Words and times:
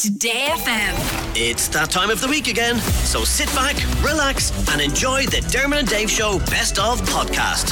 Today 0.00 0.46
FM. 0.52 1.36
It's 1.36 1.68
that 1.68 1.90
time 1.90 2.08
of 2.08 2.22
the 2.22 2.26
week 2.26 2.48
again, 2.48 2.78
so 2.78 3.22
sit 3.22 3.48
back, 3.48 3.76
relax, 4.02 4.50
and 4.72 4.80
enjoy 4.80 5.26
the 5.26 5.46
Dermot 5.52 5.78
and 5.80 5.88
Dave 5.88 6.10
Show 6.10 6.38
Best 6.46 6.78
of 6.78 7.02
podcast. 7.02 7.68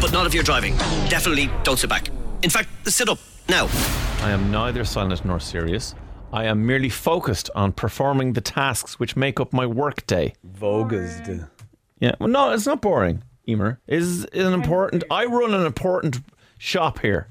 But 0.00 0.14
not 0.14 0.24
if 0.26 0.32
you're 0.32 0.42
driving. 0.42 0.78
Definitely 1.10 1.50
don't 1.62 1.78
sit 1.78 1.90
back. 1.90 2.08
In 2.42 2.48
fact, 2.48 2.70
sit 2.86 3.10
up 3.10 3.18
now. 3.50 3.68
I 4.22 4.30
am 4.30 4.50
neither 4.50 4.82
silent 4.82 5.22
nor 5.26 5.38
serious. 5.40 5.94
I 6.32 6.46
am 6.46 6.64
merely 6.64 6.88
focused 6.88 7.50
on 7.54 7.72
performing 7.72 8.32
the 8.32 8.40
tasks 8.40 8.98
which 8.98 9.14
make 9.14 9.40
up 9.40 9.52
my 9.52 9.66
workday. 9.66 10.32
Vogused. 10.58 11.46
Yeah, 11.98 12.12
well, 12.18 12.30
no, 12.30 12.50
it's 12.52 12.64
not 12.64 12.80
boring. 12.80 13.22
Emer 13.46 13.78
is 13.86 14.24
is 14.24 14.46
an 14.46 14.54
important. 14.54 15.04
I 15.10 15.26
run 15.26 15.52
an 15.52 15.66
important 15.66 16.20
shop 16.56 17.00
here. 17.00 17.28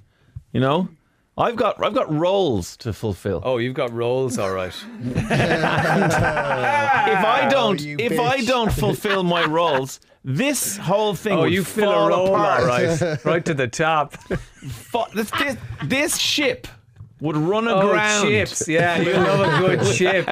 You 0.52 0.60
know, 0.60 0.90
I've 1.40 1.56
got 1.56 1.82
I've 1.84 1.94
got 1.94 2.14
roles 2.14 2.76
to 2.78 2.92
fulfill. 2.94 3.42
Oh, 3.46 3.58
you've 3.58 3.74
got 3.74 3.92
roles, 3.94 4.38
all 4.38 4.52
right. 4.52 4.74
if 5.04 5.26
I 7.26 7.48
don't, 7.50 7.80
oh, 7.80 7.84
you 7.84 7.96
if 8.00 8.20
I 8.20 8.42
don't 8.44 8.72
fulfill 8.72 9.24
my 9.24 9.46
roles, 9.46 10.00
this 10.24 10.78
whole 10.78 11.16
thing 11.16 11.34
Oh, 11.38 11.42
would 11.42 11.54
you 11.54 11.64
fill 11.64 11.92
fall 11.94 12.06
a 12.08 12.10
role, 12.10 12.36
apart. 12.36 12.64
right. 12.66 13.26
right 13.26 13.46
to 13.46 13.54
the 13.54 13.68
top. 13.68 14.16
Fu- 14.18 15.04
This, 15.14 15.32
this, 15.32 15.58
this 15.86 16.18
ship 16.18 16.68
would 17.22 17.38
run 17.38 17.68
aground. 17.68 17.84
Oh, 17.86 17.90
aground. 17.92 18.28
chips. 18.28 18.68
Yeah, 18.68 19.00
you 19.00 19.14
love 19.14 19.40
a 19.72 19.78
good 19.78 19.96
chip. 19.96 20.26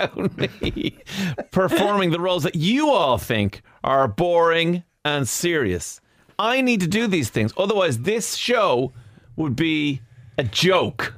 performing 1.52 2.12
the 2.12 2.20
roles 2.20 2.44
that 2.44 2.56
you 2.56 2.90
all 2.90 3.18
think 3.18 3.62
are 3.84 4.08
boring 4.08 4.84
and 5.06 5.28
serious. 5.28 6.02
I 6.40 6.62
need 6.62 6.82
to 6.82 6.88
do 6.88 7.08
these 7.08 7.30
things. 7.30 7.54
Otherwise, 7.58 8.00
this 8.00 8.36
show 8.36 8.94
would 9.38 9.56
be 9.56 10.02
a 10.38 10.44
joke. 10.44 11.14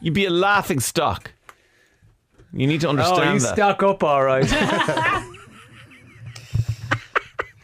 You'd 0.00 0.14
be 0.14 0.26
a 0.26 0.30
laughing 0.30 0.80
stock. 0.80 1.32
You 2.52 2.66
need 2.66 2.80
to 2.82 2.86
Oh, 2.88 2.90
understand 2.90 3.34
you 3.34 3.40
that. 3.40 3.54
stuck 3.54 3.82
up, 3.82 4.02
all 4.04 4.22
right. 4.22 4.44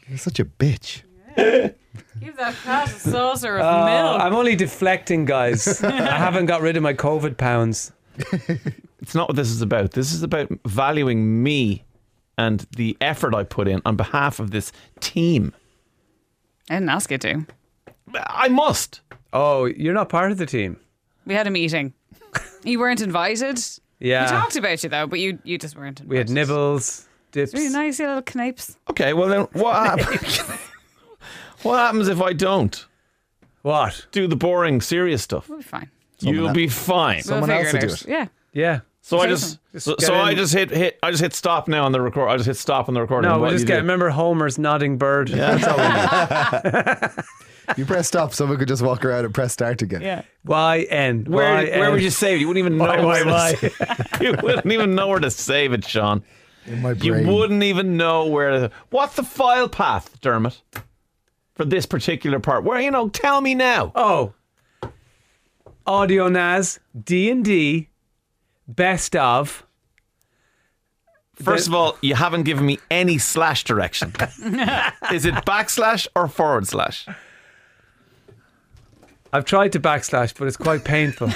You're 0.08 0.19
such 0.19 0.41
a 0.41 0.45
bitch. 0.45 1.03
Give 1.36 2.36
that 2.36 2.55
cat 2.64 2.89
a 2.89 2.91
saucer 2.91 3.58
of 3.58 3.64
Uh, 3.64 3.86
milk. 3.86 4.20
I'm 4.20 4.34
only 4.34 4.56
deflecting, 4.56 5.25
guys. 5.25 5.83
I 5.83 5.91
haven't 6.17 6.47
got 6.47 6.61
rid 6.61 6.77
of 6.77 6.83
my 6.83 6.92
COVID 6.95 7.36
pounds. 7.36 7.92
It's 9.00 9.14
not 9.14 9.28
what 9.28 9.36
this 9.36 9.50
is 9.50 9.62
about. 9.62 9.92
This 9.92 10.12
is 10.12 10.23
about 10.23 10.48
valuing 10.67 11.42
me 11.42 11.84
and 12.36 12.67
the 12.77 12.97
effort 13.00 13.34
I 13.34 13.45
put 13.45 13.69
in 13.69 13.80
on 13.86 13.97
behalf 13.97 14.41
of 14.41 14.50
this 14.50 14.73
team. 14.98 15.55
I 16.69 16.75
didn't 16.75 16.89
ask 16.91 17.11
you 17.11 17.19
to. 17.19 17.47
I 18.14 18.48
must. 18.48 19.00
Oh, 19.33 19.64
you're 19.67 19.95
not 19.95 20.09
part 20.09 20.33
of 20.33 20.39
the 20.39 20.47
team. 20.47 20.78
We 21.27 21.34
had 21.34 21.47
a 21.47 21.50
meeting. 21.50 21.95
You 22.64 22.78
weren't 22.78 23.00
invited. 23.00 23.59
Yeah. 23.98 24.25
We 24.25 24.31
talked 24.31 24.56
about 24.56 24.83
you 24.83 24.89
though, 24.91 25.06
but 25.06 25.19
you 25.20 25.39
you 25.45 25.59
just 25.59 25.77
weren't 25.77 26.00
invited. 26.00 26.11
We 26.11 26.17
had 26.19 26.31
nibbles, 26.31 27.06
dips. 27.33 27.53
Really 27.55 27.69
nice, 27.69 27.98
you 27.98 28.06
little 28.06 28.23
knapes. 28.23 28.77
Okay, 28.91 29.12
well 29.12 29.28
then 29.28 29.42
what 29.53 29.75
happens? 29.75 30.39
what 31.62 31.78
happens 31.78 32.08
if 32.08 32.20
I 32.20 32.33
don't 32.33 32.86
What? 33.62 34.06
do 34.12 34.27
the 34.27 34.36
boring, 34.36 34.81
serious 34.81 35.23
stuff? 35.23 35.48
We'll 35.48 35.58
be 35.58 35.64
fine. 35.64 35.91
You'll 36.20 36.48
el- 36.48 36.55
be 36.55 36.69
fine. 36.69 37.23
Someone 37.23 37.48
we'll 37.48 37.58
else 37.58 37.73
figure 37.73 37.89
will 37.89 37.97
do 37.97 38.05
it. 38.05 38.08
Yeah. 38.11 38.27
Yeah. 38.53 38.81
So 39.03 39.19
I 39.19 39.23
Say 39.25 39.28
just, 39.31 39.58
so, 39.78 39.97
get 39.97 40.06
so 40.06 40.14
I 40.14 40.31
in. 40.33 40.36
just 40.36 40.53
hit 40.53 40.70
hit. 40.70 40.98
I 41.03 41.11
just 41.11 41.23
hit 41.23 41.33
stop 41.34 41.67
now 41.69 41.84
on 41.84 41.92
the 41.92 42.01
record. 42.01 42.28
I 42.28 42.36
just 42.36 42.47
hit 42.47 42.56
stop 42.56 42.89
on 42.89 42.95
the 42.95 43.01
recording. 43.01 43.31
No, 43.31 43.39
What 43.39 43.45
we 43.45 43.48
do 43.51 43.55
just 43.55 43.62
you 43.62 43.69
get. 43.69 43.75
do? 43.77 43.81
Remember 43.83 44.11
Homer's 44.11 44.58
nodding 44.58 44.98
bird? 44.98 45.28
That's 45.28 45.67
all 45.67 45.77
we 45.78 45.83
need. 45.84 47.25
You 47.77 47.85
press 47.87 48.09
stop, 48.09 48.35
someone 48.35 48.59
could 48.59 48.69
just 48.69 48.83
walk 48.83 49.05
around 49.05 49.25
and 49.25 49.35
press 49.35 49.53
start 49.53 49.83
again. 49.83 50.01
Yeah. 50.03 50.23
Y 50.45 50.87
N. 50.91 51.25
Where, 51.25 51.55
Y 51.55 51.79
where 51.79 51.91
would 51.91 52.03
you 52.03 52.11
save 52.11 52.37
it? 52.37 52.41
You 52.41 52.49
wouldn't 52.49 52.65
even 52.65 52.79
know 52.79 52.87
Why, 52.87 53.05
where 53.05 53.27
why, 53.27 53.53
to 53.55 53.71
save 53.71 54.23
You 54.23 54.37
wouldn't 54.43 54.73
even 54.73 54.95
know 54.95 55.09
where 55.09 55.19
to 55.19 55.31
save 55.31 55.73
it, 55.73 55.85
Sean. 55.85 56.23
In 56.67 56.83
my 56.83 56.95
brain. 56.95 57.27
You 57.27 57.35
wouldn't 57.35 57.63
even 57.63 57.97
know 57.97 58.27
where. 58.27 58.51
To, 58.51 58.71
what's 58.91 59.17
the 59.17 59.23
file 59.23 59.69
path, 59.69 60.21
Dermot, 60.21 60.61
for 61.55 61.65
this 61.65 61.86
particular 61.86 62.39
part? 62.41 62.64
Where 62.64 62.80
you 62.80 62.91
know? 62.91 63.09
Tell 63.09 63.41
me 63.41 63.55
now. 63.55 63.92
Oh. 63.95 64.35
Audio 65.86 66.29
NAS 66.29 66.79
D 67.05 67.30
and 67.30 67.45
D 67.45 67.89
best 68.69 69.17
of. 69.17 69.67
First 71.35 71.69
of 71.69 71.75
all, 71.75 71.97
you 72.03 72.14
haven't 72.14 72.42
given 72.42 72.67
me 72.67 72.79
any 72.91 73.17
slash 73.17 73.64
direction. 73.64 74.13
Is 75.13 75.25
it 75.25 75.35
backslash 75.47 76.07
or 76.14 76.29
forward 76.29 76.67
slash? 76.67 77.07
I've 79.33 79.45
tried 79.45 79.73
to 79.73 79.80
backslash, 79.80 80.36
but 80.36 80.48
it's 80.48 80.57
quite 80.57 80.85
painful. 80.85 81.30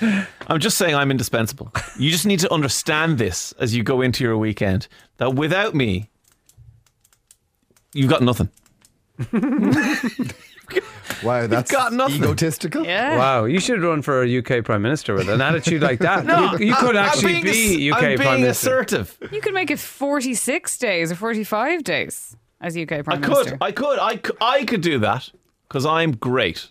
I'm 0.48 0.60
just 0.60 0.76
saying 0.76 0.94
I'm 0.94 1.10
indispensable. 1.10 1.72
You 1.98 2.10
just 2.10 2.26
need 2.26 2.40
to 2.40 2.52
understand 2.52 3.18
this 3.18 3.52
as 3.52 3.74
you 3.74 3.82
go 3.82 4.02
into 4.02 4.24
your 4.24 4.36
weekend 4.36 4.88
that 5.18 5.34
without 5.34 5.74
me, 5.74 6.10
you've 7.92 8.10
got 8.10 8.22
nothing. 8.22 8.50
Wow, 11.22 11.46
that's 11.46 11.70
got 11.70 11.92
nothing. 11.92 12.16
egotistical. 12.22 12.84
Yeah. 12.84 13.16
wow, 13.16 13.44
you 13.44 13.60
should 13.60 13.80
run 13.82 14.02
for 14.02 14.22
a 14.22 14.38
UK 14.38 14.64
Prime 14.64 14.82
Minister 14.82 15.14
with 15.14 15.28
an 15.28 15.40
attitude 15.40 15.80
like 15.80 16.00
that. 16.00 16.26
you, 16.60 16.66
you 16.68 16.74
could 16.74 16.96
I'm 16.96 17.06
actually 17.06 17.40
being 17.40 17.44
be 17.44 17.90
ass- 17.90 17.96
UK 17.96 18.02
I'm 18.02 18.16
Prime 18.16 18.28
being 18.28 18.40
Minister. 18.42 18.80
assertive. 18.80 19.18
You 19.32 19.40
could 19.40 19.54
make 19.54 19.70
it 19.70 19.78
46 19.78 20.78
days 20.78 21.10
or 21.12 21.14
45 21.14 21.84
days 21.84 22.36
as 22.60 22.76
UK 22.76 22.92
I 22.92 23.02
Prime 23.02 23.22
could, 23.22 23.30
Minister. 23.30 23.58
I 23.60 23.72
could, 23.72 23.98
I 23.98 24.16
could, 24.16 24.36
I 24.40 24.64
could 24.64 24.80
do 24.80 24.98
that 25.00 25.30
because 25.68 25.86
I'm 25.86 26.12
great, 26.12 26.70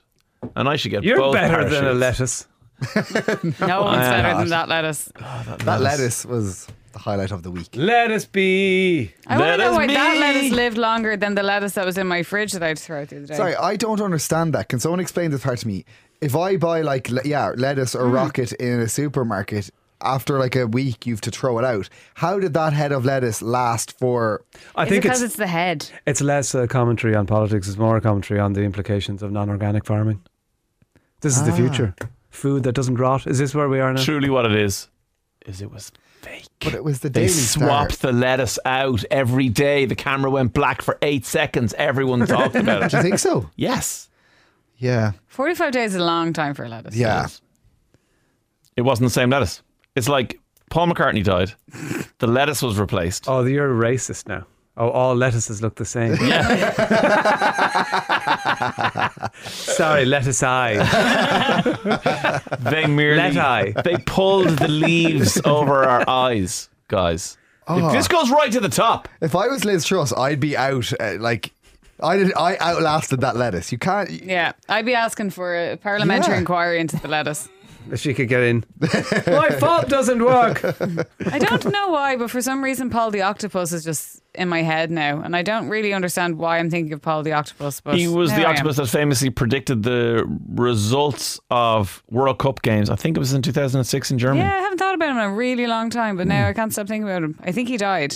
and 0.56 0.68
I 0.68 0.76
should 0.76 0.92
get. 0.92 1.04
You're 1.04 1.18
both 1.18 1.34
better 1.34 1.68
than 1.68 1.86
a 1.86 1.94
lettuce. 1.94 2.48
no 2.96 3.84
one's 3.84 4.08
better 4.08 4.34
not. 4.34 4.38
than 4.40 4.50
that 4.50 4.68
lettuce. 4.68 5.12
Ah, 5.22 5.56
that 5.60 5.82
lettuce 5.82 6.26
was 6.26 6.68
the 6.92 7.00
highlight 7.00 7.32
of 7.32 7.44
the 7.44 7.52
week. 7.52 7.70
Lettuce 7.76 8.26
be. 8.26 9.14
I 9.28 9.38
want 9.38 9.52
to 9.52 9.58
know 9.58 9.72
us 9.72 9.76
why 9.76 9.88
that 9.88 10.18
lettuce 10.18 10.52
lived 10.52 10.78
longer 10.78 11.16
than 11.16 11.36
the 11.36 11.44
lettuce 11.44 11.74
that 11.74 11.86
was 11.86 11.98
in 11.98 12.08
my 12.08 12.24
fridge 12.24 12.52
that 12.54 12.64
I 12.64 12.70
had 12.70 12.78
to 12.78 12.84
throw 12.84 13.02
out 13.02 13.10
the 13.10 13.18
other 13.18 13.28
day. 13.28 13.36
Sorry, 13.36 13.56
I 13.56 13.76
don't 13.76 14.02
understand 14.02 14.54
that. 14.54 14.70
Can 14.70 14.80
someone 14.80 15.00
explain 15.00 15.32
this 15.32 15.44
part 15.44 15.60
to 15.60 15.68
me? 15.68 15.86
If 16.22 16.36
I 16.36 16.58
buy 16.58 16.82
like 16.82 17.10
le- 17.10 17.22
yeah 17.24 17.54
lettuce 17.56 17.96
or 17.96 18.08
hmm. 18.08 18.14
rocket 18.14 18.52
in 18.54 18.80
a 18.82 18.88
supermarket, 18.88 19.70
after 20.02 20.40
like 20.40 20.56
a 20.56 20.68
week 20.68 21.06
you've 21.06 21.22
to 21.22 21.32
throw 21.32 21.58
it 21.60 21.66
out. 21.66 21.90
How 22.16 22.40
did 22.40 22.54
that 22.54 22.74
head 22.74 22.92
of 22.92 23.06
lettuce 23.06 23.42
last 23.42 23.98
for? 23.98 24.44
I 24.76 24.84
Is 24.84 24.88
it 24.88 24.90
think 24.92 25.04
because 25.04 25.22
it's 25.22 25.32
it's 25.34 25.38
the 25.38 25.48
head? 25.48 25.90
it's 26.06 26.22
less 26.22 26.54
a 26.56 26.68
commentary 26.68 27.16
on 27.16 27.26
politics, 27.26 27.68
it's 27.68 27.78
more 27.78 27.98
a 27.98 28.02
commentary 28.02 28.40
on 28.40 28.54
the 28.54 28.62
implications 28.62 29.24
of 29.24 29.32
non-organic 29.32 29.86
farming. 29.86 30.22
This 31.22 31.38
is 31.38 31.44
the 31.44 31.52
Ah. 31.52 31.56
future. 31.56 31.96
Food 32.30 32.64
that 32.64 32.74
doesn't 32.74 32.96
rot. 32.96 33.26
Is 33.28 33.40
this 33.40 33.56
where 33.56 33.70
we 33.70 33.80
are 33.80 33.94
now? 33.94 34.04
Truly, 34.04 34.30
what 34.30 34.46
it 34.46 34.56
is 34.56 34.90
is 35.46 35.62
it 35.62 35.72
was 35.72 35.92
fake. 36.22 36.48
But 36.60 36.74
it 36.74 36.84
was 36.84 37.00
the 37.00 37.10
Daily 37.10 37.28
They 37.28 37.34
Daily 37.34 37.42
swapped 37.46 37.94
Star. 37.94 38.12
the 38.12 38.18
lettuce 38.18 38.60
out 38.66 39.04
every 39.10 39.48
day. 39.50 39.86
The 39.86 39.96
camera 39.96 40.30
went 40.30 40.54
black 40.54 40.82
for 40.82 40.98
eight 41.02 41.26
seconds. 41.26 41.74
Everyone 41.78 42.26
talked 42.28 42.56
about 42.56 42.84
it. 42.84 42.92
Do 42.92 42.98
you 42.98 43.00
it. 43.00 43.04
think 43.04 43.20
so? 43.20 43.50
Yes. 43.56 44.10
Yeah, 44.78 45.14
45 45.28 45.72
days 45.72 45.92
is 45.96 46.02
a 46.02 46.04
long 46.04 46.34
time 46.34 46.54
for 46.54 46.66
a 46.66 46.70
lettuce. 46.70 46.96
yeah. 46.98 47.28
It 48.76 48.82
wasn't 48.82 49.06
the 49.08 49.14
same 49.14 49.30
lettuce. 49.30 49.62
It's 49.96 50.10
like 50.10 50.40
Paul 50.70 50.88
McCartney 50.88 51.24
died. 51.24 51.54
The 52.20 52.28
lettuce 52.28 52.62
was 52.62 52.80
replaced. 52.80 53.26
Oh, 53.28 53.44
you're 53.44 53.70
a 53.70 53.90
racist 53.92 54.26
now. 54.28 54.46
Oh, 54.78 54.90
all 54.90 55.16
lettuces 55.16 55.62
look 55.62 55.76
the 55.76 55.86
same. 55.86 56.16
Sorry, 59.44 60.06
lettuce 60.06 60.44
eye. 60.44 60.76
They 62.60 62.88
merely 62.88 63.34
Let 63.34 63.38
eye. 63.38 63.74
they 63.84 63.98
pulled 64.06 64.50
the 64.50 64.68
leaves 64.68 65.40
over 65.46 65.84
our 65.84 66.08
eyes, 66.10 66.70
guys. 66.88 67.38
Oh. 67.68 67.92
This 67.92 68.08
goes 68.08 68.30
right 68.32 68.52
to 68.52 68.60
the 68.60 68.70
top. 68.70 69.08
If 69.22 69.36
I 69.36 69.48
was 69.48 69.66
Liz 69.66 69.86
Truss, 69.86 70.14
I'd 70.14 70.40
be 70.40 70.56
out. 70.58 70.92
Uh, 71.00 71.16
like, 71.20 71.52
I 72.02 72.18
did. 72.18 72.34
I 72.36 72.58
outlasted 72.58 73.22
that 73.22 73.36
lettuce. 73.36 73.72
You 73.72 73.78
can't. 73.78 74.10
Yeah, 74.10 74.54
I'd 74.70 74.86
be 74.86 74.94
asking 74.96 75.32
for 75.32 75.56
a 75.56 75.76
parliamentary 75.78 76.34
Yeah. 76.36 76.40
inquiry 76.40 76.80
into 76.80 76.98
the 76.98 77.08
lettuce. 77.08 77.48
If 77.92 78.00
she 78.00 78.14
could 78.14 78.28
get 78.28 78.44
in. 78.44 78.66
My 78.80 79.50
fault 79.60 79.90
doesn't 79.90 80.24
work. 80.24 80.64
I 80.64 81.40
don't 81.40 81.66
know 81.66 81.90
why, 81.90 82.16
but 82.16 82.32
for 82.32 82.42
some 82.42 82.64
reason, 82.64 82.90
Paul 82.90 83.12
the 83.12 83.22
Octopus 83.22 83.72
is 83.72 83.84
just 83.84 84.22
in 84.38 84.50
my 84.50 84.62
head 84.62 84.92
now, 84.92 85.22
and 85.22 85.36
I 85.36 85.42
don't 85.42 85.70
really 85.70 85.94
understand 85.94 86.38
why 86.38 86.60
I'm 86.60 86.70
thinking 86.70 86.94
of 86.94 87.02
Paul 87.02 87.24
the 87.24 87.34
Octopus. 87.34 87.82
But 87.82 87.98
He 87.98 88.08
was 88.08 88.32
the 88.32 88.42
I 88.42 88.44
am. 88.44 88.50
octopus 88.52 88.78
that 88.78 88.88
famously 88.88 89.30
predicted 89.30 89.84
the 89.84 90.26
results 90.50 91.40
of 91.50 92.04
World 92.10 92.40
Cup 92.40 92.62
games. 92.62 92.90
I 92.90 92.96
think 92.96 93.18
it 93.18 93.20
was 93.20 93.34
in 93.34 93.42
2006 93.42 94.12
in 94.12 94.18
Germany. 94.18 94.42
Yeah, 94.42 94.56
I 94.56 94.62
haven't 94.62 94.78
thought 94.78 94.96
about 94.96 95.10
him 95.10 95.18
in 95.18 95.24
a 95.24 95.34
really 95.34 95.68
long 95.68 95.90
time, 95.90 96.18
but 96.18 96.28
now 96.28 96.44
hmm. 96.44 96.50
I 96.50 96.54
can't 96.54 96.72
stop 96.72 96.88
thinking 96.88 97.04
about 97.04 97.24
him. 97.24 97.40
I 97.42 97.52
think 97.52 97.70
he 97.70 97.78
died 97.78 98.16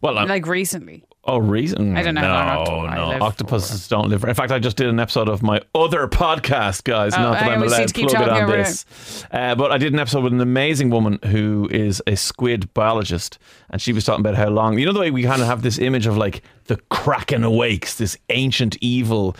Well, 0.00 0.18
I'm, 0.18 0.28
like 0.28 0.46
recently. 0.46 1.04
Oh, 1.24 1.38
reason? 1.38 1.96
I 1.96 2.02
don't 2.02 2.14
know 2.14 2.22
No, 2.22 2.28
how 2.28 2.64
long 2.64 2.86
octo- 2.86 2.86
I 2.86 3.18
no, 3.18 3.24
octopuses 3.24 3.88
don't 3.88 4.08
live. 4.08 4.24
In 4.24 4.34
fact, 4.34 4.50
I 4.52 4.58
just 4.58 4.76
did 4.76 4.86
an 4.88 4.98
episode 4.98 5.28
of 5.28 5.42
my 5.42 5.60
other 5.74 6.08
podcast, 6.08 6.84
guys. 6.84 7.14
Oh, 7.14 7.20
Not 7.20 7.32
that 7.40 7.50
I 7.50 7.54
I'm 7.54 7.62
allowed 7.62 7.88
to 7.88 7.94
plug 7.94 8.22
it 8.22 8.28
on 8.28 8.50
this, 8.50 8.84
uh, 9.30 9.54
but 9.54 9.70
I 9.72 9.78
did 9.78 9.92
an 9.92 9.98
episode 9.98 10.24
with 10.24 10.32
an 10.32 10.40
amazing 10.40 10.90
woman 10.90 11.18
who 11.26 11.68
is 11.70 12.02
a 12.06 12.16
squid 12.16 12.72
biologist, 12.74 13.38
and 13.70 13.80
she 13.80 13.92
was 13.92 14.04
talking 14.04 14.20
about 14.20 14.34
how 14.34 14.48
long. 14.48 14.78
You 14.78 14.86
know 14.86 14.92
the 14.92 15.00
way 15.00 15.10
we 15.10 15.22
kind 15.24 15.40
of 15.42 15.46
have 15.48 15.62
this 15.62 15.78
image 15.78 16.06
of 16.06 16.16
like 16.16 16.42
the 16.66 16.76
kraken 16.90 17.44
awakes, 17.44 17.96
this 17.98 18.16
ancient 18.30 18.76
evil 18.80 19.36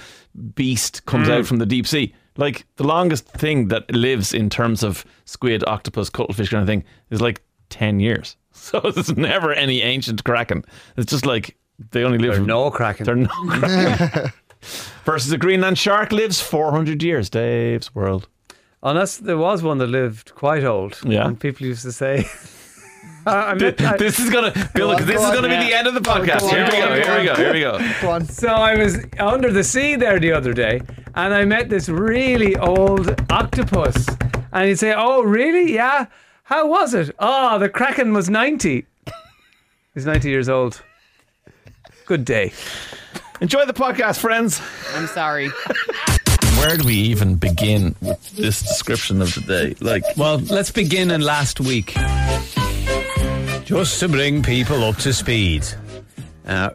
beast 0.54 1.04
comes 1.06 1.28
Mm. 1.28 1.38
out 1.40 1.46
from 1.46 1.58
the 1.58 1.66
deep 1.66 1.86
sea. 1.86 2.14
Like 2.36 2.64
the 2.76 2.84
longest 2.84 3.26
thing 3.26 3.68
that 3.68 3.90
lives 3.94 4.32
in 4.32 4.48
terms 4.50 4.82
of 4.82 5.04
squid, 5.24 5.64
octopus, 5.66 6.08
cuttlefish 6.10 6.48
kind 6.50 6.62
of 6.62 6.68
thing 6.68 6.84
is 7.10 7.20
like 7.20 7.42
ten 7.68 8.00
years. 8.00 8.36
So 8.52 8.80
there's 8.80 9.16
never 9.16 9.52
any 9.54 9.80
ancient 9.80 10.22
kraken. 10.24 10.64
It's 10.96 11.10
just 11.10 11.24
like 11.24 11.56
they 11.92 12.04
only 12.04 12.18
live. 12.18 12.34
There's 12.34 12.46
no 12.46 12.70
cracking. 12.70 13.06
They're 13.06 13.14
no 13.16 13.28
kraken. 13.48 14.32
Versus 15.04 15.32
a 15.32 15.38
Greenland 15.38 15.78
shark 15.78 16.12
lives 16.12 16.40
400 16.40 17.02
years. 17.02 17.30
Dave's 17.30 17.94
world. 17.94 18.28
Unless 18.82 19.18
there 19.18 19.38
was 19.38 19.62
one 19.62 19.78
that 19.78 19.86
lived 19.88 20.34
quite 20.34 20.64
old. 20.64 20.98
Yeah. 21.04 21.26
And 21.26 21.38
people 21.38 21.66
used 21.66 21.82
to 21.82 21.92
say. 21.92 22.26
I 23.26 23.54
met- 23.54 23.80
I- 23.82 23.96
This 23.98 24.18
is 24.18 24.30
gonna, 24.30 24.52
Bill. 24.74 24.90
on, 24.90 25.04
this 25.04 25.16
go 25.16 25.28
is 25.30 25.34
gonna 25.34 25.48
be 25.48 25.56
the 25.68 25.74
end 25.74 25.86
of 25.86 25.94
the 25.94 26.00
podcast. 26.00 26.40
Go 26.40 26.48
on, 26.48 26.54
Here 26.54 26.64
we 26.64 26.70
go 26.70 26.78
go. 26.78 26.86
on, 26.86 26.96
Here 26.96 27.04
go 27.04 27.18
we 27.18 27.24
go. 27.24 27.30
on. 27.32 27.36
Here 27.36 27.52
we 27.52 27.60
go. 27.60 28.18
Go. 28.18 28.24
So 28.26 28.48
I 28.48 28.76
was 28.76 28.96
under 29.18 29.52
the 29.52 29.62
sea 29.64 29.96
there 29.96 30.18
the 30.18 30.32
other 30.32 30.52
day, 30.54 30.80
and 31.14 31.34
I 31.34 31.44
met 31.44 31.68
this 31.68 31.88
really 31.90 32.56
old 32.56 33.14
octopus. 33.30 34.06
And 34.52 34.68
he'd 34.68 34.78
say, 34.78 34.94
"Oh, 34.96 35.22
really? 35.22 35.74
Yeah. 35.74 36.06
How 36.44 36.66
was 36.66 36.94
it? 36.94 37.14
Oh, 37.18 37.58
the 37.58 37.68
kraken 37.68 38.12
was 38.14 38.28
ninety. 38.30 38.86
He's 39.94 40.06
ninety 40.06 40.30
years 40.30 40.48
old. 40.48 40.82
Good 42.10 42.24
day. 42.24 42.52
Enjoy 43.40 43.66
the 43.66 43.72
podcast, 43.72 44.18
friends. 44.18 44.60
I'm 44.96 45.06
sorry. 45.06 45.48
Where 46.58 46.76
do 46.76 46.84
we 46.84 46.94
even 46.94 47.36
begin 47.36 47.94
with 48.00 48.32
this 48.32 48.62
description 48.62 49.22
of 49.22 49.32
the 49.32 49.40
day? 49.42 49.76
Like, 49.80 50.02
Well, 50.16 50.38
let's 50.38 50.72
begin 50.72 51.12
in 51.12 51.20
last 51.20 51.60
week. 51.60 51.94
Just 53.64 54.00
to 54.00 54.08
bring 54.08 54.42
people 54.42 54.82
up 54.82 54.96
to 54.96 55.12
speed. 55.12 55.64
Uh, 56.44 56.70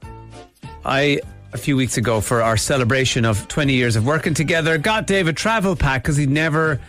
I, 0.86 1.20
a 1.52 1.58
few 1.58 1.76
weeks 1.76 1.98
ago, 1.98 2.22
for 2.22 2.42
our 2.42 2.56
celebration 2.56 3.26
of 3.26 3.46
20 3.50 3.74
years 3.74 3.98
of 3.98 4.06
working 4.06 4.36
together, 4.36 4.78
got 4.78 5.06
Dave 5.06 5.28
a 5.28 5.34
travel 5.34 5.76
pack 5.76 6.04
because 6.04 6.16
he'd 6.16 6.30
never 6.30 6.80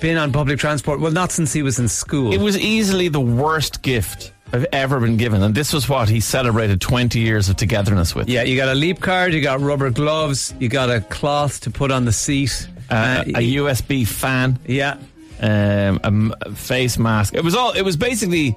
been 0.00 0.16
on 0.16 0.32
public 0.32 0.58
transport. 0.58 1.00
Well, 1.00 1.12
not 1.12 1.30
since 1.30 1.52
he 1.52 1.62
was 1.62 1.78
in 1.78 1.88
school. 1.88 2.32
it 2.32 2.40
was 2.40 2.56
easily 2.56 3.08
the 3.08 3.20
worst 3.20 3.82
gift 3.82 4.32
I've 4.52 4.66
ever 4.72 5.00
been 5.00 5.16
given, 5.16 5.42
and 5.42 5.54
this 5.54 5.72
was 5.72 5.88
what 5.88 6.08
he 6.08 6.20
celebrated 6.20 6.80
20 6.80 7.18
years 7.18 7.48
of 7.48 7.56
togetherness 7.56 8.14
with. 8.14 8.28
yeah, 8.28 8.42
you 8.42 8.56
got 8.56 8.68
a 8.68 8.74
leap 8.74 9.00
card, 9.00 9.34
you 9.34 9.40
got 9.42 9.60
rubber 9.60 9.90
gloves, 9.90 10.54
you 10.60 10.68
got 10.68 10.88
a 10.88 11.00
cloth 11.00 11.60
to 11.62 11.70
put 11.70 11.90
on 11.90 12.04
the 12.04 12.12
seat. 12.12 12.68
Uh, 12.90 12.94
Uh, 12.94 13.24
a 13.34 13.54
USB 13.56 14.06
fan. 14.06 14.58
yeah. 14.66 14.96
um, 15.40 16.32
a 16.42 16.52
face 16.52 16.96
mask. 16.98 17.34
It 17.34 17.42
was 17.44 17.54
all. 17.54 17.72
It 17.72 17.82
was 17.82 17.96
basically 17.96 18.56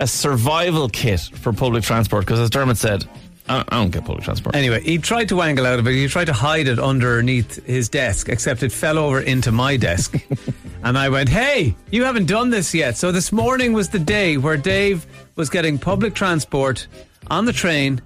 a 0.00 0.06
survival 0.06 0.88
kit 0.88 1.20
for 1.20 1.52
public 1.52 1.84
transport. 1.84 2.24
Because 2.26 2.40
as 2.40 2.50
Dermot 2.50 2.76
said, 2.76 3.04
I, 3.48 3.64
I 3.68 3.76
don't 3.76 3.90
get 3.90 4.04
public 4.04 4.24
transport. 4.24 4.54
Anyway, 4.56 4.80
he 4.82 4.98
tried 4.98 5.28
to 5.28 5.36
wangle 5.36 5.64
out 5.66 5.78
of 5.78 5.86
it. 5.86 5.92
He 5.92 6.06
tried 6.08 6.26
to 6.26 6.32
hide 6.32 6.66
it 6.68 6.78
underneath 6.78 7.64
his 7.64 7.88
desk, 7.88 8.28
except 8.28 8.62
it 8.62 8.72
fell 8.72 8.98
over 8.98 9.20
into 9.20 9.52
my 9.52 9.76
desk. 9.76 10.20
and 10.82 10.98
I 10.98 11.08
went, 11.08 11.28
Hey, 11.28 11.74
you 11.90 12.04
haven't 12.04 12.26
done 12.26 12.50
this 12.50 12.74
yet. 12.74 12.96
So 12.96 13.10
this 13.12 13.32
morning 13.32 13.72
was 13.72 13.88
the 13.88 13.98
day 14.00 14.36
where 14.36 14.56
Dave 14.56 15.06
was 15.38 15.48
getting 15.48 15.78
public 15.78 16.14
transport 16.14 16.88
on 17.30 17.44
the 17.44 17.52
train 17.52 18.02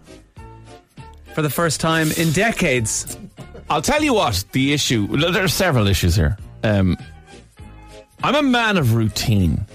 for 1.34 1.40
the 1.40 1.49
first 1.49 1.81
time 1.81 2.12
in 2.19 2.31
decades. 2.32 3.19
I'll 3.70 3.81
tell 3.81 4.05
you 4.05 4.12
what 4.12 4.44
the 4.52 4.75
issue. 4.75 5.06
There 5.17 5.43
are 5.43 5.49
several 5.49 5.87
issues 5.87 6.14
here. 6.14 6.37
Um, 6.62 6.99
I'm 8.23 8.34
a 8.34 8.43
man 8.43 8.76
of 8.76 8.94
routine. 8.94 9.67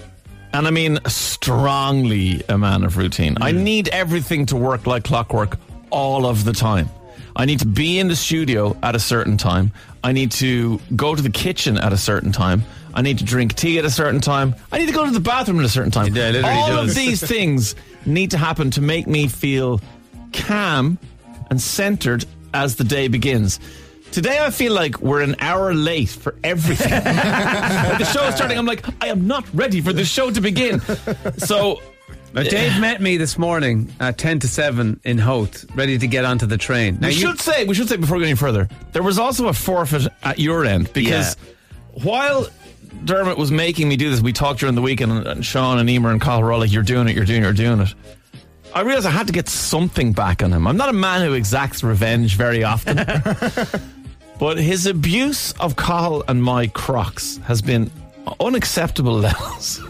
And 0.52 0.68
I 0.68 0.70
mean 0.70 1.00
strongly 1.08 2.42
a 2.48 2.56
man 2.56 2.84
of 2.84 2.96
routine. 2.96 3.36
I 3.40 3.50
need 3.50 3.88
everything 3.88 4.46
to 4.46 4.56
work 4.56 4.86
like 4.86 5.02
clockwork 5.02 5.58
all 5.90 6.26
of 6.26 6.44
the 6.44 6.52
time. 6.52 6.88
I 7.34 7.44
need 7.44 7.58
to 7.58 7.66
be 7.66 7.98
in 7.98 8.06
the 8.06 8.16
studio 8.16 8.76
at 8.84 8.94
a 8.94 9.00
certain 9.00 9.36
time. 9.36 9.72
I 10.04 10.12
need 10.12 10.30
to 10.32 10.80
go 10.94 11.14
to 11.14 11.20
the 11.20 11.30
kitchen 11.30 11.76
at 11.76 11.92
a 11.92 11.98
certain 11.98 12.30
time. 12.30 12.62
I 12.98 13.00
need 13.00 13.18
to 13.18 13.24
drink 13.24 13.54
tea 13.54 13.78
at 13.78 13.84
a 13.84 13.90
certain 13.90 14.20
time. 14.20 14.56
I 14.72 14.78
need 14.78 14.86
to 14.86 14.92
go 14.92 15.04
to 15.04 15.12
the 15.12 15.20
bathroom 15.20 15.60
at 15.60 15.64
a 15.64 15.68
certain 15.68 15.92
time. 15.92 16.16
Yeah, 16.16 16.30
literally 16.30 16.48
all 16.58 16.68
does. 16.68 16.90
of 16.90 16.96
these 16.96 17.22
things 17.22 17.76
need 18.04 18.32
to 18.32 18.38
happen 18.38 18.72
to 18.72 18.80
make 18.80 19.06
me 19.06 19.28
feel 19.28 19.80
calm 20.32 20.98
and 21.48 21.60
centered 21.60 22.24
as 22.52 22.74
the 22.74 22.82
day 22.82 23.06
begins. 23.06 23.60
Today, 24.10 24.40
I 24.44 24.50
feel 24.50 24.72
like 24.72 25.00
we're 25.00 25.20
an 25.20 25.36
hour 25.38 25.72
late 25.74 26.08
for 26.08 26.34
everything. 26.42 26.90
Like, 26.92 27.98
the 27.98 28.04
show 28.04 28.24
is 28.26 28.34
starting. 28.34 28.58
I'm 28.58 28.66
like, 28.66 28.84
I 29.00 29.06
am 29.08 29.28
not 29.28 29.44
ready 29.54 29.80
for 29.80 29.92
the 29.92 30.04
show 30.04 30.32
to 30.32 30.40
begin. 30.40 30.80
So, 31.36 31.80
Now, 32.34 32.40
eh. 32.40 32.48
Dave 32.48 32.80
met 32.80 33.00
me 33.00 33.16
this 33.16 33.38
morning 33.38 33.92
at 34.00 34.18
10 34.18 34.40
to 34.40 34.48
7 34.48 34.98
in 35.04 35.18
Howth, 35.18 35.66
ready 35.76 35.98
to 35.98 36.06
get 36.08 36.24
onto 36.24 36.46
the 36.46 36.58
train. 36.58 36.98
Now, 37.00 37.08
we 37.08 37.14
you- 37.14 37.20
should 37.20 37.38
say, 37.38 37.64
we 37.64 37.74
should 37.76 37.88
say 37.88 37.96
before 37.96 38.16
we 38.16 38.24
go 38.24 38.26
any 38.26 38.34
further, 38.36 38.68
there 38.90 39.04
was 39.04 39.20
also 39.20 39.46
a 39.46 39.52
forfeit 39.52 40.08
at 40.24 40.40
your 40.40 40.64
end 40.64 40.92
because 40.92 41.36
while 41.92 42.48
Dermot 43.04 43.38
was 43.38 43.50
making 43.50 43.88
me 43.88 43.96
do 43.96 44.10
this, 44.10 44.20
we 44.20 44.32
talked 44.32 44.60
during 44.60 44.74
the 44.74 44.82
week, 44.82 45.00
and, 45.00 45.44
Sean 45.44 45.78
and 45.78 45.88
Emer 45.88 46.10
and 46.10 46.20
Carl 46.20 46.42
were 46.42 46.52
all 46.52 46.58
like, 46.58 46.72
"You're 46.72 46.82
doing 46.82 47.08
it, 47.08 47.14
you're 47.14 47.24
doing 47.24 47.42
it, 47.42 47.44
you're 47.44 47.52
doing 47.52 47.80
it." 47.80 47.94
I 48.74 48.82
realized 48.82 49.06
I 49.06 49.10
had 49.10 49.26
to 49.28 49.32
get 49.32 49.48
something 49.48 50.12
back 50.12 50.42
on 50.42 50.52
him. 50.52 50.66
I'm 50.66 50.76
not 50.76 50.88
a 50.88 50.92
man 50.92 51.22
who 51.26 51.32
exacts 51.32 51.82
revenge 51.82 52.36
very 52.36 52.64
often. 52.64 52.96
but 54.38 54.58
his 54.58 54.86
abuse 54.86 55.52
of 55.52 55.76
Carl 55.76 56.22
and 56.28 56.42
my 56.42 56.66
Crocs 56.68 57.38
has 57.44 57.62
been 57.62 57.90
unacceptable 58.40 59.14
levels. 59.18 59.80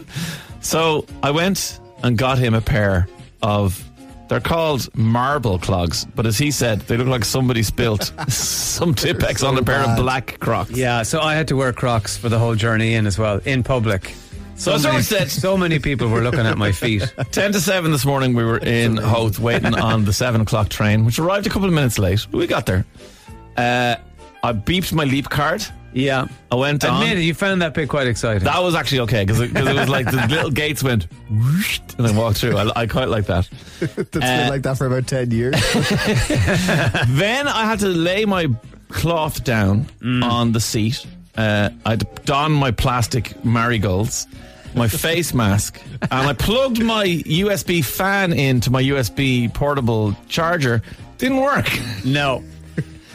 so 0.61 1.05
I 1.21 1.31
went 1.31 1.79
and 2.03 2.17
got 2.17 2.37
him 2.37 2.53
a 2.53 2.61
pair 2.61 3.07
of. 3.41 3.83
They're 4.29 4.39
called 4.39 4.95
marble 4.95 5.57
clogs, 5.57 6.05
but 6.15 6.27
as 6.27 6.37
he 6.37 6.51
said, 6.51 6.81
they 6.81 6.97
look 6.97 7.07
like 7.07 7.25
somebody 7.25 7.63
spilt 7.63 8.13
some 8.29 8.93
Tipp-Ex 8.93 9.41
on 9.41 9.57
a 9.57 9.63
pair 9.63 9.81
of 9.81 9.97
black 9.97 10.39
Crocs. 10.39 10.69
Yeah, 10.69 11.01
so 11.01 11.19
I 11.19 11.33
had 11.33 11.47
to 11.47 11.55
wear 11.55 11.73
Crocs 11.73 12.15
for 12.15 12.29
the 12.29 12.37
whole 12.37 12.53
journey 12.53 12.93
in 12.93 13.07
as 13.07 13.17
well, 13.17 13.41
in 13.45 13.63
public. 13.63 14.13
So 14.55 14.73
as 14.73 14.83
many, 14.83 14.97
I 14.97 15.01
said, 15.01 15.31
so 15.31 15.57
many 15.57 15.79
people 15.79 16.09
were 16.09 16.21
looking 16.21 16.41
at 16.41 16.57
my 16.59 16.71
feet. 16.71 17.11
10 17.31 17.53
to 17.53 17.59
7 17.59 17.91
this 17.91 18.05
morning, 18.05 18.35
we 18.35 18.43
were 18.43 18.59
in 18.59 18.97
Howth 18.97 19.39
waiting 19.39 19.73
on 19.73 20.05
the 20.05 20.13
7 20.13 20.41
o'clock 20.41 20.69
train, 20.69 21.05
which 21.05 21.17
arrived 21.17 21.47
a 21.47 21.49
couple 21.49 21.67
of 21.67 21.73
minutes 21.73 21.97
late. 21.97 22.31
We 22.31 22.45
got 22.45 22.67
there. 22.67 22.85
Uh, 23.57 23.95
I 24.43 24.53
beeped 24.53 24.93
my 24.93 25.05
leap 25.05 25.29
card. 25.29 25.65
Yeah. 25.93 26.27
I 26.51 26.55
went 26.55 26.83
on. 26.85 27.01
Admit 27.01 27.17
it, 27.17 27.21
you 27.23 27.33
found 27.33 27.61
that 27.61 27.73
bit 27.73 27.89
quite 27.89 28.07
exciting. 28.07 28.43
That 28.43 28.61
was 28.61 28.75
actually 28.75 29.01
okay 29.01 29.23
because 29.23 29.39
it, 29.39 29.53
'cause 29.53 29.67
it 29.67 29.73
was 29.75 29.89
like 29.89 30.05
the 30.09 30.27
little 30.29 30.51
gates 30.51 30.83
went 30.83 31.07
whoosh, 31.29 31.79
and 31.97 32.05
I 32.07 32.11
walked 32.11 32.37
through. 32.37 32.57
I, 32.57 32.81
I 32.81 32.85
quite 32.87 33.09
like 33.09 33.25
that. 33.25 33.49
That's 33.79 34.09
been 34.11 34.49
like 34.49 34.61
that 34.63 34.77
for 34.77 34.85
about 34.87 35.07
10 35.07 35.31
years. 35.31 35.55
Then 37.09 37.47
I 37.47 37.65
had 37.65 37.79
to 37.79 37.87
lay 37.87 38.25
my 38.25 38.47
cloth 38.89 39.43
down 39.43 39.87
on 40.23 40.51
the 40.51 40.59
seat. 40.59 41.05
Uh, 41.37 41.69
I'd 41.85 42.03
don 42.25 42.51
my 42.51 42.71
plastic 42.71 43.43
marigolds, 43.45 44.27
my 44.75 44.87
face 44.87 45.33
mask, 45.33 45.79
and 46.01 46.27
I 46.27 46.33
plugged 46.33 46.83
my 46.83 47.05
USB 47.05 47.83
fan 47.83 48.33
into 48.33 48.69
my 48.71 48.81
USB 48.83 49.51
portable 49.53 50.15
charger. 50.27 50.81
Didn't 51.17 51.37
work. 51.41 51.67
no. 52.05 52.43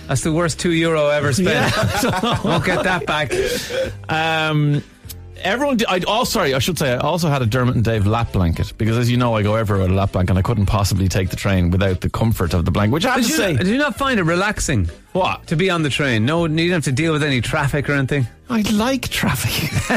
That's 0.06 0.22
the 0.22 0.32
worst 0.32 0.60
two 0.60 0.72
euro 0.72 1.08
ever 1.08 1.32
spent. 1.32 1.74
Won't 2.44 2.64
get 2.64 2.84
that 2.84 3.06
back. 3.06 3.32
Um, 4.10 4.82
everyone, 5.44 5.76
did, 5.76 5.88
I 5.88 6.00
oh 6.06 6.24
sorry, 6.24 6.54
I 6.54 6.58
should 6.58 6.78
say 6.78 6.92
I 6.92 6.98
also 6.98 7.28
had 7.28 7.42
a 7.42 7.46
Dermot 7.46 7.74
and 7.74 7.84
Dave 7.84 8.06
lap 8.06 8.32
blanket 8.32 8.72
because 8.76 8.96
as 8.96 9.10
you 9.10 9.16
know 9.16 9.34
I 9.34 9.42
go 9.42 9.54
everywhere 9.54 9.84
with 9.84 9.92
a 9.92 9.94
lap 9.94 10.12
blanket 10.12 10.32
and 10.32 10.38
I 10.38 10.42
couldn't 10.42 10.66
possibly 10.66 11.08
take 11.08 11.30
the 11.30 11.36
train 11.36 11.70
without 11.70 12.00
the 12.00 12.10
comfort 12.10 12.54
of 12.54 12.64
the 12.64 12.70
blanket. 12.70 12.92
Which 12.92 13.06
I 13.06 13.14
have 13.14 13.22
Did 13.22 13.30
to 13.30 13.36
say, 13.36 13.56
did 13.56 13.68
you 13.68 13.78
not 13.78 13.96
find 13.96 14.18
it 14.18 14.24
relaxing 14.24 14.90
what 15.12 15.46
to 15.46 15.56
be 15.56 15.70
on 15.70 15.82
the 15.82 15.90
train? 15.90 16.26
No, 16.26 16.46
you 16.46 16.56
didn't 16.56 16.72
have 16.72 16.84
to 16.84 16.92
deal 16.92 17.12
with 17.12 17.22
any 17.22 17.40
traffic 17.40 17.88
or 17.88 17.92
anything. 17.92 18.26
I 18.50 18.60
like 18.72 19.08
traffic. 19.08 19.70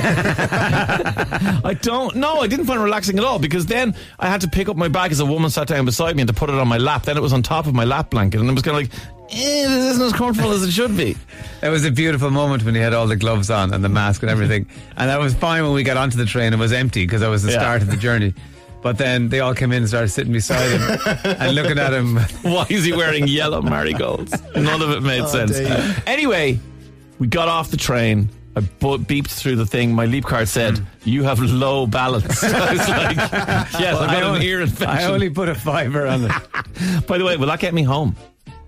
I 1.66 1.74
don't. 1.82 2.16
No, 2.16 2.40
I 2.40 2.48
didn't 2.48 2.66
find 2.66 2.80
it 2.80 2.84
relaxing 2.84 3.20
at 3.20 3.26
all 3.26 3.40
because 3.40 3.66
then 3.66 3.94
I 4.20 4.30
had 4.30 4.42
to 4.42 4.48
pick 4.48 4.70
up 4.70 4.78
my 4.78 4.88
bag 4.88 5.12
as 5.12 5.20
a 5.20 5.26
woman 5.26 5.50
sat 5.50 5.68
down 5.68 5.84
beside 5.84 6.16
me 6.16 6.22
and 6.22 6.30
to 6.30 6.34
put 6.34 6.50
it 6.50 6.56
on 6.56 6.68
my 6.68 6.78
lap. 6.78 7.04
Then 7.04 7.18
it 7.18 7.22
was 7.22 7.34
on 7.34 7.44
top 7.44 7.68
of 7.68 7.74
my 7.74 7.84
lap 7.84 8.10
blanket, 8.10 8.40
and 8.40 8.50
it 8.50 8.54
was 8.54 8.64
kind 8.64 8.78
of 8.78 8.84
like, 8.84 9.17
eh, 9.32 9.68
this 9.68 9.86
isn't 9.92 10.06
as 10.06 10.14
comfortable 10.14 10.52
as 10.52 10.64
it 10.64 10.72
should 10.72 10.96
be. 10.98 11.16
It 11.60 11.70
was 11.70 11.84
a 11.86 11.92
beautiful 11.92 12.30
moment 12.30 12.64
when 12.64 12.76
he 12.76 12.82
had 12.82 12.94
all 12.94 13.08
the 13.08 13.16
gloves 13.16 13.50
on 13.50 13.74
and 13.74 13.84
the 13.84 13.90
mask 13.90 14.22
and 14.22 14.30
everything. 14.30 14.68
And 14.98 15.10
that 15.10 15.20
was 15.20 15.34
fine 15.34 15.64
when 15.64 15.74
we 15.74 15.82
got 15.82 15.98
onto 15.98 16.16
the 16.16 16.26
train. 16.26 16.54
It 16.54 16.60
was 16.60 16.72
empty 16.72 17.04
because 17.04 17.22
that 17.22 17.30
was 17.30 17.42
the 17.42 17.52
Yeah. 17.52 17.58
start 17.60 17.82
of 17.82 17.90
the 17.90 17.98
journey. 17.98 18.36
But 18.84 19.00
then 19.00 19.30
they 19.30 19.40
all 19.40 19.56
came 19.56 19.72
in 19.72 19.78
and 19.80 19.88
started 19.88 20.10
sitting 20.10 20.32
beside 20.32 20.70
him 20.70 20.82
and 21.42 21.56
looking 21.56 21.80
at 21.80 21.94
him. 21.94 22.18
Why 22.44 22.68
is 22.70 22.84
he 22.86 22.94
wearing 22.94 23.28
yellow 23.28 23.64
marigolds? 23.64 24.34
None 24.56 24.82
of 24.84 24.92
it 24.92 25.02
made 25.02 25.28
sense. 25.30 25.58
Dave. 25.58 26.04
Anyway, 26.06 26.60
we 27.18 27.26
got 27.26 27.48
off 27.48 27.72
the 27.72 27.78
train. 27.78 28.30
I 28.56 28.60
bu- 28.60 29.00
beeped 29.00 29.32
through 29.32 29.56
the 29.56 29.66
thing. 29.66 29.94
My 29.94 30.06
leap 30.06 30.26
card 30.26 30.48
said, 30.48 30.80
"You 31.06 31.24
have 31.24 31.40
low 31.40 31.88
balance." 31.88 32.44
I 32.44 32.72
was 32.74 32.88
like, 32.88 33.18
"Yes, 33.82 33.98
I've 33.98 34.12
got 34.12 34.36
an 34.36 34.42
ear 34.44 34.62
infection." 34.62 34.88
I 35.10 35.12
only 35.12 35.30
put 35.32 35.50
a 35.50 35.56
fiver 35.56 36.06
on 36.06 36.26
it. 36.26 37.08
By 37.08 37.18
the 37.18 37.26
way, 37.26 37.36
will 37.36 37.48
that 37.48 37.60
get 37.60 37.74
me 37.74 37.82
home? 37.84 38.16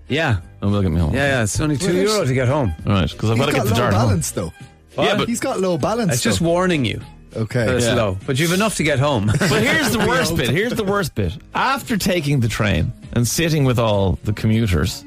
Yeah. 0.07 0.37
It 0.61 0.65
will 0.65 0.81
get 0.81 0.91
me 0.91 0.99
home. 0.99 1.13
Yeah, 1.13 1.27
yeah. 1.27 1.43
It's 1.43 1.59
only 1.59 1.77
two 1.77 1.93
euro 1.95 2.25
to 2.25 2.33
get 2.33 2.47
home. 2.47 2.73
All 2.85 2.93
right, 2.93 3.09
because 3.09 3.31
I've 3.31 3.37
got 3.37 3.45
to 3.47 3.51
got 3.53 3.63
get 3.65 3.67
the 3.69 3.73
low 3.75 3.79
dart 3.79 3.93
home. 3.93 4.07
balance, 4.09 4.31
though. 4.31 4.53
Yeah, 4.97 5.15
but 5.17 5.29
He's 5.29 5.39
got 5.39 5.59
low 5.61 5.77
balance. 5.77 6.13
It's 6.13 6.23
just 6.23 6.39
though. 6.39 6.47
warning 6.47 6.83
you 6.83 6.99
Okay. 7.35 7.65
that 7.65 7.75
it's 7.75 7.85
Yeah. 7.85 7.93
low. 7.93 8.17
But 8.25 8.37
you've 8.39 8.51
enough 8.53 8.75
to 8.75 8.83
get 8.83 8.99
home. 8.99 9.27
But 9.39 9.61
here's 9.63 9.91
the 9.91 9.99
worst 10.07 10.35
bit. 10.35 10.49
Here's 10.49 10.73
the 10.73 10.83
worst 10.83 11.15
bit. 11.15 11.33
After 11.55 11.95
taking 11.95 12.41
the 12.41 12.49
train 12.49 12.91
and 13.13 13.25
sitting 13.27 13.63
with 13.63 13.79
all 13.79 14.19
the 14.25 14.33
commuters 14.33 15.05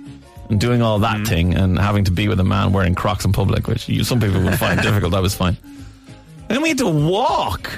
and 0.49 0.59
doing 0.59 0.81
all 0.81 0.99
that 1.01 1.19
mm. 1.19 1.29
thing 1.29 1.55
and 1.55 1.79
having 1.79 2.05
to 2.05 2.11
be 2.11 2.29
with 2.29 2.41
a 2.41 2.45
man 2.45 2.73
wearing 2.73 2.95
Crocs 2.95 3.25
in 3.27 3.33
public, 3.33 3.67
which 3.69 3.89
you, 3.89 4.05
some 4.05 4.21
people 4.21 4.41
would 4.43 4.59
find 4.59 4.81
difficult. 4.89 5.13
I 5.15 5.21
was 5.21 5.35
fine. 5.35 5.57
Then 6.49 6.63
we 6.63 6.69
had 6.71 6.79
to 6.79 6.89
walk 6.89 7.71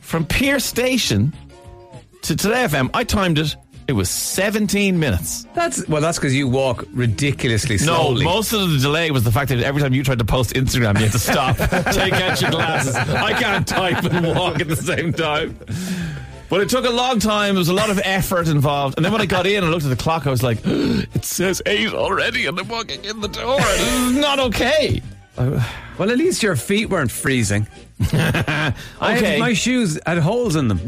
from 0.00 0.26
Pearse 0.26 0.64
Station 0.64 1.32
to 2.22 2.36
Today 2.36 2.64
FM. 2.64 2.90
I 2.92 3.04
timed 3.04 3.38
it. 3.38 3.56
It 3.88 3.92
was 3.92 4.10
17 4.10 4.98
minutes. 4.98 5.46
That's 5.54 5.86
well. 5.86 6.02
That's 6.02 6.18
because 6.18 6.34
you 6.34 6.48
walk 6.48 6.84
ridiculously 6.92 7.78
slowly. 7.78 8.24
No, 8.24 8.30
most 8.34 8.52
of 8.52 8.68
the 8.70 8.78
delay 8.78 9.10
was 9.12 9.22
the 9.22 9.30
fact 9.30 9.50
that 9.50 9.60
every 9.60 9.80
time 9.80 9.94
you 9.94 10.02
tried 10.02 10.18
to 10.18 10.24
post 10.24 10.54
Instagram, 10.54 10.96
you 10.98 11.04
had 11.04 11.12
to 11.12 11.18
stop, 11.20 11.56
take 11.94 12.12
out 12.14 12.40
your 12.40 12.50
glasses. 12.50 12.96
I 12.96 13.32
can't 13.34 13.66
type 13.66 14.02
and 14.04 14.26
walk 14.36 14.60
at 14.60 14.66
the 14.68 14.74
same 14.76 15.12
time. 15.12 15.56
But 16.48 16.60
it 16.62 16.68
took 16.68 16.84
a 16.84 16.90
long 16.90 17.18
time. 17.20 17.54
There 17.54 17.60
was 17.60 17.68
a 17.68 17.74
lot 17.74 17.90
of 17.90 18.00
effort 18.04 18.48
involved. 18.48 18.96
And 18.96 19.04
then 19.04 19.12
when 19.12 19.20
I 19.20 19.26
got 19.26 19.46
in 19.46 19.62
and 19.62 19.72
looked 19.72 19.84
at 19.84 19.88
the 19.90 19.96
clock, 19.96 20.26
I 20.26 20.30
was 20.30 20.42
like, 20.42 20.58
it 20.64 21.24
says 21.24 21.62
eight 21.66 21.92
already, 21.92 22.46
and 22.46 22.58
I'm 22.58 22.66
walking 22.68 23.04
in 23.04 23.20
the 23.20 23.28
door. 23.28 23.58
This 23.60 23.92
is 24.02 24.16
not 24.16 24.38
okay. 24.40 25.00
Uh, 25.38 25.62
well, 25.98 26.10
at 26.10 26.16
least 26.16 26.42
your 26.42 26.56
feet 26.56 26.88
weren't 26.88 27.10
freezing. 27.10 27.66
I 28.10 28.72
Okay. 29.02 29.32
had, 29.32 29.38
my 29.38 29.52
shoes 29.52 30.00
had 30.06 30.16
holes 30.16 30.56
in 30.56 30.68
them. 30.68 30.80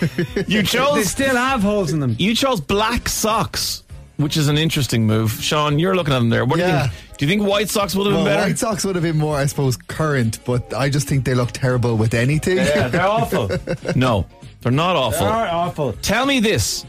You 0.46 0.62
chose. 0.62 0.94
They 0.96 1.02
still 1.04 1.36
have 1.36 1.62
holes 1.62 1.92
in 1.92 2.00
them. 2.00 2.16
you 2.18 2.34
chose 2.34 2.60
black 2.60 3.08
socks, 3.08 3.82
which 4.16 4.36
is 4.36 4.48
an 4.48 4.58
interesting 4.58 5.06
move. 5.06 5.32
Sean, 5.32 5.78
you're 5.78 5.94
looking 5.96 6.12
at 6.14 6.18
them 6.18 6.30
there. 6.30 6.44
What 6.44 6.56
do 6.58 6.62
you 6.66 6.68
think? 6.70 6.92
Do 7.18 7.26
you 7.26 7.28
think 7.30 7.42
white 7.48 7.68
socks 7.68 7.94
would 7.94 8.06
have 8.06 8.14
Well, 8.14 8.24
been 8.24 8.32
better? 8.34 8.46
White 8.48 8.58
socks 8.58 8.84
would 8.84 8.94
have 8.96 9.02
been 9.04 9.18
more, 9.18 9.36
I 9.36 9.46
suppose, 9.46 9.76
current, 9.76 10.38
but 10.46 10.72
I 10.72 10.88
just 10.88 11.06
think 11.06 11.24
they 11.24 11.34
look 11.34 11.50
terrible 11.52 11.96
with 11.96 12.14
anything. 12.14 12.56
Yeah, 12.56 12.88
they're 12.88 13.06
awful. 13.06 13.50
No, 13.94 14.26
they're 14.62 14.72
not 14.72 14.96
awful. 14.96 15.26
They're 15.26 15.52
awful. 15.52 15.92
Tell 16.00 16.24
me 16.24 16.40
this. 16.40 16.86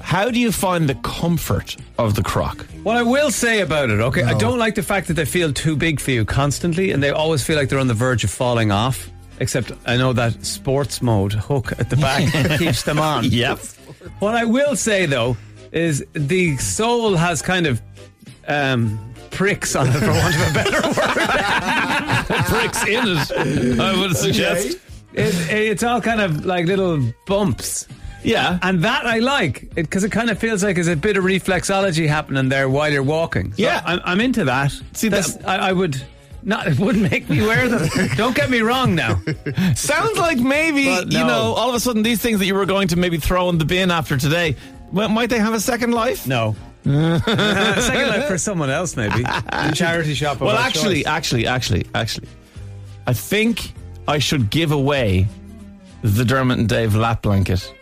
How 0.00 0.30
do 0.30 0.38
you 0.38 0.52
find 0.52 0.86
the 0.88 0.96
comfort 0.96 1.76
of 1.98 2.14
the 2.14 2.22
croc? 2.22 2.66
What 2.82 2.96
I 2.96 3.02
will 3.02 3.30
say 3.30 3.60
about 3.60 3.88
it, 3.88 4.00
okay, 4.00 4.22
I 4.22 4.34
don't 4.36 4.58
like 4.58 4.74
the 4.74 4.82
fact 4.82 5.08
that 5.08 5.14
they 5.14 5.24
feel 5.24 5.50
too 5.52 5.76
big 5.76 5.98
for 5.98 6.10
you 6.10 6.24
constantly, 6.26 6.90
and 6.90 7.02
they 7.02 7.10
always 7.10 7.42
feel 7.42 7.56
like 7.56 7.68
they're 7.70 7.78
on 7.78 7.86
the 7.86 7.94
verge 7.94 8.22
of 8.24 8.30
falling 8.30 8.70
off. 8.70 9.08
Except 9.40 9.72
I 9.86 9.96
know 9.96 10.12
that 10.12 10.44
sports 10.46 11.02
mode 11.02 11.32
hook 11.32 11.72
at 11.78 11.90
the 11.90 11.96
back 11.96 12.58
keeps 12.58 12.82
them 12.84 12.98
on. 12.98 13.24
Yep. 13.24 13.58
What 14.20 14.34
I 14.34 14.44
will 14.44 14.76
say 14.76 15.06
though 15.06 15.36
is 15.72 16.04
the 16.12 16.56
sole 16.58 17.16
has 17.16 17.42
kind 17.42 17.66
of 17.66 17.82
um, 18.46 18.98
pricks 19.30 19.74
on 19.74 19.88
it, 19.88 19.92
for 19.94 20.06
want 20.08 20.34
of 20.36 20.50
a 20.50 20.54
better 20.54 20.82
word. 20.86 22.48
Bricks 22.48 22.86
in 22.86 23.04
it, 23.06 23.80
I 23.80 23.98
would 23.98 24.16
suggest. 24.16 24.78
It, 25.12 25.34
it's 25.50 25.82
all 25.82 26.00
kind 26.00 26.20
of 26.20 26.44
like 26.46 26.66
little 26.66 27.02
bumps. 27.26 27.86
Yeah. 28.22 28.58
And 28.62 28.82
that 28.84 29.04
I 29.06 29.18
like 29.18 29.74
because 29.74 30.02
it, 30.04 30.10
kind 30.12 30.30
of 30.30 30.38
feels 30.38 30.62
like 30.64 30.76
there's 30.76 30.88
a 30.88 30.96
bit 30.96 31.16
of 31.16 31.24
reflexology 31.24 32.08
happening 32.08 32.48
there 32.48 32.68
while 32.68 32.90
you're 32.90 33.02
walking. 33.02 33.52
So 33.52 33.62
Yeah. 33.62 33.82
I'm, 33.84 34.00
I'm 34.04 34.20
into 34.20 34.44
that. 34.44 34.72
See, 34.92 35.08
That's- 35.08 35.34
that- 35.36 35.48
I, 35.48 35.68
I 35.68 35.72
would 35.72 36.00
not. 36.44 36.66
It 36.68 36.78
wouldn't 36.78 37.10
make 37.10 37.28
me 37.28 37.40
wear 37.42 37.68
them. 37.68 37.88
Don't 38.16 38.34
get 38.36 38.50
me 38.50 38.60
wrong. 38.60 38.94
Now, 38.94 39.20
Sounds 39.74 40.18
like 40.18 40.38
maybe, 40.38 40.86
But 40.86 41.10
you 41.12 41.18
know, 41.18 41.54
all 41.56 41.68
of 41.68 41.74
a 41.74 41.80
sudden 41.80 42.02
these 42.02 42.20
things 42.20 42.38
that 42.38 42.46
you 42.46 42.54
were 42.54 42.66
going 42.66 42.88
to 42.88 42.96
maybe 42.96 43.16
throw 43.18 43.48
in 43.48 43.58
the 43.58 43.64
bin 43.64 43.90
after 43.90 44.16
today, 44.16 44.56
well, 44.92 45.08
might 45.08 45.30
they 45.30 45.38
have 45.38 45.54
a 45.54 45.60
second 45.60 45.92
life? 45.92 46.26
no. 46.26 46.54
Second 46.84 48.08
life 48.08 48.26
for 48.26 48.36
someone 48.36 48.68
else, 48.68 48.94
maybe. 48.94 49.20
In 49.24 49.72
charity 49.72 50.12
shop. 50.12 50.38
Well, 50.40 50.54
actually, 50.54 50.96
choice. 50.96 51.06
actually, 51.06 51.46
actually, 51.46 51.86
actually, 51.94 52.28
I 53.06 53.14
think 53.14 53.72
I 54.06 54.18
should 54.18 54.50
give 54.50 54.70
away 54.70 55.26
the 56.02 56.26
Dermot 56.26 56.58
and 56.58 56.68
Dave 56.68 56.94
lap 56.94 57.22
blanket 57.22 57.72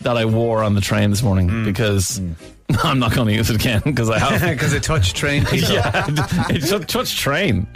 that 0.00 0.16
I 0.16 0.24
wore 0.24 0.64
on 0.64 0.74
the 0.74 0.80
train 0.80 1.10
this 1.10 1.22
morning 1.22 1.48
Mm. 1.48 1.64
because 1.64 2.20
I'm 2.84 2.98
not 2.98 3.14
going 3.14 3.28
to 3.28 3.34
use 3.34 3.50
it 3.50 3.56
again 3.56 3.82
because 3.84 4.10
I 4.10 4.18
have. 4.18 4.40
because 4.52 4.72
it 4.72 4.82
touched 4.82 5.16
train 5.16 5.44
people. 5.46 5.70
yeah, 5.70 6.06
it's 6.50 6.70
a 6.70 6.80
touch 6.80 7.16
train. 7.16 7.66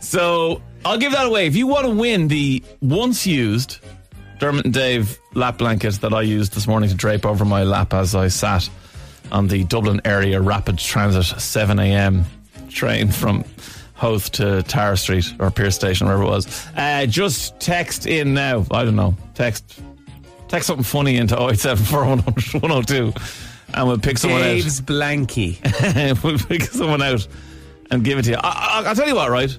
So 0.00 0.62
I'll 0.84 0.98
give 0.98 1.12
that 1.12 1.26
away. 1.26 1.46
If 1.46 1.56
you 1.56 1.66
want 1.66 1.86
to 1.86 1.94
win 1.94 2.28
the 2.28 2.62
once 2.80 3.26
used 3.26 3.78
Dermot 4.38 4.64
and 4.64 4.74
Dave 4.74 5.18
lap 5.34 5.58
blanket 5.58 5.94
that 6.00 6.12
I 6.12 6.22
used 6.22 6.52
this 6.54 6.66
morning 6.66 6.90
to 6.90 6.96
drape 6.96 7.24
over 7.24 7.44
my 7.44 7.62
lap 7.62 7.94
as 7.94 8.14
I 8.14 8.28
sat 8.28 8.68
on 9.30 9.48
the 9.48 9.64
Dublin 9.64 10.00
area 10.04 10.40
rapid 10.40 10.78
transit 10.78 11.40
7 11.40 11.78
a.m. 11.78 12.24
train 12.68 13.08
from 13.08 13.44
Howth 13.94 14.32
to 14.32 14.62
Tara 14.64 14.96
Street 14.96 15.32
or 15.38 15.50
Pearse 15.50 15.76
Station, 15.76 16.06
wherever 16.08 16.24
it 16.24 16.26
was. 16.26 16.66
Uh, 16.76 17.06
just 17.06 17.58
text 17.60 18.06
in 18.06 18.34
now. 18.34 18.66
I 18.72 18.84
don't 18.84 18.96
know. 18.96 19.16
Text 19.34 19.80
text 20.48 20.66
something 20.66 20.84
funny 20.84 21.16
into 21.16 21.40
087 21.40 21.86
102 21.96 23.12
and 23.74 23.86
we'll 23.88 23.98
pick 23.98 24.18
someone 24.18 24.40
out 24.40 24.44
Dave's 24.44 24.80
blankie. 24.80 25.58
we'll 26.24 26.38
pick 26.38 26.62
someone 26.64 27.02
out 27.02 27.26
and 27.90 28.04
give 28.04 28.18
it 28.18 28.22
to 28.22 28.30
you. 28.32 28.36
I, 28.36 28.82
I, 28.84 28.88
I'll 28.88 28.94
tell 28.94 29.08
you 29.08 29.14
what, 29.14 29.30
right? 29.30 29.56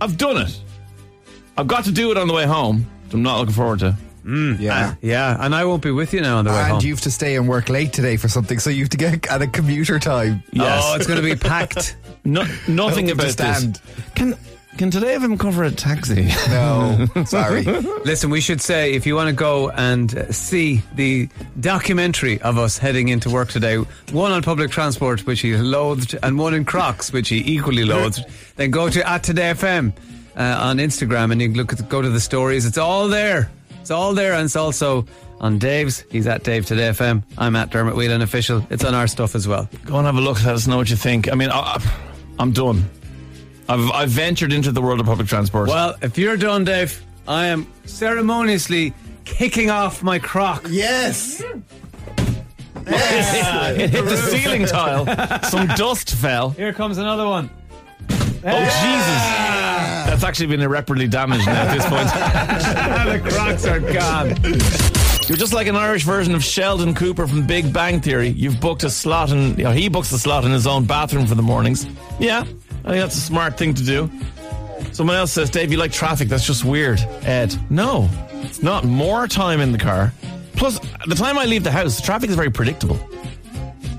I've 0.00 0.16
done 0.16 0.36
it. 0.38 0.60
I've 1.56 1.66
got 1.66 1.84
to 1.84 1.92
do 1.92 2.10
it 2.10 2.16
on 2.16 2.28
the 2.28 2.34
way 2.34 2.46
home. 2.46 2.86
I'm 3.12 3.22
not 3.22 3.38
looking 3.40 3.54
forward 3.54 3.80
to. 3.80 3.96
Mm. 4.24 4.60
Yeah. 4.60 4.92
Ah. 4.92 4.96
Yeah, 5.00 5.36
and 5.40 5.54
I 5.54 5.64
won't 5.64 5.82
be 5.82 5.90
with 5.90 6.12
you 6.12 6.20
now 6.20 6.36
on 6.36 6.44
the 6.44 6.50
way 6.50 6.58
And 6.58 6.66
home. 6.66 6.76
And 6.76 6.84
you 6.84 6.92
have 6.92 7.00
to 7.02 7.10
stay 7.10 7.36
and 7.36 7.48
work 7.48 7.68
late 7.68 7.92
today 7.92 8.16
for 8.16 8.28
something, 8.28 8.58
so 8.58 8.68
you 8.68 8.80
have 8.80 8.90
to 8.90 8.96
get 8.96 9.26
at 9.30 9.40
a 9.40 9.46
commuter 9.46 9.98
time. 9.98 10.42
Yes. 10.52 10.82
Oh, 10.84 10.96
it's 10.96 11.06
going 11.06 11.20
to 11.20 11.24
be 11.24 11.34
packed. 11.36 11.96
No, 12.24 12.44
nothing 12.66 13.10
about 13.10 13.38
understand. 13.38 13.76
this. 13.76 14.10
Can 14.14 14.36
can 14.76 14.90
today 14.90 15.12
have 15.12 15.24
him 15.24 15.36
cover 15.38 15.64
a 15.64 15.70
taxi? 15.70 16.28
No, 16.48 17.06
sorry. 17.24 17.62
Listen, 18.04 18.30
we 18.30 18.40
should 18.40 18.60
say 18.60 18.94
if 18.94 19.06
you 19.06 19.14
want 19.14 19.28
to 19.28 19.34
go 19.34 19.70
and 19.70 20.16
uh, 20.16 20.32
see 20.32 20.82
the 20.94 21.28
documentary 21.60 22.40
of 22.42 22.58
us 22.58 22.78
heading 22.78 23.08
into 23.08 23.28
work 23.30 23.48
today, 23.48 23.76
one 24.12 24.32
on 24.32 24.42
public 24.42 24.70
transport, 24.70 25.26
which 25.26 25.40
he 25.40 25.56
loathed, 25.56 26.16
and 26.22 26.38
one 26.38 26.54
in 26.54 26.64
Crocs, 26.64 27.12
which 27.12 27.28
he 27.28 27.38
equally 27.46 27.84
loathed, 27.84 28.24
then 28.56 28.70
go 28.70 28.88
to 28.88 29.06
at 29.08 29.22
Today 29.22 29.52
FM 29.52 29.92
uh, 30.36 30.58
on 30.60 30.78
Instagram 30.78 31.32
and 31.32 31.40
you 31.42 31.48
can 31.48 31.56
look 31.56 31.72
at 31.72 31.78
the, 31.78 31.84
go 31.84 32.00
to 32.00 32.08
the 32.10 32.20
stories. 32.20 32.64
It's 32.64 32.78
all 32.78 33.08
there. 33.08 33.50
It's 33.80 33.90
all 33.90 34.12
there, 34.14 34.34
and 34.34 34.44
it's 34.44 34.56
also 34.56 35.06
on 35.40 35.58
Dave's. 35.58 36.04
He's 36.10 36.26
at 36.26 36.44
Dave 36.44 36.66
Today 36.66 36.90
FM. 36.90 37.22
I'm 37.38 37.56
at 37.56 37.70
Dermot 37.70 37.94
Whelan 37.96 38.22
official. 38.22 38.66
It's 38.70 38.84
on 38.84 38.94
our 38.94 39.06
stuff 39.06 39.34
as 39.34 39.48
well. 39.48 39.68
Go 39.86 39.96
and 39.96 40.06
have 40.06 40.16
a 40.16 40.20
look. 40.20 40.42
Let 40.44 40.54
us 40.54 40.66
know 40.66 40.76
what 40.76 40.90
you 40.90 40.96
think. 40.96 41.30
I 41.30 41.34
mean, 41.34 41.50
I, 41.50 41.82
I'm 42.38 42.52
done. 42.52 42.84
I've 43.68 43.90
I've 43.90 44.10
ventured 44.10 44.52
into 44.52 44.72
the 44.72 44.80
world 44.80 45.00
of 45.00 45.06
public 45.06 45.28
transport. 45.28 45.68
Well, 45.68 45.94
if 46.00 46.16
you're 46.16 46.36
done, 46.36 46.64
Dave, 46.64 47.02
I 47.26 47.46
am 47.46 47.66
ceremoniously 47.84 48.94
kicking 49.24 49.70
off 49.70 50.02
my 50.02 50.18
Croc. 50.18 50.66
Yes. 50.70 51.42
it 52.90 53.90
hit 53.90 54.04
the 54.06 54.16
ceiling 54.16 54.64
tile. 54.64 55.04
Some 55.42 55.66
dust 55.76 56.14
fell. 56.14 56.50
Here 56.50 56.72
comes 56.72 56.96
another 56.96 57.26
one. 57.26 57.50
Oh 58.10 58.60
Jesus! 58.60 59.22
That's 60.08 60.24
actually 60.24 60.46
been 60.46 60.62
irreparably 60.62 61.06
damaged 61.08 61.44
now 61.46 61.64
at 61.66 61.74
this 61.76 61.84
point. 61.86 63.22
the 63.22 63.30
Crocs 63.30 63.66
are 63.66 63.80
gone. 63.80 64.28
You're 65.28 65.36
just 65.36 65.52
like 65.52 65.66
an 65.66 65.76
Irish 65.76 66.04
version 66.04 66.34
of 66.34 66.42
Sheldon 66.42 66.94
Cooper 66.94 67.26
from 67.26 67.46
Big 67.46 67.70
Bang 67.70 68.00
Theory. 68.00 68.28
You've 68.28 68.60
booked 68.60 68.84
a 68.84 68.90
slot 68.90 69.30
in, 69.30 69.56
you 69.58 69.64
know, 69.64 69.72
he 69.72 69.90
books 69.90 70.10
a 70.12 70.18
slot 70.18 70.46
in 70.46 70.52
his 70.52 70.66
own 70.66 70.86
bathroom 70.86 71.26
for 71.26 71.34
the 71.34 71.42
mornings. 71.42 71.86
Yeah, 72.18 72.44
I 72.88 72.92
think 72.92 73.02
that's 73.02 73.16
a 73.16 73.20
smart 73.20 73.58
thing 73.58 73.74
to 73.74 73.84
do. 73.84 74.10
Someone 74.92 75.14
else 75.14 75.30
says, 75.30 75.50
Dave, 75.50 75.70
you 75.70 75.76
like 75.76 75.92
traffic. 75.92 76.28
That's 76.28 76.46
just 76.46 76.64
weird. 76.64 76.98
Ed, 77.22 77.54
no, 77.68 78.08
it's 78.42 78.62
not. 78.62 78.84
More 78.84 79.28
time 79.28 79.60
in 79.60 79.72
the 79.72 79.78
car. 79.78 80.10
Plus, 80.56 80.80
the 81.06 81.14
time 81.14 81.36
I 81.36 81.44
leave 81.44 81.64
the 81.64 81.70
house, 81.70 81.96
the 81.96 82.02
traffic 82.02 82.30
is 82.30 82.36
very 82.36 82.50
predictable. 82.50 82.98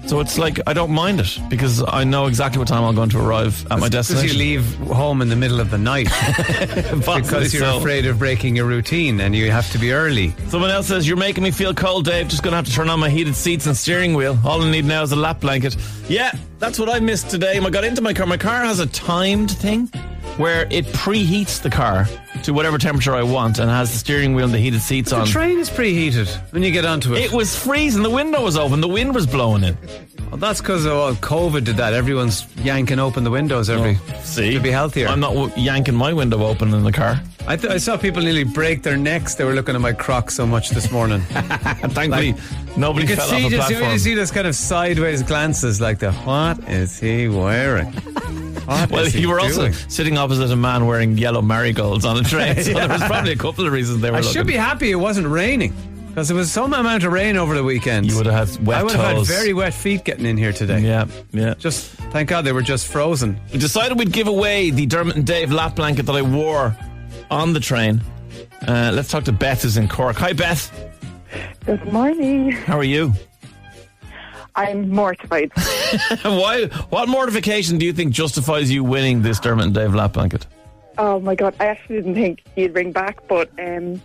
So 0.10 0.20
it's 0.22 0.40
like, 0.40 0.60
I 0.66 0.74
don't 0.74 0.90
mind 0.90 1.20
it 1.20 1.38
because 1.50 1.84
I 1.88 2.04
know 2.04 2.26
exactly 2.26 2.58
what 2.58 2.68
time 2.68 2.84
I'm 2.84 2.96
going 2.96 3.10
to 3.10 3.24
arrive 3.24 3.64
at 3.72 3.78
my 3.78 3.90
destination. 3.90 4.26
Because 4.26 4.34
you 4.36 4.58
leave 4.58 4.76
home 4.88 5.22
in 5.22 5.30
the 5.30 5.36
middle 5.36 5.60
of 5.60 5.70
the 5.70 5.78
night 5.78 6.06
because 6.96 7.54
you're 7.54 7.62
so. 7.62 7.78
afraid 7.78 8.08
of 8.08 8.18
breaking 8.18 8.56
your 8.56 8.66
routine 8.66 9.22
and 9.22 9.36
you 9.36 9.52
have 9.52 9.72
to 9.72 9.78
be 9.78 9.92
early. 9.92 10.34
Someone 10.48 10.72
else 10.72 10.88
says, 10.88 11.08
You're 11.08 11.16
making 11.16 11.44
me 11.44 11.52
feel 11.52 11.76
cold, 11.76 12.06
Dave. 12.06 12.28
Just 12.28 12.42
going 12.42 12.54
to 12.54 12.56
have 12.56 12.66
to 12.66 12.72
turn 12.72 12.90
on 12.90 13.00
my 13.00 13.12
heated 13.12 13.36
seats 13.36 13.68
and 13.68 13.78
steering 13.78 14.16
wheel. 14.16 14.36
All 14.44 14.60
I 14.64 14.72
need 14.72 14.86
now 14.86 15.04
is 15.04 15.12
a 15.12 15.16
lap 15.16 15.42
blanket. 15.42 15.78
Yeah, 16.08 16.32
that's 16.58 16.80
what 16.80 16.90
I 16.90 17.00
missed 17.00 17.30
today. 17.30 17.60
I 17.60 17.70
got 17.70 17.84
into 17.84 18.02
my 18.02 18.16
car. 18.16 18.26
My 18.26 18.38
car 18.38 18.64
has 18.64 18.80
a 18.80 18.88
timed 18.88 19.52
thing 19.52 19.92
where 20.40 20.68
it 20.72 20.86
preheats 20.86 21.62
the 21.62 21.70
car 21.70 22.08
to 22.44 22.54
whatever 22.54 22.78
temperature 22.78 23.14
I 23.14 23.24
want 23.24 23.60
and 23.60 23.70
has 23.70 23.92
the 23.92 23.98
steering 23.98 24.34
wheel 24.34 24.46
and 24.46 24.54
the 24.54 24.58
heated 24.58 24.82
seats 24.82 25.10
The 25.10 25.18
on. 25.18 25.26
The 25.26 25.32
train 25.32 25.60
is 25.60 25.70
preheated 25.70 26.30
when 26.54 26.64
you 26.64 26.72
get 26.72 26.86
onto 26.86 27.14
it. 27.14 27.20
It 27.26 27.34
was 27.34 27.54
freezing. 27.56 28.04
The 28.04 28.10
window 28.10 28.42
was 28.42 28.56
open. 28.56 28.80
The 28.80 28.88
wind 28.88 29.14
was 29.14 29.28
blowing 29.28 29.66
in. 29.66 29.78
Well, 30.30 30.38
that's 30.38 30.62
because 30.62 30.86
of 30.86 31.20
COVID 31.20 31.66
did 31.66 31.76
that. 31.78 31.94
Everyone's 31.94 32.48
yanking 32.58 33.00
open 33.00 33.26
the 33.26 33.32
windows 33.32 33.70
every 33.70 33.98
oh, 34.02 34.20
See? 34.24 34.54
to 34.54 34.60
be 34.62 34.72
healthier. 34.72 35.10
I'm 35.10 35.20
not 35.20 35.34
w- 35.34 35.52
yanking 35.58 35.96
my 35.96 36.14
window 36.14 36.46
open 36.46 36.74
in 36.74 36.84
the 36.84 36.94
car. 36.94 37.22
I, 37.50 37.56
th- 37.56 37.74
I 37.74 37.78
saw 37.78 37.98
people 37.98 38.22
nearly 38.22 38.44
break 38.44 38.84
their 38.84 38.96
necks. 38.96 39.34
They 39.34 39.44
were 39.44 39.54
looking 39.54 39.74
at 39.74 39.82
my 39.82 39.92
Crocs 39.92 40.36
so 40.36 40.46
much 40.46 40.70
this 40.70 40.92
morning. 40.92 41.22
And 41.34 41.92
thankfully, 41.94 42.36
nobody 42.78 43.08
You 43.08 43.16
could 43.16 43.18
fell 43.18 43.28
see 43.28 43.46
off 43.46 43.52
a 43.52 43.56
just 43.56 43.70
you 43.72 43.76
platform. 43.78 43.98
see 44.00 44.14
this 44.14 44.30
kind 44.30 44.46
of 44.46 44.56
sideways 44.56 45.24
glances, 45.24 45.82
like 45.82 45.98
the 45.98 46.12
what 46.12 46.60
is 46.70 47.00
he 47.00 47.28
wearing? 47.28 47.88
What 47.92 48.92
Well, 48.92 49.08
you 49.10 49.30
were 49.30 49.40
also 49.40 49.72
sitting 49.72 50.16
opposite 50.20 50.52
a 50.52 50.56
man 50.56 50.86
wearing 50.86 51.18
yellow 51.18 51.42
marigolds 51.42 52.06
on 52.06 52.18
a 52.18 52.24
train, 52.24 52.56
so 52.62 52.72
there 52.74 52.88
was 52.88 53.02
probably 53.06 53.32
a 53.32 53.36
couple 53.36 53.66
of 53.66 53.74
reasons 53.74 54.02
they 54.02 54.12
were 54.12 54.18
I 54.18 54.20
looking. 54.20 54.34
should 54.34 54.46
be 54.48 54.54
happy 54.54 54.92
it 54.92 54.96
wasn't 54.96 55.26
raining 55.28 55.74
Because 56.10 56.28
there 56.28 56.38
was 56.38 56.52
some 56.52 56.72
amount 56.76 57.04
of 57.04 57.12
rain 57.12 57.36
over 57.36 57.56
the 57.56 57.64
weekend. 57.64 58.06
You 58.06 58.16
would 58.18 58.28
have 58.28 58.50
had 58.50 58.68
wet 58.68 58.78
I 58.78 58.84
would 58.84 58.92
have 58.94 59.18
had 59.18 59.26
very 59.26 59.54
wet 59.56 59.74
feet 59.74 60.06
getting 60.06 60.28
in 60.28 60.38
here 60.38 60.54
today. 60.54 60.82
Yeah, 60.82 61.08
yeah. 61.32 61.56
Just 61.56 61.86
thank 62.14 62.30
God 62.30 62.46
they 62.46 62.52
were 62.52 62.62
just 62.62 62.86
frozen. 62.88 63.40
We 63.52 63.58
decided 63.58 63.98
we'd 63.98 64.12
give 64.12 64.28
away 64.28 64.70
the 64.70 64.86
Dermot 64.86 65.16
and 65.16 65.26
Dave 65.26 65.52
lap 65.52 65.76
blanket 65.76 66.06
that 66.06 66.16
I 66.16 66.22
wore 66.22 66.78
on 67.30 67.54
the 67.54 67.60
train. 67.60 68.02
Uh, 68.68 68.92
let's 68.94 69.10
talk 69.10 69.24
to 69.26 69.32
Beth 69.32 69.64
who's 69.64 69.78
in 69.78 69.88
Cork. 69.88 70.18
Hi, 70.18 70.34
Beth. 70.34 70.72
Good 71.66 71.92
morning. 71.92 72.52
How 72.52 72.78
are 72.78 72.84
you? 72.84 73.14
I'm 74.56 74.90
mortified. 74.90 75.52
Why? 76.24 76.66
What 76.90 77.08
mortification 77.08 77.78
do 77.78 77.86
you 77.86 77.94
think 77.94 78.14
justifies 78.14 78.70
you 78.70 78.84
winning 78.84 79.22
this 79.22 79.40
Dermot 79.40 79.66
and 79.66 79.74
Dave 79.74 79.94
lap 79.94 80.14
blanket? 80.14 80.46
oh 81.00 81.20
my 81.20 81.34
god, 81.34 81.56
I 81.60 81.66
actually 81.66 81.98
didn't 81.98 82.16
think 82.16 82.44
he'd 82.56 82.76
ring 82.76 82.92
back, 82.92 83.26
but 83.28 83.50
um, 83.58 84.02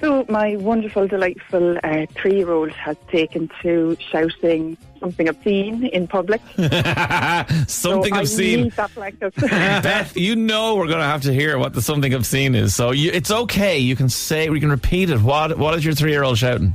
so 0.00 0.24
my 0.28 0.56
wonderful, 0.56 1.08
delightful 1.08 1.78
uh, 1.82 2.06
three-year-old 2.14 2.70
has 2.72 2.96
taken 3.08 3.50
to 3.62 3.96
shouting 3.98 4.76
something 5.02 5.28
obscene 5.28 5.84
in 5.86 6.06
public. 6.06 6.40
something 6.56 7.66
so 7.66 8.02
I've 8.04 8.12
I 8.12 8.24
seen. 8.24 8.62
need 8.64 8.72
that. 8.72 8.90
Beth, 9.82 10.16
you 10.16 10.36
know 10.36 10.76
we're 10.76 10.86
going 10.86 10.98
to 11.00 11.04
have 11.04 11.22
to 11.22 11.32
hear 11.32 11.58
what 11.58 11.74
the 11.74 11.82
something 11.82 12.14
I've 12.14 12.24
seen 12.24 12.54
is. 12.54 12.74
So 12.74 12.92
you, 12.92 13.10
it's 13.12 13.30
okay. 13.30 13.78
You 13.78 13.96
can 13.96 14.08
say, 14.08 14.48
we 14.48 14.60
can 14.60 14.70
repeat 14.70 15.10
it. 15.10 15.20
What 15.20 15.58
What 15.58 15.74
is 15.74 15.84
your 15.84 15.94
three 15.94 16.12
year 16.12 16.22
old 16.22 16.38
shouting? 16.38 16.74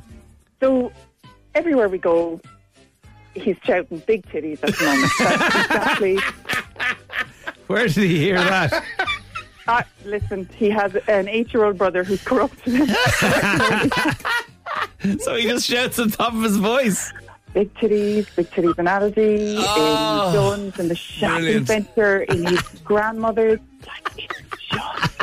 so 0.59 0.91
everywhere 1.55 1.87
we 1.87 1.97
go, 1.99 2.39
he's 3.33 3.55
shouting 3.63 3.99
big 4.07 4.25
titties 4.27 4.59
at 4.63 4.75
the 4.75 4.85
moment. 4.85 5.11
That's 5.19 5.65
exactly. 5.65 6.17
Where 7.67 7.87
did 7.87 7.95
he 7.97 8.17
hear 8.17 8.35
that? 8.35 8.83
Uh, 9.67 9.83
listen, 10.05 10.49
he 10.55 10.69
has 10.69 10.95
an 11.09 11.27
eight-year-old 11.27 11.77
brother 11.77 12.03
who's 12.05 12.23
corrupt. 12.23 12.57
So 15.19 15.35
he 15.35 15.43
just 15.43 15.65
shouts 15.67 15.99
at 15.99 16.09
the 16.09 16.15
top 16.17 16.33
of 16.33 16.41
his 16.43 16.57
voice. 16.57 17.11
Big 17.57 17.73
titties, 17.73 18.35
big 18.35 18.47
titties 18.51 18.77
analogy, 18.77 19.55
Oh, 19.57 20.27
in 20.27 20.33
Jones, 20.33 20.79
and 20.79 20.91
the 20.91 20.95
shopping 20.95 21.65
centre, 21.65 22.21
in 22.21 22.45
his 22.45 22.61
grandmother's. 22.83 23.59
Like, 23.87 24.09
it's 24.15 24.61
just, 24.69 25.21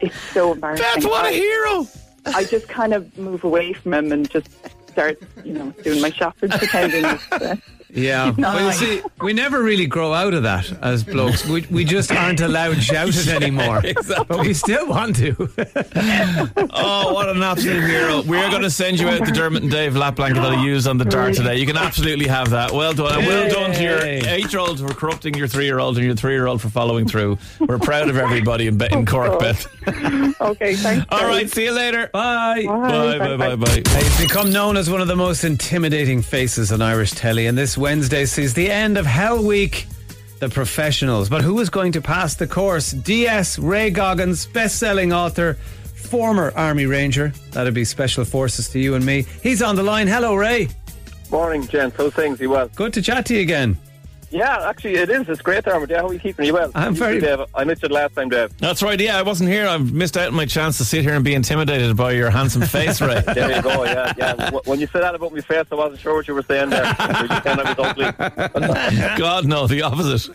it's 0.00 0.20
so 0.32 0.52
embarrassing. 0.52 1.02
Beth, 1.02 1.04
what 1.04 1.26
a 1.26 1.28
I, 1.28 1.32
hero! 1.32 1.86
I 2.26 2.42
just 2.42 2.68
kind 2.68 2.92
of 2.92 3.16
move 3.16 3.44
away 3.44 3.72
from 3.72 3.94
him 3.94 4.10
and 4.10 4.28
just 4.28 4.48
start, 4.88 5.22
you 5.44 5.52
know, 5.52 5.70
doing 5.84 6.00
my 6.00 6.10
shopping, 6.10 6.50
pretending. 6.50 7.04
It's, 7.30 7.32
uh, 7.32 7.56
Yeah. 7.92 8.34
Well, 8.40 8.66
you 8.66 8.72
see, 8.72 9.02
we 9.20 9.32
never 9.32 9.62
really 9.62 9.86
grow 9.86 10.12
out 10.12 10.34
of 10.34 10.42
that 10.44 10.70
as 10.82 11.04
blokes. 11.04 11.46
We, 11.46 11.66
we 11.70 11.84
just 11.84 12.10
aren't 12.10 12.40
allowed 12.40 12.74
to 12.76 12.80
shout 12.80 13.08
it 13.14 13.28
anymore. 13.42 13.82
But 14.26 14.40
we 14.40 14.54
still 14.54 14.88
want 14.88 15.16
to. 15.16 15.34
Oh, 16.72 17.12
what 17.12 17.28
an 17.28 17.42
absolute 17.42 17.82
hero. 17.84 18.22
We're 18.22 18.48
going 18.50 18.62
to 18.62 18.70
send 18.70 18.98
you 19.00 19.08
out 19.08 19.24
the 19.24 19.32
Dermot 19.32 19.62
and 19.62 19.70
Dave 19.70 19.96
lap 19.96 20.16
blanket 20.16 20.40
that 20.40 20.52
I 20.52 20.64
used 20.64 20.86
on 20.86 20.98
the 20.98 21.04
dart 21.04 21.34
today. 21.34 21.56
You 21.56 21.66
can 21.66 21.76
absolutely 21.76 22.26
have 22.26 22.50
that. 22.50 22.70
Well 22.72 22.92
done. 22.92 23.18
And 23.18 23.26
well 23.26 23.48
done 23.50 23.72
to 23.72 23.82
your 23.82 23.98
eight 24.02 24.52
year 24.52 24.60
old 24.60 24.78
for 24.80 24.88
corrupting 24.94 25.34
your 25.34 25.48
three 25.48 25.64
year 25.64 25.78
old 25.78 25.96
and 25.96 26.06
your 26.06 26.14
three 26.14 26.32
year 26.32 26.46
old 26.46 26.60
for 26.62 26.68
following 26.68 27.06
through. 27.06 27.38
We're 27.60 27.78
proud 27.78 28.08
of 28.08 28.16
everybody 28.16 28.66
in, 28.66 28.80
in 28.82 29.04
Cork, 29.06 29.38
Beth. 29.40 29.66
okay, 30.40 30.74
thanks. 30.74 31.06
All 31.10 31.20
guys. 31.20 31.28
right, 31.28 31.50
see 31.50 31.64
you 31.64 31.72
later. 31.72 32.08
Bye. 32.12 32.64
Bye, 32.66 33.18
bye, 33.18 33.36
bye, 33.36 33.56
bye. 33.56 33.82
He's 33.98 34.20
become 34.20 34.50
known 34.52 34.76
as 34.76 34.88
one 34.88 35.00
of 35.00 35.08
the 35.08 35.16
most 35.16 35.44
intimidating 35.44 36.22
faces 36.22 36.72
on 36.72 36.80
Irish 36.82 37.12
telly, 37.12 37.46
and 37.46 37.56
this 37.58 37.76
Wednesday 37.80 38.26
sees 38.26 38.52
the 38.52 38.70
end 38.70 38.98
of 38.98 39.06
Hell 39.06 39.42
Week, 39.42 39.86
the 40.38 40.50
professionals. 40.50 41.30
But 41.30 41.40
who 41.40 41.58
is 41.60 41.70
going 41.70 41.92
to 41.92 42.02
pass 42.02 42.34
the 42.34 42.46
course? 42.46 42.92
DS 42.92 43.58
Ray 43.58 43.88
Goggins, 43.88 44.44
best-selling 44.44 45.14
author, 45.14 45.54
former 45.94 46.52
Army 46.54 46.84
Ranger. 46.84 47.32
That'd 47.52 47.72
be 47.72 47.86
Special 47.86 48.26
Forces 48.26 48.68
to 48.68 48.78
you 48.78 48.96
and 48.96 49.04
me. 49.04 49.24
He's 49.42 49.62
on 49.62 49.76
the 49.76 49.82
line. 49.82 50.06
Hello, 50.06 50.34
Ray. 50.34 50.68
Morning, 51.30 51.66
gents. 51.66 51.96
How's 51.96 52.12
things? 52.12 52.38
You 52.38 52.50
well? 52.50 52.68
Good 52.76 52.92
to 52.92 53.02
chat 53.02 53.24
to 53.26 53.34
you 53.34 53.40
again. 53.40 53.78
Yeah, 54.30 54.68
actually, 54.68 54.94
it 54.94 55.10
is. 55.10 55.28
It's 55.28 55.42
great, 55.42 55.64
Dermot. 55.64 55.90
Yeah, 55.90 56.02
how 56.02 56.08
are 56.08 56.12
you 56.12 56.20
keeping? 56.20 56.46
You 56.46 56.54
well? 56.54 56.70
I'm 56.74 56.94
You 56.94 56.98
very- 57.00 57.20
too, 57.20 57.26
Dave. 57.26 57.40
I 57.54 57.64
missed 57.64 57.82
it 57.82 57.90
last 57.90 58.14
time, 58.14 58.28
Dave. 58.28 58.56
That's 58.58 58.82
right. 58.82 58.98
Yeah, 59.00 59.18
I 59.18 59.22
wasn't 59.22 59.50
here. 59.50 59.66
I've 59.66 59.92
missed 59.92 60.16
out 60.16 60.28
on 60.28 60.34
my 60.34 60.46
chance 60.46 60.78
to 60.78 60.84
sit 60.84 61.02
here 61.02 61.14
and 61.14 61.24
be 61.24 61.34
intimidated 61.34 61.96
by 61.96 62.12
your 62.12 62.30
handsome 62.30 62.62
face, 62.62 63.00
Ray. 63.00 63.22
There 63.34 63.56
you 63.56 63.62
go. 63.62 63.84
Yeah, 63.84 64.12
yeah. 64.16 64.50
When 64.66 64.78
you 64.78 64.86
said 64.86 65.02
that 65.02 65.14
about 65.14 65.32
my 65.32 65.40
face, 65.40 65.66
I 65.70 65.74
wasn't 65.74 66.00
sure 66.00 66.14
what 66.14 66.28
you 66.28 66.34
were 66.34 66.42
saying 66.42 66.70
there. 66.70 66.84
You 66.84 67.06
were 67.22 67.28
just 67.28 67.42
saying 67.42 67.58
I 67.60 67.74
was 67.74 67.78
ugly. 67.78 69.16
God, 69.18 69.46
no, 69.46 69.66
the 69.66 69.82
opposite. 69.82 70.30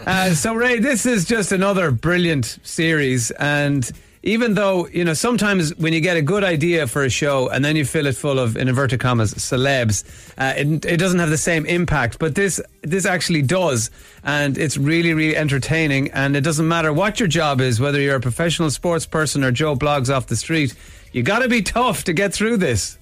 Uh, 0.06 0.34
so, 0.34 0.54
Ray, 0.54 0.78
this 0.78 1.04
is 1.06 1.24
just 1.24 1.52
another 1.52 1.90
brilliant 1.90 2.58
series. 2.62 3.30
And 3.32 3.90
even 4.22 4.54
though, 4.54 4.86
you 4.88 5.04
know, 5.04 5.14
sometimes 5.14 5.74
when 5.76 5.92
you 5.92 6.00
get 6.00 6.16
a 6.16 6.22
good 6.22 6.44
idea 6.44 6.86
for 6.86 7.04
a 7.04 7.08
show 7.08 7.48
and 7.48 7.64
then 7.64 7.74
you 7.74 7.84
fill 7.86 8.06
it 8.06 8.16
full 8.16 8.38
of, 8.38 8.56
in 8.56 8.68
inverted 8.68 9.00
commas, 9.00 9.32
celebs, 9.34 10.04
uh, 10.36 10.54
it, 10.56 10.84
it 10.84 10.96
doesn't 10.98 11.18
have 11.18 11.30
the 11.30 11.38
same 11.38 11.64
impact. 11.64 12.18
But 12.18 12.34
this, 12.34 12.60
this 12.82 13.06
actually 13.06 13.42
does. 13.42 13.90
And 14.22 14.58
it's 14.58 14.76
really, 14.76 15.14
really 15.14 15.36
entertaining. 15.36 16.10
And 16.10 16.36
it 16.36 16.42
doesn't 16.42 16.68
matter 16.68 16.92
what 16.92 17.18
your 17.18 17.28
job 17.28 17.62
is, 17.62 17.80
whether 17.80 18.00
you're 18.00 18.16
a 18.16 18.20
professional 18.20 18.70
sports 18.70 19.06
person 19.06 19.42
or 19.42 19.52
Joe 19.52 19.74
Bloggs 19.74 20.14
off 20.14 20.26
the 20.26 20.36
street, 20.36 20.74
you 21.12 21.22
got 21.22 21.38
to 21.38 21.48
be 21.48 21.62
tough 21.62 22.04
to 22.04 22.12
get 22.12 22.34
through 22.34 22.58
this. 22.58 22.98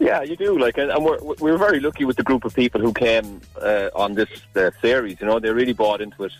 Yeah, 0.00 0.22
you 0.22 0.34
do. 0.34 0.58
Like, 0.58 0.78
and 0.78 0.92
we're 1.04 1.18
we're 1.20 1.58
very 1.58 1.78
lucky 1.78 2.04
with 2.04 2.16
the 2.16 2.24
group 2.24 2.44
of 2.44 2.52
people 2.52 2.80
who 2.80 2.92
came 2.92 3.40
uh, 3.60 3.88
on 3.94 4.14
this 4.14 4.28
uh, 4.56 4.72
series. 4.80 5.20
You 5.20 5.28
know, 5.28 5.38
they 5.38 5.50
really 5.50 5.74
bought 5.74 6.00
into 6.00 6.24
it 6.24 6.32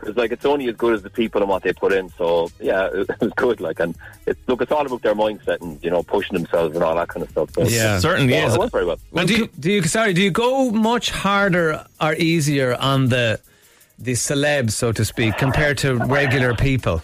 because, 0.00 0.16
like, 0.16 0.32
it's 0.32 0.44
only 0.44 0.68
as 0.68 0.76
good 0.76 0.94
as 0.94 1.02
the 1.02 1.10
people 1.10 1.40
and 1.42 1.50
what 1.50 1.62
they 1.62 1.72
put 1.72 1.92
in. 1.92 2.08
So, 2.10 2.50
yeah, 2.60 2.86
it, 2.92 3.08
it 3.10 3.20
was 3.20 3.32
good. 3.36 3.60
Like, 3.60 3.78
and 3.80 3.94
it, 4.26 4.36
look, 4.46 4.62
it's 4.62 4.72
all 4.72 4.84
about 4.86 5.02
their 5.02 5.14
mindset 5.14 5.60
and 5.60 5.78
you 5.82 5.90
know 5.90 6.02
pushing 6.02 6.36
themselves 6.36 6.74
and 6.74 6.82
all 6.84 6.94
that 6.96 7.08
kind 7.08 7.22
of 7.24 7.30
stuff. 7.30 7.50
So, 7.54 7.62
Yeah. 7.64 7.98
Certainly 7.98 8.32
yeah, 8.34 8.46
is. 8.46 8.54
it 8.54 8.58
went 8.58 8.72
very 8.72 8.86
well. 8.86 8.98
Well, 9.12 9.26
do, 9.26 9.34
you, 9.36 9.48
do 9.58 9.70
you 9.70 9.82
sorry? 9.82 10.12
Do 10.14 10.22
you 10.22 10.30
go 10.30 10.70
much 10.70 11.10
harder 11.10 11.84
or 12.00 12.14
easier 12.14 12.74
on 12.76 13.08
the 13.08 13.40
the 13.98 14.12
celebs, 14.12 14.72
so 14.72 14.92
to 14.92 15.04
speak, 15.04 15.36
compared 15.36 15.76
to 15.78 15.96
regular 15.96 16.54
people? 16.54 17.02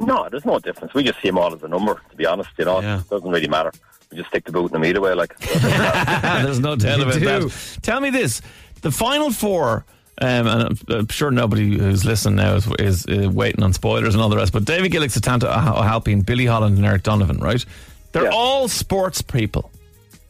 No, 0.00 0.28
there's 0.30 0.44
no 0.44 0.58
difference. 0.60 0.94
We 0.94 1.02
just 1.02 1.20
see 1.20 1.28
them 1.28 1.38
all 1.38 1.52
as 1.52 1.62
a 1.62 1.68
number, 1.68 2.00
to 2.10 2.16
be 2.16 2.24
honest. 2.24 2.50
You 2.56 2.64
know, 2.66 2.80
Yeah. 2.80 3.00
it 3.00 3.08
doesn't 3.10 3.28
really 3.28 3.48
matter. 3.48 3.72
We 4.10 4.16
just 4.16 4.30
stick 4.30 4.44
the 4.44 4.52
boot 4.52 4.66
in 4.66 4.72
them 4.72 4.84
either 4.86 5.00
way. 5.02 5.12
Like, 5.12 5.36
There's 5.40 6.60
no 6.60 6.76
doubt 6.76 7.00
about 7.00 7.14
do. 7.14 7.20
that. 7.20 7.78
Tell 7.82 8.00
me 8.00 8.10
this: 8.10 8.40
the 8.82 8.90
final 8.90 9.30
four. 9.30 9.84
Um, 10.20 10.46
and 10.48 10.62
I'm, 10.62 10.78
I'm 10.88 11.08
sure 11.08 11.30
nobody 11.30 11.78
who's 11.78 12.04
listening 12.04 12.36
now 12.36 12.56
is, 12.56 12.66
is 12.78 13.06
uh, 13.06 13.30
waiting 13.30 13.62
on 13.62 13.72
spoilers 13.72 14.14
and 14.14 14.22
all 14.22 14.28
the 14.28 14.36
rest. 14.36 14.52
But 14.52 14.64
David 14.64 14.90
Gillick, 14.92 15.12
Setanta 15.16 15.44
Ó 15.44 15.82
hAilpín, 15.82 16.26
Billy 16.26 16.46
Holland, 16.46 16.76
and 16.76 16.84
Eric 16.84 17.04
Donovan, 17.04 17.38
right? 17.38 17.64
They're 18.12 18.24
Yeah. 18.24 18.30
all 18.32 18.66
sports 18.68 19.22
people. 19.22 19.70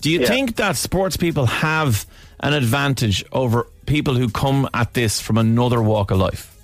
Do 0.03 0.11
you 0.11 0.21
Yeah. 0.21 0.27
think 0.29 0.57
that 0.57 0.77
sports 0.77 1.17
people 1.17 1.47
have 1.47 2.05
an 2.41 2.53
advantage 2.53 3.25
over 3.33 3.67
people 3.87 4.15
who 4.15 4.29
come 4.29 4.69
at 4.75 4.93
this 4.95 5.21
from 5.21 5.39
another 5.39 5.81
walk 5.83 6.11
of 6.11 6.19
life? 6.19 6.55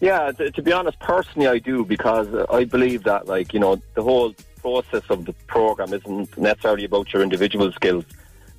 yeah, 0.00 0.30
to, 0.32 0.50
to 0.50 0.62
be 0.62 0.70
honest, 0.72 0.98
personally, 1.00 1.48
I 1.48 1.58
do 1.58 1.84
because 1.84 2.28
I 2.50 2.64
believe 2.64 3.04
that, 3.04 3.26
like, 3.26 3.52
you 3.54 3.58
know, 3.60 3.80
the 3.94 4.02
whole 4.02 4.34
process 4.60 5.02
of 5.08 5.24
the 5.24 5.32
program 5.46 5.92
isn't 5.94 6.36
necessarily 6.38 6.84
about 6.84 7.12
your 7.12 7.22
individual 7.22 7.72
skills. 7.72 8.04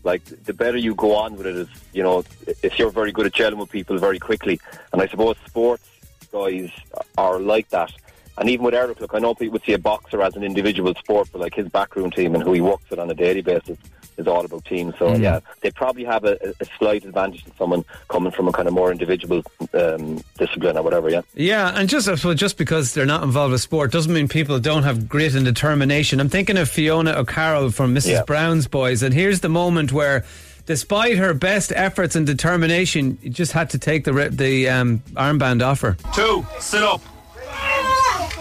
Like, 0.05 0.23
the 0.45 0.53
better 0.53 0.77
you 0.77 0.95
go 0.95 1.15
on 1.15 1.35
with 1.35 1.47
it 1.47 1.55
is, 1.55 1.67
you 1.91 2.03
know, 2.03 2.23
if 2.63 2.79
you're 2.79 2.91
very 2.91 3.11
good 3.11 3.25
at 3.25 3.33
gelling 3.33 3.57
with 3.57 3.71
people 3.71 3.97
very 3.97 4.19
quickly. 4.19 4.61
And 4.93 5.01
I 5.01 5.07
suppose 5.07 5.35
sports 5.45 5.83
guys 6.31 6.69
are 7.17 7.39
like 7.39 7.69
that. 7.69 7.91
And 8.37 8.49
even 8.49 8.65
with 8.65 8.73
Eric, 8.73 9.01
look, 9.01 9.13
I 9.13 9.19
know 9.19 9.33
people 9.33 9.53
would 9.53 9.63
see 9.63 9.73
a 9.73 9.79
boxer 9.79 10.21
as 10.21 10.35
an 10.35 10.43
individual 10.43 10.93
sport, 10.95 11.29
but 11.31 11.41
like 11.41 11.55
his 11.55 11.69
backroom 11.69 12.11
team 12.11 12.35
and 12.35 12.43
who 12.43 12.53
he 12.53 12.61
works 12.61 12.89
with 12.89 12.99
on 12.99 13.09
a 13.09 13.13
daily 13.13 13.41
basis 13.41 13.77
is 14.17 14.27
all 14.27 14.45
about 14.45 14.65
teams. 14.65 14.95
So 14.97 15.15
yeah, 15.15 15.39
they 15.61 15.71
probably 15.71 16.03
have 16.05 16.23
a, 16.23 16.37
a 16.59 16.65
slight 16.77 17.05
advantage 17.05 17.43
to 17.45 17.51
someone 17.57 17.83
coming 18.09 18.31
from 18.31 18.47
a 18.47 18.51
kind 18.51 18.67
of 18.67 18.73
more 18.73 18.91
individual 18.91 19.43
um, 19.73 20.21
discipline 20.37 20.77
or 20.77 20.83
whatever. 20.83 21.09
Yeah. 21.09 21.21
Yeah, 21.33 21.71
and 21.75 21.89
just 21.89 22.07
I 22.07 22.15
suppose 22.15 22.35
just 22.35 22.57
because 22.57 22.93
they're 22.93 23.05
not 23.05 23.23
involved 23.23 23.51
with 23.51 23.61
sport 23.61 23.91
doesn't 23.91 24.13
mean 24.13 24.27
people 24.27 24.59
don't 24.59 24.83
have 24.83 25.07
grit 25.09 25.35
and 25.35 25.45
determination. 25.45 26.19
I'm 26.19 26.29
thinking 26.29 26.57
of 26.57 26.69
Fiona 26.69 27.13
O'Carroll 27.13 27.71
from 27.71 27.93
Mrs. 27.93 28.09
Yeah. 28.11 28.23
Brown's 28.23 28.67
Boys, 28.67 29.03
and 29.03 29.13
here's 29.13 29.41
the 29.41 29.49
moment 29.49 29.91
where. 29.91 30.23
Despite 30.67 31.19
her 31.19 31.35
best 31.35 31.71
efforts 31.75 32.15
and 32.15 32.25
determination, 32.25 33.19
you 33.21 33.29
just 33.29 33.51
had 33.51 33.69
to 33.69 33.77
take 33.77 34.03
the 34.03 34.29
the 34.31 34.67
um, 34.67 34.97
armband 35.13 35.63
off 35.63 35.81
her. 35.81 35.95
Two, 36.15 36.43
sit 36.59 36.81
up. 36.81 37.01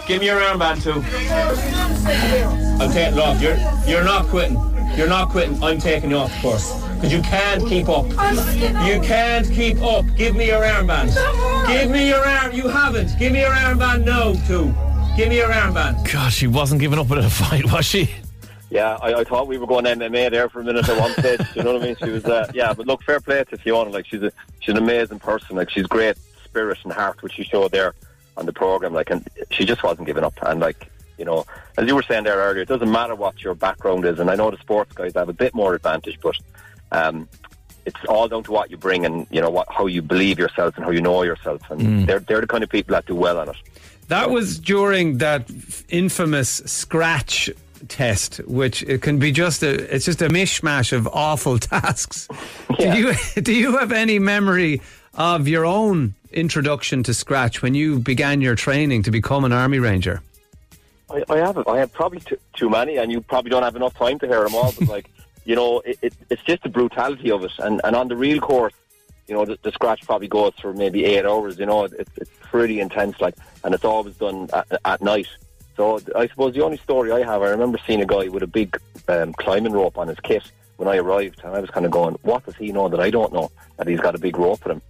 Give 0.07 0.21
me 0.21 0.25
your 0.27 0.39
armband, 0.39 0.83
two. 0.83 1.03
I'm 2.83 2.91
taking 2.91 3.17
it. 3.17 3.41
You're, 3.41 3.57
you're 3.87 4.03
not 4.03 4.25
quitting. 4.25 4.55
You're 4.95 5.09
not 5.09 5.29
quitting. 5.29 5.61
I'm 5.63 5.79
taking 5.79 6.09
you 6.11 6.17
off, 6.17 6.33
of 6.35 6.41
course. 6.41 6.83
Because 6.95 7.11
you 7.11 7.21
can't 7.21 7.67
keep 7.67 7.89
up. 7.89 8.05
You 8.09 9.01
can't 9.01 9.45
keep 9.51 9.81
up. 9.81 10.05
Give 10.15 10.35
me 10.35 10.47
your 10.47 10.61
armband. 10.63 11.13
Give 11.67 11.91
me 11.91 12.07
your 12.07 12.25
arm. 12.25 12.53
You 12.53 12.67
haven't. 12.67 13.17
Give 13.19 13.33
me 13.33 13.41
your 13.41 13.51
armband 13.51 14.05
No, 14.05 14.33
two. 14.47 14.73
Give 15.17 15.29
me 15.29 15.37
your 15.37 15.49
armband. 15.49 16.11
Gosh, 16.11 16.35
she 16.35 16.47
wasn't 16.47 16.79
giving 16.81 16.99
up 16.99 17.09
in 17.11 17.17
a 17.17 17.29
fight, 17.29 17.69
was 17.71 17.85
she? 17.85 18.09
Yeah, 18.69 18.97
I, 19.01 19.13
I 19.13 19.23
thought 19.23 19.47
we 19.47 19.57
were 19.57 19.67
going 19.67 19.85
MMA 19.85 20.31
there 20.31 20.49
for 20.49 20.59
a 20.61 20.63
minute 20.63 20.87
at 20.89 20.99
one 20.99 21.11
stage. 21.19 21.39
you 21.55 21.63
know 21.63 21.73
what 21.73 21.81
I 21.83 21.85
mean? 21.85 21.95
She 22.01 22.09
was, 22.09 22.25
uh, 22.25 22.49
yeah, 22.53 22.73
but 22.73 22.87
look, 22.87 23.03
fair 23.03 23.19
play 23.19 23.43
to 23.43 23.57
Fiona. 23.57 23.89
Like 23.89 24.05
she's 24.07 24.21
a 24.23 24.31
she's 24.59 24.75
an 24.75 24.77
amazing 24.81 25.19
person. 25.19 25.55
Like 25.55 25.69
she's 25.69 25.85
great 25.87 26.17
spirit 26.43 26.77
and 26.83 26.91
heart, 26.91 27.21
which 27.21 27.33
she 27.33 27.43
showed 27.43 27.71
there 27.71 27.93
on 28.37 28.45
the 28.45 28.53
program. 28.53 28.93
Like, 28.93 29.09
and 29.11 29.27
she 29.51 29.65
just 29.65 29.83
wasn't 29.83 30.07
giving 30.07 30.23
up. 30.23 30.33
And 30.41 30.59
like, 30.59 30.89
You 31.17 31.25
know, 31.25 31.45
as 31.77 31.87
you 31.87 31.95
were 31.95 32.03
saying 32.03 32.23
there 32.25 32.37
earlier, 32.37 32.61
it 32.63 32.67
doesn't 32.67 32.91
matter 32.91 33.15
what 33.15 33.41
your 33.41 33.55
background 33.55 34.05
is, 34.05 34.19
and 34.19 34.29
I 34.29 34.35
know 34.35 34.51
the 34.51 34.57
sports 34.57 34.93
guys 34.93 35.13
have 35.15 35.29
a 35.29 35.33
bit 35.33 35.53
more 35.53 35.73
advantage, 35.73 36.19
but 36.21 36.35
um, 36.91 37.27
it's 37.85 38.03
all 38.07 38.27
down 38.27 38.43
to 38.43 38.51
what 38.51 38.69
you 38.69 38.77
bring 38.77 39.05
and 39.05 39.27
you 39.29 39.41
know 39.41 39.49
what 39.49 39.67
how 39.69 39.85
you 39.87 40.01
believe 40.01 40.39
yourself 40.39 40.75
and 40.75 40.85
how 40.85 40.91
you 40.91 41.01
know 41.01 41.23
yourself, 41.23 41.61
and 41.69 42.07
they're 42.07 42.19
they're 42.19 42.41
the 42.41 42.47
kind 42.47 42.63
of 42.63 42.69
people 42.69 42.93
that 42.93 43.05
do 43.05 43.15
well 43.15 43.37
on 43.37 43.49
it. 43.49 43.55
That 44.07 44.29
was 44.29 44.59
during 44.59 45.17
that 45.17 45.49
infamous 45.89 46.61
scratch 46.65 47.49
test, 47.87 48.37
which 48.45 48.83
it 48.83 49.01
can 49.01 49.19
be 49.19 49.31
just 49.31 49.63
a 49.63 49.93
it's 49.93 50.05
just 50.05 50.21
a 50.21 50.29
mishmash 50.29 50.93
of 50.93 51.07
awful 51.07 51.59
tasks. 51.71 52.27
Yeah. 52.79 52.93
Do 52.93 52.99
you 52.99 53.13
do 53.41 53.53
you 53.53 53.77
have 53.77 53.91
any 53.91 54.19
memory 54.19 54.81
of 55.13 55.47
your 55.47 55.65
own 55.65 56.13
introduction 56.31 57.03
to 57.03 57.13
scratch 57.13 57.61
when 57.61 57.73
you 57.73 57.99
began 57.99 58.41
your 58.41 58.55
training 58.55 59.03
to 59.03 59.11
become 59.11 59.45
an 59.45 59.53
army 59.53 59.79
ranger? 59.79 60.21
I, 61.09 61.23
I 61.29 61.37
have 61.37 61.67
I 61.67 61.77
have 61.77 61.93
probably 61.93 62.19
too, 62.19 62.37
too 62.53 62.69
many, 62.69 62.97
and 62.97 63.11
you 63.11 63.21
probably 63.21 63.51
don't 63.51 63.63
have 63.63 63.75
enough 63.75 63.95
time 63.95 64.19
to 64.19 64.27
hear 64.27 64.43
them 64.43 64.55
all. 64.55 64.73
But 64.77 64.87
like 64.87 65.11
you 65.45 65.55
know, 65.55 65.79
it, 65.81 65.99
it, 66.01 66.13
it's 66.29 66.41
just 66.43 66.63
the 66.63 66.69
brutality 66.69 67.31
of 67.31 67.43
it, 67.43 67.51
and 67.59 67.79
and 67.83 67.95
on 67.95 68.07
the 68.07 68.15
real 68.15 68.39
course, 68.39 68.73
you 69.27 69.35
know, 69.35 69.45
the, 69.45 69.57
the 69.61 69.71
scratch 69.71 70.03
probably 70.05 70.27
goes 70.27 70.53
for 70.61 70.73
maybe 70.73 71.05
eight 71.05 71.25
hours. 71.25 71.57
You 71.59 71.67
know, 71.67 71.85
it's 71.85 72.11
it's 72.17 72.31
pretty 72.41 72.79
intense, 72.79 73.19
like, 73.21 73.35
and 73.63 73.73
it's 73.73 73.85
always 73.85 74.15
done 74.15 74.49
at, 74.53 74.67
at 74.83 75.01
night. 75.01 75.27
So 75.77 75.99
I 76.15 76.27
suppose 76.27 76.53
the 76.53 76.63
only 76.63 76.77
story 76.77 77.11
I 77.11 77.19
have, 77.23 77.41
I 77.41 77.49
remember 77.49 77.77
seeing 77.85 78.01
a 78.01 78.05
guy 78.05 78.29
with 78.29 78.43
a 78.43 78.47
big 78.47 78.79
um, 79.07 79.33
climbing 79.33 79.73
rope 79.73 79.97
on 79.97 80.07
his 80.07 80.19
kit 80.21 80.49
when 80.77 80.87
I 80.87 80.97
arrived, 80.97 81.41
and 81.43 81.55
I 81.55 81.59
was 81.59 81.69
kind 81.69 81.85
of 81.85 81.91
going, 81.91 82.17
"What 82.23 82.45
does 82.45 82.55
he 82.55 82.71
know 82.71 82.89
that 82.89 82.99
I 82.99 83.09
don't 83.09 83.33
know? 83.33 83.51
That 83.77 83.87
he's 83.87 83.99
got 83.99 84.15
a 84.15 84.19
big 84.19 84.37
rope 84.37 84.63
with 84.63 84.77
him." 84.77 84.81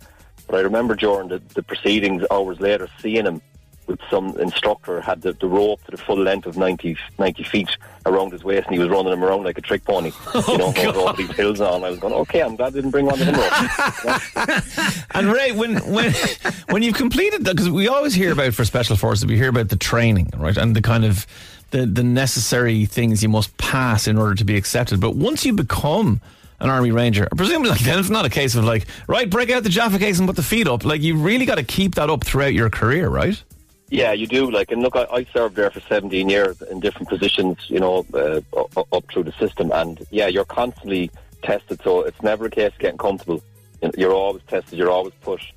But 0.47 0.57
I 0.57 0.59
remember 0.61 0.95
during 0.95 1.29
the, 1.29 1.41
the 1.53 1.63
proceedings, 1.63 2.23
hours 2.29 2.59
later, 2.59 2.87
seeing 3.01 3.25
him 3.25 3.41
with 3.87 3.99
some 4.09 4.37
instructor 4.39 5.01
had 5.01 5.21
the, 5.21 5.33
the 5.33 5.47
rope 5.47 5.83
to 5.85 5.91
the 5.91 5.97
full 5.97 6.17
length 6.17 6.45
of 6.45 6.57
90, 6.57 6.97
90 7.19 7.43
feet 7.43 7.69
around 8.05 8.31
his 8.31 8.43
waist, 8.43 8.67
and 8.67 8.75
he 8.75 8.79
was 8.79 8.89
running 8.89 9.13
him 9.13 9.23
around 9.23 9.43
like 9.43 9.57
a 9.57 9.61
trick 9.61 9.83
pony. 9.83 10.11
You 10.47 10.57
know, 10.57 10.67
oh, 10.67 10.73
going 10.73 10.95
over 10.95 11.13
these 11.17 11.35
hills 11.35 11.59
all. 11.61 11.83
I 11.83 11.89
was 11.89 11.99
going, 11.99 12.13
"Okay, 12.13 12.41
I'm 12.41 12.55
glad 12.55 12.67
I 12.67 12.69
didn't 12.71 12.91
bring 12.91 13.05
one 13.05 13.19
of 13.19 13.25
them 13.25 13.35
ropes." 13.35 15.07
And 15.15 15.31
Ray, 15.31 15.51
when 15.51 15.77
when 15.91 16.13
when 16.69 16.83
you've 16.83 16.95
completed 16.95 17.45
that, 17.45 17.55
because 17.55 17.69
we 17.69 17.87
always 17.87 18.13
hear 18.13 18.31
about 18.31 18.53
for 18.53 18.63
special 18.63 18.95
forces, 18.95 19.25
we 19.25 19.37
hear 19.37 19.49
about 19.49 19.69
the 19.69 19.75
training, 19.75 20.29
right, 20.37 20.55
and 20.55 20.75
the 20.75 20.81
kind 20.81 21.03
of 21.03 21.25
the 21.71 21.85
the 21.85 22.03
necessary 22.03 22.85
things 22.85 23.23
you 23.23 23.29
must 23.29 23.55
pass 23.57 24.07
in 24.07 24.17
order 24.17 24.35
to 24.35 24.43
be 24.43 24.55
accepted. 24.55 24.99
But 24.99 25.15
once 25.15 25.45
you 25.45 25.53
become 25.53 26.21
an 26.59 26.69
army 26.69 26.91
ranger, 26.91 27.27
presumably, 27.35 27.71
like 27.71 27.81
then 27.81 27.99
it's 27.99 28.09
not 28.09 28.25
a 28.25 28.29
case 28.29 28.55
of 28.55 28.63
like, 28.63 28.85
right, 29.07 29.29
break 29.29 29.49
out 29.49 29.63
the 29.63 29.69
Jaffa 29.69 29.99
Cakes 29.99 30.19
and 30.19 30.27
put 30.27 30.35
the 30.35 30.43
feet 30.43 30.67
up. 30.67 30.85
Like 30.85 31.01
you 31.01 31.17
really 31.17 31.45
got 31.45 31.55
to 31.55 31.63
keep 31.63 31.95
that 31.95 32.09
up 32.09 32.23
throughout 32.23 32.53
your 32.53 32.69
career, 32.69 33.09
right? 33.09 33.41
Yeah, 33.89 34.13
you 34.13 34.27
do. 34.27 34.49
Like, 34.49 34.71
and 34.71 34.81
look, 34.81 34.95
I, 34.95 35.05
I 35.11 35.25
served 35.25 35.55
there 35.55 35.69
for 35.69 35.79
17 35.81 36.27
years 36.27 36.61
in 36.63 36.79
different 36.79 37.07
positions, 37.07 37.57
you 37.67 37.79
know, 37.79 38.05
uh, 38.13 38.41
up, 38.91 39.05
through 39.11 39.23
the 39.23 39.31
system. 39.33 39.71
And 39.71 40.05
yeah, 40.09 40.27
you're 40.27 40.45
constantly 40.45 41.11
tested, 41.43 41.81
so 41.83 42.01
it's 42.01 42.21
never 42.23 42.45
a 42.45 42.49
case 42.49 42.73
of 42.73 42.79
getting 42.79 42.97
comfortable. 42.97 43.43
You're 43.95 44.13
always 44.13 44.41
tested. 44.47 44.79
You're 44.79 44.89
always 44.89 45.13
pushed, 45.21 45.53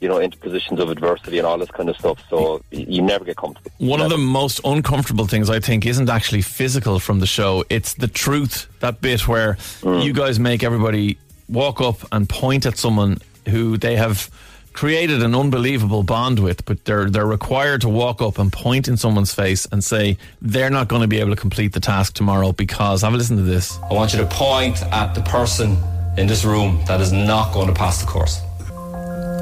you 0.00 0.08
know, 0.08 0.18
into 0.18 0.38
positions 0.38 0.78
of 0.78 0.90
adversity 0.90 1.38
and 1.38 1.46
all 1.46 1.58
this 1.58 1.70
kind 1.70 1.88
of 1.88 1.96
stuff. 1.96 2.22
So 2.30 2.62
you 2.70 3.02
never 3.02 3.24
get 3.24 3.36
comfortable. 3.36 3.72
One 3.78 4.00
of 4.00 4.10
the 4.10 4.18
most 4.18 4.60
uncomfortable 4.64 5.26
things 5.26 5.50
I 5.50 5.58
think 5.58 5.84
isn't 5.84 6.08
actually 6.08 6.42
physical 6.42 7.00
from 7.00 7.18
the 7.18 7.26
show. 7.26 7.64
It's 7.68 7.94
the 7.94 8.06
truth. 8.06 8.68
That 8.78 9.00
bit 9.00 9.26
where 9.26 9.58
you 9.82 10.12
guys 10.12 10.38
make 10.38 10.62
everybody 10.62 11.18
walk 11.48 11.80
up 11.80 11.96
and 12.12 12.28
point 12.28 12.64
at 12.66 12.78
someone 12.78 13.18
who 13.48 13.76
they 13.76 13.96
have 13.96 14.30
created 14.72 15.22
an 15.22 15.34
unbelievable 15.34 16.02
bond 16.02 16.38
with, 16.38 16.64
but 16.64 16.84
they're 16.84 17.08
they're 17.10 17.26
required 17.26 17.80
to 17.82 17.88
walk 17.88 18.22
up 18.22 18.38
and 18.38 18.52
point 18.52 18.88
in 18.88 18.96
someone's 18.96 19.34
face 19.34 19.66
and 19.70 19.82
say 19.84 20.16
they're 20.40 20.70
not 20.70 20.88
going 20.88 21.02
to 21.02 21.08
be 21.08 21.20
able 21.20 21.30
to 21.30 21.40
complete 21.40 21.72
the 21.72 21.80
task 21.80 22.14
tomorrow 22.14 22.52
because 22.52 23.02
have 23.02 23.14
a 23.14 23.16
listen 23.16 23.36
to 23.36 23.42
this. 23.42 23.78
I 23.90 23.94
want 23.94 24.12
you 24.12 24.18
to 24.20 24.26
point 24.26 24.82
at 24.84 25.14
the 25.14 25.22
person 25.22 25.76
in 26.16 26.26
this 26.26 26.44
room 26.44 26.80
that 26.86 27.00
is 27.00 27.12
not 27.12 27.52
going 27.52 27.68
to 27.68 27.74
pass 27.74 28.00
the 28.00 28.06
course. 28.06 28.40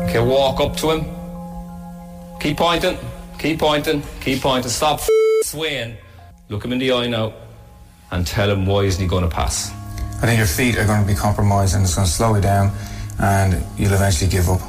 Okay, 0.08 0.20
walk 0.20 0.60
up 0.60 0.76
to 0.78 0.90
him. 0.90 1.04
Keep 2.40 2.56
pointing, 2.56 2.98
keep 3.38 3.58
pointing, 3.58 4.02
keep 4.20 4.40
pointing. 4.40 4.70
Stop 4.70 5.00
f- 5.00 5.08
swaying. 5.44 5.96
Look 6.48 6.64
him 6.64 6.72
in 6.72 6.78
the 6.78 6.92
eye 6.92 7.06
now 7.06 7.32
and 8.10 8.26
tell 8.26 8.50
him 8.50 8.66
why 8.66 8.80
isn't 8.82 9.00
he 9.00 9.08
going 9.08 9.22
to 9.22 9.30
pass. 9.30 9.70
I 10.22 10.26
think 10.26 10.38
your 10.38 10.46
feet 10.46 10.76
are 10.76 10.86
going 10.86 11.00
to 11.02 11.06
be 11.06 11.14
compromised 11.14 11.74
and 11.74 11.84
it's 11.84 11.94
going 11.94 12.06
to 12.06 12.12
slow 12.12 12.34
you 12.34 12.40
down 12.40 12.72
and 13.20 13.64
you'll 13.78 13.92
eventually 13.92 14.30
give 14.30 14.48
up. 14.48 14.60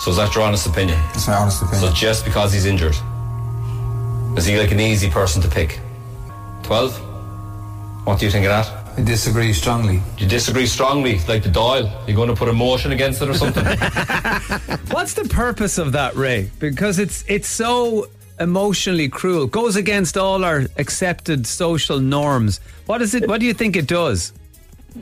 So 0.00 0.10
is 0.10 0.16
that 0.16 0.34
your 0.34 0.44
honest 0.44 0.66
opinion? 0.66 0.98
That's 1.08 1.28
my 1.28 1.34
honest 1.34 1.60
opinion. 1.60 1.90
So 1.90 1.94
just 1.94 2.24
because 2.24 2.54
he's 2.54 2.64
injured, 2.64 2.96
is 4.34 4.46
he 4.46 4.58
like 4.58 4.72
an 4.72 4.80
easy 4.80 5.10
person 5.10 5.42
to 5.42 5.48
pick? 5.48 5.78
12? 6.62 6.96
What 8.06 8.18
do 8.18 8.24
you 8.24 8.32
think 8.32 8.46
of 8.46 8.50
that? 8.50 8.98
I 8.98 9.02
disagree 9.02 9.52
strongly. 9.52 10.00
You 10.16 10.26
disagree 10.26 10.64
strongly, 10.64 11.18
like 11.28 11.42
the 11.42 11.50
dial. 11.50 11.92
You're 12.06 12.16
going 12.16 12.30
to 12.30 12.34
put 12.34 12.48
a 12.48 12.52
motion 12.52 12.92
against 12.92 13.20
it 13.20 13.28
or 13.28 13.34
something? 13.34 13.64
What's 14.90 15.12
the 15.12 15.28
purpose 15.28 15.76
of 15.76 15.92
that, 15.92 16.16
Ray? 16.16 16.50
Because 16.58 16.98
it's 16.98 17.22
it's 17.28 17.48
so 17.48 18.08
emotionally 18.40 19.10
cruel. 19.10 19.46
Goes 19.46 19.76
against 19.76 20.16
all 20.16 20.44
our 20.44 20.64
accepted 20.78 21.46
social 21.46 22.00
norms. 22.00 22.60
What 22.86 23.02
is 23.02 23.14
it? 23.14 23.28
What 23.28 23.38
do 23.40 23.46
you 23.46 23.54
think 23.54 23.76
it 23.76 23.86
does? 23.86 24.32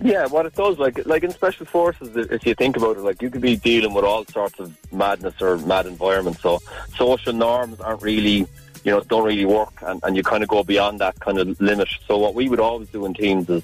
Yeah, 0.03 0.27
what 0.27 0.46
it 0.46 0.55
does, 0.55 0.79
like 0.79 1.07
like 1.07 1.24
in 1.24 1.31
special 1.31 1.66
forces, 1.66 2.14
if 2.31 2.46
you 2.46 2.55
think 2.55 2.77
about 2.77 2.96
it, 2.96 3.01
like 3.01 3.22
you 3.22 3.31
could 3.31 3.40
be 3.40 3.57
dealing 3.57 3.94
with 3.94 4.05
all 4.05 4.24
sorts 4.27 4.59
of 4.61 4.77
madness 4.92 5.40
or 5.40 5.59
mad 5.59 5.87
environments. 5.87 6.40
So 6.42 6.61
social 6.96 7.33
norms 7.33 7.81
aren't 7.81 8.03
really, 8.03 8.46
you 8.85 8.92
know, 8.92 9.01
don't 9.01 9.24
really 9.24 9.44
work, 9.44 9.72
and, 9.83 10.01
and 10.05 10.16
you 10.16 10.22
kind 10.22 10.42
of 10.42 10.48
go 10.48 10.62
beyond 10.62 11.01
that 11.01 11.18
kind 11.20 11.38
of 11.38 11.61
limit. 11.61 11.88
So 12.07 12.18
what 12.18 12.35
we 12.35 12.48
would 12.48 12.61
always 12.61 12.88
do 12.88 13.07
in 13.07 13.14
teams 13.14 13.48
is 13.48 13.62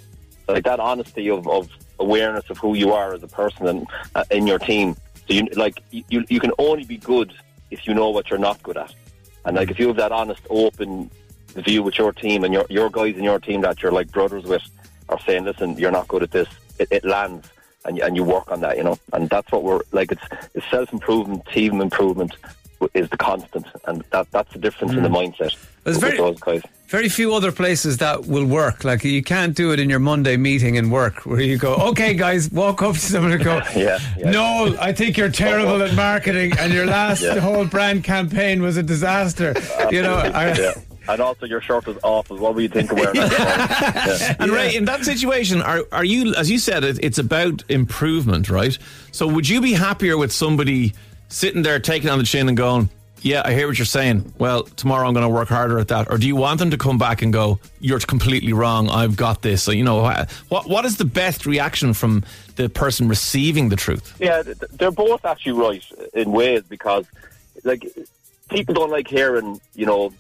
like 0.48 0.64
that 0.64 0.80
honesty 0.80 1.28
of, 1.28 1.46
of 1.46 1.68
awareness 2.00 2.48
of 2.50 2.58
who 2.58 2.74
you 2.74 2.92
are 2.92 3.14
as 3.14 3.22
a 3.22 3.28
person 3.28 3.66
and 3.66 3.87
uh, 4.14 4.24
in 4.30 4.46
your 4.46 4.58
team. 4.58 4.96
So 5.26 5.34
you 5.34 5.46
like 5.54 5.82
you 5.90 6.24
you 6.28 6.40
can 6.40 6.52
only 6.58 6.84
be 6.84 6.96
good 6.98 7.32
if 7.70 7.87
you 7.87 7.94
know 7.94 8.10
what 8.10 8.30
you're 8.30 8.38
not 8.38 8.62
good 8.62 8.76
at, 8.76 8.94
and 9.44 9.56
like 9.56 9.70
if 9.70 9.78
you 9.78 9.88
have 9.88 9.96
that 9.96 10.12
honest, 10.12 10.42
open 10.48 11.10
view 11.54 11.82
with 11.82 11.98
your 11.98 12.12
team 12.12 12.44
and 12.44 12.52
your 12.52 12.66
your 12.68 12.90
guys 12.90 13.16
in 13.16 13.24
your 13.24 13.38
team 13.38 13.60
that 13.60 13.82
you're 13.82 13.92
like 13.92 14.10
brothers 14.10 14.44
with 14.44 14.62
are 15.14 15.20
saying, 15.27 15.44
listen, 15.44 15.77
you're 15.79 15.90
not 15.98 16.09
good 16.09 16.22
at 16.22 16.31
this. 16.31 16.48
It, 16.79 16.88
it 16.90 17.05
lands, 17.05 17.48
and 17.85 17.96
you- 17.96 18.05
and 18.05 18.16
you 18.16 18.24
work 18.24 18.50
on 18.50 18.61
that, 18.61 18.77
you 18.77 18.85
know. 18.85 18.98
And 19.12 19.29
that's 19.31 19.50
what 19.53 19.62
we're 19.62 19.81
like. 19.92 20.12
It's, 20.12 20.22
it's 20.55 20.68
self 20.70 20.92
improvement, 20.92 21.46
team 21.46 21.81
improvement 21.81 22.33
is 22.92 23.09
the 23.09 23.16
constant, 23.16 23.66
and 23.87 24.05
that 24.11 24.31
that's 24.31 24.53
the 24.53 24.59
difference 24.59 24.92
in 24.92 25.03
the 25.03 25.09
mm. 25.09 25.33
mindset 25.35 25.57
It's 25.87 25.98
very- 25.98 26.18
those 26.18 26.38
guys. 26.40 26.62
Very 26.88 27.09
few 27.09 27.35
other 27.35 27.50
places 27.50 27.96
that 27.98 28.27
will 28.27 28.44
work. 28.44 28.85
Like 28.85 29.03
you 29.05 29.22
can't 29.22 29.57
do 29.57 29.72
it 29.72 29.81
in 29.81 29.88
your 29.88 29.98
Monday 29.98 30.37
meeting 30.37 30.74
in 30.77 30.90
work 30.90 31.24
where 31.24 31.40
you 31.40 31.57
go, 31.57 31.74
okay, 31.90 32.12
guys, 32.14 32.50
walk 32.53 32.83
up 32.83 32.94
to 32.94 33.00
someone 33.00 33.33
and 33.33 33.42
go, 33.42 33.57
Yeah, 33.77 33.98
yeah. 34.18 34.31
no, 34.31 34.77
I 34.79 34.92
think 34.92 35.16
you're 35.16 35.31
terrible 35.31 35.83
at 35.83 35.94
marketing 35.94 36.53
and 36.59 36.72
your 36.72 36.87
last 36.87 37.22
Yeah. 37.27 37.38
whole 37.40 37.64
brand 37.64 38.05
campaign 38.05 38.61
was 38.62 38.77
a 38.77 38.83
disaster. 38.83 39.55
You 39.90 40.03
know, 40.03 40.14
I. 40.14 40.74
And 41.08 41.20
also, 41.20 41.46
your 41.46 41.60
shirt 41.60 41.86
was 41.86 41.98
awful. 42.02 42.38
What 42.38 42.54
were 42.54 42.62
you 42.62 42.68
thinking 42.68 42.96
wearing? 42.96 43.14
that? 43.14 44.06
yeah. 44.20 44.36
And 44.38 44.50
Ray, 44.50 44.74
in 44.74 44.86
that 44.86 45.04
situation, 45.04 45.60
are 45.60 45.82
are 45.92 46.04
you, 46.04 46.34
as 46.34 46.50
you 46.50 46.58
said, 46.58 46.84
it, 46.84 46.98
it's 47.02 47.18
about 47.18 47.62
improvement, 47.68 48.48
right? 48.48 48.76
So 49.12 49.26
would 49.26 49.48
you 49.48 49.60
be 49.60 49.72
happier 49.72 50.16
with 50.16 50.32
somebody 50.32 50.94
sitting 51.28 51.62
there 51.62 51.78
taking 51.78 52.08
on 52.08 52.18
the 52.18 52.24
chin 52.24 52.48
and 52.48 52.56
going, 52.56 52.88
"Yeah, 53.20 53.42
I 53.44 53.52
hear 53.52 53.66
what 53.66 53.78
you're 53.78 53.84
saying. 53.84 54.32
Well, 54.38 54.62
tomorrow 54.62 55.06
I'm 55.06 55.14
going 55.14 55.24
to 55.26 55.34
work 55.34 55.48
harder 55.48 55.78
at 55.78 55.88
that," 55.88 56.10
or 56.10 56.16
do 56.16 56.26
you 56.26 56.36
want 56.36 56.58
them 56.58 56.70
to 56.70 56.78
come 56.78 56.96
back 56.96 57.20
and 57.20 57.32
go, 57.32 57.58
"You're 57.80 58.00
completely 58.00 58.54
wrong. 58.54 58.88
I've 58.88 59.16
got 59.16 59.42
this." 59.42 59.62
So 59.62 59.72
you 59.72 59.84
know, 59.84 60.02
what 60.48 60.68
what 60.68 60.84
is 60.86 60.96
the 60.96 61.04
best 61.04 61.44
reaction 61.44 61.92
from 61.92 62.24
the 62.56 62.68
person 62.68 63.08
receiving 63.08 63.68
the 63.68 63.76
truth? 63.76 64.16
Yeah, 64.18 64.42
th- 64.42 64.58
th- 64.58 64.72
they're 64.72 64.90
both 64.90 65.24
actually 65.24 65.52
right 65.52 65.84
in 66.14 66.32
ways 66.32 66.62
because, 66.68 67.04
like, 67.62 67.86
people 68.48 68.74
don't 68.74 68.90
like 68.90 69.08
hearing, 69.08 69.60
you 69.74 69.86
know, 69.86 70.12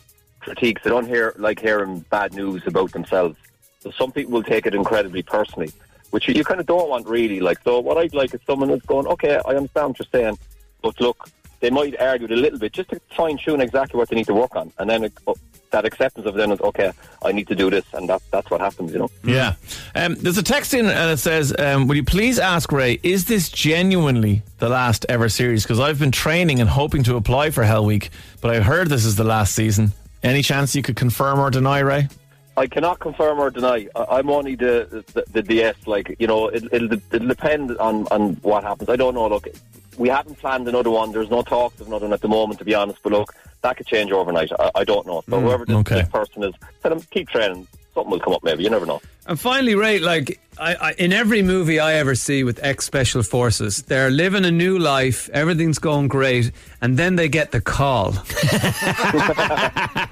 critiques. 0.44 0.82
They 0.82 0.90
don't 0.90 1.06
hear 1.06 1.34
like 1.38 1.60
hearing 1.60 2.00
bad 2.10 2.34
news 2.34 2.62
about 2.66 2.92
themselves. 2.92 3.36
So 3.80 3.90
some 3.90 4.12
people 4.12 4.32
will 4.32 4.42
take 4.42 4.66
it 4.66 4.74
incredibly 4.74 5.22
personally, 5.22 5.72
which 6.10 6.28
you, 6.28 6.44
kind 6.44 6.60
of 6.60 6.66
don't 6.66 6.88
want 6.88 7.06
really. 7.06 7.40
Like, 7.40 7.58
so 7.64 7.80
what 7.80 7.98
I'd 7.98 8.14
like 8.14 8.32
is 8.34 8.40
someone 8.46 8.68
that's 8.68 8.86
going, 8.86 9.06
okay, 9.06 9.40
I 9.44 9.50
understand 9.56 9.88
what 9.88 9.98
you're 9.98 10.06
saying, 10.12 10.38
but 10.82 11.00
look, 11.00 11.28
they 11.60 11.70
might 11.70 11.98
argue 12.00 12.26
it 12.26 12.32
a 12.32 12.36
little 12.36 12.58
bit 12.58 12.72
just 12.72 12.90
to 12.90 13.00
fine 13.16 13.38
tune 13.38 13.60
exactly 13.60 13.98
what 13.98 14.08
they 14.08 14.16
need 14.16 14.26
to 14.26 14.34
work 14.34 14.54
on, 14.56 14.72
and 14.78 14.88
then 14.88 15.04
it, 15.04 15.12
oh, 15.26 15.34
that 15.70 15.84
acceptance 15.84 16.26
of 16.26 16.34
them 16.34 16.52
is 16.52 16.60
okay. 16.60 16.92
I 17.22 17.32
need 17.32 17.48
to 17.48 17.54
do 17.54 17.68
this, 17.68 17.84
and 17.92 18.08
that, 18.08 18.22
that's 18.30 18.50
what 18.50 18.60
happens, 18.60 18.92
you 18.92 19.00
know. 19.00 19.10
Yeah. 19.24 19.54
Um, 19.94 20.14
there's 20.14 20.38
a 20.38 20.42
text 20.42 20.72
in 20.72 20.86
and 20.86 21.10
it 21.10 21.18
says, 21.18 21.54
um, 21.58 21.88
Will 21.88 21.96
you 21.96 22.04
please 22.04 22.38
ask 22.38 22.70
Ray, 22.70 23.00
is 23.02 23.24
this 23.26 23.48
genuinely 23.48 24.42
the 24.58 24.68
last 24.68 25.04
ever 25.08 25.28
series? 25.28 25.64
Because 25.64 25.80
I've 25.80 25.98
been 25.98 26.12
training 26.12 26.60
and 26.60 26.70
hoping 26.70 27.02
to 27.04 27.16
apply 27.16 27.50
for 27.50 27.64
Hell 27.64 27.84
Week, 27.84 28.10
but 28.40 28.54
I 28.54 28.60
heard 28.60 28.88
this 28.88 29.04
is 29.04 29.16
the 29.16 29.24
last 29.24 29.54
season. 29.54 29.92
Any 30.24 30.42
chance 30.42 30.74
you 30.74 30.82
could 30.82 30.96
confirm 30.96 31.38
or 31.38 31.50
deny, 31.50 31.80
Ray? 31.80 32.08
I 32.56 32.66
cannot 32.66 32.98
confirm 32.98 33.38
or 33.38 33.50
deny. 33.50 33.88
I- 33.94 34.18
I'm 34.18 34.30
only 34.30 34.54
the 34.54 35.04
the, 35.12 35.24
the 35.30 35.42
DS. 35.42 35.86
Like 35.86 36.16
you 36.18 36.26
know, 36.26 36.48
it, 36.48 36.64
it'll, 36.72 36.92
it'll 37.12 37.28
depend 37.28 37.76
on, 37.78 38.06
on 38.10 38.34
what 38.36 38.64
happens. 38.64 38.88
I 38.88 38.96
don't 38.96 39.14
know. 39.14 39.28
Look, 39.28 39.48
we 39.98 40.08
haven't 40.08 40.38
planned 40.38 40.66
another 40.66 40.90
one. 40.90 41.12
There's 41.12 41.30
no 41.30 41.42
talks 41.42 41.80
of 41.80 41.88
another 41.88 42.06
one 42.06 42.14
at 42.14 42.22
the 42.22 42.28
moment, 42.28 42.58
to 42.60 42.64
be 42.64 42.74
honest. 42.74 43.00
But 43.02 43.12
look, 43.12 43.34
that 43.60 43.76
could 43.76 43.86
change 43.86 44.12
overnight. 44.12 44.50
I, 44.58 44.70
I 44.76 44.84
don't 44.84 45.06
know. 45.06 45.22
So 45.28 45.36
mm, 45.36 45.42
whoever 45.42 45.66
this, 45.66 45.76
okay. 45.76 45.96
this 45.96 46.08
person 46.08 46.42
is, 46.42 46.54
tell 46.82 46.90
them 46.94 47.02
keep 47.10 47.28
training. 47.28 47.68
Something 47.94 48.10
will 48.10 48.20
come 48.20 48.34
up. 48.34 48.42
Maybe 48.42 48.64
you 48.64 48.70
never 48.70 48.86
know. 48.86 49.00
And 49.26 49.40
finally, 49.40 49.74
Ray, 49.74 50.00
like 50.00 50.40
I, 50.58 50.74
I, 50.74 50.92
in 50.94 51.12
every 51.12 51.42
movie 51.42 51.78
I 51.80 51.94
ever 51.94 52.14
see 52.14 52.44
with 52.44 52.58
ex 52.62 52.84
special 52.84 53.22
forces, 53.22 53.82
they're 53.82 54.10
living 54.10 54.44
a 54.44 54.50
new 54.50 54.78
life, 54.78 55.30
everything's 55.30 55.78
going 55.78 56.08
great, 56.08 56.52
and 56.82 56.98
then 56.98 57.16
they 57.16 57.28
get 57.28 57.50
the 57.50 57.60
call, 57.60 58.08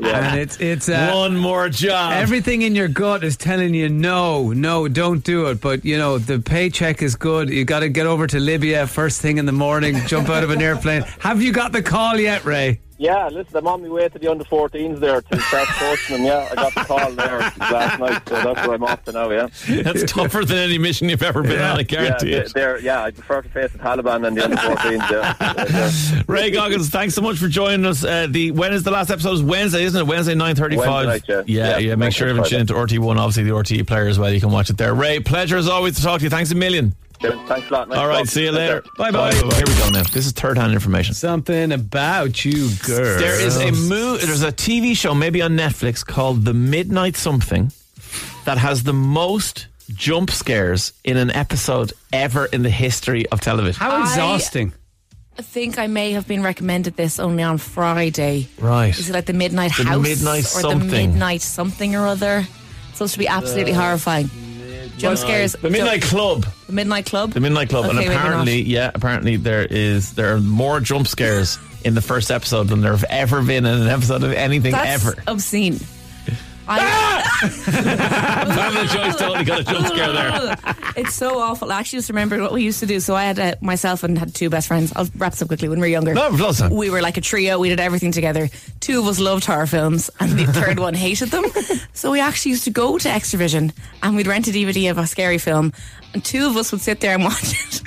and 0.00 0.38
it's 0.38 0.58
it's 0.60 0.88
uh, 0.88 1.10
One 1.12 1.36
more 1.36 1.68
job. 1.68 2.14
Everything 2.14 2.62
in 2.62 2.74
your 2.74 2.88
gut 2.88 3.22
is 3.22 3.36
telling 3.36 3.74
you 3.74 3.88
no, 3.88 4.52
no, 4.52 4.88
don't 4.88 5.22
do 5.22 5.46
it. 5.46 5.60
But 5.60 5.84
you 5.84 5.98
know 5.98 6.18
the 6.18 6.38
paycheck 6.38 7.02
is 7.02 7.14
good. 7.16 7.50
You 7.50 7.64
got 7.64 7.80
to 7.80 7.88
get 7.88 8.06
over 8.06 8.26
to 8.28 8.40
Libya 8.40 8.86
first 8.86 9.20
thing 9.20 9.38
in 9.38 9.46
the 9.46 9.52
morning. 9.52 9.96
jump 10.06 10.28
out 10.30 10.42
of 10.42 10.50
an 10.50 10.62
airplane. 10.62 11.02
Have 11.18 11.42
you 11.42 11.52
got 11.52 11.72
the 11.72 11.82
call 11.82 12.18
yet, 12.18 12.44
Ray? 12.44 12.80
Yeah, 13.02 13.28
listen, 13.30 13.56
I'm 13.56 13.66
on 13.66 13.82
my 13.82 13.88
way 13.88 14.08
to 14.08 14.16
the 14.16 14.30
under 14.30 14.44
14s 14.44 15.00
there 15.00 15.20
to 15.22 15.40
start 15.40 15.66
coaching 15.70 16.18
them. 16.18 16.24
Yeah, 16.26 16.48
I 16.52 16.54
got 16.54 16.72
the 16.72 16.80
call 16.84 17.10
there 17.10 17.38
last 17.58 17.98
night, 17.98 18.28
so 18.28 18.34
that's 18.36 18.64
where 18.66 18.76
I'm 18.76 18.84
off 18.84 19.02
to 19.06 19.12
now. 19.12 19.28
Yeah, 19.28 19.48
That's 19.82 20.04
tougher 20.04 20.44
than 20.44 20.58
any 20.58 20.78
mission 20.78 21.08
you've 21.08 21.22
ever 21.24 21.42
been 21.42 21.60
on, 21.60 21.76
I 21.76 21.78
yeah, 21.78 21.82
guarantee 21.82 22.30
they- 22.30 22.36
it. 22.36 22.52
they're, 22.54 22.78
yeah. 22.78 23.02
I 23.02 23.10
prefer 23.10 23.42
to 23.42 23.48
face 23.48 23.72
the 23.72 23.78
Taliban 23.78 24.22
than 24.22 24.34
the 24.34 24.44
under 24.44 24.56
14s. 24.56 25.10
Yeah. 25.10 25.34
Yeah, 25.40 26.12
yeah. 26.16 26.22
Ray 26.28 26.52
Goggins, 26.52 26.90
thanks 26.90 27.14
so 27.16 27.22
much 27.22 27.38
for 27.38 27.48
joining 27.48 27.84
us. 27.86 28.04
Uh, 28.04 28.28
the 28.30 28.52
when 28.52 28.72
is 28.72 28.84
the 28.84 28.92
last 28.92 29.10
episode? 29.10 29.32
It's 29.32 29.42
Wednesday, 29.42 29.82
isn't 29.82 30.00
it? 30.00 30.06
Wednesday 30.06 30.36
nine 30.36 30.54
thirty 30.54 30.76
five. 30.76 31.06
Wednesday 31.08 31.34
night, 31.34 31.46
yeah, 31.48 31.58
yeah. 31.64 31.70
yeah. 31.70 31.78
Yeah, 31.88 31.94
Make 31.96 32.12
sure 32.12 32.28
you 32.28 32.40
it 32.40 32.52
into 32.52 32.74
RTÉ 32.74 33.00
One. 33.00 33.18
Obviously, 33.18 33.42
the 33.42 33.50
RTE 33.50 33.84
player 33.86 34.06
as 34.06 34.18
well. 34.18 34.30
You 34.32 34.40
can 34.40 34.52
watch 34.52 34.70
it 34.70 34.76
there. 34.76 34.94
Ray, 34.94 35.18
pleasure 35.18 35.56
as 35.56 35.66
always 35.68 35.96
to 35.96 36.02
talk 36.02 36.18
to 36.18 36.24
you. 36.24 36.30
Thanks 36.30 36.52
a 36.52 36.54
million. 36.54 36.94
Thanks 37.22 37.70
a 37.70 37.72
lot. 37.72 37.88
Nice 37.88 37.98
All 37.98 38.06
right, 38.08 38.14
talking 38.14 38.26
see 38.26 38.44
you 38.44 38.52
later. 38.52 38.82
Bye 38.98 39.10
bye. 39.10 39.32
Here 39.32 39.44
we 39.44 39.74
go 39.76 39.90
now. 39.90 40.02
This 40.02 40.26
is 40.26 40.32
third 40.32 40.58
hand 40.58 40.72
information. 40.72 41.14
Something 41.14 41.72
about 41.72 42.44
you, 42.44 42.70
girl. 42.84 43.18
There 43.20 43.40
is 43.40 43.56
a 43.56 43.70
mo- 43.70 44.16
There's 44.16 44.42
a 44.42 44.52
TV 44.52 44.96
show, 44.96 45.14
maybe 45.14 45.40
on 45.40 45.52
Netflix, 45.56 46.04
called 46.04 46.44
The 46.44 46.54
Midnight 46.54 47.16
Something, 47.16 47.72
that 48.44 48.58
has 48.58 48.82
the 48.82 48.92
most 48.92 49.68
jump 49.90 50.30
scares 50.30 50.92
in 51.04 51.16
an 51.16 51.30
episode 51.30 51.92
ever 52.12 52.46
in 52.46 52.62
the 52.62 52.70
history 52.70 53.28
of 53.28 53.40
television. 53.40 53.80
How 53.80 54.00
exhausting. 54.02 54.72
I 55.38 55.42
think 55.42 55.78
I 55.78 55.86
may 55.86 56.12
have 56.12 56.28
been 56.28 56.42
recommended 56.42 56.96
this 56.96 57.18
only 57.18 57.42
on 57.42 57.56
Friday. 57.58 58.48
Right. 58.58 58.90
Is 58.98 59.08
it 59.08 59.12
like 59.12 59.26
the 59.26 59.32
Midnight 59.32 59.72
The 59.76 59.84
House 59.84 60.02
Midnight 60.02 60.40
or 60.40 60.60
something. 60.60 60.88
the 60.90 61.08
Midnight 61.08 61.40
something 61.40 61.94
or 61.94 62.06
other? 62.06 62.46
It's 62.88 62.98
supposed 62.98 63.14
to 63.14 63.18
be 63.18 63.28
absolutely 63.28 63.72
uh, 63.72 63.80
horrifying. 63.80 64.30
Jump 64.98 65.18
scares. 65.18 65.52
The 65.52 65.70
Midnight 65.70 66.02
Club. 66.02 66.46
The 66.66 66.72
Midnight 66.72 67.06
Club. 67.06 67.32
The 67.32 67.40
Midnight 67.40 67.68
Club, 67.70 67.84
and 67.86 67.98
Okay, 67.98 68.08
maybe 68.08 68.14
apparently, 68.20 68.62
yeah, 68.62 68.90
apparently 68.94 69.36
there 69.36 69.64
is 69.64 70.12
there 70.14 70.34
are 70.34 70.40
more 70.40 70.80
jump 70.80 71.06
scares 71.08 71.58
in 71.84 71.94
the 71.94 72.02
first 72.02 72.30
episode 72.30 72.68
than 72.68 72.80
there 72.80 72.92
have 72.92 73.04
ever 73.10 73.42
been 73.42 73.66
in 73.66 73.80
an 73.82 73.88
episode 73.88 74.22
of 74.22 74.32
anything 74.32 74.72
That's 74.72 75.04
ever. 75.06 75.22
obscene. 75.26 75.80
I, 76.68 77.22
Pamela 78.54 78.86
Joyce 78.86 79.16
totally 79.16 79.44
got 79.44 79.60
a 79.60 79.64
jump 79.64 79.86
scare 79.88 80.12
there. 80.12 80.56
it's 80.96 81.14
so 81.14 81.38
awful. 81.40 81.72
I 81.72 81.80
actually 81.80 81.98
just 81.98 82.08
remembered 82.08 82.40
what 82.40 82.52
we 82.52 82.62
used 82.62 82.80
to 82.80 82.86
do. 82.86 83.00
So 83.00 83.14
I 83.14 83.24
had 83.24 83.38
uh, 83.38 83.54
myself 83.60 84.02
and 84.04 84.16
had 84.18 84.34
two 84.34 84.48
best 84.48 84.68
friends. 84.68 84.92
I'll 84.94 85.08
wrap 85.16 85.32
this 85.32 85.42
up 85.42 85.48
quickly. 85.48 85.68
When 85.68 85.80
we 85.80 85.88
were 85.88 85.90
younger, 85.92 86.14
No, 86.14 86.30
plus 86.36 86.60
time. 86.60 86.70
we 86.74 86.88
were 86.90 87.02
like 87.02 87.16
a 87.16 87.20
trio. 87.20 87.58
We 87.58 87.68
did 87.68 87.80
everything 87.80 88.12
together. 88.12 88.48
Two 88.80 89.00
of 89.00 89.06
us 89.06 89.18
loved 89.18 89.44
horror 89.44 89.66
films, 89.66 90.08
and 90.20 90.32
the 90.38 90.46
third 90.46 90.78
one 90.78 90.94
hated 90.94 91.30
them. 91.30 91.44
So 91.94 92.10
we 92.10 92.20
actually 92.20 92.50
used 92.52 92.64
to 92.64 92.70
go 92.70 92.96
to 92.98 93.08
Xtravision, 93.08 93.72
and 94.02 94.16
we'd 94.16 94.26
rent 94.26 94.48
a 94.48 94.50
DVD 94.50 94.90
of 94.90 94.98
a 94.98 95.06
scary 95.06 95.38
film, 95.38 95.72
and 96.14 96.24
two 96.24 96.46
of 96.46 96.56
us 96.56 96.72
would 96.72 96.80
sit 96.80 97.00
there 97.00 97.14
and 97.14 97.22
watch 97.22 97.52
it. 97.66 97.82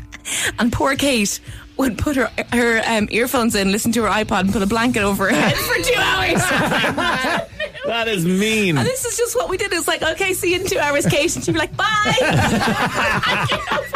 And 0.59 0.71
poor 0.71 0.95
Kate 0.95 1.39
would 1.77 1.97
put 1.97 2.15
her 2.15 2.29
her 2.53 2.81
um, 2.85 3.07
earphones 3.11 3.55
in, 3.55 3.71
listen 3.71 3.91
to 3.93 4.03
her 4.03 4.09
iPod, 4.09 4.41
and 4.41 4.53
put 4.53 4.61
a 4.61 4.67
blanket 4.67 5.01
over 5.03 5.25
her 5.29 5.35
head 5.35 5.55
for 5.55 5.75
two 5.83 5.99
hours. 5.99 7.49
That 7.95 8.09
is 8.09 8.25
mean. 8.25 8.77
And 8.77 8.85
this 8.85 9.05
is 9.05 9.15
just 9.17 9.37
what 9.37 9.47
we 9.49 9.55
did. 9.55 9.71
It's 9.71 9.87
like, 9.87 10.03
okay, 10.03 10.33
see 10.33 10.53
you 10.53 10.59
in 10.59 10.67
two 10.67 10.77
hours, 10.77 11.05
Kate. 11.05 11.33
And 11.33 11.45
she'd 11.45 11.53
be 11.53 11.59
like, 11.59 11.75
bye. 11.77 12.15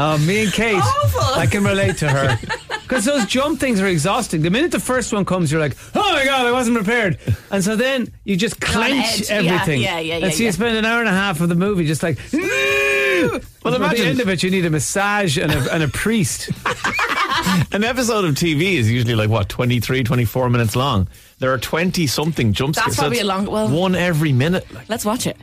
Oh, 0.00 0.16
me 0.18 0.44
and 0.44 0.52
Kate. 0.52 0.76
Awful. 0.76 1.40
I 1.40 1.46
can 1.46 1.64
relate 1.64 1.96
to 1.98 2.08
her. 2.08 2.38
Because 2.88 3.04
those 3.04 3.26
jump 3.26 3.60
things 3.60 3.82
are 3.82 3.86
exhausting. 3.86 4.40
The 4.40 4.48
minute 4.48 4.70
the 4.70 4.80
first 4.80 5.12
one 5.12 5.26
comes, 5.26 5.52
you're 5.52 5.60
like, 5.60 5.76
oh 5.94 6.12
my 6.14 6.24
God, 6.24 6.46
I 6.46 6.52
wasn't 6.52 6.74
prepared. 6.74 7.18
And 7.50 7.62
so 7.62 7.76
then 7.76 8.10
you 8.24 8.34
just 8.34 8.62
clench 8.62 9.28
edge. 9.30 9.44
Yeah, 9.44 9.52
everything. 9.52 9.82
yeah, 9.82 9.98
yeah, 9.98 10.14
And 10.14 10.24
yeah, 10.24 10.30
so 10.30 10.38
you 10.38 10.44
yeah. 10.46 10.50
spend 10.52 10.76
an 10.78 10.86
hour 10.86 11.00
and 11.00 11.08
a 11.08 11.12
half 11.12 11.42
of 11.42 11.50
the 11.50 11.54
movie 11.54 11.86
just 11.86 12.02
like, 12.02 12.16
well, 12.32 13.82
at 13.84 13.94
the 13.94 14.04
end 14.06 14.20
of 14.20 14.28
it, 14.30 14.42
you 14.42 14.50
need 14.50 14.64
a 14.64 14.70
massage 14.70 15.36
and 15.36 15.52
a, 15.52 15.74
and 15.74 15.82
a 15.82 15.88
priest. 15.88 16.48
An 17.72 17.84
episode 17.84 18.24
of 18.24 18.34
TV 18.36 18.74
is 18.76 18.90
usually 18.90 19.14
like 19.14 19.28
what 19.28 19.50
23, 19.50 20.02
24 20.02 20.48
minutes 20.48 20.74
long. 20.74 21.08
There 21.38 21.52
are 21.52 21.58
twenty 21.58 22.06
something 22.06 22.52
jump 22.52 22.74
That's 22.74 22.94
scares. 22.94 22.96
So 22.96 23.02
probably 23.02 23.18
it's 23.18 23.24
a 23.24 23.28
long- 23.28 23.46
well- 23.46 23.68
one 23.68 23.94
every 23.94 24.32
minute. 24.32 24.66
Like, 24.74 24.88
Let's 24.88 25.04
watch 25.04 25.26
it. 25.26 25.36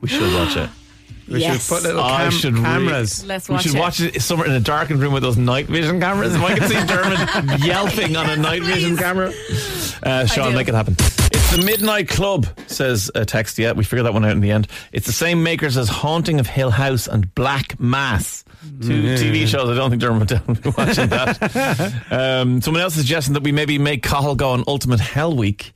we 0.00 0.08
should 0.08 0.32
watch 0.34 0.56
it. 0.56 0.70
We 1.28 1.40
Yes. 1.40 1.62
should 1.66 1.74
put 1.76 1.82
little 1.84 2.02
I 2.02 2.22
cam- 2.22 2.30
should 2.32 2.54
re- 2.58 2.62
cameras. 2.64 3.24
Let's 3.24 3.48
we 3.48 3.58
should 3.58 3.74
it. 3.76 3.78
watch 3.78 4.00
it 4.00 4.20
somewhere 4.20 4.48
in 4.48 4.52
a 4.54 4.60
darkened 4.60 5.00
room 5.00 5.12
with 5.12 5.22
those 5.22 5.36
night 5.36 5.66
vision 5.68 6.00
cameras. 6.00 6.34
If 6.34 6.42
I 6.42 6.56
can 6.58 6.68
see 6.68 6.86
Dermot 6.86 7.60
yelping 7.64 8.16
on 8.16 8.28
a 8.30 8.36
night 8.36 8.62
vision 8.64 8.96
camera, 8.96 9.32
uh, 10.02 10.26
Sean, 10.26 10.50
do. 10.50 10.56
make 10.56 10.68
it 10.68 10.74
happen. 10.74 10.96
The 11.50 11.62
Midnight 11.64 12.08
Club, 12.08 12.46
says 12.68 13.10
a 13.16 13.24
text. 13.24 13.58
Yeah, 13.58 13.72
we 13.72 13.82
figured 13.82 14.06
that 14.06 14.12
one 14.12 14.24
out 14.24 14.30
in 14.30 14.40
the 14.40 14.52
end. 14.52 14.68
It's 14.92 15.06
the 15.06 15.12
same 15.12 15.42
makers 15.42 15.76
as 15.76 15.88
Haunting 15.88 16.38
of 16.38 16.46
Hill 16.46 16.70
House 16.70 17.08
and 17.08 17.34
Black 17.34 17.78
Mass. 17.80 18.44
Two 18.80 19.02
TV 19.16 19.48
shows. 19.48 19.68
I 19.68 19.74
don't 19.74 19.90
think 19.90 20.00
Dermot 20.00 20.30
will 20.46 20.54
be 20.54 20.70
watching 20.78 21.08
that. 21.08 22.04
um, 22.12 22.60
someone 22.60 22.80
else 22.80 22.94
is 22.94 23.02
suggesting 23.02 23.34
that 23.34 23.42
we 23.42 23.50
maybe 23.50 23.78
make 23.78 24.04
Cahill 24.04 24.36
go 24.36 24.50
on 24.50 24.62
Ultimate 24.68 25.00
Hell 25.00 25.34
Week. 25.34 25.72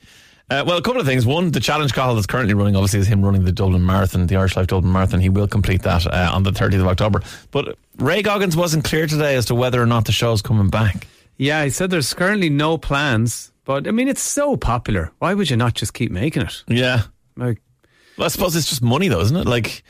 Uh, 0.49 0.63
well, 0.65 0.77
a 0.77 0.81
couple 0.81 1.01
of 1.01 1.07
things. 1.07 1.25
One, 1.25 1.51
the 1.51 1.59
challenge 1.59 1.93
Cahill 1.93 2.15
that's 2.15 2.27
currently 2.27 2.53
running, 2.53 2.77
obviously, 2.77 2.99
is 2.99 3.07
him 3.07 3.21
running 3.21 3.43
the 3.43 3.51
Dublin 3.51 3.85
Marathon, 3.85 4.27
the 4.27 4.37
Irish 4.37 4.55
Life 4.55 4.67
Dublin 4.67 4.93
Marathon. 4.93 5.19
He 5.19 5.27
will 5.27 5.47
complete 5.47 5.81
that 5.81 6.07
uh, 6.07 6.31
on 6.33 6.43
the 6.43 6.51
30th 6.51 6.81
of 6.81 6.87
October. 6.87 7.21
But 7.51 7.77
Ray 7.97 8.21
Goggins 8.21 8.55
wasn't 8.55 8.85
clear 8.85 9.07
today 9.07 9.35
as 9.35 9.47
to 9.47 9.55
whether 9.55 9.81
or 9.81 9.87
not 9.87 10.05
the 10.05 10.13
show's 10.13 10.41
coming 10.41 10.69
back. 10.69 11.07
Yeah, 11.37 11.65
he 11.65 11.69
said 11.69 11.89
there's 11.89 12.13
currently 12.13 12.49
no 12.49 12.77
plans. 12.77 13.51
But 13.65 13.87
I 13.87 13.91
mean, 13.91 14.07
it's 14.07 14.21
so 14.21 14.55
popular. 14.55 15.11
Why 15.19 15.33
would 15.33 15.49
you 15.49 15.57
not 15.57 15.73
just 15.73 15.93
keep 15.93 16.11
making 16.11 16.43
it? 16.43 16.63
Yeah. 16.67 17.03
Like, 17.35 17.61
Well, 18.17 18.25
I 18.25 18.29
suppose 18.29 18.55
it's 18.55 18.69
just 18.69 18.81
money, 18.81 19.07
though, 19.09 19.19
isn't 19.21 19.35
it? 19.35 19.45
Like, 19.47 19.83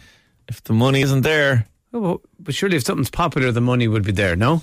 if 0.48 0.64
the 0.64 0.74
money 0.74 1.02
isn't 1.02 1.22
there, 1.22 1.68
oh, 1.94 2.00
well, 2.00 2.22
but 2.40 2.56
surely 2.56 2.78
if 2.78 2.84
something's 2.84 3.10
popular, 3.12 3.52
the 3.52 3.62
money 3.62 3.88
would 3.88 4.04
be 4.04 4.12
there, 4.12 4.36
no? 4.36 4.62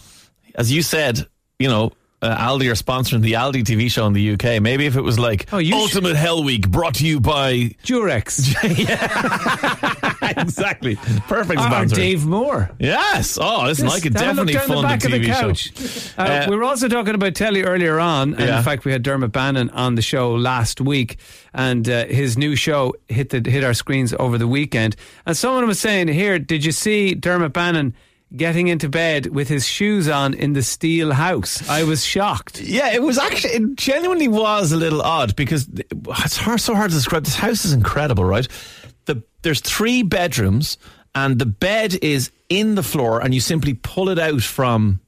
as 0.54 0.70
you 0.72 0.82
said, 0.82 1.26
you 1.58 1.68
know, 1.68 1.92
uh, 2.22 2.36
Aldi 2.36 2.70
are 2.70 2.74
sponsoring 2.74 3.20
the 3.20 3.32
Aldi 3.34 3.64
TV 3.64 3.90
show 3.90 4.06
in 4.06 4.12
the 4.12 4.32
UK. 4.32 4.62
Maybe 4.62 4.86
if 4.86 4.96
it 4.96 5.02
was 5.02 5.18
like 5.18 5.52
Oh, 5.52 5.58
you 5.58 5.74
Ultimate 5.76 6.16
Hell 6.16 6.44
Week 6.44 6.68
brought 6.68 6.94
to 6.96 7.06
you 7.06 7.20
by. 7.20 7.74
Durex. 7.84 8.54
exactly. 10.38 10.96
Perfect 10.96 11.60
or 11.60 11.64
sponsor. 11.64 11.96
Dave 11.96 12.24
Moore. 12.26 12.70
Yes. 12.78 13.38
Oh, 13.40 13.64
listen, 13.64 13.88
I 13.88 14.00
could 14.00 14.14
have 14.14 14.38
a 14.38 14.42
look 14.44 14.52
definitely 14.52 14.82
fund 14.82 15.02
a 15.02 15.06
TV 15.08 16.14
show. 16.14 16.22
Uh, 16.22 16.26
Uh, 16.26 16.46
we 16.48 16.56
were 16.56 16.64
also 16.64 16.88
talking 16.88 17.14
about 17.14 17.34
telly 17.34 17.62
earlier 17.62 17.98
on, 17.98 18.34
and 18.34 18.40
Yeah. 18.48 18.58
in 18.58 18.64
fact, 18.64 18.84
we 18.84 18.92
had 18.92 19.02
Dermot 19.02 19.32
Bannon 19.32 19.70
on 19.70 19.94
the 19.96 20.02
show 20.02 20.34
last 20.34 20.80
week, 20.80 21.18
and 21.52 21.88
uh, 21.88 22.06
his 22.06 22.38
new 22.38 22.54
show 22.56 22.94
hit 23.08 23.30
the 23.30 23.42
hit 23.50 23.64
our 23.64 23.74
screens 23.74 24.14
over 24.18 24.38
the 24.38 24.48
weekend. 24.48 24.96
And 25.26 25.36
someone 25.36 25.66
was 25.66 25.78
saying, 25.80 26.08
"Here, 26.08 26.38
did 26.38 26.64
you 26.64 26.72
see 26.72 27.14
Dermot 27.14 27.52
Bannon?" 27.52 27.94
Getting 28.34 28.68
into 28.68 28.88
bed 28.88 29.26
with 29.26 29.48
his 29.48 29.66
shoes 29.66 30.08
on 30.08 30.32
in 30.32 30.54
the 30.54 30.62
steel 30.62 31.12
house. 31.12 31.68
I 31.68 31.84
was 31.84 32.02
shocked. 32.02 32.62
Yeah, 32.62 32.94
it 32.94 33.02
was 33.02 33.18
actually, 33.18 33.54
it 33.54 33.76
genuinely 33.76 34.28
was 34.28 34.72
a 34.72 34.76
little 34.76 35.02
odd 35.02 35.36
because 35.36 35.68
it's 35.68 36.36
hard, 36.38 36.60
so 36.60 36.74
hard 36.74 36.90
to 36.90 36.96
describe. 36.96 37.24
This 37.24 37.36
house 37.36 37.66
is 37.66 37.74
incredible, 37.74 38.24
right? 38.24 38.48
The, 39.04 39.22
there's 39.42 39.60
three 39.60 40.02
bedrooms 40.02 40.78
and 41.14 41.38
the 41.38 41.46
bed 41.46 41.98
is 42.00 42.30
in 42.48 42.74
the 42.74 42.82
floor 42.82 43.20
and 43.20 43.34
you 43.34 43.40
simply 43.40 43.74
pull 43.74 44.08
it 44.08 44.18
out 44.18 44.42
from 44.42 45.00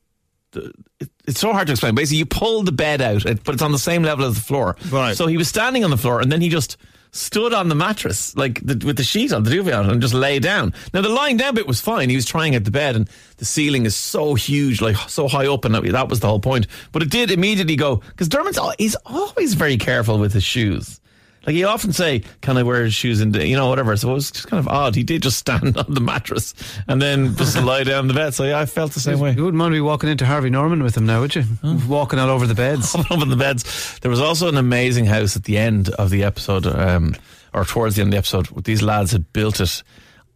the, 0.50 0.72
it, 1.00 1.08
it's 1.26 1.40
so 1.40 1.52
hard 1.52 1.68
to 1.68 1.72
explain. 1.72 1.94
Basically, 1.94 2.18
you 2.18 2.26
pull 2.26 2.62
the 2.62 2.72
bed 2.72 3.00
out, 3.00 3.24
but 3.24 3.54
it's 3.54 3.62
on 3.62 3.72
the 3.72 3.78
same 3.78 4.02
level 4.02 4.26
as 4.26 4.34
the 4.34 4.42
floor. 4.42 4.76
Right. 4.90 5.16
So 5.16 5.28
he 5.28 5.38
was 5.38 5.48
standing 5.48 5.82
on 5.82 5.90
the 5.90 5.96
floor 5.96 6.20
and 6.20 6.30
then 6.30 6.42
he 6.42 6.50
just 6.50 6.76
stood 7.14 7.54
on 7.54 7.68
the 7.68 7.74
mattress, 7.74 8.36
like 8.36 8.60
the, 8.64 8.84
with 8.84 8.96
the 8.96 9.04
sheet 9.04 9.32
on, 9.32 9.44
the 9.44 9.50
duvet 9.50 9.72
on, 9.72 9.88
and 9.88 10.02
just 10.02 10.14
lay 10.14 10.38
down. 10.38 10.74
Now, 10.92 11.00
the 11.00 11.08
lying 11.08 11.36
down 11.36 11.54
bit 11.54 11.66
was 11.66 11.80
fine. 11.80 12.10
He 12.10 12.16
was 12.16 12.26
trying 12.26 12.54
at 12.54 12.64
the 12.64 12.70
bed 12.70 12.96
and 12.96 13.08
the 13.36 13.44
ceiling 13.44 13.86
is 13.86 13.94
so 13.94 14.34
huge, 14.34 14.80
like 14.80 14.96
so 15.08 15.28
high 15.28 15.46
up, 15.46 15.64
and 15.64 15.74
that, 15.74 16.08
was 16.08 16.20
the 16.20 16.28
whole 16.28 16.40
point. 16.40 16.66
But 16.92 17.02
it 17.02 17.10
did 17.10 17.30
immediately 17.30 17.76
go, 17.76 17.96
because 17.96 18.28
Dermot's, 18.28 18.58
he's 18.78 18.96
always 19.06 19.54
very 19.54 19.76
careful 19.76 20.18
with 20.18 20.32
his 20.32 20.44
shoes. 20.44 21.00
Like 21.46 21.54
he 21.54 21.64
often 21.64 21.92
say, 21.92 22.22
"Can 22.40 22.56
I 22.56 22.62
wear 22.62 22.84
his 22.84 22.94
shoes?" 22.94 23.20
And 23.20 23.34
you 23.36 23.56
know, 23.56 23.68
whatever. 23.68 23.96
So 23.96 24.10
it 24.10 24.14
was 24.14 24.30
just 24.30 24.48
kind 24.48 24.58
of 24.58 24.68
odd. 24.68 24.94
He 24.94 25.02
did 25.02 25.22
just 25.22 25.38
stand 25.38 25.76
on 25.76 25.92
the 25.92 26.00
mattress 26.00 26.54
and 26.88 27.00
then 27.00 27.36
just 27.36 27.56
lie 27.60 27.84
down 27.84 28.00
on 28.00 28.08
the 28.08 28.14
bed. 28.14 28.34
So 28.34 28.44
yeah, 28.44 28.58
I 28.58 28.66
felt 28.66 28.92
the 28.92 29.00
same 29.00 29.18
way. 29.18 29.32
You 29.32 29.44
wouldn't 29.44 29.62
to 29.62 29.70
be 29.70 29.80
walking 29.80 30.08
into 30.08 30.26
Harvey 30.26 30.50
Norman 30.50 30.82
with 30.82 30.96
him 30.96 31.06
now, 31.06 31.20
would 31.20 31.34
you? 31.34 31.44
Walking 31.88 32.18
all 32.18 32.30
over 32.30 32.46
the 32.46 32.54
beds. 32.54 32.94
up 33.10 33.22
in 33.22 33.28
the 33.28 33.36
beds. 33.36 33.98
There 34.00 34.10
was 34.10 34.20
also 34.20 34.48
an 34.48 34.56
amazing 34.56 35.06
house 35.06 35.36
at 35.36 35.44
the 35.44 35.58
end 35.58 35.90
of 35.90 36.10
the 36.10 36.24
episode, 36.24 36.66
um, 36.66 37.14
or 37.52 37.64
towards 37.64 37.96
the 37.96 38.02
end 38.02 38.08
of 38.08 38.12
the 38.12 38.18
episode. 38.18 38.64
These 38.64 38.82
lads 38.82 39.12
had 39.12 39.32
built 39.32 39.60
it 39.60 39.82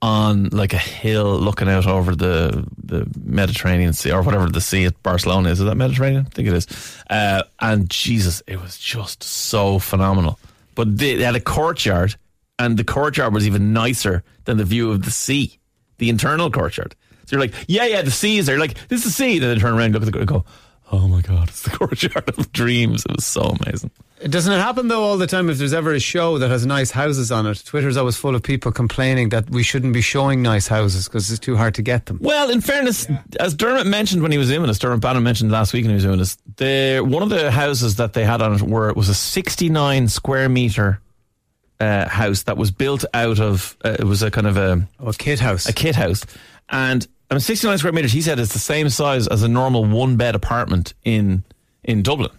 on 0.00 0.48
like 0.50 0.72
a 0.72 0.78
hill 0.78 1.38
looking 1.38 1.68
out 1.68 1.86
over 1.86 2.14
the 2.14 2.64
the 2.82 3.06
Mediterranean 3.24 3.92
Sea 3.92 4.12
or 4.12 4.22
whatever 4.22 4.48
the 4.48 4.60
sea 4.60 4.84
at 4.84 5.02
Barcelona 5.02 5.50
is. 5.50 5.60
Is 5.60 5.66
that 5.66 5.74
Mediterranean? 5.74 6.26
I 6.26 6.30
think 6.30 6.48
it 6.48 6.54
is. 6.54 6.66
Uh, 7.10 7.42
and 7.60 7.90
Jesus, 7.90 8.42
it 8.46 8.60
was 8.60 8.78
just 8.78 9.22
so 9.22 9.78
phenomenal. 9.78 10.38
But 10.78 10.96
they, 10.96 11.16
they 11.16 11.24
had 11.24 11.34
a 11.34 11.40
courtyard, 11.40 12.14
and 12.56 12.76
the 12.76 12.84
courtyard 12.84 13.34
was 13.34 13.48
even 13.48 13.72
nicer 13.72 14.22
than 14.44 14.58
the 14.58 14.64
view 14.64 14.92
of 14.92 15.02
the 15.02 15.10
sea, 15.10 15.58
the 15.96 16.08
internal 16.08 16.52
courtyard. 16.52 16.94
So 17.26 17.34
you're 17.34 17.40
like, 17.40 17.52
yeah, 17.66 17.86
yeah, 17.86 18.02
the 18.02 18.12
sea 18.12 18.38
is 18.38 18.46
there. 18.46 18.54
You're 18.54 18.64
like, 18.64 18.86
this 18.86 19.00
is 19.00 19.06
the 19.06 19.10
sea. 19.10 19.40
Then 19.40 19.52
they 19.52 19.60
turn 19.60 19.74
around 19.74 19.92
look 19.94 20.06
at 20.06 20.12
the 20.12 20.24
go, 20.24 20.44
oh 20.92 21.08
my 21.08 21.20
God, 21.20 21.48
it's 21.48 21.62
the 21.62 21.70
courtyard 21.70 22.28
of 22.38 22.52
dreams. 22.52 23.04
It 23.08 23.16
was 23.16 23.26
so 23.26 23.54
amazing. 23.64 23.90
Doesn't 24.28 24.52
it 24.52 24.58
happen 24.58 24.88
though 24.88 25.04
all 25.04 25.16
the 25.16 25.28
time 25.28 25.48
if 25.48 25.58
there's 25.58 25.72
ever 25.72 25.92
a 25.92 26.00
show 26.00 26.38
that 26.38 26.48
has 26.50 26.66
nice 26.66 26.90
houses 26.90 27.30
on 27.30 27.46
it? 27.46 27.62
Twitter's 27.64 27.96
always 27.96 28.16
full 28.16 28.34
of 28.34 28.42
people 28.42 28.72
complaining 28.72 29.28
that 29.28 29.48
we 29.50 29.62
shouldn't 29.62 29.92
be 29.92 30.00
showing 30.00 30.42
nice 30.42 30.66
houses 30.66 31.06
because 31.06 31.30
it's 31.30 31.38
too 31.38 31.56
hard 31.56 31.76
to 31.76 31.82
get 31.82 32.06
them. 32.06 32.18
Well, 32.20 32.50
in 32.50 32.60
fairness, 32.60 33.06
as 33.38 33.54
Dermot 33.54 33.86
mentioned 33.86 34.22
when 34.22 34.32
he 34.32 34.38
was 34.38 34.50
in 34.50 34.60
with 34.60 34.70
us, 34.70 34.78
Dermot 34.80 35.00
Bannon 35.00 35.22
mentioned 35.22 35.52
last 35.52 35.72
week 35.72 35.84
when 35.84 35.90
he 35.90 35.94
was 35.94 36.02
doing 36.02 36.18
this, 36.18 36.36
the, 36.56 37.00
one 37.06 37.22
of 37.22 37.28
the 37.28 37.52
houses 37.52 37.94
that 37.96 38.14
they 38.14 38.24
had 38.24 38.42
on 38.42 38.54
it 38.54 38.62
were, 38.62 38.92
was 38.94 39.08
a 39.08 39.14
69 39.14 40.08
square 40.08 40.48
metre 40.48 41.00
uh, 41.78 42.08
house 42.08 42.42
that 42.42 42.56
was 42.56 42.72
built 42.72 43.04
out 43.14 43.38
of, 43.38 43.76
uh, 43.84 43.94
it 44.00 44.04
was 44.04 44.24
a 44.24 44.32
kind 44.32 44.48
of 44.48 44.56
a, 44.56 44.84
Oh, 44.98 45.10
a 45.10 45.14
kit 45.14 45.38
house. 45.38 45.68
a 45.68 45.72
kit 45.72 45.94
house. 45.94 46.24
And 46.70 47.06
I 47.30 47.34
mean, 47.34 47.40
69 47.40 47.78
square 47.78 47.92
meters, 47.92 48.12
he 48.12 48.22
said, 48.22 48.38
is 48.38 48.52
the 48.52 48.58
same 48.58 48.88
size 48.88 49.28
as 49.28 49.42
a 49.42 49.48
normal 49.48 49.84
one 49.84 50.16
bed 50.16 50.34
apartment 50.34 50.94
in 51.04 51.44
in 51.84 52.02
Dublin. 52.02 52.30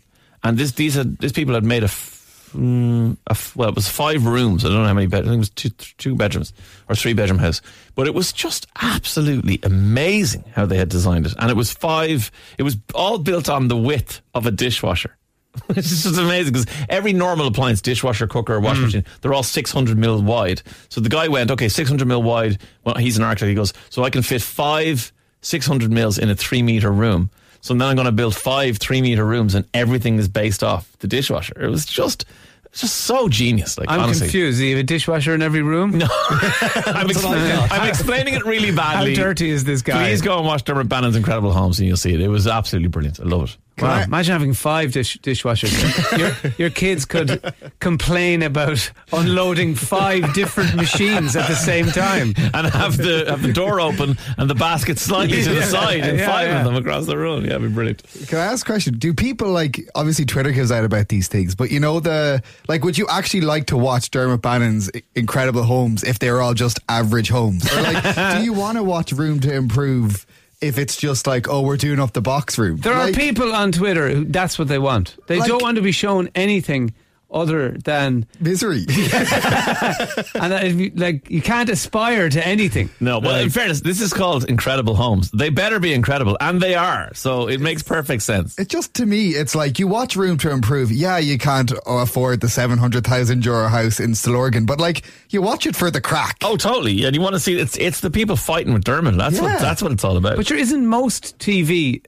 And 0.43 0.57
this 0.57 0.71
these 0.73 0.95
had, 0.95 1.17
these 1.19 1.31
people 1.33 1.53
had 1.53 1.63
made 1.63 1.83
a, 1.83 1.85
f- 1.85 2.51
mm, 2.55 3.15
a 3.27 3.31
f- 3.31 3.55
well, 3.55 3.69
it 3.69 3.75
was 3.75 3.87
five 3.87 4.25
rooms. 4.25 4.63
I 4.65 4.69
don't 4.69 4.77
know 4.77 4.87
how 4.87 4.93
many 4.93 5.07
bed. 5.07 5.25
I 5.25 5.27
think 5.27 5.35
it 5.35 5.39
was 5.39 5.49
two 5.49 5.69
two 5.69 6.15
bedrooms 6.15 6.53
or 6.87 6.95
three 6.95 7.13
bedroom 7.13 7.39
house. 7.39 7.61
But 7.95 8.07
it 8.07 8.13
was 8.13 8.31
just 8.33 8.65
absolutely 8.81 9.59
amazing 9.63 10.43
how 10.55 10.65
they 10.65 10.77
had 10.77 10.89
designed 10.89 11.25
it. 11.27 11.33
And 11.37 11.51
it 11.51 11.57
was 11.57 11.71
five. 11.71 12.31
It 12.57 12.63
was 12.63 12.77
all 12.95 13.19
built 13.19 13.49
on 13.49 13.67
the 13.67 13.77
width 13.77 14.21
of 14.33 14.45
a 14.45 14.51
dishwasher. 14.51 15.15
It's 15.69 16.03
just 16.03 16.17
amazing 16.17 16.53
because 16.53 16.67
every 16.89 17.13
normal 17.13 17.47
appliance, 17.47 17.81
dishwasher, 17.81 18.27
cooker, 18.27 18.59
washing 18.59 18.81
hmm. 18.81 18.85
machine, 18.85 19.05
they're 19.21 19.33
all 19.33 19.43
600 19.43 19.97
mil 19.97 20.21
wide. 20.21 20.61
So 20.89 21.01
the 21.01 21.09
guy 21.09 21.27
went, 21.27 21.51
okay, 21.51 21.69
600 21.69 22.07
mil 22.07 22.23
wide. 22.23 22.59
Well, 22.83 22.95
he's 22.95 23.17
an 23.17 23.23
architect. 23.23 23.49
He 23.49 23.55
goes, 23.55 23.73
so 23.89 24.03
I 24.03 24.09
can 24.09 24.21
fit 24.21 24.41
five 24.41 25.11
600 25.41 25.91
mils 25.91 26.17
in 26.17 26.29
a 26.29 26.35
three 26.35 26.61
meter 26.61 26.91
room. 26.91 27.29
So 27.61 27.73
then 27.73 27.87
I'm 27.87 27.95
going 27.95 28.05
to 28.05 28.11
build 28.11 28.35
five 28.35 28.77
three 28.77 29.01
meter 29.01 29.25
rooms 29.25 29.55
and 29.55 29.65
everything 29.73 30.17
is 30.17 30.27
based 30.27 30.63
off 30.63 30.97
the 30.99 31.07
dishwasher. 31.07 31.61
It 31.61 31.67
was 31.67 31.85
just, 31.85 32.25
it's 32.65 32.81
just 32.81 32.95
so 32.97 33.27
genius. 33.27 33.77
Like, 33.77 33.89
I'm 33.89 33.99
honestly. 33.99 34.27
confused. 34.27 34.59
Do 34.59 34.65
you 34.65 34.75
have 34.75 34.83
a 34.83 34.87
dishwasher 34.87 35.33
in 35.33 35.41
every 35.41 35.61
room? 35.61 35.97
No. 35.97 36.05
I'm, 36.29 37.07
expla- 37.07 37.67
I'm 37.71 37.89
explaining 37.89 38.35
it 38.35 38.45
really 38.45 38.71
badly. 38.71 39.15
How 39.15 39.23
dirty 39.23 39.49
is 39.49 39.63
this 39.63 39.81
guy? 39.81 40.07
Please 40.07 40.21
go 40.21 40.37
and 40.37 40.45
watch 40.45 40.63
Dermot 40.63 40.87
Bannon's 40.87 41.15
Incredible 41.15 41.51
Homes 41.51 41.79
and 41.79 41.87
you'll 41.87 41.97
see 41.97 42.13
it. 42.13 42.21
It 42.21 42.29
was 42.29 42.47
absolutely 42.47 42.89
brilliant. 42.89 43.19
I 43.19 43.23
love 43.23 43.49
it. 43.49 43.57
Wow, 43.81 44.01
imagine 44.01 44.33
having 44.33 44.53
five 44.53 44.91
dish- 44.91 45.19
dishwashers. 45.19 46.17
your, 46.17 46.53
your 46.57 46.69
kids 46.69 47.05
could 47.05 47.53
complain 47.79 48.43
about 48.43 48.91
unloading 49.13 49.75
five 49.75 50.33
different 50.33 50.75
machines 50.75 51.35
at 51.35 51.47
the 51.47 51.55
same 51.55 51.87
time. 51.87 52.33
and 52.53 52.67
have 52.67 52.97
the 52.97 53.25
have 53.27 53.41
the 53.41 53.53
door 53.53 53.79
open 53.79 54.17
and 54.37 54.49
the 54.49 54.55
basket 54.55 54.99
slightly 54.99 55.43
to 55.43 55.53
the 55.53 55.63
side 55.77 56.01
and 56.01 56.17
yeah, 56.17 56.27
five 56.27 56.49
yeah. 56.49 56.59
of 56.59 56.65
them 56.65 56.75
across 56.75 57.05
the 57.05 57.17
room. 57.17 57.43
Yeah, 57.43 57.55
it'd 57.55 57.61
be 57.61 57.67
brilliant. 57.69 58.03
Can 58.27 58.37
I 58.37 58.45
ask 58.45 58.65
a 58.65 58.71
question? 58.71 58.97
Do 58.97 59.13
people 59.13 59.51
like 59.51 59.79
obviously 59.95 60.25
Twitter 60.25 60.51
gives 60.51 60.71
out 60.71 60.83
about 60.83 61.07
these 61.09 61.27
things, 61.27 61.55
but 61.55 61.71
you 61.71 61.79
know 61.79 61.99
the 61.99 62.41
like 62.67 62.83
would 62.83 62.97
you 62.97 63.07
actually 63.09 63.41
like 63.41 63.67
to 63.67 63.77
watch 63.77 64.11
Dermot 64.11 64.41
Bannon's 64.41 64.89
Incredible 65.15 65.63
Homes 65.63 66.03
if 66.03 66.19
they 66.19 66.31
were 66.31 66.41
all 66.41 66.53
just 66.53 66.79
average 66.89 67.29
homes? 67.29 67.71
Or 67.71 67.81
like 67.81 68.37
do 68.37 68.43
you 68.43 68.53
want 68.59 68.77
to 68.77 68.83
watch 68.83 69.11
Room 69.11 69.39
to 69.41 69.53
Improve 69.53 70.25
if 70.61 70.77
it's 70.77 70.97
just 70.97 71.25
like, 71.27 71.47
oh, 71.47 71.61
we're 71.61 71.77
doing 71.77 71.99
up 71.99 72.13
the 72.13 72.21
box 72.21 72.57
room? 72.57 72.77
There 72.77 72.93
Like, 72.93 73.13
are 73.13 73.17
people 73.17 73.53
on 73.55 73.71
Twitter 73.71 74.09
who 74.09 74.25
that's 74.25 74.59
what 74.59 74.67
they 74.67 74.79
want. 74.79 75.15
They 75.27 75.39
Like- 75.39 75.47
don't 75.47 75.61
want 75.61 75.75
to 75.77 75.81
be 75.81 75.91
shown 75.91 76.29
anything 76.35 76.93
other 77.31 77.71
than 77.83 78.25
misery. 78.39 78.79
and 78.89 80.51
that 80.51 80.71
you, 80.75 80.91
like 80.95 81.29
you 81.29 81.41
can't 81.41 81.69
aspire 81.69 82.29
to 82.29 82.45
anything. 82.45 82.89
No, 82.99 83.19
well, 83.19 83.35
uh, 83.35 83.41
in 83.41 83.49
fairness, 83.49 83.81
this 83.81 84.01
is 84.01 84.13
called 84.13 84.45
Incredible 84.49 84.95
Homes. 84.95 85.29
They 85.31 85.49
better 85.49 85.79
be 85.79 85.93
incredible, 85.93 86.37
and 86.39 86.61
they 86.61 86.75
are. 86.75 87.13
So 87.13 87.47
it 87.47 87.59
makes 87.61 87.83
perfect 87.83 88.23
sense. 88.23 88.57
It 88.57 88.67
just 88.69 88.93
to 88.95 89.05
me, 89.05 89.29
it's 89.29 89.55
like 89.55 89.79
you 89.79 89.87
watch 89.87 90.15
Room 90.15 90.37
to 90.39 90.51
Improve. 90.51 90.91
Yeah, 90.91 91.17
you 91.17 91.37
can't 91.37 91.71
afford 91.85 92.41
the 92.41 92.49
seven 92.49 92.77
hundred 92.77 93.05
thousand 93.05 93.45
euro 93.45 93.67
house 93.67 93.99
in 93.99 94.11
Stillorgan, 94.11 94.65
but 94.65 94.79
like 94.79 95.03
you 95.29 95.41
watch 95.41 95.65
it 95.65 95.75
for 95.75 95.91
the 95.91 96.01
crack. 96.01 96.37
Oh, 96.43 96.57
totally. 96.57 97.03
And 97.05 97.15
you 97.15 97.21
want 97.21 97.35
to 97.35 97.39
see 97.39 97.57
it's 97.57 97.77
it's 97.77 97.99
the 98.01 98.11
people 98.11 98.35
fighting 98.35 98.73
with 98.73 98.83
Dermot. 98.83 99.17
That's 99.17 99.35
Yeah. 99.35 99.43
what 99.43 99.59
that's 99.59 99.81
what 99.81 99.91
it's 99.91 100.03
all 100.03 100.17
about. 100.17 100.35
But 100.37 100.47
there 100.47 100.57
isn't 100.57 100.85
most 100.85 101.37
TV 101.39 102.03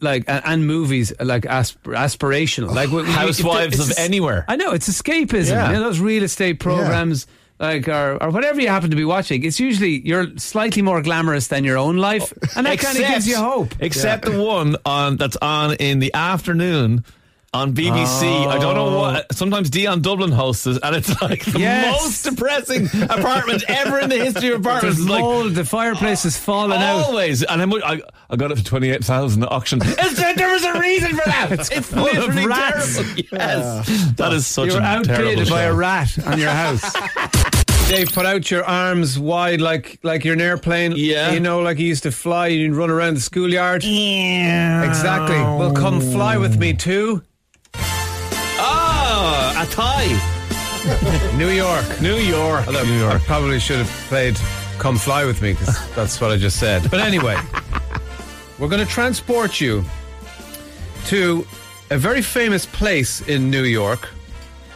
like 0.00 0.24
and, 0.28 0.42
and 0.44 0.66
movies 0.66 1.12
like 1.20 1.46
asp- 1.46 1.82
aspirational 1.84 2.74
like 2.74 2.90
we- 2.90 3.02
we- 3.02 3.08
Housewives 3.10 3.78
it's 3.80 3.90
of 3.90 3.96
a- 3.96 4.00
anywhere. 4.00 4.44
I 4.48 4.56
know 4.56 4.72
it's 4.72 4.88
escapism. 4.88 5.48
Yeah. 5.48 5.68
You 5.68 5.72
know 5.78 5.84
those 5.84 6.00
real 6.00 6.22
estate 6.22 6.60
programs. 6.60 7.26
Like 7.58 7.88
or, 7.88 8.22
or 8.22 8.28
whatever 8.28 8.60
you 8.60 8.68
happen 8.68 8.90
to 8.90 8.96
be 8.96 9.06
watching, 9.06 9.42
it's 9.42 9.58
usually 9.58 10.06
you're 10.06 10.26
slightly 10.36 10.82
more 10.82 11.00
glamorous 11.00 11.48
than 11.48 11.64
your 11.64 11.78
own 11.78 11.96
life, 11.96 12.30
and 12.54 12.66
that 12.66 12.78
kind 12.78 12.98
of 12.98 13.06
gives 13.08 13.26
you 13.26 13.36
hope. 13.38 13.74
Except 13.80 14.26
the 14.26 14.38
one 14.42 14.76
on 14.84 15.16
that's 15.16 15.38
on 15.38 15.72
in 15.76 15.98
the 15.98 16.12
afternoon 16.12 17.02
on 17.56 17.72
BBC. 17.74 18.46
I 18.46 18.58
don't 18.58 18.74
know 18.74 18.98
what. 18.98 19.24
Oh. 19.30 19.34
Sometimes 19.34 19.70
Dion 19.70 20.00
Dublin 20.02 20.30
hosts 20.32 20.66
it, 20.66 20.78
and 20.82 20.94
it's 20.94 21.20
like 21.22 21.44
the 21.44 21.58
Yes. 21.58 22.00
most 22.02 22.22
depressing 22.24 22.86
apartment 23.04 23.64
ever 23.68 23.98
in 24.00 24.08
the 24.10 24.18
history 24.24 24.50
of 24.52 24.60
apartments. 24.60 24.98
There's 24.98 25.08
It's 25.10 25.22
like 25.46 25.54
the 25.54 25.64
fireplace 25.64 26.22
has 26.24 26.36
fallen 26.38 26.72
out. 26.80 27.04
always, 27.06 27.42
and 27.42 27.60
I'm, 27.62 27.72
I 27.74 28.00
I 28.30 28.36
got 28.36 28.50
it 28.52 28.58
for 28.58 28.64
twenty 28.64 28.90
eight 28.90 29.04
thousand 29.04 29.42
at 29.42 29.50
auction. 29.52 29.80
It's- 29.82 30.34
there 30.36 30.50
was 30.52 30.64
a 30.64 30.78
reason 30.78 31.10
for 31.10 31.22
that. 31.24 31.46
It's, 31.56 31.88
full 31.88 32.06
of 32.06 32.12
literally 32.12 32.46
rats. 32.46 32.96
terrible. 32.96 33.22
Yes, 33.32 34.12
that 34.16 34.32
is 34.32 34.46
such 34.46 34.68
You're 34.68 34.78
a 34.82 35.02
terrible 35.02 35.28
outbid 35.30 35.48
by 35.48 35.62
show. 35.64 35.70
a 35.70 35.74
rat 35.74 36.26
on 36.26 36.38
your 36.38 36.50
house. 36.50 36.92
Dave, 37.88 38.12
put 38.12 38.26
out 38.26 38.50
your 38.50 38.64
arms 38.64 39.16
wide 39.18 39.60
like 39.60 40.00
like 40.02 40.24
you're 40.24 40.34
an 40.34 40.40
airplane. 40.40 40.92
Yeah. 40.96 41.30
You 41.32 41.38
know, 41.40 41.60
like 41.60 41.78
you 41.78 41.86
used 41.86 42.02
to 42.02 42.10
fly, 42.10 42.48
you'd 42.48 42.74
run 42.74 42.90
around 42.90 43.14
the 43.14 43.20
schoolyard. 43.20 43.84
Yeah. 43.84 44.82
Exactly. 44.88 45.36
Well, 45.38 45.72
come 45.72 46.00
fly 46.00 46.36
with 46.36 46.58
me 46.58 46.74
too. 46.74 47.22
A 49.58 49.64
tie. 49.66 51.32
New 51.36 51.48
York. 51.48 52.00
New 52.02 52.16
York. 52.16 52.66
Although 52.66 52.84
New 52.84 53.06
I 53.06 53.10
York. 53.12 53.22
probably 53.22 53.58
should 53.58 53.78
have 53.78 53.88
played 54.08 54.38
Come 54.78 54.98
Fly 54.98 55.24
With 55.24 55.40
Me 55.40 55.52
because 55.54 55.76
that's 55.96 56.20
what 56.20 56.30
I 56.30 56.36
just 56.36 56.58
said. 56.60 56.90
But 56.90 57.00
anyway, 57.00 57.38
we're 58.58 58.68
going 58.68 58.84
to 58.84 58.90
transport 58.90 59.60
you 59.60 59.82
to 61.06 61.46
a 61.90 61.96
very 61.96 62.20
famous 62.20 62.66
place 62.66 63.26
in 63.28 63.50
New 63.50 63.64
York. 63.64 64.08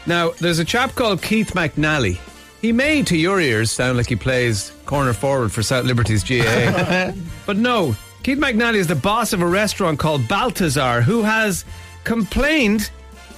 Now, 0.07 0.31
there's 0.41 0.59
a 0.61 0.65
chap 0.65 0.95
called 0.95 1.21
Keith 1.21 1.53
McNally. 1.53 2.19
He 2.63 2.73
may, 2.73 3.03
to 3.03 3.17
your 3.17 3.41
ears, 3.41 3.71
sound 3.71 3.99
like 3.99 4.09
he 4.09 4.17
plays 4.17 4.73
corner 4.87 5.13
forward 5.13 5.53
for 5.53 5.63
South 5.63 5.85
Liberties 5.85 6.23
GA. 6.23 7.13
but 7.47 7.57
no, 7.57 7.95
Keith 8.23 8.39
McNally 8.39 8.77
is 8.77 8.87
the 8.87 8.95
boss 8.95 9.33
of 9.33 9.43
a 9.43 9.47
restaurant 9.47 9.99
called 9.99 10.27
Balthazar 10.27 11.03
who 11.03 11.23
has 11.23 11.65
complained 12.05 12.91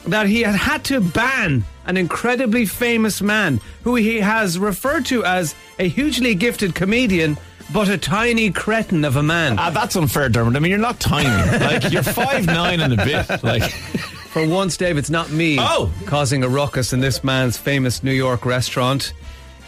that 0.06 0.26
he 0.26 0.42
had 0.42 0.54
had 0.54 0.84
to 0.84 1.00
ban 1.00 1.64
an 1.86 1.96
incredibly 1.96 2.66
famous 2.66 3.20
man 3.22 3.60
who 3.84 3.94
he 3.94 4.20
has 4.20 4.58
referred 4.58 5.04
to 5.06 5.24
as 5.24 5.54
a 5.78 5.88
hugely 5.88 6.34
gifted 6.34 6.74
comedian 6.74 7.36
but 7.72 7.88
a 7.88 7.96
tiny 7.96 8.50
cretin 8.50 9.04
of 9.04 9.16
a 9.16 9.22
man. 9.22 9.58
Ah, 9.58 9.70
that's 9.70 9.96
unfair, 9.96 10.28
Dermot. 10.28 10.56
I 10.56 10.58
mean, 10.58 10.70
you're 10.70 10.78
not 10.78 11.00
tiny. 11.00 11.28
Like 11.64 11.90
you're 11.90 12.02
five 12.02 12.44
nine 12.44 12.80
and 12.80 12.92
a 12.92 12.96
bit. 13.04 13.42
Like 13.42 13.62
For 14.32 14.46
once, 14.46 14.76
Dave, 14.76 14.96
it's 14.98 15.10
not 15.10 15.30
me 15.30 15.56
Oh. 15.60 15.90
causing 16.06 16.42
a 16.42 16.48
ruckus 16.48 16.92
in 16.92 17.00
this 17.00 17.22
man's 17.24 17.56
famous 17.56 18.02
New 18.02 18.12
York 18.12 18.44
restaurant. 18.44 19.12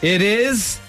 It 0.02 0.20
is 0.22 0.80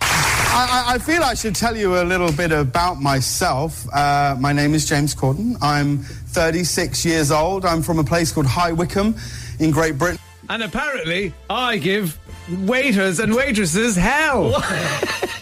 I, 0.00 0.84
I- 0.88 0.94
I 0.94 0.98
feel 0.98 1.22
I 1.22 1.34
should 1.34 1.54
tell 1.54 1.76
you 1.76 2.00
a 2.00 2.04
little 2.04 2.32
bit 2.32 2.52
about 2.52 3.00
myself. 3.00 3.86
Uh, 3.92 4.36
my 4.40 4.52
name 4.52 4.74
is 4.74 4.86
James 4.88 5.14
Corden. 5.14 5.56
I'm 5.60 6.04
36 6.28 7.04
years 7.04 7.30
old. 7.30 7.64
I'm 7.64 7.82
from 7.82 7.98
a 7.98 8.04
place 8.04 8.32
called 8.32 8.46
High 8.46 8.72
Wycombe 8.72 9.14
in 9.58 9.70
Great 9.70 9.98
Britain. 9.98 10.18
And 10.48 10.62
apparently, 10.62 11.34
I 11.50 11.78
give 11.78 12.18
waiters 12.50 13.20
and 13.20 13.34
waitresses 13.34 13.96
hell. 13.96 14.50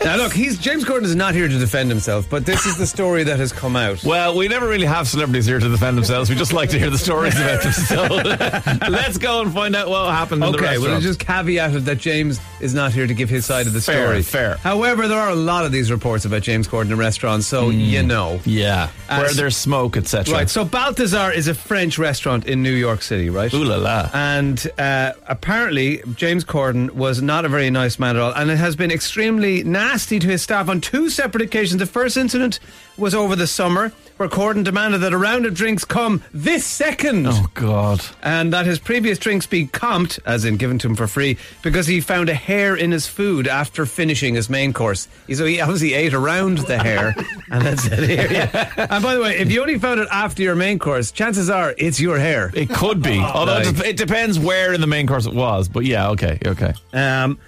now, 0.05 0.17
look, 0.17 0.33
he's 0.33 0.59
James 0.59 0.85
Corden 0.85 1.05
is 1.05 1.15
not 1.15 1.35
here 1.35 1.49
to 1.49 1.59
defend 1.59 1.89
himself, 1.91 2.29
but 2.29 2.45
this 2.47 2.67
is 2.67 2.77
the 2.77 2.87
story 2.87 3.23
that 3.25 3.39
has 3.39 3.53
come 3.53 3.77
out. 3.77 4.03
Well, 4.05 4.37
we 4.37 4.49
never 4.49 4.69
really 4.69 4.87
have 4.87 5.09
celebrities 5.09 5.47
here 5.47 5.59
to 5.59 5.69
defend 5.69 5.97
themselves. 5.97 6.29
We 6.31 6.37
just 6.37 6.53
like 6.53 6.71
to 6.71 6.79
hear 6.79 6.91
the 6.91 6.99
stories 6.99 7.37
about 7.39 7.63
them. 7.63 7.73
So 7.73 8.03
let's 8.91 9.19
go 9.19 9.43
and 9.43 9.53
find 9.53 9.75
out 9.77 9.89
what 9.89 10.11
happened 10.13 10.43
in 10.45 10.53
the 10.53 10.59
Okay, 10.59 10.79
well, 10.79 10.97
it's 10.97 11.05
just 11.05 11.21
caveated 11.21 11.85
that 11.85 11.99
James 11.99 12.41
is 12.61 12.75
not 12.75 12.93
here 12.93 13.07
to 13.07 13.15
give 13.15 13.29
his 13.31 13.45
side 13.47 13.67
of 13.67 13.73
the 13.73 13.81
Fair, 13.81 14.07
story. 14.07 14.23
fair. 14.23 14.57
However, 14.59 15.09
there 15.09 15.19
are 15.19 15.31
a 15.31 15.35
lot 15.35 15.65
of 15.65 15.73
these 15.73 15.91
reports 15.91 16.25
about 16.25 16.43
James 16.43 16.67
Corden 16.67 16.91
in 16.91 16.97
restaurants, 16.99 17.47
so 17.47 17.71
you 17.71 18.03
know. 18.03 18.41
yeah, 18.45 18.91
Uh, 19.09 19.19
where 19.19 19.33
there's 19.35 19.57
smoke, 19.57 19.97
etc. 19.97 20.33
Right, 20.35 20.51
so 20.51 20.65
Balthazar 20.65 21.33
is 21.33 21.49
a 21.49 21.55
French 21.55 21.99
restaurant 21.99 22.47
in 22.47 22.63
New 22.63 22.73
York 22.73 23.03
City, 23.03 23.31
right? 23.31 23.53
Ooh 23.55 23.65
la 23.65 23.77
la. 23.77 24.11
And 24.15 24.67
uh, 24.79 25.13
apparently, 25.27 26.03
James 26.15 26.45
Corden 26.45 26.91
was 26.97 27.21
not 27.21 27.45
a 27.45 27.49
very 27.49 27.69
nice 27.69 27.99
man 27.99 28.17
at 28.17 28.23
all, 28.23 28.33
and 28.33 28.51
it 28.51 28.57
has 28.57 28.75
been 28.75 28.91
extremely 28.91 29.63
nasty 29.63 30.19
to 30.19 30.27
his 30.27 30.41
staff 30.41 30.69
on 30.69 30.81
two 30.81 31.11
separate 31.11 31.43
occasions. 31.43 31.79
The 31.79 31.87
first 31.87 32.17
incident 32.17 32.59
was 32.97 33.15
over 33.15 33.37
the 33.37 33.47
summer, 33.47 33.93
where 34.17 34.29
Corden 34.29 34.65
demanded 34.65 35.03
that 35.03 35.13
a 35.13 35.19
round 35.19 35.47
of 35.47 35.55
drinks 35.55 35.85
come 35.85 36.23
this 36.33 36.65
second. 36.65 37.27
Oh 37.27 37.47
God! 37.55 38.05
And 38.23 38.53
that 38.53 38.67
his 38.67 38.79
previous 38.79 39.19
drinks 39.19 39.47
be 39.47 39.67
comped, 39.67 40.19
as 40.25 40.45
in 40.45 40.57
given 40.57 40.79
to 40.81 40.89
him 40.89 40.97
for 40.97 41.07
free, 41.07 41.37
because 41.63 41.87
he 41.87 42.01
found 42.01 42.29
a 42.29 42.35
hair 42.35 42.75
in 42.77 42.93
his 42.93 43.07
food 43.07 43.47
after 43.47 43.85
finishing 43.87 44.35
his 44.35 44.49
main 44.49 44.73
course. 44.73 45.09
He- 45.27 45.35
So 45.35 45.45
he 45.45 45.61
obviously 45.61 45.95
ate 45.95 46.15
around 46.15 46.59
the 46.59 46.79
hair 46.79 47.15
and 47.51 47.63
then 47.65 47.77
said, 47.77 47.99
"Here." 48.09 48.29
Yeah. 48.31 48.87
And 48.91 49.03
by 49.03 49.15
the 49.15 49.21
way, 49.21 49.39
if 49.39 49.51
you 49.53 49.61
only 49.61 49.79
found 49.79 50.01
it 50.01 50.09
after 50.11 50.43
your 50.43 50.55
main 50.57 50.79
course, 50.79 51.11
chances 51.13 51.51
are 51.51 51.75
it's 51.77 52.01
your 52.01 52.19
hair. 52.19 52.51
It 52.55 52.71
could 52.71 53.03
be, 53.03 53.19
although 53.35 53.59
it 53.59 53.77
Like- 53.77 53.87
it 53.87 53.97
depends 53.97 54.39
where 54.39 54.73
in 54.73 54.81
the 54.81 54.87
main 54.87 55.07
course 55.07 55.27
it 55.27 55.35
was. 55.35 55.69
But 55.69 55.85
yeah, 55.85 56.09
okay, 56.11 56.39
okay. 56.47 56.73
Um, 56.93 57.39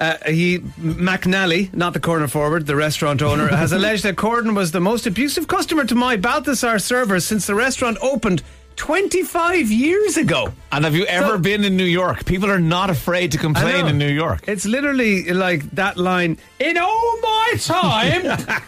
uh, 0.00 0.16
he 0.26 0.58
McNally, 0.58 1.72
not 1.74 1.92
the 1.92 2.00
corner 2.00 2.26
forward, 2.26 2.66
the 2.66 2.76
restaurant 2.76 3.22
owner, 3.22 3.48
has 3.48 3.72
alleged 3.78 4.02
that 4.04 4.16
Corden 4.16 4.56
was 4.56 4.72
the 4.72 4.80
most 4.80 5.06
abusive 5.06 5.46
customer 5.46 5.84
to 5.84 5.94
my 5.94 6.16
Balthazar 6.16 6.78
servers 6.78 7.24
since 7.24 7.46
the 7.46 7.54
restaurant 7.54 7.98
opened 8.00 8.42
25 8.80 9.70
years 9.70 10.16
ago. 10.16 10.50
And 10.72 10.86
have 10.86 10.94
you 10.94 11.04
ever 11.04 11.32
So- 11.36 11.38
been 11.38 11.64
in 11.64 11.76
New 11.76 11.84
York? 11.84 12.24
People 12.24 12.50
are 12.50 12.58
not 12.58 12.88
afraid 12.88 13.30
to 13.32 13.38
complain 13.38 13.86
in 13.86 13.98
New 13.98 14.08
York. 14.08 14.40
It's 14.46 14.64
literally 14.64 15.24
like 15.34 15.70
that 15.72 15.98
line. 15.98 16.38
In 16.58 16.78
all 16.78 17.18
my 17.20 17.52
time, 17.58 18.22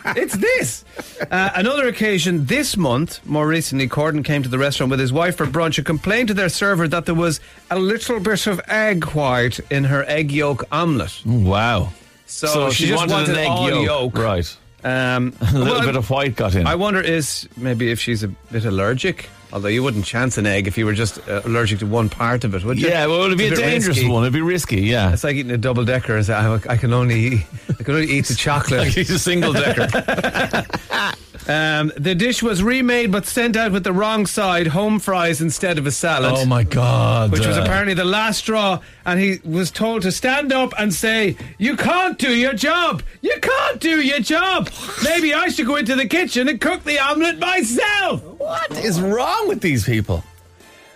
it's 0.17 0.37
this. 0.37 0.85
Uh, 1.31 1.51
another 1.55 1.89
occasion 1.89 2.45
this 2.45 2.77
month, 2.77 3.25
more 3.25 3.47
recently, 3.49 3.89
Corden 3.89 4.23
came 4.23 4.43
to 4.43 4.51
the 4.51 4.59
restaurant 4.59 4.91
with 4.91 5.01
his 5.01 5.15
wife 5.15 5.37
for 5.39 5.47
brunch 5.47 5.79
and 5.79 5.87
complained 5.87 6.29
to 6.29 6.35
their 6.35 6.51
server 6.51 6.87
that 6.89 7.07
there 7.07 7.15
was 7.15 7.41
a 7.71 7.79
little 7.79 8.21
bit 8.21 8.47
of 8.47 8.61
egg 8.69 9.05
white 9.15 9.61
in 9.71 9.85
her 9.85 10.05
egg 10.07 10.31
yolk 10.31 10.63
omelette. 10.71 11.23
Wow. 11.25 11.95
So, 12.27 12.69
she, 12.71 12.87
just 12.89 12.99
wanted, 12.99 13.13
wanted 13.15 13.29
an 13.31 13.37
egg 13.39 13.69
yolk. 13.71 13.87
yolk. 13.87 14.19
Right. 14.19 14.57
Um, 14.85 15.33
A 15.41 15.45
little 15.53 15.65
well, 15.65 15.87
bit 15.87 15.97
of 15.97 16.11
white 16.11 16.37
got 16.37 16.55
in. 16.55 16.67
I 16.67 16.75
wonder 16.75 17.01
is 17.01 17.49
maybe 17.57 17.91
if 17.91 17.99
she's 17.99 18.23
a 18.23 18.29
bit 18.29 18.67
allergic. 18.67 19.31
Although 19.53 19.69
you 19.69 19.83
wouldn't 19.83 20.07
chance 20.07 20.39
an 20.39 20.47
egg 20.47 20.67
if 20.67 20.79
you 20.79 20.87
were 20.87 20.95
just 20.95 21.19
uh, 21.29 21.43
allergic 21.45 21.81
to 21.81 21.87
one 21.87 22.09
part 22.09 22.45
of 22.45 22.55
it, 22.55 22.65
would 22.65 22.81
you? 22.81 22.89
yeah, 22.89 23.07
well, 23.07 23.23
it'd 23.25 23.37
be 23.37 23.49
a, 23.49 23.51
bit 23.51 23.59
dangerous 23.59 23.99
risky. 23.99 24.09
one. 24.11 24.23
It'd 24.23 24.33
be 24.33 24.41
risky, 24.41 24.81
yeah. 24.81 25.13
It's 25.13 25.25
like 25.25 25.37
eating 25.37 25.53
a 25.53 25.59
double 25.59 25.85
decker 25.85 26.17
and 26.17 26.25
say, 26.25 26.35
I, 26.35 26.55
I 26.55 26.77
can 26.79 26.93
only 26.95 27.47
I 27.69 27.83
can 27.83 27.95
only 27.95 28.07
eat 28.11 28.25
the 28.27 28.35
chocolate. 28.39 28.89
He's 28.89 29.11
a 29.11 29.19
single 29.19 29.53
decker. 29.53 29.89
Um, 31.49 31.91
the 31.97 32.15
dish 32.15 32.41
was 32.41 32.63
remade 32.63 33.11
but 33.11 33.27
sent 33.27 33.57
out 33.57 33.73
with 33.73 33.83
the 33.83 33.93
wrong 33.93 34.27
side, 34.27 34.69
home 34.69 35.01
fries 35.01 35.41
instead 35.41 35.77
of 35.77 35.87
a 35.87 35.91
salad. 35.91 36.35
oh 36.37 36.45
my 36.47 36.63
God. 36.63 37.33
Which 37.33 37.45
was 37.47 37.57
Uh, 37.59 37.63
apparently 37.63 37.95
the 37.95 38.05
last 38.05 38.39
straw, 38.39 38.79
and 39.05 39.19
he 39.19 39.41
was 39.45 39.73
told 39.73 40.03
to 40.03 40.13
stand 40.13 40.53
up 40.53 40.73
and 40.79 40.95
say, 40.95 41.37
You 41.59 41.77
can't 41.77 42.17
do 42.17 42.31
your 42.33 42.53
job! 42.55 43.03
You 43.23 43.35
can't 43.43 43.81
do 43.81 44.01
your 44.01 44.21
job! 44.21 44.71
Maybe 45.03 45.35
I 45.35 45.49
should 45.49 45.67
go 45.67 45.77
into 45.77 45.97
the 45.97 46.07
kitchen 46.07 46.47
and 46.49 46.61
cook 46.61 46.85
the 46.85 47.01
omelette 47.01 47.41
myself! 47.41 48.23
What 48.23 48.71
is 48.79 49.01
wrong 49.01 49.49
with 49.49 49.61
these 49.63 49.85
people? 49.85 50.23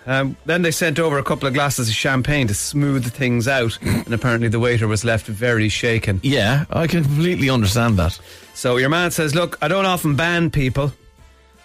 Um, 0.07 0.37
then 0.47 0.63
they 0.63 0.71
sent 0.71 1.01
over 1.01 1.19
a 1.19 1.25
couple 1.25 1.49
of 1.49 1.55
glasses 1.55 1.89
of 1.89 1.95
champagne 1.97 2.47
to 2.47 2.55
smooth 2.55 3.11
things 3.13 3.49
out, 3.49 3.77
and 3.83 4.15
apparently 4.15 4.47
the 4.47 4.61
waiter 4.61 4.87
was 4.87 5.05
left 5.05 5.27
very 5.27 5.69
shaken. 5.69 6.21
Yeah, 6.23 6.67
I 6.71 6.87
can 6.87 7.03
completely 7.03 7.51
understand 7.51 7.97
that. 7.99 8.21
So 8.57 8.79
your 8.79 8.89
man 8.89 9.11
says, 9.11 9.35
Look, 9.35 9.59
I 9.61 9.69
don't 9.69 9.85
often 9.85 10.17
ban 10.17 10.51
people, 10.51 10.91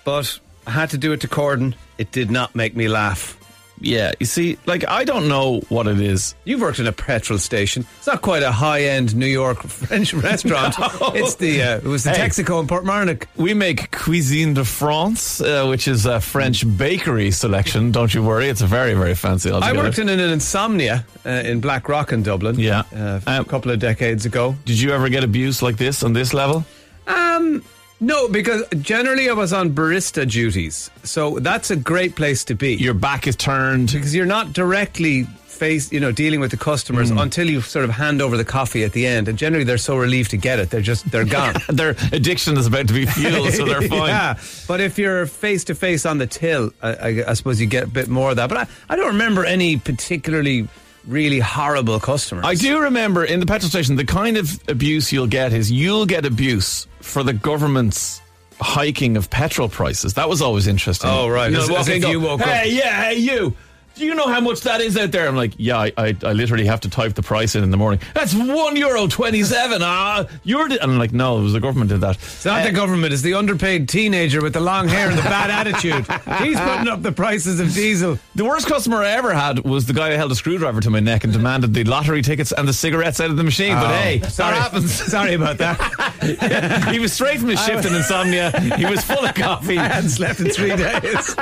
but 0.03 0.37
I 0.67 0.71
had 0.71 0.89
to 0.91 0.97
do 0.97 1.13
it 1.13 1.21
to 1.21 1.27
Corden. 1.29 1.73
It 1.97 2.11
did 2.11 2.29
not 2.29 2.53
make 2.53 2.75
me 2.75 2.87
laugh. 2.89 3.37
Yeah, 3.83 4.11
you 4.19 4.27
see, 4.27 4.59
like, 4.67 4.87
I 4.87 5.05
don't 5.05 5.27
know 5.27 5.61
what 5.69 5.87
it 5.87 5.99
is. 5.99 6.35
You've 6.45 6.61
worked 6.61 6.77
in 6.77 6.85
a 6.85 6.91
petrol 6.91 7.39
station. 7.39 7.83
It's 7.97 8.05
not 8.05 8.21
quite 8.21 8.43
a 8.43 8.51
high-end 8.51 9.15
New 9.15 9.25
York 9.25 9.63
French 9.63 10.13
restaurant. 10.13 10.75
It's 11.15 11.33
the 11.35 11.63
uh, 11.63 11.77
it 11.77 11.83
was 11.85 12.03
the 12.03 12.11
Hey. 12.11 12.27
Texaco 12.27 12.59
in 12.61 12.67
Portmarnock. 12.67 13.25
We 13.37 13.55
make 13.55 13.89
Cuisine 13.89 14.53
de 14.53 14.63
France, 14.65 15.41
uh, 15.41 15.65
which 15.65 15.87
is 15.87 16.05
a 16.05 16.19
French 16.21 16.63
bakery 16.77 17.31
selection. 17.31 17.91
Don't 17.91 18.13
you 18.13 18.21
worry, 18.21 18.49
it's 18.49 18.61
a 18.61 18.67
very, 18.67 18.93
very 18.93 19.15
fancy. 19.15 19.49
I 19.49 19.73
worked 19.73 19.97
in 19.97 20.09
an 20.09 20.19
insomnia 20.19 21.03
uh, 21.25 21.29
in 21.29 21.59
Blackrock 21.59 22.11
in 22.11 22.21
Dublin. 22.21 22.59
Yeah. 22.59 22.83
uh, 22.93 23.19
a 23.25 23.37
Um, 23.39 23.45
couple 23.45 23.71
of 23.71 23.79
decades 23.79 24.27
ago. 24.27 24.55
Did 24.65 24.79
you 24.79 24.91
ever 24.91 25.09
get 25.09 25.23
abuse 25.23 25.63
like 25.63 25.77
this 25.77 26.03
on 26.03 26.13
this 26.13 26.35
level? 26.35 26.65
Um, 27.11 27.63
no, 27.99 28.27
because 28.27 28.63
generally 28.81 29.29
I 29.29 29.33
was 29.33 29.53
on 29.53 29.71
barista 29.71 30.29
duties, 30.29 30.89
so 31.03 31.39
that's 31.39 31.69
a 31.69 31.75
great 31.75 32.15
place 32.15 32.43
to 32.45 32.55
be. 32.55 32.75
Your 32.75 32.93
back 32.95 33.27
is 33.27 33.35
turned. 33.35 33.91
because 33.91 34.15
you're 34.15 34.25
not 34.25 34.53
directly 34.53 35.23
face, 35.45 35.91
you 35.91 35.99
know, 35.99 36.11
dealing 36.11 36.39
with 36.39 36.49
the 36.49 36.57
customers 36.57 37.11
Mm. 37.11 37.21
until 37.21 37.47
you 37.47 37.61
sort 37.61 37.85
of 37.85 37.91
hand 37.91 38.19
over 38.19 38.35
the 38.35 38.43
coffee 38.43 38.83
at 38.83 38.93
the 38.93 39.05
end. 39.05 39.27
And 39.27 39.37
generally, 39.37 39.63
they're 39.63 39.77
so 39.77 39.95
relieved 39.95 40.31
to 40.31 40.37
get 40.37 40.57
it, 40.57 40.71
they're 40.71 40.81
just 40.81 41.11
they're 41.11 41.23
gone. 41.25 41.53
Their 41.69 41.91
addiction 42.11 42.57
is 42.57 42.65
about 42.65 42.87
to 42.87 42.93
be 42.95 43.05
fueled, 43.05 43.53
so 43.53 43.65
they're 43.65 43.81
fine. 43.87 44.07
Yeah, 44.07 44.39
but 44.67 44.81
if 44.81 44.97
you're 44.97 45.27
face 45.27 45.63
to 45.65 45.75
face 45.75 46.03
on 46.07 46.17
the 46.17 46.25
till, 46.25 46.71
I, 46.81 46.89
I, 46.93 47.23
I 47.27 47.33
suppose 47.35 47.61
you 47.61 47.67
get 47.67 47.83
a 47.83 47.87
bit 47.87 48.07
more 48.07 48.31
of 48.31 48.37
that. 48.37 48.49
But 48.49 48.57
I, 48.57 48.67
I 48.89 48.95
don't 48.95 49.09
remember 49.09 49.45
any 49.45 49.77
particularly 49.77 50.67
really 51.07 51.39
horrible 51.39 51.99
customers. 51.99 52.43
I 52.45 52.55
do 52.55 52.79
remember 52.79 53.23
in 53.23 53.39
the 53.39 53.45
petrol 53.45 53.69
station, 53.69 53.95
the 53.97 54.05
kind 54.05 54.37
of 54.37 54.59
abuse 54.67 55.11
you'll 55.11 55.27
get 55.27 55.53
is 55.53 55.71
you'll 55.71 56.07
get 56.07 56.25
abuse 56.25 56.87
for 57.01 57.23
the 57.23 57.33
government's 57.33 58.21
hiking 58.59 59.17
of 59.17 59.29
petrol 59.29 59.67
prices. 59.69 60.13
That 60.15 60.29
was 60.29 60.41
always 60.41 60.67
interesting. 60.67 61.09
Oh, 61.09 61.27
right. 61.27 61.49
You 61.51 61.57
know, 61.57 61.63
As- 61.63 61.69
walk 61.69 61.79
as 61.81 61.87
if 61.89 62.07
you 62.07 62.19
woke 62.19 62.41
up. 62.41 62.47
Hey, 62.47 62.71
yeah, 62.71 63.03
hey, 63.05 63.15
you. 63.17 63.55
Do 64.01 64.07
you 64.07 64.15
know 64.15 64.25
how 64.25 64.41
much 64.41 64.61
that 64.61 64.81
is 64.81 64.97
out 64.97 65.11
there? 65.11 65.27
I'm 65.27 65.35
like, 65.35 65.53
yeah, 65.57 65.77
I, 65.77 65.91
I, 65.95 66.17
I 66.23 66.33
literally 66.33 66.65
have 66.65 66.81
to 66.81 66.89
type 66.89 67.13
the 67.13 67.21
price 67.21 67.53
in 67.53 67.63
in 67.63 67.69
the 67.69 67.77
morning. 67.77 67.99
That's 68.15 68.33
one 68.33 68.75
euro 68.75 69.05
twenty-seven. 69.05 69.81
Ah, 69.83 70.25
you're. 70.43 70.67
The, 70.67 70.81
and 70.81 70.93
I'm 70.93 70.97
like, 70.97 71.13
no, 71.13 71.37
it 71.37 71.43
was 71.43 71.53
the 71.53 71.59
government 71.59 71.91
did 71.91 72.01
that. 72.01 72.15
It's 72.15 72.43
not 72.43 72.63
the 72.63 72.71
government, 72.71 73.13
it's 73.13 73.21
the 73.21 73.35
underpaid 73.35 73.87
teenager 73.87 74.41
with 74.41 74.53
the 74.53 74.59
long 74.59 74.87
hair 74.87 75.09
and 75.09 75.17
the 75.19 75.21
bad 75.21 75.51
attitude. 75.67 76.07
He's 76.43 76.59
putting 76.59 76.87
up 76.87 77.03
the 77.03 77.11
prices 77.11 77.59
of 77.59 77.71
diesel. 77.75 78.17
The 78.33 78.43
worst 78.43 78.65
customer 78.67 79.03
I 79.03 79.11
ever 79.11 79.35
had 79.35 79.59
was 79.65 79.85
the 79.85 79.93
guy 79.93 80.09
who 80.09 80.15
held 80.17 80.31
a 80.31 80.35
screwdriver 80.35 80.81
to 80.81 80.89
my 80.89 80.99
neck 80.99 81.23
and 81.23 81.31
demanded 81.31 81.75
the 81.75 81.83
lottery 81.83 82.23
tickets 82.23 82.51
and 82.51 82.67
the 82.67 82.73
cigarettes 82.73 83.19
out 83.19 83.29
of 83.29 83.37
the 83.37 83.43
machine. 83.43 83.75
but 83.75 83.85
Oh, 83.85 83.93
hey, 84.01 84.19
sorry. 84.21 84.55
that 84.55 84.61
happens. 84.63 84.91
Sorry 85.11 85.35
about 85.35 85.59
that. 85.59 86.87
he 86.91 86.97
was 86.97 87.13
straight 87.13 87.39
from 87.39 87.49
his 87.49 87.63
shift 87.63 87.85
in 87.85 87.93
insomnia. 87.93 88.49
He 88.77 88.85
was 88.87 89.03
full 89.03 89.23
of 89.23 89.35
coffee. 89.35 89.77
I 89.77 89.83
hadn't 89.89 90.09
slept 90.09 90.39
in 90.39 90.49
three 90.49 90.75
days. 90.75 91.35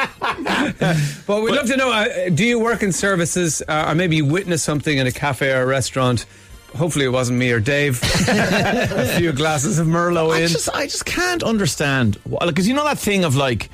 but 1.26 1.42
we'd 1.42 1.56
love 1.56 1.68
to 1.68 1.78
know 1.78 1.92
uh, 1.92 2.30
do 2.30 2.49
you 2.50 2.60
work 2.60 2.84
in 2.84 2.92
services 2.92 3.62
uh, 3.68 3.86
or 3.88 3.96
maybe 3.96 4.18
you 4.18 4.26
witnessed 4.26 4.66
something 4.66 4.98
in 4.98 5.08
a 5.08 5.12
cafe 5.12 5.52
or 5.52 5.62
a 5.62 5.66
restaurant? 5.66 6.26
Hopefully 6.76 7.06
it 7.06 7.10
wasn't 7.10 7.40
me 7.40 7.52
or 7.52 7.60
Dave. 7.60 8.00
a 8.28 9.16
few 9.18 9.32
glasses 9.32 9.80
of 9.80 9.88
Merlot 9.88 10.36
I 10.36 10.42
in. 10.42 10.50
just, 10.50 10.70
I 10.74 10.86
just 10.86 11.06
can't 11.06 11.42
understand 11.42 12.18
because 12.46 12.68
you 12.68 12.74
know 12.74 12.84
that 12.84 13.00
thing 13.00 13.24
of 13.24 13.36
like 13.36 13.70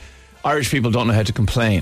Irish 0.45 0.71
people 0.71 0.91
don't 0.91 1.07
know 1.07 1.13
how 1.13 1.23
to 1.23 1.33
complain. 1.33 1.81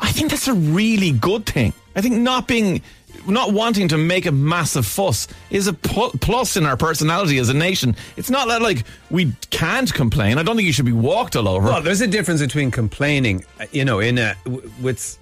I 0.00 0.10
think 0.12 0.30
that's 0.30 0.48
a 0.48 0.54
really 0.54 1.12
good 1.12 1.46
thing. 1.46 1.72
I 1.94 2.00
think 2.00 2.16
not 2.16 2.46
being, 2.48 2.82
not 3.26 3.52
wanting 3.52 3.88
to 3.88 3.98
make 3.98 4.26
a 4.26 4.32
massive 4.32 4.86
fuss 4.86 5.28
is 5.50 5.66
a 5.66 5.72
plus 5.72 6.56
in 6.56 6.66
our 6.66 6.76
personality 6.76 7.38
as 7.38 7.48
a 7.48 7.54
nation. 7.54 7.96
It's 8.16 8.30
not 8.30 8.48
that 8.48 8.62
like 8.62 8.84
we 9.10 9.32
can't 9.50 9.92
complain. 9.92 10.38
I 10.38 10.42
don't 10.42 10.56
think 10.56 10.66
you 10.66 10.72
should 10.72 10.86
be 10.86 10.92
walked 10.92 11.36
all 11.36 11.48
over. 11.48 11.68
Well, 11.68 11.82
there's 11.82 12.00
a 12.00 12.06
difference 12.06 12.40
between 12.40 12.70
complaining, 12.70 13.44
uh, 13.60 13.66
you 13.72 13.84
know, 13.84 14.00
in 14.00 14.18
a, 14.18 14.36
with 14.80 15.18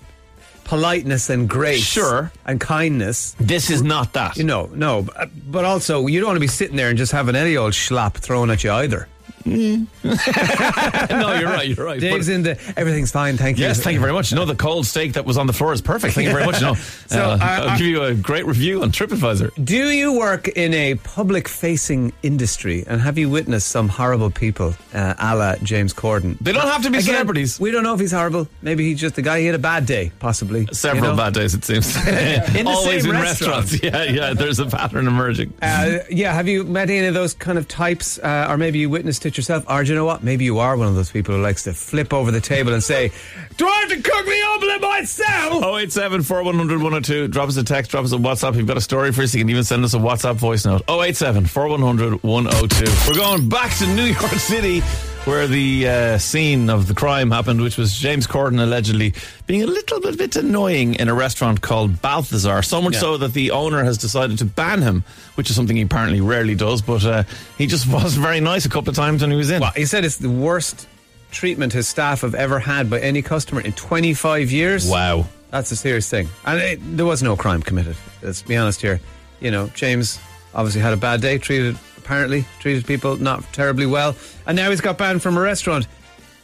politeness 0.69 1.31
and 1.31 1.49
grace, 1.49 1.83
Sure. 1.83 2.31
and 2.47 2.61
kindness. 2.61 3.35
this 3.41 3.71
is 3.71 3.83
not 3.83 4.13
that. 4.13 4.37
You 4.37 4.45
know, 4.45 4.71
no, 4.75 5.03
but- 5.51 5.65
also 5.65 6.07
you 6.07 6.21
don't 6.21 6.29
want 6.29 6.37
to 6.37 6.41
be 6.41 6.47
sitting 6.47 6.77
there 6.77 6.91
and 6.91 6.99
just 6.99 7.11
having 7.13 7.35
any 7.35 7.57
old 7.57 7.73
schlap 7.73 8.15
thrown 8.15 8.51
at 8.51 8.63
you 8.63 8.71
either. 8.71 9.09
no, 10.05 11.39
you're 11.39 11.49
right. 11.49 11.69
You're 11.69 11.87
right. 11.87 12.01
Dave's 12.01 12.27
But- 12.27 12.35
in 12.35 12.43
the 12.43 12.59
everything's 12.77 13.11
fine, 13.11 13.37
thank 13.37 13.59
you. 13.59 13.65
Yes, 13.65 13.81
thank 13.83 13.95
you 13.95 14.01
very 14.01 14.13
much. 14.13 14.33
No, 14.33 14.45
the 14.45 14.55
cold 14.55 14.87
steak 14.87 15.15
that 15.15 15.25
was 15.25 15.37
on 15.37 15.47
the 15.47 15.53
floor 15.53 15.73
is 15.73 15.81
perfect. 15.81 16.15
Thank 16.15 16.27
you 16.27 16.33
very 16.33 16.45
much. 16.47 16.59
No, 16.69 16.75
So, 16.75 17.23
uh, 17.23 17.37
uh, 17.37 17.39
I'll 17.41 17.69
uh, 17.71 17.77
give 17.79 17.87
you 17.87 18.03
a 18.03 18.15
great 18.15 18.45
review 18.45 18.83
on 18.83 18.91
TripAdvisor. 18.91 19.65
Do 19.65 19.91
you 19.91 20.13
work 20.19 20.49
in 20.49 20.75
a 20.75 20.97
public 20.97 21.47
facing 21.47 22.13
industry 22.23 22.85
and 22.87 23.01
have 23.01 23.17
you 23.17 23.31
witnessed 23.31 23.69
some 23.69 23.89
horrible 23.89 24.31
people, 24.31 24.75
uh, 24.93 25.15
a 25.19 25.37
la 25.37 25.55
James 25.63 25.95
Corden? 25.95 26.37
They 26.41 26.53
don't 26.53 26.67
have 26.67 26.83
to 26.83 26.91
be 26.91 26.99
Again, 26.99 27.07
celebrities. 27.15 27.61
We 27.61 27.71
don't 27.71 27.85
know 27.85 27.95
if 27.95 28.01
he's 28.01 28.13
horrible. 28.13 28.49
Maybe 28.61 28.85
he's 28.89 29.01
just 29.01 29.15
the 29.15 29.23
guy. 29.23 29.39
He 29.41 29.47
had 29.47 29.55
a 29.55 29.59
bad 29.61 29.87
day, 29.87 30.11
possibly. 30.19 30.67
Several 30.73 31.05
you 31.05 31.11
know? 31.13 31.17
bad 31.17 31.35
days, 31.35 31.55
it 31.55 31.65
seems. 31.65 31.95
In 32.07 32.65
the 32.65 32.71
Always 32.71 33.03
same 33.05 33.15
in 33.15 33.21
restaurant. 33.21 33.71
restaurants. 33.71 33.83
Yeah, 33.83 34.03
yeah. 34.03 34.35
There's 34.35 34.59
a 34.59 34.67
pattern 34.67 35.07
emerging. 35.07 35.53
Uh, 35.63 35.99
yeah, 36.11 36.33
have 36.33 36.49
you 36.49 36.65
met 36.65 36.91
any 36.91 37.07
of 37.07 37.15
those 37.15 37.35
kind 37.35 37.57
of 37.59 37.69
types, 37.69 38.19
uh, 38.19 38.47
or 38.49 38.57
maybe 38.57 38.79
you 38.81 38.91
witnessed 38.91 39.25
it 39.27 39.31
yourself? 39.39 39.65
Or 39.69 39.83
do 39.83 39.89
you 39.89 39.95
know 39.95 40.05
what? 40.05 40.23
Maybe 40.23 40.45
you 40.45 40.59
are 40.59 40.77
one 40.77 40.89
of 40.89 40.95
those 40.95 41.11
people 41.11 41.35
who 41.35 41.41
likes 41.41 41.63
to 41.65 41.73
flip 41.73 42.13
over 42.13 42.31
the 42.31 42.41
table 42.41 42.75
and 42.75 42.83
say, 42.83 43.11
"Do 43.57 43.67
I 43.67 43.81
have 43.81 43.89
to 43.91 44.03
cook 44.03 44.27
the 44.27 44.43
omelette 44.55 44.81
myself?" 44.83 45.65
087 45.65 46.23
4100 46.23 46.83
102. 46.83 47.29
Drop 47.29 47.49
us 47.49 47.57
a 47.57 47.65
text, 47.65 47.91
drop 47.91 48.05
us 48.05 48.13
a 48.13 48.17
WhatsApp. 48.17 48.51
If 48.51 48.57
you've 48.57 48.67
got 48.67 48.77
a 48.77 48.83
story 48.83 49.13
for 49.13 49.23
us, 49.23 49.35
you 49.35 49.41
can 49.41 49.49
even 49.49 49.65
send 49.65 49.85
us 49.85 49.95
a 49.95 49.99
WhatsApp 49.99 50.35
voice 50.35 50.67
note. 50.67 50.83
087 50.89 51.47
4100 51.47 52.23
102. 52.23 53.11
We're 53.11 53.17
going 53.17 53.49
back 53.49 53.75
to 53.79 53.87
New 53.87 54.05
York 54.05 54.33
City 54.35 54.83
where 55.25 55.47
the 55.47 55.87
uh, 55.89 56.19
scene 56.19 56.71
of 56.71 56.87
the 56.89 56.95
crime 56.95 57.31
happened, 57.31 57.61
which 57.61 57.77
was 57.77 57.97
James 57.99 58.27
Corden 58.27 58.61
allegedly 58.63 59.13
being 59.47 59.63
a 59.63 59.67
little 59.67 60.01
bit, 60.01 60.17
bit 60.17 60.37
annoying 60.37 60.95
in 60.95 61.09
a 61.09 61.15
restaurant 61.15 61.61
called 61.61 62.01
Balthazar. 62.01 62.63
So 62.63 62.81
much 62.81 62.95
Yeah. 62.95 63.01
so 63.01 63.17
that 63.19 63.35
the 63.35 63.51
owner 63.51 63.85
has 63.85 63.99
decided 63.99 64.39
to 64.39 64.45
ban 64.47 64.81
him, 64.81 65.05
which 65.35 65.51
is 65.51 65.57
something 65.57 65.77
he 65.77 65.83
apparently 65.83 66.21
rarely 66.23 66.55
does. 66.55 66.81
But 66.81 67.05
uh, 67.05 67.25
he 67.59 67.67
just 67.67 67.87
wasn't 67.93 68.25
very 68.25 68.41
nice 68.41 68.65
a 68.65 68.71
couple 68.71 68.89
of 68.91 68.97
times 68.97 69.21
when 69.21 69.31
he 69.31 69.37
was 69.37 69.51
in. 69.51 69.61
Well, 69.61 69.73
he 69.77 69.85
said 69.85 70.05
it's 70.05 70.17
the 70.17 70.31
worst 70.31 70.89
treatment 71.31 71.75
his 71.75 71.87
staff 71.87 72.23
have 72.23 72.35
ever 72.35 72.59
had 72.59 72.89
by 72.89 73.01
any 73.01 73.21
customer 73.21 73.61
in 73.61 73.73
25 73.73 74.51
years. 74.51 74.89
Wow. 74.89 75.27
That's 75.51 75.71
a 75.73 75.77
serious 75.77 76.09
thing. 76.09 76.29
And 76.47 76.59
it, 76.59 76.97
there 76.97 77.07
was 77.07 77.23
no 77.23 77.37
crime 77.37 77.61
committed. 77.63 77.97
Let's 78.23 78.41
be 78.43 78.57
honest 78.57 78.81
here. 78.81 78.99
You 79.41 79.51
know, 79.51 79.69
James 79.75 80.19
obviously 80.55 80.81
had 80.81 80.93
a 80.95 80.97
bad 80.97 81.21
day, 81.21 81.37
treated, 81.39 81.77
apparently, 82.09 82.47
treated 82.59 82.87
people 82.87 83.17
not 83.17 83.45
terribly 83.53 83.85
well. 83.85 84.17
And 84.47 84.57
now 84.57 84.71
he's 84.71 84.81
got 84.81 84.97
banned 84.97 85.23
from 85.23 85.37
a 85.37 85.43
restaurant. 85.43 85.87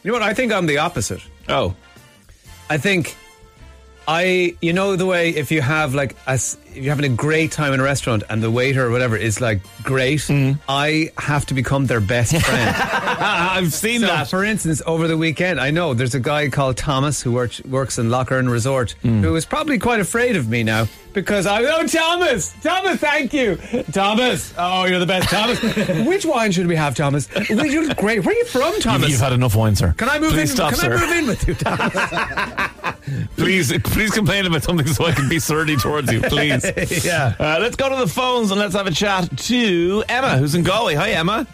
You 0.03 0.11
know 0.11 0.19
what? 0.19 0.21
I 0.21 0.31
think 0.31 0.53
I'm 0.53 0.67
the 0.67 0.77
opposite. 0.77 1.21
Oh. 1.49 1.75
I 2.69 2.77
think 2.77 3.15
I, 4.07 4.55
you 4.61 4.73
know, 4.73 4.95
the 4.95 5.07
way 5.07 5.29
if 5.29 5.51
you 5.51 5.61
have 5.61 5.95
like, 5.95 6.15
a 6.27 6.39
you're 6.75 6.93
having 6.95 7.11
a 7.11 7.15
great 7.15 7.51
time 7.51 7.73
in 7.73 7.79
a 7.79 7.83
restaurant 7.83 8.23
and 8.29 8.41
the 8.43 8.51
waiter 8.51 8.85
or 8.85 8.91
whatever 8.91 9.17
is 9.17 9.41
like 9.41 9.61
great, 9.83 10.19
Mm-hmm. 10.21 10.59
I 10.69 11.11
have 11.17 11.45
to 11.47 11.53
become 11.53 11.85
their 11.87 11.99
best 11.99 12.35
friend. 12.45 12.75
I've 12.77 13.73
seen 13.73 14.01
so, 14.01 14.07
that. 14.07 14.29
For 14.29 14.43
instance, 14.43 14.81
over 14.85 15.07
the 15.07 15.17
weekend, 15.17 15.59
I 15.59 15.71
know 15.71 15.93
there's 15.93 16.15
a 16.15 16.19
guy 16.19 16.49
called 16.49 16.77
Thomas 16.77 17.21
who 17.21 17.31
works 17.31 17.63
works 17.65 17.97
in 17.97 18.09
Lough 18.09 18.25
Erne 18.29 18.49
Resort 18.49 18.95
Mm. 19.03 19.21
who 19.21 19.35
is 19.35 19.45
probably 19.45 19.77
quite 19.79 19.99
afraid 19.99 20.35
of 20.35 20.47
me 20.49 20.63
now 20.63 20.87
because 21.13 21.45
I 21.47 21.63
oh 21.63 21.87
Thomas, 21.87 22.53
Thomas, 22.61 22.99
thank 22.99 23.33
you, 23.33 23.55
Thomas. 23.93 24.53
Oh, 24.57 24.85
you're 24.85 24.99
the 24.99 25.05
best, 25.05 25.29
Thomas. 25.29 25.61
Which 26.07 26.25
wine 26.25 26.51
should 26.51 26.67
we 26.67 26.75
have, 26.75 26.93
Thomas? 26.95 27.29
You're 27.49 27.93
great. 27.93 28.25
Where 28.25 28.35
are 28.35 28.37
you 28.37 28.45
from, 28.45 28.79
Thomas? 28.81 29.01
You've, 29.03 29.11
you've 29.11 29.19
had 29.21 29.31
enough 29.33 29.55
wine, 29.55 29.75
sir. 29.75 29.93
Can 29.97 30.09
I 30.09 30.19
move 30.19 30.31
Please 30.33 30.49
in? 30.51 30.55
Stop, 30.57 30.71
Can 30.73 30.79
sir. 30.79 30.93
I 30.93 30.99
move 30.99 31.11
in 31.17 31.27
with 31.27 31.47
you, 31.47 31.53
Thomas? 31.55 33.27
please, 33.37 33.71
please 33.83 34.11
complain 34.11 34.45
about 34.45 34.63
something 34.63 34.87
so 34.87 35.05
I 35.05 35.11
can 35.13 35.29
be 35.29 35.39
surly 35.39 35.77
towards 35.77 36.11
you, 36.11 36.21
please. 36.21 36.64
yeah. 37.03 37.35
Uh, 37.39 37.57
let's 37.59 37.75
go 37.75 37.89
to 37.89 37.95
the 37.95 38.07
phones 38.07 38.51
and 38.51 38.59
let's 38.59 38.75
have 38.75 38.87
a 38.87 38.91
chat 38.91 39.37
to 39.37 40.03
Emma, 40.09 40.37
who's 40.37 40.55
in 40.55 40.63
Galway. 40.63 40.95
Hi, 40.95 41.11
Emma. 41.11 41.47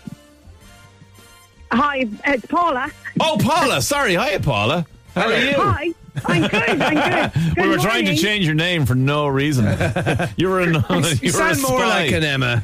Hi, 1.72 2.05
it's 2.26 2.45
Paula. 2.45 2.91
Oh, 3.20 3.38
Paula. 3.41 3.82
Sorry. 3.82 4.16
Hi, 4.16 4.38
Paula. 4.39 4.86
How 5.16 5.28
are 5.28 5.38
you? 5.38 5.53
Hi, 5.55 5.93
I'm 6.26 6.41
good. 6.47 6.82
I'm 6.82 7.32
good. 7.32 7.55
we 7.57 7.64
Good 7.64 7.70
were 7.70 7.78
trying 7.78 8.05
to 8.05 8.16
change 8.16 8.45
your 8.45 8.55
name 8.55 8.86
for 8.86 8.95
no 8.95 9.28
reason. 9.28 9.66
you 10.38 10.49
were 10.49 10.62
an, 10.62 10.74
you 10.74 10.82
You 11.22 11.34
were 11.34 11.49
a 11.49 11.55
sound 11.55 11.62
more 11.62 11.80
like 11.80 12.12
an 12.12 12.24
Emma. 12.24 12.64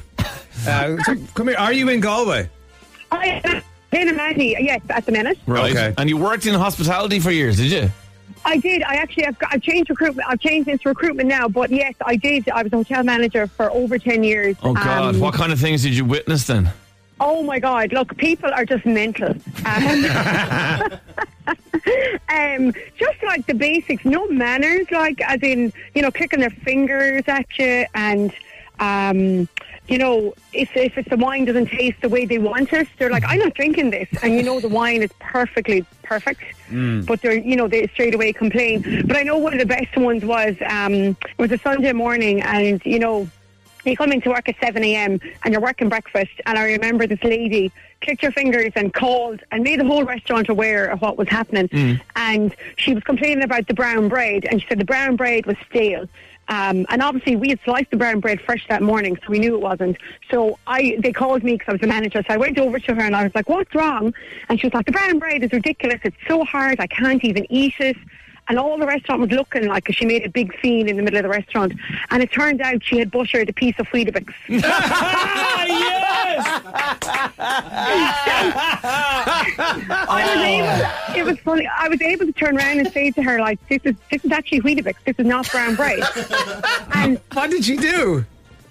Uh, 0.66 0.98
so 1.04 1.16
come 1.34 1.48
here. 1.48 1.58
Are 1.58 1.74
you 1.74 1.90
in 1.90 2.00
Galway? 2.00 2.50
I 3.12 3.42
am 3.44 3.62
in 3.92 4.10
Amati, 4.10 4.56
yes, 4.60 4.82
at 4.90 5.06
the 5.06 5.12
minute. 5.12 5.38
Right. 5.46 5.72
Okay. 5.72 5.94
And 5.98 6.10
you 6.10 6.18
worked 6.18 6.46
in 6.46 6.54
hospitality 6.54 7.20
for 7.20 7.32
years, 7.32 7.58
did 7.58 7.72
you? 7.72 7.92
I 8.48 8.58
did. 8.58 8.82
I 8.84 8.96
actually, 8.96 9.26
I've, 9.26 9.36
I've 9.52 9.62
changed 9.62 9.90
recruitment. 9.90 10.28
I've 10.30 10.40
changed 10.40 10.70
into 10.70 10.88
recruitment 10.88 11.28
now, 11.28 11.50
but 11.50 11.70
yes, 11.70 11.94
I 12.06 12.16
did. 12.16 12.48
I 12.50 12.64
was 12.64 12.72
a 12.72 12.78
hotel 12.78 13.04
manager 13.04 13.46
for 13.46 13.70
over 13.72 14.00
10 14.00 14.24
years. 14.24 14.56
Oh, 14.64 14.74
God. 14.74 15.16
Um, 15.16 15.22
what 15.22 15.34
kind 15.34 15.52
of 15.52 15.60
things 15.60 15.84
did 15.84 15.94
you 15.94 16.06
witness 16.06 16.48
then? 16.48 16.72
Oh 17.20 17.42
my 17.42 17.58
God! 17.58 17.94
Look, 17.94 18.16
people 18.18 18.54
are 18.54 18.64
just 18.64 18.86
mental. 18.86 19.32
Um, 19.66 20.06
um, 22.30 22.74
just 22.96 23.24
like 23.24 23.44
the 23.48 23.56
basics, 23.56 24.06
no 24.06 24.28
manners. 24.28 24.86
Like 24.92 25.20
as 25.22 25.42
in, 25.42 25.74
you 25.96 26.04
know, 26.04 26.12
clicking 26.12 26.42
their 26.42 26.52
fingers 26.52 27.24
at 27.26 27.48
you, 27.58 27.88
and 27.96 28.32
um, 28.80 29.50
you 29.88 29.98
know, 29.98 30.34
if 30.54 30.76
if 30.76 30.98
it's 30.98 31.10
the 31.10 31.18
wine 31.18 31.46
doesn't 31.46 31.68
taste 31.68 32.02
the 32.02 32.10
way 32.10 32.26
they 32.26 32.40
want 32.40 32.74
it, 32.74 32.88
they're 32.98 33.10
like, 33.10 33.24
"I'm 33.26 33.40
not 33.40 33.54
drinking 33.54 33.92
this," 33.92 34.10
and 34.22 34.36
you 34.36 34.44
know 34.44 34.60
the 34.60 34.68
wine 34.68 35.02
is 35.02 35.12
perfectly 35.20 35.86
perfect, 36.04 36.42
but 37.06 37.22
they're 37.22 37.34
you 37.38 37.56
know 37.56 37.68
they 37.68 37.88
straight 37.88 38.14
away 38.14 38.34
complain. 38.34 39.04
But 39.08 39.18
I 39.18 39.24
know 39.24 39.38
one 39.38 39.54
of 39.54 39.60
the 39.60 39.66
best 39.66 39.96
ones 39.98 40.24
was 40.26 40.56
um, 40.68 40.94
it 40.94 41.18
was 41.38 41.52
a 41.52 41.58
Sunday 41.58 41.94
morning, 41.94 42.42
and 42.42 42.82
you 42.86 43.00
know 43.00 43.30
you 43.86 43.96
come 43.96 44.12
into 44.12 44.30
work 44.30 44.50
at 44.50 44.56
7 44.62 44.84
a.m. 44.84 45.20
and 45.44 45.54
you're 45.54 45.62
working 45.62 45.88
breakfast. 45.88 46.32
And 46.46 46.58
I 46.58 46.66
remember 46.66 47.08
this 47.08 47.24
lady 47.24 47.72
clicked 48.02 48.22
her 48.22 48.32
fingers 48.32 48.74
and 48.76 48.94
called 48.94 49.42
and 49.52 49.64
made 49.64 49.80
the 49.80 49.86
whole 49.86 50.04
restaurant 50.04 50.50
aware 50.50 50.88
of 50.88 51.02
what 51.02 51.18
was 51.18 51.30
happening. 51.30 51.70
And 52.18 52.54
she 52.76 52.94
was 52.94 53.04
complaining 53.04 53.44
about 53.44 53.68
the 53.68 53.74
brown 53.74 54.10
bread. 54.10 54.46
And 54.50 54.62
she 54.62 54.68
said 54.68 54.80
the 54.80 54.86
brown 54.86 55.16
bread 55.16 55.46
was 55.46 55.56
stale. 55.70 56.08
Um, 56.50 56.86
and 56.90 57.02
obviously, 57.02 57.36
we 57.36 57.50
had 57.50 57.60
sliced 57.66 57.92
the 57.92 57.98
brown 57.98 58.20
bread 58.20 58.40
fresh 58.42 58.66
that 58.70 58.82
morning, 58.82 59.18
so 59.18 59.30
we 59.30 59.40
knew 59.40 59.56
it 59.56 59.62
wasn't. 59.62 59.98
So 60.32 60.58
I, 60.66 60.98
they 61.00 61.12
called 61.12 61.44
me 61.44 61.54
because 61.54 61.68
I 61.70 61.72
was 61.74 61.82
the 61.82 61.88
manager. 61.88 62.24
So 62.28 62.34
I 62.34 62.38
went 62.38 62.58
over 62.58 62.80
to 62.80 62.96
her 62.96 63.02
and 63.02 63.16
I 63.16 63.24
was 63.24 63.36
like, 63.36 63.50
"What's 63.50 63.74
wrong?" 63.76 64.14
And 64.50 64.60
she 64.60 64.68
was 64.68 64.74
like, 64.74 64.86
"The 64.86 64.92
brown 64.94 65.20
bread 65.20 65.44
is 65.44 65.52
ridiculous. 65.52 66.00
It's 66.04 66.16
so 66.28 66.44
hard. 66.44 66.80
I 66.80 66.88
can't 66.88 67.24
even 67.24 67.46
eat 67.50 67.76
it." 67.80 67.98
And 68.50 68.58
all 68.58 68.78
the 68.78 68.86
restaurant 68.88 69.22
was 69.22 69.32
looking 69.32 69.68
like 69.68 69.92
she 69.92 70.06
made 70.06 70.26
a 70.26 70.30
big 70.30 70.58
scene 70.62 70.88
in 70.88 70.96
the 70.96 71.04
middle 71.04 71.18
of 71.18 71.24
the 71.24 71.30
restaurant. 71.30 71.74
And 72.12 72.24
it 72.24 72.32
turned 72.32 72.62
out 72.62 72.84
she 72.84 72.98
had 73.00 73.12
butchered 73.12 73.50
a 73.50 73.54
piece 73.54 73.76
of 73.80 73.88
Weetabix. 73.88 74.34
I 80.10 80.24
was 80.36 80.44
able. 80.44 81.20
It 81.20 81.26
was 81.26 81.40
funny. 81.40 81.68
I 81.68 81.88
was 81.90 82.02
able 82.02 82.26
to 82.26 82.32
turn 82.32 82.58
around 82.58 82.80
and 82.80 82.92
say 82.92 83.12
to 83.12 83.24
her, 83.24 83.40
like, 83.40 83.60
"This 83.68 83.82
is 83.84 83.96
this 84.12 84.24
is 84.24 84.32
actually 84.32 84.62
Weetabix. 84.62 84.96
This 85.06 85.16
is 85.18 85.26
not 85.26 85.50
brown 85.52 85.76
bread." 85.76 86.00
and 86.94 87.20
What 87.34 87.52
did 87.52 87.66
she 87.66 87.78
do? 87.78 88.26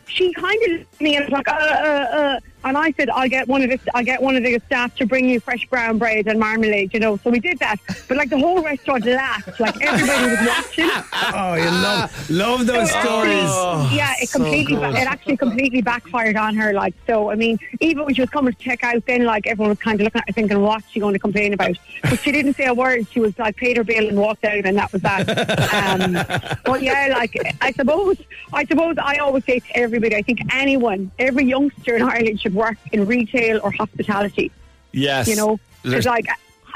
she 0.08 0.32
kind 0.32 0.62
of 0.62 0.70
looked 0.70 0.94
at 0.94 1.00
me 1.00 1.16
and 1.16 1.24
was 1.26 1.32
like, 1.32 1.48
uh, 1.48 1.52
uh, 1.52 1.56
uh. 1.56 2.40
And 2.64 2.76
I 2.76 2.90
said, 2.92 3.08
I'll 3.10 3.28
get 3.28 3.46
one 3.46 3.62
of 3.62 3.70
the, 3.70 3.78
I'll 3.94 4.04
get 4.04 4.20
one 4.20 4.34
of 4.34 4.42
the 4.42 4.58
staff 4.66 4.94
to 4.96 5.06
bring 5.06 5.28
you 5.28 5.38
fresh 5.38 5.64
brown 5.68 5.98
bread 5.98 6.26
and 6.26 6.40
marmalade, 6.40 6.92
you 6.92 6.98
know. 6.98 7.16
So 7.18 7.30
we 7.30 7.38
did 7.38 7.58
that. 7.60 7.76
But 8.08 8.16
like 8.16 8.28
the 8.28 8.38
whole 8.38 8.60
restaurant 8.62 9.04
laughed, 9.06 9.60
like 9.60 9.80
everybody 9.80 10.30
was 10.30 10.48
watching. 10.48 10.90
Oh, 11.38 11.54
you 11.54 11.64
love 11.70 12.30
love 12.30 12.66
those 12.66 12.90
So 12.90 13.00
stories. 13.00 13.34
actually- 13.44 13.96
yeah, 13.96 14.14
it 14.20 14.30
completely, 14.32 14.76
it 14.76 15.06
actually 15.06 15.36
completely 15.36 15.80
backfired 15.82 16.36
on 16.36 16.54
her. 16.56 16.72
Like, 16.72 16.94
so 17.06 17.30
I 17.30 17.34
mean, 17.36 17.58
even 17.80 18.04
when 18.04 18.14
she 18.14 18.20
was 18.22 18.30
coming 18.30 18.52
to 18.52 18.58
check 18.58 18.82
out, 18.82 19.04
then 19.06 19.24
like 19.24 19.46
everyone 19.46 19.70
was 19.70 19.78
kind 19.78 20.00
of 20.00 20.04
looking 20.04 20.20
at 20.22 20.28
her 20.28 20.32
thinking, 20.32 20.60
what's 20.60 20.88
she 20.90 20.98
going 21.00 21.12
to 21.14 21.18
complain 21.20 21.52
about? 21.52 21.76
But 22.02 22.18
she 22.20 22.32
didn't 22.32 22.54
say 22.54 22.66
a 22.66 22.74
word. 22.74 23.06
She 23.10 23.20
was 23.20 23.38
like, 23.38 23.56
paid 23.56 23.76
her 23.76 23.84
bill 23.84 24.08
and 24.08 24.18
walked 24.18 24.44
out, 24.44 24.64
and 24.64 24.76
that 24.76 24.92
was 24.92 25.02
that. 25.02 25.28
um, 25.72 26.12
but 26.64 26.82
yeah, 26.82 27.08
like 27.16 27.34
I 27.60 27.70
suppose, 27.72 28.16
I 28.52 28.64
suppose 28.64 28.96
I 29.00 29.18
always 29.18 29.44
say 29.44 29.60
to 29.60 29.76
everybody, 29.76 30.16
I 30.16 30.22
think 30.22 30.40
anyone, 30.52 31.10
every 31.18 31.44
youngster 31.44 31.96
in 31.96 32.02
Ireland 32.02 32.40
should 32.40 32.54
work 32.56 32.76
in 32.92 33.06
retail 33.06 33.60
or 33.62 33.70
hospitality. 33.70 34.50
Yes. 34.92 35.28
You 35.28 35.36
know, 35.36 35.60
because 35.82 36.06
like. 36.06 36.26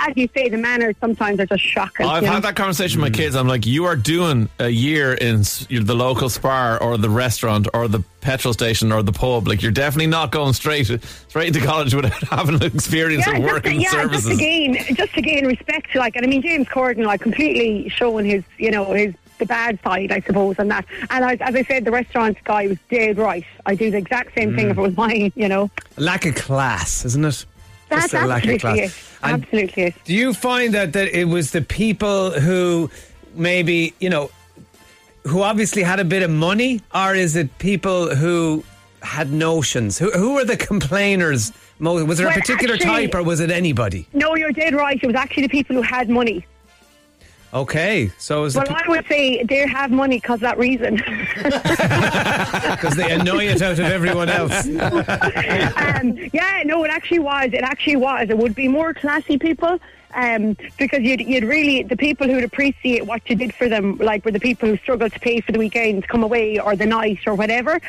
As 0.03 0.17
you 0.17 0.31
say, 0.35 0.49
the 0.49 0.57
manners 0.57 0.95
sometimes 0.99 1.39
are 1.41 1.45
just 1.45 1.63
shocking. 1.63 2.07
I've 2.07 2.23
you 2.23 2.29
know? 2.29 2.33
had 2.33 2.45
that 2.45 2.57
conversation 2.57 3.03
with 3.03 3.13
my 3.13 3.15
kids. 3.15 3.37
I'm 3.37 3.47
like, 3.47 3.67
you 3.67 3.85
are 3.85 3.97
doing 3.97 4.49
a 4.59 4.71
year 4.71 5.13
in 5.13 5.43
the 5.69 5.95
local 5.95 6.31
spa 6.31 6.79
or 6.81 6.97
the 6.97 7.11
restaurant 7.11 7.69
or 7.75 7.87
the 7.87 8.03
petrol 8.23 8.55
station 8.55 8.93
or 8.93 9.03
the 9.03 9.13
pub. 9.13 9.47
Like, 9.47 9.61
you're 9.61 9.71
definitely 9.73 10.07
not 10.07 10.33
going 10.33 10.55
straight 10.55 10.87
straight 11.29 11.49
into 11.55 11.61
college 11.61 11.93
without 11.95 12.15
having 12.31 12.55
an 12.55 12.63
experience 12.63 13.27
of 13.27 13.41
working 13.41 13.73
to, 13.73 13.83
yeah, 13.83 13.91
services. 13.91 14.25
just 14.25 14.39
to 14.39 14.43
gain, 14.43 14.95
just 14.95 15.13
to 15.13 15.21
gain 15.21 15.45
respect. 15.47 15.95
Like, 15.95 16.17
and 16.17 16.25
I 16.25 16.31
mean, 16.31 16.41
James 16.41 16.67
Corden, 16.69 17.05
like, 17.05 17.21
completely 17.21 17.91
showing 17.91 18.25
his, 18.25 18.43
you 18.57 18.71
know, 18.71 18.95
his 18.95 19.15
the 19.41 19.47
bad 19.47 19.79
side, 19.83 20.13
I 20.13 20.21
suppose, 20.21 20.57
and 20.59 20.71
that. 20.71 20.85
And 21.11 21.25
I, 21.25 21.33
as 21.41 21.55
I 21.57 21.65
said, 21.65 21.85
the 21.85 21.91
restaurant 21.91 22.39
guy 22.45 22.69
was 22.69 22.79
dead 22.89 23.19
right. 23.19 23.45
I 23.67 23.75
do 23.75 23.91
the 23.91 23.97
exact 23.99 24.35
same 24.37 24.53
Mm. 24.53 24.57
thing 24.57 24.71
if 24.71 24.79
it 24.79 24.81
was 24.81 24.97
mine, 24.97 25.33
you 25.35 25.49
know. 25.49 25.71
Lack 25.97 26.25
of 26.27 26.37
class, 26.37 27.05
isn't 27.05 27.25
it? 27.25 27.45
That's 27.89 28.13
Just 28.13 28.15
a 28.15 28.27
lack 28.27 28.45
of 28.45 28.51
absolutely 28.51 28.81
it. 28.85 28.95
And 29.25 29.43
Absolutely 29.43 29.83
it. 29.83 29.95
Do 30.05 30.15
you 30.15 30.33
find 30.33 30.73
that, 30.75 30.93
that 30.93 31.09
it 31.09 31.25
was 31.25 31.51
the 31.51 31.61
people 31.63 32.31
who 32.39 32.89
maybe, 33.35 33.93
you 33.99 34.09
know, 34.11 34.31
who 35.27 35.43
obviously 35.43 35.83
had 35.83 35.99
a 36.01 36.05
bit 36.05 36.23
of 36.23 36.31
money, 36.31 36.81
or 36.95 37.15
is 37.15 37.35
it 37.37 37.59
people 37.59 38.15
who 38.15 38.65
had 39.03 39.33
notions? 39.33 39.99
Who, 39.99 40.11
who 40.13 40.35
were 40.35 40.45
the 40.45 40.57
complainers? 40.57 41.53
Was 41.81 42.19
there 42.19 42.29
a 42.29 42.33
particular 42.33 42.75
actually- 42.75 43.07
type, 43.09 43.15
or 43.15 43.23
was 43.23 43.41
it 43.41 43.51
anybody? 43.51 44.07
No, 44.13 44.37
you're 44.37 44.53
dead 44.53 44.75
right. 44.75 44.99
It 45.03 45.07
was 45.07 45.17
actually 45.17 45.43
the 45.45 45.49
people 45.49 45.75
who 45.77 45.83
had 45.83 46.09
money. 46.09 46.47
Okay, 47.53 48.13
so 48.17 48.41
it 48.41 48.43
was 48.43 48.55
Well, 48.57 48.67
I 48.69 48.89
would 48.89 49.07
say 49.07 49.43
they 49.43 49.67
have 49.67 49.91
money 49.91 50.19
because 50.21 50.39
that 50.41 50.57
reason. 50.57 50.97
because 51.35 52.95
they 52.95 53.11
annoy 53.11 53.47
it 53.47 53.61
out 53.61 53.73
of 53.73 53.81
everyone 53.81 54.29
else. 54.29 54.67
um, 54.67 56.17
yeah, 56.33 56.63
no, 56.65 56.85
it 56.85 56.91
actually 56.91 57.19
was. 57.19 57.53
It 57.53 57.63
actually 57.63 57.97
was. 57.97 58.31
It 58.31 58.39
would 58.39 58.55
be 58.55 58.69
more 58.69 58.95
classy 58.95 59.37
people. 59.37 59.81
Um, 60.13 60.57
because 60.77 61.03
you'd, 61.03 61.21
you'd 61.21 61.45
really, 61.45 61.85
the 61.85 61.97
people 61.97 62.27
who'd 62.27 62.43
appreciate 62.43 63.07
what 63.07 63.29
you 63.31 63.37
did 63.37 63.55
for 63.55 63.69
them, 63.69 63.97
like 63.99 64.25
were 64.25 64.33
the 64.33 64.41
people 64.41 64.69
who 64.69 64.77
struggled 64.79 65.13
to 65.13 65.21
pay 65.21 65.41
for 65.41 65.53
the 65.53 65.59
weekend, 65.59 66.09
come 66.09 66.25
away, 66.25 66.59
or 66.59 66.75
the 66.75 66.87
night, 66.87 67.21
or 67.27 67.37
whatever, 67.37 67.81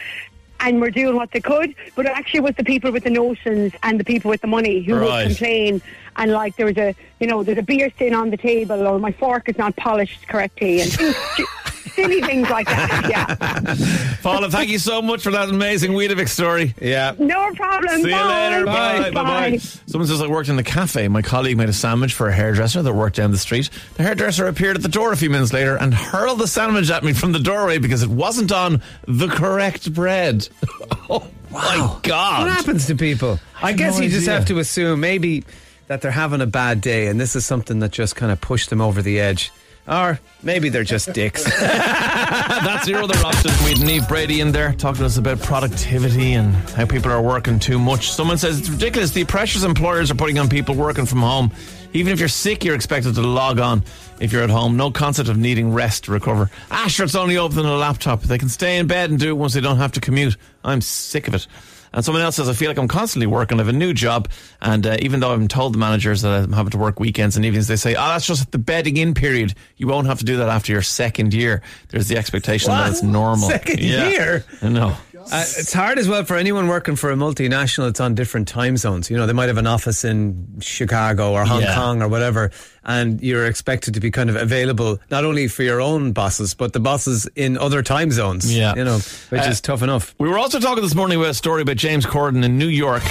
and 0.62 0.80
were 0.80 0.92
doing 0.92 1.16
what 1.16 1.32
they 1.32 1.42
could. 1.42 1.76
But 1.96 2.06
it 2.06 2.12
actually 2.14 2.42
was 2.42 2.56
the 2.56 2.64
people 2.64 2.92
with 2.92 3.04
the 3.04 3.10
notions 3.10 3.74
and 3.84 4.00
the 4.00 4.04
people 4.04 4.30
with 4.30 4.42
the 4.42 4.48
money 4.48 4.82
who 4.82 4.96
Right. 4.96 5.24
would 5.24 5.28
complain. 5.28 5.82
And 6.18 6.32
like 6.32 6.56
there 6.58 6.66
was 6.66 6.78
a, 6.78 6.96
you 7.20 7.28
know, 7.28 7.42
there's 7.44 7.58
a 7.58 7.64
beer 7.64 7.90
stain 7.96 8.14
on 8.14 8.30
the 8.32 8.38
table, 8.38 8.86
or 8.88 9.00
my 9.00 9.12
fork 9.14 9.48
is 9.50 9.58
not 9.58 9.76
polished 9.78 10.28
correctly, 10.28 10.82
and 10.82 10.92
silly 11.96 12.22
things 12.22 12.50
like 12.50 12.68
that. 12.68 13.08
Yeah. 13.10 14.16
Paula, 14.24 14.50
thank 14.50 14.70
you 14.70 14.80
so 14.80 15.02
much 15.02 15.24
for 15.24 15.32
that 15.32 15.50
amazing 15.50 15.92
Weetabix 15.92 16.30
story. 16.30 16.74
Yeah. 16.82 17.16
No 17.18 17.54
problem. 17.54 18.02
See 18.02 18.10
you 18.10 18.16
Bye. 18.16 18.50
later. 18.50 18.66
Bye. 18.66 19.00
Bye. 19.00 19.12
Bye. 19.12 19.50
Bye. 19.52 19.58
Someone 19.58 20.08
says 20.08 20.22
I 20.22 20.28
worked 20.28 20.50
in 20.50 20.58
a 20.60 20.64
cafe. 20.64 21.08
My 21.08 21.22
colleague 21.22 21.58
made 21.58 21.70
a 21.70 21.74
sandwich 21.74 22.14
for 22.14 22.28
a 22.28 22.34
hairdresser 22.34 22.82
that 22.82 22.94
worked 22.94 23.16
down 23.16 23.32
the 23.32 23.38
street. 23.38 23.70
The 23.96 24.04
hairdresser 24.04 24.48
appeared 24.48 24.78
at 24.78 24.84
the 24.84 24.90
door 24.90 25.12
a 25.12 25.18
few 25.18 25.30
minutes 25.30 25.54
later 25.54 25.76
and 25.78 25.94
hurled 25.94 26.40
the 26.40 26.48
sandwich 26.48 26.90
at 26.90 27.04
me 27.04 27.14
from 27.14 27.32
the 27.32 27.40
doorway 27.40 27.78
because 27.78 28.04
it 28.04 28.10
wasn't 28.10 28.52
on 28.52 28.82
the 29.08 29.28
correct 29.28 29.94
bread. 29.94 30.48
oh 31.10 31.28
my 31.52 32.00
God. 32.04 32.48
What 32.48 32.52
happens 32.56 32.88
to 32.88 32.96
people? 32.96 33.40
I, 33.62 33.70
have 33.70 33.78
guess 33.78 33.98
no 33.98 34.04
you 34.04 34.10
just 34.10 34.28
have 34.28 34.46
to 34.46 34.60
assume 34.60 35.00
maybe 35.02 35.44
that 35.88 36.02
they're 36.02 36.12
having 36.12 36.42
a 36.42 36.48
bad 36.48 36.82
day 36.82 37.08
and 37.08 37.20
this 37.20 37.36
is 37.36 37.46
something 37.46 37.80
that 37.80 37.92
just 37.92 38.16
kind 38.16 38.32
of 38.32 38.40
pushed 38.40 38.70
them 38.70 38.82
over 38.82 39.02
the 39.02 39.20
edge. 39.20 39.52
Or 39.88 40.20
maybe 40.44 40.70
they're 40.70 40.84
just 40.84 41.12
dicks. 41.14 41.44
That's 41.60 42.88
your 42.88 43.02
other 43.04 43.18
option. 43.26 43.52
We 43.66 43.72
had 43.72 43.82
Neve 43.82 44.08
Brady 44.08 44.40
in 44.40 44.52
there 44.52 44.74
talking 44.74 45.00
to 45.00 45.06
us 45.06 45.18
about 45.18 45.40
productivity 45.42 46.34
and 46.34 46.54
how 46.72 46.86
people 46.86 47.12
are 47.12 47.22
working 47.22 47.60
too 47.60 47.80
much. 47.80 48.12
Someone 48.12 48.38
says 48.38 48.60
it's 48.60 48.70
ridiculous 48.70 49.12
the 49.12 49.26
pressures 49.26 49.64
employers 49.64 50.12
are 50.12 50.16
putting 50.16 50.38
on 50.40 50.50
people 50.50 50.76
working 50.76 51.06
from 51.06 51.20
home. 51.20 51.52
Even 51.94 52.14
if 52.14 52.20
you're 52.20 52.30
sick, 52.30 52.64
you're 52.64 52.76
expected 52.76 53.16
to 53.16 53.22
log 53.22 53.60
on 53.60 53.84
if 54.20 54.32
you're 54.32 54.44
at 54.44 54.50
home. 54.50 54.78
No 54.78 54.92
concept 54.92 55.28
of 55.28 55.38
needing 55.38 55.74
rest 55.74 56.06
to 56.06 56.12
recover. 56.12 56.50
Ah, 56.70 56.86
sure, 56.88 57.04
it's 57.04 57.16
only 57.16 57.38
open 57.38 57.60
on 57.60 57.66
a 57.66 57.76
laptop. 57.76 58.22
They 58.22 58.38
can 58.38 58.50
stay 58.50 58.78
in 58.78 58.88
bed 58.88 59.10
and 59.10 59.20
do 59.20 59.30
it 59.30 59.34
once 59.34 59.54
they 59.54 59.62
don't 59.62 59.78
have 59.78 59.92
to 59.94 60.00
commute. 60.00 60.38
I'm 60.64 60.80
sick 60.80 61.28
of 61.28 61.34
it. 61.34 61.48
And 61.94 62.06
someone 62.06 62.24
else 62.24 62.38
says, 62.38 62.48
I 62.48 62.54
feel 62.54 62.70
like 62.70 62.78
I'm 62.78 62.88
constantly 62.88 63.28
working. 63.28 63.60
I 63.60 63.64
have 63.64 63.68
a 63.68 63.74
new 63.78 63.94
job. 63.94 64.30
And 64.62 64.88
uh, 64.88 64.98
even 65.02 65.20
though 65.20 65.34
I've 65.34 65.48
told 65.50 65.74
the 65.74 65.78
managers 65.78 66.22
that 66.22 66.32
I'm 66.44 66.54
having 66.54 66.72
to 66.72 66.78
work 66.78 67.00
weekends 67.00 67.36
and 67.36 67.46
evenings, 67.46 67.68
they 67.68 67.76
say, 67.76 67.96
oh, 67.96 68.08
that's 68.08 68.26
just 68.26 68.52
the 68.52 68.58
bedding 68.58 68.96
in 68.98 69.14
period. 69.14 69.54
You 69.78 69.88
won't 69.88 70.08
have 70.08 70.20
to 70.20 70.26
do 70.26 70.38
that 70.38 70.48
after 70.50 70.72
your 70.72 70.82
second 70.84 71.34
year. 71.34 71.62
There's 71.90 72.08
the 72.08 72.18
expectation 72.18 72.70
that 72.72 72.90
it's 72.92 73.04
normal. 73.04 73.50
Second 73.50 73.80
Yeah. 73.82 74.08
year? 74.10 74.46
Know. 74.62 74.96
Uh, 75.32 75.44
it's 75.58 75.74
hard 75.74 75.98
as 76.00 76.08
well 76.08 76.24
for 76.24 76.36
anyone 76.38 76.68
working 76.68 76.96
for 76.96 77.12
a 77.12 77.16
multinational. 77.16 77.88
It's 77.90 78.00
on 78.00 78.16
different 78.16 78.48
time 78.48 78.78
zones. 78.78 79.10
You 79.10 79.18
know, 79.18 79.28
they 79.28 79.34
might 79.34 79.48
have 79.50 79.58
an 79.58 79.68
office 79.68 80.04
in 80.06 80.48
Chicago 80.62 81.34
or 81.34 81.44
Hong 81.46 81.62
Yeah. 81.62 81.76
Kong 81.76 82.02
or 82.02 82.08
whatever, 82.08 82.52
and 82.84 83.22
you're 83.22 83.46
expected 83.46 83.94
to 83.96 84.00
be 84.00 84.12
kind 84.12 84.30
of 84.30 84.36
available 84.36 85.00
not 85.10 85.26
only 85.26 85.48
for 85.48 85.64
your 85.64 85.82
own 85.82 86.12
bosses, 86.14 86.54
but 86.54 86.74
the 86.74 86.80
bosses 86.80 87.28
in 87.36 87.58
other 87.58 87.84
time 87.84 88.12
zones. 88.12 88.56
Yeah. 88.56 88.76
you 88.76 88.84
know, 88.84 89.00
which 89.30 89.42
Uh, 89.42 89.50
is 89.50 89.62
tough 89.62 89.82
enough. 89.84 90.16
We 90.18 90.30
were 90.30 90.38
also 90.40 90.60
talking 90.60 90.84
this 90.84 90.96
morning 90.96 91.18
about 91.20 91.30
a 91.32 91.34
story 91.36 91.62
about 91.62 91.78
James 91.78 92.06
Corden 92.06 92.44
in 92.44 92.58
New 92.58 92.68
York 92.68 93.04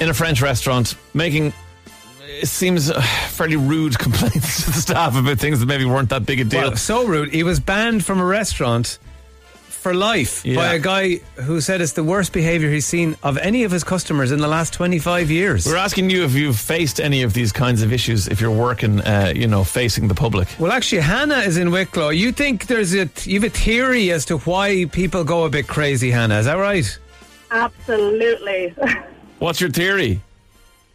in 0.00 0.08
a 0.10 0.14
French 0.14 0.42
restaurant 0.42 0.94
making 1.14 1.52
it 2.40 2.48
seems 2.48 2.90
uh, 2.90 3.00
fairly 3.00 3.54
rude 3.56 3.96
complaints 4.06 4.64
to 4.64 4.70
the 4.72 4.80
staff 4.80 5.16
about 5.16 5.38
things 5.38 5.60
that 5.60 5.66
maybe 5.66 5.84
weren't 5.84 6.08
that 6.10 6.26
big 6.26 6.40
a 6.40 6.44
deal. 6.44 6.62
Well, 6.62 6.76
so 6.76 7.06
rude. 7.06 7.32
He 7.32 7.44
was 7.44 7.60
banned 7.60 8.04
from 8.04 8.18
a 8.18 8.24
restaurant 8.24 8.98
for 9.84 9.92
life 9.92 10.42
by 10.44 10.72
a 10.72 10.78
guy 10.78 11.16
who 11.44 11.60
said 11.60 11.82
it's 11.82 11.92
the 11.92 12.02
worst 12.02 12.32
behavior 12.32 12.70
he's 12.70 12.86
seen 12.86 13.14
of 13.22 13.36
any 13.36 13.64
of 13.64 13.70
his 13.70 13.84
customers 13.84 14.32
in 14.32 14.38
the 14.40 14.48
last 14.48 14.72
25 14.72 15.30
years. 15.30 15.66
We're 15.66 15.76
asking 15.76 16.08
you 16.08 16.24
if 16.24 16.32
you've 16.32 16.58
faced 16.58 17.02
any 17.02 17.22
of 17.22 17.34
these 17.34 17.52
kinds 17.52 17.82
of 17.82 17.92
issues 17.92 18.26
if 18.26 18.40
you're 18.40 18.50
working, 18.50 19.02
uh, 19.02 19.34
you 19.36 19.46
know, 19.46 19.62
facing 19.62 20.08
the 20.08 20.14
public. 20.14 20.48
Well, 20.58 20.72
actually, 20.72 21.02
Hannah 21.02 21.40
is 21.40 21.58
in 21.58 21.70
Wicklow. 21.70 22.08
You 22.08 22.32
think 22.32 22.66
there's 22.66 22.94
a 22.94 23.10
you 23.24 23.38
have 23.40 23.44
a 23.44 23.50
theory 23.50 24.10
as 24.10 24.24
to 24.26 24.38
why 24.38 24.86
people 24.86 25.22
go 25.22 25.44
a 25.44 25.50
bit 25.50 25.68
crazy, 25.68 26.10
Hannah? 26.10 26.38
Is 26.38 26.46
that 26.46 26.54
right? 26.54 26.98
Absolutely. 27.50 28.74
What's 29.38 29.60
your 29.60 29.70
theory? 29.70 30.22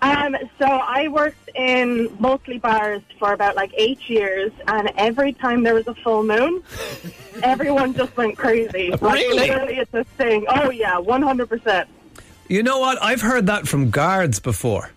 Um, 0.02 0.36
so 0.58 0.66
I 0.66 1.10
worked 1.10 1.50
in 1.56 2.16
mostly 2.20 2.58
bars 2.58 3.02
for 3.18 3.34
about 3.34 3.56
like 3.58 3.72
eight 3.78 4.10
years, 4.10 4.52
and 4.68 4.90
every 4.96 5.34
time 5.34 5.64
there 5.64 5.74
was 5.74 5.88
a 5.88 5.96
full 5.96 6.24
moon, 6.24 6.64
everyone 7.44 7.94
just 7.94 8.16
went 8.16 8.38
crazy. 8.38 8.90
Like, 9.02 9.14
Really? 9.16 9.50
Literally, 9.50 9.78
it's 9.78 9.94
a 9.94 10.04
thing. 10.04 10.46
Oh 10.48 10.70
yeah, 10.72 10.98
one 11.00 11.22
hundred 11.22 11.50
percent. 11.50 11.90
You 12.48 12.64
know 12.64 12.80
what? 12.80 13.02
I've 13.04 13.22
heard 13.22 13.48
that 13.48 13.68
from 13.68 13.90
guards 13.90 14.40
before. 14.40 14.90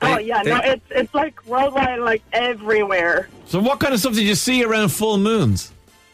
Oh 0.00 0.16
They- 0.16 0.22
yeah, 0.24 0.42
no, 0.42 0.56
it's 0.64 0.84
it's 0.90 1.12
like 1.14 1.44
worldwide, 1.46 2.00
like 2.00 2.22
everywhere. 2.32 3.28
So, 3.46 3.60
what 3.60 3.78
kind 3.78 3.92
of 3.92 4.00
stuff 4.00 4.14
did 4.14 4.24
you 4.24 4.34
see 4.34 4.64
around 4.64 4.88
full 4.88 5.18
moons? 5.18 5.70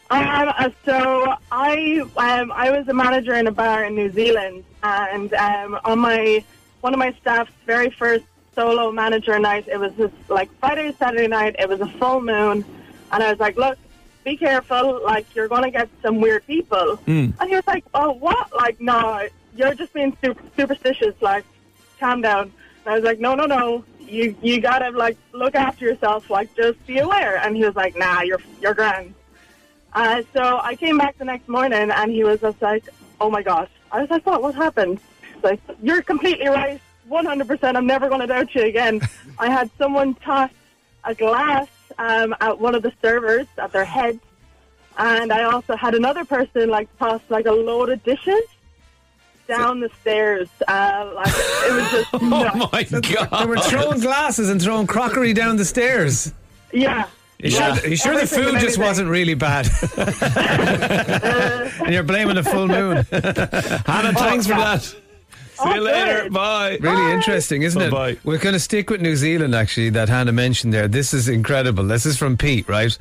Um, 0.09 0.25
uh, 0.57 0.69
so 0.83 1.33
I 1.49 2.01
um, 2.17 2.51
I 2.51 2.69
was 2.71 2.85
a 2.89 2.93
manager 2.93 3.33
in 3.35 3.47
a 3.47 3.51
bar 3.51 3.85
in 3.85 3.95
New 3.95 4.11
Zealand, 4.11 4.65
and 4.83 5.33
um, 5.33 5.79
on 5.85 5.99
my 5.99 6.43
one 6.81 6.93
of 6.93 6.99
my 6.99 7.13
staff's 7.21 7.51
very 7.65 7.89
first 7.89 8.25
solo 8.53 8.91
manager 8.91 9.39
night, 9.39 9.67
it 9.67 9.77
was 9.77 9.93
this 9.93 10.11
like 10.27 10.49
Friday 10.59 10.93
Saturday 10.99 11.27
night. 11.27 11.55
It 11.57 11.69
was 11.69 11.79
a 11.79 11.87
full 11.87 12.21
moon, 12.21 12.65
and 13.11 13.23
I 13.23 13.29
was 13.29 13.39
like, 13.39 13.55
"Look, 13.55 13.77
be 14.23 14.37
careful! 14.37 15.01
Like 15.03 15.33
you're 15.35 15.47
going 15.47 15.63
to 15.63 15.71
get 15.71 15.89
some 16.01 16.19
weird 16.19 16.45
people." 16.45 16.97
Mm. 17.07 17.33
And 17.39 17.49
he 17.49 17.55
was 17.55 17.67
like, 17.67 17.85
"Oh, 17.93 18.11
what? 18.13 18.53
Like 18.55 18.81
no, 18.81 19.27
you're 19.55 19.73
just 19.73 19.93
being 19.93 20.15
super, 20.23 20.43
superstitious. 20.57 21.15
Like 21.21 21.45
calm 21.99 22.21
down." 22.21 22.51
And 22.85 22.93
I 22.93 22.95
was 22.95 23.03
like, 23.03 23.19
"No, 23.19 23.35
no, 23.35 23.45
no." 23.45 23.85
You, 23.99 24.35
you 24.41 24.59
gotta 24.59 24.89
like 24.89 25.17
look 25.31 25.55
after 25.55 25.85
yourself, 25.85 26.29
like 26.29 26.53
just 26.55 26.85
be 26.85 26.97
aware. 26.97 27.37
And 27.37 27.55
he 27.55 27.63
was 27.63 27.75
like, 27.75 27.95
"Nah, 27.95 28.21
you're 28.23 28.41
you're 28.61 28.73
grand." 28.73 29.13
Uh, 29.93 30.21
so 30.33 30.59
I 30.61 30.75
came 30.75 30.97
back 30.97 31.17
the 31.17 31.25
next 31.25 31.49
morning 31.49 31.91
and 31.91 32.11
he 32.11 32.23
was 32.23 32.39
just 32.39 32.61
like, 32.61 32.87
oh 33.19 33.29
my 33.29 33.43
gosh. 33.43 33.69
I 33.91 34.01
was 34.01 34.09
like, 34.09 34.25
what? 34.25 34.41
What 34.41 34.55
happened? 34.55 34.99
He's 35.41 35.43
like, 35.67 35.77
you're 35.81 36.01
completely 36.01 36.47
right. 36.47 36.79
100%. 37.09 37.75
I'm 37.75 37.85
never 37.87 38.07
going 38.09 38.21
to 38.21 38.27
doubt 38.27 38.53
you 38.55 38.63
again. 38.63 39.01
I 39.39 39.49
had 39.49 39.69
someone 39.77 40.13
toss 40.15 40.51
a 41.03 41.13
glass 41.15 41.67
um, 41.97 42.35
at 42.39 42.59
one 42.59 42.75
of 42.75 42.83
the 42.83 42.93
servers 43.01 43.47
at 43.57 43.71
their 43.71 43.85
head. 43.85 44.19
And 44.97 45.33
I 45.33 45.43
also 45.43 45.75
had 45.75 45.95
another 45.95 46.23
person 46.25 46.69
like 46.69 46.87
toss 46.99 47.21
like 47.29 47.45
a 47.47 47.51
load 47.51 47.89
of 47.89 48.03
dishes 48.03 48.43
down 49.47 49.79
the 49.79 49.89
stairs. 50.01 50.47
Uh, 50.67 51.11
like 51.15 51.27
it 51.27 51.73
was 51.73 51.91
just 51.91 52.13
nuts. 52.21 52.51
Oh 52.55 52.69
my 52.71 52.83
god! 52.83 53.39
They 53.39 53.45
were 53.45 53.57
throwing 53.57 53.99
glasses 53.99 54.49
and 54.49 54.61
throwing 54.61 54.85
crockery 54.87 55.33
down 55.33 55.55
the 55.55 55.65
stairs. 55.65 56.33
Yeah. 56.71 57.07
You 57.39 57.49
sure, 57.49 57.61
Yeah. 57.61 57.85
you 57.85 57.95
sure 57.95 58.19
the 58.19 58.27
food 58.27 58.59
just 58.59 58.77
wasn't 58.77 59.09
really 59.09 59.33
bad? 59.33 59.67
and 61.81 61.93
you're 61.93 62.03
blaming 62.03 62.35
the 62.35 62.43
full 62.43 62.67
moon. 62.67 62.97
Hannah, 63.85 64.13
thanks 64.13 64.45
for 64.45 64.53
that. 64.53 64.95
See 65.63 65.69
you 65.69 65.81
oh, 65.81 65.83
later. 65.83 66.29
Bye. 66.29 66.77
Really 66.81 67.11
interesting, 67.13 67.61
isn't 67.63 67.79
Bye-bye. 67.79 68.09
it? 68.09 68.19
We're 68.23 68.37
going 68.37 68.53
to 68.53 68.59
stick 68.59 68.89
with 68.89 69.01
New 69.01 69.15
Zealand, 69.15 69.53
actually, 69.53 69.89
that 69.91 70.09
Hannah 70.09 70.31
mentioned 70.31 70.73
there. 70.73 70.87
This 70.87 71.13
is 71.13 71.27
incredible. 71.27 71.83
This 71.85 72.05
is 72.05 72.17
from 72.17 72.37
Pete, 72.37 72.67
right? 72.67 72.97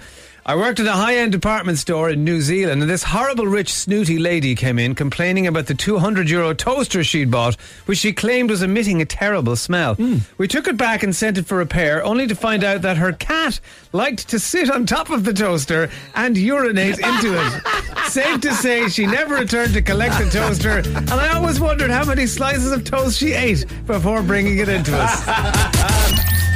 I 0.50 0.56
worked 0.56 0.80
at 0.80 0.86
a 0.86 0.92
high 0.92 1.14
end 1.14 1.30
department 1.30 1.78
store 1.78 2.10
in 2.10 2.24
New 2.24 2.40
Zealand, 2.40 2.82
and 2.82 2.90
this 2.90 3.04
horrible, 3.04 3.46
rich, 3.46 3.72
snooty 3.72 4.18
lady 4.18 4.56
came 4.56 4.80
in 4.80 4.96
complaining 4.96 5.46
about 5.46 5.66
the 5.66 5.76
200 5.76 6.28
euro 6.28 6.54
toaster 6.54 7.04
she'd 7.04 7.30
bought, 7.30 7.54
which 7.86 7.98
she 7.98 8.12
claimed 8.12 8.50
was 8.50 8.60
emitting 8.60 9.00
a 9.00 9.04
terrible 9.04 9.54
smell. 9.54 9.94
Hmm. 9.94 10.16
We 10.38 10.48
took 10.48 10.66
it 10.66 10.76
back 10.76 11.04
and 11.04 11.14
sent 11.14 11.38
it 11.38 11.46
for 11.46 11.56
repair, 11.56 12.02
only 12.02 12.26
to 12.26 12.34
find 12.34 12.64
out 12.64 12.82
that 12.82 12.96
her 12.96 13.12
cat 13.12 13.60
liked 13.92 14.28
to 14.30 14.40
sit 14.40 14.72
on 14.72 14.86
top 14.86 15.10
of 15.10 15.22
the 15.22 15.32
toaster 15.32 15.88
and 16.16 16.36
urinate 16.36 16.98
into 16.98 17.40
it. 17.40 18.06
Safe 18.08 18.40
to 18.40 18.52
say, 18.52 18.88
she 18.88 19.06
never 19.06 19.36
returned 19.36 19.74
to 19.74 19.82
collect 19.82 20.18
the 20.18 20.28
toaster, 20.30 20.78
and 20.78 21.12
I 21.12 21.32
always 21.32 21.60
wondered 21.60 21.90
how 21.92 22.04
many 22.04 22.26
slices 22.26 22.72
of 22.72 22.82
toast 22.82 23.16
she 23.16 23.34
ate 23.34 23.66
before 23.86 24.20
bringing 24.24 24.58
it 24.58 24.68
into 24.68 24.98
us. 24.98 26.40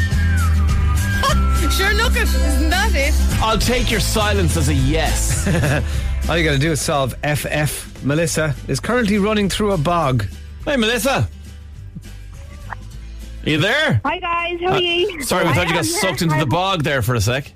Sure, 1.76 1.92
look 1.94 2.12
it. 2.14 2.22
Isn't 2.22 2.70
that 2.70 2.92
it? 2.94 3.12
I'll 3.42 3.58
take 3.58 3.90
your 3.90 4.00
silence 4.00 4.56
as 4.56 4.68
a 4.68 4.74
yes. 4.74 5.46
All 6.28 6.36
you 6.38 6.44
got 6.44 6.52
to 6.52 6.58
do 6.58 6.70
is 6.72 6.80
solve 6.80 7.14
FF. 7.24 8.04
Melissa 8.04 8.54
is 8.68 8.78
currently 8.80 9.18
running 9.18 9.48
through 9.48 9.72
a 9.72 9.76
bog. 9.78 10.24
Hey, 10.64 10.76
Melissa. 10.76 11.28
Are 12.70 13.50
you 13.50 13.58
there? 13.58 14.00
Hi 14.04 14.18
guys, 14.20 14.58
how 14.60 14.68
are 14.68 14.74
Uh, 14.74 14.78
you? 14.78 15.22
sorry, 15.22 15.44
we 15.44 15.50
I 15.50 15.54
thought 15.54 15.66
you 15.66 15.72
got 15.74 15.78
am. 15.80 15.84
sucked 15.84 16.22
into 16.22 16.38
the 16.38 16.46
bog 16.46 16.82
there 16.82 17.02
for 17.02 17.14
a 17.14 17.20
sec. 17.20 17.52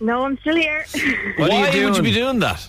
No, 0.00 0.24
I'm 0.24 0.36
still 0.38 0.56
here. 0.56 0.84
What 1.36 1.50
are 1.50 1.50
Why 1.50 1.56
you 1.56 1.60
would 1.64 1.74
you 1.74 1.80
doing? 1.92 2.02
be 2.04 2.12
doing 2.12 2.38
that? 2.40 2.68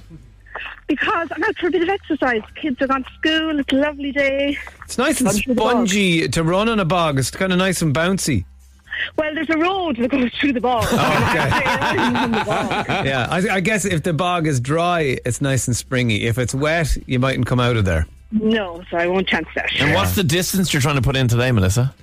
because 0.88 1.30
I'm 1.32 1.41
out 1.45 1.58
for 1.58 1.68
a 1.68 1.72
bit 1.72 1.84
of 1.84 1.88
exercise. 1.89 2.41
Kids 2.62 2.76
are 2.82 2.88
gone 2.88 3.04
to 3.06 3.10
school. 3.18 3.58
It's 3.62 3.72
a 3.72 3.78
lovely 3.78 4.12
day. 4.12 4.58
It's 4.84 4.97
nice 4.97 5.22
and 5.22 5.30
Run 5.30 5.41
the 5.47 5.56
bog. 5.56 5.70
spongy 5.70 6.28
to 6.28 6.43
run 6.43 6.68
on 6.68 6.82
a 6.82 6.86
bog. 6.86 7.18
It's 7.18 7.32
kind 7.32 7.54
of 7.54 7.58
nice 7.58 7.82
and 7.82 7.95
bouncy. 7.95 8.43
Well, 9.18 9.34
there's 9.34 9.49
a 9.49 9.58
road 9.58 9.97
that 9.97 10.10
goes 10.12 10.32
through 10.39 10.54
the 10.54 10.62
bog. 10.62 10.84
Yeah, 13.06 13.28
I, 13.30 13.56
I 13.56 13.60
guess 13.60 13.86
if 13.86 14.04
the 14.04 14.14
bog 14.14 14.47
is 14.47 14.60
dry, 14.60 15.18
it's 15.26 15.41
nice 15.41 15.68
and 15.68 15.76
springy. 15.76 16.26
If 16.26 16.38
it's 16.38 16.54
wet, 16.54 16.97
you 17.08 17.20
mightn't 17.20 17.45
come 17.47 17.60
out 17.60 17.78
of 17.78 17.86
there. 17.86 18.06
no, 18.32 18.84
so 18.89 18.97
I 18.97 19.08
won't 19.08 19.28
chance 19.28 19.47
that. 19.56 19.72
And 19.80 19.93
what's 19.95 20.16
the 20.16 20.24
distance 20.24 20.74
you're 20.74 20.82
trying 20.82 20.95
to 20.95 21.02
put 21.02 21.16
in 21.16 21.28
today, 21.28 21.52
Melissa? 21.52 21.93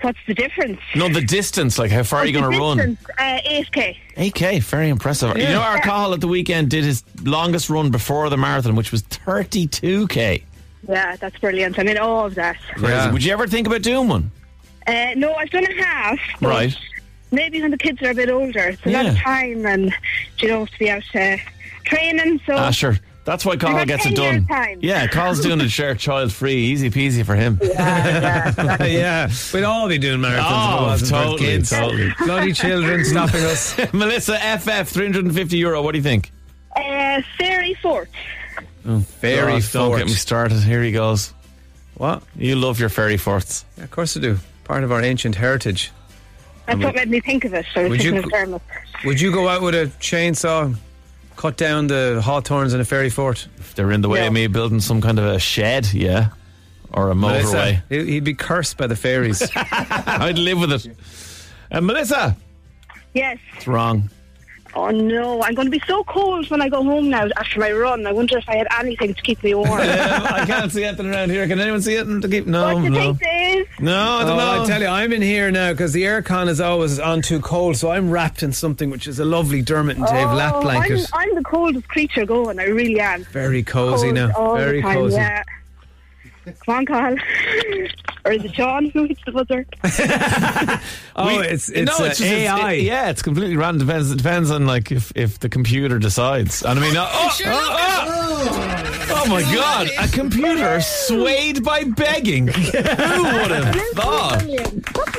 What's 0.00 0.18
the 0.26 0.34
difference? 0.34 0.80
No, 0.94 1.08
the 1.08 1.22
distance. 1.22 1.78
Like, 1.78 1.90
how 1.90 2.02
far 2.02 2.20
are 2.20 2.26
you 2.26 2.32
going 2.38 2.52
to 2.52 2.58
run? 2.58 2.76
Distance, 2.76 2.98
Uh, 3.18 3.38
8k. 3.48 3.96
8K, 4.16 4.62
very 4.62 4.88
impressive. 4.90 5.34
You 5.38 5.44
know, 5.44 5.60
our 5.62 5.80
Carl 5.80 6.12
at 6.12 6.20
the 6.20 6.28
weekend 6.28 6.68
did 6.70 6.84
his 6.84 7.02
longest 7.22 7.70
run 7.70 7.90
before 7.90 8.28
the 8.28 8.36
marathon, 8.36 8.74
which 8.76 8.92
was 8.92 9.02
32K. 9.02 10.42
Yeah, 10.86 11.16
that's 11.16 11.38
brilliant. 11.38 11.78
I'm 11.78 11.88
in 11.88 11.96
awe 11.96 12.26
of 12.26 12.34
that. 12.34 12.56
Crazy. 12.74 13.10
Would 13.12 13.24
you 13.24 13.32
ever 13.32 13.46
think 13.46 13.66
about 13.66 13.80
doing 13.80 14.08
one? 14.08 14.30
Uh, 14.86 15.12
no, 15.16 15.34
I've 15.34 15.50
done 15.50 15.64
a 15.66 15.82
half. 15.82 16.18
Right. 16.40 16.76
Maybe 17.30 17.60
when 17.62 17.70
the 17.70 17.78
kids 17.78 18.00
are 18.02 18.10
a 18.10 18.14
bit 18.14 18.30
older, 18.30 18.60
it's 18.68 18.84
a 18.86 18.90
lot 18.90 19.06
of 19.06 19.16
time 19.16 19.64
and, 19.66 19.92
you 20.38 20.48
know, 20.48 20.66
to 20.66 20.78
be 20.78 20.90
out 20.90 21.02
uh, 21.14 21.36
training. 21.84 22.40
So 22.46 22.54
Ah, 22.54 22.70
sure. 22.70 22.98
That's 23.24 23.46
why 23.46 23.56
Carl 23.56 23.86
gets 23.86 24.04
it 24.04 24.14
done. 24.16 24.46
time. 24.46 24.80
Yeah, 24.82 25.06
Carl's 25.06 25.40
doing 25.40 25.58
it 25.62 25.70
share 25.70 25.94
child 25.94 26.30
free, 26.30 26.56
easy 26.56 26.90
peasy 26.90 27.24
for 27.24 27.34
him. 27.34 27.58
yeah, 27.62 29.30
we'd 29.52 29.64
all 29.64 29.88
be 29.88 29.96
doing 29.96 30.20
marathons. 30.20 30.96
if 30.96 31.02
it 31.02 31.12
Oh, 31.14 31.22
totally, 31.22 31.38
kids. 31.38 31.70
totally. 31.70 32.12
Bloody 32.18 32.52
children 32.52 33.02
stopping 33.04 33.42
us. 33.44 33.76
Melissa, 33.94 34.36
FF, 34.58 34.88
350 34.92 35.56
euro. 35.56 35.80
What 35.82 35.92
do 35.92 35.98
you 35.98 36.02
think? 36.04 36.30
uh, 36.76 37.22
Fairy 37.38 37.72
Fort. 37.80 38.10
Fairy 39.20 39.52
God, 39.60 39.72
Don't 39.72 39.96
get 39.96 40.06
me 40.06 40.12
started. 40.12 40.58
Here 40.60 40.82
he 40.82 40.92
goes. 40.92 41.32
What? 41.94 42.22
You 42.36 42.56
love 42.56 42.78
your 42.78 42.90
fairy 42.90 43.16
forts. 43.16 43.64
Yeah, 43.78 43.84
of 43.84 43.90
course 43.90 44.16
I 44.16 44.20
do. 44.20 44.38
Part 44.64 44.84
of 44.84 44.90
our 44.92 45.02
ancient 45.02 45.34
heritage. 45.36 45.90
That's 46.66 46.80
what 46.82 46.94
made 46.94 47.10
me 47.10 47.20
think 47.20 47.44
of 47.44 47.52
it. 47.52 47.66
So 47.74 47.80
I 47.80 47.82
was 47.84 47.90
Would 47.90 48.00
thinking 48.00 48.30
you- 48.30 48.54
of 48.54 48.62
Would 49.04 49.20
you 49.20 49.30
go 49.32 49.48
out 49.48 49.60
with 49.62 49.74
a 49.74 49.86
chainsaw, 50.00 50.74
cut 51.36 51.56
down 51.58 51.88
the 51.88 52.22
hawthorns 52.24 52.72
in 52.72 52.80
a 52.80 52.84
fairy 52.84 53.10
fort? 53.10 53.46
If 53.58 53.74
they're 53.74 53.90
in 53.92 54.00
the 54.00 54.08
way 54.08 54.20
Yeah. 54.20 54.26
of 54.28 54.32
me 54.32 54.46
building 54.46 54.80
some 54.80 55.00
kind 55.02 55.18
of 55.18 55.26
a 55.26 55.38
shed, 55.38 55.92
yeah, 55.92 56.28
or 56.92 57.10
a 57.10 57.14
Melissa, 57.14 57.56
motorway, 57.56 57.82
he- 58.06 58.12
he'd 58.12 58.24
be 58.24 58.32
cursed 58.34 58.78
by 58.78 58.86
the 58.86 58.96
fairies. 58.96 59.42
I'd 59.56 60.38
live 60.38 60.58
with 60.58 60.72
it. 60.72 60.96
And 61.70 61.86
Melissa, 61.86 62.34
Yes. 63.12 63.36
it's 63.56 63.66
wrong. 63.66 64.08
Oh 64.76 64.90
no, 64.90 65.40
I'm 65.42 65.54
going 65.54 65.66
to 65.66 65.70
be 65.70 65.80
so 65.86 66.02
cold 66.04 66.50
when 66.50 66.60
I 66.60 66.68
go 66.68 66.82
home 66.82 67.08
now 67.08 67.28
after 67.36 67.60
my 67.60 67.70
run. 67.70 68.06
I 68.06 68.12
wonder 68.12 68.38
if 68.38 68.48
I 68.48 68.56
had 68.56 68.66
anything 68.80 69.14
to 69.14 69.22
keep 69.22 69.42
me 69.44 69.54
warm. 69.54 69.70
I 69.80 70.44
can't 70.46 70.72
see 70.72 70.84
anything 70.84 71.06
around 71.06 71.30
here. 71.30 71.46
Can 71.46 71.60
anyone 71.60 71.80
see 71.80 71.94
it? 71.94 72.04
To 72.04 72.28
keep 72.28 72.46
no, 72.46 72.74
what 72.74 72.82
do 72.82 72.90
no, 72.90 73.14
think, 73.14 73.68
no. 73.80 73.96
I 73.96 74.20
don't 74.22 74.30
Oh, 74.30 74.36
know. 74.36 74.50
I 74.50 74.58
oh. 74.58 74.66
tell 74.66 74.80
you, 74.80 74.88
I'm 74.88 75.12
in 75.12 75.22
here 75.22 75.50
now 75.52 75.72
because 75.72 75.92
the 75.92 76.02
aircon 76.02 76.48
is 76.48 76.60
always 76.60 76.98
on 76.98 77.22
too 77.22 77.40
cold, 77.40 77.76
so 77.76 77.90
I'm 77.90 78.10
wrapped 78.10 78.42
in 78.42 78.52
something 78.52 78.90
which 78.90 79.06
is 79.06 79.20
a 79.20 79.24
lovely 79.24 79.62
Dermot 79.62 79.96
and 79.96 80.06
Dave 80.06 80.32
lap 80.32 80.54
Oh, 80.56 80.62
blanket. 80.62 81.08
I'm, 81.12 81.28
I'm 81.30 81.34
the 81.36 81.44
coldest 81.44 81.86
creature 81.88 82.26
going. 82.26 82.58
I 82.58 82.64
really 82.64 82.98
am. 82.98 83.22
Very 83.24 83.62
cozy 83.62 84.06
Cold 84.06 84.14
now. 84.16 84.32
all 84.36 84.56
Very 84.56 84.78
the 84.78 84.82
time, 84.82 84.94
cozy. 84.96 85.16
Yeah. 85.16 85.42
Come 86.44 86.74
on, 86.76 86.86
Carl. 86.86 87.16
or 88.24 88.32
is 88.32 88.44
it 88.44 88.54
Sean 88.54 88.90
who 88.90 89.04
hits 89.04 89.20
the 89.24 89.32
buzzer? 89.32 89.66
Oh, 91.16 91.26
We- 91.38 91.46
it's 91.46 91.68
it's, 91.68 91.86
no, 91.98 92.04
uh, 92.04 92.08
it's 92.08 92.18
just, 92.18 92.30
AI. 92.30 92.72
It- 92.72 92.82
yeah, 92.82 93.08
it's 93.10 93.22
completely 93.22 93.56
random. 93.56 93.86
Depends. 93.86 94.10
It 94.10 94.16
depends 94.16 94.50
on 94.50 94.66
like 94.66 94.90
if, 94.90 95.12
if 95.14 95.38
the 95.38 95.48
computer 95.48 95.98
decides. 96.00 96.62
And 96.64 96.78
I 96.78 96.82
mean, 96.82 96.96
uh, 96.96 97.08
oh, 97.12 97.38
oh, 97.46 98.04
oh, 98.08 99.03
oh 99.24 99.28
my 99.28 99.42
god, 99.42 99.88
a 99.98 100.08
computer 100.08 100.80
swayed 100.80 101.64
by 101.64 101.84
begging. 101.84 102.48
Who 102.48 102.62
would 102.62 103.50
have 103.50 103.76
thought? 103.94 104.44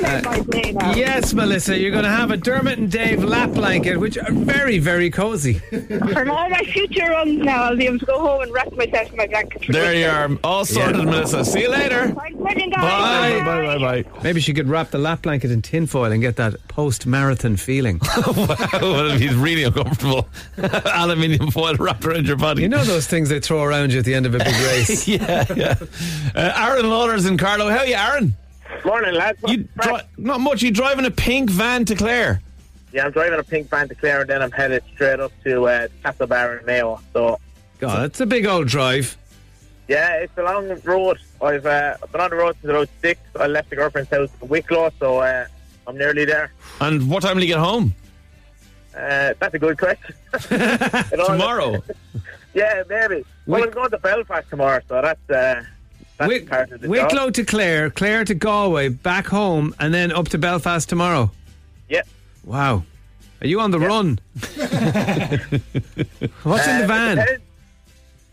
made 0.00 0.24
my 0.24 0.38
uh, 0.38 0.42
day 0.44 0.72
now. 0.72 0.94
Yes, 0.94 1.32
Melissa, 1.34 1.78
you're 1.78 1.90
going 1.90 2.04
to 2.04 2.10
have 2.10 2.30
a 2.30 2.36
Dermot 2.36 2.78
and 2.78 2.90
Dave 2.90 3.24
lap 3.24 3.50
blanket, 3.50 3.96
which 3.98 4.16
are 4.18 4.30
very, 4.32 4.78
very 4.78 5.10
cozy. 5.10 5.54
From 5.54 6.30
all 6.30 6.48
my 6.50 6.62
future 6.64 7.10
runs 7.10 7.38
now, 7.38 7.64
I'll 7.64 7.76
be 7.76 7.86
able 7.86 7.98
to 7.98 8.06
go 8.06 8.18
home 8.20 8.42
and 8.42 8.52
wrap 8.52 8.72
myself 8.72 9.10
in 9.10 9.16
my 9.16 9.26
blanket. 9.26 9.64
There 9.68 9.94
you 9.94 10.06
are, 10.06 10.30
all 10.44 10.64
sorted, 10.64 10.96
Yeah. 10.96 11.04
Melissa. 11.04 11.44
See 11.44 11.62
you 11.62 11.70
later. 11.70 12.08
Bye. 12.12 12.30
guys. 12.30 13.42
Bye. 13.44 13.78
Bye. 13.78 14.02
Bye. 14.02 14.22
Maybe 14.22 14.40
she 14.40 14.54
could 14.54 14.68
wrap 14.68 14.90
the 14.90 14.98
lap 14.98 15.22
blanket 15.22 15.50
in 15.50 15.62
tinfoil 15.62 16.12
and 16.12 16.20
get 16.20 16.36
that 16.36 16.54
post 16.68 17.06
marathon 17.06 17.56
feeling. 17.56 18.00
well, 18.80 19.10
he's 19.16 19.34
really 19.34 19.64
uncomfortable. 19.64 20.28
Aluminium 20.58 21.50
foil 21.50 21.74
wrapped 21.76 22.04
around 22.04 22.26
your 22.26 22.36
body. 22.36 22.62
You 22.62 22.68
know 22.68 22.84
those 22.84 23.06
things 23.06 23.28
they 23.28 23.40
throw 23.40 23.62
around 23.62 23.92
you 23.92 23.95
at 23.96 24.04
the 24.04 24.14
end 24.14 24.26
of 24.26 24.34
a 24.34 24.38
big 24.38 24.46
race? 24.48 25.06
yeah, 25.08 25.44
yeah. 25.54 25.74
Uh, 26.34 26.52
Aaron 26.56 26.88
Lawler's 26.88 27.26
in 27.26 27.36
Carlow. 27.38 27.68
How 27.68 27.78
are 27.78 27.86
you, 27.86 27.94
Aaron? 27.94 28.34
Morning, 28.84 29.14
lads. 29.14 29.38
You 29.46 29.68
dri- 29.80 30.00
not 30.18 30.40
much. 30.40 30.62
You 30.62 30.70
driving 30.70 31.06
a 31.06 31.10
pink 31.10 31.50
van 31.50 31.84
to 31.86 31.94
Clare? 31.94 32.40
Yeah, 32.92 33.06
I'm 33.06 33.12
driving 33.12 33.38
a 33.38 33.42
pink 33.44 33.68
van 33.68 33.88
to 33.88 33.94
Clare 33.94 34.20
and 34.22 34.30
then 34.30 34.42
I'm 34.42 34.50
headed 34.50 34.82
straight 34.94 35.20
up 35.20 35.32
to 35.44 35.66
uh, 35.66 35.88
Castlebar 36.04 36.60
in 36.60 36.66
Mayo. 36.66 37.00
So, 37.12 37.38
God, 37.78 38.04
it's 38.06 38.20
a 38.20 38.26
big 38.26 38.46
old 38.46 38.68
drive. 38.68 39.16
yeah, 39.88 40.14
it's 40.16 40.36
a 40.38 40.42
long 40.42 40.68
road. 40.84 41.18
I've 41.42 41.66
uh, 41.66 41.96
been 42.10 42.20
on 42.20 42.30
the 42.30 42.36
road 42.36 42.56
since 42.60 42.70
about 42.70 42.88
six. 43.02 43.20
I 43.38 43.46
left 43.46 43.70
the 43.70 43.76
girlfriend's 43.76 44.10
house 44.10 44.30
in 44.40 44.48
Wicklow, 44.48 44.90
so 44.98 45.18
uh, 45.18 45.46
I'm 45.86 45.98
nearly 45.98 46.24
there. 46.24 46.52
And 46.80 47.08
what 47.10 47.22
time 47.22 47.36
will 47.36 47.42
you 47.42 47.48
get 47.48 47.58
home? 47.58 47.94
Uh, 48.96 49.34
that's 49.38 49.54
a 49.54 49.58
good 49.58 49.76
question. 49.78 50.14
Tomorrow. 51.26 51.82
yeah, 52.56 52.82
maybe. 52.88 53.24
Well, 53.46 53.60
Wick- 53.60 53.68
I'm 53.70 53.74
going 53.74 53.90
to 53.90 53.98
Belfast 53.98 54.48
tomorrow, 54.50 54.80
so 54.88 55.00
that's, 55.02 55.30
uh, 55.30 55.62
that's 56.18 56.28
Wick- 56.28 56.48
part 56.48 56.72
of 56.72 56.80
the 56.80 56.88
Wicklow 56.88 57.26
job. 57.26 57.34
to 57.34 57.44
Clare, 57.44 57.90
Clare 57.90 58.24
to 58.24 58.34
Galway, 58.34 58.88
back 58.88 59.26
home, 59.26 59.74
and 59.78 59.92
then 59.94 60.10
up 60.10 60.28
to 60.30 60.38
Belfast 60.38 60.88
tomorrow. 60.88 61.30
Yeah. 61.88 62.02
Wow. 62.44 62.82
Are 63.42 63.46
you 63.46 63.60
on 63.60 63.70
the 63.70 63.78
run? 63.78 64.18
What's 66.42 66.66
in 66.66 66.78
the 66.78 66.84
Uh, 66.84 66.86
van? 66.86 67.18
it 67.18 67.20
depends. 67.20 67.42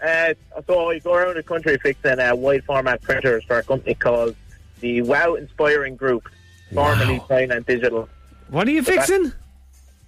Uh, 0.02 0.62
so 0.68 0.90
I 0.92 1.00
go 1.00 1.14
around 1.14 1.36
the 1.36 1.44
country 1.44 1.78
fixing 1.78 2.20
uh, 2.20 2.36
wide 2.36 2.64
format 2.66 3.02
printers 3.02 3.44
for 3.46 3.58
a 3.60 3.64
company 3.64 3.94
called 3.96 4.36
the 4.82 5.02
Wow 5.02 5.36
Inspiring 5.36 5.96
Group, 5.96 6.28
formerly 6.74 7.22
Finance 7.28 7.66
Digital. 7.66 8.10
What 8.50 8.68
are 8.68 8.72
you 8.72 8.84
fixing? 8.84 9.32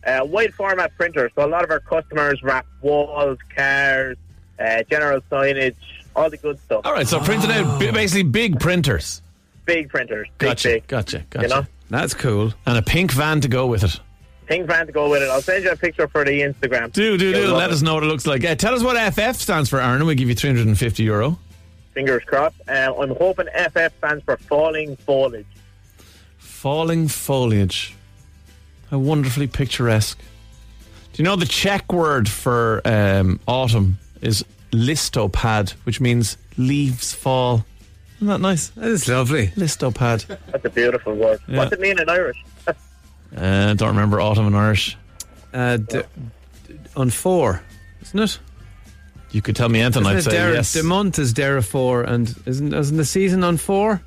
Uh, 0.06 0.24
wide 0.26 0.54
format 0.54 0.96
printers. 0.98 1.32
So 1.36 1.46
a 1.46 1.48
lot 1.50 1.64
of 1.64 1.72
our 1.72 1.80
customers 1.80 2.42
wrap 2.44 2.66
walls, 2.82 3.40
cars, 3.56 4.18
uh, 4.60 4.84
general 4.90 5.20
signage, 5.32 5.76
all 6.16 6.30
the 6.30 6.38
good 6.38 6.60
stuff. 6.60 6.82
All 6.86 6.94
right, 6.94 7.08
so 7.08 7.20
printing 7.20 7.52
out 7.52 7.80
basically 7.80 8.24
big 8.24 8.60
printers. 8.60 9.22
Big 9.66 9.90
printers. 9.90 10.28
Big, 10.38 10.48
Gotcha, 10.50 10.68
big. 10.70 10.88
gotcha, 10.88 11.26
gotcha. 11.32 11.48
You 11.48 11.54
know? 11.54 11.66
That's 11.90 12.14
cool. 12.14 12.54
And 12.68 12.78
a 12.78 12.82
pink 12.84 13.12
van 13.12 13.42
to 13.42 13.48
go 13.48 13.66
with 13.68 13.84
it. 13.84 14.00
Pink 14.46 14.68
van 14.68 14.86
to 14.86 14.92
go 14.92 15.10
with 15.10 15.24
it. 15.24 15.30
I'll 15.30 15.42
send 15.42 15.64
you 15.64 15.72
a 15.72 15.76
picture 15.76 16.08
for 16.08 16.24
the 16.24 16.42
Instagram. 16.42 16.94
Do, 16.94 17.18
do, 17.18 17.30
You'll 17.32 17.48
do. 17.48 17.54
Let 17.56 17.72
it. 17.72 17.74
us 17.74 17.82
know 17.82 17.96
what 17.96 18.04
it 18.04 18.08
looks 18.08 18.28
like. 18.28 18.46
Uh, 18.46 18.54
tell 18.54 18.76
us 18.76 18.84
what 18.84 18.96
FF 19.14 19.42
stands 19.42 19.70
for, 19.70 19.80
Aaron, 19.82 19.96
and 19.96 20.06
we'll 20.06 20.16
give 20.16 20.30
you 20.30 20.36
350 20.36 21.02
euro. 21.02 21.40
Fingers 21.96 22.24
crossed. 22.26 22.56
Uh, 22.68 22.94
I'm 23.00 23.16
hoping 23.16 23.48
FF 23.48 23.98
stands 23.98 24.24
for 24.24 24.38
falling 24.38 24.96
foliage. 24.98 25.48
Falling 26.38 27.08
foliage. 27.08 27.96
How 28.96 29.00
wonderfully 29.00 29.48
picturesque. 29.48 30.18
Do 31.12 31.22
you 31.22 31.26
know 31.26 31.36
the 31.36 31.46
Czech 31.46 31.92
word 31.92 32.30
for 32.30 32.82
um, 32.86 33.42
autumn 33.46 33.98
is 34.22 34.46
listopad, 34.72 35.72
which 35.84 36.00
means 36.00 36.38
leaves 36.56 37.14
fall? 37.14 37.66
Isn't 38.16 38.28
that 38.28 38.40
nice? 38.40 38.70
That 38.70 38.86
is 38.88 39.06
lovely. 39.10 39.48
Listopad. 39.58 40.26
That's 40.50 40.64
a 40.64 40.70
beautiful 40.70 41.14
word. 41.14 41.42
Yeah. 41.46 41.58
What's 41.58 41.74
it 41.74 41.82
mean 41.82 42.00
in 42.00 42.08
Irish? 42.10 42.42
Uh, 43.36 43.74
don't 43.74 43.90
remember 43.90 44.22
autumn 44.22 44.48
in 44.48 44.56
Irish. 44.56 44.96
Uh, 45.54 45.76
d- 45.76 46.04
d- 46.68 46.76
on 46.96 47.10
four, 47.10 47.62
isn't 48.02 48.20
it? 48.20 48.40
You 49.32 49.42
could 49.42 49.58
tell 49.58 49.68
me 49.68 49.82
anything, 49.82 50.04
Isn't 50.04 50.16
I'd 50.16 50.24
say 50.24 50.32
Der- 50.32 50.54
yes. 50.54 50.72
The 50.72 50.84
month 50.84 51.20
is 51.20 51.34
Dara 51.34 51.62
four, 51.62 52.04
and 52.04 52.34
isn't 52.46 52.74
isn't 52.74 52.96
the 52.96 53.04
season 53.04 53.44
on 53.44 53.58
four? 53.58 54.02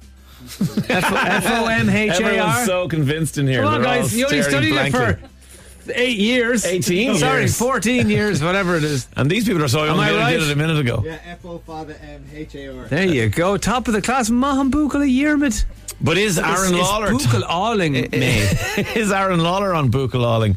F 0.88 1.46
O 1.46 1.66
M 1.66 1.88
H 1.88 2.12
A 2.20 2.24
Everyone's 2.24 2.64
so 2.66 2.88
convinced 2.88 3.38
in 3.38 3.46
here. 3.46 3.62
Come 3.62 3.74
on, 3.74 3.80
They're 3.82 3.90
all 3.90 3.96
guys! 4.02 4.16
You 4.16 4.26
only 4.26 4.42
staring 4.42 4.50
studied 4.66 4.72
blankly. 4.72 5.00
it 5.00 5.18
for 5.18 5.92
eight 5.94 6.18
years. 6.18 6.64
18 6.66 7.16
Sorry, 7.16 7.40
years. 7.42 7.58
fourteen 7.58 8.08
years, 8.10 8.42
whatever 8.42 8.76
it 8.76 8.84
is. 8.84 9.08
And 9.16 9.30
these 9.30 9.44
people 9.46 9.62
are 9.64 9.68
so 9.68 9.84
young 9.84 9.98
I 9.98 10.06
they 10.08 10.12
only 10.12 10.22
right? 10.24 10.32
did 10.38 10.42
it 10.48 10.52
a 10.52 10.56
minute 10.56 10.78
ago. 10.78 11.02
Yeah, 11.04 11.18
F 11.26 11.44
O 11.46 11.58
father 11.58 11.96
M 12.02 12.24
H 12.34 12.54
A 12.54 12.76
R. 12.76 12.84
There 12.86 13.06
you 13.06 13.28
go, 13.28 13.56
top 13.56 13.88
of 13.88 13.94
the 13.94 14.02
class, 14.02 14.28
Mahan 14.30 14.70
Bukal 14.70 15.00
Yermid. 15.08 15.64
But 16.00 16.16
is 16.18 16.38
Aaron 16.38 16.76
Lawler 16.78 17.08
Bukal 17.10 17.42
Alling 17.48 17.92
made? 18.12 18.56
is 18.94 19.10
Aaron 19.10 19.40
Lawler 19.40 19.74
on 19.74 19.90
Buchel 19.90 20.24
Alling? 20.24 20.56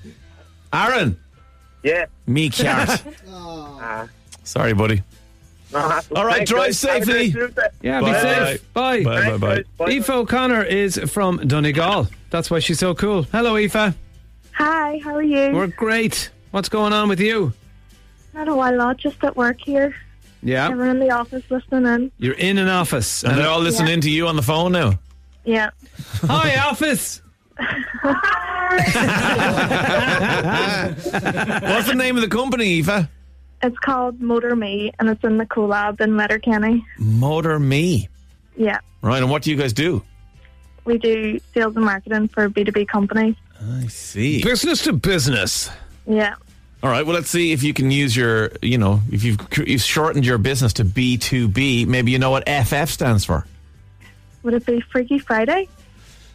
Aaron, 0.74 1.18
Yeah. 1.84 2.06
me 2.28 2.50
cart. 2.50 3.02
Ah. 3.84 4.08
Sorry, 4.44 4.74
buddy. 4.74 5.02
No 5.74 5.80
hassle. 5.80 6.18
All 6.18 6.26
right, 6.26 6.36
Thanks, 6.38 6.50
drive 6.52 6.66
guys. 6.68 6.82
Have 6.82 7.02
a 7.02 7.06
great 7.06 7.34
safely. 7.34 7.72
Yeah, 7.82 8.02
Bye. 8.02 8.12
be 8.14 8.20
safe. 8.20 8.74
Bye. 8.74 9.04
Bye, 9.04 9.04
bye, 9.04 9.22
Thanks, 9.22 9.40
bye. 9.40 9.56
guys. 9.56 9.66
Bye. 9.78 9.86
Aoife 9.92 10.10
O'Connor 10.10 10.64
is 10.64 10.98
from 11.08 11.38
Donegal. 11.48 12.08
That's 12.30 12.52
why 12.52 12.60
she's 12.60 12.80
so 12.80 12.94
cool. 12.94 13.24
Hello, 13.24 13.56
Aoife. 13.58 13.96
Hi, 14.54 15.00
how 15.04 15.16
are 15.16 15.24
you? 15.24 15.52
We're 15.54 15.68
great. 15.68 16.30
What's 16.52 16.68
going 16.70 16.92
on 16.94 17.08
with 17.10 17.20
you? 17.22 17.54
Not 18.34 18.48
a 18.50 18.56
while 18.56 18.76
lot, 18.78 18.98
just 18.98 19.24
at 19.24 19.36
work 19.38 19.60
here. 19.62 19.96
Yeah, 20.44 20.70
Everyone 20.70 20.90
in 20.90 21.00
the 21.00 21.12
office 21.12 21.44
listening 21.50 21.86
in. 21.86 22.12
you're 22.18 22.34
in 22.34 22.58
an 22.58 22.68
office. 22.68 23.24
And 23.24 23.38
they're 23.38 23.48
all 23.48 23.60
listening 23.60 23.96
Yeah. 23.96 24.02
to 24.02 24.10
you 24.10 24.28
on 24.28 24.36
the 24.36 24.42
phone 24.42 24.72
now. 24.72 25.00
Yeah. 25.46 25.70
Hi, 26.24 26.56
office. 26.68 27.22
What's 31.62 31.88
the 31.88 31.94
name 31.96 32.16
of 32.16 32.22
the 32.22 32.28
company, 32.30 32.66
Eva? 32.66 33.10
It's 33.64 33.78
called 33.80 34.20
Motor 34.22 34.56
Me 34.56 34.92
and 35.00 35.10
it's 35.10 35.24
in 35.24 35.38
the 35.38 35.46
CoLab 35.46 36.02
in 36.02 36.18
Letterkenny. 36.18 36.86
Motor 36.98 37.60
Me. 37.60 38.10
Yeah. 38.56 38.80
Right, 39.02 39.22
and 39.22 39.30
what 39.30 39.44
do 39.44 39.52
you 39.52 39.58
guys 39.58 39.74
do? 39.74 40.04
We 40.84 40.98
do 40.98 41.40
sales 41.54 41.76
and 41.76 41.86
marketing 41.86 42.28
for 42.30 42.50
B2B 42.50 42.88
companies. 42.88 43.36
I 43.62 43.88
see. 43.88 44.44
Business 44.44 44.84
to 44.84 44.94
business. 44.94 45.70
Yeah. 46.08 46.36
All 46.84 46.90
right, 46.90 47.06
well, 47.06 47.14
let's 47.14 47.30
see 47.30 47.52
if 47.52 47.62
you 47.62 47.74
can 47.74 47.92
use 47.92 48.16
your, 48.16 48.52
you 48.64 48.80
know, 48.80 49.02
if 49.12 49.24
you've, 49.24 49.40
you've 49.58 49.82
shortened 49.82 50.26
your 50.26 50.40
business 50.40 50.74
to 50.74 50.86
B2B, 50.86 51.86
maybe 51.86 52.12
you 52.12 52.18
know 52.18 52.32
what 52.32 52.50
FF 52.50 52.90
stands 52.90 53.24
for. 53.24 53.46
Would 54.42 54.56
it 54.56 54.66
be 54.66 54.82
Freaky 54.82 55.20
Friday? 55.20 55.70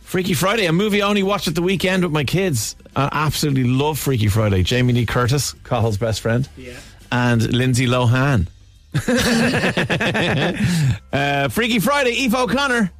Freaky 0.02 0.34
Friday, 0.34 0.66
a 0.66 0.72
movie 0.72 1.02
I 1.02 1.08
only 1.08 1.24
watched 1.24 1.48
at 1.48 1.56
the 1.56 1.62
weekend 1.62 2.04
with 2.04 2.12
my 2.12 2.22
kids. 2.22 2.76
I 2.94 3.08
absolutely 3.10 3.64
love 3.64 3.98
Freaky 3.98 4.28
Friday. 4.28 4.62
Jamie 4.62 4.92
Lee 4.92 5.04
Curtis, 5.04 5.52
Carl's 5.64 5.96
best 5.96 6.20
friend. 6.20 6.48
Yeah. 6.56 6.74
And 7.12 7.52
Lindsay 7.52 7.86
Lohan. 7.86 8.46
uh, 11.12 11.48
Freaky 11.48 11.78
Friday, 11.80 12.24
Aoife 12.24 12.34
O'Connor 12.34 12.90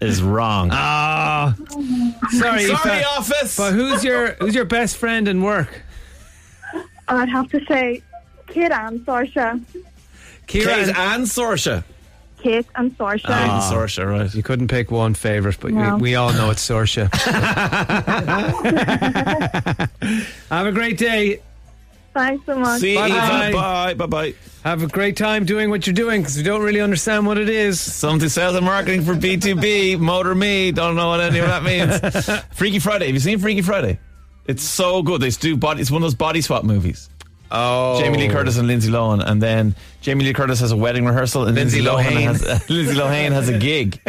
is 0.00 0.22
wrong. 0.22 0.70
Ah, 0.72 1.54
sorry, 2.30 2.64
Sorry, 2.66 3.00
Aoife. 3.00 3.06
office. 3.18 3.56
But 3.56 3.72
who's 3.74 4.02
your 4.04 4.32
who's 4.34 4.54
your 4.54 4.64
best 4.64 4.96
friend 4.96 5.28
in 5.28 5.42
work? 5.42 5.82
I'd 7.08 7.28
have 7.28 7.48
to 7.50 7.64
say 7.66 8.02
Kate 8.48 8.72
and 8.72 9.00
Saoirse. 9.06 9.60
Kate 10.46 10.64
Kieran. 10.64 10.90
and 10.96 11.24
Saoirse. 11.26 11.82
Kate 12.42 12.66
and 12.76 12.96
Saoirse. 12.96 13.22
Kate 13.22 13.30
and 13.30 13.62
Saoirse, 13.62 14.06
right. 14.06 14.32
You 14.34 14.42
couldn't 14.42 14.68
pick 14.68 14.90
one 14.90 15.14
favourite, 15.14 15.58
but 15.60 15.72
No. 15.72 15.96
we, 15.96 16.02
we 16.02 16.14
all 16.14 16.32
know 16.32 16.50
it's 16.50 16.66
Saoirse. 16.68 17.08
Have 20.50 20.66
a 20.66 20.72
great 20.72 20.98
day. 20.98 21.40
Thanks 22.18 22.46
so 22.46 22.58
much. 22.58 22.80
See 22.80 22.94
you, 22.94 22.98
Bye-bye. 22.98 23.52
Bye. 23.52 23.94
Bye. 23.94 24.06
Bye. 24.06 24.34
Have 24.64 24.82
a 24.82 24.88
great 24.88 25.16
time 25.16 25.44
doing 25.44 25.70
what 25.70 25.86
you're 25.86 25.94
doing 25.94 26.20
because 26.20 26.36
we 26.36 26.42
don't 26.42 26.62
really 26.62 26.80
understand 26.80 27.26
what 27.26 27.38
it 27.38 27.48
is. 27.48 27.80
Something 27.80 28.28
sales 28.28 28.56
and 28.56 28.66
marketing 28.66 29.02
for 29.02 29.14
B2B. 29.14 30.00
Motor 30.00 30.34
me. 30.34 30.72
Don't 30.72 30.96
know 30.96 31.08
what 31.10 31.20
any 31.20 31.38
of 31.38 31.46
that 31.46 31.62
means. 31.62 32.28
Freaky 32.56 32.80
Friday. 32.80 33.06
Have 33.06 33.14
you 33.14 33.20
seen 33.20 33.38
Freaky 33.38 33.62
Friday? 33.62 34.00
It's 34.46 34.64
so 34.64 35.02
good. 35.02 35.20
They 35.20 35.30
do 35.30 35.56
body. 35.56 35.80
It's 35.80 35.92
one 35.92 36.02
of 36.02 36.06
those 36.06 36.16
body 36.16 36.40
swap 36.40 36.64
movies. 36.64 37.08
Oh, 37.50 37.98
Jamie 38.00 38.18
Lee 38.18 38.28
Curtis 38.28 38.58
and 38.58 38.66
Lindsay 38.66 38.90
Lohan, 38.90 39.24
and 39.24 39.40
then 39.40 39.74
Jamie 40.02 40.24
Lee 40.24 40.34
Curtis 40.34 40.60
has 40.60 40.70
a 40.70 40.76
wedding 40.76 41.06
rehearsal, 41.06 41.46
and 41.46 41.54
Lindsay 41.54 41.80
Lindsay, 41.80 42.10
Lohan 42.10 42.16
Lohan. 42.16 42.26
has 42.26 42.42
Lindsay 42.70 42.94
Lohan 42.94 43.32
has 43.32 43.48
a 43.48 43.58
gig 43.58 44.00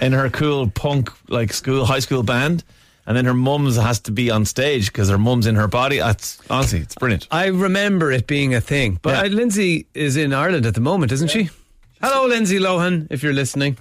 in 0.00 0.12
her 0.12 0.30
cool 0.30 0.70
punk 0.70 1.10
like 1.28 1.52
school 1.52 1.84
high 1.86 1.98
school 1.98 2.22
band, 2.22 2.62
and 3.06 3.16
then 3.16 3.24
her 3.24 3.34
mum's 3.34 3.76
has 3.76 4.00
to 4.00 4.12
be 4.12 4.30
on 4.30 4.44
stage 4.44 4.86
because 4.86 5.08
her 5.10 5.18
mum's 5.18 5.46
in 5.46 5.54
her 5.56 5.68
body. 5.68 5.98
It's 5.98 6.38
honestly, 6.50 6.80
it's 6.80 6.94
brilliant. 6.94 7.26
I 7.30 7.46
remember 7.46 8.10
it 8.12 8.26
being 8.26 8.54
a 8.54 8.60
thing, 8.60 8.98
but 9.02 9.10
Yeah. 9.14 9.22
uh, 9.22 9.34
Lindsay 9.34 9.86
is 9.94 10.16
in 10.16 10.32
Ireland 10.32 10.66
at 10.66 10.74
the 10.74 10.80
moment, 10.80 11.12
isn't 11.12 11.28
she? 11.28 11.50
Hello, 12.02 12.26
Lindsay 12.26 12.58
Lohan, 12.58 13.06
if 13.10 13.22
you're 13.22 13.32
listening. 13.32 13.78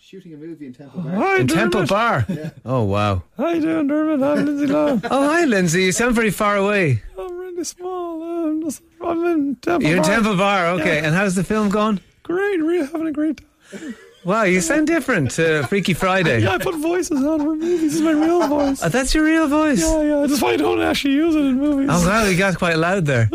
Shooting 0.00 0.34
a 0.34 0.36
movie 0.36 0.66
in 0.66 0.72
Temple 0.72 1.00
Bar. 1.02 1.12
Hi, 1.14 1.38
in 1.40 1.48
Temple 1.48 1.86
Bar. 1.86 2.26
Oh 2.64 2.84
wow. 2.84 3.22
Hi, 3.36 3.58
doing 3.58 3.88
Dermot. 3.88 4.20
Hi, 4.20 4.34
Lindsay 4.42 4.66
Lohan. 4.66 5.04
Oh 5.10 5.28
hi, 5.28 5.44
Lindsay. 5.44 5.82
You 5.84 5.92
sound 5.92 6.14
very 6.14 6.30
far 6.30 6.56
away. 6.56 7.02
I'm 7.18 7.36
really 7.36 7.64
small. 7.64 8.22
I'm, 8.46 8.62
just, 8.62 8.82
I'm 9.04 9.24
in 9.24 9.56
Temple. 9.56 9.80
Bar. 9.80 9.88
You're 9.88 9.96
in 9.98 10.04
Temple 10.04 10.36
Bar, 10.36 10.66
okay. 10.80 10.98
And 11.00 11.14
how's 11.14 11.34
the 11.34 11.42
film 11.44 11.68
going? 11.70 12.00
Great, 12.22 12.58
really 12.60 12.86
having 12.86 13.08
a 13.08 13.12
great 13.12 13.40
time. 13.72 13.94
Wow, 14.26 14.42
you 14.42 14.60
sound 14.60 14.88
different 14.88 15.30
to 15.38 15.64
Freaky 15.68 15.94
Friday. 15.94 16.40
Yeah, 16.42 16.54
I 16.54 16.58
put 16.58 16.74
voices 16.74 17.24
on 17.24 17.38
for 17.38 17.54
movies. 17.54 17.80
This 17.80 17.94
is 17.94 18.00
my 18.02 18.10
real 18.10 18.48
voice. 18.48 18.82
Oh, 18.82 18.88
that's 18.88 19.14
your 19.14 19.22
real 19.22 19.46
voice. 19.46 19.80
Yeah, 19.80 20.02
yeah. 20.02 20.26
That's 20.26 20.42
why 20.42 20.54
I 20.54 20.56
don't 20.56 20.82
actually 20.82 21.14
use 21.14 21.36
it 21.36 21.44
in 21.44 21.56
movies. 21.60 21.88
Oh 21.92 22.04
wow, 22.04 22.24
you 22.24 22.36
got 22.36 22.58
quite 22.58 22.76
loud 22.76 23.06
there. 23.06 23.30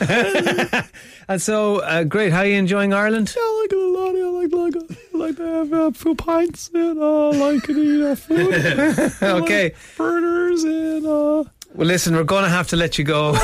and 1.28 1.40
so, 1.42 1.80
uh, 1.80 2.04
great. 2.04 2.32
How 2.32 2.40
are 2.40 2.46
you 2.46 2.56
enjoying 2.56 2.94
Ireland? 2.94 3.30
Yeah, 3.36 3.42
I 3.42 3.60
like 3.60 3.72
it 3.72 3.78
a 3.78 3.88
lot. 3.88 4.12
Yeah, 4.16 4.24
I 4.24 4.30
like 4.30 4.52
like 4.74 4.76
I 5.14 5.18
like 5.18 5.36
to 5.36 5.42
have 5.44 5.72
uh, 5.74 5.90
few 5.90 6.14
pints 6.14 6.70
and 6.72 6.98
uh, 6.98 7.28
I 7.28 7.36
like 7.36 7.62
to 7.64 7.72
eat 7.78 8.02
uh, 8.10 8.14
food. 8.14 8.54
I 9.20 9.32
like 9.32 9.42
Okay. 9.42 9.74
burgers 9.98 10.64
and 10.64 11.06
uh, 11.06 11.44
Well, 11.76 11.86
listen, 11.86 12.14
we're 12.16 12.24
going 12.24 12.44
to 12.44 12.48
have 12.50 12.68
to 12.68 12.76
let 12.76 12.96
you 12.96 13.04
go. 13.04 13.28
I'm 13.36 13.38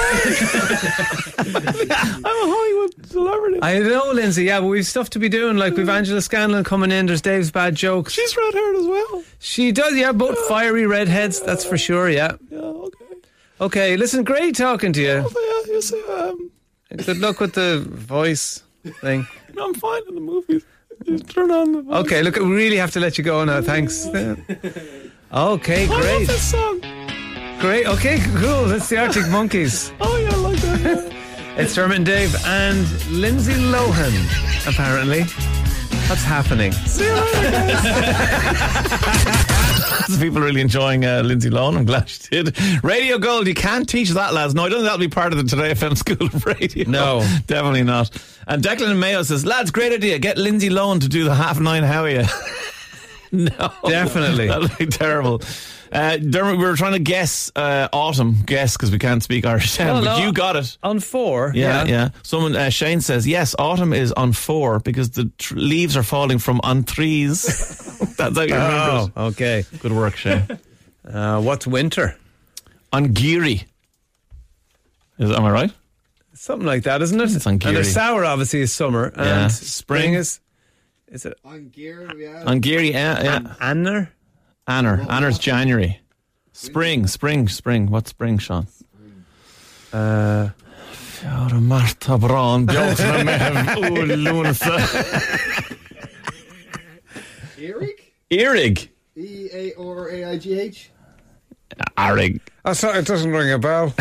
a 1.54 2.22
Hollywood 2.24 3.06
celebrity. 3.06 3.58
I 3.60 3.78
know, 3.78 4.10
Lindsay. 4.12 4.44
Yeah, 4.44 4.60
but 4.60 4.68
we've 4.68 4.86
stuff 4.86 5.10
to 5.10 5.18
be 5.18 5.28
doing. 5.28 5.58
Like 5.58 5.76
we've 5.76 5.88
Angela 5.88 6.22
Scanlon 6.22 6.64
coming 6.64 6.90
in. 6.90 7.04
There's 7.06 7.20
Dave's 7.20 7.50
bad 7.50 7.74
jokes. 7.74 8.14
She's 8.14 8.34
red 8.34 8.54
haired 8.54 8.76
as 8.76 8.86
well. 8.86 9.22
She 9.38 9.70
does. 9.70 9.94
Yeah, 9.94 10.12
both 10.12 10.38
fiery 10.48 10.86
redheads. 10.86 11.42
That's 11.42 11.62
for 11.62 11.76
sure. 11.76 12.08
Yeah. 12.08 12.36
Yeah, 12.50 12.58
okay. 12.58 13.04
Okay. 13.60 13.96
Listen, 13.98 14.24
great 14.24 14.56
talking 14.56 14.94
to 14.94 15.02
you. 15.02 15.24
Oh, 15.26 15.62
yeah, 15.66 15.74
you 15.74 15.82
see, 15.82 16.02
um, 16.08 16.50
Good 17.04 17.18
luck 17.18 17.38
with 17.38 17.52
the 17.52 17.84
voice 17.86 18.62
thing. 19.02 19.26
no, 19.54 19.66
I'm 19.66 19.74
fine 19.74 20.02
in 20.08 20.14
the 20.14 20.20
movies. 20.22 20.64
Just 21.04 21.28
turn 21.28 21.50
on 21.50 21.72
the. 21.72 21.94
Okay. 21.98 22.22
Look, 22.22 22.36
we 22.36 22.44
really 22.44 22.78
have 22.78 22.92
to 22.92 23.00
let 23.00 23.18
you 23.18 23.24
go 23.24 23.44
now. 23.44 23.60
Thanks. 23.60 24.06
Okay. 24.06 25.84
I 25.84 25.88
love 25.88 26.00
Great. 26.00 26.28
this 26.28 26.50
song. 26.50 27.01
Great. 27.62 27.86
Okay. 27.86 28.18
Cool. 28.36 28.64
That's 28.66 28.88
the 28.88 28.98
Arctic 28.98 29.28
Monkeys. 29.28 29.92
Oh 30.00 30.16
yeah, 30.18 30.30
I 30.32 30.36
like 30.36 30.58
that. 30.60 30.80
Yeah. 30.80 31.08
It's 31.54 31.76
Herman 31.76 32.02
Dave 32.02 32.34
and 32.46 32.86
Lindsay 33.10 33.52
Lohan. 33.52 34.14
Apparently, 34.66 35.20
what's 36.08 36.24
happening? 36.24 36.72
See 36.72 37.04
you 37.04 37.12
later, 37.14 37.50
guys. 37.50 37.82
People 40.18 40.38
are 40.38 40.44
really 40.46 40.62
enjoying 40.62 41.04
uh, 41.04 41.20
Lindsay 41.22 41.50
Lohan. 41.50 41.76
I'm 41.76 41.84
glad 41.84 42.08
she 42.08 42.42
did. 42.42 42.58
Radio 42.82 43.18
Gold, 43.18 43.46
you 43.46 43.52
can't 43.54 43.86
teach 43.86 44.08
that, 44.10 44.32
lads. 44.32 44.54
No, 44.54 44.64
I 44.64 44.70
don't 44.70 44.78
think 44.78 44.84
that'll 44.84 44.98
be 44.98 45.08
part 45.08 45.32
of 45.34 45.38
the 45.38 45.44
Today 45.44 45.72
FM 45.74 45.94
School 45.96 46.26
of 46.26 46.46
Radio. 46.46 46.88
No. 46.88 47.20
definitely 47.46 47.82
not. 47.84 48.10
And 48.46 48.62
Declan 48.64 48.96
Mayo 48.98 49.22
says, 49.22 49.44
lads, 49.44 49.70
great 49.70 49.92
idea. 49.92 50.18
Get 50.18 50.38
Lindsay 50.38 50.70
Lohan 50.70 51.00
to 51.02 51.08
do 51.08 51.24
the 51.24 51.34
half 51.34 51.60
nine 51.60 51.82
Howie. 51.82 52.24
no, 53.30 53.72
Definitely. 53.86 54.46
that'll 54.48 54.74
be 54.78 54.86
terrible. 54.86 55.42
Uh, 55.92 56.16
Dermot, 56.16 56.56
we 56.58 56.64
were 56.64 56.74
trying 56.74 56.94
to 56.94 56.98
guess 56.98 57.52
uh, 57.54 57.86
autumn, 57.92 58.36
guess 58.46 58.76
because 58.78 58.90
we 58.90 58.98
can't 58.98 59.22
speak 59.22 59.44
Irish, 59.44 59.78
Well, 59.78 60.02
but 60.02 60.18
no. 60.18 60.24
you 60.24 60.32
got 60.32 60.56
it. 60.56 60.78
On 60.82 60.98
four. 61.00 61.52
Yeah, 61.54 61.84
yeah. 61.84 62.08
Someone, 62.22 62.56
uh, 62.56 62.70
Shane 62.70 63.02
says, 63.02 63.26
yes, 63.28 63.54
autumn 63.58 63.92
is 63.92 64.10
on 64.12 64.32
four 64.32 64.80
because 64.80 65.10
the 65.10 65.30
tr- 65.36 65.54
leaves 65.56 65.94
are 65.96 66.02
falling 66.02 66.38
from 66.38 66.60
on 66.64 66.84
trees. 66.84 67.42
That's 68.16 68.36
how 68.36 68.42
you 68.42 68.54
remember 68.54 69.12
Oh, 69.16 69.26
okay. 69.26 69.64
Good 69.80 69.92
work, 69.92 70.16
Shane. 70.16 70.46
Uh, 71.04 71.42
what's 71.42 71.66
winter? 71.66 72.16
on 72.92 73.12
Geary. 73.12 73.64
Is, 75.18 75.32
am 75.32 75.44
I 75.44 75.50
right? 75.50 75.72
Something 76.34 76.64
like 76.66 76.84
that, 76.84 77.02
isn't 77.02 77.20
it? 77.20 77.34
It's 77.34 77.44
on 77.46 77.54
And 77.54 77.60
Geary. 77.60 77.74
there's 77.74 77.92
sour, 77.92 78.24
obviously, 78.24 78.60
is 78.60 78.72
summer. 78.72 79.06
And 79.16 79.26
Yeah. 79.26 79.48
spring 79.48 79.66
Spring. 79.68 80.14
is. 80.14 80.40
Is 81.08 81.26
it 81.26 81.36
On 81.44 81.68
gear, 81.70 82.08
yeah. 82.16 82.44
On 82.46 82.60
Geary, 82.60 82.94
uh, 82.94 83.22
yeah. 83.22 83.54
Anner? 83.60 84.10
Anner. 84.66 85.04
Anner's 85.08 85.38
January. 85.38 86.00
Spring, 86.52 87.06
spring, 87.06 87.48
spring. 87.48 87.90
What's 87.90 88.10
spring, 88.10 88.38
Sean? 88.38 88.66
Uh, 89.92 90.50
Fiora 90.92 91.60
Marta 91.60 92.18
Braun, 92.18 92.66
Bjorn 92.66 92.94
Mev, 92.94 93.66
Ulunsa. 93.76 94.78
Eric? 97.58 98.14
Erig. 98.30 98.88
E 99.16 99.48
A 99.52 99.74
R 99.78 100.08
A 100.10 100.24
I 100.24 100.38
G 100.38 100.58
H. 100.58 100.90
Arig. 101.96 102.40
oh, 102.64 102.72
sorry, 102.72 102.98
it 102.98 103.06
doesn't 103.06 103.30
ring 103.30 103.52
a 103.52 103.58
bell. 103.58 103.94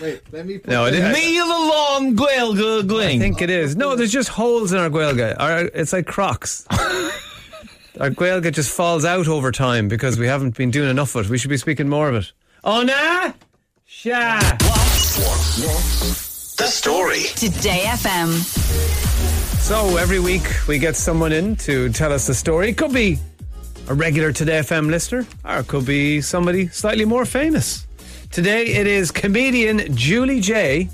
Wait, 0.00 0.22
let 0.32 0.46
me. 0.46 0.58
Put 0.58 0.64
it 0.64 0.68
in. 0.68 0.70
No, 0.70 0.86
it 0.86 0.94
is. 0.94 1.16
Neil 1.16 1.44
Alon 1.44 2.16
Gael 2.16 3.00
I 3.00 3.18
think 3.18 3.42
it 3.42 3.50
is. 3.50 3.76
No, 3.76 3.96
there's 3.96 4.12
just 4.12 4.28
holes 4.28 4.72
in 4.72 4.78
our 4.78 4.88
Gaeilge. 4.90 5.36
Our, 5.38 5.60
it's 5.74 5.92
like 5.92 6.06
Crocs. 6.06 6.66
our 8.00 8.10
Gaeilge 8.10 8.52
just 8.52 8.70
falls 8.70 9.04
out 9.04 9.28
over 9.28 9.52
time 9.52 9.88
because 9.88 10.18
we 10.18 10.26
haven't 10.26 10.56
been 10.56 10.70
doing 10.70 10.90
enough 10.90 11.14
of 11.14 11.26
it. 11.26 11.30
We 11.30 11.38
should 11.38 11.50
be 11.50 11.56
speaking 11.56 11.88
more 11.88 12.08
of 12.08 12.14
it. 12.14 12.32
Oh, 12.64 12.82
nah? 12.82 13.32
Sha. 13.86 14.38
The 16.56 16.66
story. 16.66 17.22
Today 17.36 17.84
FM. 17.86 18.32
So 19.60 19.96
every 19.96 20.18
week 20.20 20.42
we 20.66 20.78
get 20.78 20.96
someone 20.96 21.32
in 21.32 21.56
to 21.56 21.90
tell 21.90 22.12
us 22.12 22.26
the 22.26 22.34
story. 22.34 22.70
It 22.70 22.78
could 22.78 22.92
be 22.92 23.18
a 23.88 23.94
regular 23.94 24.32
Today 24.32 24.60
FM 24.60 24.88
listener, 24.90 25.26
or 25.44 25.58
it 25.58 25.68
could 25.68 25.84
be 25.84 26.20
somebody 26.20 26.68
slightly 26.68 27.04
more 27.04 27.24
famous. 27.24 27.86
Today 28.30 28.66
it 28.66 28.86
is 28.86 29.10
comedian 29.10 29.94
Julie 29.94 30.40
Jay, 30.40 30.88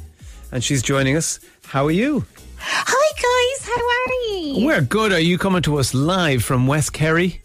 and 0.51 0.65
she's 0.65 0.83
joining 0.83 1.17
us. 1.17 1.39
How 1.65 1.87
are 1.87 1.93
you? 1.93 2.25
Hi 2.61 3.57
guys, 3.57 3.67
how 3.67 3.75
are 3.75 4.59
you? 4.59 4.67
We're 4.67 4.81
good. 4.81 5.13
Are 5.13 5.21
you 5.21 5.39
coming 5.39 5.63
to 5.63 5.79
us 5.79 5.95
live 5.95 6.45
from 6.45 6.67
West 6.67 6.93
Kerry? 6.93 7.41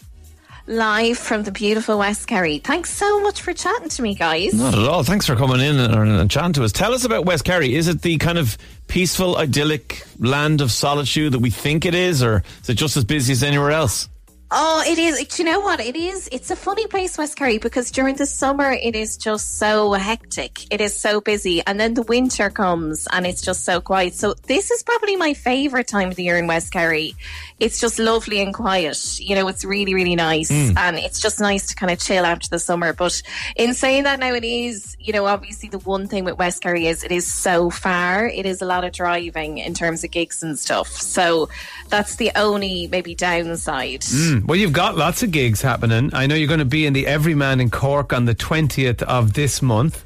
Live 0.65 1.17
from 1.17 1.43
the 1.43 1.51
beautiful 1.51 1.97
West 1.97 2.27
Kerry. 2.27 2.59
Thanks 2.59 2.89
so 2.89 3.19
much 3.21 3.41
for 3.41 3.53
chatting 3.53 3.89
to 3.89 4.01
me, 4.01 4.15
guys. 4.15 4.53
Not 4.53 4.73
at 4.73 4.87
all. 4.87 5.03
Thanks 5.03 5.25
for 5.27 5.35
coming 5.35 5.59
in 5.59 5.77
and, 5.77 5.93
and 5.93 6.31
chatting 6.31 6.53
to 6.53 6.63
us. 6.63 6.71
Tell 6.71 6.93
us 6.93 7.03
about 7.03 7.25
West 7.25 7.43
Kerry. 7.43 7.75
Is 7.75 7.89
it 7.89 8.01
the 8.01 8.17
kind 8.17 8.37
of 8.37 8.57
peaceful, 8.87 9.35
idyllic 9.37 10.05
land 10.19 10.61
of 10.61 10.71
solitude 10.71 11.33
that 11.33 11.39
we 11.39 11.49
think 11.49 11.85
it 11.85 11.93
is, 11.93 12.23
or 12.23 12.43
is 12.61 12.69
it 12.69 12.75
just 12.75 12.95
as 12.95 13.03
busy 13.03 13.33
as 13.33 13.43
anywhere 13.43 13.71
else? 13.71 14.07
Oh, 14.55 14.83
it 14.85 14.99
is. 14.99 15.19
Do 15.29 15.41
you 15.41 15.49
know 15.49 15.61
what? 15.61 15.79
It 15.79 15.95
is. 15.95 16.29
It's 16.31 16.51
a 16.51 16.55
funny 16.55 16.85
place, 16.85 17.17
West 17.17 17.35
Kerry, 17.35 17.57
because 17.57 17.89
during 17.89 18.15
the 18.15 18.27
summer 18.27 18.71
it 18.71 18.95
is 18.95 19.17
just 19.17 19.57
so 19.57 19.93
hectic. 19.93 20.71
It 20.71 20.79
is 20.79 20.95
so 20.95 21.21
busy. 21.21 21.63
And 21.65 21.79
then 21.79 21.95
the 21.95 22.03
winter 22.03 22.51
comes 22.51 23.07
and 23.11 23.25
it's 23.25 23.41
just 23.41 23.65
so 23.65 23.81
quiet. 23.81 24.13
So 24.13 24.35
this 24.45 24.69
is 24.69 24.83
probably 24.83 25.15
my 25.15 25.33
favourite 25.33 25.87
time 25.87 26.09
of 26.09 26.17
the 26.17 26.23
year 26.23 26.37
in 26.37 26.45
West 26.45 26.71
Kerry. 26.71 27.15
It's 27.59 27.79
just 27.79 27.97
lovely 27.97 28.41
and 28.41 28.53
quiet. 28.53 29.19
You 29.19 29.33
know, 29.35 29.47
it's 29.47 29.65
really, 29.65 29.95
really 29.95 30.15
nice. 30.15 30.51
Mm. 30.51 30.77
And 30.77 30.97
it's 30.97 31.19
just 31.19 31.39
nice 31.39 31.67
to 31.69 31.75
kind 31.75 31.91
of 31.91 31.97
chill 31.97 32.23
after 32.23 32.47
the 32.47 32.59
summer. 32.59 32.93
But 32.93 33.23
in 33.55 33.73
saying 33.73 34.03
that 34.03 34.19
now 34.19 34.35
it 34.35 34.43
is, 34.43 34.95
you 34.99 35.13
know, 35.13 35.25
obviously 35.25 35.69
the 35.69 35.79
one 35.79 36.07
thing 36.07 36.25
with 36.25 36.37
West 36.37 36.61
Kerry 36.61 36.85
is 36.85 37.03
it 37.03 37.11
is 37.11 37.25
so 37.25 37.71
far. 37.71 38.27
It 38.27 38.45
is 38.45 38.61
a 38.61 38.65
lot 38.65 38.83
of 38.83 38.91
driving 38.91 39.57
in 39.57 39.73
terms 39.73 40.03
of 40.03 40.11
gigs 40.11 40.43
and 40.43 40.59
stuff. 40.59 40.89
So 40.89 41.49
that's 41.89 42.17
the 42.17 42.31
only 42.35 42.87
maybe 42.87 43.15
downside. 43.15 44.01
Mm. 44.01 44.42
Well, 44.45 44.57
you've 44.57 44.73
got 44.73 44.97
lots 44.97 45.23
of 45.23 45.31
gigs 45.31 45.61
happening. 45.61 46.09
I 46.13 46.27
know 46.27 46.35
you're 46.35 46.49
going 46.49 46.59
to 46.59 46.65
be 46.65 46.85
in 46.85 46.91
the 46.91 47.07
Everyman 47.07 47.61
in 47.61 47.69
Cork 47.69 48.11
on 48.11 48.25
the 48.25 48.35
20th 48.35 49.01
of 49.03 49.33
this 49.33 49.61
month. 49.61 50.03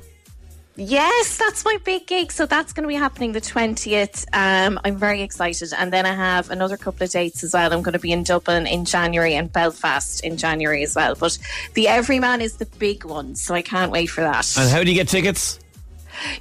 Yes, 0.76 1.38
that's 1.38 1.66
my 1.66 1.80
big 1.84 2.06
gig. 2.06 2.32
So 2.32 2.46
that's 2.46 2.72
going 2.72 2.84
to 2.84 2.88
be 2.88 2.94
happening 2.94 3.32
the 3.32 3.42
20th. 3.42 4.26
Um, 4.34 4.80
I'm 4.86 4.96
very 4.96 5.24
excited. 5.24 5.74
And 5.76 5.92
then 5.92 6.06
I 6.06 6.14
have 6.14 6.52
another 6.52 6.78
couple 6.78 7.04
of 7.04 7.10
dates 7.10 7.44
as 7.44 7.56
well. 7.56 7.74
I'm 7.74 7.82
going 7.82 7.94
to 7.94 8.00
be 8.00 8.12
in 8.12 8.22
Dublin 8.22 8.68
in 8.68 8.86
January 8.86 9.34
and 9.34 9.52
Belfast 9.52 10.24
in 10.24 10.38
January 10.38 10.84
as 10.84 10.94
well. 10.94 11.16
But 11.16 11.40
the 11.74 11.88
Everyman 11.88 12.42
is 12.42 12.58
the 12.58 12.68
big 12.78 13.06
one. 13.06 13.36
So 13.36 13.56
I 13.56 13.64
can't 13.64 13.92
wait 13.92 14.06
for 14.06 14.22
that. 14.22 14.56
And 14.56 14.70
how 14.70 14.84
do 14.84 14.92
you 14.92 14.96
get 14.96 15.08
tickets? 15.08 15.60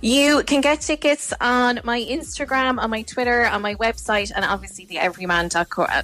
You 0.00 0.42
can 0.44 0.60
get 0.60 0.80
tickets 0.80 1.32
on 1.40 1.80
my 1.84 2.00
Instagram, 2.00 2.78
on 2.78 2.90
my 2.90 3.02
Twitter, 3.02 3.46
on 3.46 3.62
my 3.62 3.74
website, 3.76 4.32
and 4.34 4.44
obviously 4.44 4.86
the 4.86 4.98
Everyman, 4.98 5.50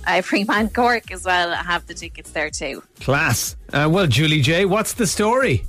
Everyman 0.07 0.71
Cork 0.71 1.11
as 1.11 1.25
well. 1.25 1.53
I 1.53 1.63
have 1.63 1.87
the 1.87 1.95
tickets 1.95 2.31
there 2.31 2.51
too. 2.51 2.83
Class. 3.01 3.57
Uh, 3.73 3.89
well, 3.91 4.07
Julie 4.07 4.41
Jay, 4.41 4.65
what's 4.65 4.95
the 4.95 5.07
story? 5.07 5.65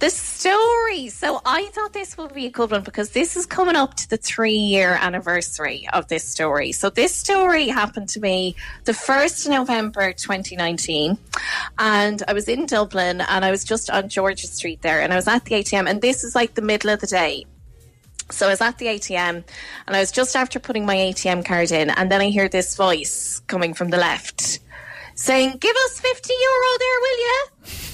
The 0.00 0.08
story. 0.08 1.10
So 1.10 1.42
I 1.44 1.66
thought 1.74 1.92
this 1.92 2.16
would 2.16 2.32
be 2.32 2.46
a 2.46 2.50
good 2.50 2.70
one 2.70 2.82
because 2.82 3.10
this 3.10 3.36
is 3.36 3.44
coming 3.44 3.76
up 3.76 3.92
to 3.96 4.08
the 4.08 4.16
three 4.16 4.54
year 4.54 4.96
anniversary 4.98 5.86
of 5.92 6.08
this 6.08 6.24
story. 6.24 6.72
So 6.72 6.88
this 6.88 7.14
story 7.14 7.68
happened 7.68 8.08
to 8.10 8.20
me 8.20 8.56
the 8.84 8.92
1st 8.92 9.44
of 9.44 9.52
November 9.52 10.14
2019. 10.14 11.18
And 11.78 12.22
I 12.26 12.32
was 12.32 12.48
in 12.48 12.64
Dublin 12.64 13.20
and 13.20 13.44
I 13.44 13.50
was 13.50 13.62
just 13.62 13.90
on 13.90 14.08
George's 14.08 14.52
Street 14.52 14.80
there 14.80 15.02
and 15.02 15.12
I 15.12 15.16
was 15.16 15.28
at 15.28 15.44
the 15.44 15.56
ATM 15.56 15.86
and 15.86 16.00
this 16.00 16.24
is 16.24 16.34
like 16.34 16.54
the 16.54 16.62
middle 16.62 16.88
of 16.88 17.00
the 17.00 17.06
day. 17.06 17.44
So 18.30 18.46
I 18.46 18.50
was 18.50 18.62
at 18.62 18.78
the 18.78 18.86
ATM 18.86 19.44
and 19.86 19.96
I 19.96 20.00
was 20.00 20.10
just 20.10 20.34
after 20.34 20.58
putting 20.58 20.86
my 20.86 20.96
ATM 20.96 21.44
card 21.44 21.72
in 21.72 21.90
and 21.90 22.10
then 22.10 22.22
I 22.22 22.30
hear 22.30 22.48
this 22.48 22.74
voice 22.74 23.42
coming 23.48 23.74
from 23.74 23.90
the 23.90 23.98
left 23.98 24.60
saying, 25.20 25.58
Give 25.60 25.76
us 25.76 26.00
50 26.00 26.32
euro 26.32 26.78
there, 26.78 27.00
will 27.00 27.18
you? 27.18 27.46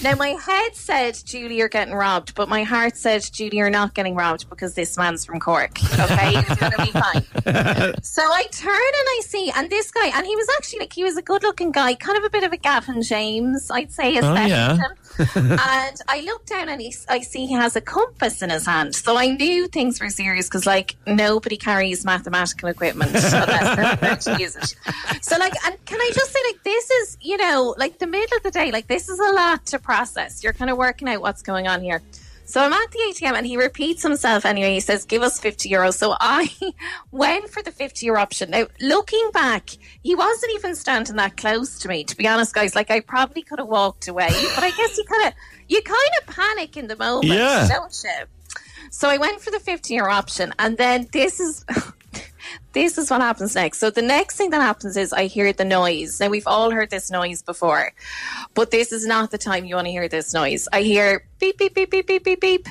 Now, 0.02 0.14
my 0.14 0.28
head 0.30 0.74
said, 0.76 1.18
Julie, 1.24 1.56
you're 1.56 1.68
getting 1.68 1.94
robbed, 1.94 2.34
but 2.34 2.48
my 2.48 2.62
heart 2.62 2.96
said, 2.96 3.22
Julie, 3.32 3.56
you're 3.58 3.70
not 3.70 3.94
getting 3.94 4.14
robbed 4.14 4.48
because 4.48 4.74
this 4.74 4.96
man's 4.96 5.24
from 5.24 5.40
Cork. 5.40 5.82
Okay, 5.98 6.32
it's 6.36 6.56
going 6.56 6.72
to 6.72 6.84
be 6.84 6.92
fine. 6.92 7.94
So 8.02 8.22
I 8.22 8.44
turn 8.50 8.70
and 8.70 8.74
I 8.74 9.20
see, 9.24 9.50
and 9.54 9.68
this 9.70 9.90
guy, 9.90 10.06
and 10.06 10.26
he 10.26 10.34
was 10.36 10.46
actually 10.56 10.80
like, 10.80 10.92
he 10.92 11.04
was 11.04 11.16
a 11.16 11.22
good 11.22 11.42
looking 11.42 11.72
guy, 11.72 11.94
kind 11.94 12.16
of 12.18 12.24
a 12.24 12.30
bit 12.30 12.44
of 12.44 12.52
a 12.52 12.56
Gavin 12.56 13.02
James, 13.02 13.70
I'd 13.70 13.92
say, 13.92 14.18
Oh, 14.18 14.34
yeah. 14.34 14.78
and 15.34 16.00
I 16.08 16.22
look 16.24 16.46
down 16.46 16.68
and 16.68 16.80
he, 16.80 16.94
I 17.08 17.20
see 17.20 17.46
he 17.46 17.54
has 17.54 17.76
a 17.76 17.80
compass 17.80 18.42
in 18.42 18.50
his 18.50 18.66
hand. 18.66 18.94
So 18.94 19.16
I 19.16 19.28
knew 19.28 19.66
things 19.68 20.00
were 20.00 20.10
serious 20.10 20.46
because, 20.46 20.66
like, 20.66 20.96
nobody 21.06 21.56
carries 21.56 22.04
mathematical 22.04 22.68
equipment 22.68 23.10
unless 23.14 24.00
they're 24.00 24.34
to 24.36 24.40
use 24.40 24.56
it. 24.56 24.74
So, 25.22 25.36
like, 25.38 25.54
and 25.64 25.84
can 25.84 26.00
I 26.00 26.10
just 26.14 26.32
say, 26.32 26.40
like, 26.46 26.62
this 26.64 26.90
is, 26.90 27.18
you 27.20 27.36
know, 27.36 27.74
like 27.78 27.98
the 27.98 28.06
middle 28.06 28.36
of 28.36 28.42
the 28.42 28.50
day, 28.50 28.70
like, 28.72 28.86
this 28.86 29.08
is 29.08 29.18
a 29.18 29.32
lot 29.32 29.55
to 29.66 29.78
process. 29.78 30.44
You're 30.44 30.52
kind 30.52 30.70
of 30.70 30.76
working 30.76 31.08
out 31.08 31.20
what's 31.22 31.42
going 31.42 31.66
on 31.66 31.80
here. 31.82 32.02
So 32.44 32.60
I'm 32.62 32.72
at 32.72 32.90
the 32.92 32.98
ATM 32.98 33.32
and 33.32 33.44
he 33.44 33.56
repeats 33.56 34.04
himself 34.04 34.44
anyway. 34.46 34.74
He 34.74 34.78
says, 34.80 35.04
give 35.04 35.22
us 35.22 35.40
50 35.40 35.68
euros. 35.68 35.94
So 35.94 36.14
I 36.20 36.48
went 37.10 37.50
for 37.50 37.60
the 37.60 37.72
50 37.72 38.06
euro 38.06 38.20
option. 38.20 38.50
Now, 38.50 38.68
looking 38.80 39.30
back, 39.32 39.70
he 40.04 40.14
wasn't 40.14 40.52
even 40.54 40.76
standing 40.76 41.16
that 41.16 41.36
close 41.36 41.80
to 41.80 41.88
me, 41.88 42.04
to 42.04 42.16
be 42.16 42.28
honest, 42.28 42.54
guys. 42.54 42.76
Like, 42.76 42.88
I 42.88 43.00
probably 43.00 43.42
could 43.42 43.58
have 43.58 43.66
walked 43.66 44.06
away, 44.06 44.28
but 44.54 44.62
I 44.62 44.70
guess 44.70 44.96
you 44.96 45.04
kind 45.04 45.26
of, 45.26 45.32
you 45.68 45.82
kind 45.82 46.10
of 46.20 46.34
panic 46.36 46.76
in 46.76 46.86
the 46.86 46.94
moment, 46.96 47.32
Yeah. 47.32 47.66
don't 47.68 48.00
you? 48.04 48.26
So 48.92 49.08
I 49.08 49.16
went 49.16 49.40
for 49.40 49.50
the 49.50 49.58
50 49.58 49.94
euro 49.94 50.12
option. 50.12 50.54
And 50.60 50.76
then 50.78 51.08
this 51.12 51.40
is. 51.40 51.64
This 52.72 52.98
is 52.98 53.10
what 53.10 53.20
happens 53.20 53.54
next. 53.54 53.78
So 53.78 53.90
the 53.90 54.02
next 54.02 54.36
thing 54.36 54.50
that 54.50 54.60
happens 54.60 54.96
is 54.96 55.12
I 55.12 55.26
hear 55.26 55.52
the 55.52 55.64
noise. 55.64 56.20
Now 56.20 56.28
we've 56.28 56.46
all 56.46 56.70
heard 56.70 56.90
this 56.90 57.10
noise 57.10 57.42
before, 57.42 57.92
but 58.54 58.70
this 58.70 58.92
is 58.92 59.06
not 59.06 59.30
the 59.30 59.38
time 59.38 59.64
you 59.64 59.76
want 59.76 59.86
to 59.86 59.92
hear 59.92 60.08
this 60.08 60.34
noise. 60.34 60.68
I 60.72 60.82
hear 60.82 61.26
beep 61.38 61.58
beep 61.58 61.74
beep 61.74 61.90
beep 61.90 62.06
beep 62.06 62.24
beep 62.24 62.40
beep. 62.40 62.68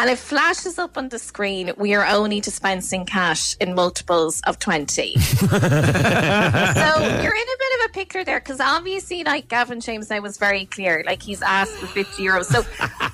And 0.00 0.08
it 0.08 0.18
flashes 0.18 0.78
up 0.78 0.96
on 0.96 1.08
the 1.08 1.18
screen. 1.18 1.72
We 1.76 1.92
are 1.94 2.06
only 2.06 2.40
dispensing 2.40 3.04
cash 3.04 3.56
in 3.60 3.74
multiples 3.74 4.40
of 4.42 4.60
20. 4.60 5.18
so 5.18 5.56
you're 5.56 5.58
in 5.58 7.48
a 7.48 7.58
bit 7.58 7.74
of 7.74 7.86
a 7.86 7.88
pickle 7.92 8.24
there 8.24 8.38
because 8.38 8.60
obviously, 8.60 9.24
like 9.24 9.48
Gavin 9.48 9.80
James 9.80 10.08
now 10.08 10.20
was 10.20 10.38
very 10.38 10.66
clear. 10.66 11.02
Like 11.04 11.20
he's 11.20 11.42
asked 11.42 11.72
for 11.72 11.86
50 11.86 12.22
euros. 12.22 12.44
So 12.44 12.64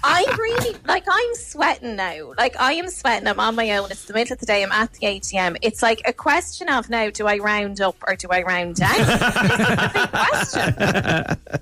I'm 0.04 0.38
really, 0.38 0.76
like, 0.86 1.04
I'm 1.10 1.34
sweating 1.36 1.96
now. 1.96 2.34
Like, 2.36 2.60
I 2.60 2.74
am 2.74 2.90
sweating. 2.90 3.28
I'm 3.28 3.40
on 3.40 3.54
my 3.54 3.78
own. 3.78 3.90
It's 3.90 4.04
the 4.04 4.12
middle 4.12 4.34
of 4.34 4.40
the 4.40 4.46
day. 4.46 4.62
I'm 4.62 4.70
at 4.70 4.92
the 4.92 5.06
ATM. 5.06 5.56
It's 5.62 5.82
like 5.82 6.02
a 6.06 6.12
question 6.12 6.68
of 6.68 6.90
now 6.90 7.08
do 7.08 7.26
I 7.26 7.38
round 7.38 7.80
up 7.80 7.96
or 8.06 8.14
do 8.14 8.28
I 8.30 8.42
round 8.42 8.76
down? 8.76 9.00
is 9.00 9.06
the 9.06 9.90
big 9.94 10.10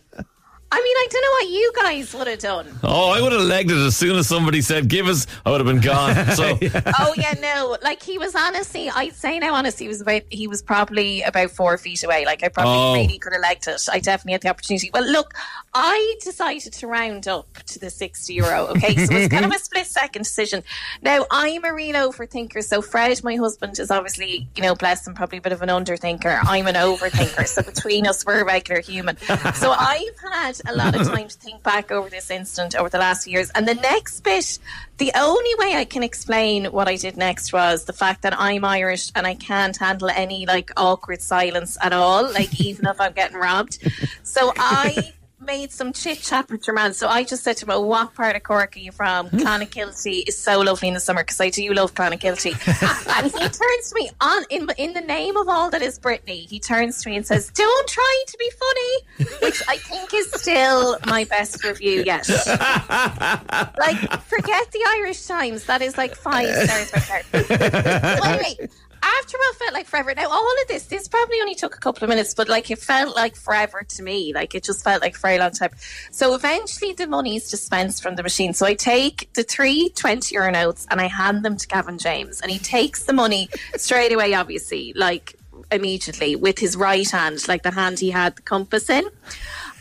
question. 0.08 0.26
I 0.74 0.76
mean, 0.76 0.96
I 0.96 1.06
don't 1.10 1.22
know 1.22 1.30
what 1.30 1.48
you 1.50 1.72
guys 1.76 2.14
would 2.14 2.26
have 2.28 2.38
done. 2.38 2.78
Oh, 2.82 3.10
I 3.10 3.20
would 3.20 3.32
have 3.32 3.42
legged 3.42 3.72
it 3.72 3.76
as 3.76 3.94
soon 3.94 4.16
as 4.16 4.26
somebody 4.26 4.62
said, 4.62 4.88
give 4.88 5.06
us, 5.06 5.26
I 5.44 5.50
would 5.50 5.60
have 5.60 5.66
been 5.66 5.80
gone. 5.82 6.16
So, 6.32 6.58
oh 6.98 7.14
yeah, 7.16 7.34
no. 7.42 7.76
Like 7.82 8.02
he 8.02 8.16
was 8.16 8.34
honestly, 8.34 8.88
I'd 8.88 9.14
say 9.14 9.38
now 9.38 9.52
honestly, 9.54 9.84
he 9.84 9.88
was 9.88 10.00
about 10.00 10.22
he 10.30 10.48
was 10.48 10.62
probably 10.62 11.20
about 11.22 11.50
four 11.50 11.76
feet 11.76 12.02
away. 12.04 12.24
Like 12.24 12.42
I 12.42 12.48
probably 12.48 12.72
Oh. 12.72 12.94
really 12.94 13.18
could 13.18 13.34
have 13.34 13.42
legged 13.42 13.68
it. 13.68 13.86
I 13.92 13.98
definitely 14.00 14.32
had 14.32 14.40
the 14.42 14.48
opportunity. 14.48 14.90
Well, 14.94 15.04
look, 15.04 15.34
I 15.74 16.16
decided 16.22 16.72
to 16.72 16.86
round 16.86 17.28
up 17.28 17.52
to 17.66 17.78
the 17.78 17.90
sixty 17.90 18.34
euro. 18.34 18.68
Okay, 18.68 18.94
so 18.96 19.14
it's 19.14 19.32
kind 19.32 19.44
of 19.44 19.52
a 19.52 19.58
split 19.58 19.86
second 19.86 20.22
decision. 20.22 20.62
Now 21.02 21.26
I'm 21.30 21.64
a 21.64 21.74
real 21.74 21.96
overthinker. 21.96 22.62
So 22.64 22.80
Fred, 22.80 23.22
my 23.22 23.36
husband, 23.36 23.78
is 23.78 23.90
obviously 23.90 24.48
you 24.56 24.62
know 24.62 24.74
blessed 24.74 25.06
and 25.06 25.14
probably 25.14 25.38
a 25.38 25.42
bit 25.42 25.52
of 25.52 25.60
an 25.60 25.68
underthinker. 25.68 26.40
I'm 26.44 26.66
an 26.66 26.76
overthinker. 26.76 27.46
So 27.46 27.62
between 27.62 28.06
us, 28.06 28.24
we're 28.24 28.40
a 28.40 28.44
regular 28.44 28.80
human. 28.80 29.18
So 29.54 29.70
I've 29.78 30.18
had 30.32 30.60
a 30.66 30.74
lot 30.74 30.94
of 30.98 31.06
time 31.06 31.28
to 31.28 31.36
think 31.36 31.62
back 31.62 31.90
over 31.90 32.08
this 32.08 32.30
incident 32.30 32.74
over 32.74 32.88
the 32.88 32.98
last 32.98 33.24
few 33.24 33.32
years. 33.32 33.50
And 33.54 33.66
the 33.66 33.74
next 33.74 34.20
bit, 34.20 34.58
the 34.98 35.12
only 35.16 35.54
way 35.58 35.76
I 35.76 35.84
can 35.84 36.02
explain 36.02 36.66
what 36.66 36.88
I 36.88 36.96
did 36.96 37.16
next 37.16 37.52
was 37.52 37.84
the 37.84 37.92
fact 37.92 38.22
that 38.22 38.38
I'm 38.38 38.64
Irish 38.64 39.10
and 39.14 39.26
I 39.26 39.34
can't 39.34 39.76
handle 39.76 40.08
any 40.10 40.46
like 40.46 40.70
awkward 40.76 41.22
silence 41.22 41.76
at 41.82 41.92
all, 41.92 42.30
like 42.32 42.60
even 42.60 42.86
if 42.86 43.00
I'm 43.00 43.12
getting 43.12 43.36
robbed. 43.36 43.78
So 44.22 44.52
I 44.56 45.12
made 45.44 45.72
some 45.72 45.92
chit 45.92 46.20
chat 46.20 46.50
with 46.50 46.66
your 46.66 46.74
man. 46.74 46.92
So 46.94 47.08
I 47.08 47.24
just 47.24 47.42
said 47.42 47.56
to 47.58 47.66
him, 47.66 47.70
oh, 47.70 47.80
what 47.80 48.14
part 48.14 48.36
of 48.36 48.42
Cork 48.42 48.76
are 48.76 48.78
you 48.78 48.92
from? 48.92 49.28
Hmm. 49.28 49.38
Clonakilty 49.38 50.28
is 50.28 50.38
so 50.38 50.60
lovely 50.60 50.88
in 50.88 50.94
the 50.94 51.00
summer 51.00 51.22
because 51.22 51.40
I 51.40 51.50
do 51.50 51.72
love 51.72 51.94
Clonakilty. 51.94 52.52
and 53.22 53.26
he 53.26 53.38
turns 53.38 53.90
to 53.90 53.94
me 53.94 54.10
on 54.20 54.44
in 54.50 54.68
in 54.78 54.92
the 54.92 55.00
name 55.00 55.36
of 55.36 55.48
all 55.48 55.70
that 55.70 55.82
is 55.82 55.98
Britney. 55.98 56.48
He 56.48 56.60
turns 56.60 57.02
to 57.02 57.10
me 57.10 57.16
and 57.16 57.26
says, 57.26 57.50
"Don't 57.50 57.88
try 57.88 58.24
to 58.26 58.38
be 58.38 58.50
funny," 58.50 59.28
which 59.42 59.62
I 59.68 59.76
think 59.78 60.14
is 60.14 60.30
still 60.32 60.98
my 61.06 61.24
best 61.24 61.64
review 61.64 62.02
yet. 62.04 62.28
like, 62.28 63.98
forget 64.22 64.70
the 64.72 64.84
Irish 64.98 65.26
Times. 65.26 65.64
That 65.64 65.82
is 65.82 65.98
like 65.98 66.14
five 66.14 66.48
stars 66.54 66.92
right 67.10 67.24
there. 67.32 68.18
Anyway, 68.22 68.68
after 69.02 69.36
what 69.36 69.56
felt 69.56 69.72
like 69.72 69.86
forever. 69.86 70.14
Now, 70.14 70.30
all 70.30 70.52
of 70.62 70.68
this, 70.68 70.84
this 70.84 71.08
probably 71.08 71.40
only 71.40 71.54
took 71.54 71.74
a 71.74 71.78
couple 71.78 72.04
of 72.04 72.08
minutes, 72.08 72.34
but 72.34 72.48
like 72.48 72.70
it 72.70 72.78
felt 72.78 73.16
like 73.16 73.36
forever 73.36 73.82
to 73.82 74.02
me. 74.02 74.32
Like 74.32 74.54
it 74.54 74.64
just 74.64 74.84
felt 74.84 75.02
like 75.02 75.16
for 75.16 75.26
a 75.26 75.30
very 75.30 75.38
long 75.38 75.50
time. 75.50 75.70
So 76.10 76.34
eventually 76.34 76.92
the 76.92 77.06
money 77.06 77.36
is 77.36 77.50
dispensed 77.50 78.02
from 78.02 78.16
the 78.16 78.22
machine. 78.22 78.52
So 78.52 78.66
I 78.66 78.74
take 78.74 79.32
the 79.34 79.42
three 79.42 79.90
20 79.90 80.34
euro 80.34 80.50
notes 80.50 80.86
and 80.90 81.00
I 81.00 81.06
hand 81.06 81.44
them 81.44 81.56
to 81.56 81.66
Gavin 81.66 81.98
James 81.98 82.40
and 82.40 82.50
he 82.50 82.58
takes 82.58 83.04
the 83.04 83.12
money 83.12 83.48
straight 83.76 84.12
away, 84.12 84.34
obviously, 84.34 84.92
like 84.94 85.36
immediately 85.70 86.36
with 86.36 86.58
his 86.58 86.76
right 86.76 87.10
hand, 87.10 87.46
like 87.48 87.62
the 87.62 87.70
hand 87.70 87.98
he 87.98 88.10
had 88.10 88.36
the 88.36 88.42
compass 88.42 88.88
in. 88.88 89.04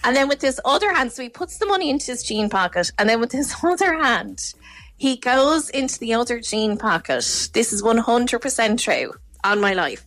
And 0.03 0.15
then 0.15 0.27
with 0.27 0.41
his 0.41 0.59
other 0.65 0.91
hand, 0.91 1.11
so 1.11 1.21
he 1.21 1.29
puts 1.29 1.57
the 1.57 1.67
money 1.67 1.89
into 1.89 2.07
his 2.07 2.23
jean 2.23 2.49
pocket, 2.49 2.91
and 2.97 3.07
then 3.07 3.19
with 3.19 3.31
his 3.31 3.53
other 3.63 3.93
hand, 3.93 4.53
he 5.01 5.15
goes 5.15 5.67
into 5.71 5.97
the 5.97 6.13
other 6.13 6.39
jean 6.39 6.77
pocket. 6.77 7.49
This 7.53 7.73
is 7.73 7.81
100% 7.81 8.79
true 8.79 9.11
on 9.43 9.59
my 9.59 9.73
life. 9.73 10.05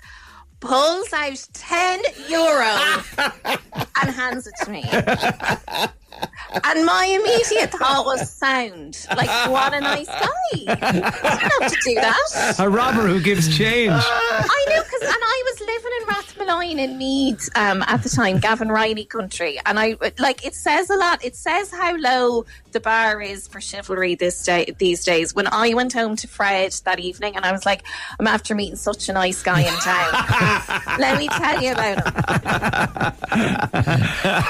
Pulls 0.61 1.13
out 1.13 1.45
10 1.53 2.01
euro 2.29 2.79
and 4.01 4.11
hands 4.15 4.47
it 4.47 4.55
to 4.63 4.71
me. 4.71 4.85
And 6.65 6.85
my 6.87 7.05
immediate 7.07 7.73
thought 7.73 8.05
was 8.05 8.31
sound. 8.31 9.07
Like, 9.17 9.29
what 9.51 9.75
a 9.75 9.81
nice 9.81 10.07
guy. 10.07 10.29
You 10.53 10.67
don't 10.67 10.81
have 10.81 11.73
to 11.73 11.77
do 11.85 11.95
that. 11.97 12.55
A 12.59 12.69
robber 12.69 13.07
who 13.09 13.21
gives 13.21 13.49
change. 13.57 13.91
I 13.93 14.67
know 14.71 14.83
because, 14.83 15.03
and 15.03 15.11
I 15.13 15.43
was 15.51 15.61
living 15.61 15.93
in 16.01 16.07
Rathmolyon 16.07 16.79
in 16.79 16.97
Meath 16.99 17.49
um, 17.57 17.83
at 17.83 18.03
the 18.03 18.09
time, 18.09 18.39
Gavin 18.39 18.69
Riley 18.69 19.05
country, 19.05 19.59
and 19.67 19.79
I 19.81 19.97
like 20.19 20.45
it 20.47 20.55
says 20.55 20.91
a 20.91 20.97
lot. 20.97 21.25
It 21.25 21.35
says 21.35 21.73
how 21.73 21.97
low 21.97 22.45
the 22.71 22.79
bar 22.81 23.21
is 23.21 23.49
for 23.49 23.61
chivalry 23.61 24.15
this 24.15 24.41
day 24.45 24.73
these 24.79 25.05
days. 25.05 25.35
When 25.35 25.49
I 25.49 25.75
went 25.75 25.93
home 25.93 26.15
to 26.17 26.29
Fred 26.29 26.73
that 26.85 27.01
evening, 27.01 27.35
and 27.37 27.45
I 27.45 27.51
was 27.53 27.67
like, 27.67 27.83
I'm 28.21 28.27
after 28.29 28.55
meeting 28.55 28.77
such 28.77 29.09
a 29.09 29.13
nice 29.13 29.43
guy 29.43 29.63
in 29.63 29.75
town. 29.75 30.13
Let 31.01 31.19
me 31.19 31.27
tell 31.29 31.61
you 31.61 31.73
about 31.73 31.99
him. 31.99 32.05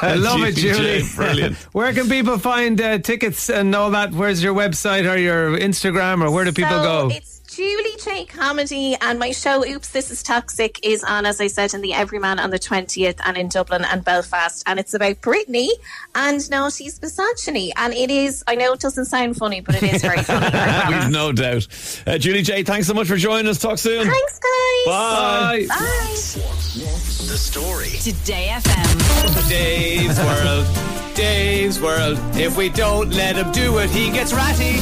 I 0.03 0.15
love 0.17 0.43
it, 0.43 0.55
Julie 0.55 1.03
Julie. 1.03 1.53
Jay, 1.55 1.61
brilliant. 1.72 1.74
where 1.74 1.92
can 1.92 2.09
people 2.09 2.38
find 2.38 2.80
uh, 2.80 2.98
tickets 2.98 3.48
and 3.48 3.74
all 3.74 3.90
that? 3.90 4.12
Where's 4.12 4.42
your 4.42 4.55
website 4.55 5.11
or 5.12 5.16
your 5.16 5.59
Instagram 5.59 6.22
or 6.24 6.30
where 6.30 6.44
do 6.44 6.52
people 6.52 6.70
so 6.70 6.82
go? 6.82 7.09
It's 7.12 7.40
Julie 7.55 7.96
Jay 8.05 8.24
Comedy 8.24 8.96
and 9.00 9.18
my 9.20 9.30
show 9.30 9.64
Oops 9.64 9.88
This 9.90 10.11
Is 10.11 10.24
Toxic 10.24 10.80
is 10.82 11.05
on, 11.05 11.24
as 11.24 11.40
I 11.40 11.46
said, 11.46 11.72
in 11.72 11.82
the 11.82 11.92
Everyman 11.94 12.40
on 12.40 12.50
the 12.50 12.59
20th 12.59 13.20
and 13.24 13.36
in 13.36 13.48
Dublin 13.48 13.84
and 13.84 14.05
Belfast. 14.05 14.64
And 14.66 14.80
it's 14.80 14.92
about 14.92 15.20
Britney 15.20 15.68
and 16.16 16.40
Noughties 16.40 17.00
misogyny. 17.00 17.72
And 17.76 17.92
it 17.94 18.11
is, 18.11 18.42
I 18.48 18.57
know 18.57 18.72
it 18.72 18.80
doesn't 18.80 19.05
sound 19.05 19.36
funny, 19.36 19.61
but 19.61 19.76
it 19.80 19.84
is 19.84 20.02
very 20.02 20.20
funny. 20.24 20.46
We've 20.96 21.11
no 21.11 21.30
doubt. 21.30 21.68
Uh, 22.07 22.18
Julie 22.18 22.42
Jay, 22.42 22.64
thanks 22.64 22.88
so 22.88 22.94
much 22.94 23.07
for 23.07 23.16
joining 23.16 23.46
us. 23.46 23.59
Talk 23.61 23.78
soon. 23.78 24.09
Thanks, 24.09 24.38
guys. 24.40 24.86
Bye. 24.86 25.66
Bye. 25.68 25.84
The 27.28 27.36
story. 27.38 27.90
Today 28.00 28.48
FM. 28.50 29.48
Dave's 29.48 30.18
World. 30.18 31.03
Dave's 31.15 31.81
World. 31.81 32.19
If 32.35 32.57
we 32.57 32.69
don't 32.69 33.11
let 33.11 33.37
him 33.37 33.51
do 33.53 33.79
it, 33.79 33.91
he 33.91 34.11
gets 34.11 34.33
ratty. 34.33 34.79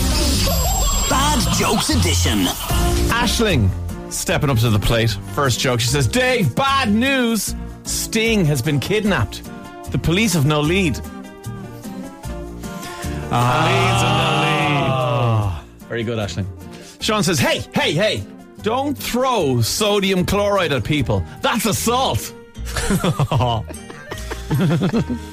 Bad 1.09 1.57
Jokes 1.59 1.91
Edition. 1.91 2.45
Aisling 3.09 3.71
stepping 4.13 4.51
up 4.51 4.59
to 4.59 4.71
the 4.71 4.79
plate. 4.79 5.11
First 5.35 5.61
joke. 5.61 5.81
She 5.81 5.89
says, 5.89 6.07
Dave, 6.07 6.55
bad 6.55 6.91
news. 6.91 7.55
Sting 7.85 8.45
has 8.45 8.63
been 8.63 8.81
kidnapped. 8.81 9.43
The 9.91 9.99
police 9.99 10.33
have 10.35 10.47
no 10.47 10.61
lead. 10.61 11.01
Ah. 13.31 13.69
Leads 15.61 15.79
no 15.79 15.81
lead. 15.81 15.89
Very 15.89 16.05
good, 16.05 16.19
Aisling. 16.19 16.47
Sean 17.03 17.23
says, 17.23 17.39
Hey, 17.39 17.61
hey, 17.75 17.93
hey, 17.93 18.25
don't 18.63 18.97
throw 18.97 19.61
sodium 19.61 20.25
chloride 20.25 20.73
at 20.73 20.85
people. 20.85 21.23
That's 21.43 21.67
assault. 21.67 22.33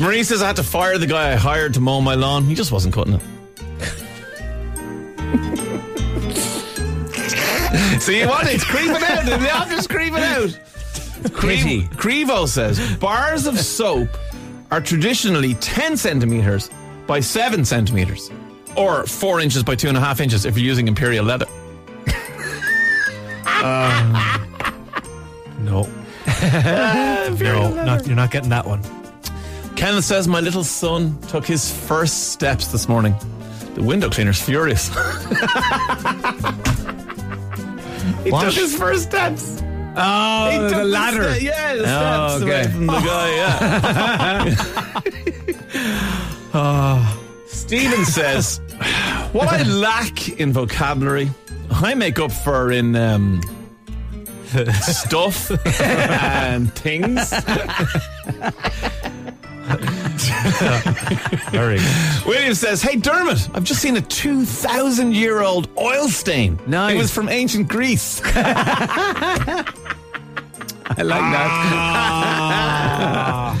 Marie 0.00 0.22
says, 0.22 0.42
I 0.42 0.48
had 0.48 0.56
to 0.56 0.62
fire 0.62 0.98
the 0.98 1.06
guy 1.06 1.32
I 1.32 1.36
hired 1.36 1.74
to 1.74 1.80
mow 1.80 2.00
my 2.00 2.14
lawn. 2.14 2.44
He 2.44 2.54
just 2.54 2.72
wasn't 2.72 2.94
cutting 2.94 3.14
it. 3.14 3.20
See 8.00 8.24
what? 8.26 8.46
It's 8.52 8.64
creeping 8.64 9.02
out. 9.02 9.24
The 9.24 9.50
office 9.52 9.86
creeping 9.86 10.22
out. 10.22 10.58
Cre- 11.32 11.84
Crevo 11.96 12.48
says 12.48 12.80
bars 12.96 13.46
of 13.46 13.58
soap 13.58 14.08
are 14.70 14.80
traditionally 14.80 15.54
10 15.54 15.96
centimeters 15.96 16.70
by 17.06 17.20
7 17.20 17.64
centimeters, 17.64 18.30
or 18.76 19.06
4 19.06 19.40
inches 19.40 19.62
by 19.62 19.76
2.5 19.76 20.20
inches 20.20 20.44
if 20.46 20.56
you're 20.56 20.66
using 20.66 20.88
imperial 20.88 21.24
leather. 21.24 21.46
Um, 23.62 24.12
no. 25.64 25.86
no, 26.42 27.74
not, 27.84 28.06
you're 28.06 28.16
not 28.16 28.30
getting 28.30 28.48
that 28.48 28.64
one. 28.66 28.80
Kenneth 29.80 30.04
says 30.04 30.28
my 30.28 30.40
little 30.40 30.62
son 30.64 31.18
took 31.28 31.46
his 31.46 31.72
first 31.72 32.32
steps 32.32 32.66
this 32.68 32.86
morning. 32.86 33.14
The 33.74 33.82
window 33.82 34.10
cleaner's 34.10 34.40
furious. 34.40 34.88
he 38.24 38.30
What? 38.30 38.44
took 38.44 38.52
his 38.54 38.76
first 38.76 39.04
steps. 39.04 39.62
Oh, 39.96 40.50
He 40.50 40.58
took 40.58 40.70
the 40.78 40.84
ladder. 40.84 41.32
ste- 41.34 41.42
yeah, 41.42 41.74
the 41.76 41.82
Oh, 41.82 41.86
steps 41.86 42.42
okay. 42.42 42.60
away 42.60 42.64
from 42.72 42.86
the 42.86 42.92
guy. 42.92 43.30
Yeah. 43.34 44.60
oh. 46.54 47.16
Stephen 47.46 48.04
says, 48.04 48.60
"What 49.32 49.48
I 49.48 49.62
lack 49.62 50.28
in 50.40 50.52
vocabulary, 50.52 51.30
I 51.70 51.94
make 51.94 52.18
up 52.18 52.32
for 52.32 52.70
in 52.70 52.94
um, 52.96 53.40
stuff 54.82 55.50
and 55.80 56.70
things." 56.74 57.32
Very 61.50 61.78
William 62.26 62.54
says, 62.54 62.82
"Hey 62.82 62.96
Dermot, 62.96 63.48
I've 63.54 63.64
just 63.64 63.80
seen 63.80 63.96
a 63.96 64.00
two 64.00 64.44
thousand 64.44 65.14
year 65.14 65.40
old 65.42 65.68
oil 65.78 66.08
stain. 66.08 66.58
Nice. 66.66 66.94
It 66.94 66.98
was 66.98 67.12
from 67.12 67.28
ancient 67.28 67.68
Greece." 67.68 68.20
I 68.24 69.64
like 71.02 71.20
that. 71.20 71.50
Ah. 71.52 73.56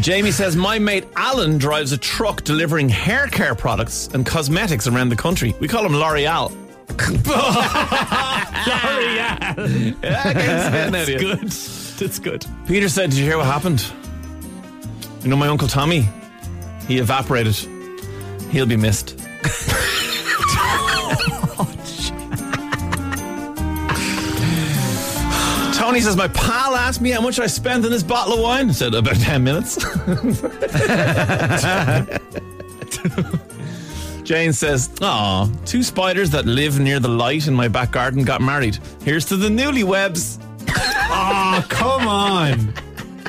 Jamie 0.00 0.32
says, 0.32 0.56
My 0.56 0.78
mate 0.78 1.04
Alan 1.14 1.58
drives 1.58 1.92
a 1.92 1.98
truck 1.98 2.42
delivering 2.42 2.88
hair 2.88 3.26
care 3.28 3.54
products 3.54 4.08
and 4.14 4.24
cosmetics 4.26 4.86
around 4.86 5.10
the 5.10 5.16
country. 5.16 5.54
We 5.60 5.68
call 5.68 5.84
him 5.84 5.94
L'Oreal. 5.94 6.50
L'Oreal. 6.88 7.26
Yeah, 10.02 10.22
I 10.24 10.32
can 10.32 10.72
say 10.72 10.86
it 10.86 10.90
That's 10.90 11.08
you? 11.08 11.18
good. 11.18 11.50
That's 12.00 12.18
good. 12.18 12.46
Peter 12.66 12.88
said, 12.88 13.10
Did 13.10 13.18
you 13.18 13.26
hear 13.26 13.36
what 13.36 13.44
happened? 13.46 13.84
You 15.22 15.28
know, 15.28 15.36
my 15.36 15.48
Uncle 15.48 15.68
Tommy, 15.68 16.08
he 16.88 16.98
evaporated. 16.98 17.54
He'll 18.50 18.66
be 18.66 18.76
missed. 18.76 19.18
Tony 25.74 26.00
says, 26.00 26.16
My 26.16 26.28
pal 26.28 26.74
asked 26.74 27.00
me 27.00 27.10
how 27.10 27.20
much 27.20 27.38
I 27.38 27.46
spent 27.46 27.84
on 27.84 27.90
this 27.90 28.02
bottle 28.02 28.34
of 28.34 28.40
wine. 28.40 28.70
I 28.70 28.72
said, 28.72 28.94
About 28.94 29.16
10 29.16 29.44
minutes. 29.44 29.76
Jane 34.24 34.52
says, 34.52 34.90
Aw, 35.02 35.48
two 35.66 35.82
spiders 35.82 36.30
that 36.30 36.46
live 36.46 36.78
near 36.78 37.00
the 37.00 37.08
light 37.08 37.46
in 37.46 37.54
my 37.54 37.68
back 37.68 37.90
garden 37.90 38.24
got 38.24 38.40
married. 38.40 38.78
Here's 39.02 39.24
to 39.26 39.36
the 39.36 39.48
newlywebs. 39.48 40.38
Oh, 40.68 41.64
come 41.68 42.06
on. 42.06 42.72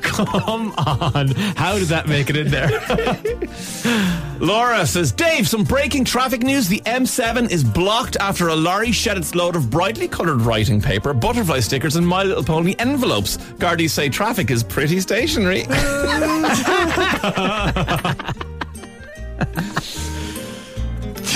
Come 0.01 0.73
on. 0.77 1.29
How 1.55 1.77
did 1.77 1.87
that 1.87 2.07
make 2.07 2.29
it 2.29 2.37
in 2.37 2.49
there? 2.49 2.69
Laura 4.39 4.85
says, 4.85 5.11
Dave, 5.11 5.47
some 5.47 5.63
breaking 5.63 6.05
traffic 6.05 6.41
news. 6.41 6.67
The 6.67 6.81
M7 6.81 7.51
is 7.51 7.63
blocked 7.63 8.17
after 8.19 8.47
a 8.49 8.55
lorry 8.55 8.91
shed 8.91 9.17
its 9.17 9.35
load 9.35 9.55
of 9.55 9.69
brightly 9.69 10.07
coloured 10.07 10.41
writing 10.41 10.81
paper, 10.81 11.13
butterfly 11.13 11.59
stickers, 11.59 11.95
and 11.95 12.07
My 12.07 12.23
Little 12.23 12.43
Pony 12.43 12.75
envelopes. 12.79 13.37
Gardaí 13.37 13.89
say 13.89 14.09
traffic 14.09 14.49
is 14.49 14.63
pretty 14.63 14.99
stationary. 14.99 15.65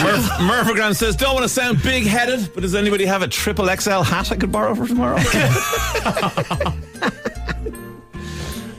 Murph, 0.04 0.26
Murphagram 0.40 0.96
says, 0.96 1.16
Don't 1.16 1.34
want 1.34 1.44
to 1.44 1.50
sound 1.50 1.82
big 1.82 2.06
headed, 2.06 2.52
but 2.54 2.62
does 2.62 2.76
anybody 2.76 3.06
have 3.06 3.22
a 3.22 3.28
triple 3.28 3.66
XL 3.68 4.02
hat 4.02 4.32
I 4.32 4.36
could 4.36 4.52
borrow 4.52 4.76
for 4.76 4.88
tomorrow? 4.88 5.18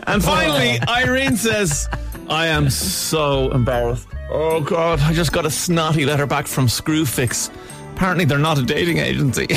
and 0.06 0.22
finally, 0.22 0.78
Irene 0.88 1.36
says, 1.36 1.88
I 2.28 2.46
am 2.46 2.70
so 2.70 3.50
embarrassed. 3.52 4.08
Oh, 4.30 4.60
God, 4.60 5.00
I 5.00 5.12
just 5.12 5.32
got 5.32 5.46
a 5.46 5.50
snotty 5.50 6.04
letter 6.04 6.26
back 6.26 6.46
from 6.46 6.66
Screwfix. 6.66 7.50
Apparently, 7.94 8.24
they're 8.24 8.38
not 8.38 8.58
a 8.58 8.62
dating 8.62 8.98
agency. 8.98 9.46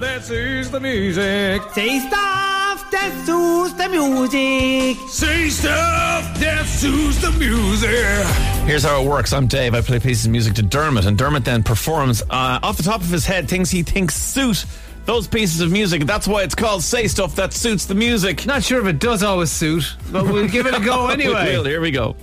that 0.00 0.22
suits 0.24 0.68
the 0.70 0.80
music. 0.80 1.62
Say 1.72 1.98
stuff 2.00 2.90
that 2.90 3.22
suits 3.26 3.74
the 3.74 3.88
music. 3.88 5.08
Say 5.08 5.48
stuff 5.48 6.38
that 6.38 6.66
suits 6.66 7.20
the 7.20 7.30
music. 7.32 8.26
Here's 8.66 8.84
how 8.84 9.02
it 9.02 9.08
works. 9.08 9.32
I'm 9.32 9.46
Dave. 9.46 9.74
I 9.74 9.80
play 9.80 9.98
pieces 9.98 10.26
of 10.26 10.32
music 10.32 10.54
to 10.54 10.62
Dermot, 10.62 11.06
and 11.06 11.16
Dermot 11.16 11.44
then 11.44 11.62
performs 11.62 12.22
uh, 12.22 12.60
off 12.62 12.76
the 12.76 12.82
top 12.82 13.00
of 13.00 13.08
his 13.08 13.26
head 13.26 13.48
things 13.48 13.70
he 13.70 13.82
thinks 13.82 14.14
suit 14.14 14.64
those 15.08 15.26
pieces 15.26 15.62
of 15.62 15.72
music. 15.72 16.04
That's 16.04 16.28
why 16.28 16.42
it's 16.42 16.54
called 16.54 16.82
Say 16.82 17.08
Stuff 17.08 17.34
That 17.36 17.54
Suits 17.54 17.86
the 17.86 17.94
Music. 17.94 18.44
Not 18.44 18.62
sure 18.62 18.78
if 18.78 18.86
it 18.86 18.98
does 18.98 19.22
always 19.22 19.50
suit, 19.50 19.96
but 20.12 20.24
we'll 20.26 20.48
give 20.48 20.66
it 20.66 20.74
a 20.74 20.84
go 20.84 21.06
anyway. 21.08 21.52
We 21.52 21.56
will. 21.56 21.64
Here 21.64 21.80
we 21.80 21.90
go. 21.90 22.14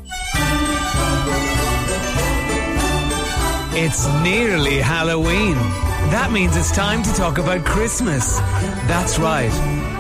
It's 3.74 4.06
nearly 4.22 4.78
Halloween. 4.78 5.56
That 6.14 6.30
means 6.32 6.56
it's 6.56 6.72
time 6.72 7.02
to 7.02 7.14
talk 7.16 7.40
about 7.40 7.66
Christmas. 7.66 8.38
That's 8.88 9.18
right. 9.18 9.50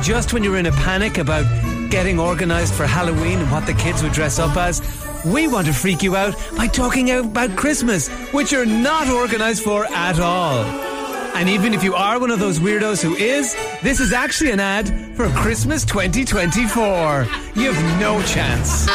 Just 0.04 0.32
when 0.34 0.44
you're 0.44 0.58
in 0.58 0.68
a 0.68 0.72
panic 0.74 1.18
about 1.18 1.46
getting 1.90 2.20
organized 2.20 2.76
for 2.76 2.86
Halloween 2.86 3.40
and 3.40 3.52
what 3.52 3.66
the 3.66 3.74
kids 3.74 4.04
would 4.04 4.14
dress 4.14 4.38
up 4.38 4.56
as, 4.58 4.84
we 5.26 5.48
want 5.48 5.66
to 5.66 5.74
freak 5.74 6.04
you 6.04 6.16
out 6.16 6.36
by 6.56 6.68
talking 6.68 7.10
about 7.10 7.56
Christmas, 7.56 8.10
which 8.32 8.52
you're 8.52 8.64
not 8.64 9.08
organized 9.10 9.64
for 9.64 9.86
at 9.86 10.20
all. 10.20 10.95
And 11.36 11.50
even 11.50 11.74
if 11.74 11.84
you 11.84 11.94
are 11.96 12.18
one 12.18 12.32
of 12.32 12.40
those 12.40 12.60
weirdos 12.60 13.04
who 13.04 13.14
is, 13.14 13.58
this 13.84 14.00
is 14.00 14.14
actually 14.14 14.52
an 14.52 14.62
ad 14.62 14.88
for 15.18 15.28
Christmas 15.32 15.84
2024. 15.84 17.28
You 17.56 17.74
have 17.74 18.00
no 18.00 18.24
chance. 18.24 18.86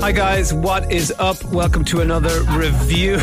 Hi 0.00 0.12
guys, 0.12 0.54
what 0.54 0.92
is 0.92 1.12
up? 1.18 1.42
Welcome 1.46 1.84
to 1.86 2.00
another 2.00 2.44
review. 2.52 3.14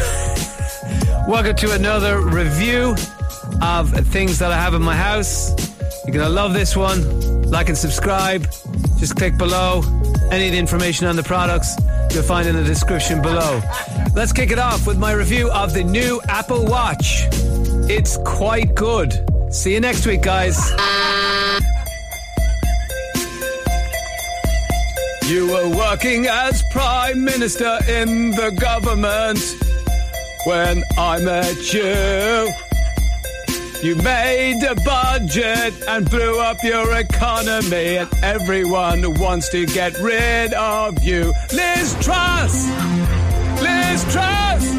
Welcome 1.26 1.56
to 1.56 1.72
another 1.72 2.20
review 2.20 2.94
of 3.62 3.90
things 4.08 4.38
that 4.40 4.52
I 4.52 4.60
have 4.60 4.74
in 4.74 4.82
my 4.82 4.98
house. 4.98 5.56
You're 6.06 6.14
gonna 6.14 6.28
love 6.28 6.54
this 6.54 6.76
one. 6.76 7.50
Like 7.50 7.70
and 7.70 7.78
subscribe. 7.78 8.52
Just 9.00 9.16
click 9.16 9.38
below. 9.38 9.82
Any 10.30 10.48
of 10.48 10.52
the 10.52 10.58
information 10.58 11.08
on 11.08 11.16
the 11.16 11.24
products 11.24 11.74
you'll 12.16 12.24
find 12.24 12.48
in 12.48 12.56
the 12.56 12.64
description 12.64 13.22
below. 13.22 13.62
Let's 14.16 14.32
kick 14.32 14.50
it 14.52 14.58
off 14.58 14.88
with 14.88 14.98
my 14.98 15.12
review 15.12 15.52
of 15.52 15.74
the 15.74 15.84
new 15.84 16.22
Apple 16.30 16.66
Watch. 16.66 17.28
It's 17.90 18.18
quite 18.26 18.74
good. 18.74 19.14
See 19.54 19.74
you 19.74 19.82
next 19.82 20.08
week, 20.08 20.22
guys. 20.22 20.58
You 25.28 25.48
were 25.52 25.76
working 25.76 26.28
as 26.28 26.64
Prime 26.72 27.24
Minister 27.24 27.80
in 27.90 28.32
the 28.32 28.56
government 28.62 29.40
when 30.46 30.84
I 30.98 31.20
met 31.20 31.74
you. 31.74 32.65
You 33.86 33.96
made 33.98 34.64
a 34.64 34.74
budget 34.84 35.76
and 35.88 36.10
blew 36.10 36.40
up 36.40 36.58
your 36.64 36.98
economy, 36.98 37.98
and 37.98 38.10
everyone 38.24 39.14
wants 39.20 39.48
to 39.50 39.68
get 39.68 40.00
rid 40.00 40.56
of 40.56 41.04
you. 41.04 41.32
Liz 41.54 41.96
Truss! 42.02 42.68
Liz 43.62 44.04
Truss! 44.12 44.74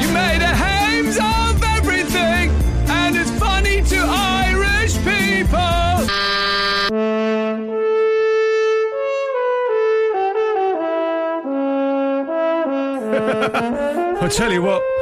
You 0.00 0.12
made 0.12 0.42
a 0.42 0.54
hames 0.54 1.16
of 1.16 1.60
everything, 1.64 2.50
and 2.88 3.16
it's 3.16 3.32
funny 3.32 3.82
to 3.82 3.96
Irish 4.06 4.96
people. 4.98 5.58
I'll 14.22 14.30
tell 14.30 14.52
you 14.52 14.62
what. 14.62 14.97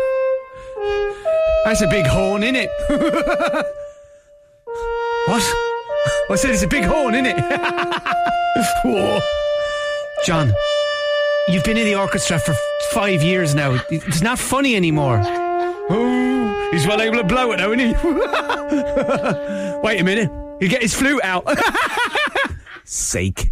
That's 1.66 1.80
a 1.80 1.88
big 1.88 2.06
horn, 2.06 2.44
isn't 2.44 2.54
it? 2.54 2.70
what? 5.26 5.42
I 6.30 6.36
said 6.36 6.52
it's 6.52 6.62
a 6.62 6.68
big 6.68 6.84
horn, 6.84 7.16
isn't 7.16 7.26
it? 7.26 7.34
John, 10.24 10.54
you've 11.48 11.64
been 11.64 11.76
in 11.76 11.86
the 11.86 11.96
orchestra 11.96 12.38
for 12.38 12.54
five 12.92 13.20
years 13.20 13.56
now. 13.56 13.80
It's 13.90 14.22
not 14.22 14.38
funny 14.38 14.76
anymore. 14.76 15.20
Oh, 15.90 16.68
he's 16.70 16.86
well 16.86 17.02
able 17.02 17.16
to 17.16 17.24
blow 17.24 17.50
it, 17.50 17.56
though, 17.56 17.72
isn't 17.72 17.80
he? 17.80 17.94
Wait 19.82 20.00
a 20.00 20.04
minute. 20.04 20.30
He'll 20.60 20.70
get 20.70 20.82
his 20.82 20.94
flute 20.94 21.24
out. 21.24 21.48
Sake. 22.84 23.50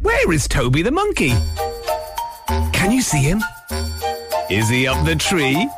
Where 0.00 0.32
is 0.32 0.46
Toby 0.46 0.82
the 0.82 0.92
monkey? 0.92 1.32
Can 2.72 2.92
you 2.92 3.02
see 3.02 3.22
him? 3.22 3.42
Is 4.48 4.68
he 4.68 4.86
up 4.86 5.04
the 5.04 5.16
tree? 5.16 5.68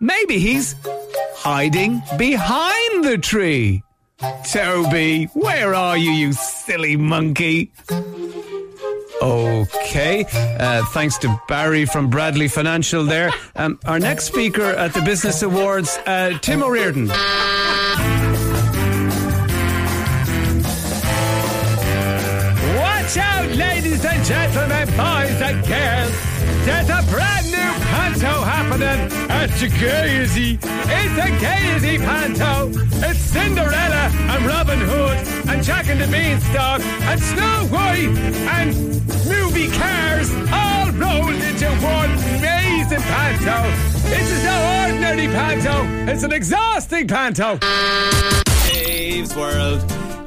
Maybe 0.00 0.40
he's 0.40 0.74
hiding 1.36 2.02
behind 2.18 3.04
the 3.04 3.18
tree. 3.18 3.84
Toby, 4.50 5.26
where 5.34 5.72
are 5.72 5.96
you, 5.96 6.10
you 6.10 6.32
silly 6.32 6.96
monkey? 6.96 7.70
Okay, 9.22 10.24
uh, 10.58 10.84
thanks 10.86 11.16
to 11.18 11.40
Barry 11.46 11.84
from 11.84 12.10
Bradley 12.10 12.48
Financial 12.48 13.04
there. 13.04 13.30
Um, 13.54 13.78
our 13.84 14.00
next 14.00 14.24
speaker 14.24 14.62
at 14.62 14.92
the 14.92 15.02
Business 15.02 15.42
Awards, 15.42 15.96
uh, 16.06 16.36
Tim 16.40 16.64
O'Riordan. 16.64 17.06
Watch 17.06 17.16
out, 23.18 23.48
ladies 23.54 24.04
and 24.04 24.24
gentlemen, 24.24 24.88
boys 24.88 25.40
and 25.40 25.64
girls. 25.68 26.12
There's 26.64 26.88
a 26.90 27.02
brand 27.10 27.50
panto 28.12 28.42
happening 28.42 29.30
at 29.30 29.48
Gaiety. 29.58 30.58
It's 30.62 31.18
a 31.18 31.30
Gaiety 31.40 31.98
panto. 31.98 32.68
It's 33.06 33.18
Cinderella 33.18 34.10
and 34.12 34.46
Robin 34.46 34.78
Hood 34.78 35.48
and 35.48 35.62
Jack 35.62 35.88
and 35.88 36.00
the 36.00 36.06
Beanstalk 36.08 36.80
and 36.82 37.20
Snow 37.20 37.66
White 37.70 38.10
and 38.58 38.74
movie 39.26 39.70
cars 39.70 40.30
all 40.52 40.90
rolled 40.92 41.40
into 41.42 41.70
one 41.80 42.10
amazing 42.36 43.00
panto. 43.00 43.62
This 44.08 44.30
is 44.30 44.44
no 44.44 44.82
ordinary 44.82 45.28
panto. 45.28 46.10
It's 46.10 46.22
an 46.22 46.32
exhausting 46.32 47.08
panto. 47.08 47.58
Dave's 48.68 49.34
World. 49.34 49.80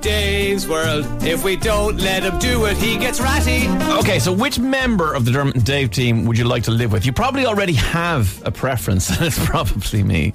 Dave's 0.05 0.67
World. 0.67 1.07
If 1.23 1.43
we 1.43 1.55
don't 1.55 1.97
let 1.97 2.21
him 2.21 2.37
do 2.37 2.65
it, 2.65 2.77
he 2.77 2.95
gets 2.95 3.19
ratty. 3.19 3.67
Okay, 3.97 4.19
so 4.19 4.31
which 4.31 4.59
member 4.59 5.15
of 5.15 5.25
the 5.25 5.31
Dermot 5.31 5.55
and 5.55 5.65
Dave 5.65 5.89
team 5.89 6.25
would 6.25 6.37
you 6.37 6.43
like 6.43 6.61
to 6.65 6.71
live 6.71 6.91
with? 6.91 7.07
You 7.07 7.11
probably 7.11 7.47
already 7.47 7.73
have 7.73 8.39
a 8.45 8.51
preference, 8.51 9.09
and 9.09 9.21
it's 9.25 9.43
probably 9.47 10.03
me. 10.03 10.33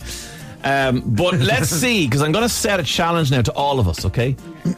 Um, 0.65 1.03
but 1.07 1.35
let's 1.35 1.69
see, 1.83 2.05
because 2.05 2.21
I'm 2.21 2.33
going 2.33 2.43
to 2.43 2.49
set 2.49 2.81
a 2.81 2.83
challenge 2.83 3.31
now 3.31 3.43
to 3.43 3.53
all 3.53 3.79
of 3.79 3.87
us, 3.87 4.05
okay? 4.07 4.35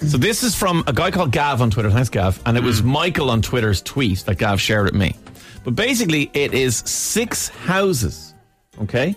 So 0.08 0.18
this 0.18 0.42
is 0.42 0.54
from 0.54 0.84
a 0.86 0.92
guy 0.92 1.10
called 1.10 1.32
Gav 1.32 1.62
on 1.62 1.70
Twitter. 1.70 1.90
Thanks, 1.90 2.10
Gav. 2.10 2.38
And 2.44 2.58
it 2.58 2.62
was 2.62 2.82
Michael 2.82 3.30
on 3.30 3.40
Twitter's 3.40 3.80
tweet 3.80 4.18
that 4.26 4.36
Gav 4.36 4.60
shared 4.60 4.84
with 4.84 4.94
me. 4.94 5.16
But 5.64 5.74
basically, 5.74 6.30
it 6.34 6.52
is 6.52 6.76
six 6.76 7.48
houses, 7.48 8.34
okay? 8.82 9.16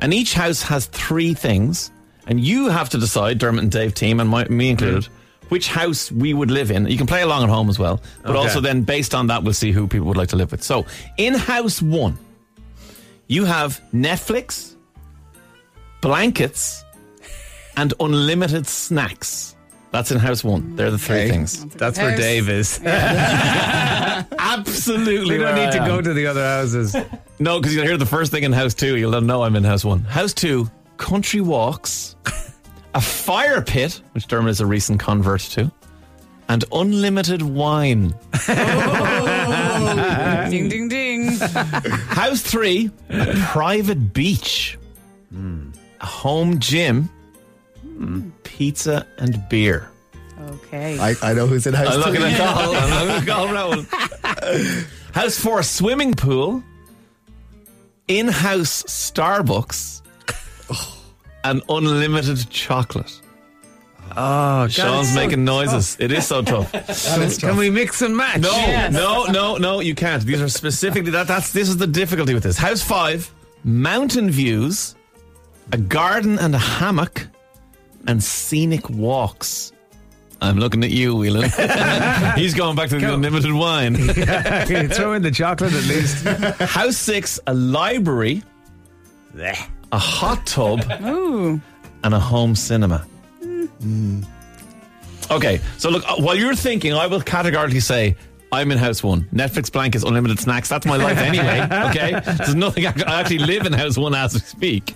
And 0.00 0.12
each 0.12 0.34
house 0.34 0.60
has 0.60 0.84
three 0.84 1.32
things. 1.32 1.92
And 2.26 2.40
you 2.40 2.68
have 2.68 2.88
to 2.90 2.98
decide, 2.98 3.38
Dermot 3.38 3.62
and 3.62 3.72
Dave 3.72 3.94
team, 3.94 4.20
and 4.20 4.28
my, 4.30 4.44
me 4.46 4.70
included, 4.70 5.02
mm. 5.04 5.08
which 5.50 5.68
house 5.68 6.10
we 6.10 6.32
would 6.32 6.50
live 6.50 6.70
in. 6.70 6.86
You 6.86 6.96
can 6.96 7.06
play 7.06 7.22
along 7.22 7.42
at 7.44 7.50
home 7.50 7.68
as 7.68 7.78
well. 7.78 8.00
But 8.22 8.30
Okay. 8.30 8.38
also 8.38 8.60
then, 8.60 8.82
based 8.82 9.14
on 9.14 9.26
that, 9.28 9.42
we'll 9.42 9.52
see 9.52 9.72
who 9.72 9.86
people 9.86 10.06
would 10.08 10.16
like 10.16 10.30
to 10.30 10.36
live 10.36 10.50
with. 10.50 10.62
So, 10.62 10.86
in 11.18 11.34
house 11.34 11.82
one, 11.82 12.18
you 13.26 13.44
have 13.44 13.80
Netflix, 13.94 14.74
blankets, 16.00 16.82
and 17.76 17.92
unlimited 18.00 18.66
snacks. 18.66 19.54
That's 19.90 20.10
in 20.10 20.18
house 20.18 20.42
one. 20.42 20.74
They're 20.74 20.90
the 20.90 20.98
three 20.98 21.28
things. 21.28 21.64
That's 21.76 21.98
where 21.98 22.16
Dave 22.16 22.48
is. 22.48 22.80
Absolutely. 24.38 25.38
We 25.38 25.44
don't 25.44 25.54
need 25.54 25.72
to 25.72 25.78
go 25.86 26.00
to 26.00 26.12
the 26.12 26.26
other 26.26 26.42
houses. 26.44 26.96
No, 27.38 27.60
because 27.60 27.74
you'll 27.74 27.84
hear 27.84 27.96
the 27.96 28.06
first 28.06 28.32
thing 28.32 28.42
in 28.42 28.52
house 28.52 28.74
two. 28.74 28.96
You'll 28.96 29.20
know 29.20 29.42
I'm 29.44 29.54
in 29.56 29.62
house 29.64 29.84
one. 29.84 30.00
House 30.00 30.32
two, 30.34 30.68
country 30.96 31.40
walks, 31.40 32.16
a 32.94 33.00
fire 33.00 33.62
pit, 33.62 34.00
which 34.12 34.26
Dermot 34.26 34.50
is 34.50 34.60
a 34.60 34.66
recent 34.66 35.00
convert 35.00 35.40
to, 35.40 35.70
and 36.48 36.64
unlimited 36.72 37.42
wine. 37.42 38.14
Oh. 38.48 40.46
ding, 40.50 40.68
ding, 40.68 40.88
ding. 40.88 41.36
House 41.38 42.42
three, 42.42 42.90
a 43.10 43.34
private 43.46 44.12
beach, 44.12 44.78
hmm. 45.30 45.70
a 46.00 46.06
home 46.06 46.58
gym, 46.58 47.08
hmm. 47.82 48.30
pizza 48.42 49.06
and 49.18 49.48
beer. 49.48 49.88
Okay. 50.40 50.98
I, 50.98 51.14
I 51.22 51.32
know 51.32 51.46
who's 51.46 51.66
in 51.66 51.74
house 51.74 51.94
I'm 51.94 52.02
two. 52.02 52.10
looking 52.10 52.22
at 52.22 52.36
Carl. 52.36 52.74
I'm 52.74 53.08
looking 53.08 53.22
at 53.22 53.34
Carl 53.34 53.52
Rowell. 53.52 53.84
House 55.14 55.38
four, 55.38 55.62
swimming 55.62 56.12
pool, 56.14 56.62
in-house 58.08 58.82
Starbucks, 58.84 60.02
and 61.44 61.62
unlimited 61.68 62.48
chocolate. 62.50 63.20
Oh, 64.16 64.68
Sean's 64.68 65.10
so 65.10 65.14
making 65.16 65.44
noises. 65.44 65.96
It 65.98 66.12
is 66.12 66.26
so 66.26 66.42
tough. 66.52 66.72
Can 67.40 67.56
we 67.56 67.70
mix 67.70 68.02
and 68.02 68.16
match? 68.16 68.40
No, 68.40 68.88
no, 68.90 69.24
no, 69.24 69.56
no, 69.56 69.80
you 69.80 69.94
can't. 69.94 70.22
These 70.22 70.40
are 70.40 70.48
specifically 70.48 71.10
that. 71.12 71.26
That's 71.26 71.52
this 71.52 71.68
is 71.68 71.76
the 71.76 71.86
difficulty 71.86 72.34
with 72.34 72.42
this. 72.42 72.56
House 72.58 72.82
five, 72.82 73.32
mountain 73.64 74.30
views, 74.30 74.94
a 75.72 75.78
garden 75.78 76.38
and 76.38 76.54
a 76.54 76.58
hammock, 76.58 77.26
and 78.06 78.22
scenic 78.22 78.88
walks. 78.90 79.72
I'm 80.40 80.58
looking 80.58 80.84
at 80.84 80.90
you, 80.90 81.16
Whelan. 81.16 81.50
He's 82.36 82.54
going 82.54 82.76
back 82.76 82.90
to 82.90 82.98
the 82.98 83.14
unlimited 83.14 83.52
wine. 83.52 83.96
Throw 83.96 85.14
in 85.14 85.22
the 85.22 85.30
chocolate 85.32 85.72
at 85.72 85.84
least. 85.84 86.24
House 86.70 86.96
six, 86.98 87.40
a 87.46 87.54
library, 87.54 88.42
a 89.94 89.98
hot 89.98 90.44
tub, 90.44 90.84
Ooh. 91.02 91.60
and 92.02 92.14
a 92.14 92.18
home 92.18 92.56
cinema. 92.56 93.06
Okay, 95.30 95.60
so 95.78 95.88
look, 95.88 96.02
uh, 96.08 96.16
while 96.16 96.34
you're 96.34 96.56
thinking, 96.56 96.92
I 96.92 97.06
will 97.06 97.20
categorically 97.20 97.78
say 97.78 98.16
I'm 98.50 98.72
in 98.72 98.78
house 98.78 99.04
one. 99.04 99.22
Netflix, 99.32 99.70
blank 99.70 99.94
is 99.94 100.02
unlimited 100.02 100.40
snacks. 100.40 100.68
That's 100.68 100.84
my 100.84 100.96
life 100.96 101.18
anyway. 101.18 101.60
Okay, 101.90 102.20
there's 102.38 102.56
nothing. 102.56 102.86
I 102.86 103.20
actually 103.20 103.38
live 103.38 103.66
in 103.66 103.72
house 103.72 103.96
one 103.96 104.14
as 104.14 104.34
we 104.34 104.40
speak. 104.40 104.94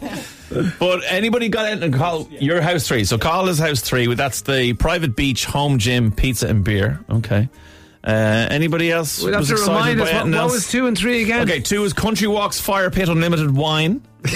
But 0.80 1.02
anybody 1.06 1.48
got 1.48 1.70
it 1.70 1.82
and 1.82 1.94
Carl 1.94 2.28
your 2.32 2.60
house 2.60 2.88
three? 2.88 3.04
So 3.04 3.18
Carl 3.18 3.48
is 3.48 3.58
house 3.58 3.80
three. 3.80 4.12
That's 4.14 4.42
the 4.42 4.72
private 4.74 5.14
beach, 5.14 5.44
home 5.44 5.78
gym, 5.78 6.10
pizza 6.10 6.48
and 6.48 6.64
beer. 6.64 7.00
Okay. 7.08 7.48
Uh, 8.08 8.48
anybody 8.50 8.90
else? 8.90 9.22
We'll 9.22 9.32
have 9.32 9.40
was 9.40 9.48
to 9.48 9.54
excited 9.54 9.70
remind 9.74 9.98
by 9.98 10.04
us 10.04 10.08
what, 10.08 10.14
anything 10.22 10.32
what 10.32 10.40
else? 10.40 10.52
was 10.52 10.70
two 10.70 10.86
and 10.86 10.96
three 10.96 11.22
again. 11.22 11.42
Okay, 11.42 11.60
two 11.60 11.84
is 11.84 11.92
country 11.92 12.26
walks, 12.26 12.58
fire 12.58 12.90
pit, 12.90 13.08
unlimited 13.08 13.54
wine. 13.54 14.02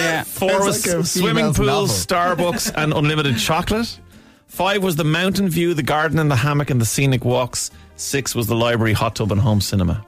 Yeah. 0.00 0.24
Four 0.24 0.50
Sounds 0.50 0.64
was 0.64 0.86
like 0.86 0.96
a 0.96 1.04
swimming 1.04 1.52
female's 1.52 1.58
pools, 2.04 2.10
novel. 2.10 2.52
Starbucks, 2.54 2.72
and 2.74 2.92
unlimited 2.92 3.38
chocolate. 3.38 4.00
Five 4.46 4.82
was 4.82 4.96
the 4.96 5.04
mountain 5.04 5.48
view, 5.48 5.74
the 5.74 5.82
garden 5.82 6.18
and 6.18 6.30
the 6.30 6.36
hammock 6.36 6.70
and 6.70 6.80
the 6.80 6.84
scenic 6.86 7.24
walks. 7.24 7.70
Six 7.96 8.34
was 8.34 8.46
the 8.48 8.56
library, 8.56 8.92
hot 8.94 9.14
tub, 9.16 9.30
and 9.30 9.40
home 9.40 9.60
cinema. 9.60 10.04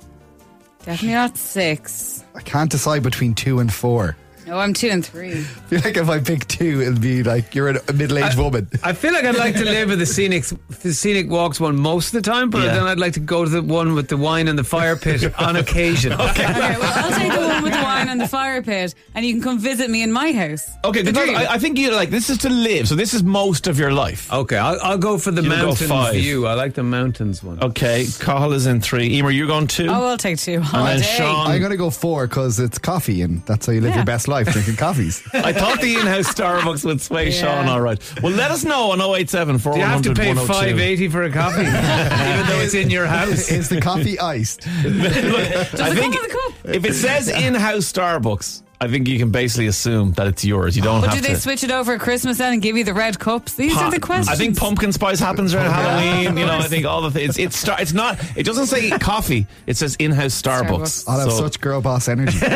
Definitely 0.84 1.14
not 1.14 1.36
six. 1.36 2.24
I 2.34 2.40
can't 2.40 2.70
decide 2.70 3.02
between 3.02 3.34
two 3.34 3.60
and 3.60 3.72
four. 3.72 4.16
No, 4.46 4.58
I'm 4.58 4.74
two 4.74 4.88
and 4.88 5.04
three. 5.04 5.32
I 5.32 5.42
feel 5.42 5.80
like 5.84 5.96
if 5.96 6.08
I 6.08 6.18
pick 6.20 6.46
two, 6.48 6.82
it'll 6.82 6.98
be 6.98 7.22
like 7.22 7.54
you're 7.54 7.68
a 7.68 7.92
middle-aged 7.92 8.36
woman. 8.36 8.68
I 8.82 8.92
feel 8.92 9.12
like 9.12 9.24
I'd 9.24 9.36
like 9.36 9.54
to 9.54 9.64
live 9.64 9.88
with 9.90 9.98
the 10.00 10.06
scenic, 10.06 10.44
the 10.82 10.92
scenic 10.92 11.30
walks 11.30 11.60
one 11.60 11.76
most 11.76 12.08
of 12.14 12.22
the 12.22 12.28
time, 12.30 12.50
but 12.50 12.62
Yeah. 12.62 12.74
then 12.74 12.82
I'd 12.84 12.98
like 12.98 13.12
to 13.14 13.20
go 13.20 13.44
to 13.44 13.50
the 13.50 13.62
one 13.62 13.94
with 13.94 14.08
the 14.08 14.16
wine 14.16 14.48
and 14.48 14.58
the 14.58 14.64
fire 14.64 14.96
pit 14.96 15.32
on 15.40 15.56
occasion. 15.56 16.12
Okay, 16.12 16.44
well, 16.44 17.04
I'll 17.04 17.18
take 17.18 17.32
the 17.32 17.38
one 17.46 17.62
with 17.62 17.72
the 17.72 17.82
wine 17.82 18.08
and 18.08 18.20
the 18.20 18.26
fire 18.28 18.62
pit, 18.62 18.94
and 19.14 19.24
you 19.24 19.34
can 19.34 19.42
come 19.42 19.58
visit 19.60 19.88
me 19.90 20.02
in 20.02 20.10
my 20.12 20.32
house. 20.32 20.68
Okay, 20.84 21.02
because 21.02 21.28
I, 21.28 21.54
I 21.54 21.58
think 21.58 21.78
you 21.78 21.92
like 21.94 22.10
this 22.10 22.28
is 22.28 22.38
to 22.38 22.50
live, 22.50 22.88
so 22.88 22.94
this 22.96 23.14
is 23.14 23.22
most 23.22 23.68
of 23.68 23.78
your 23.78 23.92
life. 23.92 24.32
Okay, 24.32 24.56
I'll, 24.56 24.78
I'll 24.82 24.98
go 24.98 25.18
for 25.18 25.30
the 25.30 25.42
You'll 25.42 25.52
go 25.56 25.64
mountain 25.66 25.88
five. 25.88 26.14
view. 26.14 26.46
I 26.48 26.54
like 26.54 26.74
the 26.74 26.82
mountains 26.82 27.42
one. 27.44 27.62
Okay, 27.62 28.06
Cahill 28.18 28.52
is 28.54 28.66
in 28.66 28.80
three. 28.80 29.06
Emer, 29.18 29.30
you're 29.30 29.46
going 29.46 29.68
two. 29.68 29.86
Oh, 29.88 30.06
I'll 30.08 30.18
take 30.18 30.38
two. 30.38 30.62
all 30.74 30.84
then 30.84 30.98
day. 31.00 31.06
Sean- 31.06 31.46
I'm 31.46 31.60
gonna 31.62 31.76
go 31.76 31.90
four 31.90 32.26
because 32.26 32.58
it's 32.58 32.78
coffee, 32.78 33.22
and 33.22 33.44
that's 33.46 33.66
how 33.66 33.72
you 33.72 33.80
live 33.80 33.90
Yeah. 33.90 33.96
your 33.98 34.04
best 34.04 34.26
life, 34.26 34.31
drinking 34.46 34.76
coffees. 34.76 35.22
I 35.34 35.52
thought 35.52 35.80
the 35.80 35.94
in-house 35.94 36.32
Starbucks 36.32 36.84
would 36.84 37.00
sway 37.00 37.26
Yeah. 37.30 37.40
Sean. 37.40 37.68
All 37.68 37.80
right. 37.80 38.00
Well, 38.22 38.32
let 38.32 38.50
us 38.50 38.64
know 38.64 38.90
on 38.92 39.00
087 39.00 39.58
Do 39.58 39.70
you 39.78 39.84
have 39.84 40.02
to 40.02 40.14
pay 40.14 40.32
oh 40.32 40.46
five 40.46 40.78
eighty 40.80 41.08
for 41.08 41.22
a 41.22 41.30
coffee, 41.30 41.60
even 41.62 42.46
though 42.46 42.60
it's 42.60 42.74
in 42.74 42.90
your 42.90 43.06
house? 43.18 43.50
Is 43.50 43.68
the 43.68 43.80
coffee 43.80 44.18
iced? 44.18 44.66
I 44.66 44.70
it 44.70 45.70
come 45.76 45.94
think 45.94 46.14
with 46.14 46.24
a 46.24 46.34
cup? 46.34 46.74
if 46.74 46.84
it 46.84 46.94
says 46.94 47.28
in-house 47.28 47.92
Starbucks, 47.92 48.62
I 48.82 48.88
think 48.88 49.06
you 49.08 49.18
can 49.18 49.30
basically 49.30 49.66
assume 49.68 50.12
that 50.12 50.26
it's 50.26 50.44
yours. 50.44 50.76
You 50.76 50.82
don't 50.82 51.00
But 51.00 51.10
have 51.10 51.22
do 51.22 51.28
they 51.28 51.34
to. 51.34 51.40
switch 51.40 51.62
it 51.62 51.70
over 51.70 51.92
at 51.94 52.00
Christmas 52.00 52.38
then 52.38 52.52
and 52.54 52.60
give 52.62 52.76
you 52.76 52.84
the 52.84 52.94
red 52.94 53.18
cups? 53.18 53.54
These 53.54 53.76
are 53.76 53.90
the 53.90 54.00
questions. 54.00 54.28
I 54.28 54.34
think 54.34 54.56
pumpkin 54.58 54.92
spice 54.92 55.20
happens 55.20 55.54
around 55.54 55.70
Halloween. 55.70 56.36
You 56.36 56.46
know, 56.46 56.58
I 56.58 56.62
think 56.68 56.84
all 56.84 57.00
the 57.02 57.10
things. 57.10 57.38
It's 57.38 57.56
star- 57.56 57.80
It's 57.80 57.92
not. 57.92 58.18
It 58.36 58.42
doesn't 58.44 58.66
say 58.66 58.90
coffee. 58.98 59.46
It 59.66 59.76
says 59.76 59.94
in-house 60.00 60.40
Starbucks. 60.42 61.04
I'll 61.08 61.20
have 61.20 61.30
So- 61.32 61.38
such 61.38 61.60
girl 61.60 61.80
boss 61.80 62.08
energy. 62.08 62.38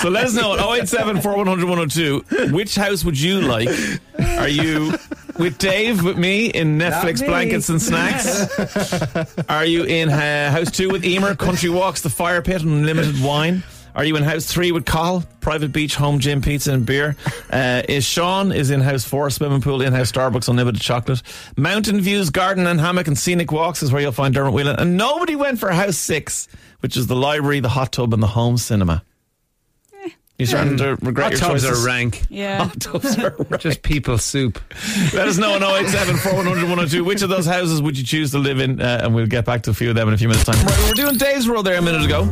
So 0.00 0.08
let 0.10 0.24
us 0.26 0.34
know 0.34 0.54
at 0.54 0.60
087 0.60 1.20
4100 1.22 1.68
102 1.68 2.52
which 2.52 2.74
house 2.74 3.04
would 3.04 3.18
you 3.18 3.40
like? 3.40 3.68
Are 4.18 4.48
you 4.48 4.94
with 5.38 5.56
Dave, 5.58 6.02
with 6.02 6.18
me 6.18 6.46
in 6.46 6.78
Netflix 6.78 7.20
me. 7.20 7.28
blankets 7.28 7.68
and 7.68 7.80
snacks? 7.80 8.46
Are 9.48 9.64
you 9.64 9.84
in 9.84 10.08
uh, 10.10 10.50
house 10.50 10.70
two 10.70 10.90
with 10.90 11.04
Emer, 11.04 11.34
country 11.36 11.70
walks, 11.70 12.02
the 12.02 12.10
fire 12.10 12.42
pit, 12.42 12.62
and 12.62 12.70
unlimited 12.70 13.22
wine? 13.22 13.62
Are 13.94 14.04
you 14.04 14.16
in 14.16 14.24
house 14.24 14.46
three 14.46 14.72
with 14.72 14.84
Carl? 14.84 15.24
private 15.40 15.72
beach, 15.72 15.94
home 15.94 16.18
gym, 16.18 16.40
pizza 16.40 16.72
and 16.72 16.84
beer? 16.84 17.16
Uh, 17.50 17.82
is 17.88 18.04
Sean 18.04 18.50
is 18.50 18.70
in 18.70 18.80
house 18.80 19.04
four, 19.04 19.28
swimming 19.30 19.60
pool, 19.60 19.82
in 19.82 19.92
house 19.92 20.10
Starbucks, 20.10 20.48
unlimited 20.48 20.80
chocolate, 20.80 21.22
mountain 21.56 22.00
views, 22.00 22.30
garden 22.30 22.66
and 22.66 22.80
hammock, 22.80 23.06
and 23.06 23.16
scenic 23.16 23.52
walks 23.52 23.82
is 23.82 23.92
where 23.92 24.00
you'll 24.00 24.10
find 24.10 24.34
Dermot 24.34 24.54
Whelan. 24.54 24.76
And 24.76 24.96
nobody 24.96 25.36
went 25.36 25.60
for 25.60 25.70
house 25.70 25.98
six, 25.98 26.48
which 26.80 26.96
is 26.96 27.06
the 27.06 27.14
library, 27.14 27.60
the 27.60 27.68
hot 27.68 27.92
tub, 27.92 28.14
and 28.14 28.22
the 28.22 28.26
home 28.26 28.56
cinema. 28.56 29.04
You 30.38 30.46
starting 30.46 30.76
to 30.78 30.96
regret 31.00 31.26
Hot 31.26 31.30
your 31.32 31.40
tubs 31.40 31.62
choices? 31.62 31.84
are 31.84 31.86
rank. 31.86 32.24
Yeah. 32.28 32.64
Hot 32.64 32.80
tubs 32.80 33.16
are 33.18 33.36
rank. 33.50 33.60
Just 33.60 33.82
people 33.82 34.18
soup. 34.18 34.60
Let 35.14 35.28
us 35.28 35.38
know 35.38 35.54
on 35.54 35.62
087 35.62 36.16
102 36.16 37.04
which 37.04 37.22
of 37.22 37.28
those 37.28 37.46
houses 37.46 37.80
would 37.80 37.96
you 37.96 38.02
choose 38.04 38.32
to 38.32 38.38
live 38.38 38.58
in, 38.58 38.80
uh, 38.80 39.00
and 39.04 39.14
we'll 39.14 39.26
get 39.26 39.44
back 39.44 39.62
to 39.62 39.70
a 39.70 39.74
few 39.74 39.90
of 39.90 39.94
them 39.94 40.08
in 40.08 40.14
a 40.14 40.16
few 40.16 40.26
minutes' 40.26 40.44
time. 40.44 40.56
Right, 40.66 40.76
we 40.78 40.88
were 40.88 40.94
doing 40.94 41.16
Dave's 41.18 41.48
World 41.48 41.66
there 41.66 41.78
a 41.78 41.82
minute 41.82 42.04
ago. 42.04 42.24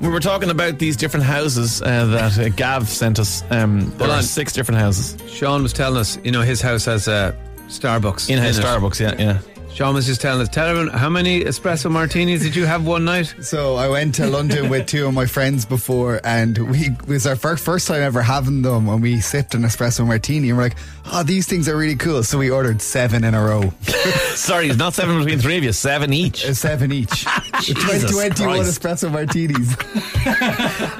We 0.00 0.08
were 0.08 0.20
talking 0.20 0.50
about 0.50 0.78
these 0.78 0.96
different 0.96 1.26
houses 1.26 1.82
uh, 1.82 2.06
that 2.06 2.38
uh, 2.38 2.48
Gav 2.50 2.88
sent 2.88 3.18
us. 3.18 3.42
Um, 3.50 3.80
there 3.80 3.98
Hold 4.06 4.10
are 4.10 4.16
on. 4.18 4.22
six 4.22 4.52
different 4.52 4.80
houses. 4.80 5.16
Sean 5.28 5.60
was 5.64 5.72
telling 5.72 5.98
us, 5.98 6.16
you 6.22 6.30
know, 6.30 6.42
his 6.42 6.60
house 6.60 6.84
has 6.84 7.08
a 7.08 7.36
Starbucks. 7.66 8.30
In 8.30 8.38
house 8.38 8.58
it. 8.58 8.64
Starbucks, 8.64 9.00
yeah, 9.00 9.14
yeah. 9.18 9.40
Sean 9.74 9.94
was 9.94 10.06
just 10.06 10.20
telling 10.20 10.40
us, 10.40 10.48
tell 10.48 10.66
everyone, 10.66 10.88
how 10.92 11.08
many 11.08 11.44
espresso 11.44 11.88
martinis 11.88 12.42
did 12.42 12.56
you 12.56 12.64
have 12.66 12.84
one 12.84 13.04
night? 13.04 13.32
So 13.48 13.76
I 13.76 13.88
went 13.88 14.14
to 14.16 14.26
London 14.26 14.68
with 14.68 14.86
two 14.88 15.06
of 15.06 15.14
my 15.14 15.24
friends 15.24 15.64
before, 15.64 16.20
and 16.24 16.58
we 16.70 16.86
it 16.88 17.06
was 17.06 17.26
our 17.26 17.36
first 17.36 17.64
first 17.64 17.86
time 17.88 18.02
ever 18.02 18.20
having 18.20 18.60
them, 18.62 18.88
and 18.88 19.00
we 19.00 19.20
sipped 19.20 19.54
an 19.54 19.62
espresso 19.62 20.06
martini, 20.06 20.48
and 20.50 20.58
we're 20.58 20.64
like, 20.64 20.76
"Oh, 21.06 21.22
these 21.22 21.46
things 21.46 21.66
are 21.68 21.76
really 21.76 21.96
cool." 21.96 22.22
So 22.24 22.36
we 22.38 22.50
ordered 22.50 22.82
seven 22.82 23.24
in 23.24 23.32
a 23.34 23.42
row, 23.42 23.72
Sorry, 24.34 24.68
it's 24.68 24.76
not 24.78 24.92
seven 24.94 25.18
between 25.18 25.38
three 25.38 25.56
of 25.56 25.64
you, 25.64 25.72
seven 25.72 26.12
each. 26.12 26.44
Uh, 26.44 26.52
seven 26.52 26.92
each, 26.92 27.24
Jesus 27.62 28.10
twenty-one 28.10 28.56
Christ. 28.64 28.82
espresso 28.82 29.10
martinis. 29.10 29.76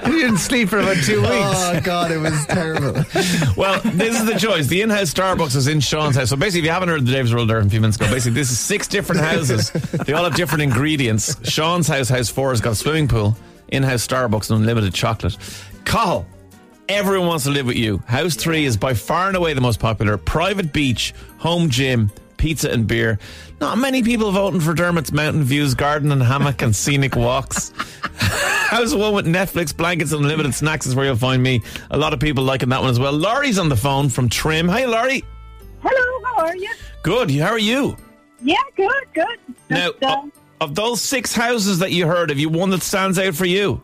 You 0.06 0.20
didn't 0.22 0.38
sleep 0.38 0.68
for 0.70 0.78
about 0.78 0.96
two 1.04 1.20
weeks. 1.20 1.32
Oh 1.32 1.80
God, 1.84 2.10
it 2.10 2.18
was 2.18 2.46
terrible. 2.46 2.94
Well, 3.56 3.80
this 3.84 4.18
is 4.18 4.24
the 4.26 4.38
choice. 4.38 4.68
The 4.68 4.80
in-house 4.82 5.12
Starbucks 5.12 5.54
is 5.56 5.68
in 5.68 5.80
Sean's 5.80 6.16
house. 6.16 6.30
So 6.30 6.36
basically, 6.36 6.60
if 6.60 6.64
you 6.66 6.70
haven't 6.72 6.88
heard 6.88 7.04
the 7.04 7.12
Dave's 7.12 7.34
World 7.34 7.50
there 7.50 7.58
a 7.58 7.68
few 7.68 7.80
minutes 7.80 7.96
ago, 7.96 8.06
basically 8.10 8.34
this 8.34 8.50
is 8.50 8.57
six 8.58 8.88
different 8.88 9.20
houses. 9.20 9.70
They 9.70 10.12
all 10.12 10.24
have 10.24 10.34
different 10.34 10.62
ingredients. 10.62 11.36
Sean's 11.48 11.88
house, 11.88 12.08
house 12.08 12.28
four, 12.28 12.50
has 12.50 12.60
got 12.60 12.72
a 12.72 12.76
swimming 12.76 13.08
pool, 13.08 13.36
in-house 13.68 14.06
Starbucks, 14.06 14.50
and 14.50 14.60
unlimited 14.60 14.94
chocolate. 14.94 15.36
Cahill, 15.84 16.26
everyone 16.88 17.28
wants 17.28 17.44
to 17.44 17.50
live 17.50 17.66
with 17.66 17.76
you. 17.76 17.98
House 18.06 18.34
three 18.34 18.64
is 18.64 18.76
by 18.76 18.94
far 18.94 19.28
and 19.28 19.36
away 19.36 19.54
the 19.54 19.60
most 19.60 19.80
popular. 19.80 20.16
Private 20.16 20.72
beach, 20.72 21.14
home 21.38 21.70
gym, 21.70 22.10
pizza 22.36 22.70
and 22.70 22.86
beer. 22.86 23.18
Not 23.60 23.76
many 23.78 24.02
people 24.02 24.30
voting 24.32 24.60
for 24.60 24.72
Dermot's 24.72 25.12
mountain 25.12 25.42
views, 25.42 25.74
garden 25.74 26.12
and 26.12 26.22
hammock, 26.22 26.62
and 26.62 26.74
scenic 26.74 27.16
walks. 27.16 27.72
House 28.68 28.94
one 28.94 29.14
with 29.14 29.26
Netflix, 29.26 29.76
blankets, 29.76 30.12
and 30.12 30.22
unlimited 30.22 30.54
snacks 30.54 30.86
is 30.86 30.94
where 30.94 31.06
you'll 31.06 31.16
find 31.16 31.42
me. 31.42 31.62
A 31.90 31.98
lot 31.98 32.12
of 32.12 32.20
people 32.20 32.44
liking 32.44 32.68
that 32.68 32.80
one 32.80 32.90
as 32.90 33.00
well. 33.00 33.12
Laurie's 33.12 33.58
on 33.58 33.68
the 33.68 33.76
phone 33.76 34.08
from 34.08 34.28
Trim. 34.28 34.68
Hey, 34.68 34.86
Laurie. 34.86 35.24
Hello, 35.82 36.24
how 36.24 36.46
are 36.46 36.56
you? 36.56 36.72
Good. 37.02 37.30
How 37.32 37.50
are 37.50 37.58
you? 37.58 37.96
Yeah, 38.42 38.56
good, 38.76 38.90
good. 39.14 39.38
Now, 39.68 39.90
Just, 39.92 40.02
uh, 40.02 40.22
of, 40.24 40.30
of 40.70 40.74
those 40.74 41.00
six 41.02 41.34
houses 41.34 41.78
that 41.80 41.92
you 41.92 42.06
heard, 42.06 42.30
have 42.30 42.38
you 42.38 42.48
one 42.48 42.70
that 42.70 42.82
stands 42.82 43.18
out 43.18 43.34
for 43.34 43.46
you? 43.46 43.82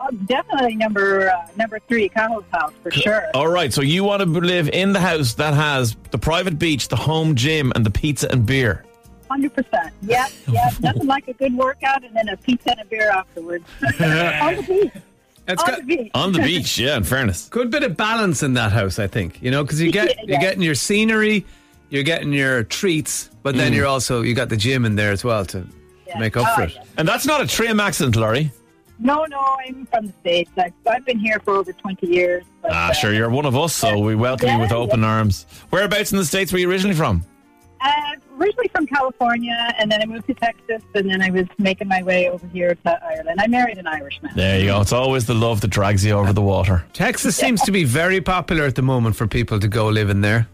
uh, 0.00 0.10
definitely 0.26 0.74
number 0.76 1.30
uh, 1.30 1.46
number 1.56 1.78
three, 1.88 2.08
Cahill's 2.08 2.44
house 2.52 2.72
for 2.82 2.90
sure. 2.90 3.26
All 3.32 3.48
right. 3.48 3.72
So 3.72 3.80
you 3.80 4.04
want 4.04 4.20
to 4.22 4.26
live 4.28 4.68
in 4.68 4.92
the 4.92 5.00
house 5.00 5.34
that 5.34 5.54
has 5.54 5.96
the 6.10 6.18
private 6.18 6.58
beach, 6.58 6.88
the 6.88 6.96
home 6.96 7.34
gym, 7.36 7.72
and 7.74 7.86
the 7.86 7.90
pizza 7.90 8.28
and 8.30 8.44
beer. 8.44 8.84
Hundred 9.30 9.54
percent. 9.54 9.94
Yeah, 10.02 10.26
yeah. 10.48 10.70
Nothing 10.80 11.06
like 11.06 11.26
a 11.28 11.32
good 11.32 11.54
workout 11.56 12.04
and 12.04 12.14
then 12.14 12.28
a 12.28 12.36
pizza 12.36 12.72
and 12.72 12.80
a 12.80 12.84
beer 12.84 13.08
afterwards. 13.10 13.64
On 13.82 14.56
the 14.56 14.64
beach. 14.68 15.02
It's 15.48 15.62
On 15.62 15.68
got- 15.70 15.78
the 15.78 15.84
beach. 15.96 16.10
On 16.14 16.32
the 16.32 16.38
beach, 16.40 16.78
yeah, 16.78 16.96
in 16.96 17.04
fairness. 17.04 17.48
Good 17.48 17.70
bit 17.70 17.82
of 17.82 17.96
balance 17.96 18.42
in 18.42 18.54
that 18.54 18.72
house, 18.72 18.98
I 18.98 19.06
think. 19.06 19.40
You 19.42 19.50
know, 19.50 19.62
because 19.64 19.80
you 19.80 19.90
get 19.92 20.08
Yeah. 20.16 20.22
you're 20.26 20.40
getting 20.40 20.62
your 20.62 20.74
scenery, 20.74 21.46
you're 21.90 22.02
getting 22.02 22.32
your 22.32 22.62
treats, 22.64 23.30
but 23.42 23.56
then 23.56 23.72
Mm. 23.72 23.76
you're 23.76 23.86
also 23.86 24.22
you 24.22 24.34
got 24.34 24.48
the 24.48 24.56
gym 24.56 24.84
in 24.84 24.96
there 24.96 25.12
as 25.12 25.24
well 25.24 25.44
to, 25.46 25.60
to 25.62 26.18
make 26.18 26.36
up 26.36 26.46
Oh, 26.48 26.54
for 26.56 26.62
it. 26.62 26.76
And 26.96 27.06
that's 27.08 27.26
not 27.26 27.40
a 27.40 27.46
Trim 27.46 27.80
accident, 27.80 28.16
Laurie. 28.16 28.50
No, 28.98 29.24
no, 29.24 29.56
I'm 29.66 29.86
from 29.86 30.06
the 30.06 30.12
States. 30.20 30.50
I've, 30.56 30.72
I've 30.88 31.04
been 31.04 31.18
here 31.18 31.40
for 31.44 31.54
over 31.54 31.72
20 31.72 32.06
years. 32.06 32.44
But, 32.62 32.70
Ah, 32.72 32.90
uh, 32.90 32.92
sure. 32.92 33.12
You're 33.12 33.28
one 33.28 33.44
of 33.44 33.56
us, 33.56 33.74
so 33.74 33.98
we 33.98 34.14
welcome 34.14 34.48
you 34.50 34.58
with 34.60 34.70
Yeah, 34.70 34.76
open 34.76 35.02
arms. 35.02 35.46
Whereabouts 35.70 36.12
in 36.12 36.18
the 36.18 36.24
States 36.24 36.52
were 36.52 36.58
you 36.60 36.70
originally 36.70 36.94
from? 36.94 37.24
Uh, 37.80 37.90
originally 38.38 38.68
from 38.72 38.86
California, 38.86 39.74
and 39.78 39.90
then 39.90 40.00
I 40.00 40.06
moved 40.06 40.26
to 40.28 40.34
Texas, 40.34 40.80
and 40.94 41.10
then 41.10 41.20
I 41.20 41.30
was 41.30 41.44
making 41.58 41.88
my 41.88 42.02
way 42.04 42.30
over 42.30 42.46
here 42.46 42.74
to 42.74 43.04
Ireland. 43.04 43.40
I 43.40 43.46
married 43.48 43.76
an 43.78 43.86
Irishman. 43.88 44.30
There 44.36 44.58
you 44.60 44.66
go. 44.66 44.80
It's 44.80 44.92
always 44.92 45.26
the 45.26 45.34
love 45.34 45.60
that 45.62 45.68
drags 45.68 46.04
you 46.04 46.12
over 46.12 46.32
the 46.32 46.40
water. 46.40 46.84
Texas 46.92 47.36
seems 47.36 47.60
to 47.62 47.72
be 47.72 47.82
very 47.84 48.20
popular 48.20 48.64
at 48.64 48.76
the 48.76 48.82
moment 48.82 49.16
for 49.16 49.26
people 49.26 49.58
to 49.60 49.68
go 49.68 49.88
live 49.88 50.08
in 50.08 50.20
there. 50.22 50.48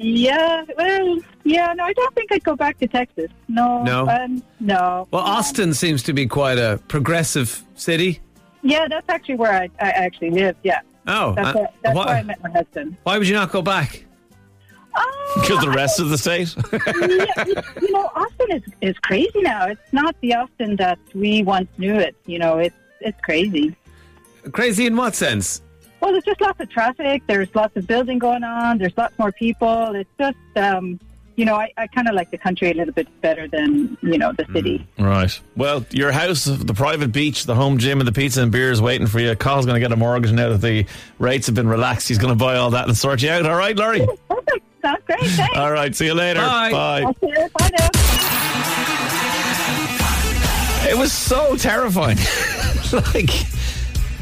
Yeah, 0.00 0.62
well, 0.76 1.18
yeah, 1.42 1.72
no, 1.72 1.82
I 1.84 1.92
don't 1.92 2.14
think 2.14 2.30
I'd 2.30 2.44
go 2.44 2.54
back 2.54 2.78
to 2.78 2.86
Texas. 2.86 3.30
No, 3.48 3.82
No? 3.82 4.08
um, 4.08 4.42
no. 4.60 5.08
Well, 5.10 5.22
Austin 5.22 5.74
seems 5.74 6.04
to 6.04 6.12
be 6.12 6.24
quite 6.26 6.56
a 6.56 6.80
progressive 6.86 7.64
city. 7.74 8.20
Yeah, 8.62 8.86
that's 8.88 9.08
actually 9.08 9.34
where 9.36 9.52
I, 9.52 9.68
I 9.80 9.90
actually 9.90 10.30
live. 10.30 10.54
Yeah. 10.62 10.80
Oh, 11.08 11.32
that's, 11.34 11.48
uh, 11.48 11.58
where, 11.58 11.68
that's 11.82 11.96
why- 11.96 12.06
where 12.06 12.14
I 12.16 12.22
met 12.22 12.40
my 12.44 12.50
husband. 12.50 12.96
Why 13.02 13.18
would 13.18 13.26
you 13.26 13.34
not 13.34 13.50
go 13.50 13.60
back? 13.60 14.04
Kill 15.44 15.60
the 15.60 15.70
rest 15.70 16.00
of 16.00 16.08
the 16.10 16.18
state. 16.18 16.54
yeah, 16.72 17.44
you, 17.44 17.54
you 17.82 17.92
know, 17.92 18.10
Austin 18.16 18.50
is 18.50 18.62
is 18.80 18.98
crazy 19.00 19.40
now. 19.42 19.66
It's 19.68 19.92
not 19.92 20.16
the 20.22 20.34
Austin 20.34 20.74
that 20.76 20.98
we 21.14 21.42
once 21.44 21.68
knew 21.78 21.94
it. 21.94 22.16
You 22.26 22.38
know, 22.40 22.58
it's 22.58 22.74
it's 23.00 23.20
crazy. 23.20 23.76
Crazy 24.52 24.86
in 24.86 24.96
what 24.96 25.14
sense? 25.14 25.62
Well, 26.00 26.12
there's 26.12 26.24
just 26.24 26.40
lots 26.40 26.60
of 26.60 26.70
traffic. 26.70 27.22
There's 27.26 27.52
lots 27.54 27.76
of 27.76 27.86
building 27.86 28.18
going 28.18 28.44
on. 28.44 28.78
There's 28.78 28.96
lots 28.96 29.18
more 29.18 29.32
people. 29.32 29.94
It's 29.94 30.10
just, 30.18 30.36
um, 30.56 31.00
you 31.36 31.44
know, 31.44 31.54
I, 31.54 31.72
I 31.76 31.86
kind 31.86 32.08
of 32.08 32.14
like 32.14 32.30
the 32.30 32.38
country 32.38 32.70
a 32.70 32.74
little 32.74 32.92
bit 32.92 33.08
better 33.20 33.46
than 33.46 33.96
you 34.02 34.18
know 34.18 34.32
the 34.32 34.44
city. 34.52 34.86
Right. 34.98 35.38
Well, 35.56 35.84
your 35.90 36.10
house, 36.10 36.44
the 36.44 36.74
private 36.74 37.12
beach, 37.12 37.44
the 37.44 37.54
home 37.54 37.78
gym, 37.78 38.00
and 38.00 38.08
the 38.08 38.12
pizza 38.12 38.42
and 38.42 38.50
beer 38.50 38.72
is 38.72 38.82
waiting 38.82 39.06
for 39.06 39.20
you. 39.20 39.34
Carl's 39.36 39.64
going 39.64 39.76
to 39.76 39.80
get 39.80 39.92
a 39.92 39.96
mortgage 39.96 40.32
now 40.32 40.48
that 40.50 40.60
the 40.60 40.86
rates 41.18 41.46
have 41.46 41.54
been 41.54 41.68
relaxed. 41.68 42.08
He's 42.08 42.18
going 42.18 42.32
to 42.32 42.38
buy 42.38 42.56
all 42.56 42.70
that 42.70 42.88
and 42.88 42.96
sort 42.96 43.22
you 43.22 43.30
out. 43.30 43.46
All 43.46 43.56
right, 43.56 43.76
Laurie? 43.76 44.06
Perfect. 44.28 44.64
Sounds 44.82 45.02
great. 45.06 45.20
Thanks. 45.20 45.56
All 45.56 45.70
right. 45.72 45.94
See 45.94 46.06
you 46.06 46.14
later. 46.14 46.40
Bye. 46.40 46.72
Bye. 46.72 47.04
Okay, 47.04 47.48
bye 47.58 47.70
now. 47.78 47.88
It 50.90 50.96
was 50.96 51.12
so 51.12 51.56
terrifying. 51.56 52.18
like 53.14 53.30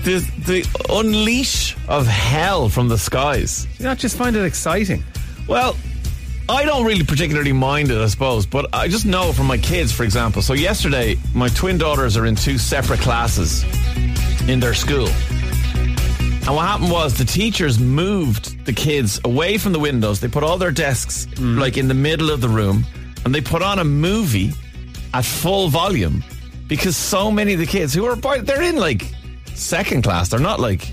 the 0.06 0.20
the 0.46 0.84
unleash 0.88 1.76
of 1.88 2.06
hell 2.06 2.68
from 2.68 2.86
the 2.86 2.96
skies. 2.96 3.64
Do 3.64 3.82
you 3.82 3.88
not 3.88 3.98
just 3.98 4.16
find 4.16 4.36
it 4.36 4.44
exciting? 4.44 5.02
Well, 5.48 5.76
I 6.48 6.64
don't 6.64 6.86
really 6.86 7.04
particularly 7.04 7.52
mind 7.52 7.90
it, 7.90 7.98
I 7.98 8.06
suppose, 8.06 8.46
but 8.46 8.72
I 8.72 8.86
just 8.86 9.04
know 9.04 9.32
from 9.32 9.46
my 9.46 9.58
kids, 9.58 9.90
for 9.90 10.04
example. 10.04 10.42
So 10.42 10.52
yesterday, 10.52 11.18
my 11.34 11.48
twin 11.48 11.76
daughters 11.76 12.16
are 12.16 12.24
in 12.24 12.36
two 12.36 12.56
separate 12.56 13.00
classes 13.00 13.64
in 14.48 14.60
their 14.60 14.74
school. 14.74 15.08
And 15.08 16.54
what 16.54 16.68
happened 16.68 16.92
was 16.92 17.18
the 17.18 17.24
teachers 17.24 17.80
moved 17.80 18.64
the 18.64 18.72
kids 18.72 19.20
away 19.24 19.58
from 19.58 19.72
the 19.72 19.80
windows. 19.80 20.20
They 20.20 20.28
put 20.28 20.44
all 20.44 20.56
their 20.56 20.70
desks 20.70 21.26
mm. 21.26 21.58
like 21.58 21.76
in 21.76 21.88
the 21.88 21.94
middle 21.94 22.30
of 22.30 22.40
the 22.40 22.48
room 22.48 22.86
and 23.24 23.34
they 23.34 23.40
put 23.40 23.60
on 23.60 23.80
a 23.80 23.84
movie 23.84 24.52
at 25.12 25.24
full 25.24 25.66
volume 25.66 26.22
because 26.68 26.96
so 26.96 27.28
many 27.32 27.54
of 27.54 27.58
the 27.58 27.66
kids 27.66 27.92
who 27.92 28.04
are 28.04 28.14
they're 28.14 28.62
in 28.62 28.76
like 28.76 29.12
second 29.56 30.02
class, 30.02 30.28
they're 30.28 30.40
not 30.40 30.60
like 30.60 30.90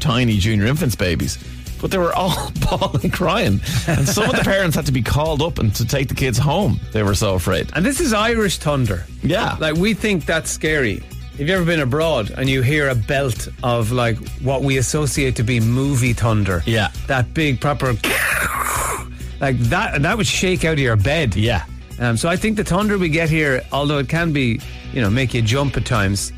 tiny 0.00 0.38
junior 0.38 0.66
infants 0.66 0.94
babies. 0.96 1.38
But 1.80 1.90
they 1.90 1.98
were 1.98 2.14
all 2.16 2.50
bawling, 2.60 3.10
crying, 3.10 3.60
and 3.86 4.08
some 4.08 4.30
of 4.30 4.36
the 4.36 4.42
parents 4.44 4.76
had 4.76 4.86
to 4.86 4.92
be 4.92 5.02
called 5.02 5.42
up 5.42 5.58
and 5.58 5.74
to 5.74 5.84
take 5.86 6.08
the 6.08 6.14
kids 6.14 6.38
home. 6.38 6.80
They 6.92 7.02
were 7.02 7.14
so 7.14 7.34
afraid. 7.34 7.70
And 7.74 7.84
this 7.84 8.00
is 8.00 8.12
Irish 8.12 8.58
thunder. 8.58 9.04
Yeah. 9.22 9.56
Like 9.60 9.74
we 9.74 9.94
think 9.94 10.24
that's 10.24 10.50
scary. 10.50 11.02
Have 11.38 11.46
you 11.46 11.54
ever 11.54 11.66
been 11.66 11.80
abroad 11.80 12.30
and 12.30 12.48
you 12.48 12.62
hear 12.62 12.88
a 12.88 12.94
belt 12.94 13.48
of 13.62 13.92
like 13.92 14.16
what 14.40 14.62
we 14.62 14.78
associate 14.78 15.36
to 15.36 15.42
be 15.42 15.60
movie 15.60 16.14
thunder? 16.14 16.62
Yeah. 16.64 16.88
That 17.08 17.34
big 17.34 17.60
proper 17.60 17.88
like 19.40 19.58
that 19.68 20.00
that 20.00 20.16
would 20.16 20.26
shake 20.26 20.64
out 20.64 20.74
of 20.74 20.78
your 20.78 20.96
bed. 20.96 21.36
Yeah. 21.36 21.66
Um, 21.98 22.16
so 22.16 22.28
I 22.30 22.36
think 22.36 22.56
the 22.56 22.64
thunder 22.64 22.96
we 22.96 23.10
get 23.10 23.28
here, 23.28 23.62
although 23.70 23.98
it 23.98 24.08
can 24.08 24.32
be, 24.32 24.60
you 24.92 25.02
know, 25.02 25.10
make 25.10 25.34
you 25.34 25.42
jump 25.42 25.76
at 25.76 25.84
times, 25.84 26.32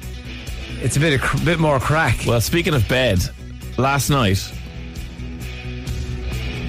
it's 0.80 0.96
a 0.96 1.00
bit 1.00 1.20
a 1.20 1.44
bit 1.44 1.58
more 1.58 1.80
crack. 1.80 2.24
Well, 2.26 2.40
speaking 2.40 2.74
of 2.74 2.88
bed, 2.88 3.18
last 3.76 4.10
night 4.10 4.38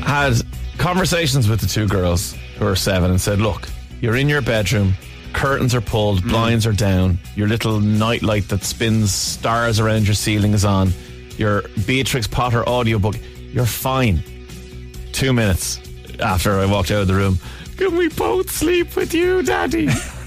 had 0.02 0.34
conversations 0.78 1.48
with 1.48 1.60
the 1.60 1.68
two 1.68 1.88
girls 1.88 2.36
who 2.58 2.66
are 2.66 2.76
seven 2.76 3.12
and 3.12 3.22
said, 3.22 3.40
"Look, 3.40 3.68
you're 4.02 4.16
in 4.16 4.30
your 4.30 4.42
bedroom, 4.42 4.94
curtains 5.34 5.76
are 5.76 5.82
pulled, 5.82 6.24
mm. 6.24 6.30
blinds 6.30 6.66
are 6.66 6.74
down, 6.74 7.20
your 7.36 7.48
little 7.48 7.80
nightlight 7.80 8.50
that 8.50 8.64
spins 8.64 9.14
stars 9.14 9.80
around 9.80 10.06
your 10.06 10.16
ceiling 10.16 10.54
is 10.54 10.66
on, 10.66 10.94
your 11.38 11.64
Beatrix 11.86 12.28
Potter 12.28 12.68
audiobook, 12.68 13.16
you're 13.52 13.66
fine." 13.66 14.24
Two 15.12 15.34
minutes 15.34 15.80
after 16.20 16.60
I 16.60 16.66
walked 16.66 16.92
out 16.92 17.02
of 17.02 17.08
the 17.08 17.16
room, 17.16 17.40
can 17.78 17.96
we 17.96 18.10
both 18.10 18.50
sleep 18.50 18.96
with 18.96 19.14
you, 19.14 19.44
Daddy? 19.44 19.90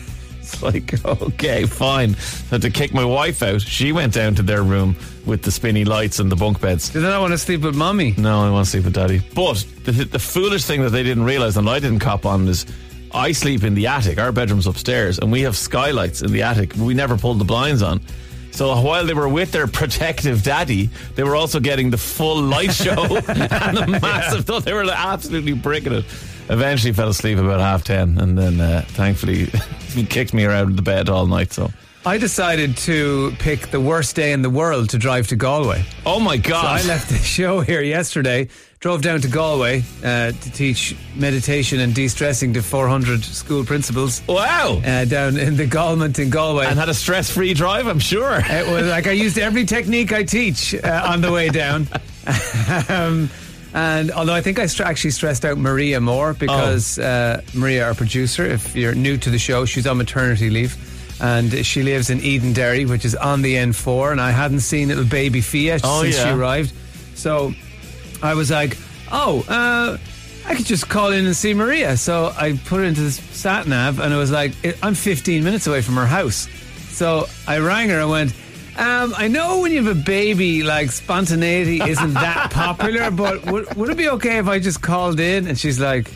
It's 0.52 0.62
like, 1.04 1.04
okay, 1.04 1.66
fine. 1.66 2.14
Had 2.50 2.62
to 2.62 2.70
kick 2.70 2.92
my 2.92 3.04
wife 3.04 3.42
out. 3.42 3.62
She 3.62 3.92
went 3.92 4.12
down 4.12 4.34
to 4.36 4.42
their 4.42 4.62
room 4.62 4.96
with 5.26 5.42
the 5.42 5.50
spinny 5.50 5.84
lights 5.84 6.18
and 6.18 6.30
the 6.30 6.36
bunk 6.36 6.60
beds. 6.60 6.90
Did 6.90 7.00
they 7.00 7.08
not 7.08 7.20
want 7.20 7.32
to 7.32 7.38
sleep 7.38 7.62
with 7.62 7.74
mommy? 7.74 8.14
No, 8.16 8.42
I 8.42 8.50
want 8.50 8.66
to 8.66 8.70
sleep 8.70 8.84
with 8.84 8.94
daddy. 8.94 9.22
But 9.34 9.64
the, 9.84 9.92
the 9.92 10.18
foolish 10.18 10.64
thing 10.64 10.82
that 10.82 10.90
they 10.90 11.02
didn't 11.02 11.24
realize 11.24 11.56
and 11.56 11.68
I 11.68 11.78
didn't 11.78 12.00
cop 12.00 12.26
on 12.26 12.46
is 12.48 12.66
I 13.12 13.32
sleep 13.32 13.62
in 13.64 13.74
the 13.74 13.86
attic. 13.86 14.18
Our 14.18 14.32
bedroom's 14.32 14.66
upstairs 14.66 15.18
and 15.18 15.30
we 15.30 15.42
have 15.42 15.56
skylights 15.56 16.22
in 16.22 16.32
the 16.32 16.42
attic. 16.42 16.74
We 16.76 16.94
never 16.94 17.16
pulled 17.16 17.38
the 17.38 17.44
blinds 17.44 17.82
on. 17.82 18.00
So 18.52 18.78
while 18.82 19.06
they 19.06 19.14
were 19.14 19.28
with 19.28 19.50
their 19.50 19.66
protective 19.66 20.42
daddy, 20.42 20.90
they 21.14 21.22
were 21.22 21.34
also 21.34 21.58
getting 21.58 21.90
the 21.90 21.96
full 21.96 22.40
light 22.40 22.72
show 22.72 23.16
and 23.28 23.76
the 23.76 23.98
massive. 24.02 24.44
Though 24.46 24.60
they 24.60 24.74
were 24.74 24.84
absolutely 24.90 25.54
bricking 25.54 25.94
it. 25.94 26.04
Eventually 26.48 26.92
fell 26.92 27.08
asleep 27.08 27.38
about 27.38 27.60
half 27.60 27.84
ten, 27.84 28.18
and 28.18 28.36
then 28.36 28.60
uh, 28.60 28.84
thankfully 28.88 29.46
he 29.88 30.04
kicked 30.04 30.34
me 30.34 30.44
out 30.44 30.64
of 30.64 30.76
the 30.76 30.82
bed 30.82 31.08
all 31.08 31.26
night. 31.26 31.52
So 31.52 31.70
I 32.04 32.18
decided 32.18 32.76
to 32.78 33.32
pick 33.38 33.68
the 33.68 33.80
worst 33.80 34.16
day 34.16 34.32
in 34.32 34.42
the 34.42 34.50
world 34.50 34.90
to 34.90 34.98
drive 34.98 35.28
to 35.28 35.36
Galway. 35.36 35.84
Oh 36.04 36.18
my 36.18 36.36
God. 36.36 36.80
So 36.80 36.88
I 36.88 36.92
left 36.92 37.08
the 37.08 37.16
show 37.38 37.60
here 37.60 37.80
yesterday, 37.80 38.48
drove 38.80 39.02
down 39.02 39.20
to 39.20 39.28
Galway 39.28 39.84
uh, 40.02 40.32
to 40.32 40.52
teach 40.52 40.96
meditation 41.14 41.78
and 41.78 41.94
de 41.94 42.08
stressing 42.08 42.54
to 42.54 42.62
400 42.62 43.22
school 43.22 43.64
principals. 43.64 44.20
Wow. 44.26 44.82
Uh, 44.84 45.04
down 45.04 45.36
in 45.36 45.56
the 45.56 45.66
Galmont 45.66 46.18
in 46.18 46.28
Galway. 46.30 46.66
and 46.66 46.76
had 46.76 46.88
a 46.88 46.94
stress 46.94 47.30
free 47.30 47.54
drive, 47.54 47.86
I'm 47.86 48.00
sure. 48.00 48.40
It 48.44 48.66
was 48.68 48.88
like 48.88 49.06
I 49.06 49.12
used 49.12 49.38
every 49.38 49.64
technique 49.64 50.12
I 50.12 50.24
teach 50.24 50.74
uh, 50.74 51.06
on 51.08 51.20
the 51.20 51.30
way 51.30 51.50
down. 51.50 51.86
um, 52.88 53.30
and 53.74 54.10
although 54.12 54.34
I 54.34 54.40
think 54.42 54.58
I 54.58 54.66
st- 54.66 54.86
actually 54.88 55.10
stressed 55.12 55.44
out 55.44 55.56
Maria 55.58 56.00
more 56.00 56.34
because 56.34 56.98
uh, 56.98 57.40
Maria, 57.54 57.86
our 57.86 57.94
producer, 57.94 58.44
if 58.44 58.74
you're 58.76 58.94
new 58.94 59.16
to 59.18 59.30
the 59.30 59.38
show, 59.38 59.64
she's 59.64 59.86
on 59.86 59.96
maternity 59.98 60.50
leave. 60.50 60.76
And 61.20 61.64
she 61.64 61.84
lives 61.84 62.10
in 62.10 62.18
Edenderry, 62.18 62.88
which 62.88 63.04
is 63.04 63.14
on 63.14 63.42
the 63.42 63.54
N4. 63.54 64.10
And 64.10 64.20
I 64.20 64.32
hadn't 64.32 64.60
seen 64.60 64.88
little 64.88 65.04
baby 65.04 65.40
Fia 65.40 65.78
Oh, 65.84 66.02
since 66.02 66.16
she 66.16 66.28
arrived. 66.28 66.72
So 67.14 67.52
I 68.22 68.34
was 68.34 68.50
like, 68.50 68.76
oh, 69.12 69.44
uh, 69.48 69.98
I 70.44 70.54
could 70.56 70.66
just 70.66 70.88
call 70.88 71.12
in 71.12 71.24
and 71.24 71.36
see 71.36 71.54
Maria. 71.54 71.96
So 71.96 72.32
I 72.36 72.58
put 72.66 72.80
it 72.80 72.86
into 72.86 73.02
this 73.02 73.16
sat 73.20 73.68
nav 73.68 74.00
and 74.00 74.12
it 74.12 74.16
was 74.16 74.32
like, 74.32 74.52
I'm 74.82 74.94
15 74.96 75.44
minutes 75.44 75.68
away 75.68 75.80
from 75.80 75.94
her 75.94 76.06
house. 76.06 76.48
So 76.90 77.26
I 77.46 77.58
rang 77.58 77.88
her 77.90 78.00
and 78.00 78.10
went, 78.10 78.34
um, 78.78 79.14
I 79.16 79.28
know 79.28 79.60
when 79.60 79.72
you 79.72 79.84
have 79.84 79.96
a 79.96 80.00
baby, 80.00 80.62
like 80.62 80.90
spontaneity 80.90 81.80
isn't 81.82 82.14
that 82.14 82.50
popular, 82.52 83.10
but 83.10 83.44
would, 83.46 83.74
would 83.76 83.90
it 83.90 83.96
be 83.96 84.08
okay 84.10 84.38
if 84.38 84.48
I 84.48 84.58
just 84.58 84.80
called 84.82 85.20
in? 85.20 85.46
And 85.46 85.58
she's 85.58 85.78
like, 85.78 86.10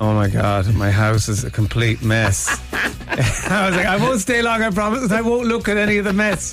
Oh 0.00 0.12
my 0.12 0.28
God, 0.28 0.72
my 0.74 0.90
house 0.90 1.28
is 1.28 1.44
a 1.44 1.50
complete 1.50 2.02
mess. 2.02 2.60
I 2.72 3.66
was 3.68 3.76
like, 3.76 3.86
I 3.86 3.96
won't 3.96 4.20
stay 4.20 4.42
long, 4.42 4.60
I 4.60 4.70
promise. 4.70 5.12
I 5.12 5.20
won't 5.20 5.46
look 5.46 5.68
at 5.68 5.76
any 5.76 5.98
of 5.98 6.04
the 6.04 6.12
mess. 6.12 6.52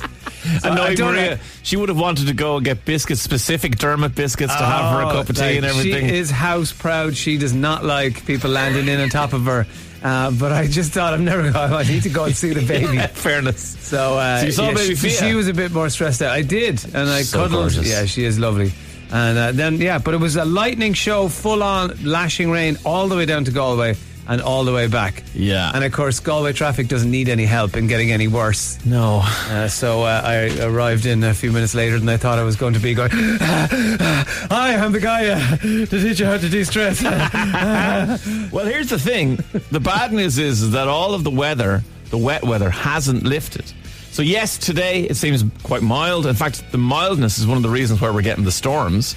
So 0.60 0.73
know 0.73 0.94
don't 0.94 1.15
Maria, 1.15 1.40
she 1.64 1.76
would 1.76 1.90
have 1.90 1.99
wanted 1.99 2.28
to 2.28 2.34
go 2.34 2.57
and 2.57 2.65
get 2.65 2.86
biscuits, 2.86 3.22
specific 3.22 3.78
Dermot 3.78 4.14
biscuits 4.14 4.56
to 4.56 4.64
have 4.64 4.94
for 4.95 5.02
a 5.02 5.11
cup 5.11 5.30
of 5.30 5.36
tea 5.36 5.41
Oh, 5.41 5.45
like, 5.45 5.56
and 5.57 5.65
everything. 5.65 6.07
She 6.10 6.15
is 6.15 6.30
house 6.30 6.72
proud. 6.72 7.15
She 7.15 7.38
does 7.38 7.53
not 7.53 7.84
like 7.84 8.26
people 8.26 8.52
landing 8.52 8.88
in 8.88 8.99
on 9.02 9.10
top 9.10 9.34
of 9.34 9.45
her. 9.45 9.65
Uh, 10.03 10.32
but 10.32 10.52
I 10.52 10.65
just 10.68 10.94
thought 10.94 11.14
I'm 11.14 11.23
never 11.26 11.44
going. 11.52 11.56
I 11.73 11.84
need 11.84 12.03
to 12.03 12.10
go 12.10 12.23
and 12.26 12.36
see 12.36 12.53
the 12.53 12.65
baby. 12.68 12.98
Fairness. 13.14 13.78
So, 13.82 14.18
uh, 14.18 14.40
So 14.40 14.45
you 14.48 14.52
saw 14.52 14.68
yeah, 14.69 14.73
baby 14.73 14.95
she, 14.95 15.10
she 15.11 15.34
was 15.36 15.48
a 15.48 15.53
bit 15.53 15.72
more 15.72 15.90
stressed 15.90 16.22
out. 16.23 16.32
I 16.32 16.41
did, 16.41 16.84
and 16.95 17.07
I 17.10 17.22
So 17.22 17.38
cuddled. 17.44 17.61
gorgeous. 17.73 17.88
Yeah, 17.88 18.06
she 18.06 18.23
is 18.26 18.40
lovely. 18.40 18.72
And 19.11 19.38
uh, 19.38 19.52
then 19.52 19.76
yeah, 19.78 19.99
but 19.99 20.14
it 20.14 20.19
was 20.22 20.38
a 20.38 20.45
lightning 20.45 20.94
show, 20.94 21.28
full 21.28 21.61
on 21.61 22.03
lashing 22.03 22.49
rain 22.49 22.78
all 22.86 23.07
the 23.10 23.15
way 23.15 23.26
down 23.26 23.44
to 23.45 23.52
Galway 23.52 23.95
and 24.32 24.41
all 24.41 24.64
the 24.64 24.72
way 24.72 24.88
back. 24.88 25.24
Yeah. 25.36 25.72
And 25.74 25.84
of 25.84 25.91
course, 25.91 26.22
Galway 26.22 26.53
traffic 26.53 26.88
doesn't 26.88 27.12
need 27.12 27.28
any 27.28 27.44
help 27.44 27.76
in 27.76 27.88
getting 27.88 28.14
any 28.14 28.30
worse. 28.30 28.84
No. 28.86 29.20
Uh, 29.26 29.68
so 29.68 30.03
uh, 30.03 30.22
I 30.24 30.64
arrived 30.64 31.06
in 31.06 31.22
a 31.26 31.34
few 31.34 31.52
minutes 31.52 31.76
later 31.76 31.99
than 31.99 32.08
I 32.08 32.16
thought 32.16 32.40
I 32.40 32.44
was 32.44 32.56
going 32.56 32.74
to 32.74 32.80
be. 32.80 32.94
Going, 32.94 33.10
hi, 33.12 34.76
I'm 34.76 34.94
the 34.94 35.02
guy 35.02 35.28
uh, 35.28 35.58
to 35.58 35.86
teach 35.86 36.22
you 36.22 36.26
how 36.26 36.38
to 36.38 36.49
de-stress. 36.49 37.02
Well, 38.52 38.66
here's 38.66 38.90
the 38.90 38.99
thing. 38.99 39.38
The 39.72 39.80
bad 39.80 40.12
news 40.14 40.38
is, 40.38 40.62
is 40.62 40.72
that 40.72 40.88
all 40.88 41.14
of 41.14 41.24
the 41.24 41.30
weather, 41.30 41.84
the 42.10 42.18
wet 42.18 42.44
weather, 42.44 42.70
hasn't 42.70 43.24
lifted. 43.24 43.66
So 44.12 44.22
yes, 44.22 44.58
today 44.58 45.03
it 45.03 45.16
seems 45.16 45.44
quite 45.64 45.82
mild. 45.82 46.26
In 46.26 46.36
fact, 46.36 46.72
the 46.72 46.78
mildness 46.78 47.38
is 47.38 47.48
one 47.48 47.58
of 47.58 47.64
the 47.64 47.70
reasons 47.70 48.02
why 48.02 48.10
we're 48.12 48.22
getting 48.22 48.44
the 48.44 48.52
storms. 48.52 49.16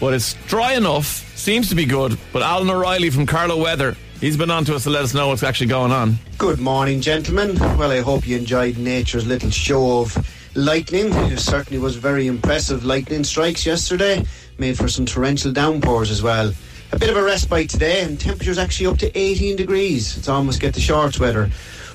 But 0.00 0.14
it's 0.14 0.34
dry 0.46 0.74
enough, 0.74 1.06
seems 1.36 1.68
to 1.68 1.74
be 1.74 1.84
good. 1.84 2.18
But 2.32 2.42
Alan 2.42 2.70
O'Reilly 2.70 3.10
from 3.10 3.26
Carlow 3.26 3.60
Weather, 3.62 3.96
he's 4.20 4.36
been 4.36 4.50
on 4.50 4.64
to 4.66 4.74
us 4.74 4.84
to 4.84 4.90
let 4.90 5.02
us 5.02 5.14
know 5.14 5.28
what's 5.28 5.42
actually 5.42 5.66
going 5.66 5.92
on. 5.92 6.16
Good 6.38 6.60
morning, 6.60 7.00
gentlemen. 7.00 7.58
Well, 7.58 7.90
I 7.90 8.00
hope 8.00 8.26
you 8.26 8.36
enjoyed 8.36 8.76
nature's 8.78 9.26
little 9.26 9.50
show 9.50 10.00
of 10.00 10.16
lightning. 10.54 11.12
It 11.32 11.38
certainly 11.38 11.78
was 11.78 11.96
very 11.96 12.26
impressive 12.26 12.84
lightning 12.84 13.24
strikes 13.24 13.64
yesterday, 13.64 14.24
made 14.58 14.76
for 14.76 14.88
some 14.88 15.06
torrential 15.06 15.52
downpours 15.52 16.10
as 16.10 16.22
well. 16.22 16.52
A 16.92 16.98
bit 16.98 17.08
of 17.08 17.16
a 17.16 17.22
respite 17.22 17.70
today, 17.70 18.02
and 18.02 18.18
temperatures 18.18 18.58
actually 18.58 18.86
up 18.86 18.98
to 18.98 19.18
18 19.18 19.56
degrees. 19.56 20.16
It's 20.16 20.28
almost 20.28 20.60
get 20.60 20.74
the 20.74 20.80
shorts 20.80 21.20
weather. 21.20 21.50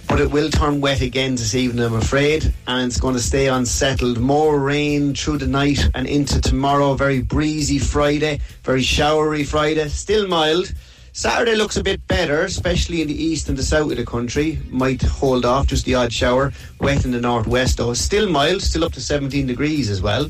But 0.07 0.21
it 0.21 0.29
will 0.29 0.51
turn 0.51 0.81
wet 0.81 1.01
again 1.01 1.31
this 1.31 1.55
evening, 1.55 1.83
I'm 1.83 1.95
afraid, 1.95 2.53
and 2.67 2.87
it's 2.87 2.99
going 2.99 3.15
to 3.15 3.21
stay 3.21 3.47
unsettled. 3.47 4.19
More 4.19 4.59
rain 4.59 5.15
through 5.15 5.39
the 5.39 5.47
night 5.47 5.89
and 5.95 6.07
into 6.07 6.39
tomorrow. 6.39 6.93
Very 6.93 7.21
breezy 7.21 7.79
Friday, 7.79 8.39
very 8.63 8.83
showery 8.83 9.43
Friday, 9.43 9.87
still 9.89 10.27
mild. 10.27 10.71
Saturday 11.17 11.55
looks 11.55 11.77
a 11.77 11.81
bit 11.81 12.05
better, 12.07 12.41
especially 12.41 13.01
in 13.01 13.07
the 13.07 13.23
east 13.23 13.47
and 13.47 13.57
the 13.57 13.63
south 13.63 13.89
of 13.89 13.95
the 13.95 14.05
country. 14.05 14.59
Might 14.69 15.01
hold 15.01 15.45
off 15.45 15.65
just 15.65 15.85
the 15.85 15.95
odd 15.95 16.11
shower. 16.11 16.51
Wet 16.81 17.05
in 17.05 17.11
the 17.11 17.21
northwest, 17.21 17.77
though. 17.77 17.93
Still 17.93 18.29
mild, 18.29 18.61
still 18.61 18.83
up 18.83 18.91
to 18.91 18.99
17 18.99 19.47
degrees 19.47 19.89
as 19.89 20.01
well. 20.01 20.29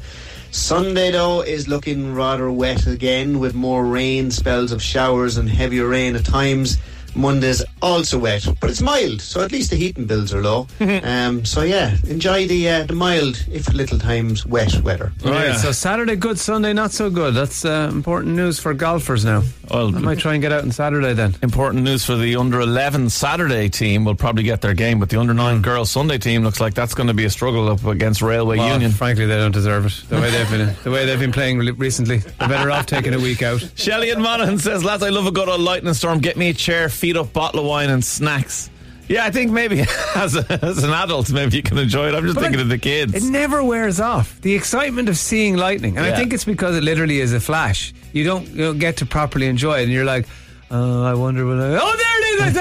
Sunday, 0.51 1.09
though, 1.09 1.41
is 1.41 1.67
looking 1.67 2.13
rather 2.13 2.51
wet 2.51 2.85
again 2.85 3.39
with 3.39 3.55
more 3.55 3.83
rain, 3.83 4.29
spells 4.29 4.71
of 4.71 4.79
showers, 4.79 5.37
and 5.37 5.49
heavier 5.49 5.87
rain 5.87 6.15
at 6.15 6.23
times. 6.23 6.77
Monday's 7.15 7.63
also 7.81 8.17
wet, 8.17 8.47
but 8.59 8.69
it's 8.69 8.81
mild, 8.81 9.21
so 9.21 9.41
at 9.41 9.51
least 9.51 9.69
the 9.69 9.75
heating 9.75 10.05
bills 10.05 10.33
are 10.33 10.41
low. 10.41 10.67
um, 11.03 11.45
so 11.45 11.61
yeah, 11.61 11.95
enjoy 12.07 12.47
the 12.47 12.69
uh, 12.69 12.83
the 12.85 12.93
mild, 12.93 13.43
if 13.51 13.71
little 13.73 13.99
times 13.99 14.45
wet 14.45 14.81
weather. 14.81 15.11
Right, 15.23 15.55
so 15.55 15.71
Saturday 15.71 16.15
good, 16.15 16.39
Sunday 16.39 16.73
not 16.73 16.91
so 16.91 17.09
good. 17.09 17.33
That's 17.33 17.65
uh, 17.65 17.89
important 17.91 18.35
news 18.35 18.59
for 18.59 18.73
golfers 18.73 19.23
now. 19.25 19.43
Well, 19.71 19.95
I 19.95 19.99
might 19.99 20.19
try 20.19 20.33
and 20.33 20.41
get 20.41 20.51
out 20.51 20.63
on 20.63 20.71
Saturday 20.71 21.13
then. 21.13 21.35
Important 21.41 21.83
news 21.83 22.05
for 22.05 22.15
the 22.15 22.35
under 22.35 22.59
11 22.61 23.09
Saturday 23.09 23.67
team. 23.69 24.05
will 24.05 24.15
probably 24.15 24.43
get 24.43 24.61
their 24.61 24.73
game, 24.75 24.99
but 24.99 25.09
the 25.09 25.19
under 25.19 25.33
9 25.33 25.61
girls 25.61 25.89
Sunday 25.89 26.17
team 26.19 26.43
looks 26.43 26.59
like 26.61 26.75
that's 26.75 26.93
going 26.93 27.07
to 27.07 27.13
be 27.13 27.25
a 27.25 27.29
struggle 27.29 27.67
up 27.69 27.83
against 27.85 28.21
Railway 28.21 28.57
Well, 28.57 28.73
Union. 28.73 28.91
Frankly, 28.91 29.25
they 29.25 29.37
don't 29.37 29.51
deserve 29.51 29.87
it. 29.87 30.03
The 30.09 30.21
way 30.21 30.29
they've 30.29 30.49
been, 30.49 30.75
the 30.83 30.91
way 30.91 31.05
they've 31.05 31.19
been 31.19 31.31
playing 31.31 31.57
recently, 31.77 32.17
they're 32.17 32.47
better 32.47 32.69
off 32.69 32.85
taking 32.85 33.13
a 33.15 33.19
week 33.19 33.41
out. 33.41 33.59
Shelley 33.75 34.11
and 34.11 34.21
Monaghan 34.21 34.59
says, 34.59 34.83
lads, 34.83 35.01
I 35.01 35.09
love 35.09 35.25
a 35.25 35.31
good 35.31 35.49
old 35.49 35.61
lightning 35.61 35.93
storm. 35.95 36.19
Get 36.19 36.37
me 36.37 36.49
a 36.49 36.53
chair, 36.53 36.89
feet 37.05 37.17
up, 37.17 37.31
bottle 37.33 37.59
of 37.59 37.67
wine 37.67 37.91
and 37.91 38.03
snacks. 38.03 38.71
Yeah, 39.07 39.25
I 39.25 39.29
think 39.29 39.51
maybe 39.51 39.81
as, 40.15 40.35
a, 40.35 40.59
as 40.65 40.83
an 40.83 40.89
adult, 40.89 41.31
maybe 41.31 41.55
you 41.57 41.61
can 41.61 41.77
enjoy 41.77 42.07
it. 42.07 42.15
I'm 42.15 42.23
just 42.23 42.33
But 42.33 42.41
thinking 42.41 42.57
like, 42.57 42.63
of 42.63 42.69
the 42.69 42.79
kids. 42.79 43.13
It 43.13 43.21
never 43.29 43.63
wears 43.63 43.99
off. 43.99 44.41
The 44.41 44.55
excitement 44.55 45.07
of 45.07 45.15
seeing 45.19 45.55
lightning, 45.55 45.97
and 45.97 46.05
Yeah. 46.07 46.13
I 46.13 46.15
think 46.15 46.33
it's 46.33 46.45
because 46.45 46.75
it 46.75 46.81
literally 46.83 47.19
is 47.19 47.31
a 47.31 47.39
flash. 47.39 47.93
You 48.11 48.23
don't, 48.23 48.47
you 48.47 48.57
don't 48.65 48.79
get 48.79 48.97
to 48.97 49.05
properly 49.05 49.45
enjoy 49.45 49.81
it, 49.81 49.83
and 49.83 49.91
you're 49.91 50.03
like, 50.05 50.25
oh, 50.71 51.03
I 51.03 51.13
wonder 51.13 51.45
when 51.45 51.59
I. 51.61 51.77
Oh, 51.79 51.95
there 51.95 52.17
it 52.19 52.25
is! 52.33 52.41
I 52.41 52.51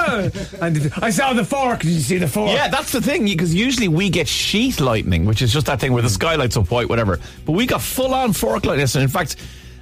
saw, 0.50 0.56
and 0.66 0.92
I 1.02 1.08
saw 1.08 1.32
the 1.32 1.44
fork. 1.46 1.80
Did 1.80 1.92
you 1.92 2.00
see 2.00 2.18
the 2.18 2.28
fork? 2.28 2.50
Yeah, 2.52 2.68
that's 2.68 2.92
the 2.92 3.00
thing, 3.00 3.24
because 3.24 3.54
usually 3.54 3.88
we 3.88 4.10
get 4.10 4.28
sheet 4.28 4.78
lightning, 4.78 5.24
which 5.24 5.40
is 5.40 5.50
just 5.54 5.64
that 5.64 5.80
thing 5.80 5.94
where 5.94 6.02
the 6.02 6.10
sky 6.10 6.34
lights 6.34 6.58
up 6.58 6.70
white, 6.70 6.90
whatever. 6.90 7.18
But 7.46 7.52
we 7.52 7.64
got 7.64 7.80
full 7.80 8.12
on 8.12 8.34
fork 8.34 8.66
lightning. 8.66 8.80
yesterday. 8.80 9.04
In 9.04 9.08
fact, 9.08 9.36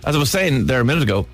as 0.04 0.14
I 0.14 0.18
was 0.20 0.30
saying 0.30 0.66
there 0.66 0.80
a 0.80 0.84
minute 0.84 1.02
ago, 1.02 1.26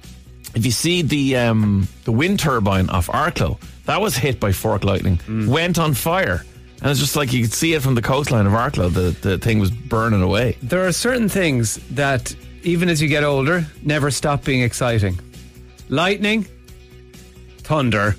if 0.58 0.66
you 0.66 0.72
see 0.72 1.02
the 1.02 1.36
um, 1.36 1.86
the 2.04 2.12
wind 2.12 2.40
turbine 2.40 2.90
off 2.90 3.06
Arklow, 3.06 3.58
that 3.84 4.00
was 4.00 4.16
hit 4.16 4.40
by 4.40 4.52
fork 4.52 4.84
lightning, 4.84 5.20
went 5.48 5.78
on 5.78 5.94
fire. 5.94 6.44
And 6.80 6.90
it's 6.90 7.00
just 7.00 7.16
like 7.16 7.32
you 7.32 7.42
could 7.42 7.52
see 7.52 7.74
it 7.74 7.82
from 7.82 7.94
the 7.94 8.02
coastline 8.02 8.46
of 8.46 8.52
Arklow. 8.52 8.92
The, 8.92 9.10
the 9.28 9.38
thing 9.38 9.58
was 9.58 9.70
burning 9.70 10.22
away. 10.22 10.56
There 10.62 10.86
are 10.86 10.92
certain 10.92 11.28
things 11.28 11.76
that, 11.90 12.34
even 12.62 12.88
as 12.88 13.02
you 13.02 13.08
get 13.08 13.24
older, 13.24 13.66
never 13.82 14.12
stop 14.12 14.44
being 14.44 14.62
exciting. 14.62 15.18
Lightning, 15.88 16.46
thunder, 17.58 18.14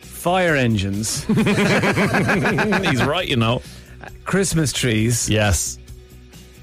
fire 0.00 0.56
engines. 0.56 1.24
He's 1.24 3.04
right, 3.04 3.26
you 3.28 3.36
know. 3.36 3.62
Christmas 4.24 4.72
trees. 4.72 5.28
Yes. 5.28 5.78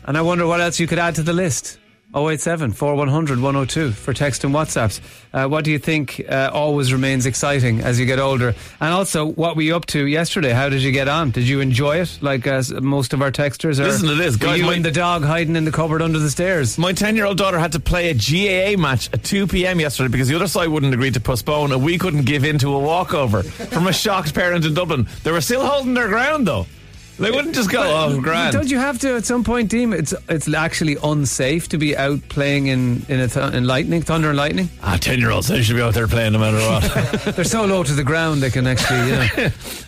And 0.06 0.18
I 0.18 0.22
wonder 0.22 0.46
what 0.46 0.60
else 0.60 0.78
you 0.80 0.88
could 0.88 1.00
add 1.00 1.16
to 1.16 1.24
the 1.24 1.34
list. 1.34 1.78
087 2.16 2.74
4100 2.74 3.40
102 3.40 3.92
for 3.92 4.14
text 4.14 4.44
and 4.44 4.54
WhatsApps. 4.54 5.00
Uh, 5.34 5.48
what 5.48 5.64
do 5.64 5.72
you 5.72 5.80
think 5.80 6.24
uh, 6.30 6.52
always 6.54 6.94
remains 6.94 7.26
exciting 7.26 7.82
as 7.82 8.00
you 8.00 8.06
get 8.06 8.20
older? 8.20 8.54
And 8.80 8.94
also, 8.94 9.26
what 9.26 9.56
were 9.56 9.64
you 9.64 9.76
up 9.76 9.86
to 9.88 10.06
yesterday? 10.06 10.52
How 10.52 10.70
did 10.70 10.82
you 10.84 10.92
get 10.92 11.08
on? 11.08 11.32
Did 11.32 11.48
you 11.48 11.60
enjoy 11.60 11.98
it 12.02 12.20
like 12.22 12.46
as 12.46 12.72
most 12.72 13.14
of 13.14 13.22
our 13.22 13.32
texters? 13.32 13.80
Or 13.80 13.84
Listen 13.86 14.08
to 14.10 14.16
this, 14.16 14.36
guys, 14.36 14.60
you 14.60 14.66
my- 14.66 14.76
and 14.76 14.86
the 14.86 14.92
dog 14.92 15.24
hiding 15.24 15.56
in 15.56 15.66
the 15.66 15.72
cupboard 15.72 16.02
under 16.02 16.20
the 16.20 16.30
stairs? 16.30 16.78
My 16.78 16.94
10 16.94 17.16
year 17.16 17.26
old 17.26 17.38
daughter 17.38 17.58
had 17.58 17.72
to 17.72 17.80
play 17.80 18.10
a 18.10 18.14
GAA 18.14 18.80
match 18.80 19.10
at 19.14 19.24
2 19.24 19.48
p.m. 19.48 19.80
yesterday 19.80 20.12
because 20.12 20.28
the 20.28 20.36
other 20.36 20.48
side 20.48 20.70
wouldn't 20.70 20.94
agree 20.94 21.12
to 21.12 21.20
postpone 21.20 21.72
and 21.72 21.84
we 21.84 21.98
couldn't 21.98 22.26
give 22.26 22.44
in 22.46 22.60
to 22.60 22.76
a 22.76 22.80
walkover 22.80 23.42
from 23.44 23.88
a 23.88 23.94
shocked 23.94 24.34
parent 24.36 24.66
in 24.66 24.74
Dublin. 24.74 25.08
They 25.24 25.32
were 25.32 25.42
still 25.42 25.66
holding 25.66 25.94
their 25.96 26.08
ground 26.10 26.46
though. 26.48 26.68
They 27.20 27.30
wouldn't 27.30 27.54
just 27.54 27.70
go, 27.70 27.84
oh, 27.84 28.20
grand. 28.20 28.54
Don't 28.54 28.70
you 28.72 28.80
have 28.80 28.98
to 29.00 29.16
at 29.16 29.26
some 29.26 29.44
point, 29.44 29.70
Deem? 29.70 29.94
It's 29.94 30.16
it's 30.30 30.52
actually 30.52 30.98
unsafe 31.04 31.70
to 31.70 31.78
be 31.78 31.96
out 31.96 32.28
playing 32.28 32.68
in 32.68 33.06
in, 33.08 33.20
a 33.20 33.28
th- 33.28 33.54
in 33.54 33.66
lightning, 33.66 34.02
thunder 34.02 34.30
and 34.30 34.38
lightning. 34.38 34.70
Ah, 34.82 34.98
10 35.00 35.20
year 35.20 35.30
olds, 35.30 35.48
they 35.48 35.62
should 35.62 35.76
be 35.76 35.82
out 35.82 35.94
there 35.94 36.08
playing 36.08 36.34
no 36.34 36.40
matter 36.40 36.58
what. 36.58 37.36
They're 37.36 37.46
so 37.46 37.66
low 37.66 37.84
to 37.84 37.94
the 37.94 38.04
ground 38.04 38.42
they 38.42 38.50
can 38.50 38.66
actually, 38.66 39.00
you 39.10 39.16
know, 39.16 39.28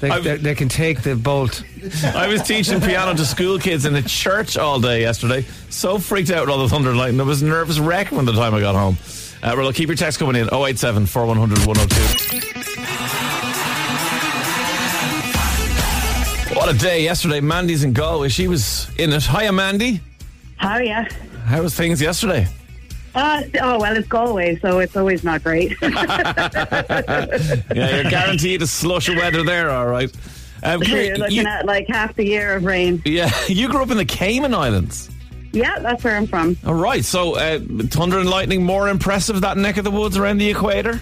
they, 0.02 0.22
they, 0.22 0.38
they 0.38 0.56
can 0.56 0.70
take 0.70 1.02
the 1.02 1.16
bolt. 1.16 1.64
I 2.04 2.28
was 2.28 2.44
teaching 2.44 2.80
piano 2.80 3.16
to 3.16 3.26
school 3.26 3.58
kids 3.58 3.86
in 3.86 3.96
a 3.96 4.02
church 4.04 4.56
all 4.56 4.80
day 4.80 5.02
yesterday. 5.02 5.46
So 5.70 5.98
freaked 5.98 6.30
out 6.30 6.42
with 6.42 6.50
all 6.50 6.60
the 6.60 6.70
thunder 6.70 6.90
and 6.90 6.98
lightning. 7.00 7.22
I 7.22 7.24
was 7.24 7.42
a 7.42 7.46
nervous 7.46 7.80
wreck 7.80 8.12
when 8.12 8.26
the 8.26 8.34
time 8.34 8.54
I 8.54 8.60
got 8.60 8.76
home. 8.76 8.98
Uh, 9.42 9.54
well, 9.58 9.72
keep 9.74 9.88
your 9.90 9.98
text 9.98 10.20
coming 10.20 10.36
in 10.36 10.48
087 10.54 11.06
4100 11.08 11.66
102. 11.66 12.75
What 16.66 16.74
a 16.74 16.80
day 16.80 17.04
yesterday. 17.04 17.42
Mandy's 17.42 17.84
in 17.84 17.94
Galway. 17.94 18.28
She 18.30 18.48
was 18.48 18.90
in 18.98 19.14
it. 19.14 19.22
Hiya, 19.22 19.52
Mandy. 19.52 20.02
How 20.58 20.80
yeah? 20.80 21.08
How 21.46 21.62
was 21.62 21.76
things 21.76 22.02
yesterday? 22.02 22.48
Uh, 23.14 23.44
oh 23.62 23.80
well, 23.80 23.96
it's 23.96 24.08
Galway, 24.08 24.56
so 24.56 24.80
it's 24.80 24.96
always 24.98 25.24
not 25.24 25.44
great. 25.44 25.78
Yeah, 25.84 27.62
you're 28.02 28.10
guaranteed 28.10 28.64
a 28.64 28.68
slush 28.68 29.10
of 29.10 29.18
weather 29.18 29.44
there, 29.44 29.70
all 29.70 29.86
right. 29.86 30.12
Um, 30.64 30.82
You're 30.82 31.16
looking 31.18 31.36
you- 31.36 31.46
at 31.46 31.68
like 31.68 31.86
half 31.88 32.16
the 32.16 32.26
year 32.26 32.56
of 32.56 32.64
rain. 32.64 33.00
yeah, 33.06 33.30
you 33.48 33.70
grew 33.70 33.84
up 33.84 33.92
in 33.92 33.98
the 33.98 34.04
Cayman 34.04 34.56
Islands. 34.56 35.12
Yeah, 35.52 35.78
that's 35.78 36.04
where 36.04 36.18
I'm 36.18 36.26
from. 36.26 36.58
All 36.66 36.74
right, 36.74 37.06
so 37.06 37.36
uh, 37.36 37.60
thunder 37.60 38.18
and 38.18 38.28
lightning 38.28 38.64
more 38.64 38.90
impressive 38.90 39.40
that 39.42 39.56
neck 39.58 39.78
of 39.78 39.84
the 39.84 39.92
woods 39.92 40.18
around 40.18 40.40
the 40.40 40.50
equator. 40.50 41.00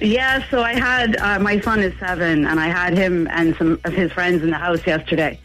Yeah, 0.00 0.48
so 0.50 0.62
I 0.62 0.74
had 0.74 1.16
uh, 1.18 1.38
my 1.38 1.60
son 1.60 1.80
is 1.80 1.92
seven, 1.98 2.46
and 2.46 2.58
I 2.58 2.68
had 2.68 2.96
him 2.96 3.28
and 3.30 3.54
some 3.56 3.78
of 3.84 3.92
his 3.92 4.10
friends 4.12 4.42
in 4.42 4.50
the 4.50 4.56
house 4.56 4.86
yesterday, 4.86 5.38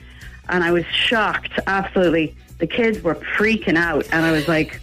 and 0.49 0.64
I 0.64 0.72
was 0.72 0.86
shocked. 0.86 1.60
Absolutely, 1.68 2.36
the 2.60 2.68
kids 2.68 3.02
were 3.02 3.15
freaking 3.15 3.77
out, 3.77 4.07
and 4.14 4.26
I 4.26 4.32
was 4.32 4.48
like, 4.48 4.80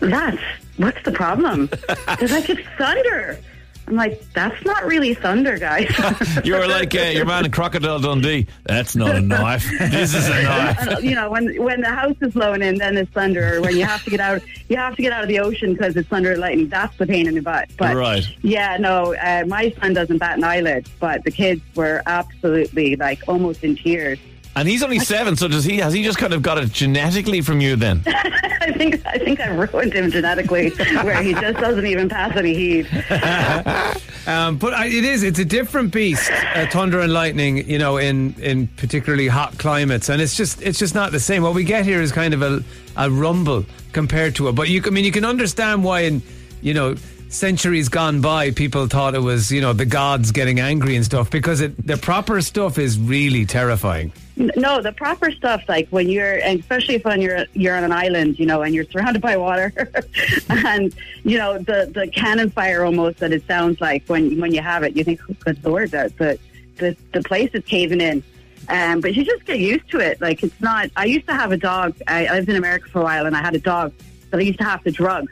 "That's 0.00 0.42
what's 0.76 1.02
the 1.04 1.12
problem?" 1.12 1.66
They're 2.18 2.28
like, 2.28 2.50
"It's 2.50 2.68
thunder." 2.76 3.38
I'm 3.88 3.96
like, 3.96 4.22
"That's 4.34 4.64
not 4.64 4.84
really 4.86 5.14
thunder, 5.14 5.58
guys." 5.58 5.88
You 6.44 6.54
were 6.54 6.66
like 6.66 6.94
uh, 6.94 7.00
your 7.00 7.24
man 7.24 7.44
in 7.44 7.50
Crocodile 7.50 7.98
Dundee. 7.98 8.46
That's 8.64 8.94
not 8.94 9.16
a 9.16 9.20
knife. 9.20 9.66
This 9.90 10.14
is 10.14 10.26
a 10.28 10.42
knife. 10.42 11.02
You 11.02 11.14
know, 11.14 11.30
when 11.30 11.60
when 11.62 11.80
the 11.80 11.88
house 11.90 12.16
is 12.20 12.32
blowing 12.34 12.62
in, 12.62 12.76
then 12.78 12.96
it's 12.96 13.10
thunder. 13.12 13.56
Or 13.56 13.60
when 13.62 13.76
you 13.76 13.84
have 13.84 14.02
to 14.04 14.10
get 14.10 14.20
out, 14.20 14.42
you 14.68 14.76
have 14.76 14.94
to 14.96 15.02
get 15.02 15.12
out 15.12 15.22
of 15.22 15.28
the 15.28 15.40
ocean 15.40 15.72
because 15.72 15.96
it's 15.96 16.08
thunder 16.08 16.32
and 16.32 16.40
lightning. 16.40 16.68
That's 16.68 16.96
the 16.96 17.06
pain 17.06 17.26
in 17.26 17.34
the 17.34 17.42
butt. 17.42 17.70
But 17.78 17.96
Right. 17.96 18.24
yeah, 18.42 18.76
no, 18.78 19.14
uh, 19.14 19.44
my 19.46 19.74
son 19.80 19.94
doesn't 19.94 20.18
bat 20.18 20.38
an 20.38 20.44
eyelid, 20.44 20.88
but 21.00 21.24
the 21.24 21.30
kids 21.30 21.60
were 21.74 22.02
absolutely 22.06 22.96
like 22.96 23.20
almost 23.26 23.64
in 23.64 23.76
tears. 23.76 24.18
And 24.58 24.68
he's 24.68 24.82
only 24.82 24.98
seven, 24.98 25.36
so 25.36 25.46
does 25.46 25.64
he? 25.64 25.78
Has 25.78 25.92
he 25.92 26.02
just 26.02 26.18
kind 26.18 26.34
of 26.34 26.42
got 26.42 26.58
it 26.58 26.72
genetically 26.72 27.40
from 27.42 27.60
you 27.60 27.76
then? 27.76 28.02
I 28.06 28.72
think 28.72 29.00
I 29.06 29.16
think 29.16 29.40
I 29.40 29.48
ruined 29.48 29.92
him 29.92 30.10
genetically, 30.10 30.70
where 30.70 31.22
he 31.22 31.32
just 31.32 31.58
doesn't 31.58 31.86
even 31.86 32.08
pass 32.08 32.36
any 32.36 32.54
heat. 32.54 32.86
Um, 34.28 34.58
but 34.58 34.74
I, 34.74 34.88
it 34.88 35.04
is, 35.04 35.22
it's 35.22 35.38
a 35.38 35.44
different 35.44 35.90
beast, 35.90 36.30
uh, 36.30 36.66
thunder 36.66 37.00
and 37.00 37.10
lightning, 37.10 37.66
you 37.66 37.78
know, 37.78 37.96
in, 37.96 38.34
in 38.34 38.66
particularly 38.66 39.26
hot 39.26 39.58
climates. 39.58 40.10
And 40.10 40.20
it's 40.20 40.36
just, 40.36 40.60
it's 40.60 40.78
just 40.78 40.94
not 40.94 41.12
the 41.12 41.20
same. 41.20 41.42
What 41.42 41.54
we 41.54 41.64
get 41.64 41.86
here 41.86 42.02
is 42.02 42.12
kind 42.12 42.34
of 42.34 42.42
a, 42.42 42.62
a 42.98 43.10
rumble 43.10 43.64
compared 43.92 44.36
to 44.36 44.48
it. 44.48 44.52
But 44.54 44.68
you, 44.68 44.82
I 44.84 44.90
mean, 44.90 45.06
you 45.06 45.12
can 45.12 45.24
understand 45.24 45.82
why 45.82 46.00
in, 46.00 46.20
you 46.60 46.74
know, 46.74 46.94
centuries 47.28 47.88
gone 47.88 48.20
by, 48.20 48.50
people 48.50 48.86
thought 48.86 49.14
it 49.14 49.20
was, 49.20 49.52
you 49.52 49.60
know, 49.60 49.72
the 49.72 49.86
gods 49.86 50.32
getting 50.32 50.60
angry 50.60 50.96
and 50.96 51.04
stuff 51.04 51.30
because 51.30 51.60
it, 51.60 51.86
the 51.86 51.96
proper 51.96 52.40
stuff 52.40 52.78
is 52.78 52.98
really 52.98 53.46
terrifying. 53.46 54.12
No, 54.36 54.80
the 54.80 54.92
proper 54.92 55.32
stuff, 55.32 55.62
like 55.68 55.88
when 55.88 56.08
you're, 56.08 56.36
especially 56.36 56.94
if 56.94 57.04
when 57.04 57.20
you're 57.20 57.44
you're 57.54 57.76
on 57.76 57.82
an 57.82 57.90
island, 57.90 58.38
you 58.38 58.46
know, 58.46 58.62
and 58.62 58.72
you're 58.72 58.84
surrounded 58.84 59.20
by 59.20 59.36
water, 59.36 59.72
and 60.48 60.94
you 61.24 61.38
know 61.38 61.58
the 61.58 61.90
the 61.92 62.06
cannon 62.14 62.48
fire 62.48 62.84
almost 62.84 63.18
that 63.18 63.32
it 63.32 63.44
sounds 63.48 63.80
like 63.80 64.06
when 64.06 64.40
when 64.40 64.54
you 64.54 64.60
have 64.60 64.84
it, 64.84 64.96
you 64.96 65.02
think, 65.02 65.20
good 65.40 65.62
lord, 65.64 65.90
that 65.90 66.16
the 66.18 66.38
the 66.76 66.96
the 67.12 67.20
place 67.24 67.50
is 67.52 67.64
caving 67.64 68.00
in. 68.00 68.22
Um, 68.68 69.00
but 69.00 69.14
you 69.14 69.24
just 69.24 69.44
get 69.44 69.58
used 69.58 69.90
to 69.90 69.98
it. 69.98 70.20
Like 70.20 70.44
it's 70.44 70.60
not. 70.60 70.88
I 70.94 71.06
used 71.06 71.26
to 71.26 71.34
have 71.34 71.50
a 71.50 71.56
dog. 71.56 71.96
I, 72.06 72.26
I 72.26 72.34
lived 72.34 72.48
in 72.48 72.56
America 72.56 72.88
for 72.90 73.00
a 73.00 73.04
while, 73.04 73.26
and 73.26 73.36
I 73.36 73.40
had 73.40 73.56
a 73.56 73.60
dog 73.60 73.92
that 74.30 74.38
I 74.38 74.42
used 74.42 74.60
to 74.60 74.64
have 74.64 74.84
to 74.84 74.92
drug 74.92 75.26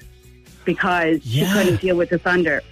because 0.66 1.20
Yeah. 1.22 1.46
she 1.46 1.52
couldn't 1.54 1.80
deal 1.80 1.96
with 1.96 2.10
the 2.10 2.18
thunder. 2.18 2.62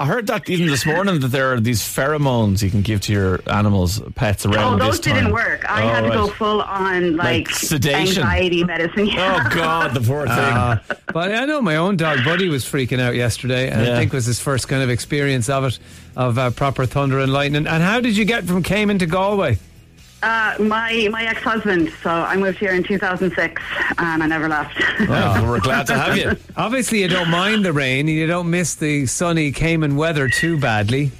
I 0.00 0.06
heard 0.06 0.28
that 0.28 0.48
even 0.48 0.68
this 0.68 0.86
morning 0.86 1.18
that 1.18 1.28
there 1.32 1.52
are 1.52 1.58
these 1.58 1.80
pheromones 1.82 2.62
you 2.62 2.70
can 2.70 2.82
give 2.82 3.00
to 3.00 3.12
your 3.12 3.40
animals, 3.48 4.00
pets 4.14 4.46
around 4.46 4.74
Oh, 4.80 4.86
this 4.86 4.98
those 4.98 5.00
time. 5.00 5.14
didn't 5.16 5.32
work. 5.32 5.68
I 5.68 5.82
Oh, 5.82 5.88
had 5.88 6.00
to 6.02 6.10
go 6.10 6.28
full 6.28 6.62
on 6.62 7.16
like, 7.16 7.48
Like 7.48 7.50
sedation. 7.50 8.22
anxiety 8.22 8.62
medicine. 8.62 9.08
Oh 9.18 9.48
God, 9.52 9.94
the 9.94 10.00
poor 10.00 10.24
thing. 10.28 10.38
Uh, 10.38 10.78
but 11.12 11.34
I 11.34 11.46
know 11.46 11.60
my 11.60 11.74
own 11.74 11.96
dog 11.96 12.24
Buddy 12.24 12.48
was 12.48 12.64
freaking 12.64 13.00
out 13.00 13.16
yesterday, 13.16 13.70
and 13.70 13.84
Yeah. 13.84 13.94
I 13.94 13.96
think 13.96 14.12
was 14.12 14.24
his 14.24 14.38
first 14.38 14.68
kind 14.68 14.84
of 14.84 14.88
experience 14.90 15.48
of 15.48 15.64
it, 15.64 15.78
of 16.14 16.38
uh, 16.38 16.50
proper 16.50 16.86
thunder 16.86 17.18
and 17.18 17.32
lightning. 17.32 17.66
And 17.66 17.82
how 17.82 17.98
did 18.00 18.16
you 18.16 18.24
get 18.24 18.44
from 18.44 18.62
Cayman 18.62 19.00
to 19.00 19.06
Galway? 19.06 19.58
Uh, 20.20 20.56
my 20.58 21.08
my 21.12 21.24
ex 21.24 21.40
husband. 21.42 21.92
So 22.02 22.10
I 22.10 22.36
moved 22.36 22.58
here 22.58 22.72
in 22.72 22.82
2006, 22.82 23.62
and 23.98 24.22
I 24.22 24.26
never 24.26 24.48
left. 24.48 24.76
Well, 25.08 25.46
we're 25.46 25.60
glad 25.60 25.86
to 25.86 25.94
have 25.94 26.16
you. 26.16 26.36
Obviously, 26.56 27.02
you 27.02 27.08
don't 27.08 27.30
mind 27.30 27.64
the 27.64 27.72
rain, 27.72 28.08
and 28.08 28.16
you 28.16 28.26
don't 28.26 28.50
miss 28.50 28.74
the 28.74 29.06
sunny 29.06 29.52
Cayman 29.52 29.94
weather 29.96 30.28
too 30.28 30.58
badly. 30.58 31.12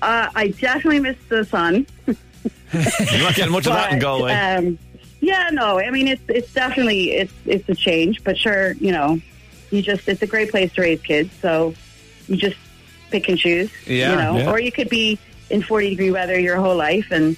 Uh, 0.00 0.28
I 0.34 0.48
definitely 0.48 1.00
miss 1.00 1.16
the 1.28 1.44
sun. 1.44 1.86
You're 2.06 3.22
not 3.22 3.34
getting 3.34 3.52
much 3.52 3.66
of 3.66 3.72
that 3.72 3.92
in 3.92 3.98
Galway. 4.00 4.32
Um, 4.32 4.78
yeah, 5.20 5.50
no. 5.52 5.80
I 5.80 5.90
mean, 5.90 6.06
it's 6.06 6.22
it's 6.28 6.52
definitely 6.52 7.12
it's 7.12 7.32
it's 7.46 7.68
a 7.68 7.74
change, 7.74 8.22
but 8.22 8.38
sure, 8.38 8.72
you 8.74 8.92
know, 8.92 9.20
you 9.70 9.82
just 9.82 10.08
it's 10.08 10.22
a 10.22 10.26
great 10.26 10.50
place 10.50 10.72
to 10.74 10.82
raise 10.82 11.00
kids. 11.00 11.32
So 11.40 11.74
you 12.28 12.36
just 12.36 12.56
pick 13.10 13.28
and 13.28 13.38
choose. 13.38 13.72
Yeah, 13.86 14.10
you 14.10 14.16
know, 14.16 14.38
yeah. 14.38 14.50
or 14.50 14.60
you 14.60 14.70
could 14.70 14.88
be 14.88 15.18
in 15.50 15.62
40 15.62 15.90
degree 15.90 16.10
weather 16.10 16.38
your 16.38 16.56
whole 16.56 16.76
life 16.76 17.10
and 17.10 17.36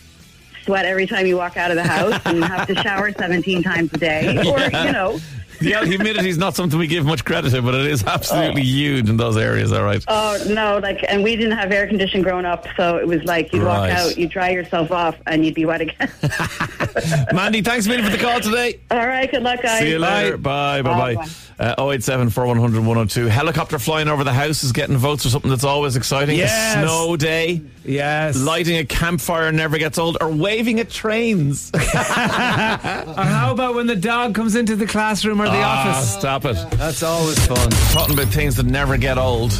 sweat 0.66 0.84
every 0.84 1.06
time 1.06 1.26
you 1.26 1.36
walk 1.36 1.56
out 1.56 1.70
of 1.70 1.76
the 1.76 1.84
house 1.84 2.20
and 2.26 2.44
have 2.44 2.66
to 2.66 2.74
shower 2.74 3.10
17 3.12 3.62
times 3.62 3.92
a 3.94 3.98
day, 3.98 4.36
or 4.46 4.60
you 4.60 4.92
know. 4.92 5.18
The 5.58 5.86
humidity 5.86 6.28
is 6.28 6.36
not 6.36 6.54
something 6.54 6.78
we 6.78 6.86
give 6.86 7.06
much 7.06 7.24
credit 7.24 7.50
to, 7.50 7.62
but 7.62 7.74
it 7.74 7.86
is 7.86 8.04
absolutely 8.04 8.62
huge 8.62 9.08
in 9.08 9.16
those 9.16 9.38
areas. 9.38 9.72
All 9.72 9.84
right. 9.84 10.04
Oh 10.06 10.38
no! 10.50 10.78
Like, 10.82 11.02
and 11.08 11.22
we 11.22 11.34
didn't 11.34 11.56
have 11.56 11.72
air 11.72 11.86
conditioning 11.86 12.22
growing 12.22 12.44
up, 12.44 12.66
so 12.76 12.98
it 12.98 13.06
was 13.06 13.24
like 13.24 13.54
you'd 13.54 13.64
walk 13.64 13.90
out, 13.90 14.18
you 14.18 14.28
dry 14.28 14.50
yourself 14.50 14.90
off, 14.90 15.16
and 15.26 15.46
you'd 15.46 15.54
be 15.54 15.64
wet 15.64 15.80
again. 15.80 16.10
Mandy, 17.32 17.62
thanks 17.62 17.86
a 17.86 17.88
million 17.88 18.04
for 18.04 18.14
the 18.14 18.22
call 18.22 18.40
today. 18.40 18.80
All 18.90 19.06
right, 19.06 19.30
good 19.30 19.42
luck, 19.42 19.62
guys. 19.62 19.80
See 19.80 19.90
you 19.92 19.98
later. 19.98 20.36
Bye. 20.36 20.82
Bye. 20.82 21.14
Bye. 21.14 21.26
Uh, 21.58 21.90
087 21.90 22.28
102. 22.28 23.26
Helicopter 23.26 23.78
flying 23.78 24.08
over 24.08 24.24
the 24.24 24.32
house 24.32 24.62
is 24.62 24.72
getting 24.72 24.98
votes 24.98 25.22
for 25.22 25.30
something 25.30 25.50
that's 25.50 25.64
always 25.64 25.96
exciting. 25.96 26.36
Yes. 26.36 26.76
A 26.76 26.80
snow 26.80 27.16
day. 27.16 27.62
Yes. 27.86 28.36
Lighting 28.40 28.76
a 28.78 28.84
campfire 28.84 29.52
never 29.52 29.78
gets 29.78 29.96
old. 29.98 30.16
Or 30.20 30.28
waving 30.30 30.80
at 30.80 30.90
trains. 30.90 31.70
or 31.74 31.78
how 31.78 33.50
about 33.52 33.74
when 33.74 33.86
the 33.86 33.96
dog 33.96 34.34
comes 34.34 34.56
into 34.56 34.76
the 34.76 34.86
classroom 34.86 35.40
or 35.40 35.46
the 35.46 35.52
Ah, 35.54 35.90
office? 35.90 36.12
Stop 36.12 36.44
it. 36.46 36.56
That's 36.72 37.02
always 37.02 37.38
fun. 37.46 37.70
Talking 37.92 38.14
about 38.14 38.28
things 38.32 38.56
that 38.56 38.66
never 38.66 38.96
get 38.96 39.18
old. 39.18 39.52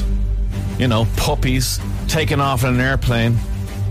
You 0.78 0.88
know, 0.88 1.06
puppies, 1.16 1.80
taking 2.08 2.40
off 2.40 2.62
in 2.64 2.74
an 2.74 2.80
airplane, 2.80 3.36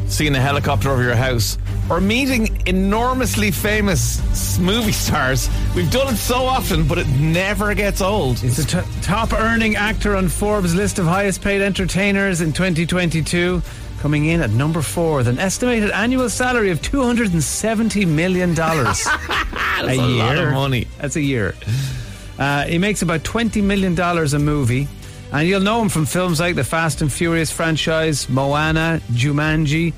seeing 0.07 0.35
a 0.35 0.39
helicopter 0.39 0.91
over 0.91 1.01
your 1.01 1.15
house, 1.15 1.57
or 1.89 1.99
meeting 1.99 2.61
enormously 2.67 3.49
famous 3.49 4.59
movie 4.59 4.91
stars. 4.91 5.49
We've 5.75 5.89
done 5.89 6.13
it 6.13 6.17
so 6.17 6.45
often, 6.45 6.87
but 6.87 6.99
it 6.99 7.07
never 7.07 7.73
gets 7.73 8.01
old. 8.01 8.43
It's 8.43 8.59
a 8.59 8.65
t- 8.67 8.87
top 9.01 9.33
earning 9.33 9.75
actor 9.75 10.15
on 10.15 10.27
Forbes' 10.29 10.75
list 10.75 10.99
of 10.99 11.05
highest 11.05 11.41
paid 11.41 11.61
entertainers 11.61 12.41
in 12.41 12.53
2022. 12.53 13.63
Coming 14.05 14.25
in 14.27 14.41
at 14.41 14.51
number 14.51 14.83
four 14.83 15.17
with 15.17 15.27
an 15.27 15.39
estimated 15.39 15.89
annual 15.89 16.29
salary 16.29 16.69
of 16.69 16.79
$270 16.79 18.07
million. 18.07 18.53
That's 18.53 19.07
a 19.07 19.95
lot 19.97 20.37
of 20.37 20.53
money. 20.53 20.85
That's 20.99 21.15
a 21.15 21.21
year. 21.21 21.55
Uh, 22.37 22.65
he 22.65 22.77
makes 22.77 23.01
about 23.01 23.21
$20 23.21 23.63
million 23.63 23.99
a 23.99 24.37
movie. 24.37 24.87
And 25.33 25.47
you'll 25.47 25.61
know 25.61 25.81
him 25.81 25.89
from 25.89 26.05
films 26.05 26.39
like 26.39 26.53
the 26.53 26.63
Fast 26.63 27.01
and 27.01 27.11
Furious 27.11 27.49
franchise, 27.51 28.29
Moana, 28.29 29.01
Jumanji, 29.11 29.95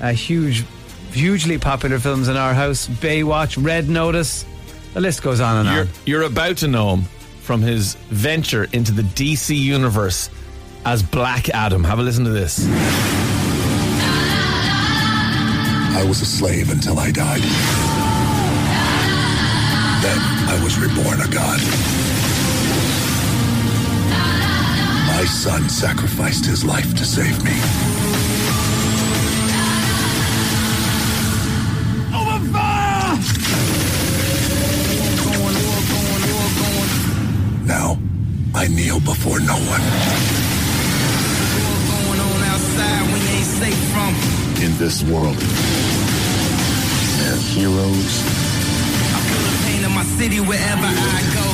uh, 0.00 0.12
huge, 0.14 0.64
hugely 1.12 1.58
popular 1.58 1.98
films 1.98 2.28
in 2.28 2.38
our 2.38 2.54
house, 2.54 2.88
Baywatch, 2.88 3.62
Red 3.62 3.90
Notice. 3.90 4.46
The 4.94 5.02
list 5.02 5.22
goes 5.22 5.40
on 5.40 5.66
and 5.66 5.74
You're, 5.76 5.84
on. 5.84 5.88
you're 6.06 6.22
about 6.22 6.56
to 6.56 6.66
know 6.66 6.96
him 6.96 7.02
from 7.42 7.60
his 7.60 7.96
venture 8.08 8.64
into 8.72 8.92
the 8.92 9.02
DC 9.02 9.54
universe 9.54 10.30
as 10.86 11.02
Black 11.02 11.50
Adam. 11.50 11.84
Have 11.84 11.98
a 11.98 12.02
listen 12.02 12.24
to 12.24 12.30
this. 12.30 12.66
I 15.92 16.04
was 16.04 16.22
a 16.22 16.24
slave 16.24 16.70
until 16.70 16.98
I 16.98 17.10
died. 17.10 17.42
Then 20.02 20.18
I 20.48 20.60
was 20.62 20.78
reborn 20.78 21.20
a 21.20 21.28
god. 21.28 21.60
My 25.08 25.24
son 25.26 25.68
sacrificed 25.68 26.46
his 26.46 26.64
life 26.64 26.94
to 26.94 27.04
save 27.04 27.44
me. 27.44 27.56
Over 32.14 32.38
fire! 32.52 33.18
Now, 37.66 37.98
I 38.54 38.68
kneel 38.68 39.00
before 39.00 39.40
no 39.40 39.54
one. 39.54 40.39
Safe 44.14 44.56
from. 44.56 44.64
In 44.64 44.78
this 44.78 45.02
world, 45.04 45.36
they're 47.18 47.36
heroes 47.36 48.22
I 49.12 49.20
feel 49.26 49.42
the 49.42 49.56
pain 49.66 49.84
of 49.84 49.92
my 49.92 50.04
city 50.04 50.40
wherever 50.40 50.86
I 50.86 51.22
go. 51.34 51.46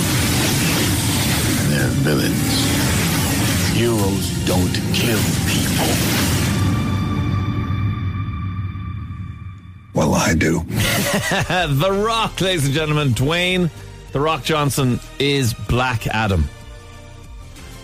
and 1.63 1.73
there 1.73 1.87
are 1.87 1.97
villains. 2.03 2.55
Heroes 3.77 4.31
don't 4.47 4.75
kill 4.95 5.21
people. 5.47 5.93
Well, 9.95 10.15
I 10.15 10.35
do. 10.35 10.61
the 11.75 12.05
Rock, 12.05 12.41
ladies 12.41 12.67
and 12.67 12.75
gentlemen, 12.75 13.11
Dwayne 13.11 13.71
The 14.13 14.21
Rock 14.21 14.45
Johnson 14.45 15.01
is 15.19 15.55
Black 15.55 16.07
Adam. 16.07 16.45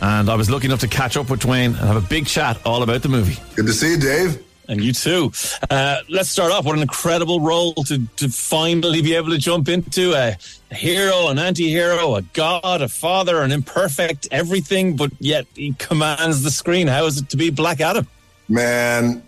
And 0.00 0.28
I 0.28 0.34
was 0.34 0.50
lucky 0.50 0.66
enough 0.66 0.80
to 0.80 0.88
catch 0.88 1.16
up 1.16 1.30
with 1.30 1.40
Dwayne 1.40 1.66
and 1.66 1.76
have 1.76 1.96
a 1.96 2.06
big 2.06 2.26
chat 2.26 2.60
all 2.66 2.82
about 2.82 3.02
the 3.02 3.08
movie. 3.08 3.38
Good 3.54 3.66
to 3.66 3.72
see 3.72 3.92
you, 3.92 3.98
Dave. 3.98 4.42
And 4.72 4.82
you 4.82 4.94
too. 4.94 5.30
Uh, 5.68 5.98
let's 6.08 6.30
start 6.30 6.50
off. 6.50 6.64
What 6.64 6.76
an 6.76 6.82
incredible 6.82 7.40
role 7.40 7.74
to, 7.74 8.06
to 8.16 8.28
finally 8.30 9.02
be 9.02 9.14
able 9.14 9.28
to 9.28 9.38
jump 9.38 9.68
into 9.68 10.14
a, 10.14 10.36
a 10.70 10.74
hero, 10.74 11.28
an 11.28 11.38
anti 11.38 11.68
hero, 11.68 12.14
a 12.16 12.22
god, 12.22 12.80
a 12.80 12.88
father, 12.88 13.42
an 13.42 13.52
imperfect 13.52 14.28
everything, 14.30 14.96
but 14.96 15.12
yet 15.20 15.46
he 15.54 15.74
commands 15.74 16.42
the 16.42 16.50
screen. 16.50 16.86
How 16.86 17.04
is 17.04 17.18
it 17.18 17.28
to 17.28 17.36
be 17.36 17.50
Black 17.50 17.82
Adam? 17.82 18.06
Man, 18.48 19.22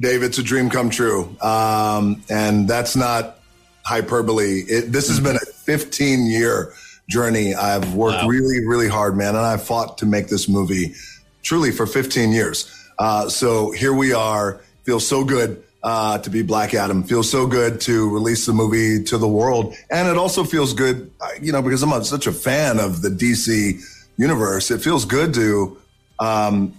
Dave, 0.00 0.22
it's 0.22 0.36
a 0.36 0.42
dream 0.42 0.68
come 0.68 0.90
true. 0.90 1.34
Um, 1.40 2.22
and 2.28 2.68
that's 2.68 2.94
not 2.94 3.38
hyperbole. 3.84 4.64
It, 4.68 4.92
this 4.92 5.08
has 5.08 5.18
been 5.18 5.36
a 5.36 5.46
15 5.64 6.26
year 6.26 6.74
journey. 7.08 7.54
I've 7.54 7.94
worked 7.94 8.26
really, 8.26 8.66
really 8.66 8.88
hard, 8.88 9.16
man. 9.16 9.34
And 9.34 9.46
I've 9.46 9.62
fought 9.62 9.96
to 9.98 10.06
make 10.06 10.28
this 10.28 10.46
movie 10.46 10.94
truly 11.42 11.70
for 11.70 11.86
15 11.86 12.32
years. 12.32 12.70
Uh, 12.98 13.30
so 13.30 13.70
here 13.70 13.94
we 13.94 14.12
are. 14.12 14.60
Feels 14.84 15.06
so 15.06 15.24
good 15.24 15.62
uh, 15.82 16.18
to 16.18 16.30
be 16.30 16.42
Black 16.42 16.74
Adam. 16.74 17.02
Feels 17.02 17.30
so 17.30 17.46
good 17.46 17.80
to 17.82 18.08
release 18.10 18.46
the 18.46 18.52
movie 18.52 19.02
to 19.04 19.18
the 19.18 19.28
world. 19.28 19.74
And 19.90 20.08
it 20.08 20.16
also 20.16 20.44
feels 20.44 20.72
good, 20.72 21.10
uh, 21.20 21.28
you 21.40 21.52
know, 21.52 21.62
because 21.62 21.82
I'm 21.82 21.92
a, 21.92 22.04
such 22.04 22.26
a 22.26 22.32
fan 22.32 22.78
of 22.78 23.02
the 23.02 23.08
DC 23.08 23.80
universe. 24.16 24.70
It 24.70 24.82
feels 24.82 25.04
good 25.04 25.32
to 25.34 25.78
um, 26.18 26.74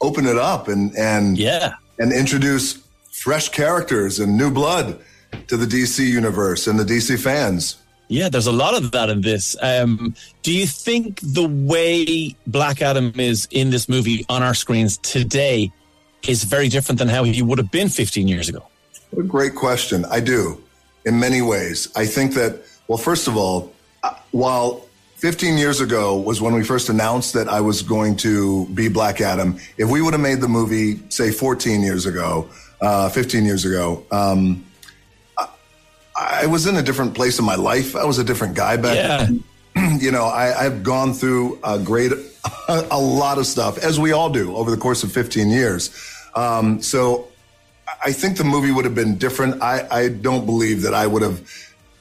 open 0.00 0.26
it 0.26 0.36
up 0.36 0.68
and 0.68 0.94
and 0.96 1.38
yeah 1.38 1.74
and 1.98 2.12
introduce 2.12 2.86
fresh 3.10 3.48
characters 3.48 4.18
and 4.18 4.36
new 4.36 4.50
blood 4.50 4.98
to 5.48 5.56
the 5.56 5.66
DC 5.66 6.04
universe 6.06 6.66
and 6.66 6.78
the 6.78 6.84
DC 6.84 7.18
fans. 7.18 7.76
Yeah, 8.08 8.28
there's 8.28 8.46
a 8.46 8.52
lot 8.52 8.74
of 8.74 8.90
that 8.92 9.08
in 9.08 9.22
this. 9.22 9.56
Um, 9.62 10.14
do 10.42 10.52
you 10.52 10.66
think 10.66 11.20
the 11.20 11.48
way 11.48 12.36
Black 12.46 12.82
Adam 12.82 13.18
is 13.18 13.48
in 13.50 13.70
this 13.70 13.88
movie 13.88 14.26
on 14.28 14.42
our 14.42 14.54
screens 14.54 14.98
today 14.98 15.72
is 16.28 16.44
very 16.44 16.68
different 16.68 16.98
than 16.98 17.08
how 17.08 17.24
he 17.24 17.42
would 17.42 17.58
have 17.58 17.70
been 17.70 17.88
15 17.88 18.28
years 18.28 18.48
ago? 18.48 18.62
A 19.16 19.22
great 19.22 19.54
question. 19.54 20.04
I 20.06 20.20
do, 20.20 20.62
in 21.04 21.18
many 21.18 21.42
ways. 21.42 21.88
I 21.96 22.06
think 22.06 22.34
that, 22.34 22.62
well, 22.88 22.98
first 22.98 23.28
of 23.28 23.36
all, 23.36 23.72
uh, 24.02 24.14
while 24.32 24.84
15 25.16 25.56
years 25.56 25.80
ago 25.80 26.16
was 26.16 26.40
when 26.40 26.54
we 26.54 26.64
first 26.64 26.88
announced 26.88 27.32
that 27.34 27.48
I 27.48 27.60
was 27.60 27.82
going 27.82 28.16
to 28.16 28.66
be 28.74 28.88
Black 28.88 29.20
Adam, 29.20 29.58
if 29.78 29.88
we 29.88 30.02
would 30.02 30.12
have 30.12 30.20
made 30.20 30.40
the 30.40 30.48
movie, 30.48 31.00
say, 31.08 31.30
14 31.30 31.80
years 31.82 32.06
ago, 32.06 32.48
uh, 32.80 33.08
15 33.08 33.44
years 33.44 33.64
ago, 33.64 34.04
um, 34.10 34.64
I, 35.38 35.48
I 36.16 36.46
was 36.46 36.66
in 36.66 36.76
a 36.76 36.82
different 36.82 37.14
place 37.14 37.38
in 37.38 37.44
my 37.44 37.54
life. 37.54 37.96
I 37.96 38.04
was 38.04 38.18
a 38.18 38.24
different 38.24 38.54
guy 38.54 38.76
back 38.76 38.96
then. 39.20 39.44
you 40.00 40.10
know, 40.10 40.24
I, 40.24 40.66
I've 40.66 40.82
gone 40.82 41.12
through 41.12 41.58
a 41.64 41.78
great, 41.78 42.12
a 42.68 43.00
lot 43.00 43.38
of 43.38 43.46
stuff, 43.46 43.78
as 43.78 43.98
we 43.98 44.12
all 44.12 44.30
do 44.30 44.54
over 44.56 44.70
the 44.70 44.76
course 44.76 45.02
of 45.02 45.12
15 45.12 45.48
years. 45.48 45.90
Um, 46.34 46.82
so 46.82 47.28
I 48.04 48.12
think 48.12 48.36
the 48.36 48.44
movie 48.44 48.70
would 48.70 48.84
have 48.84 48.94
been 48.94 49.16
different. 49.16 49.62
I, 49.62 49.86
I 49.90 50.08
don't 50.08 50.46
believe 50.46 50.82
that 50.82 50.94
I 50.94 51.06
would 51.06 51.22
have, 51.22 51.48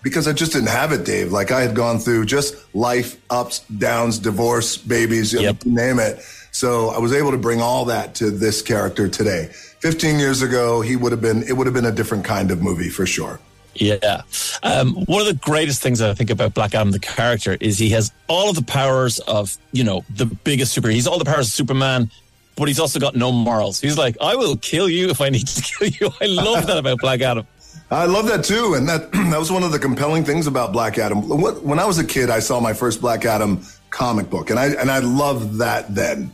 because 0.02 0.28
I 0.28 0.34
just 0.34 0.54
didn't 0.54 0.70
have 0.70 0.92
it, 0.92 1.06
Dave. 1.06 1.32
Like 1.32 1.52
I 1.52 1.62
had 1.62 1.76
gone 1.76 2.00
through 2.00 2.26
just 2.26 2.56
life, 2.76 3.20
ups, 3.30 3.60
downs, 3.78 4.20
divorce, 4.20 4.78
babies, 4.78 5.34
you 5.34 5.58
name 5.66 6.00
it. 6.00 6.20
So 6.52 6.90
I 6.90 7.00
was 7.00 7.14
able 7.14 7.32
to 7.32 7.38
bring 7.38 7.62
all 7.62 7.86
that 7.86 8.16
to 8.16 8.30
this 8.30 8.62
character 8.62 9.08
today. 9.08 9.50
15 9.80 10.20
years 10.20 10.42
ago, 10.42 10.82
he 10.82 10.96
would 10.96 11.12
have 11.12 11.22
been, 11.22 11.44
it 11.44 11.54
would 11.54 11.68
have 11.68 11.74
been 11.74 11.86
a 11.86 11.92
different 11.92 12.24
kind 12.24 12.52
of 12.52 12.62
movie 12.62 12.90
for 12.90 13.06
sure. 13.06 13.40
Yeah. 13.76 14.22
Um, 14.62 14.94
one 15.06 15.22
of 15.22 15.28
the 15.28 15.40
greatest 15.42 15.82
things 15.82 16.00
that 16.00 16.10
I 16.10 16.14
think 16.14 16.30
about 16.30 16.54
Black 16.54 16.76
Adam, 16.76 16.92
the 16.92 17.00
character, 17.00 17.58
is 17.60 17.80
he 17.80 17.90
has 17.90 18.12
all 18.28 18.50
of 18.50 18.56
the 18.56 18.64
powers 18.64 19.20
of, 19.20 19.58
you 19.72 19.84
know, 19.84 20.06
the 20.10 20.26
biggest 20.26 20.74
super. 20.74 20.90
He's 20.90 21.08
all 21.08 21.18
the 21.18 21.26
powers 21.26 21.48
of 21.48 21.54
Superman, 21.54 22.12
but 22.56 22.68
he's 22.68 22.80
also 22.80 23.00
got 23.00 23.16
no 23.16 23.32
morals. 23.32 23.80
He's 23.80 23.98
like, 23.98 24.18
I 24.22 24.36
will 24.36 24.58
kill 24.58 24.90
you 24.90 25.10
if 25.10 25.22
I 25.22 25.30
need 25.30 25.48
to 25.48 25.62
kill 25.80 25.88
you. 25.88 26.14
I 26.22 26.26
love 26.26 26.68
that 26.68 26.78
about 26.78 27.00
Black 27.00 27.22
Adam. 27.22 27.48
I 27.92 28.06
love 28.06 28.28
that 28.28 28.44
too, 28.44 28.74
and 28.76 28.88
that 28.90 29.12
that 29.12 29.40
was 29.40 29.52
one 29.52 29.64
of 29.64 29.72
the 29.72 29.80
compelling 29.80 30.24
things 30.24 30.48
about 30.48 30.72
Black 30.72 30.98
Adam. 30.98 31.22
When 31.28 31.80
I 31.80 31.86
was 31.86 32.00
a 32.00 32.06
kid, 32.06 32.30
I 32.30 32.40
saw 32.40 32.60
my 32.60 32.74
first 32.74 33.02
Black 33.02 33.26
Adam 33.26 33.62
comic 33.90 34.30
book, 34.30 34.50
and 34.50 34.60
I 34.60 34.68
and 34.68 34.90
I 34.90 35.00
loved 35.00 35.60
that 35.60 35.94
then. 35.94 36.32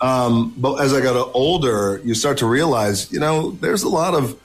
Um, 0.00 0.54
but 0.58 0.76
as 0.76 0.92
I 0.92 1.00
got 1.00 1.16
older, 1.34 2.00
you 2.04 2.14
start 2.14 2.38
to 2.38 2.46
realize, 2.46 3.10
you 3.10 3.18
know, 3.18 3.52
there's 3.52 3.82
a 3.82 3.88
lot 3.88 4.14
of 4.14 4.38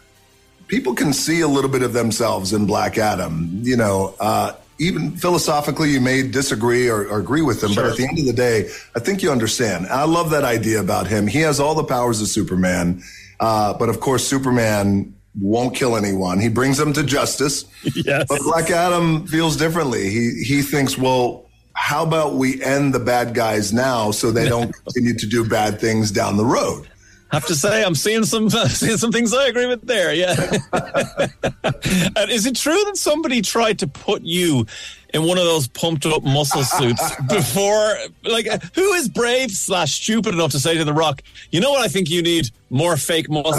people 0.68 0.96
can 0.96 1.12
see 1.12 1.42
a 1.42 1.48
little 1.48 1.70
bit 1.70 1.84
of 1.84 1.92
themselves 1.92 2.54
in 2.54 2.66
Black 2.66 2.98
Adam. 2.98 3.50
You 3.64 3.76
know, 3.76 4.16
uh, 4.20 4.54
even 4.82 5.16
philosophically, 5.16 5.92
you 5.92 6.02
may 6.02 6.24
disagree 6.24 6.90
or, 6.90 7.08
or 7.08 7.20
agree 7.20 7.44
with 7.44 7.64
him, 7.64 7.76
but 7.76 7.86
at 7.86 7.98
the 7.98 8.04
end 8.08 8.18
of 8.18 8.26
the 8.26 8.34
day, 8.34 8.70
I 8.96 9.00
think 9.00 9.22
you 9.22 9.32
understand. 9.32 9.86
I 9.88 10.06
love 10.06 10.32
that 10.32 10.44
idea 10.44 10.80
about 10.80 11.06
him. 11.06 11.28
He 11.28 11.40
has 11.42 11.60
all 11.60 11.76
the 11.76 11.84
powers 11.84 12.20
of 12.20 12.28
Superman, 12.28 13.04
uh, 13.40 13.76
but 13.78 13.90
of 13.90 14.00
course, 14.00 14.28
Superman 14.28 15.14
won't 15.40 15.76
kill 15.76 15.96
anyone. 15.96 16.40
He 16.40 16.50
brings 16.50 16.78
them 16.78 16.94
to 16.94 17.04
justice. 17.04 17.66
Yes. 17.94 18.26
But 18.28 18.42
Black 18.42 18.72
Adam 18.72 19.28
feels 19.28 19.58
differently. 19.58 20.10
He 20.10 20.44
he 20.44 20.62
thinks, 20.62 20.98
well, 20.98 21.50
how 21.74 22.04
about 22.04 22.36
we 22.36 22.62
end 22.64 22.94
the 22.94 23.00
bad 23.00 23.34
guys 23.34 23.74
now 23.74 24.12
so 24.12 24.32
they 24.32 24.48
don't 24.56 24.72
continue 24.72 25.14
to 25.16 25.28
do 25.28 25.48
bad 25.48 25.80
things 25.80 26.12
down 26.12 26.38
the 26.38 26.46
road? 26.46 26.88
Have 27.32 27.46
to 27.46 27.56
say 27.56 27.84
I'm 27.84 27.96
seeing 27.96 28.24
some 28.26 28.50
seeing 28.70 28.98
some 28.98 29.12
things 29.12 29.34
I 29.34 29.48
agree 29.48 29.66
with 29.66 29.82
there. 29.88 30.14
Yeah. 30.14 30.36
and 30.74 32.30
is 32.30 32.46
it 32.46 32.56
true 32.56 32.84
that 32.86 32.98
somebody 32.98 33.42
tried 33.42 33.80
to 33.80 33.88
put 33.88 34.22
you 34.24 34.66
in 35.14 35.24
one 35.24 35.38
of 35.38 35.44
those 35.44 35.68
pumped 35.68 36.06
up 36.06 36.24
muscle 36.24 36.64
suits 36.64 37.16
before? 37.30 37.96
Like, 38.24 38.48
who 38.76 38.94
is 38.94 39.08
brave 39.10 39.52
slash 39.52 39.94
stupid 40.02 40.34
enough 40.34 40.52
to 40.52 40.60
say 40.60 40.78
to 40.78 40.84
The 40.84 40.94
Rock, 40.94 41.24
"You 41.52 41.62
know 41.62 41.72
what? 41.72 41.82
I 41.82 41.88
think 41.88 42.10
you 42.10 42.22
need 42.22 42.50
more 42.70 42.98
fake 42.98 43.30
muscles." 43.30 43.56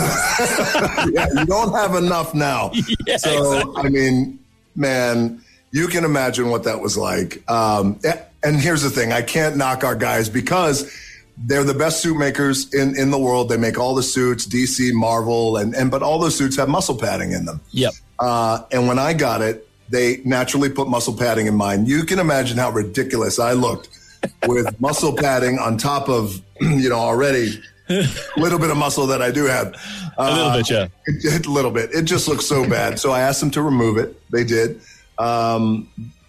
yeah, 1.13 1.29
you 1.35 1.47
don't 1.47 1.73
have 1.73 1.95
enough 1.95 2.35
now. 2.35 2.73
Yeah, 3.07 3.17
so 3.17 3.53
exactly. 3.55 3.85
I 3.85 3.89
mean, 3.89 4.39
man, 4.77 5.43
you 5.71 5.89
can 5.89 6.05
imagine 6.05 6.51
what 6.51 6.65
that 6.65 6.81
was 6.81 6.97
like. 6.97 7.43
Um, 7.51 7.99
and 8.45 8.57
here's 8.57 8.83
the 8.83 8.91
thing: 8.91 9.13
I 9.13 9.23
can't 9.23 9.57
knock 9.57 9.83
our 9.83 9.97
guys 9.97 10.29
because 10.29 10.91
they're 11.39 11.65
the 11.65 11.75
best 11.75 12.03
suit 12.03 12.17
makers 12.17 12.73
in, 12.75 12.97
in 12.97 13.11
the 13.11 13.19
world. 13.19 13.49
They 13.49 13.57
make 13.57 13.79
all 13.79 13.95
the 13.95 14.03
suits, 14.03 14.47
DC, 14.47 14.93
Marvel, 14.93 15.57
and, 15.57 15.75
and 15.75 15.91
but 15.91 16.03
all 16.03 16.19
those 16.19 16.37
suits 16.37 16.57
have 16.57 16.69
muscle 16.69 16.97
padding 16.97 17.33
in 17.33 17.45
them. 17.45 17.61
Yep. 17.71 17.93
Uh, 18.19 18.63
and 18.71 18.87
when 18.87 18.99
I 18.99 19.13
got 19.13 19.43
it, 19.43 19.69
they 19.89 20.23
naturally 20.25 20.69
put 20.69 20.89
muscle 20.89 21.17
padding 21.17 21.47
in 21.47 21.55
mine. 21.55 21.87
You 21.87 22.05
can 22.05 22.19
imagine 22.19 22.59
how 22.59 22.71
ridiculous 22.71 23.39
I 23.39 23.53
looked 23.53 23.89
with 24.47 24.81
muscle 24.81 25.15
padding 25.15 25.59
on 25.59 25.77
top 25.77 26.09
of 26.09 26.41
you 26.61 26.89
know 26.89 26.99
already 26.99 27.61
a 27.89 28.07
little 28.37 28.59
bit 28.59 28.71
of 28.71 28.77
muscle 28.77 29.07
that 29.09 29.23
I 29.23 29.31
do 29.31 29.45
have. 29.45 29.75
A 30.17 30.33
little 30.33 30.53
bit, 30.53 30.71
yeah. 30.71 31.39
A 31.47 31.51
little 31.51 31.71
bit. 31.71 31.91
It 31.93 32.03
just 32.05 32.29
looks 32.29 32.47
so 32.47 32.69
bad. 32.69 32.99
So 32.99 33.11
I 33.11 33.21
asked 33.21 33.41
them 33.41 33.51
to 33.53 33.63
remove 33.63 33.99
it. 33.99 34.17
They 34.31 34.45
did. 34.45 34.81
Um, 35.19 35.89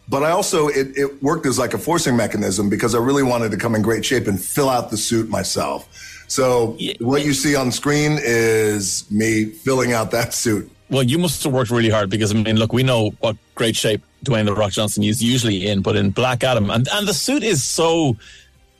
but 0.09 0.23
I 0.23 0.31
also 0.31 0.67
it, 0.67 0.97
it 0.97 1.21
worked 1.23 1.45
as 1.45 1.57
like 1.57 1.73
a 1.73 1.77
forcing 1.77 2.15
mechanism 2.15 2.69
because 2.69 2.95
I 2.95 2.99
really 2.99 3.23
wanted 3.23 3.51
to 3.51 3.57
come 3.57 3.75
in 3.75 3.81
great 3.81 4.05
shape 4.05 4.27
and 4.27 4.41
fill 4.41 4.69
out 4.69 4.89
the 4.89 4.97
suit 4.97 5.29
myself. 5.29 5.87
So 6.27 6.77
what 6.99 7.23
you 7.23 7.33
see 7.33 7.55
on 7.55 7.71
screen 7.71 8.17
is 8.21 9.09
me 9.11 9.45
filling 9.45 9.93
out 9.93 10.11
that 10.11 10.33
suit. 10.33 10.69
Well, 10.89 11.03
you 11.03 11.17
must 11.17 11.43
have 11.43 11.53
worked 11.53 11.71
really 11.71 11.89
hard 11.89 12.09
because 12.09 12.31
I 12.31 12.35
mean, 12.35 12.57
look, 12.57 12.73
we 12.73 12.83
know 12.83 13.11
what 13.19 13.35
great 13.55 13.75
shape 13.75 14.01
Dwayne 14.25 14.45
the 14.45 14.53
Rock 14.53 14.71
Johnson 14.71 15.03
is 15.03 15.23
usually 15.23 15.67
in, 15.67 15.81
but 15.81 15.95
in 15.95 16.11
Black 16.11 16.43
Adam, 16.43 16.69
and 16.69 16.87
and 16.93 17.07
the 17.07 17.13
suit 17.13 17.43
is 17.43 17.63
so. 17.63 18.17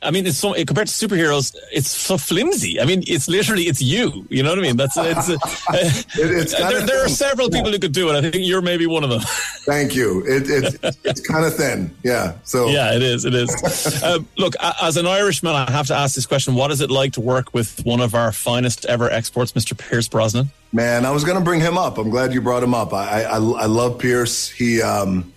I 0.03 0.11
mean, 0.11 0.25
it's 0.25 0.37
so 0.37 0.53
compared 0.53 0.87
to 0.87 1.07
superheroes, 1.07 1.55
it's 1.71 1.89
so 1.89 2.17
flimsy. 2.17 2.79
I 2.79 2.85
mean, 2.85 3.03
it's 3.07 3.27
literally 3.27 3.63
it's 3.63 3.81
you. 3.81 4.25
You 4.29 4.43
know 4.43 4.49
what 4.49 4.59
I 4.59 4.61
mean? 4.61 4.77
That's 4.77 4.95
it's. 4.97 5.29
Uh, 5.29 5.37
it's 6.15 6.57
there, 6.57 6.81
there 6.81 7.05
are 7.05 7.09
several 7.09 7.49
people 7.49 7.71
who 7.71 7.79
could 7.79 7.91
do 7.91 8.09
it. 8.09 8.15
I 8.15 8.21
think 8.21 8.35
you're 8.45 8.61
maybe 8.61 8.85
one 8.85 9.03
of 9.03 9.09
them. 9.09 9.21
Thank 9.65 9.95
you. 9.95 10.23
It, 10.25 10.49
it, 10.49 10.97
it's 11.03 11.21
kind 11.21 11.45
of 11.45 11.55
thin. 11.55 11.95
Yeah. 12.03 12.33
So 12.43 12.67
yeah, 12.67 12.95
it 12.95 13.01
is. 13.01 13.25
It 13.25 13.33
is. 13.33 14.03
um, 14.03 14.27
look, 14.37 14.55
as 14.81 14.97
an 14.97 15.07
Irishman, 15.07 15.55
I 15.55 15.69
have 15.71 15.87
to 15.87 15.95
ask 15.95 16.15
this 16.15 16.25
question: 16.25 16.55
What 16.55 16.71
is 16.71 16.81
it 16.81 16.91
like 16.91 17.13
to 17.13 17.21
work 17.21 17.53
with 17.53 17.83
one 17.85 18.01
of 18.01 18.15
our 18.15 18.31
finest 18.31 18.85
ever 18.85 19.09
exports, 19.09 19.53
Mr. 19.53 19.77
Pierce 19.77 20.07
Brosnan? 20.07 20.51
Man, 20.71 21.05
I 21.05 21.11
was 21.11 21.23
going 21.23 21.37
to 21.37 21.43
bring 21.43 21.59
him 21.59 21.77
up. 21.77 21.97
I'm 21.97 22.09
glad 22.09 22.33
you 22.33 22.41
brought 22.41 22.63
him 22.63 22.73
up. 22.73 22.93
I 22.93 23.23
I, 23.23 23.35
I 23.37 23.65
love 23.65 23.99
Pierce. 23.99 24.49
He 24.49 24.81
um 24.81 25.32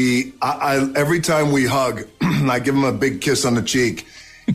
he 0.00 0.32
I, 0.40 0.50
I 0.50 0.92
every 0.96 1.20
time 1.20 1.52
we 1.52 1.66
hug, 1.66 2.04
I 2.22 2.58
give 2.58 2.74
him 2.74 2.84
a 2.84 2.92
big 2.92 3.20
kiss 3.20 3.44
on 3.44 3.54
the 3.54 3.62
cheek, 3.62 4.06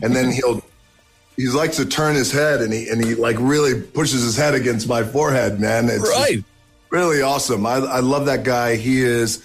and 0.02 0.14
then 0.14 0.30
he'll 0.30 0.60
he 1.36 1.48
likes 1.48 1.76
to 1.76 1.86
turn 1.86 2.14
his 2.14 2.32
head 2.32 2.60
and 2.62 2.72
he 2.72 2.88
and 2.88 3.04
he 3.04 3.14
like 3.14 3.36
really 3.38 3.80
pushes 3.80 4.22
his 4.22 4.36
head 4.36 4.54
against 4.54 4.88
my 4.88 5.04
forehead. 5.04 5.60
Man, 5.60 5.88
it's 5.88 6.08
Right. 6.08 6.42
really 6.90 7.22
awesome. 7.22 7.64
I 7.66 7.74
I 7.76 8.00
love 8.00 8.26
that 8.26 8.42
guy. 8.44 8.76
He 8.76 9.02
is. 9.02 9.42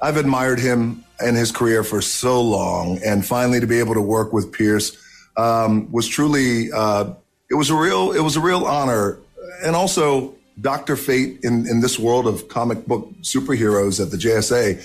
I've 0.00 0.16
admired 0.16 0.58
him 0.58 1.04
and 1.20 1.36
his 1.36 1.52
career 1.52 1.84
for 1.84 2.02
so 2.02 2.40
long, 2.42 2.98
and 3.04 3.24
finally 3.24 3.60
to 3.60 3.66
be 3.66 3.78
able 3.78 3.94
to 3.94 4.02
work 4.02 4.32
with 4.32 4.52
Pierce 4.52 4.96
um, 5.36 5.90
was 5.92 6.08
truly 6.08 6.72
uh, 6.72 7.12
it 7.50 7.54
was 7.54 7.70
a 7.70 7.74
real 7.74 8.12
it 8.12 8.20
was 8.20 8.36
a 8.36 8.40
real 8.40 8.64
honor, 8.66 9.18
and 9.64 9.76
also 9.76 10.34
Doctor 10.60 10.96
Fate 10.96 11.38
in 11.44 11.66
in 11.68 11.80
this 11.80 11.98
world 11.98 12.26
of 12.26 12.48
comic 12.48 12.86
book 12.86 13.08
superheroes 13.22 14.00
at 14.00 14.10
the 14.10 14.16
JSA. 14.16 14.82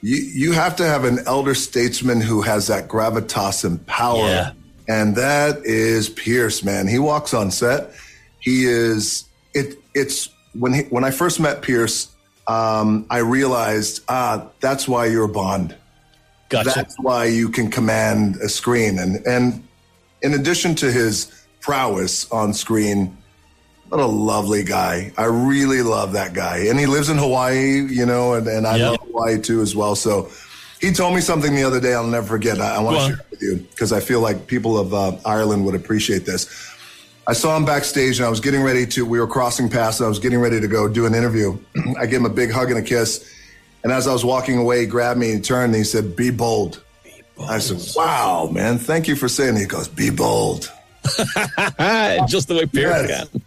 You 0.00 0.16
you 0.16 0.52
have 0.52 0.76
to 0.76 0.84
have 0.84 1.04
an 1.04 1.20
elder 1.26 1.54
statesman 1.54 2.20
who 2.20 2.40
has 2.42 2.68
that 2.68 2.88
gravitas 2.88 3.64
and 3.64 3.84
power, 3.86 4.26
Yeah. 4.28 4.52
and 4.88 5.16
that 5.16 5.64
is 5.64 6.08
Pierce. 6.08 6.62
Man, 6.62 6.86
he 6.86 6.98
walks 7.00 7.34
on 7.34 7.50
set. 7.50 7.90
He 8.38 8.64
is 8.64 9.24
it. 9.54 9.76
It's 9.94 10.28
when 10.54 10.72
he, 10.72 10.82
when 10.82 11.02
I 11.04 11.10
first 11.10 11.40
met 11.40 11.62
Pierce, 11.62 12.08
um, 12.46 13.06
I 13.10 13.18
realized 13.18 14.02
ah, 14.08 14.46
that's 14.60 14.86
why 14.86 15.06
you're 15.06 15.26
Bond. 15.28 15.74
Gotcha. 16.48 16.70
That's 16.74 16.96
why 17.00 17.24
you 17.24 17.48
can 17.48 17.68
command 17.70 18.36
a 18.36 18.48
screen, 18.48 19.00
and 19.00 19.26
and 19.26 19.66
in 20.22 20.32
addition 20.32 20.76
to 20.76 20.92
his 20.92 21.32
prowess 21.60 22.30
on 22.30 22.54
screen, 22.54 23.17
what 23.88 24.00
a 24.00 24.06
lovely 24.06 24.62
guy. 24.64 25.12
I 25.16 25.24
really 25.24 25.82
love 25.82 26.12
that 26.12 26.34
guy, 26.34 26.66
and 26.68 26.78
he 26.78 26.86
lives 26.86 27.08
in 27.08 27.18
Hawaii, 27.18 27.86
you 27.88 28.06
know, 28.06 28.34
and, 28.34 28.46
and 28.46 28.66
I 28.66 28.76
Yeah. 28.76 28.90
love 28.90 29.00
Hawaii 29.02 29.38
too 29.40 29.60
as 29.62 29.74
well. 29.76 29.94
So. 29.96 30.30
He 30.80 30.92
told 30.92 31.12
me 31.16 31.20
something 31.20 31.56
the 31.56 31.64
other 31.64 31.80
day 31.80 31.92
I'll 31.92 32.06
never 32.06 32.24
forget. 32.28 32.60
I, 32.60 32.76
I 32.76 32.78
want 32.78 33.00
to 33.00 33.06
share 33.08 33.16
it 33.18 33.26
with 33.32 33.42
you 33.42 33.56
because 33.68 33.92
I 33.92 33.98
feel 33.98 34.20
like 34.20 34.46
people 34.46 34.78
of 34.78 34.94
uh, 34.94 35.16
Ireland 35.24 35.64
would 35.66 35.74
appreciate 35.74 36.24
this. 36.24 36.46
I 37.26 37.32
saw 37.32 37.56
him 37.56 37.64
backstage 37.64 38.20
and 38.20 38.26
I 38.26 38.30
was 38.30 38.38
getting 38.38 38.62
ready 38.62 38.86
to, 38.86 39.04
we 39.04 39.18
were 39.18 39.26
crossing 39.26 39.68
paths 39.68 39.98
and 39.98 40.06
I 40.06 40.08
was 40.08 40.20
getting 40.20 40.38
ready 40.38 40.60
to 40.60 40.68
go 40.68 40.86
do 40.88 41.04
an 41.04 41.16
interview. 41.16 41.58
I 41.98 42.06
gave 42.06 42.20
him 42.20 42.26
a 42.26 42.30
big 42.30 42.52
hug 42.52 42.70
and 42.70 42.78
a 42.78 42.82
kiss. 42.82 43.28
And 43.82 43.92
as 43.92 44.06
I 44.06 44.12
was 44.12 44.24
walking 44.24 44.56
away, 44.56 44.82
he 44.82 44.86
grabbed 44.86 45.18
me 45.18 45.32
and 45.32 45.44
turned 45.44 45.74
and 45.74 45.74
he 45.74 45.82
said, 45.82 46.14
Be 46.14 46.30
bold. 46.30 46.80
I 47.48 47.58
said, 47.58 47.80
Wow, 47.96 48.48
man, 48.52 48.78
thank 48.78 49.08
you 49.08 49.16
for 49.16 49.28
saying 49.28 49.56
it. 49.56 49.60
He 49.62 49.66
goes, 49.66 49.88
Be 49.88 50.10
bold. 50.10 50.70
Just 52.28 52.48
the 52.48 52.54
way 52.56 52.66
Pierce 52.66 53.08
Yes. 53.08 53.28
can. 53.28 53.42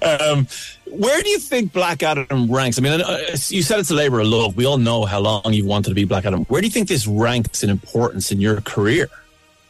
um, 0.38 0.46
where 0.90 1.22
do 1.22 1.28
you 1.28 1.38
think 1.38 1.72
Black 1.72 2.02
Adam 2.02 2.50
ranks? 2.50 2.78
I 2.78 2.82
mean, 2.82 3.00
you 3.48 3.62
said 3.62 3.78
it's 3.80 3.90
a 3.90 3.94
labor 3.94 4.20
of 4.20 4.26
love. 4.26 4.56
We 4.56 4.64
all 4.66 4.78
know 4.78 5.04
how 5.04 5.20
long 5.20 5.52
you've 5.52 5.66
wanted 5.66 5.90
to 5.90 5.94
be 5.94 6.04
Black 6.04 6.24
Adam. 6.24 6.44
Where 6.46 6.60
do 6.60 6.66
you 6.66 6.72
think 6.72 6.88
this 6.88 7.06
ranks 7.06 7.62
in 7.62 7.70
importance 7.70 8.32
in 8.32 8.40
your 8.40 8.60
career? 8.62 9.08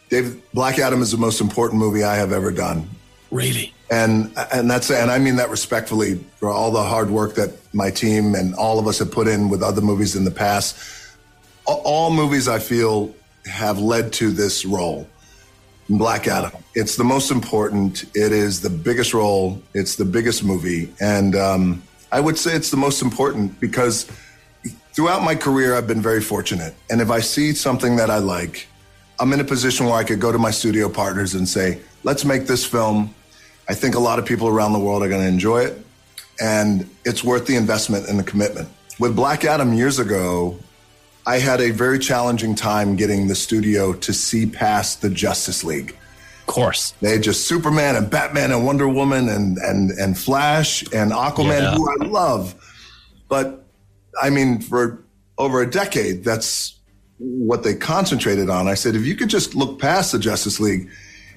David, 0.08 0.40
Black 0.54 0.78
Adam 0.78 1.02
is 1.02 1.10
the 1.12 1.18
most 1.18 1.40
important 1.40 1.78
movie 1.80 2.02
I 2.04 2.16
have 2.16 2.32
ever 2.32 2.50
done. 2.50 2.88
Really? 3.30 3.72
And 3.90 4.32
and 4.52 4.70
that's 4.70 4.90
and 4.90 5.10
I 5.10 5.18
mean 5.18 5.36
that 5.36 5.50
respectfully 5.50 6.16
for 6.38 6.48
all 6.48 6.70
the 6.70 6.82
hard 6.82 7.10
work 7.10 7.34
that 7.34 7.50
my 7.74 7.90
team 7.90 8.34
and 8.34 8.54
all 8.54 8.78
of 8.78 8.86
us 8.86 8.98
have 9.00 9.10
put 9.10 9.26
in 9.28 9.48
with 9.48 9.62
other 9.62 9.80
movies 9.80 10.14
in 10.16 10.24
the 10.24 10.30
past. 10.30 10.76
A- 11.68 11.70
All 11.72 12.10
movies 12.12 12.48
I 12.48 12.58
feel 12.60 13.14
have 13.46 13.78
led 13.78 14.12
to 14.14 14.30
this 14.30 14.64
role. 14.64 15.08
In 15.88 15.98
Black 15.98 16.28
Adam. 16.28 16.52
It's 16.76 16.94
the 16.94 17.04
most 17.04 17.32
important. 17.32 18.04
It 18.14 18.30
is 18.30 18.60
the 18.60 18.70
biggest 18.70 19.12
role. 19.12 19.60
It's 19.74 19.96
the 19.96 20.04
biggest 20.04 20.44
movie, 20.44 20.92
and 21.00 21.34
um, 21.34 21.82
I 22.12 22.20
would 22.20 22.38
say 22.38 22.54
it's 22.54 22.70
the 22.70 22.76
most 22.76 23.02
important 23.02 23.58
because 23.58 24.06
throughout 24.92 25.22
my 25.22 25.34
career 25.34 25.74
I've 25.74 25.86
been 25.86 26.02
very 26.02 26.20
fortunate. 26.20 26.74
And 26.90 27.00
if 27.00 27.10
I 27.10 27.20
see 27.20 27.52
something 27.52 27.96
that 27.96 28.10
I 28.10 28.18
like, 28.18 28.68
I'm 29.18 29.32
in 29.32 29.40
a 29.40 29.44
position 29.44 29.86
where 29.86 29.94
I 29.94 30.04
could 30.04 30.20
go 30.20 30.32
to 30.32 30.38
my 30.38 30.50
studio 30.50 30.88
partners 30.88 31.34
and 31.34 31.48
say, 31.48 31.80
let's 32.04 32.24
make 32.24 32.46
this 32.46 32.64
film. 32.64 33.14
I 33.68 33.74
think 33.74 33.94
a 33.94 33.98
lot 34.00 34.18
of 34.18 34.26
people 34.26 34.48
around 34.48 34.72
the 34.72 34.78
world 34.78 35.02
are 35.02 35.08
going 35.08 35.22
to 35.22 35.28
enjoy 35.28 35.64
it. 35.64 35.84
And 36.40 36.88
it's 37.04 37.22
worth 37.22 37.46
the 37.46 37.56
investment 37.56 38.08
and 38.08 38.18
the 38.18 38.22
commitment. 38.22 38.68
With 38.98 39.14
Black 39.14 39.44
Adam 39.44 39.72
years 39.74 39.98
ago, 39.98 40.58
I 41.30 41.38
had 41.38 41.60
a 41.60 41.70
very 41.70 42.00
challenging 42.00 42.56
time 42.56 42.96
getting 42.96 43.28
the 43.28 43.36
studio 43.36 43.92
to 43.92 44.12
see 44.12 44.46
past 44.46 45.00
the 45.00 45.08
Justice 45.10 45.62
League. 45.62 45.90
Of 46.40 46.46
course. 46.46 46.92
They 47.00 47.12
had 47.12 47.22
just 47.22 47.46
Superman 47.46 47.94
and 47.94 48.10
Batman 48.10 48.50
and 48.50 48.66
Wonder 48.66 48.88
Woman 48.88 49.28
and, 49.28 49.56
and, 49.58 49.92
and 49.92 50.18
Flash 50.18 50.82
and 50.92 51.12
Aquaman, 51.12 51.60
Yeah. 51.62 51.74
who 51.76 51.88
I 51.88 52.04
love. 52.04 52.56
But 53.28 53.64
I 54.20 54.28
mean, 54.30 54.60
for 54.60 55.04
over 55.38 55.62
a 55.62 55.70
decade, 55.70 56.24
that's 56.24 56.74
what 57.18 57.62
they 57.62 57.74
concentrated 57.76 58.50
on. 58.50 58.66
I 58.66 58.74
said, 58.74 58.96
if 58.96 59.06
you 59.06 59.14
could 59.14 59.30
just 59.30 59.54
look 59.54 59.78
past 59.78 60.10
the 60.10 60.18
Justice 60.18 60.58
League, 60.58 60.90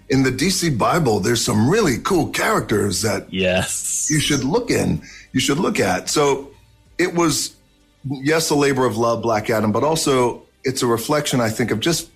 in 0.10 0.24
the 0.24 0.32
DC 0.32 0.76
Bible, 0.76 1.20
there's 1.20 1.46
some 1.46 1.70
really 1.70 1.98
cool 2.00 2.30
characters 2.30 3.04
that 3.04 3.32
yes 3.32 4.08
you 4.10 4.20
should 4.20 4.44
look 4.44 4.72
in, 4.72 5.04
you 5.34 5.40
should 5.40 5.60
look 5.60 5.80
at. 5.80 6.10
So 6.10 6.50
it 6.98 7.14
was, 7.14 7.56
yes, 8.06 8.50
a 8.50 8.56
labor 8.56 8.86
of 8.86 8.98
love, 8.98 9.22
Black 9.22 9.50
Adam, 9.50 9.72
but 9.72 9.84
also 9.84 10.44
it's 10.64 10.82
a 10.82 10.88
reflection, 10.88 11.42
I 11.42 11.50
think, 11.50 11.72
of 11.72 11.80
just 11.80 12.10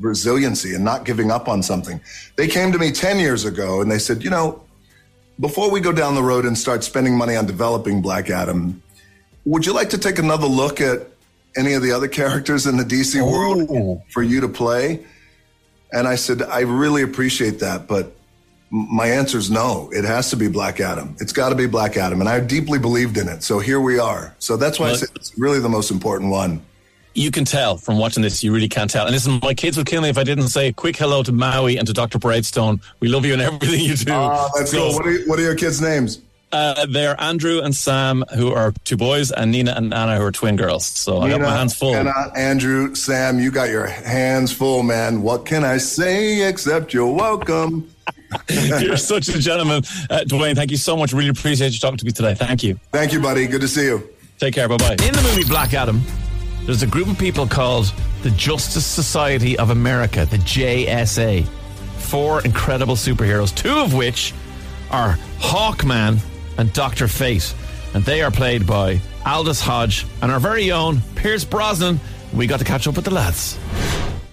resiliency 0.00 0.74
and 0.74 0.84
not 0.84 1.04
giving 1.04 1.30
up 1.30 1.48
on 1.48 1.62
something. 1.62 2.00
They 2.36 2.48
came 2.48 2.72
to 2.72 2.78
me 2.78 2.90
10 2.90 3.18
years 3.18 3.44
ago 3.44 3.80
and 3.80 3.90
they 3.90 3.98
said, 3.98 4.24
you 4.24 4.30
know, 4.30 4.62
before 5.40 5.70
we 5.70 5.80
go 5.80 5.92
down 5.92 6.14
the 6.14 6.22
road 6.22 6.44
and 6.44 6.56
start 6.56 6.84
spending 6.84 7.16
money 7.16 7.36
on 7.36 7.46
developing 7.46 8.02
Black 8.02 8.30
Adam, 8.30 8.82
would 9.44 9.66
you 9.66 9.72
like 9.72 9.90
to 9.90 9.98
take 9.98 10.18
another 10.18 10.46
look 10.46 10.80
at 10.80 11.08
any 11.56 11.74
of 11.74 11.82
the 11.82 11.92
other 11.92 12.08
characters 12.08 12.66
in 12.66 12.76
the 12.76 12.84
DC 12.84 13.20
world 13.20 13.68
oh. 13.70 14.02
for 14.10 14.22
you 14.22 14.40
to 14.40 14.48
play? 14.48 15.04
And 15.92 16.08
I 16.08 16.16
said, 16.16 16.42
I 16.42 16.60
really 16.60 17.02
appreciate 17.02 17.60
that, 17.60 17.86
but 17.86 18.16
my 18.70 19.06
answer 19.06 19.38
is 19.38 19.50
no. 19.50 19.88
It 19.92 20.04
has 20.04 20.30
to 20.30 20.36
be 20.36 20.48
Black 20.48 20.80
Adam. 20.80 21.16
It's 21.20 21.32
got 21.32 21.50
to 21.50 21.54
be 21.54 21.66
Black 21.66 21.96
Adam, 21.96 22.20
and 22.20 22.28
I 22.28 22.40
deeply 22.40 22.78
believed 22.78 23.16
in 23.16 23.28
it. 23.28 23.42
So 23.42 23.58
here 23.58 23.80
we 23.80 23.98
are. 23.98 24.34
So 24.38 24.56
that's 24.56 24.78
why 24.80 24.86
I 24.86 24.90
Well- 24.90 24.98
say 24.98 25.06
it's 25.16 25.32
really 25.38 25.60
the 25.60 25.68
most 25.68 25.90
important 25.90 26.30
one. 26.30 26.60
You 27.16 27.30
can 27.30 27.44
tell 27.44 27.76
from 27.76 27.98
watching 27.98 28.24
this, 28.24 28.42
you 28.42 28.52
really 28.52 28.68
can't 28.68 28.90
tell. 28.90 29.04
And 29.06 29.14
listen, 29.14 29.38
my 29.40 29.54
kids 29.54 29.76
would 29.76 29.86
kill 29.86 30.02
me 30.02 30.08
if 30.08 30.18
I 30.18 30.24
didn't 30.24 30.48
say 30.48 30.66
a 30.66 30.72
quick 30.72 30.96
hello 30.96 31.22
to 31.22 31.30
Maui 31.30 31.78
and 31.78 31.86
to 31.86 31.92
Dr. 31.92 32.18
Bravestone. 32.18 32.80
We 32.98 33.06
love 33.06 33.24
you 33.24 33.34
and 33.34 33.40
everything 33.42 33.82
you 33.84 33.94
do. 33.94 34.12
Ah, 34.12 34.50
let's 34.56 34.72
So, 34.72 34.78
go. 34.90 34.96
What 34.96 35.06
are, 35.06 35.18
what 35.26 35.38
are 35.38 35.42
your 35.42 35.54
kids' 35.54 35.80
names? 35.80 36.18
Uh, 36.50 36.86
they're 36.86 37.20
Andrew 37.20 37.60
and 37.60 37.74
Sam, 37.74 38.24
who 38.34 38.52
are 38.52 38.72
two 38.84 38.96
boys, 38.96 39.30
and 39.30 39.52
Nina 39.52 39.74
and 39.76 39.94
Anna, 39.94 40.16
who 40.16 40.24
are 40.24 40.32
twin 40.32 40.56
girls. 40.56 40.86
So 40.86 41.20
I 41.20 41.30
got 41.30 41.40
my 41.40 41.56
hands 41.56 41.74
full. 41.76 41.94
Anna, 41.94 42.12
Andrew, 42.36 42.96
Sam, 42.96 43.38
you 43.38 43.52
got 43.52 43.70
your 43.70 43.86
hands 43.86 44.50
full, 44.52 44.82
man. 44.82 45.22
What 45.22 45.46
can 45.46 45.62
I 45.64 45.76
say 45.78 46.42
except 46.48 46.92
you're 46.92 47.12
welcome? 47.12 47.88
You're 48.80 48.96
such 48.96 49.28
a 49.28 49.38
gentleman. 49.38 49.82
Uh, 50.10 50.24
Dwayne, 50.26 50.54
thank 50.54 50.70
you 50.70 50.76
so 50.76 50.96
much. 50.96 51.12
Really 51.12 51.28
appreciate 51.28 51.72
you 51.72 51.78
talking 51.78 51.98
to 51.98 52.04
me 52.04 52.12
today. 52.12 52.34
Thank 52.34 52.62
you. 52.62 52.78
Thank 52.92 53.12
you, 53.12 53.20
buddy. 53.20 53.46
Good 53.46 53.60
to 53.60 53.68
see 53.68 53.84
you. 53.84 54.08
Take 54.38 54.54
care. 54.54 54.68
Bye 54.68 54.76
bye. 54.76 54.92
In 54.92 55.12
the 55.12 55.22
movie 55.22 55.44
Black 55.48 55.74
Adam, 55.74 56.02
there's 56.64 56.82
a 56.82 56.86
group 56.86 57.08
of 57.08 57.18
people 57.18 57.46
called 57.46 57.92
the 58.22 58.30
Justice 58.30 58.86
Society 58.86 59.58
of 59.58 59.70
America, 59.70 60.26
the 60.26 60.38
JSA. 60.38 61.46
Four 61.98 62.42
incredible 62.42 62.96
superheroes, 62.96 63.54
two 63.54 63.78
of 63.78 63.94
which 63.94 64.34
are 64.90 65.18
Hawkman 65.38 66.18
and 66.58 66.72
Dr. 66.72 67.08
Fate. 67.08 67.54
And 67.94 68.04
they 68.04 68.22
are 68.22 68.30
played 68.30 68.66
by 68.66 69.00
Aldis 69.24 69.60
Hodge 69.60 70.06
and 70.20 70.30
our 70.30 70.40
very 70.40 70.70
own 70.72 71.00
Pierce 71.14 71.44
Brosnan. 71.44 72.00
We 72.32 72.46
got 72.46 72.58
to 72.58 72.64
catch 72.64 72.86
up 72.86 72.96
with 72.96 73.04
the 73.04 73.14
lads. 73.14 73.58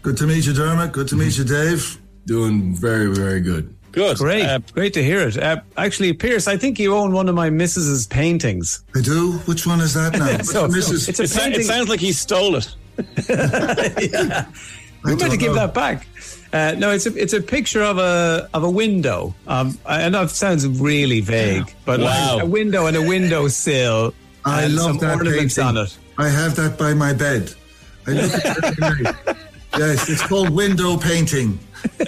Good 0.02 0.18
to 0.18 0.26
meet 0.26 0.46
you, 0.46 0.54
Dermot. 0.54 0.92
Good 0.92 1.08
to 1.10 1.16
meet 1.16 1.38
you, 1.38 1.44
Dave. 1.44 2.00
Doing 2.26 2.74
very, 2.76 3.14
very 3.14 3.42
good. 3.42 3.76
Good. 3.92 4.18
Great. 4.18 4.74
Great 4.74 4.94
to 4.94 5.04
hear 5.04 5.22
it. 5.28 5.38
Uh, 5.38 5.62
actually, 5.78 6.14
Pierce, 6.14 6.48
I 6.48 6.56
think 6.58 6.80
you 6.80 6.96
own 6.96 7.12
one 7.14 7.28
of 7.30 7.36
my 7.36 7.50
missus's 7.50 8.08
paintings. 8.08 8.84
I 8.96 9.02
do? 9.02 9.34
Which 9.46 9.68
one 9.68 9.82
is 9.82 9.94
that 9.96 10.14
now? 10.14 10.38
So, 10.44 10.68
Mrs. 10.68 11.10
it's 11.10 11.20
a 11.20 11.24
It, 11.24 11.30
sa- 11.30 11.46
it 11.48 11.64
sounds 11.66 11.90
like 11.90 12.00
he 12.00 12.14
stole 12.14 12.56
it. 12.56 12.74
We 15.04 15.16
better 15.16 15.36
give 15.36 15.56
that 15.56 15.74
back. 15.74 16.06
Uh, 16.54 16.76
no, 16.78 16.92
it's 16.92 17.08
a 17.08 17.16
it's 17.18 17.34
a 17.34 17.42
picture 17.42 17.82
of 17.82 17.98
a 17.98 18.48
of 18.54 18.64
a 18.64 18.70
window. 18.70 19.34
Um, 19.48 19.80
I 19.84 20.04
I 20.04 20.10
know 20.10 20.22
it 20.22 20.30
sounds 20.30 20.68
really 20.68 21.22
vague, 21.22 21.74
but 21.86 22.00
Wow. 22.02 22.36
like 22.36 22.44
a 22.44 22.46
window 22.46 22.86
and 22.86 22.96
a 22.96 23.02
windowsill. 23.02 24.14
I 24.46 24.64
and 24.66 24.76
love 24.76 24.84
some 24.86 24.98
that 25.00 25.16
ornaments 25.18 25.56
painting. 25.56 25.78
on 25.78 25.86
it. 25.86 25.98
I 26.20 26.30
have 26.30 26.56
that 26.58 26.78
by 26.78 26.94
my 26.94 27.14
bed. 27.14 27.52
I 28.06 28.12
look 28.12 28.32
at 28.34 28.58
it 28.58 28.84
every 28.84 29.04
night. 29.04 29.16
Yes, 29.78 30.10
it's 30.10 30.22
called 30.22 30.50
window 30.50 30.98
painting. 30.98 31.58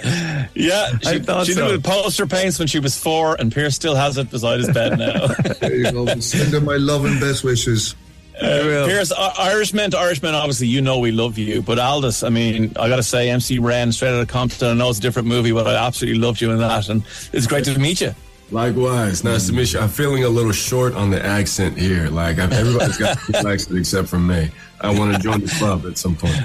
Yeah, 0.54 0.90
I 1.04 1.12
she, 1.14 1.18
thought 1.20 1.46
she 1.46 1.52
so. 1.54 1.62
did 1.62 1.70
it 1.70 1.72
with 1.76 1.84
poster 1.84 2.26
paints 2.26 2.58
when 2.58 2.68
she 2.68 2.78
was 2.78 2.96
four, 2.98 3.34
and 3.40 3.52
Pierce 3.52 3.74
still 3.74 3.94
has 3.96 4.18
it 4.18 4.30
beside 4.30 4.58
his 4.60 4.70
bed 4.70 4.98
now. 4.98 5.26
There 5.60 5.74
you 5.74 5.90
go. 5.90 6.06
Send 6.20 6.52
her 6.52 6.60
my 6.60 6.76
love 6.76 7.04
and 7.04 7.18
best 7.20 7.42
wishes. 7.44 7.96
Uh, 8.40 8.84
Pierce, 8.86 9.12
I- 9.12 9.50
Irishmen 9.52 9.90
to 9.92 9.98
Irishmen, 9.98 10.34
obviously, 10.34 10.66
you 10.66 10.80
know 10.82 10.98
we 10.98 11.10
love 11.12 11.38
you. 11.38 11.62
But 11.62 11.78
Aldis, 11.78 12.22
I 12.22 12.28
mean, 12.28 12.72
I 12.78 12.88
got 12.88 12.96
to 12.96 13.02
say, 13.02 13.30
MC 13.30 13.58
Ren, 13.58 13.92
straight 13.92 14.10
out 14.14 14.20
of 14.20 14.28
Compton, 14.28 14.68
I 14.68 14.74
know 14.74 14.90
it's 14.90 14.98
a 14.98 15.02
different 15.02 15.28
movie, 15.28 15.52
but 15.52 15.66
I 15.66 15.74
absolutely 15.86 16.20
loved 16.20 16.40
you 16.40 16.50
in 16.50 16.58
that. 16.58 16.88
And 16.88 17.02
it's 17.32 17.46
great 17.46 17.64
to 17.64 17.78
meet 17.78 18.00
you. 18.00 18.14
Likewise, 18.50 19.24
nice 19.24 19.46
to 19.46 19.52
meet 19.52 19.72
you. 19.72 19.80
I'm 19.80 19.88
feeling 19.88 20.24
a 20.24 20.28
little 20.28 20.52
short 20.52 20.94
on 20.94 21.10
the 21.10 21.24
accent 21.24 21.78
here. 21.78 22.08
Like 22.10 22.38
I've, 22.38 22.52
everybody's 22.52 22.98
got 22.98 23.16
a 23.30 23.38
accent 23.48 23.78
except 23.78 24.08
for 24.08 24.18
me. 24.18 24.50
I 24.80 24.96
want 24.96 25.14
to 25.14 25.20
join 25.20 25.40
the 25.40 25.48
club 25.58 25.86
at 25.86 25.96
some 25.96 26.14
point. 26.14 26.36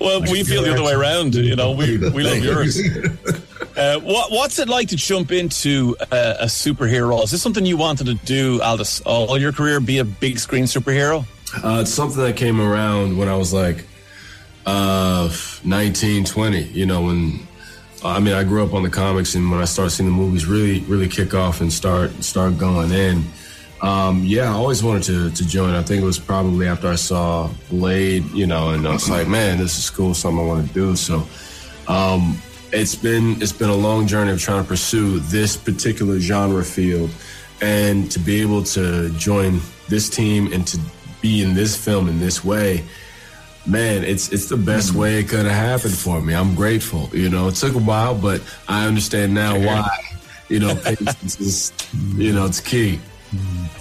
Well, 0.00 0.20
we 0.22 0.44
feel 0.44 0.62
the 0.62 0.72
other 0.72 0.82
way 0.82 0.92
around. 0.92 1.34
You 1.34 1.56
know, 1.56 1.72
we, 1.72 1.98
we 1.98 2.22
love 2.22 2.38
yours. 2.38 2.80
Uh, 3.76 3.98
what, 4.00 4.30
what's 4.30 4.60
it 4.60 4.68
like 4.68 4.86
to 4.86 4.94
jump 4.94 5.32
into 5.32 5.96
uh, 6.12 6.34
a 6.38 6.44
superhero? 6.44 7.24
Is 7.24 7.32
this 7.32 7.42
something 7.42 7.66
you 7.66 7.76
wanted 7.76 8.06
to 8.06 8.14
do, 8.14 8.62
Aldis, 8.62 9.00
all 9.00 9.36
your 9.36 9.50
career, 9.50 9.80
be 9.80 9.98
a 9.98 10.04
big 10.04 10.38
screen 10.38 10.62
superhero? 10.64 11.26
Uh, 11.62 11.80
it's 11.80 11.90
something 11.90 12.22
that 12.22 12.36
came 12.36 12.60
around 12.60 13.18
when 13.18 13.28
I 13.28 13.36
was 13.36 13.52
like 13.52 13.84
uh, 14.64 15.28
19, 15.64 16.24
20. 16.24 16.62
You 16.62 16.86
know, 16.86 17.02
when 17.02 17.40
I 18.04 18.20
mean, 18.20 18.34
I 18.34 18.44
grew 18.44 18.64
up 18.64 18.74
on 18.74 18.82
the 18.82 18.90
comics, 18.90 19.34
and 19.34 19.50
when 19.50 19.60
I 19.60 19.64
started 19.64 19.90
seeing 19.90 20.08
the 20.08 20.14
movies 20.14 20.46
really, 20.46 20.80
really 20.82 21.08
kick 21.08 21.34
off 21.34 21.60
and 21.60 21.72
start 21.72 22.22
start 22.22 22.58
going 22.58 22.92
in, 22.92 23.24
um, 23.80 24.22
yeah, 24.24 24.50
I 24.50 24.54
always 24.54 24.82
wanted 24.82 25.02
to 25.04 25.30
to 25.30 25.48
join. 25.48 25.74
I 25.74 25.82
think 25.82 26.02
it 26.02 26.06
was 26.06 26.18
probably 26.18 26.66
after 26.66 26.88
I 26.88 26.96
saw 26.96 27.50
Blade, 27.70 28.24
you 28.32 28.46
know, 28.46 28.70
and 28.70 28.86
I 28.86 28.92
was 28.92 29.10
like, 29.10 29.28
man, 29.28 29.58
this 29.58 29.78
is 29.78 29.90
cool, 29.90 30.14
something 30.14 30.44
I 30.44 30.46
want 30.46 30.66
to 30.68 30.74
do. 30.74 30.96
So. 30.96 31.26
Um, 31.86 32.38
it's 32.74 32.94
been 32.94 33.40
it's 33.40 33.52
been 33.52 33.70
a 33.70 33.74
long 33.74 34.06
journey 34.06 34.32
of 34.32 34.40
trying 34.40 34.62
to 34.62 34.68
pursue 34.68 35.20
this 35.20 35.56
particular 35.56 36.18
genre 36.18 36.64
field, 36.64 37.10
and 37.62 38.10
to 38.10 38.18
be 38.18 38.40
able 38.40 38.64
to 38.64 39.10
join 39.10 39.60
this 39.88 40.08
team 40.08 40.52
and 40.52 40.66
to 40.66 40.78
be 41.20 41.42
in 41.42 41.54
this 41.54 41.76
film 41.76 42.08
in 42.08 42.18
this 42.18 42.44
way, 42.44 42.84
man, 43.66 44.04
it's 44.04 44.32
it's 44.32 44.48
the 44.48 44.56
best 44.56 44.92
way 44.94 45.20
it 45.20 45.28
could 45.28 45.46
have 45.46 45.52
happened 45.52 45.94
for 45.94 46.20
me. 46.20 46.34
I'm 46.34 46.54
grateful. 46.54 47.08
You 47.12 47.30
know, 47.30 47.48
it 47.48 47.54
took 47.54 47.74
a 47.74 47.78
while, 47.78 48.14
but 48.14 48.42
I 48.68 48.86
understand 48.86 49.34
now 49.34 49.58
why. 49.58 49.88
You 50.48 50.60
know, 50.60 50.74
patience 50.74 51.40
is 51.40 51.72
you 52.16 52.32
know 52.32 52.44
it's 52.46 52.60
key. 52.60 53.00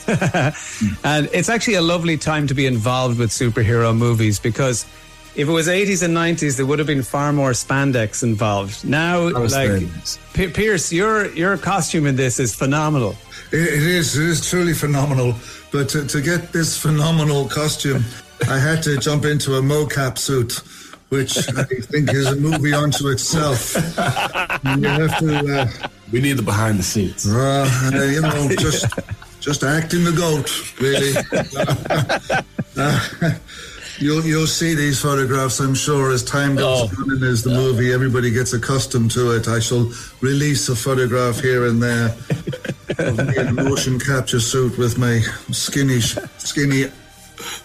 and 1.03 1.29
it's 1.33 1.49
actually 1.49 1.75
a 1.75 1.81
lovely 1.81 2.17
time 2.17 2.47
to 2.47 2.53
be 2.53 2.65
involved 2.65 3.17
with 3.19 3.29
superhero 3.29 3.95
movies 3.95 4.39
because 4.39 4.85
if 5.35 5.47
it 5.47 5.51
was 5.51 5.67
80s 5.67 6.03
and 6.03 6.15
90s, 6.15 6.57
there 6.57 6.65
would 6.65 6.77
have 6.79 6.87
been 6.87 7.01
far 7.01 7.33
more 7.33 7.51
spandex 7.51 8.23
involved. 8.23 8.85
Now, 8.85 9.29
like. 9.29 9.83
P- 10.33 10.49
Pierce, 10.49 10.91
your 10.91 11.27
your 11.33 11.57
costume 11.57 12.05
in 12.05 12.15
this 12.15 12.39
is 12.39 12.53
phenomenal. 12.53 13.15
It, 13.51 13.61
it 13.61 13.83
is. 13.83 14.17
It 14.17 14.29
is 14.29 14.47
truly 14.49 14.73
phenomenal. 14.73 15.35
But 15.71 15.89
to, 15.89 16.05
to 16.07 16.21
get 16.21 16.51
this 16.51 16.77
phenomenal 16.77 17.47
costume, 17.47 18.03
I 18.47 18.59
had 18.59 18.83
to 18.83 18.97
jump 18.97 19.25
into 19.25 19.55
a 19.55 19.61
mocap 19.61 20.19
suit, 20.19 20.61
which 21.09 21.37
I 21.49 21.63
think 21.63 22.13
is 22.13 22.27
a 22.27 22.35
movie 22.35 22.73
unto 22.73 23.07
itself. 23.09 23.73
You 23.75 24.87
have 24.87 25.17
to. 25.19 25.61
Uh, 25.61 25.87
we 26.11 26.21
need 26.21 26.37
the 26.37 26.43
behind 26.43 26.77
the 26.77 26.83
scenes. 26.83 27.27
Uh, 27.27 27.67
uh, 27.91 28.03
you 28.03 28.21
know, 28.21 28.49
just 28.59 28.85
just 29.43 29.63
acting 29.63 30.03
the 30.03 30.11
goat, 30.11 30.49
really. 30.79 31.13
Uh, 32.75 32.99
You'll 33.99 34.25
you'll 34.25 34.47
see 34.47 34.73
these 34.73 34.99
photographs, 34.99 35.59
I'm 35.59 35.75
sure, 35.75 36.11
as 36.11 36.23
time 36.23 36.55
goes 36.55 36.91
on 36.97 37.11
and 37.11 37.23
as 37.23 37.43
the 37.43 37.51
movie 37.51 37.93
everybody 37.93 38.31
gets 38.31 38.51
accustomed 38.51 39.11
to 39.11 39.35
it. 39.35 39.47
I 39.47 39.59
shall 39.59 39.91
release 40.19 40.67
a 40.69 40.75
photograph 40.75 41.39
here 41.39 41.67
and 41.67 41.81
there 41.81 42.15
of 42.97 43.17
me 43.17 43.37
in 43.37 43.47
a 43.47 43.53
motion 43.53 43.99
capture 43.99 44.39
suit 44.39 44.77
with 44.79 44.97
my 44.97 45.19
skinny 45.51 46.01
skinny 46.01 46.91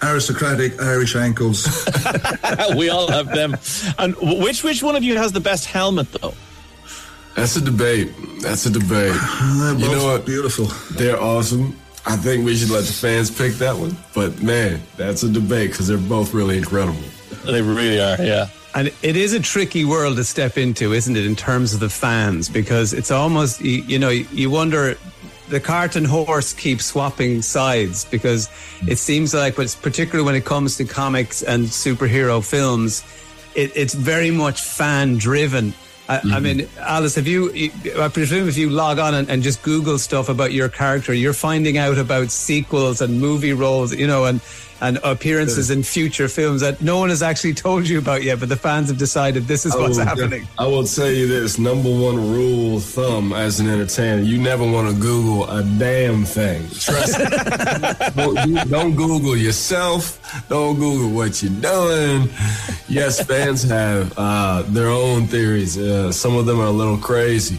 aristocratic 0.03 0.81
Irish 0.83 1.17
ankles. 1.17 1.67
we 2.77 2.91
all 2.91 3.11
have 3.11 3.29
them. 3.29 3.57
And 3.99 4.15
which 4.21 4.63
which 4.63 4.83
one 4.83 4.97
of 4.97 5.03
you 5.03 5.17
has 5.17 5.33
the 5.33 5.41
best 5.41 5.65
helmet, 5.65 6.13
though? 6.13 6.35
That's 7.39 7.55
a 7.55 7.61
debate. 7.61 8.13
That's 8.41 8.67
a 8.67 8.71
debate. 8.71 9.15
you 9.79 9.89
know 9.89 10.05
what? 10.05 10.27
Beautiful. 10.27 10.65
They're 10.97 11.21
awesome. 11.21 11.77
I 12.05 12.17
think 12.17 12.45
we 12.45 12.57
should 12.57 12.71
let 12.71 12.83
the 12.85 12.93
fans 12.93 13.31
pick 13.31 13.53
that 13.55 13.77
one. 13.77 13.97
But 14.13 14.43
man, 14.43 14.83
that's 14.97 15.23
a 15.23 15.31
debate 15.31 15.71
because 15.71 15.87
they're 15.87 15.99
both 15.99 16.35
really 16.35 16.59
incredible. 16.59 17.01
They 17.45 17.63
really 17.63 18.01
are, 18.01 18.21
yeah. 18.21 18.49
And 18.75 18.89
it 19.03 19.17
is 19.17 19.35
a 19.35 19.41
tricky 19.41 19.85
world 19.85 20.17
to 20.17 20.25
step 20.25 20.59
into, 20.59 20.93
isn't 20.93 21.17
it, 21.17 21.27
in 21.27 21.37
terms 21.37 21.75
of 21.75 21.79
the 21.79 21.89
fans? 21.89 22.49
Because 22.49 22.93
it's 22.93 23.13
almost, 23.13 23.61
you, 23.61 23.83
you 23.83 24.01
know, 24.01 24.09
you 24.09 24.51
wonder, 24.51 24.97
the 25.49 25.61
cart 25.61 25.95
and 25.95 26.09
horse 26.09 26.53
keep 26.53 26.83
swapping 26.83 27.41
sides 27.41 28.05
because 28.07 28.51
it 28.89 28.99
seems 28.99 29.33
like, 29.33 29.55
but 29.55 29.79
particularly 29.81 30.27
when 30.27 30.35
it 30.35 30.45
comes 30.45 30.77
to 30.79 30.85
comics 30.85 31.43
and 31.45 31.67
superhero 31.67 32.45
films, 32.45 33.05
it, 33.55 33.71
it's 33.77 33.95
very 33.95 34.33
much 34.33 34.61
fan 34.61 35.19
driven. 35.19 35.73
I, 36.09 36.17
I 36.17 36.21
mm-hmm. 36.21 36.43
mean, 36.43 36.69
Aldis, 36.81 37.19
you, 37.27 37.53
you- 37.53 37.73
I 37.99 38.09
presume 38.09 38.49
if 38.49 38.57
you 38.57 38.71
log 38.71 38.99
on 38.99 39.15
and, 39.15 39.29
and 39.29 39.43
just 39.43 39.63
Google 39.63 39.99
stuff 39.99 40.29
about 40.29 40.53
your 40.53 40.69
character, 40.69 41.13
you're 41.13 41.35
finding 41.35 41.77
out 41.77 41.99
about 41.99 42.31
sequels 42.31 43.01
and 43.03 43.21
movie 43.21 43.53
roles, 43.53 43.95
you 43.95 44.07
know, 44.07 44.25
and, 44.25 44.41
and 44.81 44.99
appearances 45.03 45.71
in 45.71 45.83
future 45.83 46.29
films 46.29 46.61
that 46.61 46.81
no 46.81 46.99
one 46.99 47.09
has 47.09 47.23
actually 47.23 47.55
told 47.55 47.89
you 47.89 47.99
about 47.99 48.23
yet, 48.23 48.39
but 48.41 48.49
the 48.49 48.57
fans 48.57 48.89
have 48.89 48.99
decided 48.99 49.45
this 49.45 49.67
is 49.67 49.75
I 49.75 49.79
what's 49.81 49.99
will- 49.99 50.05
happening. 50.05 50.47
I 50.59 50.67
will 50.67 50.85
tell 50.85 51.11
you 51.11 51.27
this 51.27 51.59
number 51.59 51.89
one 51.91 52.17
rule 52.33 52.81
thumb 52.81 53.33
as 53.33 53.61
an 53.61 53.69
entertainer 53.69 54.23
you 54.23 54.39
never 54.39 54.65
want 54.71 54.89
to 54.95 55.01
Google 55.01 55.49
a 55.51 55.63
damn 55.79 56.25
thing. 56.25 56.69
Trust 56.71 57.19
me. 57.19 57.25
don't, 58.17 58.71
don't 58.71 58.95
Google 58.97 59.37
yourself. 59.37 60.21
Don't 60.49 60.79
Google 60.79 61.11
what 61.11 61.43
you're 61.43 61.61
doing. 61.61 62.29
Yes, 62.89 63.25
fans 63.25 63.63
have 63.65 64.13
uh, 64.17 64.63
their 64.69 64.89
own 64.89 65.27
theories. 65.27 65.77
Uh, 65.79 66.13
some 66.13 66.37
of 66.37 66.47
them 66.47 66.61
are 66.61 66.67
a 66.67 66.71
little 66.71 66.99
crazy. 66.99 67.59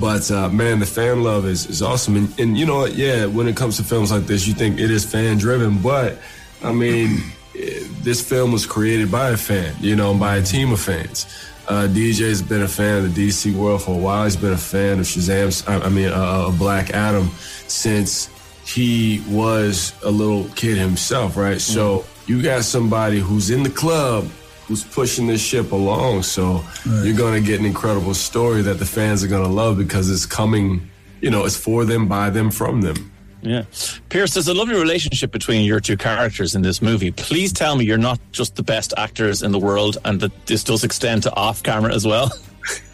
But 0.00 0.30
uh, 0.30 0.48
man, 0.50 0.78
the 0.78 0.86
fan 0.86 1.22
love 1.22 1.46
is, 1.46 1.66
is 1.66 1.82
awesome. 1.82 2.16
And, 2.16 2.40
and 2.40 2.58
you 2.58 2.66
know 2.66 2.76
what? 2.78 2.94
Yeah, 2.94 3.26
when 3.26 3.48
it 3.48 3.56
comes 3.56 3.76
to 3.78 3.84
films 3.84 4.10
like 4.12 4.24
this, 4.26 4.46
you 4.46 4.54
think 4.54 4.78
it 4.78 4.90
is 4.90 5.04
fan 5.04 5.38
driven. 5.38 5.80
But 5.80 6.18
I 6.62 6.72
mean, 6.72 7.22
eh, 7.58 7.80
this 8.02 8.20
film 8.20 8.52
was 8.52 8.66
created 8.66 9.10
by 9.10 9.30
a 9.30 9.36
fan, 9.36 9.74
you 9.80 9.96
know, 9.96 10.14
by 10.14 10.36
a 10.36 10.42
team 10.42 10.72
of 10.72 10.80
fans. 10.80 11.26
Uh, 11.68 11.86
DJ's 11.88 12.42
been 12.42 12.62
a 12.62 12.68
fan 12.68 13.04
of 13.04 13.14
the 13.14 13.28
DC 13.28 13.54
world 13.54 13.82
for 13.82 13.94
a 13.94 13.98
while. 13.98 14.24
He's 14.24 14.36
been 14.36 14.52
a 14.52 14.58
fan 14.58 14.98
of 14.98 15.06
Shazam. 15.06 15.68
I 15.68 15.86
I 15.86 15.88
mean, 15.88 16.08
uh, 16.08 16.48
of 16.48 16.58
Black 16.58 16.90
Adam 16.90 17.30
since 17.68 18.28
he 18.66 19.22
was 19.28 19.94
a 20.04 20.10
little 20.10 20.44
kid 20.54 20.78
himself, 20.78 21.36
right? 21.36 21.60
So 21.60 22.04
you 22.26 22.42
got 22.42 22.64
somebody 22.64 23.18
who's 23.18 23.50
in 23.50 23.62
the 23.62 23.70
club 23.70 24.28
who's 24.70 24.84
pushing 24.84 25.26
this 25.26 25.40
ship 25.40 25.72
along. 25.72 26.22
So 26.22 26.62
you're 27.02 27.16
going 27.16 27.40
to 27.40 27.44
get 27.44 27.58
an 27.58 27.66
incredible 27.66 28.14
story 28.14 28.62
that 28.62 28.78
the 28.78 28.86
fans 28.86 29.24
are 29.24 29.26
going 29.26 29.42
to 29.42 29.50
love 29.50 29.76
because 29.76 30.08
it's 30.08 30.26
coming, 30.26 30.88
you 31.20 31.28
know, 31.28 31.44
it's 31.44 31.56
for 31.56 31.84
them, 31.84 32.06
by 32.06 32.30
them, 32.30 32.52
from 32.52 32.80
them. 32.80 33.09
Yeah. 33.42 33.64
Pierce, 34.08 34.34
there's 34.34 34.48
a 34.48 34.54
lovely 34.54 34.74
relationship 34.74 35.32
between 35.32 35.64
your 35.64 35.80
two 35.80 35.96
characters 35.96 36.54
in 36.54 36.62
this 36.62 36.82
movie. 36.82 37.10
Please 37.10 37.52
tell 37.52 37.76
me 37.76 37.84
you're 37.84 37.98
not 37.98 38.20
just 38.32 38.56
the 38.56 38.62
best 38.62 38.92
actors 38.96 39.42
in 39.42 39.52
the 39.52 39.58
world 39.58 39.98
and 40.04 40.20
that 40.20 40.46
this 40.46 40.62
does 40.62 40.84
extend 40.84 41.22
to 41.22 41.34
off 41.34 41.62
camera 41.62 41.94
as 41.94 42.06
well. 42.06 42.30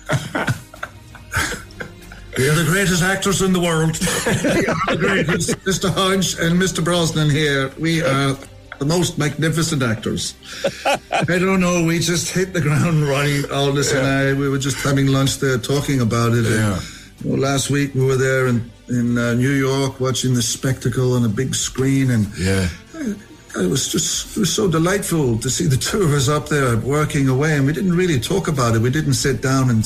We 2.36 2.50
are 2.50 2.54
the 2.54 2.64
greatest 2.64 3.02
actors 3.02 3.40
in 3.40 3.54
the 3.54 3.60
world. 3.60 3.98
we 4.26 4.66
are 4.66 4.94
the 4.94 4.96
greatest. 4.98 5.52
Mr. 5.64 5.88
Hodge 5.88 6.38
and 6.38 6.60
Mr. 6.60 6.84
Brosnan 6.84 7.30
here. 7.30 7.72
We 7.78 8.02
are 8.02 8.36
the 8.78 8.84
most 8.84 9.16
magnificent 9.16 9.82
actors. 9.82 10.34
I 10.84 11.24
don't 11.24 11.60
know. 11.60 11.82
We 11.82 11.98
just 11.98 12.34
hit 12.34 12.52
the 12.52 12.60
ground 12.60 13.08
running. 13.08 13.50
Aldis 13.50 13.92
and 13.92 14.06
I. 14.06 14.32
We 14.34 14.50
were 14.50 14.58
just 14.58 14.76
having 14.84 15.06
lunch 15.06 15.38
there 15.38 15.56
talking 15.56 16.02
about 16.02 16.32
it. 16.32 16.44
And, 16.44 16.82
know, 17.24 17.36
last 17.36 17.70
week 17.70 17.94
we 17.94 18.04
were 18.04 18.16
there 18.16 18.46
in 18.46 18.70
in 18.88 19.18
uh, 19.18 19.34
New 19.34 19.50
York 19.50 20.00
watching 20.00 20.34
the 20.34 20.42
spectacle 20.42 21.14
on 21.14 21.24
a 21.24 21.28
big 21.28 21.54
screen, 21.54 22.10
and 22.10 22.26
yeah. 22.38 22.68
it 23.56 23.68
was 23.68 23.88
just 23.88 24.36
it 24.36 24.40
was 24.40 24.54
so 24.54 24.68
delightful 24.68 25.38
to 25.38 25.50
see 25.50 25.66
the 25.66 25.76
two 25.76 26.02
of 26.02 26.12
us 26.12 26.28
up 26.28 26.48
there 26.48 26.76
working 26.78 27.28
away, 27.28 27.56
and 27.56 27.66
we 27.66 27.72
didn't 27.72 27.96
really 27.96 28.20
talk 28.20 28.48
about 28.48 28.76
it. 28.76 28.80
We 28.80 28.90
didn't 28.90 29.14
sit 29.14 29.42
down 29.42 29.70
and 29.70 29.84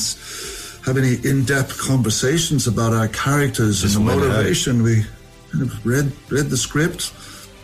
have 0.85 0.97
any 0.97 1.15
in-depth 1.23 1.79
conversations 1.79 2.67
about 2.67 2.93
our 2.93 3.07
characters 3.07 3.81
Just 3.81 3.95
and 3.95 4.07
the 4.07 4.15
motivation. 4.15 4.83
We 4.83 5.03
kind 5.51 5.63
of 5.63 5.85
read 5.85 6.11
read 6.29 6.49
the 6.49 6.57
script, 6.57 7.11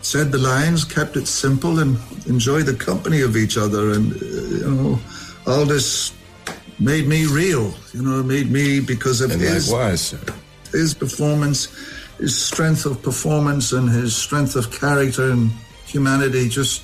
said 0.02 0.32
the 0.32 0.38
lines, 0.38 0.84
kept 0.84 1.16
it 1.16 1.26
simple, 1.26 1.78
and 1.78 1.98
enjoyed 2.26 2.66
the 2.66 2.74
company 2.74 3.20
of 3.22 3.36
each 3.36 3.56
other. 3.56 3.92
And 3.92 4.12
uh, 4.12 4.24
you 4.24 4.70
know, 4.70 4.98
all 5.46 5.64
this 5.64 6.12
made 6.80 7.06
me 7.06 7.26
real. 7.26 7.74
You 7.92 8.02
know, 8.02 8.20
it 8.20 8.26
made 8.26 8.50
me 8.50 8.80
because 8.80 9.20
of 9.20 9.30
And 9.30 9.40
his 9.40 9.70
likewise, 9.70 10.14
his 10.72 10.94
performance, 10.94 11.68
his 12.18 12.40
strength 12.40 12.86
of 12.86 13.02
performance, 13.02 13.72
and 13.72 13.88
his 13.88 14.14
strength 14.16 14.56
of 14.56 14.70
character 14.70 15.30
and 15.30 15.50
humanity 15.86 16.48
just 16.48 16.82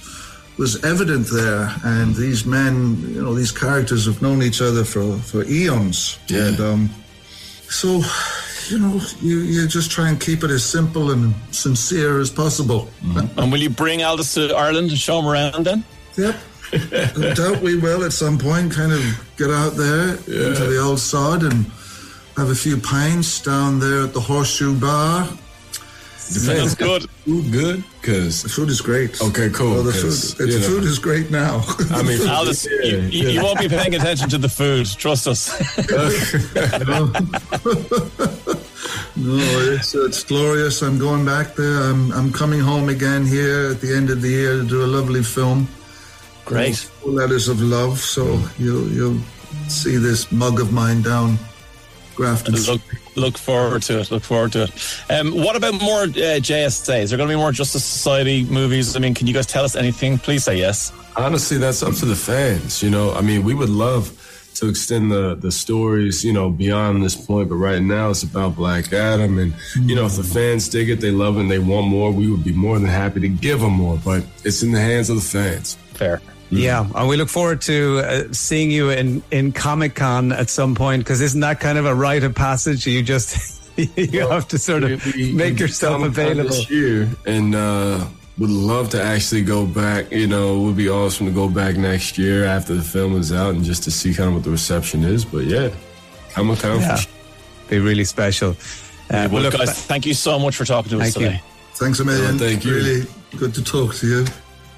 was 0.59 0.85
evident 0.85 1.27
there. 1.29 1.75
And 1.85 2.15
these 2.15 2.45
men, 2.45 2.97
you 3.11 3.23
know, 3.23 3.35
these 3.35 3.53
characters 3.53 4.07
have 4.07 4.23
known 4.23 4.43
each 4.43 4.61
other 4.61 4.85
for, 4.85 5.17
for 5.19 5.45
eons. 5.45 6.19
Yeah. 6.29 6.49
And, 6.49 6.61
um, 6.61 6.91
so, 7.69 8.03
you 8.69 8.79
know, 8.79 9.01
you, 9.21 9.41
you 9.41 9.67
just 9.67 9.91
try 9.91 10.09
and 10.09 10.21
keep 10.21 10.45
it 10.45 10.51
as 10.51 10.65
simple 10.65 11.11
and 11.11 11.35
sincere 11.51 12.21
as 12.21 12.31
possible. 12.31 12.89
and 13.03 13.51
will 13.51 13.61
you 13.61 13.71
bring 13.71 14.03
Aldis 14.03 14.35
to 14.35 14.55
Ireland 14.55 14.91
and 14.91 14.99
show 14.99 15.19
him 15.19 15.27
around 15.27 15.67
then? 15.67 15.85
Yep. 16.17 16.37
I 17.31 17.35
doubt 17.35 17.63
we 17.63 17.77
will 17.77 18.05
at 18.05 18.13
some 18.13 18.39
point 18.39 18.73
kind 18.73 18.93
of 18.93 19.01
get 19.37 19.51
out 19.51 19.75
there 19.77 20.11
into 20.11 20.65
the 20.67 20.81
old 20.83 20.99
sod 20.99 21.43
and 21.43 21.67
have 22.37 22.51
a 22.51 22.55
few 22.55 22.77
pints 22.79 23.41
down 23.41 23.79
there 23.79 24.05
at 24.05 24.13
the 24.13 24.21
Horseshoe 24.21 24.79
Bar. 24.79 25.29
Sounds 26.17 26.75
good. 26.75 27.09
Food 27.27 27.53
good? 27.53 27.85
Because 28.01 28.43
the 28.43 28.49
food 28.49 28.71
is 28.71 28.81
great. 28.81 29.21
Okay, 29.21 29.51
cool. 29.51 29.75
Well, 29.75 29.83
the 29.83 29.93
'cause, 29.93 30.33
food, 30.35 30.49
the 30.49 30.53
you 30.55 30.59
know, 30.61 30.67
food 30.67 30.85
is 30.85 30.99
great 30.99 31.31
now. 31.31 31.63
I 31.91 32.03
mean, 32.03 32.27
Aldis, 32.29 32.65
you, 32.65 32.99
you, 33.11 33.29
you 33.29 33.43
won't 33.43 33.61
be 33.61 33.69
paying 33.69 33.95
attention 33.95 34.31
to 34.31 34.39
the 34.39 34.49
food. 34.49 34.87
Trust 34.87 35.29
us. 35.29 35.51
No, 39.17 39.39
it's 39.73 39.95
it's 39.95 40.25
glorious. 40.25 40.83
I'm 40.83 40.99
going 40.99 41.25
back 41.25 41.55
there. 41.55 41.83
I'm 41.91 42.11
I'm 42.13 42.33
coming 42.33 42.61
home 42.61 42.89
again 42.89 43.25
here 43.25 43.71
at 43.71 43.81
the 43.81 43.95
end 43.97 44.11
of 44.11 44.21
the 44.21 44.29
year 44.29 44.57
to 44.59 44.65
do 44.65 44.85
a 44.85 44.91
lovely 44.99 45.23
film. 45.23 45.69
Great. 46.45 46.77
Four 46.77 47.13
letters 47.13 47.49
of 47.49 47.61
love. 47.61 47.99
So 48.01 48.41
you'll 48.59 48.89
you'll 48.89 49.21
see 49.69 49.97
this 49.97 50.31
mug 50.31 50.61
of 50.61 50.73
mine 50.73 51.03
down 51.03 51.39
Grafton. 52.15 52.55
look, 52.55 52.81
look 53.17 53.39
forward 53.39 53.83
to 53.83 54.01
it. 54.01 54.11
Look 54.11 54.23
forward 54.23 54.53
to 54.53 54.65
it. 54.65 55.11
Um, 55.11 55.33
what 55.33 55.57
about 55.57 55.81
more 55.81 56.03
uh, 56.03 56.39
JSA? 56.41 57.03
Is 57.03 57.11
there 57.11 57.17
going 57.17 57.29
to 57.29 57.35
be 57.35 57.39
more 57.39 57.53
Justice 57.53 57.85
Society 57.85 58.45
movies? 58.45 58.97
I 58.97 59.01
mean, 59.01 59.15
can 59.15 59.27
you 59.27 59.35
guys 59.35 59.47
tell 59.47 59.65
us 59.65 59.77
anything? 59.77 60.19
Please 60.19 60.45
say 60.45 60.57
yes. 60.57 60.93
Honestly, 61.17 61.59
that's 61.59 61.83
up 61.83 61.95
to 61.95 62.07
the 62.07 62.17
fans. 62.17 62.83
You 62.83 62.91
know, 62.91 63.13
I 63.15 63.21
mean, 63.21 63.45
we 63.45 63.55
would 63.55 63.69
love 63.69 64.21
to 64.55 64.69
extend 64.69 65.11
the 65.11 65.35
the 65.35 65.51
stories, 65.51 66.25
you 66.25 66.33
know, 66.33 66.51
beyond 66.51 67.03
this 67.03 67.17
point. 67.17 67.49
But 67.49 67.57
right 67.57 67.83
now, 67.83 68.11
it's 68.11 68.23
about 68.23 68.57
Black 68.57 68.93
Adam, 68.93 69.39
and 69.39 69.55
you 69.81 69.95
know, 69.95 70.07
if 70.07 70.17
the 70.17 70.25
fans 70.25 70.69
dig 70.69 70.91
it, 70.91 71.01
they 71.01 71.11
love 71.11 71.37
it, 71.37 71.41
and 71.41 71.51
they 71.51 71.59
want 71.59 71.89
more, 71.89 72.13
we 72.13 72.31
would 72.31 72.45
be 72.45 72.53
more 72.53 72.79
than 72.79 72.89
happy 72.89 73.21
to 73.21 73.29
give 73.29 73.61
them 73.61 73.73
more. 73.73 73.99
But 74.05 74.25
it's 74.45 74.63
in 74.63 74.73
the 74.73 74.81
hands 74.81 75.11
of 75.11 75.17
the 75.17 75.23
fans. 75.23 75.77
Fair. 75.95 76.21
Yeah, 76.57 76.87
and 76.95 77.09
we 77.09 77.17
look 77.17 77.29
forward 77.29 77.61
to 77.63 77.99
uh, 77.99 78.33
seeing 78.33 78.71
you 78.71 78.91
in, 78.91 79.23
in 79.31 79.53
Comic 79.53 79.95
Con 79.95 80.33
at 80.33 80.49
some 80.51 80.75
point 80.75 81.03
because 81.05 81.21
isn't 81.21 81.41
that 81.41 81.61
kind 81.61 81.79
of 81.79 81.87
a 81.87 81.95
rite 81.95 82.23
of 82.25 82.35
passage? 82.35 82.87
You 82.87 83.03
just 83.03 83.61
you 83.77 84.29
have 84.29 84.49
to 84.49 84.59
sort 84.59 84.85
of 84.85 85.05
make 85.17 85.59
yourself 85.59 86.03
available. 86.03 86.51
this 86.51 86.71
year, 86.71 87.09
and 87.27 87.55
uh, 87.55 88.07
would 88.39 88.51
love 88.51 88.91
to 88.91 89.03
actually 89.03 89.43
go 89.43 89.67
back. 89.67 90.11
You 90.13 90.27
know, 90.27 90.57
it 90.61 90.65
would 90.67 90.77
be 90.77 90.89
awesome 90.89 91.27
to 91.27 91.33
go 91.33 91.49
back 91.49 91.77
next 91.77 92.19
year 92.19 92.45
after 92.45 92.75
the 92.75 92.83
film 92.83 93.17
is 93.17 93.33
out 93.33 93.55
and 93.55 93.65
just 93.65 93.83
to 93.85 93.91
see 93.91 94.15
kind 94.15 94.29
of 94.29 94.35
what 94.35 94.45
the 94.45 94.51
reception 94.51 95.03
is. 95.05 95.25
But 95.25 95.45
yeah, 95.47 95.71
Comic 96.33 96.61
Con 96.61 96.81
Yeah. 96.81 96.97
for 96.97 97.03
sure. 97.03 97.13
Be 97.69 97.79
really 97.79 98.05
special. 98.05 98.51
Uh, 98.51 98.55
well, 99.11 99.29
well, 99.31 99.43
look, 99.43 99.55
guys, 99.55 99.85
thank 99.87 100.07
you 100.07 100.15
so 100.15 100.39
much 100.39 100.57
for 100.57 100.65
talking 100.65 100.91
to 100.91 100.97
us 101.01 101.15
Thank 101.15 101.17
you. 101.17 101.27
today. 101.33 101.43
Thanks 101.75 102.01
a 102.01 102.05
million. 102.05 102.35
Oh, 102.37 102.39
thank 102.39 102.65
you. 102.65 102.75
Really 102.75 103.07
good 103.37 103.55
to 103.55 103.63
talk 103.65 103.95
to 103.97 104.07
you. 104.07 104.25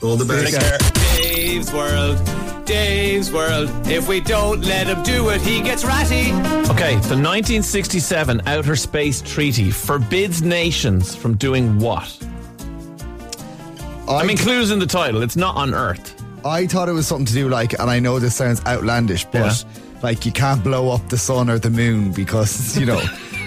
All 0.03 0.17
the 0.17 0.25
best. 0.25 0.96
Take 1.37 1.45
care. 1.45 1.47
Dave's 1.47 1.73
World, 1.73 2.65
Dave's 2.65 3.33
World. 3.33 3.71
If 3.87 4.09
we 4.09 4.21
don't 4.21 4.63
let 4.63 4.87
him 4.87 5.03
do 5.03 5.29
it, 5.31 5.41
he 5.41 5.61
gets 5.61 5.85
ratty. 5.85 6.33
Okay, 6.73 6.95
the 6.95 7.17
1967 7.17 8.43
Outer 8.47 8.77
Space 8.77 9.23
Treaty 9.23 9.71
forbids 9.71 10.43
nations 10.43 11.15
from 11.15 11.37
doing 11.37 11.79
what? 11.79 12.17
I, 14.09 14.25
mean, 14.25 14.37
clues 14.37 14.71
in 14.71 14.79
the 14.79 14.87
title. 14.87 15.23
It's 15.23 15.37
not 15.37 15.57
on 15.57 15.75
Earth. 15.75 16.15
I 16.45 16.67
thought 16.67 16.89
it 16.89 16.93
was 16.93 17.07
something 17.07 17.27
to 17.27 17.33
do 17.33 17.49
like, 17.49 17.73
and 17.79 17.91
I 17.91 17.99
know 17.99 18.19
this 18.19 18.37
sounds 18.37 18.65
outlandish, 18.65 19.25
but 19.27 19.65
like 20.03 20.25
you 20.25 20.33
can't 20.33 20.63
blow 20.63 20.91
up 20.91 21.09
the 21.09 21.19
sun 21.19 21.51
or 21.51 21.59
the 21.59 21.71
moon 21.71 22.13
because 22.13 22.79
you 22.79 22.87
know, 22.87 23.03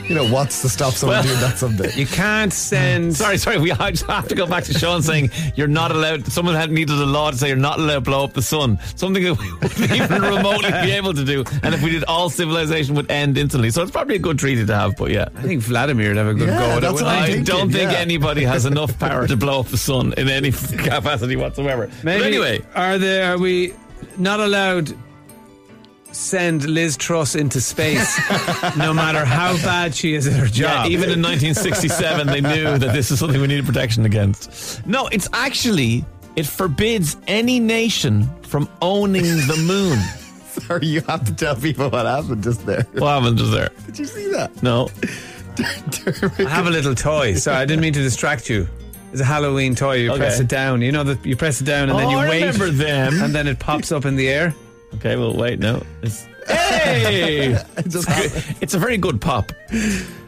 you 0.10 0.15
know 0.15 0.27
what's 0.34 0.61
to 0.64 0.69
stop 0.69 0.94
someone 0.94 1.18
Well- 1.18 1.23
doing 1.23 1.40
that 1.40 1.57
someday. 1.57 1.91
You 1.95 2.06
can't 2.07 2.52
send. 2.52 3.15
Sorry, 3.23 3.38
sorry. 3.38 3.60
We 3.60 3.72
I 3.72 3.91
just 3.91 4.06
have 4.07 4.27
to 4.30 4.36
go 4.36 4.45
back 4.48 4.64
to 4.65 4.73
Sean 4.73 5.02
saying 5.03 5.30
you're 5.56 5.68
not 5.68 5.91
allowed. 5.91 6.26
Someone 6.31 6.56
had 6.56 6.72
needed 6.72 6.95
a 6.99 7.06
law 7.06 7.31
to 7.31 7.38
say 7.38 7.48
you're 7.48 7.56
not 7.57 7.80
allowed 7.80 7.94
to 7.95 8.02
blow 8.02 8.23
up 8.23 8.34
the 8.34 8.41
sun. 8.41 8.80
Something 8.95 9.23
that 9.23 9.38
we 9.38 9.52
wouldn't 9.61 9.91
even 9.91 10.22
remotely 10.22 10.72
be 10.72 10.91
able 10.91 11.14
to 11.14 11.23
do. 11.23 11.44
And 11.64 11.73
if 11.76 11.81
we 11.84 11.91
did, 11.91 12.03
all 12.06 12.30
civilization 12.30 12.95
would 12.95 13.10
end 13.11 13.38
instantly. 13.38 13.69
So 13.69 13.81
it's 13.84 13.91
probably 13.91 14.15
a 14.15 14.19
good 14.19 14.40
treaty 14.40 14.65
to 14.65 14.76
have. 14.76 14.95
But 14.98 15.11
yeah, 15.11 15.30
I 15.36 15.41
think 15.44 15.61
Vladimir 15.61 16.10
would 16.10 16.18
have 16.18 16.27
a 16.27 16.34
good 16.34 16.48
Yeah, 16.49 16.57
go 16.60 16.65
at 16.72 16.77
it. 16.77 16.81
that's 16.81 16.94
wouldn't 16.94 17.07
what 17.07 17.15
I'm? 17.18 17.23
I 17.23 17.27
thinking, 17.27 17.44
don't 17.45 17.72
think 17.72 17.91
yeah. 17.91 17.98
anybody 17.99 18.44
has 18.44 18.65
enough 18.65 18.98
power 19.07 19.27
to 19.27 19.38
blow 19.38 19.60
up 19.60 19.68
the 19.68 19.77
sun 19.77 20.14
in 20.18 20.27
any 20.30 20.52
capacity 20.52 21.36
whatsoever. 21.36 21.88
Maybe, 22.03 22.19
But 22.19 22.27
anyway, 22.27 22.61
are 22.76 22.98
there? 22.98 23.34
Are 23.34 23.38
we 23.38 23.73
not 24.18 24.40
allowed? 24.40 24.94
Send 26.11 26.68
Liz 26.68 26.98
Truss 26.98 27.36
into 27.36 27.61
space, 27.61 28.19
no 28.77 28.94
matter 28.94 29.23
how 29.26 29.53
bad 29.57 29.94
she 29.94 30.15
is 30.15 30.27
at 30.27 30.34
her 30.34 30.48
Yeah, 30.48 30.84
job. 30.84 30.86
even 30.91 31.10
in 31.11 31.22
1967, 31.22 32.27
they 32.27 32.41
knew 32.41 32.77
that 32.77 32.94
this 32.94 33.11
is 33.11 33.19
something 33.19 33.40
we 33.40 33.48
needed 33.48 33.65
protection 33.65 34.06
against. 34.06 34.86
No, 34.88 35.07
it's 35.07 35.30
actually 35.34 36.03
it 36.36 36.45
forbids 36.45 37.15
any 37.27 37.60
nation 37.60 38.27
from 38.44 38.68
owning 38.81 39.23
the 39.23 39.64
moon. 39.65 39.99
Sorry, 40.68 40.88
you 40.88 41.02
have 41.02 41.23
to 41.26 41.34
tell 41.36 41.56
people 41.56 41.90
what 41.90 42.06
happened 42.06 42.44
just 42.44 42.65
there. 42.65 42.86
What 42.94 43.22
happened 43.22 43.38
just 43.38 43.52
there? 43.52 43.69
Did 43.86 43.99
you 43.99 44.06
see 44.06 44.27
that? 44.31 44.64
No. 44.64 44.90
I 45.60 46.49
have 46.49 46.68
a 46.68 46.72
little 46.72 46.95
toy. 46.95 47.36
Sorry, 47.36 47.57
I 47.57 47.65
didn't 47.65 47.81
mean 47.81 47.94
to 47.94 48.02
distract 48.02 48.49
you. 48.49 48.68
It's 49.11 49.22
a 49.22 49.26
Halloween 49.26 49.76
toy. 49.76 49.95
You 49.98 50.11
Okay. 50.11 50.19
press 50.19 50.40
it 50.40 50.48
down. 50.48 50.81
You 50.81 50.91
know 50.91 51.03
that 51.03 51.26
you 51.26 51.36
press 51.36 51.61
it 51.61 51.65
down 51.65 51.90
and 51.90 51.98
then 51.99 52.07
Oh, 52.07 52.11
you 52.11 52.18
I 52.18 52.30
wait. 52.30 52.41
remember 52.45 52.69
them. 52.72 53.22
And 53.22 53.34
then 53.34 53.48
it 53.48 53.60
pops 53.60 53.91
up 53.91 54.06
in 54.06 54.15
the 54.15 54.27
air. 54.30 54.53
Okay, 54.95 55.15
well, 55.15 55.33
wait, 55.35 55.59
no. 55.59 55.83
It's, 56.01 56.27
hey! 56.47 57.57
Just 57.87 58.07
it's 58.61 58.73
a 58.73 58.79
very 58.79 58.97
good 58.97 59.21
pop. 59.21 59.51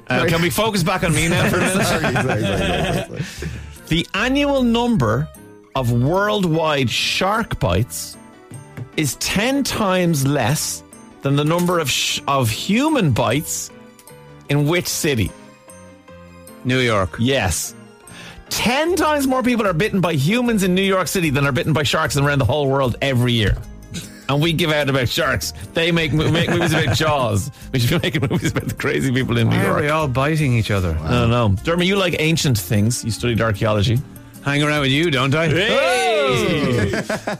Uh, 0.08 0.26
can 0.28 0.42
we 0.42 0.50
focus 0.50 0.84
back 0.84 1.04
on 1.04 1.14
me 1.14 1.28
now 1.28 1.50
for 1.50 1.58
a 1.58 1.60
minute? 1.60 1.86
sorry, 1.86 2.14
sorry, 2.14 2.42
sorry, 2.42 2.42
sorry, 2.42 3.24
sorry. 3.24 3.50
The 3.88 4.08
annual 4.14 4.64
number 4.64 5.28
of 5.76 5.92
worldwide 5.92 6.90
shark 6.90 7.60
bites 7.60 8.18
is 8.98 9.16
10 9.16 9.64
times 9.64 10.26
less 10.28 10.84
than 11.22 11.36
the 11.36 11.44
number 11.44 11.80
of, 11.80 11.90
sh- 11.90 12.22
of 12.28 12.50
human 12.50 13.12
bites 13.12 13.72
in 14.50 14.68
which 14.68 14.88
city? 14.88 15.32
New 16.66 16.80
York. 16.80 17.16
Yes. 17.20 17.74
10 18.50 18.96
times 18.96 19.28
more 19.28 19.42
people 19.42 19.66
are 19.66 19.74
bitten 19.74 20.02
by 20.02 20.14
humans 20.14 20.64
in 20.64 20.76
New 20.76 20.82
York 20.84 21.08
City 21.08 21.30
than 21.30 21.46
are 21.46 21.54
bitten 21.54 21.74
by 21.74 21.84
sharks 21.84 22.18
around 22.18 22.40
the 22.40 22.46
whole 22.46 22.68
world 22.70 22.98
every 23.02 23.32
year. 23.32 23.58
And 24.32 24.42
we 24.42 24.54
give 24.54 24.72
out 24.72 24.90
about 24.90 25.10
sharks. 25.10 25.52
They 25.74 25.92
make, 25.92 26.14
make 26.14 26.50
movies 26.50 26.74
about 26.74 26.96
Jaws. 26.96 27.52
We 27.72 27.80
should 27.80 28.02
be 28.02 28.08
making 28.08 28.28
movies 28.30 28.52
about 28.52 28.68
the 28.68 28.76
crazy 28.76 29.12
people 29.12 29.38
in 29.38 29.50
New 29.50 29.56
Why 29.58 29.64
are 29.64 29.68
York. 29.68 29.82
we 29.82 29.90
all 29.90 30.08
biting 30.08 30.54
each 30.54 30.72
other? 30.72 30.98
I 31.02 31.12
don't 31.12 31.30
know. 31.30 31.56
Dermot, 31.64 31.86
you 31.86 31.96
like 31.96 32.16
ancient 32.20 32.58
things. 32.58 33.04
You 33.04 33.12
studied 33.12 33.42
archaeology. 33.42 34.00
Hang 34.44 34.64
around 34.64 34.82
with 34.82 34.92
you, 34.92 35.12
don't 35.12 35.34
I? 35.36 35.48
Hey! 35.50 36.86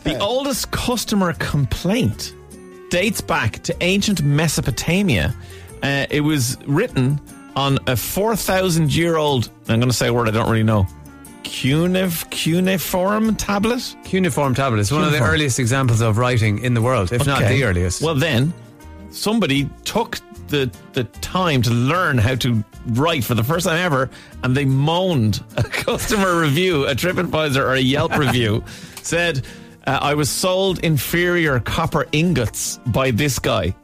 the 0.04 0.18
oldest 0.20 0.72
customer 0.72 1.34
complaint 1.34 2.36
dates 2.90 3.22
back 3.22 3.64
to 3.64 3.76
ancient 3.82 4.22
Mesopotamia. 4.22 5.34
Uh, 5.82 6.06
it 6.10 6.22
was 6.22 6.58
written 6.68 7.20
on 7.56 7.80
a 7.88 7.96
4,000 7.96 8.94
year 8.94 9.18
old, 9.18 9.50
I'm 9.68 9.80
going 9.80 9.90
to 9.90 9.96
say 9.96 10.08
a 10.08 10.14
word 10.14 10.28
I 10.28 10.32
don't 10.32 10.50
really 10.50 10.64
know, 10.64 10.86
cuneiform, 11.44 12.30
cuneiform 12.32 13.36
tablet? 13.36 13.96
Cuneiform 14.04 14.56
tablet 14.56 14.80
is 14.80 14.92
one 14.92 15.02
of 15.04 15.08
the 15.12 15.18
Cuneiform. 15.18 15.34
earliest 15.36 15.60
examples 15.60 16.02
of 16.02 16.18
writing 16.18 16.60
in 16.60 16.74
the 16.74 16.82
world, 16.82 17.12
if 17.12 17.26
not 17.26 17.42
Okay. 17.42 17.58
the 17.58 17.64
earliest. 17.64 18.02
Well, 18.02 18.16
then 18.16 18.54
somebody 19.10 19.70
took 19.86 20.20
the 20.48 20.70
the 20.94 21.04
time 21.06 21.62
to 21.62 21.70
learn 21.72 22.18
how 22.18 22.36
to 22.36 22.64
write 22.88 23.24
for 23.24 23.36
the 23.36 23.44
first 23.44 23.66
time 23.66 23.78
ever, 23.78 24.10
and 24.44 24.56
they 24.56 24.66
moaned 24.66 25.44
a 25.58 25.64
customer 25.64 26.40
review, 26.42 26.86
a 26.88 26.94
TripAdvisor 26.96 27.58
or 27.58 27.74
a 27.74 27.80
Yelp 27.80 28.18
review, 28.18 28.64
said, 29.02 29.46
uh, 29.88 30.00
"I 30.02 30.14
was 30.14 30.30
sold 30.30 30.80
inferior 30.80 31.60
copper 31.60 32.06
ingots 32.12 32.80
by 32.88 33.12
this 33.12 33.40
guy." 33.40 33.76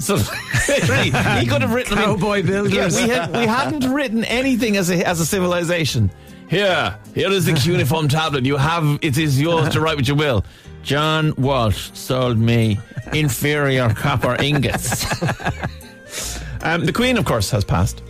So 0.00 0.14
literally, 0.68 1.10
he 1.40 1.46
could 1.46 1.60
have 1.62 1.72
written 1.74 1.98
I 1.98 2.06
mean, 2.06 2.14
Cowboy 2.16 2.42
builders. 2.44 2.72
yeah, 3.00 3.04
we, 3.04 3.10
had, 3.10 3.32
we 3.36 3.46
hadn't 3.46 3.92
written 3.92 4.24
anything 4.24 4.76
as 4.76 4.90
a 4.90 5.04
as 5.06 5.18
a 5.20 5.26
civilization. 5.26 6.10
Here, 6.48 6.98
here 7.14 7.30
is 7.30 7.44
the 7.44 7.52
cuneiform 7.62 8.08
tablet. 8.08 8.44
You 8.46 8.56
have 8.56 8.98
it 9.02 9.18
is 9.18 9.40
yours 9.40 9.68
to 9.70 9.80
write 9.80 9.96
what 9.96 10.08
you 10.08 10.14
will. 10.14 10.44
John 10.82 11.34
Walsh 11.36 11.90
sold 11.92 12.38
me 12.38 12.80
inferior 13.12 13.92
copper 13.92 14.34
ingots. 14.40 15.22
um, 16.62 16.84
the 16.86 16.92
Queen, 16.94 17.18
of 17.18 17.24
course, 17.24 17.50
has 17.50 17.64
passed. 17.64 18.02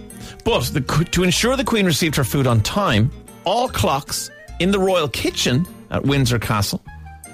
But 0.45 0.65
the, 0.67 0.81
to 1.11 1.25
ensure 1.25 1.57
the 1.57 1.65
Queen 1.65 1.87
received 1.87 2.15
her 2.17 2.25
food 2.25 2.47
on 2.47 2.61
time, 2.61 3.11
all 3.45 3.69
clocks 3.69 4.31
in 4.61 4.71
the 4.71 4.79
royal 4.79 5.09
kitchen 5.09 5.67
at 5.91 6.05
Windsor 6.05 6.39
Castle 6.39 6.83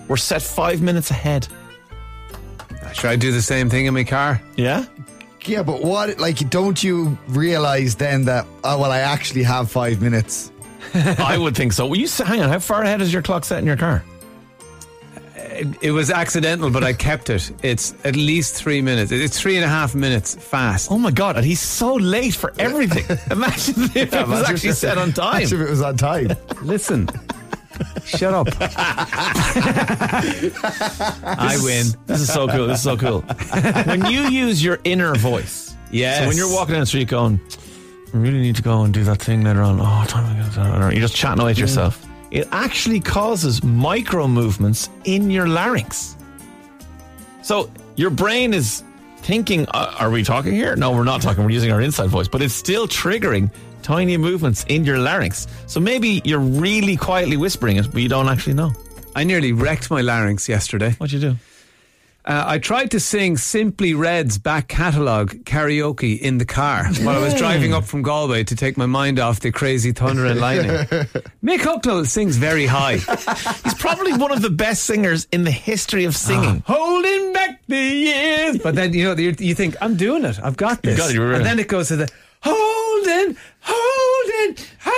were 0.09 0.17
set 0.17 0.43
five 0.43 0.81
minutes 0.81 1.11
ahead. 1.11 1.47
Should 2.95 3.11
I 3.11 3.17
do 3.17 3.33
the 3.33 3.43
same 3.43 3.69
thing 3.69 3.87
in 3.87 3.95
my 3.95 4.05
car? 4.05 4.41
Yeah? 4.57 4.87
Yeah, 5.45 5.63
but 5.63 5.83
what, 5.83 6.19
like, 6.19 6.49
don't 6.49 6.83
you 6.83 7.19
realize 7.29 7.97
then 7.97 8.25
that, 8.25 8.47
oh, 8.63 8.79
well, 8.79 8.91
I 8.91 9.01
actually 9.01 9.43
have 9.43 9.71
five 9.71 10.01
minutes? 10.01 10.51
I 11.19 11.37
would 11.39 11.57
think 11.57 11.73
so. 11.73 11.87
Well, 11.87 11.99
you 11.99 12.09
hang 12.09 12.41
on. 12.43 12.49
How 12.49 12.59
far 12.59 12.83
ahead 12.83 13.01
is 13.01 13.13
your 13.13 13.23
clock 13.23 13.45
set 13.45 13.59
in 13.59 13.67
your 13.67 13.77
car? 13.77 14.03
It, 15.37 15.69
it 15.83 15.91
was 15.93 16.11
accidental, 16.11 16.69
but 16.71 16.83
I 16.83 16.93
kept 16.93 17.31
it. 17.31 17.51
It's 17.63 17.95
at 18.05 18.17
least 18.17 18.55
three 18.57 18.83
minutes. 18.83 19.13
It's 19.13 19.39
three 19.41 19.55
and 19.57 19.65
a 19.65 19.69
half 19.69 19.95
minutes 19.95 20.35
fast. 20.35 20.91
Oh 20.91 20.99
my 20.99 21.13
god! 21.13 21.37
And 21.37 21.45
he's 21.47 21.61
so 21.61 21.95
late 21.95 22.35
for 22.35 22.53
everything. 22.59 23.05
Imagine 23.31 23.85
if 23.85 23.97
it 23.97 24.11
was 24.13 24.23
Imagine- 24.41 24.47
actually 24.47 24.73
set 24.73 24.99
on 24.99 25.13
time. 25.13 25.37
Imagine 25.43 25.61
if 25.61 25.67
it 25.69 25.71
was 25.71 25.83
on 25.83 25.97
time. 25.97 26.29
Listen, 26.63 27.09
shut 28.05 28.35
up. 28.35 28.49
I 30.27 31.59
win. 31.63 31.87
This 32.07 32.21
is 32.21 32.33
so 32.33 32.49
cool. 32.49 32.67
This 32.67 32.79
is 32.79 32.85
so 32.85 32.97
cool. 32.97 33.21
when 33.21 34.07
you 34.07 34.23
use 34.23 34.63
your 34.63 34.81
inner 34.85 35.15
voice, 35.15 35.77
Yes. 35.91 36.23
So 36.23 36.29
when 36.29 36.37
you're 36.37 36.53
walking 36.53 36.73
down 36.73 36.81
the 36.81 36.87
street 36.87 37.07
going, 37.09 37.41
really 38.23 38.41
need 38.41 38.57
to 38.57 38.63
go 38.63 38.83
and 38.83 38.95
do 38.95 39.05
that 39.05 39.21
thing 39.21 39.43
later 39.43 39.63
on. 39.63 39.81
Oh, 39.81 40.05
time. 40.07 40.93
You're 40.93 41.01
just 41.01 41.17
chatting 41.17 41.43
away 41.43 41.55
to 41.55 41.61
yourself. 41.61 42.07
It 42.31 42.49
actually 42.53 43.01
causes 43.01 43.63
micro 43.63 44.27
movements 44.27 44.89
in 45.05 45.31
your 45.31 45.47
larynx. 45.47 46.17
So 47.43 47.71
your 47.97 48.11
brain 48.11 48.55
is 48.55 48.83
thinking, 49.19 49.67
uh, 49.73 49.95
are 49.99 50.11
we 50.11 50.25
talking 50.25 50.53
here? 50.53 50.77
No, 50.77 50.93
we're 50.93 51.05
not 51.05 51.23
talking. 51.23 51.45
We're 51.45 51.51
using 51.51 51.73
our 51.73 51.81
inside 51.81 52.09
voice, 52.09 52.29
but 52.29 52.43
it's 52.43 52.55
still 52.55 52.89
triggering 52.89 53.51
tiny 53.83 54.17
movements 54.17 54.65
in 54.69 54.85
your 54.85 54.99
larynx. 54.99 55.47
So 55.67 55.79
maybe 55.81 56.23
you're 56.25 56.41
really 56.41 56.97
quietly 56.97 57.37
whispering 57.37 57.77
it, 57.77 57.91
but 57.93 58.03
you 58.03 58.09
don't 58.09 58.29
actually 58.29 58.55
know. 58.55 58.73
I 59.15 59.25
nearly 59.25 59.53
wrecked 59.53 59.91
my 59.91 60.01
larynx 60.01 60.49
yesterday. 60.49 60.93
What'd 60.93 61.13
you 61.13 61.21
do? 61.21 61.37
Uh, 62.27 62.43
I 62.47 62.59
tried 62.59 62.91
to 62.93 63.01
sing 63.01 63.37
Simply 63.37 63.93
Red's 63.93 64.39
back 64.39 64.67
catalogue 64.67 65.45
karaoke 65.45 66.19
in 66.19 66.39
the 66.39 66.47
car 66.47 66.85
while 67.03 67.19
I 67.19 67.21
was 67.23 67.35
driving 67.35 67.75
up 67.75 67.85
from 67.85 68.01
Galway 68.01 68.45
to 68.45 68.57
take 68.57 68.79
my 68.79 68.87
mind 68.87 69.19
off 69.19 69.41
the 69.41 69.53
crazy 69.53 69.93
thunder 69.93 70.25
and 70.25 70.41
lightning. 70.41 70.71
Mick 71.45 71.59
Hucknall 71.59 72.07
sings 72.07 72.39
very 72.39 72.65
high. 72.65 72.97
He's 73.65 73.75
probably 73.75 74.15
one 74.15 74.33
of 74.33 74.41
the 74.41 74.49
best 74.49 74.85
singers 74.85 75.27
in 75.33 75.45
the 75.45 75.51
history 75.51 76.07
of 76.07 76.17
singing. 76.17 76.63
Holding 76.67 77.35
back 77.35 77.61
the 77.69 77.77
years. 77.77 78.59
But 78.59 78.75
then, 78.75 78.95
you 78.95 79.05
know, 79.05 79.21
you, 79.21 79.55
think, 79.55 79.77
I'm 79.83 79.97
doing 79.97 80.25
it. 80.25 80.39
I've 80.43 80.57
got 80.57 80.81
this. 80.83 80.97
got 80.97 81.11
it, 81.11 81.19
and 81.19 81.45
then 81.45 81.59
it 81.59 81.69
goes 81.69 81.89
to 81.89 81.97
the 81.97 82.11
holding, 82.41 83.37
holding, 83.61 84.57
holding. 84.81 84.94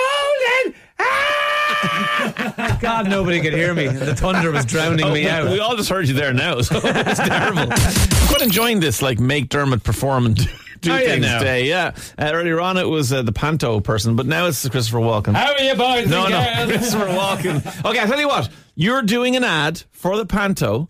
God, 2.81 3.09
nobody 3.09 3.41
could 3.41 3.55
hear 3.55 3.75
me. 3.75 3.87
The 3.89 4.15
thunder 4.15 4.51
was 4.51 4.65
drowning 4.65 5.05
Oh, 5.05 5.09
me 5.13 5.25
we, 5.25 5.29
out. 5.29 5.49
we 5.51 5.59
all 5.59 5.77
just 5.77 5.89
heard 5.89 6.07
you 6.09 6.15
there 6.15 6.33
now, 6.35 6.61
so 6.63 6.81
it's 6.83 7.19
terrible. 7.21 7.63
I'm 7.73 8.29
quite 8.29 8.43
enjoying 8.43 8.81
this, 8.81 9.03
like 9.03 9.19
make 9.19 9.49
Dermot 9.49 9.83
perform 9.83 10.27
and 10.27 10.37
do, 10.37 10.45
do 10.81 10.99
things 10.99 11.23
now? 11.23 11.39
today. 11.39 11.67
Yeah, 11.69 11.95
uh, 12.19 12.31
earlier 12.33 12.61
on 12.61 12.77
it 12.77 12.85
was 12.89 13.13
uh, 13.13 13.23
the 13.23 13.33
Panto 13.33 13.81
person, 13.81 14.17
but 14.17 14.27
now 14.27 14.47
it's 14.47 14.69
Christopher 14.69 14.99
Walken. 14.99 15.35
How 15.35 15.53
are 15.55 15.61
you, 15.61 15.75
boys 15.75 16.09
no, 16.09 16.29
no. 16.29 16.67
Christopher 16.69 17.07
Walken. 17.07 17.85
Okay, 17.85 18.01
I 18.01 18.07
tell 18.07 18.21
you 18.21 18.29
what, 18.29 18.49
you're 18.75 19.03
doing 19.03 19.37
an 19.37 19.45
ad 19.45 19.83
for 19.93 20.17
the 20.17 20.27
Panto, 20.27 20.89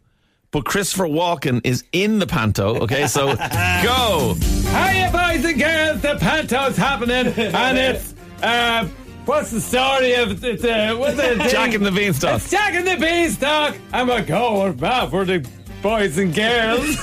but 0.50 0.64
Christopher 0.64 1.04
Walken 1.06 1.60
is 1.64 1.84
in 1.92 2.18
the 2.18 2.26
Panto. 2.26 2.80
Okay, 2.82 3.06
so 3.06 3.34
go. 3.36 4.34
Hiya, 4.70 5.10
boys 5.12 5.44
and 5.44 5.58
girls. 5.60 6.00
The 6.02 6.16
panto's 6.20 6.76
happening, 6.76 7.26
and 7.28 7.78
it's 7.78 8.14
uh, 8.42 8.88
what's 9.26 9.50
the 9.50 9.60
story 9.60 10.14
of 10.14 10.42
it's 10.42 10.64
uh, 10.64 10.94
what's 10.98 11.16
the 11.16 11.22
thing? 11.22 11.48
Jack 11.50 11.74
and 11.74 11.84
the 11.84 11.92
Beanstalk. 11.92 12.36
It's 12.36 12.50
Jack 12.50 12.74
and 12.74 12.86
the 12.86 12.96
Beanstalk. 12.96 13.76
I'm 13.92 14.08
a 14.10 14.22
going 14.22 14.74
back 14.74 15.10
for 15.10 15.24
the 15.24 15.46
boys 15.82 16.16
and 16.18 16.34
girls 16.34 16.96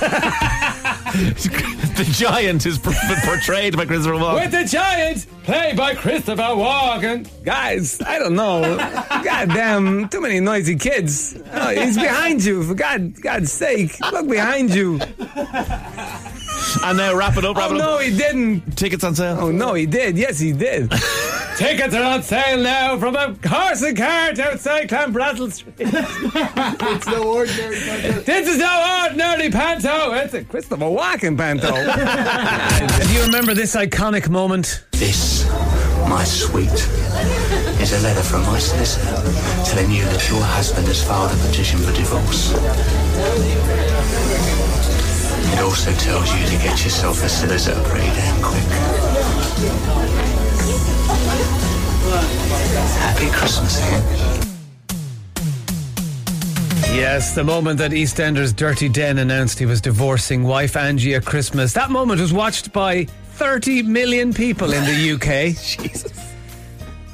the 1.94 2.08
giant 2.12 2.66
is 2.66 2.76
por- 2.78 2.92
portrayed 3.24 3.76
by 3.76 3.86
Christopher 3.86 4.16
Walken. 4.16 4.42
with 4.42 4.50
the 4.50 4.64
giant, 4.64 5.26
played 5.44 5.76
by 5.76 5.94
Christopher 5.94 6.42
Walken. 6.42 7.26
Guys, 7.44 8.00
I 8.02 8.18
don't 8.18 8.34
know. 8.34 8.76
Goddamn, 9.22 10.08
too 10.08 10.20
many 10.20 10.40
noisy 10.40 10.76
kids. 10.76 11.36
Oh, 11.52 11.68
he's 11.70 11.96
behind 11.96 12.44
you. 12.44 12.62
For 12.64 12.74
God, 12.74 13.20
God's 13.22 13.52
sake, 13.52 13.98
look 14.12 14.28
behind 14.28 14.74
you. 14.74 14.98
And 16.84 16.98
now 16.98 17.14
wrap 17.16 17.36
it 17.36 17.44
up. 17.44 17.56
Wrap 17.56 17.70
Oh 17.70 17.74
it 17.74 17.80
up. 17.80 17.86
no, 17.86 17.98
he 17.98 18.16
didn't. 18.16 18.76
Tickets 18.76 19.02
on 19.04 19.14
sale. 19.14 19.38
Oh 19.40 19.50
no, 19.50 19.74
he 19.74 19.86
did. 19.86 20.16
Yes, 20.18 20.38
he 20.38 20.52
did. 20.52 20.90
Tickets 21.56 21.94
are 21.94 22.02
on 22.02 22.22
sale 22.22 22.58
now 22.60 22.98
from 22.98 23.14
a 23.16 23.34
horse 23.46 23.80
and 23.82 23.96
cart 23.96 24.38
outside 24.40 24.88
Clanbrassil 24.90 25.52
Street. 25.52 25.74
it's 25.78 27.06
no 27.06 27.32
ordinary. 27.34 27.76
Panto. 27.76 28.20
This 28.22 28.48
is 28.48 28.58
no 28.58 29.02
ordinary 29.04 29.50
panto. 29.50 30.12
It's 30.14 30.34
a 30.34 30.44
Christopher 30.44 30.84
Walken 30.84 31.38
panto. 31.38 31.70
Do 33.06 33.12
you 33.14 33.22
remember 33.22 33.54
this 33.54 33.76
iconic 33.76 34.28
moment? 34.28 34.84
This, 34.92 35.48
my 36.08 36.24
sweet, 36.24 36.68
is 37.80 37.92
a 37.92 38.00
letter 38.02 38.22
from 38.22 38.42
my 38.42 38.58
solicitor 38.58 39.22
telling 39.64 39.90
you 39.92 40.04
that 40.06 40.28
your 40.28 40.42
husband 40.42 40.88
has 40.88 41.02
filed 41.04 41.30
a 41.32 41.36
petition 41.46 41.78
for 41.78 41.92
divorce. 41.92 42.52
It 45.54 45.60
also 45.60 45.92
tells 45.92 46.34
you 46.34 46.44
to 46.46 46.56
get 46.64 46.82
yourself 46.82 47.22
a 47.22 47.28
solicitor 47.28 47.80
pretty 47.84 48.08
damn 48.08 48.42
quick. 48.42 48.64
Happy 52.98 53.30
Christmas, 53.30 53.80
Ian. 53.80 54.02
Yes, 56.96 57.36
the 57.36 57.44
moment 57.44 57.78
that 57.78 57.92
EastEnders 57.92 58.54
Dirty 58.54 58.88
Den 58.88 59.18
announced 59.18 59.60
he 59.60 59.66
was 59.66 59.80
divorcing 59.80 60.42
wife 60.42 60.76
Angie 60.76 61.14
at 61.14 61.24
Christmas. 61.24 61.72
That 61.72 61.92
moment 61.92 62.20
was 62.20 62.32
watched 62.32 62.72
by 62.72 63.04
30 63.34 63.82
million 63.82 64.34
people 64.34 64.72
in 64.72 64.84
the 64.84 65.12
UK. 65.12 65.54
Jesus. 65.62 66.33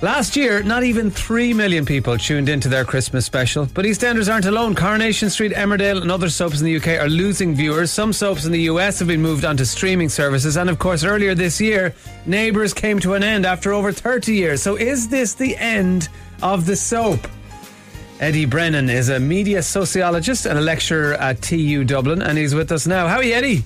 Last 0.02 0.34
year, 0.34 0.62
not 0.62 0.82
even 0.82 1.10
3 1.10 1.52
million 1.52 1.84
people 1.84 2.16
tuned 2.16 2.48
into 2.48 2.70
their 2.70 2.86
Christmas 2.86 3.26
special. 3.26 3.68
But 3.74 3.84
EastEnders 3.84 4.32
aren't 4.32 4.46
alone. 4.46 4.74
Coronation 4.74 5.28
Street, 5.28 5.52
Emmerdale, 5.52 6.00
and 6.00 6.10
other 6.10 6.30
soaps 6.30 6.58
in 6.58 6.64
the 6.64 6.76
UK 6.76 7.02
are 7.02 7.08
losing 7.10 7.54
viewers. 7.54 7.90
Some 7.90 8.14
soaps 8.14 8.46
in 8.46 8.52
the 8.52 8.62
US 8.62 8.98
have 9.00 9.08
been 9.08 9.20
moved 9.20 9.44
onto 9.44 9.66
streaming 9.66 10.08
services. 10.08 10.56
And 10.56 10.70
of 10.70 10.78
course, 10.78 11.04
earlier 11.04 11.34
this 11.34 11.60
year, 11.60 11.94
Neighbours 12.24 12.72
came 12.72 12.98
to 13.00 13.12
an 13.12 13.22
end 13.22 13.44
after 13.44 13.74
over 13.74 13.92
30 13.92 14.34
years. 14.34 14.62
So 14.62 14.76
is 14.76 15.06
this 15.06 15.34
the 15.34 15.54
end 15.58 16.08
of 16.42 16.64
the 16.64 16.76
soap? 16.76 17.28
Eddie 18.20 18.46
Brennan 18.46 18.88
is 18.88 19.10
a 19.10 19.20
media 19.20 19.62
sociologist 19.62 20.46
and 20.46 20.58
a 20.58 20.62
lecturer 20.62 21.12
at 21.14 21.42
TU 21.42 21.84
Dublin, 21.84 22.22
and 22.22 22.38
he's 22.38 22.54
with 22.54 22.72
us 22.72 22.86
now. 22.86 23.06
How 23.06 23.16
are 23.16 23.24
you, 23.24 23.34
Eddie? 23.34 23.64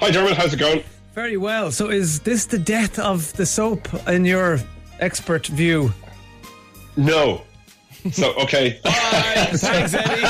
Hi, 0.00 0.10
Dermot. 0.10 0.36
How's 0.36 0.54
it 0.54 0.58
going? 0.58 0.82
Very 1.14 1.36
well. 1.36 1.70
So, 1.70 1.90
is 1.90 2.18
this 2.20 2.46
the 2.46 2.58
death 2.58 2.98
of 2.98 3.32
the 3.34 3.46
soap 3.46 3.88
in 4.08 4.24
your 4.24 4.58
expert 5.00 5.46
view? 5.46 5.92
No. 6.96 7.42
So 8.12 8.34
okay. 8.34 8.80
Thanks, 8.84 9.94
Eddie. 9.94 10.22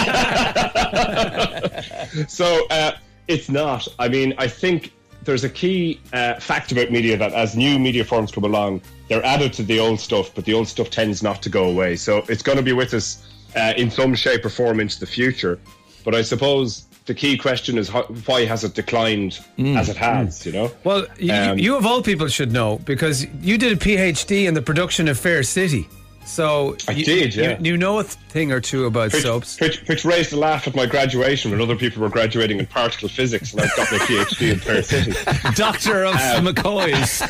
so 2.29 2.67
uh, 2.71 2.93
it's 3.29 3.49
not. 3.49 3.87
I 3.99 4.09
mean, 4.09 4.35
I 4.39 4.49
think 4.49 4.93
there's 5.25 5.45
a 5.45 5.51
key 5.51 6.01
uh, 6.13 6.35
fact 6.35 6.73
about 6.73 6.91
media 6.91 7.17
that 7.17 7.33
as 7.33 7.57
new 7.57 7.79
media 7.79 8.05
forms 8.05 8.31
come 8.31 8.45
along, 8.45 8.81
they're 9.09 9.25
added 9.25 9.53
to 9.55 9.63
the 9.63 9.79
old 9.79 10.01
stuff, 10.01 10.35
but 10.35 10.45
the 10.45 10.55
old 10.55 10.69
stuff 10.69 10.91
tends 10.91 11.23
not 11.23 11.43
to 11.43 11.51
go 11.51 11.69
away. 11.69 11.97
So 11.97 12.25
it's 12.29 12.43
going 12.43 12.57
to 12.57 12.65
be 12.65 12.73
with 12.73 12.95
us 12.95 13.27
uh, 13.57 13.75
in 13.77 13.91
some 13.91 14.15
shape 14.15 14.45
or 14.45 14.49
form 14.49 14.81
into 14.81 14.99
the 15.01 15.07
future. 15.07 15.59
But 16.05 16.15
I 16.15 16.23
suppose 16.23 16.86
the 17.07 17.15
key 17.15 17.37
question 17.39 17.79
is 17.79 17.89
how, 17.89 18.03
why 18.27 18.45
has 18.45 18.65
it 18.65 18.75
declined 18.75 19.39
Mm. 19.59 19.77
as 19.79 19.89
it 19.89 19.97
has? 19.97 20.45
You 20.45 20.53
know. 20.53 20.71
Well, 20.85 21.07
you, 21.19 21.33
Um, 21.33 21.59
you 21.59 21.77
of 21.77 21.87
all 21.87 22.03
people 22.03 22.29
should 22.29 22.53
know 22.53 22.79
because 22.85 23.27
you 23.43 23.57
did 23.59 23.73
a 23.73 23.77
PhD 23.77 24.47
in 24.47 24.55
the 24.55 24.63
production 24.63 25.09
of 25.09 25.19
Fair 25.19 25.43
City. 25.43 25.89
So 26.25 26.77
I 26.89 26.93
you, 26.93 27.05
did, 27.05 27.37
yeah. 27.37 27.57
You, 27.61 27.73
you 27.73 27.77
know 27.77 28.01
a 28.01 28.03
thing 28.03 28.51
or 28.51 28.61
two 28.61 28.87
about 28.87 29.13
Which, 29.13 29.23
soaps. 29.23 29.61
which, 29.61 29.83
which 29.87 30.05
raised 30.05 30.33
a 30.33 30.37
laugh 30.37 30.67
at 30.67 30.75
my 30.75 30.85
graduation 30.85 31.53
when 31.53 31.61
other 31.61 31.77
people 31.77 32.03
were 32.03 32.09
graduating 32.09 32.59
in 32.59 32.67
particle 32.67 33.09
physics 33.09 33.53
and 33.53 33.61
I've 33.63 33.77
got 33.77 33.93
my 33.93 33.99
PhD 33.99 34.53
in 34.55 34.59
Fair 34.59 34.83
City. 34.83 35.13
Doctor 35.55 36.03
of 36.05 36.17
Um, 36.17 36.47
McCoy's. 36.47 37.23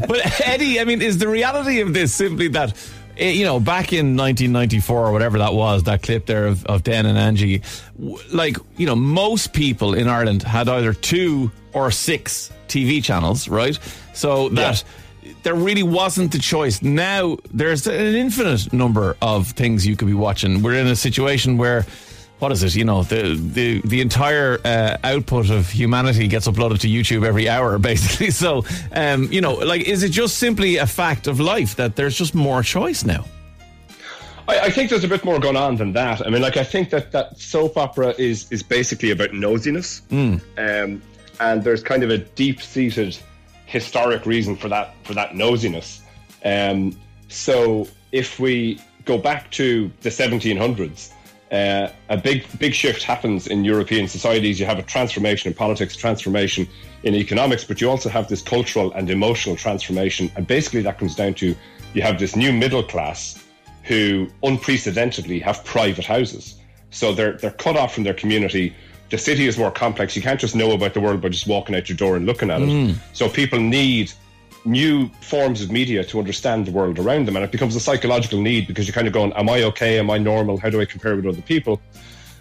but 0.08 0.40
Eddie, 0.48 0.80
I 0.80 0.84
mean, 0.84 1.02
is 1.02 1.18
the 1.18 1.28
reality 1.28 1.80
of 1.80 1.92
this 1.92 2.14
simply 2.14 2.48
that, 2.48 2.72
eh, 3.20 3.30
you 3.30 3.44
know, 3.44 3.60
back 3.60 3.92
in 3.92 4.16
1994 4.16 5.06
or 5.06 5.12
whatever 5.12 5.38
that 5.38 5.54
was, 5.54 5.84
that 5.84 6.02
clip 6.02 6.26
there 6.26 6.46
of, 6.46 6.64
of 6.66 6.82
Dan 6.82 7.06
and 7.06 7.18
Angie, 7.18 7.62
like, 8.32 8.56
you 8.76 8.86
know, 8.86 8.96
most 8.96 9.52
people 9.52 9.94
in 9.94 10.08
Ireland 10.08 10.42
had 10.42 10.68
either 10.68 10.92
two 10.92 11.50
or 11.72 11.90
six 11.90 12.50
TV 12.68 13.02
channels, 13.02 13.48
right? 13.48 13.78
So 14.14 14.48
that. 14.50 14.82
There 15.42 15.54
really 15.54 15.82
wasn't 15.82 16.32
the 16.32 16.38
choice. 16.38 16.82
Now 16.82 17.38
there's 17.50 17.86
an 17.86 18.14
infinite 18.14 18.74
number 18.74 19.16
of 19.22 19.48
things 19.48 19.86
you 19.86 19.96
could 19.96 20.08
be 20.08 20.14
watching. 20.14 20.62
We're 20.62 20.74
in 20.74 20.86
a 20.86 20.96
situation 20.96 21.56
where 21.56 21.86
what 22.40 22.50
is 22.52 22.62
it? 22.64 22.74
You 22.74 22.84
know, 22.84 23.02
the 23.04 23.34
the 23.36 23.80
the 23.84 24.00
entire 24.00 24.58
uh, 24.64 24.96
output 25.04 25.50
of 25.50 25.70
humanity 25.70 26.26
gets 26.26 26.48
uploaded 26.48 26.80
to 26.80 26.88
YouTube 26.88 27.24
every 27.24 27.48
hour, 27.48 27.78
basically. 27.90 28.30
So, 28.30 28.64
um, 28.92 29.28
you 29.30 29.40
know, 29.40 29.54
like, 29.54 29.82
is 29.82 30.02
it 30.02 30.10
just 30.10 30.38
simply 30.38 30.76
a 30.78 30.86
fact 30.86 31.26
of 31.26 31.38
life 31.38 31.76
that 31.76 31.96
there's 31.96 32.16
just 32.16 32.34
more 32.34 32.62
choice 32.62 33.04
now? 33.04 33.24
I, 34.48 34.58
I 34.66 34.70
think 34.70 34.90
there's 34.90 35.04
a 35.04 35.08
bit 35.08 35.24
more 35.24 35.38
going 35.38 35.56
on 35.56 35.76
than 35.76 35.92
that. 35.92 36.26
I 36.26 36.30
mean, 36.30 36.42
like 36.42 36.56
I 36.56 36.64
think 36.64 36.90
that 36.90 37.12
that 37.12 37.38
soap 37.38 37.76
opera 37.76 38.14
is 38.18 38.50
is 38.50 38.62
basically 38.62 39.10
about 39.12 39.30
nosiness, 39.30 40.00
Mm. 40.08 40.40
um, 40.58 41.02
and 41.40 41.62
there's 41.64 41.82
kind 41.82 42.02
of 42.02 42.10
a 42.10 42.18
deep 42.18 42.60
seated 42.60 43.16
historic 43.66 44.26
reason 44.26 44.56
for 44.56 44.68
that 44.68 44.94
for 45.04 45.14
that 45.14 45.32
nosiness. 45.32 46.00
Um, 46.44 46.98
so 47.28 47.86
if 48.12 48.40
we 48.40 48.80
go 49.04 49.16
back 49.18 49.50
to 49.52 49.90
the 50.00 50.08
1700s, 50.10 51.12
uh, 51.52 51.88
a 52.08 52.16
big 52.16 52.46
big 52.58 52.74
shift 52.74 53.02
happens 53.02 53.46
in 53.46 53.64
European 53.64 54.06
societies. 54.08 54.60
You 54.60 54.66
have 54.66 54.78
a 54.78 54.82
transformation 54.82 55.48
in 55.50 55.54
politics, 55.54 55.96
transformation 55.96 56.68
in 57.02 57.14
economics, 57.14 57.64
but 57.64 57.80
you 57.80 57.90
also 57.90 58.08
have 58.08 58.28
this 58.28 58.42
cultural 58.42 58.92
and 58.92 59.10
emotional 59.10 59.56
transformation. 59.56 60.30
And 60.36 60.46
basically, 60.46 60.82
that 60.82 60.98
comes 60.98 61.14
down 61.14 61.34
to 61.34 61.54
you 61.94 62.02
have 62.02 62.18
this 62.18 62.36
new 62.36 62.52
middle 62.52 62.82
class 62.84 63.42
who 63.84 64.28
unprecedentedly 64.44 65.40
have 65.40 65.64
private 65.64 66.04
houses. 66.04 66.56
So 66.90 67.12
they're 67.12 67.32
they're 67.38 67.50
cut 67.50 67.76
off 67.76 67.94
from 67.94 68.04
their 68.04 68.14
community. 68.14 68.74
The 69.08 69.18
city 69.18 69.46
is 69.48 69.58
more 69.58 69.72
complex. 69.72 70.14
You 70.14 70.22
can't 70.22 70.38
just 70.40 70.54
know 70.54 70.70
about 70.72 70.94
the 70.94 71.00
world 71.00 71.20
by 71.20 71.30
just 71.30 71.48
walking 71.48 71.74
out 71.74 71.88
your 71.88 71.96
door 71.96 72.16
and 72.16 72.26
looking 72.26 72.50
at 72.50 72.60
Mm. 72.60 72.90
it. 72.90 72.96
So 73.12 73.28
people 73.28 73.58
need 73.58 74.12
new 74.64 75.08
forms 75.20 75.62
of 75.62 75.70
media 75.70 76.04
to 76.04 76.18
understand 76.18 76.66
the 76.66 76.70
world 76.70 76.98
around 76.98 77.26
them, 77.26 77.36
and 77.36 77.44
it 77.44 77.50
becomes 77.50 77.74
a 77.76 77.80
psychological 77.80 78.40
need 78.40 78.66
because 78.66 78.86
you're 78.86 78.94
kind 78.94 79.06
of 79.06 79.12
going, 79.12 79.32
"Am 79.34 79.48
I 79.48 79.62
okay? 79.64 79.98
Am 79.98 80.10
I 80.10 80.18
normal? 80.18 80.58
How 80.58 80.70
do 80.70 80.80
I 80.80 80.84
compare 80.84 81.16
with 81.16 81.26
other 81.26 81.42
people?" 81.42 81.80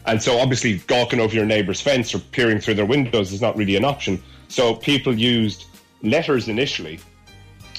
And 0.06 0.22
so 0.22 0.40
obviously 0.40 0.78
gawking 0.88 1.20
over 1.20 1.36
your 1.36 1.46
neighbour's 1.46 1.82
fence 1.82 2.16
or 2.16 2.20
peering 2.20 2.60
through 2.60 2.76
their 2.76 2.86
windows 2.86 3.32
is 3.32 3.42
not 3.42 3.56
really 3.56 3.76
an 3.76 3.86
option. 3.86 4.22
So 4.48 4.76
people 4.76 5.14
used 5.14 5.66
letters 6.02 6.48
initially 6.48 7.00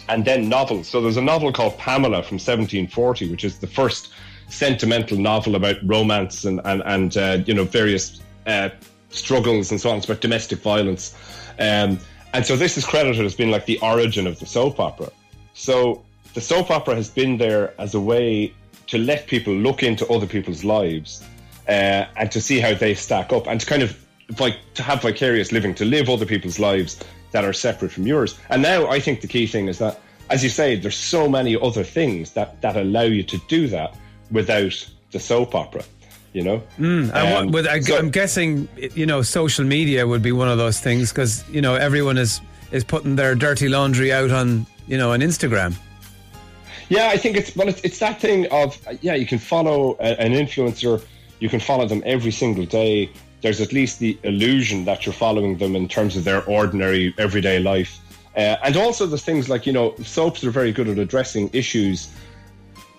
and 0.08 0.24
then 0.24 0.48
novels. 0.48 0.88
So 0.88 1.00
there's 1.00 1.16
a 1.16 1.22
novel 1.22 1.52
called 1.52 1.78
Pamela 1.78 2.22
from 2.22 2.36
1740, 2.36 3.30
which 3.30 3.44
is 3.44 3.58
the 3.58 3.66
first 3.66 4.12
sentimental 4.48 5.16
novel 5.16 5.54
about 5.54 5.76
romance 5.84 6.44
and, 6.44 6.60
and, 6.64 6.82
and 6.84 7.16
uh, 7.16 7.38
you 7.46 7.54
know, 7.54 7.64
various 7.64 8.20
uh, 8.46 8.70
struggles 9.10 9.70
and 9.70 9.80
so 9.80 9.90
on. 9.90 9.96
It's 9.96 10.06
about 10.06 10.20
domestic 10.20 10.58
violence. 10.60 11.16
Um, 11.58 11.98
and 12.32 12.46
so 12.46 12.56
this 12.56 12.76
is 12.76 12.84
credited 12.84 13.24
as 13.24 13.34
being 13.34 13.50
like 13.50 13.66
the 13.66 13.78
origin 13.80 14.26
of 14.26 14.38
the 14.38 14.46
soap 14.46 14.80
opera. 14.80 15.10
So 15.54 16.04
the 16.34 16.40
soap 16.40 16.70
opera 16.70 16.94
has 16.94 17.10
been 17.10 17.38
there 17.38 17.74
as 17.80 17.94
a 17.94 18.00
way 18.00 18.54
to 18.86 18.98
let 18.98 19.26
people 19.26 19.52
look 19.52 19.82
into 19.82 20.06
other 20.08 20.26
people's 20.26 20.64
lives 20.64 21.24
uh, 21.68 22.06
and 22.16 22.30
to 22.32 22.40
see 22.40 22.60
how 22.60 22.74
they 22.74 22.94
stack 22.94 23.32
up 23.32 23.46
and 23.46 23.60
to 23.60 23.66
kind 23.66 23.82
of 23.82 23.96
vi- 24.30 24.56
to 24.74 24.82
have 24.82 25.02
vicarious 25.02 25.52
living, 25.52 25.74
to 25.74 25.84
live 25.84 26.08
other 26.08 26.26
people's 26.26 26.58
lives 26.58 27.02
that 27.32 27.44
are 27.44 27.52
separate 27.52 27.92
from 27.92 28.06
yours. 28.06 28.38
And 28.48 28.62
now 28.62 28.88
I 28.88 29.00
think 29.00 29.20
the 29.20 29.28
key 29.28 29.46
thing 29.46 29.68
is 29.68 29.78
that, 29.78 30.00
as 30.30 30.42
you 30.42 30.50
say, 30.50 30.76
there's 30.76 30.96
so 30.96 31.28
many 31.28 31.60
other 31.60 31.84
things 31.84 32.32
that, 32.32 32.60
that 32.62 32.76
allow 32.76 33.02
you 33.02 33.22
to 33.24 33.38
do 33.48 33.68
that 33.68 33.96
without 34.30 34.88
the 35.10 35.20
soap 35.20 35.54
opera, 35.54 35.84
you 36.32 36.42
know? 36.42 36.62
Mm, 36.78 37.12
Um, 37.14 37.66
I, 37.66 37.80
so- 37.80 37.98
I'm 37.98 38.10
guessing, 38.10 38.68
you 38.94 39.06
know, 39.06 39.22
social 39.22 39.64
media 39.64 40.06
would 40.06 40.22
be 40.22 40.32
one 40.32 40.48
of 40.48 40.58
those 40.58 40.78
things 40.80 41.10
because 41.10 41.44
you 41.50 41.60
know 41.60 41.74
everyone 41.74 42.18
is 42.18 42.40
is 42.72 42.84
putting 42.84 43.16
their 43.16 43.34
dirty 43.34 43.68
laundry 43.68 44.12
out 44.12 44.30
on 44.30 44.66
you 44.86 44.96
know 44.98 45.12
on 45.12 45.20
Instagram. 45.20 45.74
Yeah, 46.88 47.08
I 47.08 47.16
think 47.16 47.36
it's 47.36 47.54
well, 47.56 47.68
it's, 47.68 47.80
it's 47.82 47.98
that 48.00 48.20
thing 48.20 48.46
of 48.50 48.76
yeah, 49.00 49.14
you 49.14 49.26
can 49.26 49.38
follow 49.38 49.96
a, 50.00 50.20
an 50.20 50.32
influencer, 50.32 51.02
you 51.38 51.48
can 51.48 51.60
follow 51.60 51.86
them 51.86 52.02
every 52.06 52.32
single 52.32 52.64
day. 52.66 53.10
There's 53.42 53.60
at 53.60 53.72
least 53.72 54.00
the 54.00 54.18
illusion 54.22 54.84
that 54.84 55.06
you're 55.06 55.12
following 55.14 55.56
them 55.56 55.74
in 55.74 55.88
terms 55.88 56.16
of 56.16 56.24
their 56.24 56.44
ordinary 56.44 57.14
everyday 57.16 57.58
life, 57.58 57.98
uh, 58.36 58.56
and 58.64 58.76
also 58.76 59.06
the 59.06 59.16
things 59.18 59.48
like 59.48 59.66
you 59.66 59.72
know 59.72 59.94
soaps 60.02 60.44
are 60.44 60.50
very 60.50 60.72
good 60.72 60.88
at 60.88 60.98
addressing 60.98 61.48
issues, 61.52 62.08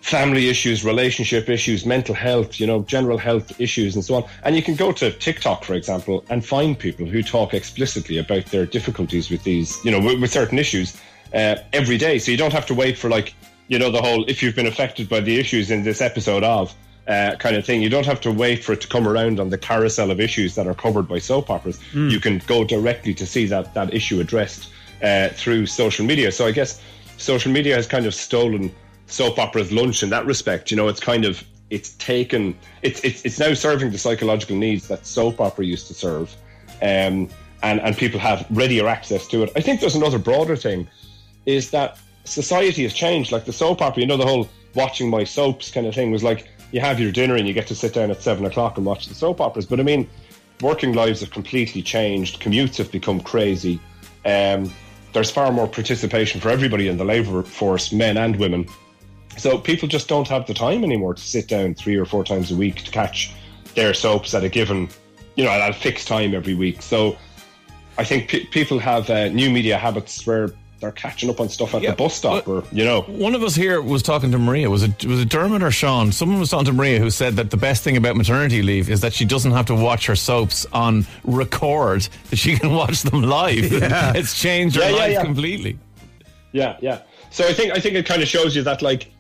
family 0.02 0.50
issues, 0.50 0.84
relationship 0.84 1.50
issues, 1.50 1.86
mental 1.86 2.16
health, 2.16 2.60
you 2.60 2.68
know, 2.68 2.82
general 2.84 3.18
health 3.18 3.60
issues, 3.60 3.96
and 3.96 4.04
so 4.04 4.16
on. 4.16 4.24
And 4.44 4.56
you 4.56 4.64
can 4.64 4.76
go 4.76 4.92
to 4.92 5.12
TikTok, 5.12 5.64
for 5.64 5.74
example, 5.74 6.26
and 6.30 6.46
find 6.46 6.78
people 6.78 7.06
who 7.06 7.22
talk 7.24 7.54
explicitly 7.54 8.18
about 8.18 8.46
their 8.48 8.66
difficulties 8.66 9.30
with 9.30 9.44
these, 9.44 9.84
you 9.86 9.92
know, 9.92 10.00
with, 10.00 10.20
with 10.20 10.32
certain 10.32 10.60
issues 10.60 10.98
uh, 11.34 11.56
every 11.72 11.98
day. 11.98 12.18
So 12.20 12.32
you 12.32 12.38
don't 12.38 12.54
have 12.54 12.66
to 12.68 12.74
wait 12.74 12.98
for 12.98 13.10
like, 13.10 13.36
you 13.68 13.80
know, 13.80 13.92
the 13.92 14.02
whole 14.02 14.26
if 14.28 14.42
you've 14.42 14.56
been 14.56 14.68
affected 14.68 15.08
by 15.08 15.22
the 15.22 15.40
issues 15.40 15.72
in 15.72 15.84
this 15.84 16.02
episode 16.02 16.44
of 16.44 16.76
uh, 17.08 17.36
kind 17.38 17.56
of 17.56 17.66
thing. 17.66 17.82
You 17.82 17.90
don't 17.90 18.06
have 18.06 18.22
to 18.22 18.32
wait 18.32 18.64
for 18.64 18.74
it 18.74 18.82
to 18.82 18.88
come 18.88 19.08
around 19.08 19.40
on 19.40 19.50
the 19.50 19.58
carousel 19.58 20.12
of 20.12 20.20
issues 20.20 20.56
that 20.56 20.68
are 20.68 20.74
covered 20.74 21.08
by 21.08 21.20
soap 21.20 21.50
operas. 21.50 21.80
Mm. 21.94 22.12
You 22.12 22.20
can 22.20 22.40
go 22.48 22.64
directly 22.64 23.14
to 23.16 23.26
see 23.26 23.46
that 23.48 23.74
that 23.74 23.94
issue 23.94 24.20
addressed 24.20 24.70
uh, 25.04 25.30
through 25.30 25.66
social 25.66 26.06
media. 26.06 26.32
So 26.32 26.48
I 26.48 26.52
guess 26.52 26.82
social 27.18 27.52
media 27.52 27.76
has 27.76 27.88
kind 27.88 28.06
of 28.06 28.14
stolen 28.14 28.74
soap 29.12 29.40
opera's 29.40 29.72
lunch 29.72 30.04
in 30.04 30.10
that 30.10 30.26
respect. 30.26 30.72
You 30.72 30.78
know, 30.78 30.88
it's 30.88 31.00
kind 31.00 31.26
of 31.26 31.44
it's 31.70 31.92
taken 31.94 32.58
it's 32.82 33.04
it's 33.04 33.24
it's 33.24 33.40
now 33.40 33.54
serving 33.54 33.92
the 33.92 33.98
psychological 33.98 34.56
needs 34.56 34.88
that 34.88 35.06
soap 35.06 35.40
opera 35.40 35.66
used 35.66 35.88
to 35.88 35.94
serve, 35.94 36.36
um, 36.82 37.30
and 37.64 37.80
and 37.82 37.98
people 37.98 38.20
have 38.20 38.46
readier 38.50 38.88
access 38.88 39.28
to 39.28 39.44
it. 39.44 39.52
I 39.56 39.62
think 39.62 39.80
there's 39.80 39.96
another 39.96 40.20
broader 40.20 40.56
thing, 40.56 40.88
is 41.46 41.72
that 41.72 41.98
society 42.24 42.84
has 42.84 42.94
changed. 42.94 43.32
Like 43.32 43.46
the 43.46 43.54
soap 43.54 43.82
opera, 43.82 44.02
you 44.02 44.08
know, 44.08 44.18
the 44.18 44.26
whole 44.26 44.50
watching 44.76 45.10
my 45.10 45.24
soaps 45.24 45.72
kind 45.72 45.86
of 45.86 45.94
thing 45.94 46.12
was 46.12 46.24
like 46.24 46.48
you 46.72 46.80
have 46.80 47.00
your 47.00 47.12
dinner 47.12 47.36
and 47.36 47.48
you 47.48 47.54
get 47.54 47.68
to 47.68 47.76
sit 47.76 47.94
down 47.94 48.12
at 48.12 48.22
seven 48.22 48.46
o'clock 48.46 48.78
and 48.78 48.86
watch 48.86 49.08
the 49.08 49.16
soap 49.16 49.42
operas. 49.42 49.66
But 49.66 49.80
I 49.80 49.84
mean, 49.84 50.10
working 50.62 50.94
lives 50.94 51.20
have 51.20 51.32
completely 51.32 51.82
changed. 51.82 52.42
Commutes 52.42 52.78
have 52.78 52.92
become 52.92 53.20
crazy. 53.20 53.80
Um, 54.26 54.72
there's 55.14 55.30
far 55.30 55.52
more 55.52 55.68
participation 55.68 56.40
for 56.40 56.50
everybody 56.50 56.88
in 56.88 56.98
the 56.98 57.04
labour 57.04 57.44
force, 57.44 57.92
men 57.92 58.18
and 58.18 58.38
women. 58.38 58.68
So 59.38 59.58
people 59.58 59.88
just 59.88 60.08
don't 60.08 60.28
have 60.28 60.46
the 60.48 60.54
time 60.54 60.84
anymore 60.84 61.14
to 61.14 61.22
sit 61.22 61.48
down 61.48 61.74
three 61.74 61.96
or 61.96 62.06
four 62.06 62.24
times 62.24 62.52
a 62.52 62.56
week 62.56 62.84
to 62.84 62.92
catch 62.92 63.34
their 63.76 63.94
soaps 63.94 64.34
at 64.34 64.44
a 64.44 64.50
given, 64.50 64.90
you 65.36 65.44
know, 65.46 65.50
at 65.52 65.70
a 65.70 65.74
fixed 65.74 66.08
time 66.08 66.36
every 66.36 66.54
week. 66.54 66.82
So 66.82 67.18
I 67.98 68.04
think 68.04 68.30
pe- 68.30 68.46
people 68.46 68.78
have 68.80 69.10
uh, 69.10 69.30
new 69.30 69.50
media 69.50 69.78
habits 69.78 70.26
where 70.28 70.52
they're 70.80 70.92
catching 70.92 71.30
up 71.30 71.40
on 71.40 71.48
stuff 71.48 71.76
at 71.76 71.84
the 71.84 71.92
bus 71.94 72.16
stop, 72.16 72.48
or 72.48 72.64
you 72.72 72.84
know. 72.84 73.02
One 73.04 73.36
of 73.36 73.44
us 73.44 73.54
here 73.56 73.82
was 73.84 74.02
talking 74.02 74.32
to 74.32 74.40
Maria. 74.40 74.68
Was 74.68 74.82
it 74.82 75.06
was 75.06 75.22
it 75.22 75.30
Dermot 75.30 75.62
or 75.62 75.70
Sean? 75.70 76.12
Someone 76.12 76.40
was 76.40 76.50
talking 76.50 76.66
to 76.66 76.74
Maria 76.74 76.98
who 76.98 77.12
said 77.12 77.36
that 77.36 77.52
the 77.52 77.58
best 77.58 77.84
thing 77.84 77.98
about 77.98 78.16
maternity 78.16 78.64
leave 78.64 78.90
is 78.90 79.00
that 79.02 79.14
she 79.14 79.24
doesn't 79.24 79.52
have 79.52 79.68
to 79.68 79.76
watch 79.76 80.08
her 80.08 80.16
soaps 80.16 80.66
on 80.74 81.06
record; 81.24 82.08
that 82.32 82.38
she 82.38 82.58
can 82.58 82.72
watch 82.74 83.04
them 83.04 83.22
live. 83.22 83.72
Yeah. 83.72 84.14
it's 84.16 84.40
changed 84.42 84.76
her 84.76 84.82
Yeah, 84.82 84.90
yeah, 84.90 84.96
life 84.96 85.12
yeah. 85.14 85.24
completely. 85.24 85.78
Yeah, 86.52 86.78
yeah. 86.82 87.02
So 87.30 87.46
I 87.48 87.54
think 87.54 87.74
I 87.74 87.80
think 87.80 87.94
it 87.96 88.08
kind 88.08 88.22
of 88.24 88.28
shows 88.28 88.56
you 88.56 88.64
that 88.64 88.82
like 88.82 89.12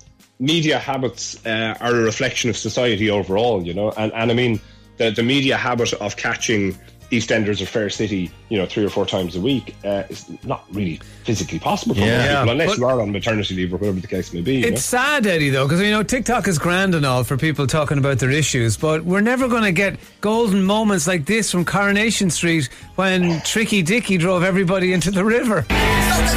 media 0.41 0.79
habits 0.79 1.37
uh, 1.45 1.75
are 1.79 1.95
a 1.95 2.01
reflection 2.01 2.49
of 2.49 2.57
society 2.57 3.09
overall, 3.09 3.63
you 3.65 3.73
know. 3.73 3.91
And 3.95 4.11
and 4.13 4.31
I 4.31 4.33
mean 4.33 4.59
the 4.97 5.11
the 5.11 5.23
media 5.23 5.55
habit 5.55 5.93
of 5.93 6.17
catching 6.17 6.75
EastEnders 7.11 7.61
or 7.61 7.65
Fair 7.65 7.89
City, 7.89 8.31
you 8.47 8.57
know, 8.57 8.65
three 8.65 8.85
or 8.85 8.89
four 8.89 9.05
times 9.05 9.35
a 9.35 9.41
week, 9.41 9.75
uh, 9.83 10.03
it's 10.09 10.27
not 10.45 10.63
really 10.71 10.95
physically 11.25 11.59
possible 11.59 11.93
for 11.93 11.99
Yeah. 11.99 12.07
most 12.07 12.21
people, 12.29 12.45
Yeah, 12.45 12.51
unless 12.53 12.69
but- 12.69 12.77
you 12.77 12.85
are 12.85 13.01
on 13.01 13.11
maternity 13.11 13.53
leave 13.55 13.73
or 13.73 13.77
whatever 13.77 13.99
the 13.99 14.07
case 14.07 14.31
may 14.31 14.39
be. 14.39 14.61
It's 14.61 14.69
know? 14.71 14.77
sad, 14.97 15.27
Eddie, 15.27 15.49
though, 15.49 15.65
because 15.67 15.81
you 15.81 15.91
know 15.91 16.03
TikTok 16.03 16.47
is 16.47 16.57
grand 16.57 16.95
and 16.95 17.05
all 17.05 17.25
for 17.25 17.35
people 17.35 17.67
talking 17.67 17.97
about 17.97 18.19
their 18.19 18.31
issues, 18.31 18.77
but 18.77 19.03
we're 19.03 19.19
never 19.19 19.49
going 19.49 19.63
to 19.63 19.73
get 19.73 19.99
golden 20.21 20.63
moments 20.63 21.05
like 21.05 21.25
this 21.25 21.51
from 21.51 21.65
Coronation 21.65 22.29
Street 22.29 22.69
when 22.95 23.41
Tricky 23.41 23.81
Dicky 23.81 24.17
drove 24.17 24.41
everybody 24.41 24.93
into 24.93 25.11
the 25.11 25.25
river. 25.25 25.65
He's 25.69 26.35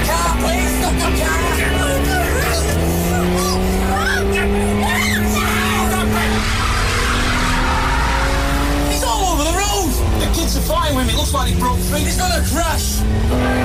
he. 11.96 12.04
He's 12.04 12.16
gonna 12.16 12.44
crash. 12.46 13.63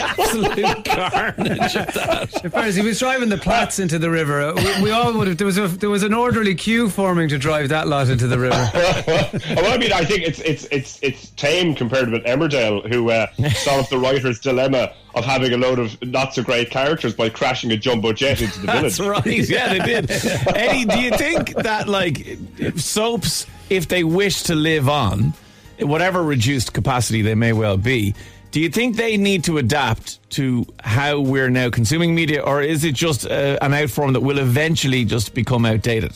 absolute 0.00 0.84
carnage 0.84 1.76
of 1.76 1.94
that. 1.94 2.44
In 2.44 2.50
fairness, 2.50 2.76
he 2.76 2.82
was 2.82 2.98
driving 2.98 3.28
the 3.28 3.38
Platts 3.38 3.78
into 3.78 3.98
the 3.98 4.10
river. 4.10 4.40
Uh, 4.40 4.54
We, 4.54 4.84
we 4.84 4.90
all 4.90 5.12
would 5.14 5.28
have. 5.28 5.36
There 5.38 5.46
was 5.46 5.58
a 5.58 5.68
there 5.68 5.90
was 5.90 6.02
an 6.02 6.14
orderly 6.14 6.54
queue 6.54 6.88
forming 6.88 7.28
to 7.28 7.38
drive 7.38 7.68
that 7.70 7.88
lot 7.88 8.08
into 8.08 8.26
the 8.26 8.38
river. 8.38 8.70
well, 8.74 9.72
I 9.72 9.78
mean, 9.78 9.92
I 9.92 10.04
think 10.04 10.22
it's 10.22 10.40
it's 10.40 10.64
it's 10.70 10.98
it's 11.02 11.30
tame 11.30 11.74
compared 11.74 12.10
with 12.10 12.24
Emmerdale, 12.24 12.88
who 12.92 13.10
uh, 13.10 13.26
solved 13.50 13.90
the 13.90 13.98
writer's 13.98 14.40
dilemma 14.40 14.92
of 15.14 15.24
having 15.24 15.52
a 15.52 15.56
load 15.56 15.78
of 15.78 15.96
not 16.02 16.34
so 16.34 16.42
great 16.42 16.70
characters 16.70 17.14
by 17.14 17.28
crashing 17.28 17.70
a 17.70 17.76
jumbo 17.76 18.12
jet 18.12 18.42
into 18.42 18.60
the 18.60 18.66
village. 18.72 18.96
That's 18.96 19.00
right. 19.00 19.48
Yeah, 19.48 19.72
they 19.74 19.78
did. 19.78 20.10
Eddie, 20.56 20.84
do 20.86 20.98
you 20.98 21.10
think 21.16 21.54
that 21.54 21.88
like 21.88 22.38
soaps, 22.76 23.46
if 23.70 23.86
they 23.88 24.02
wish 24.04 24.42
to 24.44 24.54
live 24.54 24.88
on, 24.88 25.34
whatever 25.80 26.22
reduced 26.22 26.72
capacity 26.72 27.22
they 27.22 27.34
may 27.34 27.52
well 27.52 27.76
be, 27.76 28.14
do 28.54 28.60
you 28.60 28.68
think 28.68 28.94
they 28.94 29.16
need 29.16 29.42
to 29.42 29.58
adapt 29.58 30.30
to 30.30 30.64
how 30.84 31.18
we're 31.18 31.50
now 31.50 31.68
consuming 31.68 32.14
media, 32.14 32.40
or 32.40 32.62
is 32.62 32.84
it 32.84 32.94
just 32.94 33.26
uh, 33.26 33.58
an 33.60 33.74
out 33.74 33.90
form 33.90 34.12
that 34.12 34.20
will 34.20 34.38
eventually 34.38 35.04
just 35.04 35.34
become 35.34 35.66
outdated? 35.66 36.12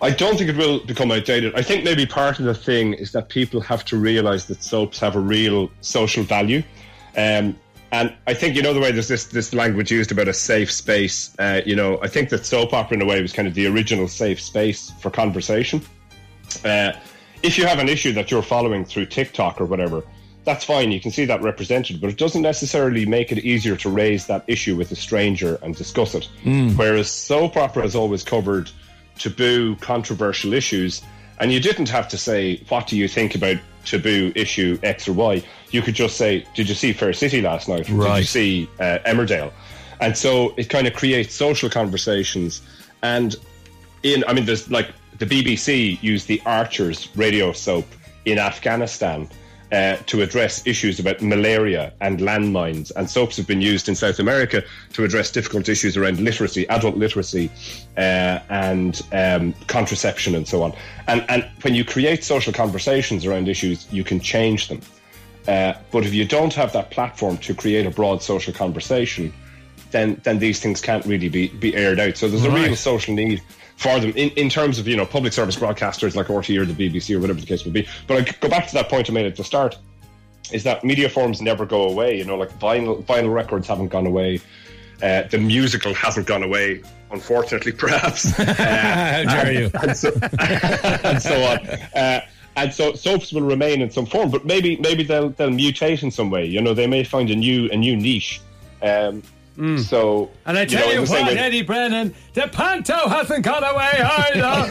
I 0.00 0.08
don't 0.08 0.38
think 0.38 0.48
it 0.48 0.56
will 0.56 0.80
become 0.86 1.12
outdated. 1.12 1.54
I 1.54 1.60
think 1.60 1.84
maybe 1.84 2.06
part 2.06 2.38
of 2.38 2.46
the 2.46 2.54
thing 2.54 2.94
is 2.94 3.12
that 3.12 3.28
people 3.28 3.60
have 3.60 3.84
to 3.84 3.98
realize 3.98 4.46
that 4.46 4.62
soaps 4.62 4.98
have 5.00 5.16
a 5.16 5.20
real 5.20 5.70
social 5.82 6.24
value. 6.24 6.62
Um, 7.14 7.58
and 7.92 8.16
I 8.26 8.32
think, 8.32 8.56
you 8.56 8.62
know, 8.62 8.72
the 8.72 8.80
way 8.80 8.90
there's 8.90 9.08
this, 9.08 9.26
this 9.26 9.52
language 9.52 9.92
used 9.92 10.10
about 10.10 10.28
a 10.28 10.32
safe 10.32 10.72
space, 10.72 11.38
uh, 11.38 11.60
you 11.66 11.76
know, 11.76 12.00
I 12.02 12.08
think 12.08 12.30
that 12.30 12.46
soap 12.46 12.72
opera, 12.72 12.96
in 12.96 13.02
a 13.02 13.04
way, 13.04 13.20
was 13.20 13.34
kind 13.34 13.46
of 13.46 13.52
the 13.52 13.66
original 13.66 14.08
safe 14.08 14.40
space 14.40 14.92
for 14.98 15.10
conversation. 15.10 15.82
Uh, 16.64 16.92
if 17.42 17.58
you 17.58 17.66
have 17.66 17.80
an 17.80 17.90
issue 17.90 18.14
that 18.14 18.30
you're 18.30 18.40
following 18.40 18.86
through 18.86 19.06
TikTok 19.06 19.60
or 19.60 19.66
whatever, 19.66 20.02
that's 20.44 20.64
fine. 20.64 20.90
You 20.90 21.00
can 21.00 21.10
see 21.10 21.24
that 21.26 21.42
represented, 21.42 22.00
but 22.00 22.10
it 22.10 22.16
doesn't 22.16 22.42
necessarily 22.42 23.04
make 23.04 23.30
it 23.30 23.38
easier 23.38 23.76
to 23.76 23.90
raise 23.90 24.26
that 24.26 24.44
issue 24.46 24.76
with 24.76 24.90
a 24.90 24.96
stranger 24.96 25.58
and 25.62 25.76
discuss 25.76 26.14
it. 26.14 26.28
Mm. 26.44 26.76
Whereas 26.76 27.10
soap 27.10 27.56
opera 27.56 27.82
has 27.82 27.94
always 27.94 28.22
covered 28.22 28.70
taboo, 29.18 29.76
controversial 29.76 30.54
issues, 30.54 31.02
and 31.38 31.52
you 31.52 31.60
didn't 31.60 31.88
have 31.88 32.08
to 32.08 32.18
say, 32.18 32.62
What 32.68 32.86
do 32.86 32.96
you 32.96 33.06
think 33.06 33.34
about 33.34 33.58
taboo 33.84 34.32
issue 34.34 34.78
X 34.82 35.08
or 35.08 35.12
Y? 35.12 35.42
You 35.70 35.82
could 35.82 35.94
just 35.94 36.16
say, 36.16 36.46
Did 36.54 36.68
you 36.68 36.74
see 36.74 36.92
Fair 36.92 37.12
City 37.12 37.42
last 37.42 37.68
night? 37.68 37.90
Or 37.90 38.04
Did 38.04 38.18
you 38.18 38.24
see 38.24 38.68
uh, 38.78 38.98
Emmerdale? 39.06 39.52
And 40.00 40.16
so 40.16 40.54
it 40.56 40.70
kind 40.70 40.86
of 40.86 40.94
creates 40.94 41.34
social 41.34 41.68
conversations. 41.68 42.62
And 43.02 43.36
in, 44.02 44.24
I 44.26 44.32
mean, 44.32 44.46
there's 44.46 44.70
like 44.70 44.90
the 45.18 45.26
BBC 45.26 46.02
used 46.02 46.28
the 46.28 46.40
Archers 46.46 47.14
radio 47.14 47.52
soap 47.52 47.86
in 48.24 48.38
Afghanistan 48.38 49.28
uh, 49.72 49.96
to 50.06 50.22
address 50.22 50.66
issues 50.66 50.98
about 50.98 51.22
malaria 51.22 51.92
and 52.00 52.20
landmines. 52.20 52.90
And 52.96 53.08
soaps 53.08 53.36
have 53.36 53.46
been 53.46 53.60
used 53.60 53.88
in 53.88 53.94
South 53.94 54.18
America 54.18 54.62
to 54.94 55.04
address 55.04 55.30
difficult 55.30 55.68
issues 55.68 55.96
around 55.96 56.20
literacy, 56.20 56.68
adult 56.68 56.96
literacy, 56.96 57.50
uh, 57.96 58.40
and 58.48 59.00
um, 59.12 59.54
contraception, 59.66 60.34
and 60.34 60.46
so 60.46 60.62
on. 60.62 60.72
And, 61.06 61.24
and 61.28 61.48
when 61.62 61.74
you 61.74 61.84
create 61.84 62.24
social 62.24 62.52
conversations 62.52 63.24
around 63.24 63.48
issues, 63.48 63.86
you 63.92 64.04
can 64.04 64.20
change 64.20 64.68
them. 64.68 64.80
Uh, 65.48 65.74
but 65.90 66.04
if 66.04 66.12
you 66.12 66.24
don't 66.24 66.52
have 66.54 66.72
that 66.72 66.90
platform 66.90 67.38
to 67.38 67.54
create 67.54 67.86
a 67.86 67.90
broad 67.90 68.22
social 68.22 68.52
conversation, 68.52 69.32
then 69.90 70.20
then 70.22 70.38
these 70.38 70.60
things 70.60 70.80
can't 70.80 71.04
really 71.06 71.28
be, 71.28 71.48
be 71.48 71.74
aired 71.74 71.98
out. 71.98 72.16
So 72.16 72.28
there's 72.28 72.44
a 72.44 72.50
real 72.50 72.76
social 72.76 73.14
need 73.14 73.42
for 73.80 73.98
them 73.98 74.10
in, 74.10 74.28
in 74.30 74.50
terms 74.50 74.78
of 74.78 74.86
you 74.86 74.94
know 74.96 75.06
public 75.06 75.32
service 75.32 75.56
broadcasters 75.56 76.14
like 76.14 76.26
RTE 76.26 76.60
or 76.60 76.66
the 76.66 76.74
BBC 76.74 77.16
or 77.16 77.20
whatever 77.20 77.40
the 77.40 77.46
case 77.46 77.64
may 77.64 77.72
be. 77.72 77.88
But 78.06 78.18
I 78.18 78.32
go 78.40 78.48
back 78.48 78.66
to 78.68 78.74
that 78.74 78.90
point 78.90 79.08
I 79.08 79.12
made 79.14 79.24
at 79.24 79.36
the 79.36 79.44
start 79.44 79.78
is 80.52 80.64
that 80.64 80.84
media 80.84 81.08
forms 81.08 81.40
never 81.40 81.64
go 81.64 81.88
away. 81.88 82.18
You 82.18 82.24
know, 82.24 82.36
like 82.36 82.50
vinyl 82.58 83.02
vinyl 83.04 83.32
records 83.32 83.66
haven't 83.66 83.88
gone 83.88 84.06
away. 84.06 84.40
Uh, 85.02 85.22
the 85.28 85.38
musical 85.38 85.94
hasn't 85.94 86.26
gone 86.26 86.42
away, 86.42 86.82
unfortunately, 87.10 87.72
perhaps. 87.72 88.38
Uh, 88.38 89.24
How 89.26 89.42
dare 89.42 89.52
you? 89.52 89.70
And 89.82 89.96
so, 89.96 90.10
and 90.38 91.22
so 91.22 91.42
on. 91.42 91.58
Uh, 91.96 92.20
and 92.56 92.74
so 92.74 92.92
soaps 92.92 93.32
will 93.32 93.42
remain 93.42 93.80
in 93.80 93.90
some 93.90 94.04
form, 94.04 94.30
but 94.30 94.44
maybe 94.44 94.76
maybe 94.76 95.04
they'll 95.04 95.30
they'll 95.30 95.48
mutate 95.48 96.02
in 96.02 96.10
some 96.10 96.28
way. 96.30 96.44
You 96.44 96.60
know, 96.60 96.74
they 96.74 96.86
may 96.86 97.02
find 97.02 97.30
a 97.30 97.34
new 97.34 97.70
a 97.70 97.76
new 97.76 97.96
niche. 97.96 98.42
Um, 98.82 99.22
So, 99.78 100.30
And 100.46 100.56
I 100.56 100.64
tell 100.64 100.80
know, 100.86 100.92
you, 100.92 100.94
in 100.94 101.00
the 101.02 101.06
same 101.06 101.26
what, 101.26 101.34
way- 101.34 101.38
Eddie 101.40 101.60
Brennan, 101.62 102.14
the 102.32 102.48
panto 102.48 102.94
hasn't 103.08 103.44
gone 103.44 103.62
away 103.62 103.90
either. 104.00 104.64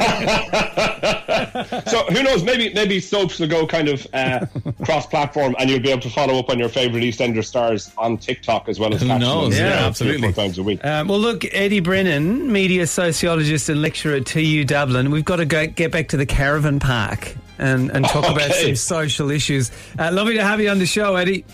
so 1.88 2.03
who 2.06 2.24
knows? 2.24 2.44
Maybe 2.44 2.74
maybe 2.74 2.99
soaps 2.99 3.40
will 3.40 3.48
go 3.48 3.68
kind 3.68 3.88
of 3.88 4.07
uh, 4.14 4.45
cross-platform, 4.84 5.56
and 5.60 5.70
you'll 5.70 5.80
be 5.80 5.91
able 5.91 6.02
to 6.02 6.10
follow 6.10 6.40
up 6.40 6.49
on 6.49 6.57
your 6.57 6.70
favorite 6.70 7.03
EastEnders 7.03 7.45
stars 7.45 7.91
on 7.98 8.18
TikTok 8.18 8.68
as 8.68 8.80
well 8.80 8.94
as 8.94 9.02
Who 9.02 9.07
knows? 9.10 9.22
on, 9.22 9.52
Yeah, 9.52 9.57
three 9.57 9.64
or 9.64 9.88
absolutely. 9.88 10.32
four 10.34 10.44
times 10.44 10.57
a 10.57 10.64
week. 10.64 10.84
Um, 10.84 11.07
well, 11.07 11.20
look, 11.20 11.45
Eddie 11.53 11.82
Brennan, 11.82 12.52
media 12.52 12.88
sociologist 12.88 13.70
and 13.70 13.82
lecturer 13.82 14.16
at 14.16 14.26
TU 14.26 14.66
Dublin. 14.66 15.11
We've 15.11 15.26
got 15.26 15.36
to 15.38 15.45
go, 15.45 15.68
get 15.68 15.91
back 15.91 16.07
to 16.10 16.18
the 16.18 16.26
caravan 16.26 16.80
park 16.80 17.36
and, 17.60 17.91
and 17.91 18.06
talk 18.06 18.26
about 18.30 18.52
some 18.53 18.76
social 18.76 19.30
issues. 19.30 19.70
Uh, 19.99 20.10
lovely 20.11 20.34
to 20.36 20.44
have 20.44 20.60
you 20.60 20.70
on 20.70 20.80
the 20.80 20.88
show, 20.88 21.16
Eddie. 21.16 21.45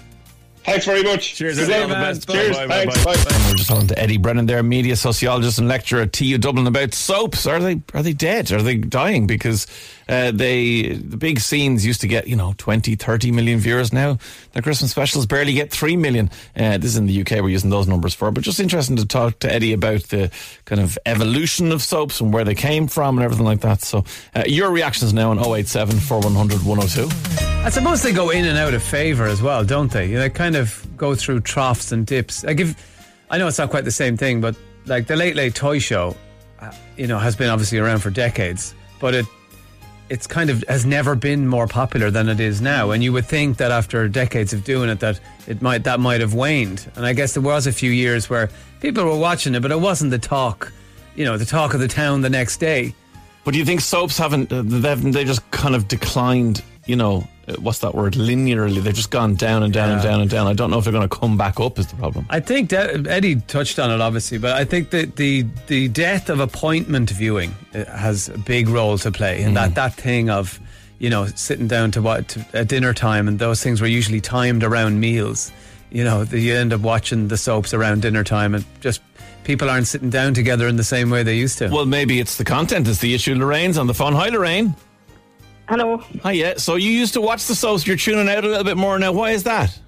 Thanks 0.66 0.86
very 0.86 1.04
much. 1.04 1.36
Cheers, 1.36 1.60
Good 1.60 1.70
Eddie. 1.70 1.92
luck. 1.94 2.16
All. 2.28 2.36
Cheers. 2.36 2.58
Bye, 2.58 2.66
bye, 2.68 2.86
Thanks. 2.86 3.06
bye. 3.06 3.14
Bye. 3.14 3.22
And 3.36 3.44
We're 3.52 3.56
just 3.56 3.70
talking 3.70 3.88
to 3.88 4.00
Eddie 4.00 4.18
Brennan 4.18 4.48
there, 4.48 4.64
media 4.64 4.96
sociologist 4.96 5.60
and 5.60 5.68
lecturer 5.68 6.02
at 6.02 6.14
TU 6.14 6.40
Dublin 6.40 6.66
about 6.66 6.96
soaps. 6.96 7.46
Are 7.46 7.60
they 7.60 7.82
are 7.94 8.02
they 8.02 8.14
dead? 8.14 8.52
Are 8.52 8.64
they 8.64 8.76
dying? 8.78 9.28
Because 9.28 9.68
uh, 10.10 10.32
they 10.32 10.94
the 10.94 11.18
big 11.18 11.40
scenes 11.40 11.86
used 11.86 12.02
to 12.02 12.08
get, 12.08 12.28
you 12.28 12.36
know, 12.36 12.56
20, 12.58 12.96
30 12.96 13.32
million 13.32 13.60
viewers 13.60 13.94
now. 13.94 14.18
The 14.54 14.62
Christmas 14.64 14.90
specials 14.90 15.28
barely 15.28 15.54
get 15.54 15.70
3 15.72 15.98
million. 15.98 16.32
Uh, 16.58 16.78
this 16.80 16.86
is 16.92 16.98
in 16.98 17.06
the 17.06 17.22
UK, 17.22 17.32
we're 17.44 17.50
using 17.50 17.70
those 17.70 17.88
numbers 17.88 18.16
for. 18.16 18.32
But 18.32 18.44
just 18.44 18.60
interesting 18.60 18.96
to 18.96 19.06
talk 19.06 19.38
to 19.40 19.52
Eddie 19.54 19.74
about 19.74 20.02
the 20.06 20.32
kind 20.66 20.82
of 20.82 20.98
evolution 21.06 21.72
of 21.72 21.82
soaps 21.82 22.20
and 22.20 22.34
where 22.34 22.44
they 22.44 22.56
came 22.56 22.88
from 22.88 23.18
and 23.18 23.24
everything 23.24 23.46
like 23.46 23.62
that. 23.62 23.82
So 23.82 24.04
uh, 24.36 24.44
your 24.48 24.72
reactions 24.72 25.14
now 25.14 25.30
on 25.30 25.40
087 25.40 26.00
4100 26.00 26.66
102. 26.66 27.66
I 27.66 27.70
suppose 27.70 28.04
they 28.04 28.12
go 28.12 28.32
in 28.32 28.46
and 28.46 28.58
out 28.58 28.74
of 28.74 28.84
favour 28.84 29.26
as 29.26 29.42
well, 29.42 29.64
don't 29.64 29.92
they? 29.92 30.08
They 30.08 30.30
kind 30.30 30.56
of 30.56 30.86
go 30.98 31.16
through 31.16 31.42
troughs 31.42 31.92
and 31.92 32.06
dips. 32.06 32.44
I 32.44 32.54
give, 32.54 32.76
I 33.30 33.38
know 33.38 33.48
it's 33.48 33.58
not 33.58 33.70
quite 33.70 33.86
the 33.86 33.92
same 33.92 34.18
thing, 34.18 34.42
but 34.42 34.56
like 34.86 35.08
the 35.08 35.16
Late 35.16 35.36
Late 35.36 35.56
Toy 35.56 35.80
Show, 35.80 36.16
uh, 36.60 36.72
you 36.98 37.08
know, 37.08 37.20
has 37.20 37.36
been 37.36 37.50
obviously 37.50 37.78
around 37.78 38.00
for 38.00 38.10
decades, 38.10 38.76
but 39.00 39.14
it 39.14 39.26
it's 40.10 40.28
kind 40.28 40.50
of 40.50 40.64
has 40.68 40.86
never 40.86 41.16
been 41.16 41.48
more 41.48 41.68
popular 41.68 42.12
than 42.12 42.30
it 42.30 42.40
is 42.40 42.62
now. 42.62 42.92
And 42.92 43.04
you 43.04 43.12
would 43.14 43.26
think 43.26 43.58
that 43.58 43.72
after 43.72 44.08
decades 44.08 44.54
of 44.54 44.64
doing 44.64 44.90
it, 44.90 45.00
that 45.00 45.20
it 45.48 45.62
might 45.62 45.84
that 45.84 46.00
might 46.00 46.22
have 46.22 46.34
waned. 46.34 46.90
And 46.96 47.06
I 47.06 47.14
guess 47.14 47.34
there 47.34 47.44
was 47.44 47.66
a 47.66 47.72
few 47.72 47.92
years 47.92 48.30
where 48.30 48.50
people 48.86 49.04
were 49.04 49.18
watching 49.18 49.56
it, 49.56 49.62
but 49.62 49.72
it 49.72 49.80
wasn't 49.80 50.12
the 50.12 50.20
talk, 50.20 50.72
you 51.16 51.26
know, 51.26 51.38
the 51.38 51.46
talk 51.46 51.74
of 51.74 51.80
the 51.80 51.88
town 51.88 52.22
the 52.22 52.30
next 52.30 52.58
day. 52.58 52.94
But 53.44 53.54
do 53.54 53.60
you 53.60 53.66
think 53.66 53.82
soaps 53.82 54.18
haven't? 54.18 54.52
Uh, 54.52 54.62
they've 54.64 55.14
they 55.14 55.24
just 55.24 55.50
kind 55.52 55.74
of 55.76 55.88
declined. 55.88 56.64
You 56.86 56.96
know, 56.96 57.28
uh, 57.48 57.54
what's 57.54 57.80
that 57.80 57.96
word? 57.96 58.14
Linearly, 58.14 58.84
they've 58.84 58.94
just 58.94 59.10
gone 59.10 59.34
down 59.34 59.64
and 59.64 59.74
down 59.74 59.90
and 59.90 60.04
down 60.04 60.22
and 60.22 60.30
down. 60.30 60.46
I 60.46 60.54
don't 60.54 60.70
know 60.70 60.78
if 60.78 60.84
they're 60.84 60.94
going 60.94 61.08
to 61.10 61.16
come 61.16 61.36
back 61.36 61.60
up. 61.60 61.80
Is 61.80 61.88
the 61.88 61.96
problem? 61.96 62.28
I 62.30 62.40
think 62.40 62.70
that 62.70 63.08
Eddie 63.08 63.38
touched 63.38 63.80
on 63.80 63.90
it 63.90 64.02
obviously, 64.02 64.38
but 64.38 64.54
I 64.54 64.66
think 64.66 64.92
that 64.92 65.16
the 65.16 65.46
the 65.66 65.88
death 65.88 66.30
of 66.30 66.40
appointment 66.40 67.10
viewing 67.10 67.56
uh, 67.74 67.86
has 67.86 68.30
a 68.30 68.38
big 68.38 68.68
role 68.68 69.00
to 69.00 69.12
play, 69.12 69.42
and 69.42 69.58
that 69.58 69.74
that 69.74 69.96
thing 69.96 70.30
of 70.30 70.60
you 71.00 71.10
know 71.10 71.26
sitting 71.36 71.68
down 71.68 71.90
to 71.92 72.04
what 72.04 72.28
to, 72.30 72.46
at 72.54 72.68
dinner 72.68 72.94
time, 72.94 73.28
and 73.28 73.40
those 73.40 73.64
things 73.64 73.82
were 73.82 73.88
usually 73.88 74.22
timed 74.22 74.64
around 74.64 75.00
meals. 75.00 75.52
You 75.96 76.04
know, 76.04 76.26
that 76.26 76.38
you 76.38 76.54
end 76.54 76.74
up 76.74 76.82
watching 76.82 77.30
the 77.30 77.38
soaps 77.38 77.74
around 77.74 78.02
dinner 78.02 78.22
time, 78.26 78.54
and 78.54 78.66
just 78.82 79.02
people 79.46 79.70
aren't 79.70 79.88
sitting 79.88 80.10
down 80.10 80.34
together 80.34 80.68
in 80.68 80.76
the 80.76 80.84
same 80.84 81.10
way 81.10 81.24
they 81.24 81.38
used 81.38 81.58
to. 81.60 81.70
Well, 81.70 81.86
maybe 81.86 82.20
it's 82.20 82.36
the 82.36 82.44
content 82.44 82.90
is 82.90 83.00
the 83.00 83.14
issue. 83.14 83.34
Lorraine's 83.34 83.78
on 83.78 83.88
the 83.88 83.94
phone. 83.94 84.12
Hi, 84.12 84.28
Lorraine. 84.28 84.76
Hello. 85.70 86.04
Hi, 86.22 86.34
yeah. 86.34 86.56
So 86.58 86.76
you 86.76 86.92
used 86.92 87.14
to 87.14 87.22
watch 87.22 87.46
the 87.46 87.56
soaps. 87.56 87.88
You're 87.88 87.96
tuning 87.96 88.28
out 88.28 88.44
a 88.44 88.48
little 88.50 88.66
bit 88.66 88.76
more 88.76 89.00
now. 89.00 89.14
Why 89.14 89.32
is 89.32 89.44
that? 89.44 89.80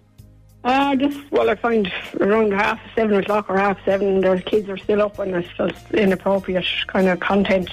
Uh, 0.64 0.96
just, 0.96 1.20
well, 1.30 1.50
I 1.50 1.56
find 1.56 1.92
around 2.22 2.54
half 2.54 2.80
seven 2.96 3.18
o'clock 3.18 3.50
or 3.50 3.58
half 3.58 3.78
seven, 3.84 4.22
the 4.22 4.42
kids 4.46 4.70
are 4.70 4.78
still 4.78 5.02
up 5.02 5.20
and 5.20 5.36
it's 5.36 5.50
just 5.58 5.94
inappropriate 5.94 6.66
kind 6.88 7.08
of 7.10 7.20
content, 7.20 7.70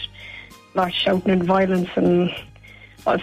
like 0.75 0.93
shouting 0.93 1.31
and 1.31 1.45
violence 1.45 1.91
and 1.95 2.35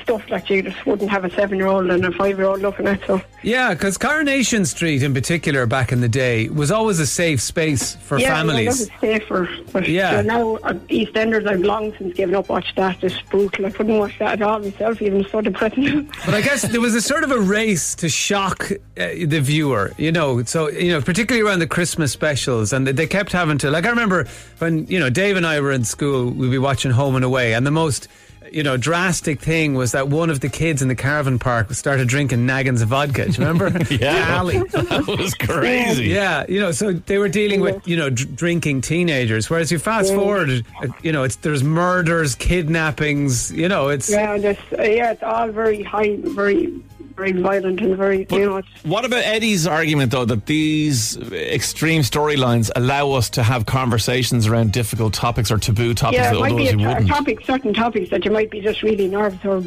stuff 0.03 0.21
that 0.29 0.49
you 0.49 0.61
just 0.61 0.85
wouldn't 0.85 1.09
have 1.09 1.25
a 1.25 1.29
seven 1.31 1.57
year 1.57 1.67
old 1.67 1.89
and 1.89 2.05
a 2.05 2.11
five 2.11 2.37
year 2.37 2.47
old 2.47 2.61
looking 2.61 2.87
at. 2.87 3.05
So, 3.07 3.21
Yeah, 3.41 3.73
because 3.73 3.97
Coronation 3.97 4.65
Street 4.65 5.01
in 5.03 5.13
particular 5.13 5.65
back 5.65 5.91
in 5.91 6.01
the 6.01 6.07
day 6.09 6.49
was 6.49 6.71
always 6.71 6.99
a 6.99 7.07
safe 7.07 7.41
space 7.41 7.95
for 7.95 8.19
yeah, 8.19 8.35
families. 8.35 8.65
Yeah, 8.65 8.71
that 9.01 9.01
was 9.01 9.19
safer. 9.19 9.49
But 9.73 9.87
Yeah. 9.87 10.21
now, 10.21 10.55
uh, 10.57 10.73
EastEnders, 10.89 11.47
I've 11.47 11.61
long 11.61 11.93
since 11.97 12.15
given 12.15 12.35
up 12.35 12.49
watch 12.49 12.73
that. 12.75 13.03
It's 13.03 13.19
brutal. 13.23 13.65
I 13.65 13.71
couldn't 13.71 13.97
watch 13.97 14.17
that 14.19 14.33
at 14.33 14.41
all 14.41 14.59
myself, 14.59 15.01
even 15.01 15.25
so 15.29 15.41
depressing. 15.41 16.09
But 16.25 16.35
I 16.35 16.41
guess 16.41 16.61
there 16.61 16.81
was 16.81 16.93
a 16.95 17.01
sort 17.01 17.23
of 17.23 17.31
a 17.31 17.39
race 17.39 17.95
to 17.95 18.07
shock 18.09 18.71
uh, 18.71 18.77
the 19.25 19.39
viewer, 19.41 19.93
you 19.97 20.11
know. 20.11 20.43
So 20.43 20.69
you 20.69 20.91
know, 20.91 21.01
particularly 21.01 21.45
around 21.47 21.59
the 21.59 21.67
Christmas 21.67 22.11
specials, 22.11 22.71
and 22.73 22.87
they 22.87 23.07
kept 23.07 23.31
having 23.31 23.57
to. 23.59 23.71
Like 23.71 23.85
I 23.85 23.89
remember 23.89 24.27
when 24.59 24.85
you 24.87 24.99
know 24.99 25.09
Dave 25.09 25.37
and 25.37 25.45
I 25.47 25.59
were 25.59 25.71
in 25.71 25.83
school, 25.83 26.29
we'd 26.29 26.51
be 26.51 26.57
watching 26.59 26.91
Home 26.91 27.15
and 27.15 27.25
Away, 27.25 27.53
and 27.55 27.65
the 27.65 27.71
most. 27.71 28.07
You 28.51 28.63
know, 28.63 28.75
drastic 28.75 29.39
thing 29.39 29.75
was 29.75 29.93
that 29.93 30.09
one 30.09 30.29
of 30.29 30.41
the 30.41 30.49
kids 30.49 30.81
in 30.81 30.89
the 30.89 30.95
caravan 30.95 31.39
park 31.39 31.71
started 31.73 32.09
drinking 32.09 32.45
naggins 32.45 32.81
of 32.81 32.89
vodka. 32.89 33.25
Do 33.25 33.31
you 33.31 33.47
remember? 33.47 33.71
Yeah. 33.91 34.37
Ali. 34.39 34.57
That 34.71 35.05
was 35.07 35.33
crazy. 35.35 36.05
Yeah, 36.07 36.45
you 36.49 36.59
know, 36.59 36.71
so 36.71 36.91
they 36.93 37.17
were 37.17 37.29
dealing 37.29 37.61
with 37.61 37.87
you 37.87 37.95
know 37.95 38.09
dr- 38.09 38.35
drinking 38.35 38.81
teenagers. 38.81 39.49
Whereas 39.49 39.71
you 39.71 39.79
fast 39.79 40.09
Yeah. 40.09 40.17
forward, 40.17 40.65
you 41.01 41.11
know, 41.11 41.23
it's 41.23 41.37
there's 41.37 41.63
murders, 41.63 42.35
kidnappings. 42.35 43.51
You 43.51 43.69
know, 43.69 43.87
it's 43.89 44.09
yeah, 44.09 44.37
just, 44.37 44.59
uh, 44.77 44.83
yeah, 44.83 45.11
it's 45.11 45.23
all 45.23 45.47
very 45.49 45.81
high, 45.83 46.17
very, 46.21 46.73
very 47.21 47.31
violent 47.33 47.79
and 47.81 47.95
very, 47.95 48.25
you 48.31 48.45
know, 48.45 48.61
What 48.83 49.05
about 49.05 49.23
Eddie's 49.23 49.67
argument, 49.67 50.11
though, 50.11 50.25
that 50.25 50.47
these 50.47 51.17
extreme 51.31 52.01
storylines 52.01 52.71
allow 52.75 53.11
us 53.11 53.29
to 53.31 53.43
have 53.43 53.65
conversations 53.67 54.47
around 54.47 54.71
difficult 54.71 55.13
topics 55.13 55.51
or 55.51 55.59
taboo 55.59 55.93
topics 55.93 56.17
yeah, 56.17 56.31
that 56.31 56.37
it 56.37 56.39
might 56.39 56.57
be 56.57 56.67
otherwise 56.69 56.73
a, 56.73 56.77
we 56.77 56.87
wouldn't? 56.87 57.07
topic, 57.07 57.45
certain 57.45 57.73
topics 57.73 58.09
that 58.09 58.25
you 58.25 58.31
might 58.31 58.49
be 58.49 58.59
just 58.59 58.81
really 58.81 59.07
nervous 59.07 59.45
or 59.45 59.57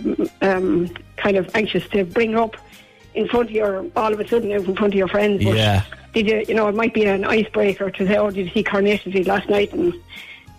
um, 0.43 0.89
kind 1.16 1.36
of 1.36 1.48
anxious 1.55 1.86
to 1.90 2.05
bring 2.05 2.35
up 2.35 2.56
in 3.14 3.28
front 3.28 3.51
of 3.51 3.55
your, 3.55 3.86
all 3.94 4.12
of 4.12 4.18
a 4.18 4.26
sudden 4.26 4.51
in 4.51 4.64
front 4.64 4.93
of 4.93 4.94
your 4.94 5.09
friends. 5.09 5.44
But 5.44 5.56
Yeah. 5.56 5.85
Did 6.12 6.28
you, 6.28 6.44
you 6.48 6.55
know, 6.55 6.68
it 6.68 6.74
might 6.74 6.94
be 6.94 7.05
an 7.05 7.24
icebreaker 7.24 7.90
to 7.90 8.06
say, 8.06 8.16
oh, 8.16 8.31
did 8.31 8.47
you 8.47 8.52
see 8.52 8.62
Coronation 8.64 9.12
Street 9.12 9.26
last 9.26 9.48
night? 9.48 9.72
And 9.72 9.94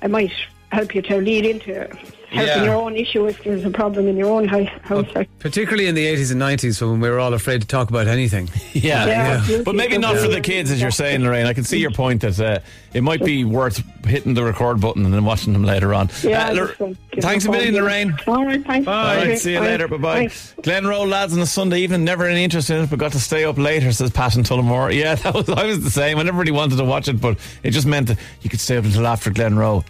it 0.02 0.10
might 0.10 0.32
help 0.72 0.94
you 0.96 1.02
to 1.02 1.18
lead 1.18 1.46
into 1.46 1.90
helping 2.36 2.56
Yeah. 2.58 2.64
your 2.66 2.76
own 2.76 2.96
issue 2.96 3.26
if 3.28 3.44
there's 3.44 3.64
a 3.66 3.70
problem 3.70 4.08
in 4.08 4.18
your 4.18 4.30
own 4.30 4.48
house. 4.48 4.68
house. 4.84 5.08
Like, 5.16 5.30
particularly 5.40 5.88
in 5.88 5.96
the 5.96 6.06
80s 6.06 6.32
and 6.32 6.40
90s 6.42 6.82
when 6.82 7.00
we 7.00 7.10
were 7.10 7.20
all 7.20 7.34
afraid 7.34 7.62
to 7.62 7.68
talk 7.68 7.90
about 7.90 8.08
anything. 8.08 8.50
Yeah, 8.74 9.06
Yeah. 9.48 9.62
but 9.64 9.74
maybe 9.76 9.98
not 9.98 10.18
for 10.18 10.28
the 10.28 10.42
kids, 10.42 10.70
as 10.70 10.82
you're 10.82 10.92
saying, 10.92 11.24
Lorraine. 11.24 11.46
I 11.48 11.54
can 11.54 11.64
see 11.64 11.80
your 11.80 11.92
point 11.92 12.22
that 12.22 12.40
uh, 12.40 12.60
it 12.94 13.02
might 13.04 13.24
be 13.24 13.44
worth 13.46 13.82
hitting 14.06 14.34
the 14.34 14.44
record 14.44 14.80
button 14.82 15.06
and 15.06 15.14
then 15.14 15.24
watching 15.26 15.54
them 15.54 15.64
later 15.64 15.94
on. 15.94 16.10
yeah, 16.24 16.50
Uh, 16.50 16.54
Lor- 16.54 16.68
just, 16.68 16.82
um, 16.82 16.98
give 17.12 17.24
thanks 17.24 17.46
a 17.46 17.52
million, 17.52 17.74
call. 17.74 17.84
Lorraine. 17.84 18.16
All 18.28 18.46
right, 18.46 18.66
thanks. 18.66 18.88
All 18.88 18.94
right, 19.06 19.40
see 19.40 19.54
you 19.54 19.62
later. 19.62 19.88
Bye 19.88 19.98
bye. 19.98 20.26
Glenroe 20.62 21.08
lads 21.10 21.34
on 21.34 21.40
a 21.40 21.46
Sunday 21.46 21.80
evening, 21.80 22.04
never 22.04 22.26
any 22.26 22.44
interest 22.44 22.70
in 22.70 22.84
it, 22.84 22.90
but 22.90 23.00
got 23.00 23.14
to 23.14 23.20
stay 23.20 23.46
up 23.46 23.58
later, 23.58 23.92
says 23.94 24.12
Pat 24.12 24.36
and 24.36 24.46
Tullamore. 24.46 24.94
Yeah, 24.94 25.16
that 25.24 25.34
was 25.34 25.50
I 25.50 25.66
was 25.66 25.84
the 25.84 25.90
same. 25.90 26.18
I 26.20 26.24
never 26.24 26.38
really 26.38 26.52
wanted 26.52 26.76
to 26.78 26.84
watch 26.84 27.08
it, 27.08 27.20
but 27.22 27.38
it 27.64 27.72
just 27.72 27.88
meant 27.88 28.08
that 28.10 28.18
you 28.42 28.50
could 28.50 28.60
stay 28.60 28.76
up 28.78 28.84
until 28.86 29.08
after 29.08 29.32
Glenroe. 29.32 29.84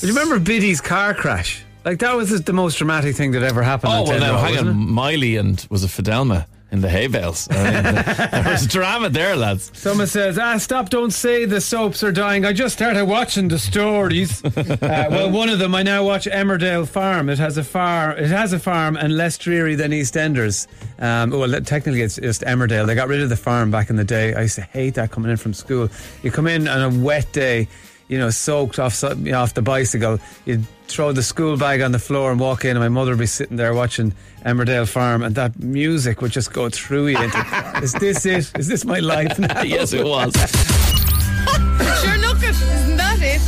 Do 0.00 0.06
you 0.06 0.14
remember 0.14 0.38
Biddy's 0.40 0.80
car 0.80 1.12
crash? 1.12 1.62
Like 1.84 1.98
that 1.98 2.16
was 2.16 2.42
the 2.42 2.52
most 2.54 2.78
dramatic 2.78 3.16
thing 3.16 3.32
that 3.32 3.42
ever 3.42 3.62
happened. 3.62 3.92
Oh 3.92 4.02
on 4.02 4.08
well, 4.08 4.20
now 4.20 4.38
hang 4.38 4.56
on. 4.56 4.74
Miley 4.74 5.36
and 5.36 5.66
was 5.68 5.84
it 5.84 5.88
Fidelma 5.88 6.46
in 6.72 6.80
the 6.80 6.88
hay 6.88 7.06
bales? 7.06 7.48
I 7.50 7.54
mean, 7.54 7.72
there 8.44 8.52
was 8.52 8.66
drama 8.66 9.10
there, 9.10 9.36
lads. 9.36 9.70
Someone 9.74 10.06
says, 10.06 10.38
"Ah, 10.38 10.56
stop! 10.56 10.88
Don't 10.88 11.10
say 11.10 11.44
the 11.44 11.60
soaps 11.60 12.02
are 12.02 12.12
dying. 12.12 12.46
I 12.46 12.54
just 12.54 12.76
started 12.76 13.04
watching 13.04 13.48
the 13.48 13.58
stories." 13.58 14.42
uh, 14.56 14.76
well, 14.80 15.30
one 15.30 15.50
of 15.50 15.58
them 15.58 15.74
I 15.74 15.82
now 15.82 16.02
watch 16.02 16.24
Emmerdale 16.26 16.88
Farm. 16.88 17.28
It 17.28 17.38
has 17.38 17.58
a 17.58 17.64
farm. 17.64 18.16
It 18.16 18.28
has 18.28 18.54
a 18.54 18.58
farm 18.58 18.96
and 18.96 19.18
less 19.18 19.36
dreary 19.36 19.74
than 19.74 19.90
EastEnders. 19.90 20.66
Um, 20.98 21.30
well, 21.30 21.60
technically 21.60 22.00
it's 22.00 22.16
just 22.16 22.40
Emmerdale. 22.42 22.86
They 22.86 22.94
got 22.94 23.08
rid 23.08 23.20
of 23.20 23.28
the 23.28 23.36
farm 23.36 23.70
back 23.70 23.90
in 23.90 23.96
the 23.96 24.04
day. 24.04 24.34
I 24.34 24.42
used 24.42 24.56
to 24.56 24.62
hate 24.62 24.94
that 24.94 25.10
coming 25.10 25.30
in 25.30 25.36
from 25.36 25.52
school. 25.52 25.90
You 26.22 26.30
come 26.30 26.46
in 26.46 26.68
on 26.68 26.80
a 26.80 27.04
wet 27.04 27.30
day, 27.32 27.68
you 28.10 28.18
know, 28.18 28.28
soaked 28.28 28.80
off 28.80 29.00
you 29.02 29.30
know, 29.30 29.40
off 29.40 29.54
the 29.54 29.62
bicycle. 29.62 30.18
You'd 30.44 30.66
throw 30.88 31.12
the 31.12 31.22
school 31.22 31.56
bag 31.56 31.80
on 31.80 31.92
the 31.92 31.98
floor 32.00 32.32
and 32.32 32.40
walk 32.40 32.64
in, 32.64 32.70
and 32.72 32.80
my 32.80 32.88
mother 32.88 33.12
would 33.12 33.20
be 33.20 33.26
sitting 33.26 33.56
there 33.56 33.72
watching 33.72 34.12
Emmerdale 34.44 34.88
Farm, 34.88 35.22
and 35.22 35.36
that 35.36 35.56
music 35.60 36.20
would 36.20 36.32
just 36.32 36.52
go 36.52 36.68
through 36.68 37.06
you. 37.06 37.22
Into, 37.22 37.38
is 37.82 37.92
this 37.92 38.26
it? 38.26 38.50
Is 38.58 38.66
this 38.66 38.84
my 38.84 38.98
life 38.98 39.38
now? 39.38 39.62
yes, 39.62 39.92
it 39.92 40.04
was. 40.04 40.34
sure, 40.34 42.18
look, 42.18 42.38
it, 42.42 42.50
isn't 42.50 42.96
that 42.96 43.18
it? 43.20 43.40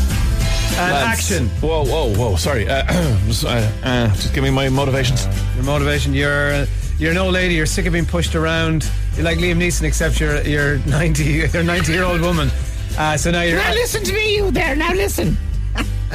And 0.79 0.93
Lads. 0.93 1.19
action. 1.19 1.49
Whoa, 1.61 1.85
whoa, 1.85 2.15
whoa! 2.15 2.37
Sorry, 2.37 2.69
uh, 2.69 2.87
just, 3.27 3.45
uh, 3.45 3.69
uh, 3.83 4.09
just 4.15 4.33
give 4.33 4.45
me 4.45 4.51
my 4.51 4.69
motivations. 4.69 5.27
Your 5.57 5.65
motivation. 5.65 6.15
You're 6.15 6.53
uh, 6.53 6.67
you're 6.99 7.11
an 7.11 7.19
old 7.19 7.35
lady. 7.35 7.55
You're 7.55 7.67
sick 7.67 7.87
of 7.87 7.95
being 7.95 8.07
pushed 8.07 8.37
around. 8.37 8.89
You're 9.17 9.25
like 9.25 9.39
Liam 9.39 9.57
Neeson, 9.59 9.83
except 9.83 10.21
you're 10.21 10.41
you're 10.43 10.79
90. 10.87 11.25
You're 11.25 11.49
a 11.53 11.65
90 11.65 11.93
year 11.93 12.05
old 12.05 12.21
woman. 12.21 12.49
Uh, 12.98 13.16
so 13.16 13.31
now 13.31 13.43
you're. 13.43 13.59
Now 13.59 13.73
listen 13.73 14.05
to 14.05 14.12
me, 14.12 14.36
you 14.36 14.51
there. 14.51 14.77
Now 14.77 14.93
listen. 14.93 15.36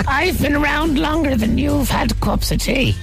I've 0.07 0.39
been 0.39 0.55
around 0.55 0.99
longer 0.99 1.35
than 1.35 1.57
you've 1.57 1.89
had 1.89 2.19
cups 2.21 2.51
of 2.51 2.59
tea. 2.59 2.95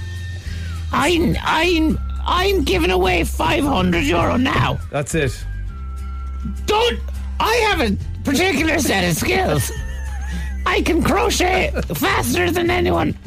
I'm 0.91 1.35
I'm 1.41 1.99
I'm 2.25 2.63
giving 2.63 2.91
away 2.91 3.23
500 3.23 4.03
euro 4.03 4.37
now. 4.37 4.79
That's 4.91 5.13
it. 5.13 5.45
Don't 6.65 6.99
I 7.39 7.53
have 7.69 7.81
a 7.81 7.97
particular 8.23 8.79
set 8.79 9.03
of 9.09 9.15
skills. 9.15 9.71
I 10.65 10.81
can 10.81 11.03
crochet 11.03 11.71
faster 11.95 12.49
than 12.49 12.69
anyone. 12.69 13.17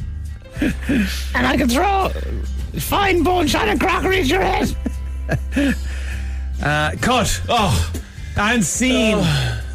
And 0.60 1.46
I 1.46 1.56
can 1.56 1.68
throw 1.68 2.08
fine 2.80 3.22
bone 3.22 3.46
shot 3.46 3.68
crockery 3.78 4.20
at 4.20 4.26
your 4.26 4.42
head. 4.42 4.74
Uh, 6.60 6.92
cut. 7.00 7.40
Oh, 7.48 7.92
and 8.36 8.64
scene. 8.64 9.24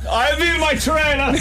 I'll 0.10 0.38
be 0.38 0.58
my 0.60 0.76
trailer. 0.76 1.38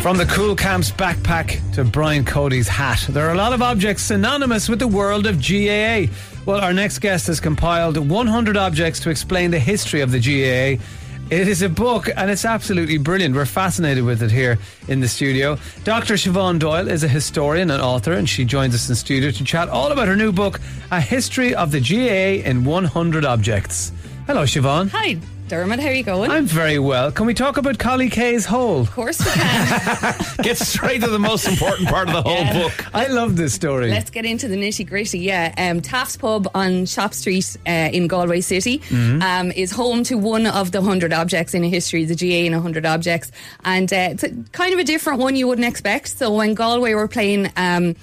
From 0.00 0.18
the 0.18 0.24
Cúl 0.24 0.56
Camps 0.56 0.92
backpack 0.92 1.74
to 1.74 1.82
Brian 1.84 2.24
Cody's 2.24 2.68
hat, 2.68 3.04
there 3.10 3.26
are 3.26 3.32
a 3.32 3.36
lot 3.36 3.52
of 3.52 3.60
objects 3.60 4.04
synonymous 4.04 4.68
with 4.68 4.78
the 4.78 4.86
world 4.86 5.26
of 5.26 5.40
GAA. 5.40 6.12
Well, 6.44 6.60
our 6.60 6.72
next 6.72 7.00
guest 7.00 7.26
has 7.26 7.40
compiled 7.40 7.96
100 7.96 8.56
objects 8.56 9.00
to 9.00 9.10
explain 9.10 9.50
the 9.50 9.58
history 9.58 10.00
of 10.02 10.12
the 10.12 10.20
GAA. 10.20 10.80
It 11.28 11.48
is 11.48 11.62
a 11.62 11.68
book 11.68 12.08
and 12.16 12.30
it's 12.30 12.44
absolutely 12.44 12.98
brilliant. 12.98 13.34
We're 13.34 13.46
fascinated 13.46 14.04
with 14.04 14.22
it 14.22 14.30
here 14.30 14.60
in 14.86 15.00
the 15.00 15.08
studio. 15.08 15.58
Dr. 15.82 16.14
Siobhan 16.14 16.60
Doyle 16.60 16.86
is 16.86 17.02
a 17.02 17.08
historian 17.08 17.72
and 17.72 17.82
author, 17.82 18.12
and 18.12 18.28
she 18.28 18.44
joins 18.44 18.76
us 18.76 18.88
in 18.88 18.94
studio 18.94 19.32
to 19.32 19.42
chat 19.42 19.68
all 19.68 19.90
about 19.90 20.06
her 20.06 20.14
new 20.14 20.30
book, 20.30 20.60
A 20.92 21.00
History 21.00 21.52
of 21.52 21.72
the 21.72 21.80
GAA 21.80 22.48
in 22.48 22.64
100 22.64 23.24
Objects. 23.24 23.90
Hello, 24.26 24.42
Siobhan. 24.42 24.88
Hi, 24.90 25.18
Dermot. 25.46 25.78
How 25.78 25.86
are 25.86 25.92
you 25.92 26.02
going? 26.02 26.32
I'm 26.32 26.46
very 26.46 26.80
well. 26.80 27.12
Can 27.12 27.26
we 27.26 27.34
talk 27.34 27.58
about 27.58 27.78
Collie 27.78 28.10
Kay's 28.10 28.44
hole? 28.44 28.80
Of 28.80 28.90
course 28.90 29.24
we 29.24 29.30
can. 29.30 30.14
Get 30.42 30.58
straight 30.58 31.02
to 31.02 31.08
the 31.10 31.20
most 31.20 31.46
important 31.46 31.88
part 31.88 32.08
of 32.08 32.14
the 32.14 32.22
whole 32.22 32.32
Yeah. 32.34 32.52
book. 32.64 32.92
I 32.92 33.06
love 33.06 33.36
this 33.36 33.54
story. 33.54 33.88
Let's 33.88 34.10
get 34.10 34.24
into 34.24 34.48
the 34.48 34.56
nitty 34.56 34.84
gritty. 34.88 35.20
Yeah, 35.20 35.54
um, 35.56 35.80
Taaffes 35.80 36.18
Pub 36.18 36.50
on 36.56 36.86
Shop 36.86 37.14
Street 37.14 37.56
uh, 37.68 37.70
in 37.70 38.08
Galway 38.08 38.40
City 38.40 38.80
Mm-hmm. 38.80 39.18
Mhm. 39.18 39.22
um, 39.22 39.52
is 39.52 39.70
home 39.70 40.02
to 40.04 40.16
one 40.18 40.46
of 40.46 40.72
the 40.72 40.80
100 40.80 41.12
objects 41.12 41.54
in 41.54 41.62
a 41.62 41.68
history, 41.68 42.04
the 42.04 42.16
GAA 42.16 42.46
in 42.46 42.52
100 42.52 42.84
objects. 42.84 43.30
And 43.64 43.92
uh, 43.92 44.08
it's 44.10 44.24
a, 44.24 44.30
kind 44.50 44.72
of 44.74 44.80
a 44.80 44.84
different 44.84 45.20
one 45.20 45.36
you 45.36 45.46
wouldn't 45.46 45.68
expect. 45.68 46.08
So 46.08 46.34
when 46.34 46.54
Galway 46.54 46.94
were 46.94 47.06
playing. 47.08 47.48
Um, 47.56 47.94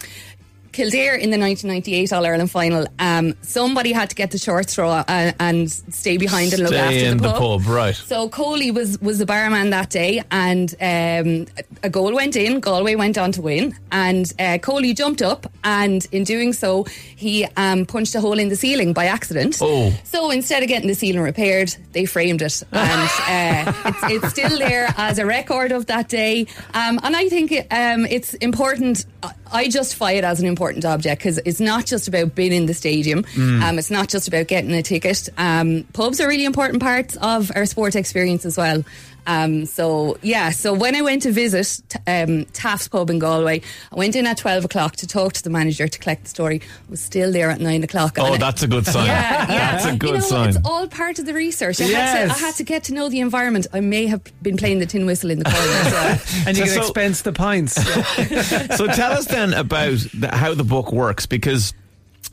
Kildare 0.74 1.16
in 1.16 1.30
the 1.30 1.38
1998 1.38 2.12
All 2.12 2.26
Ireland 2.26 2.52
final, 2.52 2.86
um, 3.00 3.36
somebody 3.42 3.92
had 3.92 4.10
to 4.10 4.16
get 4.16 4.32
the 4.32 4.38
short 4.38 4.70
straw 4.70 5.04
and, 5.08 5.36
and 5.40 5.72
stay 5.72 6.18
behind 6.18 6.52
and 6.54 6.64
look 6.64 6.70
Stay 6.74 6.80
after 6.80 6.98
in 7.12 7.18
the 7.18 7.24
the 7.24 7.32
pub. 7.34 7.62
pub, 7.64 7.68
right. 7.68 7.96
So 7.96 8.28
Coley 8.28 8.72
was 8.72 9.00
was 9.00 9.20
the 9.20 9.26
barman 9.26 9.70
that 9.70 9.90
day, 9.92 10.22
and 10.32 10.74
um, 10.82 11.46
a 11.84 11.90
goal 11.90 12.14
went 12.14 12.36
in. 12.36 12.60
Galway 12.60 12.96
went 12.96 13.18
on 13.18 13.32
to 13.34 13.42
win, 13.42 13.76
and 13.92 14.32
uh, 14.40 14.58
Coley 14.58 14.94
jumped 14.94 15.22
up, 15.22 15.46
and 15.64 16.06
in 16.12 16.24
doing 16.24 16.54
so, 16.54 16.86
he 17.16 17.46
um, 17.56 17.86
punched 17.86 18.16
a 18.16 18.20
hole 18.22 18.40
in 18.40 18.50
the 18.50 18.56
ceiling 18.56 18.94
by 18.94 19.06
accident. 19.06 19.58
Oh. 19.62 19.94
So 20.04 20.32
instead 20.32 20.64
of 20.64 20.70
getting 20.70 20.88
the 20.88 20.96
ceiling 20.96 21.22
repaired, 21.22 21.76
they 21.92 22.06
framed 22.06 22.42
it, 22.42 22.64
and 22.72 23.10
uh, 23.30 23.74
it's, 23.86 24.26
it's 24.26 24.30
still 24.34 24.58
there 24.58 24.88
as 24.98 25.20
a 25.20 25.26
record 25.26 25.72
of 25.72 25.86
that 25.86 26.10
day. 26.10 26.48
Um, 26.74 27.00
and 27.04 27.16
I 27.16 27.30
think 27.30 27.52
um, 27.72 28.06
it's 28.08 28.34
important. 28.36 29.06
I- 29.22 29.34
I 29.56 29.68
justify 29.70 30.14
it 30.14 30.24
as 30.24 30.40
an 30.40 30.48
important 30.48 30.63
important 30.64 30.86
object 30.86 31.22
because 31.22 31.40
it's 31.40 31.60
not 31.60 31.86
just 31.86 32.08
about 32.08 32.36
being 32.36 32.54
in 32.54 32.66
the 32.66 32.74
stadium. 32.74 33.24
Mm. 33.24 33.62
Um, 33.62 33.80
it's 33.80 33.92
not 33.92 34.08
just 34.08 34.28
about 34.28 34.48
getting 34.48 34.72
a 34.72 34.82
ticket. 34.82 35.28
Um, 35.38 35.84
pubs 35.94 36.22
are 36.22 36.28
really 36.28 36.46
important 36.46 36.82
parts 36.82 37.18
of 37.18 37.52
our 37.56 37.66
sport 37.66 37.96
experience 37.96 38.46
as 38.46 38.58
well. 38.58 38.84
Um, 39.26 39.66
so 39.66 40.18
yeah, 40.22 40.50
so 40.52 40.74
when 40.74 40.96
I 40.96 41.02
went 41.02 41.22
to 41.24 41.32
visit 41.32 41.82
um, 42.08 42.46
Taaffes 42.54 42.90
Pub 42.92 43.10
in 43.10 43.20
Galway, 43.20 43.62
I 43.92 43.96
went 43.96 44.16
in 44.16 44.26
at 44.28 44.38
twelve 44.38 44.66
o'clock 44.66 44.96
to 44.98 45.08
talk 45.08 45.34
to 45.34 45.44
the 45.44 45.50
manager 45.50 45.88
to 45.88 46.00
collect 46.00 46.24
the 46.24 46.30
story. 46.30 46.62
I 46.62 46.92
was 46.92 47.02
still 47.02 47.32
there 47.32 47.50
at 47.50 47.60
nine 47.62 47.84
o'clock. 47.84 48.18
Oh, 48.20 48.34
And- 48.34 48.42
that's 48.42 48.64
a 48.64 48.68
good 48.68 48.86
sign. 48.86 49.06
Yeah, 49.08 49.52
yeah. 49.52 49.72
That's 49.72 49.86
a 49.86 49.96
good 49.98 50.10
you 50.10 50.14
know, 50.18 50.20
sign. 50.20 50.50
It's 50.50 50.58
all 50.66 50.88
part 50.88 51.20
of 51.20 51.26
the 51.26 51.34
research. 51.34 51.80
I, 51.80 51.86
had 51.86 51.90
Yes. 51.92 52.32
to, 52.38 52.44
I 52.44 52.48
had 52.48 52.56
to 52.56 52.64
get 52.64 52.84
to 52.86 52.94
know 52.94 53.10
the 53.10 53.20
environment. 53.22 53.68
I 53.74 53.80
may 53.80 54.08
have 54.08 54.22
been 54.42 54.58
playing 54.58 54.80
the 54.80 54.86
tin 54.86 55.06
whistle 55.06 55.32
in 55.32 55.40
the 55.40 55.46
corner 55.46 55.60
as 55.60 55.92
well. 55.92 56.20
And 56.48 56.58
you 56.58 56.66
So- 56.66 56.74
can 56.74 56.74
so- 56.84 56.88
expense 56.90 57.22
the 57.22 57.34
pints. 57.34 57.74
so 58.78 58.88
tell 58.88 59.12
us 59.14 59.26
then 59.28 59.54
about 59.54 59.98
the, 60.14 60.30
how 60.34 60.54
the 60.54 60.64
book 60.64 60.92
works 60.92 61.26
because 61.26 61.74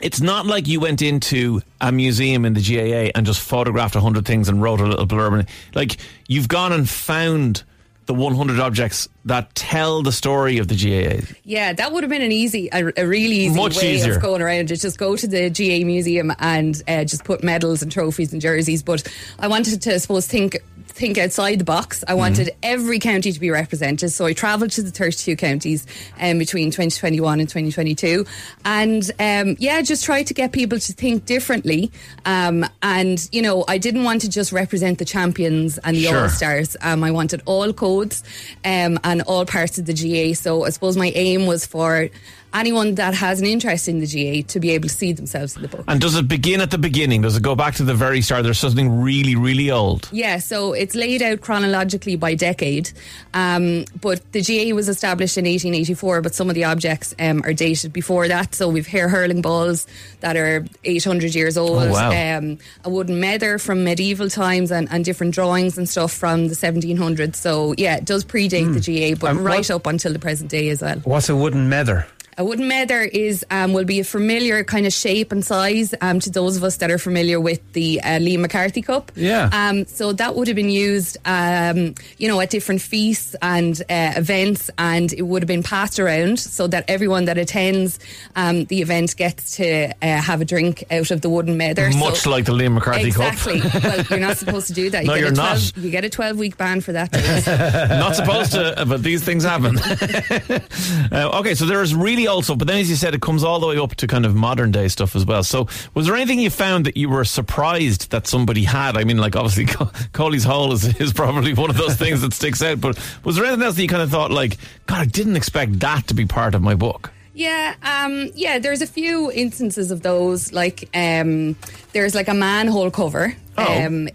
it's 0.01 0.21
not 0.21 0.47
like 0.47 0.67
you 0.69 0.81
went 0.81 1.03
into 1.03 1.63
a 1.81 1.93
museum 1.93 2.45
in 2.45 2.55
the 2.55 2.61
GAA 2.61 3.11
and 3.15 3.27
just 3.27 3.41
photographed 3.41 3.95
a 3.95 3.99
100 3.99 4.27
things 4.27 4.49
and 4.49 4.63
wrote 4.63 4.81
a 4.81 4.87
little 4.87 5.07
blurb. 5.07 5.49
Like 5.75 5.97
you've 6.29 6.49
gone 6.49 6.73
and 6.73 6.89
found 6.89 7.63
the 8.07 8.15
100 8.15 8.59
objects 8.59 9.09
that 9.27 9.55
tell 9.55 10.03
the 10.03 10.11
story 10.11 10.59
of 10.59 10.67
the 10.67 10.75
GAA. 10.75 11.25
Yeah, 11.45 11.73
that 11.73 11.93
would 11.93 12.03
have 12.03 12.11
been 12.11 12.23
an 12.23 12.33
easy, 12.33 12.69
a, 12.73 12.91
a 12.97 13.07
really 13.07 13.37
easy 13.37 13.55
Much 13.55 13.77
way 13.77 13.95
easier. 13.95 14.17
of 14.17 14.23
going 14.23 14.43
around 14.43 14.73
it. 14.73 14.77
Just 14.81 14.99
go 14.99 15.15
to 15.15 15.29
the 15.29 15.49
GAA 15.49 15.87
museum 15.87 16.33
and 16.41 16.83
uh, 16.89 17.05
just 17.05 17.23
put 17.23 17.45
medals 17.45 17.83
and 17.83 17.93
trophies 17.93 18.33
and 18.33 18.43
jerseys. 18.43 18.83
But 18.83 19.07
I 19.39 19.47
wanted 19.47 19.81
to, 19.83 19.95
I 19.95 19.99
suppose, 19.99 20.27
think 20.27 20.59
think 20.93 21.19
outside 21.19 21.59
the 21.61 21.65
box. 21.65 22.03
I 22.09 22.15
wanted 22.15 22.49
Mm-hmm. 22.49 22.59
every 22.63 22.99
county 22.99 23.33
to 23.33 23.41
be 23.41 23.51
represented, 23.51 24.11
so 24.13 24.27
I 24.27 24.33
travelled 24.33 24.71
to 24.73 24.83
the 24.83 24.91
32 24.91 25.37
counties 25.37 25.87
um, 26.21 26.39
between 26.39 26.71
2021 26.71 27.41
and 27.41 27.49
2022, 27.49 28.25
and 28.65 29.11
um, 29.19 29.57
yeah, 29.59 29.83
just 29.83 30.05
try 30.05 30.23
to 30.23 30.35
get 30.35 30.53
people 30.53 30.79
to 30.79 30.93
think 30.93 31.25
differently. 31.27 31.91
Um, 32.25 32.65
and 32.83 33.29
you 33.33 33.43
know, 33.43 33.65
I 33.69 33.79
didn't 33.79 34.05
want 34.05 34.21
to 34.23 34.31
just 34.31 34.53
represent 34.53 34.99
the 34.99 35.05
champions 35.05 35.79
and 35.79 35.97
the 35.97 36.05
Sure. 36.05 36.23
all 36.23 36.29
stars. 36.29 36.77
Um, 36.81 37.05
I 37.05 37.11
wanted 37.11 37.43
all 37.47 37.73
codes 37.73 38.23
um, 38.65 38.99
and 39.05 39.23
all 39.23 39.45
parts 39.47 39.79
of 39.79 39.87
the 39.87 39.93
GAA. 39.95 40.35
So 40.35 40.65
I 40.65 40.71
suppose 40.71 40.97
my 40.97 41.13
aim 41.15 41.47
was 41.47 41.67
for 41.67 42.09
anyone 42.53 42.95
that 42.97 43.15
has 43.15 43.41
an 43.41 43.47
interest 43.47 43.89
in 43.89 44.01
the 44.01 44.07
GAA 44.07 44.47
to 44.49 44.61
be 44.61 44.71
able 44.71 44.89
to 44.89 44.95
see 44.95 45.13
themselves 45.13 45.57
in 45.57 45.63
the 45.63 45.69
book. 45.69 45.85
And 45.89 46.01
does 46.01 46.17
it 46.17 46.27
begin 46.29 46.61
at 46.61 46.71
the 46.71 46.79
beginning? 46.79 47.23
Does 47.23 47.37
it 47.37 47.43
go 47.43 47.55
back 47.55 47.75
to 47.77 47.85
the 47.85 47.95
very 47.95 48.21
start? 48.23 48.43
There's 48.43 48.59
something 48.59 49.01
really, 49.03 49.37
really 49.37 49.71
old. 49.71 50.09
Yeah, 50.13 50.39
so 50.39 50.73
it's 50.73 50.95
laid 50.95 51.23
out 51.23 51.41
chronologically 51.41 52.17
by 52.17 52.35
decade. 52.35 52.91
Um, 53.35 53.85
but 54.01 54.21
the 54.33 54.43
GAA 54.43 54.75
was 54.75 54.89
established 54.89 55.39
in 55.39 55.45
1884, 55.45 56.23
but 56.23 56.35
some 56.35 56.49
of 56.49 56.55
the 56.55 56.65
objects 56.65 57.15
um, 57.19 57.43
are 57.45 57.53
dated 57.53 57.93
before 57.93 58.27
that. 58.29 58.55
So 58.55 58.69
we've 58.69 58.87
hair 58.87 59.09
hurling 59.09 59.43
balls 59.43 59.87
that 60.21 60.37
are 60.37 60.67
800 60.85 61.35
years 61.35 61.57
old, 61.57 61.83
Oh, 61.83 61.93
wow. 61.93 62.39
um, 62.39 62.59
a 62.85 62.91
wooden 62.91 63.21
mether 63.21 63.59
from 63.59 63.85
medieval 63.85 64.29
times, 64.29 64.71
and, 64.73 64.89
and 64.91 65.05
different 65.05 65.35
drawings 65.35 65.79
and 65.79 65.89
stuff 65.89 66.13
from 66.13 66.49
the 66.49 66.55
1700s. 66.55 67.37
So 67.37 67.75
yeah, 67.79 67.97
it 67.97 68.05
does 68.05 68.25
predate 68.25 68.75
the 68.75 68.81
GAA, 68.81 69.19
but 69.19 69.37
right 69.37 69.59
what- 69.59 69.71
up 69.71 69.87
until 69.87 70.13
the 70.13 70.19
present 70.19 70.51
day 70.51 70.69
as 70.71 70.83
well. 70.83 70.97
What's 71.05 71.29
a 71.29 71.37
wooden 71.37 71.69
mether? 71.69 72.07
A 72.41 72.43
wooden 72.43 72.69
mether 72.69 73.03
is 73.03 73.45
um, 73.51 73.75
will 73.75 73.85
be 73.85 74.01
a 74.01 74.05
familiar 74.05 74.65
kind 74.65 74.87
of 74.87 74.95
shape 74.95 75.31
and 75.31 75.45
size 75.45 75.93
um, 76.01 76.21
to 76.21 76.31
those 76.31 76.57
of 76.57 76.65
us 76.65 76.79
that 76.79 76.91
are 76.91 76.97
familiar 76.97 77.39
with 77.39 77.61
the 77.75 78.01
uh, 78.01 78.19
Liam 78.19 78.39
McCarthy 78.39 78.81
Cup. 78.81 79.13
Yeah. 79.15 79.51
Um, 79.53 79.85
so 79.85 80.15
that 80.15 80.35
would 80.35 80.49
have 80.49 80.57
been 80.57 80.71
used, 80.71 81.19
um, 81.27 81.95
you 82.17 82.29
know, 82.29 82.41
at 82.41 82.49
different 82.49 82.81
feasts 82.81 83.37
and 83.43 83.79
uh, 83.91 84.15
events, 84.17 84.71
and 84.79 85.13
it 85.13 85.21
would 85.21 85.43
have 85.43 85.49
been 85.49 85.63
passed 85.63 86.01
around 86.01 86.41
so 86.41 86.67
that 86.69 86.87
everyone 86.89 87.27
that 87.27 87.37
attends 87.37 87.99
um, 88.37 88.65
the 88.65 88.81
event 88.81 89.15
gets 89.19 89.57
to 89.57 89.91
uh, 89.91 89.93
have 90.01 90.41
a 90.41 90.47
drink 90.47 90.83
out 90.91 91.11
of 91.11 91.21
the 91.21 91.29
wooden 91.29 91.59
mether. 91.59 91.91
Much 91.99 92.21
so, 92.21 92.31
like 92.31 92.47
the 92.47 92.53
Liam 92.53 92.73
McCarthy 92.73 93.09
exactly. 93.09 93.61
Cup. 93.61 93.75
Exactly. 93.75 93.91
well, 93.91 94.19
you're 94.19 94.29
not 94.29 94.39
supposed 94.39 94.67
to 94.69 94.73
do 94.73 94.89
that. 94.89 95.05
You 95.05 95.09
No, 95.11 95.15
get 95.17 95.21
you're 95.21 95.33
a 95.33 95.35
12, 95.35 95.77
not. 95.77 95.85
You 95.85 95.91
get 95.91 96.05
a 96.07 96.09
12 96.09 96.39
week 96.39 96.57
ban 96.57 96.81
for 96.81 96.93
that. 96.93 97.13
Not 97.91 98.17
supposed 98.17 98.53
to, 98.53 98.83
but 98.89 99.03
these 99.03 99.23
things 99.23 99.45
happen. 99.45 99.79
uh, 101.13 101.39
okay, 101.41 101.55
so 101.55 101.67
there's 101.67 101.95
really 101.95 102.30
also, 102.31 102.57
but 102.57 102.67
then 102.67 102.79
as 102.79 102.89
you 102.89 102.97
said, 102.97 103.15
it 103.15 103.21
comes 103.21 103.45
all 103.45 103.61
the 103.61 103.67
way 103.67 103.79
up 103.79 103.95
to 103.97 104.07
kind 104.07 104.25
of 104.25 104.35
modern 104.35 104.71
day 104.71 104.89
stuff 104.89 105.15
as 105.15 105.27
well. 105.27 105.43
So, 105.43 105.69
was 105.95 106.07
there 106.07 106.17
anything 106.17 106.41
you 106.41 106.51
found 106.51 106.87
that 106.87 106.97
you 106.97 107.09
were 107.09 107.25
surprised 107.25 108.11
that 108.11 108.27
somebody 108.27 108.65
had? 108.65 108.97
I 108.97 109.05
mean, 109.05 109.19
like 109.19 109.37
obviously, 109.37 109.67
Co- 109.75 109.91
Coley's 110.13 110.45
Hole 110.45 110.73
is, 110.73 110.85
is 111.01 111.13
probably 111.13 111.53
one 111.55 111.71
of 111.71 111.77
those 111.77 111.97
things 111.97 112.23
that 112.23 112.33
sticks 112.33 112.63
out. 112.63 112.81
But 112.81 112.99
was 113.25 113.37
there 113.37 113.45
anything 113.45 113.65
else 113.65 113.77
that 113.77 113.83
you 113.83 113.89
kind 113.89 114.03
of 114.03 114.11
thought, 114.11 114.31
like, 114.31 114.57
God, 114.87 115.01
I 115.01 115.05
didn't 115.05 115.37
expect 115.37 115.81
that 115.81 116.07
to 116.09 116.15
be 116.15 116.27
part 116.27 116.55
of 116.55 116.63
my 116.63 116.75
book? 116.75 117.13
Yeah, 117.35 117.75
um, 117.83 118.31
yeah. 118.35 118.59
There's 118.59 118.83
a 118.83 118.87
few 118.87 119.31
instances 119.33 119.91
of 119.91 120.03
those. 120.03 120.53
Like, 120.53 120.89
um, 120.95 121.57
there's 121.93 122.15
like 122.15 122.29
a 122.29 122.35
manhole 122.35 122.91
cover. 122.91 123.35
Oh. 123.57 123.87
Um, 123.87 124.09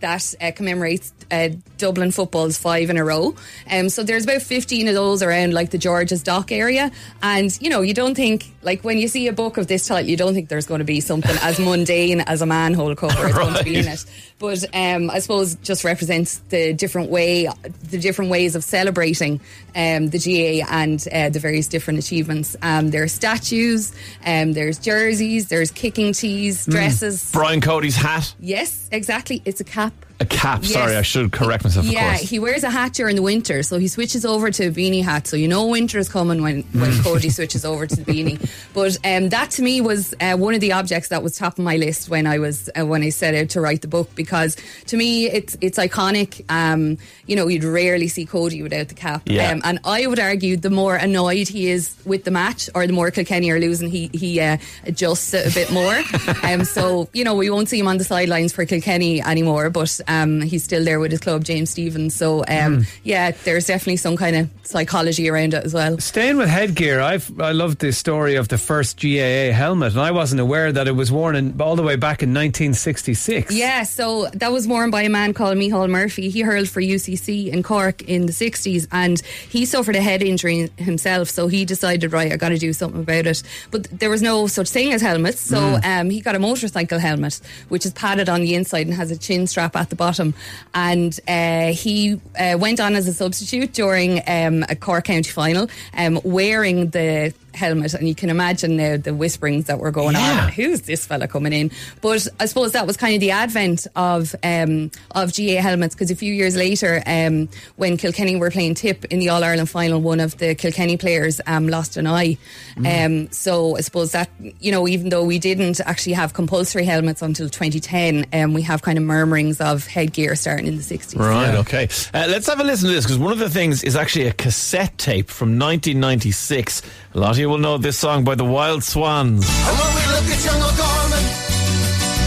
that 0.00 0.34
uh, 0.40 0.50
commemorates 0.52 1.12
uh, 1.32 1.48
Dublin 1.78 2.12
football's 2.12 2.58
five 2.58 2.90
in 2.90 2.98
a 2.98 3.04
row. 3.04 3.34
Um, 3.70 3.88
so 3.88 4.02
there's 4.04 4.24
about 4.24 4.42
15 4.42 4.86
of 4.88 4.94
those 4.94 5.22
around 5.22 5.54
like 5.54 5.70
the 5.70 5.78
George's 5.78 6.22
Dock 6.22 6.52
area. 6.52 6.92
And, 7.22 7.56
you 7.60 7.70
know, 7.70 7.80
you 7.80 7.94
don't 7.94 8.14
think, 8.14 8.52
like 8.62 8.84
when 8.84 8.98
you 8.98 9.08
see 9.08 9.26
a 9.26 9.32
book 9.32 9.56
of 9.56 9.66
this 9.66 9.86
type, 9.86 10.06
you 10.06 10.16
don't 10.16 10.34
think 10.34 10.48
there's 10.48 10.66
going 10.66 10.80
to 10.80 10.84
be 10.84 11.00
something 11.00 11.36
as 11.42 11.58
mundane 11.60 12.20
as 12.20 12.42
a 12.42 12.46
manhole 12.46 12.94
cover 12.94 13.28
is 13.28 13.34
going 13.34 13.54
to 13.54 13.64
be 13.64 13.76
in 13.76 13.88
it. 13.88 14.04
But 14.38 14.64
um, 14.74 15.10
I 15.10 15.20
suppose 15.20 15.54
just 15.56 15.84
represents 15.84 16.38
the 16.50 16.72
different 16.72 17.10
way, 17.10 17.48
the 17.90 17.98
different 17.98 18.30
ways 18.30 18.54
of 18.54 18.64
celebrating 18.64 19.40
um, 19.74 20.10
the 20.10 20.18
GAA 20.18 20.66
and 20.70 21.06
uh, 21.12 21.30
the 21.30 21.38
various 21.38 21.66
different 21.68 21.98
achievements. 21.98 22.56
Um, 22.60 22.90
there 22.90 23.04
are 23.04 23.08
statues, 23.08 23.92
um, 24.26 24.52
there's 24.52 24.78
jerseys, 24.78 25.48
there's 25.48 25.70
kicking 25.70 26.12
tees, 26.12 26.66
dresses. 26.66 27.30
Brian 27.32 27.60
Cody's 27.60 27.96
hat, 27.96 28.34
Yes, 28.40 28.88
exactly. 28.92 29.40
It's 29.44 29.60
a 29.60 29.64
cap. 29.64 29.92
A 30.22 30.26
cap. 30.26 30.60
Yes. 30.62 30.72
Sorry, 30.72 30.96
I 30.96 31.02
should 31.02 31.32
correct 31.32 31.64
myself. 31.64 31.86
Yeah, 31.86 32.14
he 32.16 32.38
wears 32.38 32.64
a 32.64 32.70
hat 32.70 32.92
during 32.94 33.16
the 33.16 33.22
winter, 33.22 33.62
so 33.62 33.78
he 33.78 33.88
switches 33.88 34.24
over 34.24 34.50
to 34.50 34.66
a 34.68 34.70
beanie 34.70 35.02
hat. 35.04 35.26
So 35.26 35.36
you 35.36 35.48
know 35.48 35.66
winter 35.66 35.98
is 35.98 36.08
coming 36.08 36.42
when, 36.42 36.62
when 36.72 36.92
Mm. 36.92 37.04
Cody 37.04 37.30
switches 37.30 37.64
over 37.64 37.86
to 37.86 37.96
the 37.96 38.04
beanie. 38.04 38.38
But 38.74 38.96
um, 39.04 39.28
that 39.30 39.50
to 39.52 39.62
me 39.62 39.80
was 39.80 40.14
uh, 40.20 40.36
one 40.36 40.54
of 40.54 40.60
the 40.60 40.72
objects 40.72 41.08
that 41.08 41.22
was 41.22 41.36
top 41.36 41.58
of 41.58 41.64
my 41.64 41.76
list 41.76 42.08
when 42.08 42.26
I 42.26 42.38
was 42.38 42.70
uh, 42.78 42.86
when 42.86 43.02
I 43.02 43.10
set 43.10 43.34
out 43.34 43.50
to 43.50 43.60
write 43.60 43.82
the 43.82 43.88
book 43.88 44.08
because 44.14 44.56
to 44.86 44.96
me 44.96 45.26
it's 45.26 45.56
it's 45.60 45.78
iconic. 45.78 46.42
Um, 46.50 46.96
you 47.26 47.36
know, 47.36 47.48
you'd 47.48 47.64
rarely 47.64 48.08
see 48.08 48.24
Cody 48.26 48.62
without 48.62 48.88
the 48.88 48.94
cap. 48.94 49.22
Yeah. 49.26 49.50
Um, 49.50 49.60
and 49.64 49.78
I 49.84 50.06
would 50.06 50.18
argue 50.18 50.56
the 50.56 50.70
more 50.70 50.96
annoyed 50.96 51.48
he 51.48 51.68
is 51.68 51.94
with 52.04 52.24
the 52.24 52.30
match, 52.30 52.70
or 52.74 52.86
the 52.86 52.92
more 52.92 53.10
Kilkenny 53.10 53.50
are 53.50 53.60
losing, 53.60 53.90
he 53.90 54.10
he 54.14 54.40
uh, 54.40 54.56
adjusts 54.84 55.34
it 55.34 55.50
a 55.50 55.54
bit 55.54 55.70
more. 55.70 56.00
um, 56.42 56.64
so 56.64 57.08
you 57.12 57.24
know 57.24 57.34
we 57.34 57.50
won't 57.50 57.68
see 57.68 57.78
him 57.78 57.88
on 57.88 57.98
the 57.98 58.04
sidelines 58.04 58.52
for 58.52 58.64
Kilkenny 58.64 59.20
anymore, 59.22 59.70
but 59.70 59.92
um, 60.08 60.11
he's 60.42 60.64
still 60.64 60.84
there 60.84 60.98
with 61.00 61.10
his 61.10 61.20
club, 61.20 61.44
James 61.44 61.70
Stephens. 61.70 62.14
So 62.14 62.40
um, 62.40 62.72
Mm. 62.72 62.86
yeah, 63.04 63.32
there's 63.44 63.66
definitely 63.66 63.96
some 63.96 64.16
kind 64.16 64.36
of 64.36 64.48
psychology 64.62 65.28
around 65.28 65.54
it 65.54 65.64
as 65.64 65.74
well. 65.74 65.98
Staying 65.98 66.36
with 66.38 66.48
headgear, 66.48 67.00
I've 67.00 67.30
I 67.40 67.52
love 67.52 67.78
the 67.78 67.92
story 67.92 68.36
of 68.36 68.48
the 68.48 68.58
first 68.58 69.00
GAA 69.00 69.52
helmet, 69.52 69.92
and 69.92 70.00
I 70.00 70.10
wasn't 70.10 70.40
aware 70.40 70.72
that 70.72 70.86
it 70.88 70.92
was 70.96 71.10
worn 71.10 71.36
in, 71.36 71.60
all 71.60 71.76
the 71.76 71.82
way 71.82 71.96
back 71.96 72.22
in 72.22 72.32
1966. 72.34 73.52
Yeah, 73.52 73.82
so 73.84 74.28
that 74.34 74.52
was 74.52 74.66
worn 74.66 74.90
by 74.90 75.02
a 75.02 75.08
man 75.08 75.34
called 75.34 75.56
Micheál 75.58 75.88
Murphy. 75.88 76.30
He 76.30 76.40
hurled 76.42 76.68
for 76.68 76.80
UCC 76.80 77.48
in 77.52 77.62
Cork 77.62 78.02
in 78.02 78.26
the 78.26 78.32
60s 78.32 78.86
and 78.92 79.20
he 79.48 79.64
suffered 79.66 79.96
a 79.96 80.00
head 80.00 80.22
injury 80.22 80.70
himself. 80.76 81.28
So 81.30 81.48
he 81.48 81.64
decided, 81.64 82.12
right, 82.12 82.32
I 82.32 82.36
got 82.36 82.50
to 82.50 82.58
do 82.58 82.72
something 82.72 83.02
about 83.02 83.26
it. 83.26 83.42
But 83.70 83.84
there 83.90 84.10
was 84.10 84.22
no 84.22 84.46
such 84.46 84.68
thing 84.70 84.92
as 84.92 85.02
helmets. 85.02 85.40
So 85.40 85.56
Mm. 85.62 85.84
um, 86.00 86.10
he 86.10 86.20
got 86.20 86.34
a 86.34 86.38
motorcycle 86.38 86.98
helmet, 86.98 87.40
which 87.68 87.84
is 87.86 87.92
padded 87.92 88.28
on 88.28 88.40
the 88.40 88.54
inside 88.54 88.86
and 88.86 88.94
has 88.96 89.10
a 89.10 89.16
chin 89.18 89.46
strap 89.46 89.76
at 89.76 89.90
the 89.90 89.96
bottom. 90.02 90.34
And 90.74 91.12
uh, 91.28 91.72
he 91.72 92.20
uh, 92.38 92.56
went 92.58 92.80
on 92.80 92.94
as 92.96 93.06
a 93.06 93.12
substitute 93.12 93.72
during 93.72 94.10
um, 94.26 94.64
a 94.68 94.76
Cork 94.76 95.04
County 95.04 95.30
final, 95.30 95.68
um, 95.96 96.20
wearing 96.24 96.90
the 96.90 97.32
helmet. 97.54 97.94
And 97.94 98.08
you 98.08 98.14
can 98.14 98.30
imagine 98.30 98.76
now 98.76 98.96
the 98.96 99.14
whisperings 99.14 99.66
that 99.66 99.78
were 99.78 99.90
going 99.90 100.16
on. 100.16 100.48
Who's 100.52 100.82
this 100.82 101.06
fella 101.06 101.28
coming 101.28 101.52
in? 101.52 101.70
But 102.00 102.26
I 102.40 102.46
suppose 102.46 102.72
that 102.72 102.86
was 102.86 102.96
kind 102.96 103.14
of 103.14 103.20
the 103.20 103.30
advent 103.30 103.86
of 103.96 104.34
um, 104.42 104.90
of 105.12 105.34
GAA 105.34 105.60
helmets 105.60 105.94
because 105.94 106.10
a 106.10 106.16
few 106.16 106.32
years 106.32 106.56
later, 106.56 107.02
um, 107.06 107.48
when 107.76 107.96
Kilkenny 107.96 108.36
were 108.36 108.50
playing 108.50 108.74
Tipp 108.74 109.04
in 109.06 109.18
the 109.18 109.28
All 109.28 109.42
Ireland 109.42 109.70
final, 109.70 110.00
one 110.00 110.20
of 110.20 110.38
the 110.38 110.54
Kilkenny 110.54 110.96
players 110.96 111.40
um, 111.46 111.68
lost 111.68 111.96
an 111.96 112.06
eye. 112.06 112.38
Um, 112.84 113.30
so 113.30 113.76
I 113.76 113.80
suppose 113.80 114.12
that 114.12 114.30
you 114.60 114.72
know, 114.72 114.88
even 114.88 115.08
though 115.08 115.24
we 115.24 115.38
didn't 115.38 115.80
actually 115.80 116.14
have 116.14 116.34
compulsory 116.34 116.84
helmets 116.84 117.22
until 117.22 117.48
2010, 117.48 118.26
um, 118.32 118.54
we 118.54 118.62
have 118.62 118.82
kind 118.82 118.98
of 118.98 119.04
murmurings 119.04 119.60
of 119.60 119.86
headgear 119.86 120.34
starting 120.36 120.66
in 120.66 120.76
the 120.76 120.82
60s. 120.82 121.18
Right, 121.18 121.54
okay. 121.54 121.88
Uh, 122.14 122.26
let's 122.28 122.46
have 122.46 122.60
a 122.60 122.64
listen 122.64 122.88
to 122.88 122.94
this 122.94 123.04
because 123.04 123.18
one 123.18 123.32
of 123.32 123.38
the 123.38 123.50
things 123.50 123.84
is 123.84 123.96
actually 123.96 124.26
a 124.26 124.32
cassette 124.32 124.96
tape 124.98 125.28
from 125.28 125.58
1996. 125.58 126.82
A 127.14 127.18
lot 127.18 127.32
of 127.32 127.38
you 127.42 127.48
will 127.48 127.58
know 127.58 127.76
this 127.76 127.98
song 127.98 128.22
by 128.22 128.36
the 128.36 128.44
Wild 128.44 128.84
Swans. 128.84 129.42
And 129.42 129.74
when 129.80 129.92
we 129.98 130.04
look 130.14 130.26
at 130.30 130.40
young 130.46 130.62
O'Gorman, 130.62 131.24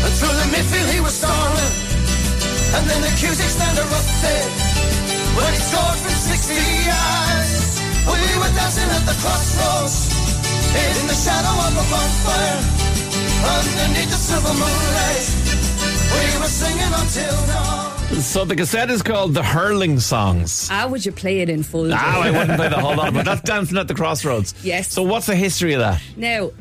and 0.04 0.14
through 0.20 0.36
the 0.44 0.48
midfield 0.52 0.90
he 0.92 1.00
was 1.00 1.16
storming, 1.16 1.74
and 2.76 2.84
then 2.84 3.00
the 3.00 3.12
Cusack 3.16 3.52
stand 3.56 3.80
erupted 3.80 4.48
when 5.40 5.52
he 5.56 5.62
scored 5.72 6.00
from 6.04 6.16
60 6.20 6.92
yards. 6.92 7.52
We 8.12 8.20
were 8.44 8.54
dancing 8.60 8.92
at 8.92 9.04
the 9.08 9.16
crossroads 9.24 9.96
in 10.84 11.08
the 11.08 11.16
shadow 11.16 11.56
of 11.64 11.74
a 11.80 11.86
bonfire, 11.88 12.60
underneath 13.56 14.12
the 14.12 14.20
silver 14.20 14.52
moonlight. 14.52 15.28
We 16.12 16.24
were 16.44 16.54
singing 16.60 16.92
until 16.92 17.40
dawn. 17.48 17.75
So 18.14 18.46
the 18.46 18.56
cassette 18.56 18.90
is 18.90 19.02
called 19.02 19.34
The 19.34 19.44
Hurling 19.44 20.00
Songs. 20.00 20.70
How 20.70 20.88
would 20.90 21.06
you 21.06 21.12
play 21.12 21.40
it 21.40 21.50
in 21.50 21.64
full? 21.64 21.90
Ah, 21.94 22.22
I 22.24 22.32
wouldn't 22.32 22.58
play 22.58 22.70
the 22.70 22.80
whole 22.80 22.96
lot, 22.96 23.14
but 23.14 23.26
that's 23.26 23.42
Dancing 23.50 23.78
at 23.78 23.88
the 23.88 23.94
Crossroads. 23.96 24.54
Yes. 24.64 24.92
So 24.92 25.04
what's 25.04 25.26
the 25.26 25.36
history 25.36 25.74
of 25.74 25.80
that? 25.80 26.02
Now, 26.16 26.52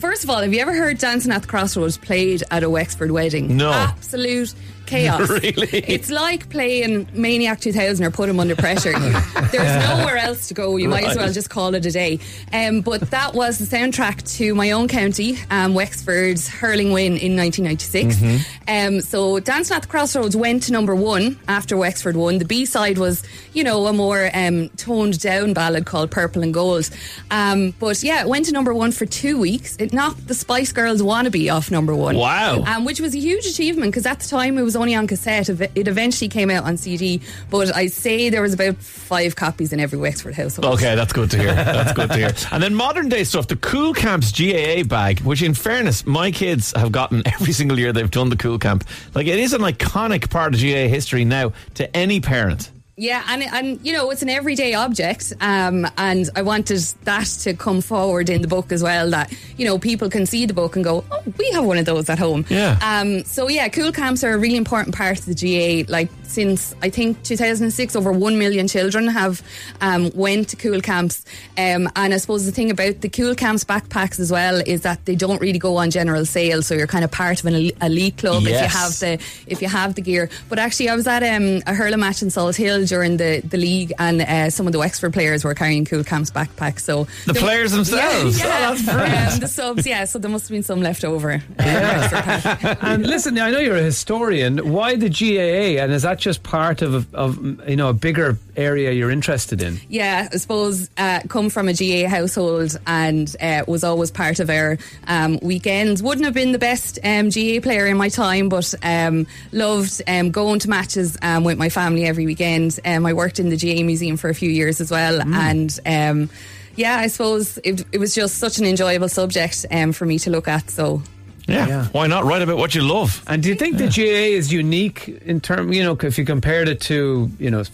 first 0.00 0.24
of 0.24 0.30
all, 0.30 0.40
have 0.40 0.52
you 0.52 0.60
ever 0.60 0.72
heard 0.74 0.98
Dancing 0.98 1.32
at 1.32 1.42
the 1.42 1.48
Crossroads 1.48 1.96
played 1.98 2.42
at 2.50 2.62
a 2.62 2.70
Wexford 2.70 3.10
wedding? 3.10 3.56
No. 3.56 3.70
Absolute 3.72 4.54
chaos. 4.88 5.28
Really? 5.38 5.78
It's 5.86 6.10
like 6.10 6.48
playing 6.50 7.08
Maniac 7.12 7.60
2000 7.60 8.04
or 8.04 8.10
Put 8.10 8.16
Put 8.18 8.28
'Em 8.30 8.40
Under 8.40 8.56
Pressure. 8.56 8.92
There's 9.52 9.88
nowhere 9.88 10.16
else 10.18 10.48
to 10.48 10.54
go. 10.54 10.76
You 10.76 10.88
might 10.88 11.04
as 11.04 11.16
well 11.16 11.32
just 11.32 11.48
call 11.50 11.74
it 11.74 11.86
a 11.86 11.90
day. 11.90 12.18
Um, 12.52 12.80
but 12.80 13.10
that 13.10 13.34
was 13.34 13.58
the 13.58 13.64
soundtrack 13.76 14.36
to 14.38 14.54
my 14.54 14.72
own 14.72 14.88
county, 14.88 15.38
um, 15.50 15.74
Wexford's 15.74 16.48
hurling 16.48 16.92
win 16.92 17.16
in 17.16 17.36
1996. 17.36 18.16
Mhm. 18.16 18.40
Um, 18.68 19.00
so 19.00 19.38
Dancing 19.40 19.76
at 19.76 19.82
the 19.82 19.88
Crossroads 19.88 20.36
went 20.36 20.64
to 20.64 20.72
number 20.72 20.94
one 20.94 21.38
after 21.48 21.76
Wexford 21.76 22.16
won. 22.16 22.38
The 22.38 22.44
B 22.44 22.64
side 22.66 22.98
was, 22.98 23.22
you 23.54 23.62
know, 23.64 23.86
a 23.86 23.92
more 23.92 24.30
um, 24.34 24.68
toned 24.76 25.20
down 25.20 25.52
ballad 25.54 25.86
called 25.86 26.10
Purple 26.10 26.42
and 26.42 26.52
Gold. 26.52 26.90
Um, 27.30 27.72
but 27.78 28.02
yeah, 28.02 28.20
it 28.22 28.28
went 28.28 28.46
to 28.46 28.52
number 28.52 28.74
one 28.74 28.92
for 28.92 29.06
two 29.06 29.38
weeks. 29.38 29.76
It 29.78 29.92
knocked 29.92 30.26
the 30.28 30.34
Spice 30.34 30.72
Girls 30.72 31.00
wannabe 31.02 31.52
off 31.54 31.70
number 31.70 31.94
one. 31.94 32.16
Wow. 32.16 32.62
Um, 32.66 32.84
which 32.84 33.00
was 33.00 33.14
a 33.14 33.18
huge 33.18 33.46
achievement 33.46 33.92
because 33.92 34.04
at 34.06 34.20
the 34.20 34.28
time 34.28 34.58
it 34.58 34.62
was 34.62 34.76
only 34.78 34.94
on 34.94 35.06
cassette. 35.06 35.48
It 35.48 35.88
eventually 35.88 36.28
came 36.28 36.50
out 36.50 36.64
on 36.64 36.76
CD, 36.76 37.20
but 37.50 37.74
I 37.74 37.86
say 37.88 38.30
there 38.30 38.42
was 38.42 38.54
about 38.54 38.76
five 38.76 39.36
copies 39.36 39.72
in 39.72 39.80
every 39.80 39.98
Wexford 39.98 40.34
household. 40.34 40.74
Okay, 40.74 40.94
that's 40.94 41.12
good 41.12 41.30
to 41.32 41.38
hear. 41.38 41.54
That's 41.54 41.92
good 41.92 42.08
to 42.10 42.16
hear. 42.16 42.28
And 42.52 42.62
then 42.62 42.74
modern 42.74 43.08
day 43.08 43.24
stuff, 43.24 43.46
the 43.48 43.56
Cúl 43.56 43.94
Camps 43.94 44.32
GAA 44.32 44.84
bag, 44.88 45.20
which 45.20 45.42
in 45.42 45.54
fairness, 45.54 46.06
my 46.06 46.30
kids 46.30 46.72
have 46.76 46.92
gotten 46.92 47.22
every 47.26 47.52
single 47.52 47.78
year 47.78 47.92
they've 47.92 48.10
done 48.10 48.30
the 48.30 48.36
Cúl 48.36 48.60
Camp. 48.60 48.84
Like 49.14 49.26
it 49.26 49.38
is 49.38 49.52
an 49.52 49.60
iconic 49.60 50.30
part 50.30 50.54
of 50.54 50.60
GAA 50.60 50.88
history 50.88 51.24
now 51.24 51.52
to 51.74 51.96
any 51.96 52.20
parent. 52.20 52.70
Yeah, 52.98 53.22
and 53.28 53.44
and 53.44 53.86
you 53.86 53.92
know 53.92 54.10
it's 54.10 54.22
an 54.22 54.28
everyday 54.28 54.74
object, 54.74 55.32
um, 55.40 55.86
and 55.96 56.28
I 56.34 56.42
wanted 56.42 56.80
that 57.04 57.26
to 57.42 57.54
come 57.54 57.80
forward 57.80 58.28
in 58.28 58.42
the 58.42 58.48
book 58.48 58.72
as 58.72 58.82
well. 58.82 59.10
That 59.10 59.32
you 59.56 59.64
know 59.66 59.78
people 59.78 60.10
can 60.10 60.26
see 60.26 60.46
the 60.46 60.52
book 60.52 60.74
and 60.74 60.84
go, 60.84 61.04
oh, 61.12 61.22
we 61.38 61.48
have 61.52 61.64
one 61.64 61.78
of 61.78 61.84
those 61.84 62.10
at 62.10 62.18
home. 62.18 62.44
Yeah. 62.48 62.76
Um. 62.82 63.22
So 63.22 63.48
yeah, 63.48 63.68
Cúl 63.68 63.94
Camps 63.94 64.24
are 64.24 64.32
a 64.32 64.38
really 64.38 64.56
important 64.56 64.96
part 64.96 65.20
of 65.20 65.26
the 65.26 65.34
GAA. 65.34 65.88
Like 65.88 66.10
since 66.24 66.74
I 66.82 66.90
think 66.90 67.22
2006, 67.22 67.94
over 67.94 68.10
one 68.10 68.36
million 68.36 68.66
children 68.66 69.06
have 69.06 69.42
um, 69.80 70.10
went 70.12 70.48
to 70.48 70.56
Cúl 70.56 70.82
Camps. 70.82 71.24
Um, 71.56 71.88
and 71.94 72.12
I 72.12 72.16
suppose 72.16 72.46
the 72.46 72.52
thing 72.52 72.70
about 72.70 73.00
the 73.00 73.08
Cúl 73.08 73.36
Camps 73.36 73.62
backpacks 73.62 74.18
as 74.18 74.32
well 74.32 74.60
is 74.66 74.80
that 74.82 75.04
they 75.04 75.14
don't 75.14 75.40
really 75.40 75.60
go 75.60 75.76
on 75.76 75.90
general 75.90 76.26
sale, 76.26 76.62
so 76.62 76.74
you're 76.74 76.88
kind 76.88 77.04
of 77.04 77.12
part 77.12 77.38
of 77.38 77.46
an 77.46 77.70
elite 77.80 78.18
club 78.18 78.42
if 78.42 78.60
you 78.60 78.68
have 78.68 78.98
the 78.98 79.20
if 79.46 79.62
you 79.62 79.68
have 79.68 79.94
the 79.94 80.02
gear. 80.02 80.28
But 80.48 80.58
actually, 80.58 80.88
I 80.88 80.96
was 80.96 81.06
at 81.06 81.22
um, 81.22 81.62
a 81.64 81.74
hurling 81.74 82.00
match 82.00 82.22
in 82.22 82.28
Salthill 82.28 82.87
during 82.88 83.16
the, 83.18 83.40
the 83.44 83.56
league, 83.58 83.92
and 83.98 84.20
uh, 84.22 84.50
some 84.50 84.66
of 84.66 84.72
the 84.72 84.78
Wexford 84.78 85.12
players 85.12 85.44
were 85.44 85.54
carrying 85.54 85.84
Cúl 85.84 86.04
Camps 86.06 86.30
backpacks. 86.30 86.80
So 86.80 87.06
The 87.26 87.34
players 87.34 87.72
themselves? 87.72 88.38
yeah, 88.38 88.44
Oh, 88.46 88.48
yeah. 88.48 88.70
that's 88.70 88.82
brilliant. 88.84 89.32
Um, 89.34 89.40
the 89.40 89.48
subs, 89.48 89.86
yeah. 89.86 90.04
So 90.04 90.18
there 90.18 90.30
must 90.30 90.44
have 90.48 90.50
been 90.54 90.62
some 90.62 90.80
left 90.82 91.04
over. 91.04 91.42
uh, 91.58 92.76
and 92.80 93.06
listen, 93.06 93.38
I 93.38 93.50
know 93.50 93.58
you're 93.58 93.76
a 93.76 93.82
historian. 93.82 94.70
Why 94.72 94.96
the 94.96 95.08
GAA? 95.08 95.82
And 95.82 95.92
is 95.92 96.02
that 96.02 96.18
just 96.18 96.42
part 96.42 96.82
of, 96.82 97.12
of 97.14 97.38
you 97.68 97.76
know 97.76 97.88
a 97.90 97.92
bigger 97.94 98.38
area 98.58 98.92
you're 98.92 99.10
interested 99.10 99.62
in? 99.62 99.80
Yeah, 99.88 100.28
I 100.30 100.36
suppose 100.36 100.90
uh, 100.98 101.20
come 101.28 101.48
from 101.48 101.68
a 101.68 101.72
GAA 101.72 102.08
household 102.08 102.78
and 102.86 103.34
uh, 103.40 103.64
was 103.66 103.84
always 103.84 104.10
part 104.10 104.40
of 104.40 104.50
our 104.50 104.76
um, 105.06 105.38
weekends. 105.40 106.02
Wouldn't 106.02 106.24
have 106.24 106.34
been 106.34 106.52
the 106.52 106.58
best 106.58 106.98
um, 107.04 107.30
GAA 107.30 107.60
player 107.62 107.86
in 107.86 107.96
my 107.96 108.08
time, 108.08 108.48
but 108.48 108.74
um, 108.82 109.26
loved 109.52 110.02
um, 110.06 110.30
going 110.30 110.58
to 110.60 110.68
matches 110.68 111.16
um, 111.22 111.44
with 111.44 111.56
my 111.56 111.68
family 111.68 112.04
every 112.04 112.26
weekend. 112.26 112.78
Um, 112.84 113.06
I 113.06 113.12
worked 113.14 113.38
in 113.38 113.48
the 113.48 113.56
GAA 113.56 113.84
museum 113.84 114.16
for 114.16 114.28
a 114.28 114.34
few 114.34 114.50
years 114.50 114.80
as 114.80 114.90
well, 114.90 115.22
and. 115.22 115.78
Um, 115.86 116.30
yeah, 116.74 116.98
I 116.98 117.08
suppose 117.08 117.58
it, 117.64 117.84
it 117.90 117.98
was 117.98 118.14
just 118.14 118.38
such 118.38 118.58
an 118.58 118.64
enjoyable 118.64 119.08
subject 119.08 119.66
um, 119.72 119.90
for 119.90 120.06
me 120.06 120.16
to 120.20 120.30
look 120.30 120.46
at. 120.46 120.70
So 120.70 121.02
Yeah. 121.48 121.86
Why 121.86 122.06
not 122.06 122.24
write 122.24 122.42
about 122.42 122.58
what 122.58 122.74
you 122.74 122.82
love? 122.82 123.22
And 123.26 123.42
do 123.42 123.48
you 123.48 123.54
think 123.54 123.78
the 123.78 123.88
GAA 123.88 124.36
is 124.36 124.52
unique 124.52 125.08
in 125.24 125.40
term, 125.40 125.72
you 125.72 125.82
know, 125.82 125.96
if 126.00 126.18
you 126.18 126.24
compared 126.24 126.68
it 126.68 126.80
to, 126.82 127.30
you 127.38 127.50
know, 127.50 127.64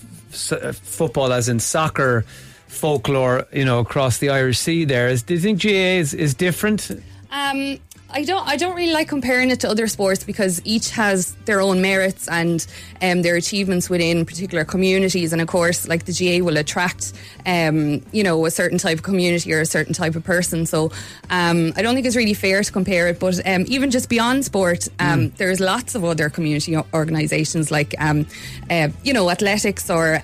uh, 0.52 0.72
football 0.72 1.32
as 1.32 1.48
in 1.48 1.60
soccer 1.60 2.24
folklore, 2.68 3.46
you 3.52 3.64
know, 3.64 3.78
across 3.78 4.18
the 4.18 4.30
Irish 4.30 4.58
Sea 4.58 4.84
there, 4.84 5.08
is, 5.08 5.22
do 5.22 5.34
you 5.34 5.40
think 5.40 5.62
GAA 5.62 5.98
is, 6.00 6.12
is 6.14 6.34
different? 6.34 6.90
Um, 7.30 7.78
I 8.16 8.22
don't. 8.22 8.46
I 8.46 8.56
don't 8.56 8.76
really 8.76 8.92
like 8.92 9.08
comparing 9.08 9.50
it 9.50 9.58
to 9.60 9.68
other 9.68 9.88
sports 9.88 10.22
because 10.22 10.62
each 10.64 10.90
has 10.90 11.34
their 11.46 11.60
own 11.60 11.82
merits 11.82 12.28
and 12.28 12.64
um, 13.02 13.22
their 13.22 13.34
achievements 13.34 13.90
within 13.90 14.24
particular 14.24 14.64
communities. 14.64 15.32
And 15.32 15.42
of 15.42 15.48
course, 15.48 15.88
like 15.88 16.04
the 16.04 16.12
GAA 16.12 16.44
will 16.44 16.56
attract, 16.56 17.12
um, 17.44 18.02
you 18.12 18.22
know, 18.22 18.46
a 18.46 18.52
certain 18.52 18.78
type 18.78 18.98
of 18.98 19.02
community 19.02 19.52
or 19.52 19.60
a 19.60 19.66
certain 19.66 19.94
type 19.94 20.14
of 20.14 20.22
person. 20.22 20.64
So 20.64 20.92
um, 21.28 21.72
I 21.74 21.82
don't 21.82 21.96
think 21.96 22.06
it's 22.06 22.14
really 22.14 22.34
fair 22.34 22.62
to 22.62 22.70
compare 22.70 23.08
it. 23.08 23.18
But 23.18 23.44
um, 23.48 23.64
even 23.66 23.90
just 23.90 24.08
beyond 24.08 24.44
sport, 24.44 24.86
um, 25.00 25.30
there's 25.30 25.58
lots 25.58 25.96
of 25.96 26.04
other 26.04 26.30
community 26.30 26.76
organisations 26.92 27.72
like, 27.72 27.96
um, 27.98 28.26
uh, 28.70 28.90
you 29.02 29.12
know, 29.12 29.28
athletics 29.28 29.90
or. 29.90 30.22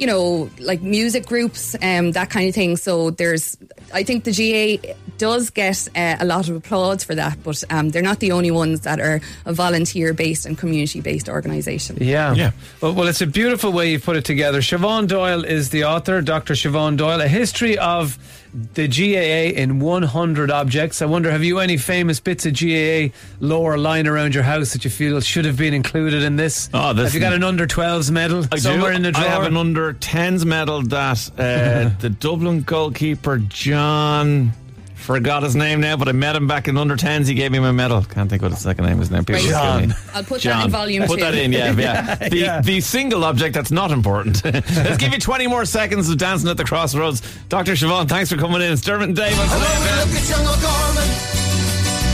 You 0.00 0.06
know, 0.06 0.50
like 0.58 0.80
music 0.80 1.26
groups, 1.26 1.76
um, 1.82 2.12
that 2.12 2.30
kind 2.30 2.48
of 2.48 2.54
thing. 2.54 2.76
So 2.78 3.10
there's, 3.10 3.56
I 3.92 4.02
think 4.02 4.24
the 4.24 4.32
GAA 4.32 4.94
does 5.18 5.50
get 5.50 5.86
uh, 5.94 6.16
a 6.18 6.24
lot 6.24 6.48
of 6.48 6.56
applause 6.56 7.04
for 7.04 7.14
that, 7.14 7.42
but 7.42 7.62
um, 7.68 7.90
they're 7.90 8.00
not 8.00 8.20
the 8.20 8.32
only 8.32 8.50
ones 8.50 8.80
that 8.80 8.98
are 8.98 9.20
a 9.44 9.52
volunteer 9.52 10.14
based 10.14 10.46
and 10.46 10.56
community 10.56 11.02
based 11.02 11.28
organisation. 11.28 11.98
Yeah. 12.00 12.32
Yeah. 12.32 12.52
Well, 12.80 12.94
well, 12.94 13.08
it's 13.08 13.20
a 13.20 13.26
beautiful 13.26 13.72
way 13.72 13.90
you 13.90 14.00
put 14.00 14.16
it 14.16 14.24
together. 14.24 14.60
Siobhan 14.60 15.06
Doyle 15.06 15.44
is 15.44 15.68
the 15.68 15.84
author, 15.84 16.22
Dr. 16.22 16.54
Siobhan 16.54 16.96
Doyle, 16.96 17.20
A 17.20 17.28
History 17.28 17.76
of 17.76 18.18
the 18.52 18.88
GAA 18.88 19.58
in 19.60 19.80
100 19.80 20.50
Objects. 20.50 21.02
I 21.02 21.06
wonder, 21.06 21.30
have 21.30 21.44
you 21.44 21.58
any 21.58 21.76
famous 21.76 22.20
bits 22.20 22.46
of 22.46 22.54
GAA 22.54 23.14
lore 23.40 23.78
lying 23.78 24.06
around 24.06 24.34
your 24.34 24.42
house 24.42 24.72
that 24.72 24.84
you 24.84 24.90
feel 24.90 25.20
should 25.20 25.44
have 25.44 25.56
been 25.56 25.74
included 25.74 26.22
in 26.22 26.36
this? 26.36 26.68
Oh, 26.74 26.92
this 26.92 27.06
have 27.06 27.14
you 27.14 27.20
got 27.20 27.32
an 27.32 27.44
under 27.44 27.66
12s 27.66 28.10
medal 28.10 28.44
I 28.52 28.56
somewhere 28.58 28.90
do. 28.90 28.96
in 28.96 29.02
the 29.02 29.12
drawer? 29.12 29.26
I 29.26 29.28
have 29.28 29.44
an 29.44 29.56
under 29.56 29.94
10s 29.94 30.44
medal 30.44 30.82
that 30.82 31.30
uh, 31.38 31.90
the 32.00 32.10
Dublin 32.10 32.62
goalkeeper 32.62 33.38
John 33.38 34.52
forgot 35.00 35.42
his 35.42 35.56
name 35.56 35.80
now, 35.80 35.96
but 35.96 36.08
I 36.08 36.12
met 36.12 36.36
him 36.36 36.46
back 36.46 36.68
in 36.68 36.76
under 36.76 36.96
10s. 36.96 37.26
He 37.26 37.34
gave 37.34 37.50
me 37.50 37.58
my 37.58 37.72
medal. 37.72 38.02
Can't 38.04 38.28
think 38.30 38.42
what 38.42 38.52
his 38.52 38.60
second 38.60 38.84
name 38.86 39.00
is 39.00 39.10
now. 39.10 39.20
People 39.22 39.42
John. 39.42 39.94
I'll 40.14 40.22
put 40.22 40.42
that 40.42 40.64
in 40.64 40.70
volume 40.70 41.04
Put 41.06 41.18
two. 41.18 41.24
that 41.24 41.34
in, 41.34 41.52
yeah, 41.52 41.72
yeah. 41.72 42.16
Yeah, 42.20 42.28
the, 42.28 42.36
yeah. 42.36 42.60
the 42.60 42.80
single 42.80 43.24
object 43.24 43.54
that's 43.54 43.70
not 43.70 43.90
important. 43.90 44.44
Let's 44.44 44.96
give 44.98 45.12
you 45.12 45.18
20 45.18 45.46
more 45.46 45.64
seconds 45.64 46.08
of 46.08 46.18
dancing 46.18 46.48
at 46.48 46.56
the 46.56 46.64
crossroads. 46.64 47.20
Dr. 47.48 47.72
Siobhan, 47.72 48.08
thanks 48.08 48.30
for 48.30 48.36
coming 48.36 48.60
in. 48.62 48.72
It's 48.72 48.82
Dermot 48.82 49.08
and 49.08 49.16
Dave 49.16 49.38
on 49.38 49.46
Hello, 49.48 49.66
Today 49.66 49.80
we 49.80 49.90
look 49.98 50.20
at 50.20 50.28
young 50.30 50.46
O'Gorman, 50.46 51.10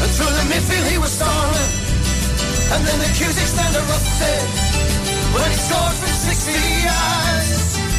and 0.02 0.10
through 0.16 0.32
the 0.32 0.46
midfield 0.48 0.86
he 0.90 0.98
was 0.98 1.12
storming, 1.12 1.70
and 2.72 2.80
then 2.86 2.98
the 2.98 3.10
Cusack 3.18 3.48
stand 3.48 3.74
erupted 3.76 4.46
when 5.34 5.50
he 5.50 5.56
scored 5.58 5.94
from 5.94 6.14
60 6.14 6.52
yards. 6.86 7.50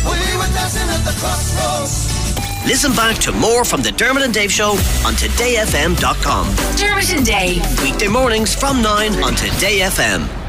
We 0.07 0.37
were 0.39 0.51
dancing 0.55 0.87
at 0.89 1.03
the 1.03 1.15
crossroads. 1.19 2.26
Listen 2.67 2.91
back 2.91 3.17
to 3.19 3.31
more 3.31 3.63
from 3.63 3.81
the 3.81 3.93
Dermot 3.93 4.23
and 4.23 4.33
Dave 4.33 4.51
Show 4.51 4.71
on 5.05 5.13
todayfm.com. 5.13 6.53
Dermot 6.75 7.13
and 7.13 7.25
Dave. 7.25 7.81
Weekday 7.81 8.09
mornings 8.09 8.53
from 8.53 8.81
9 8.81 9.23
on 9.23 9.35
Today 9.35 9.79
FM. 9.79 10.46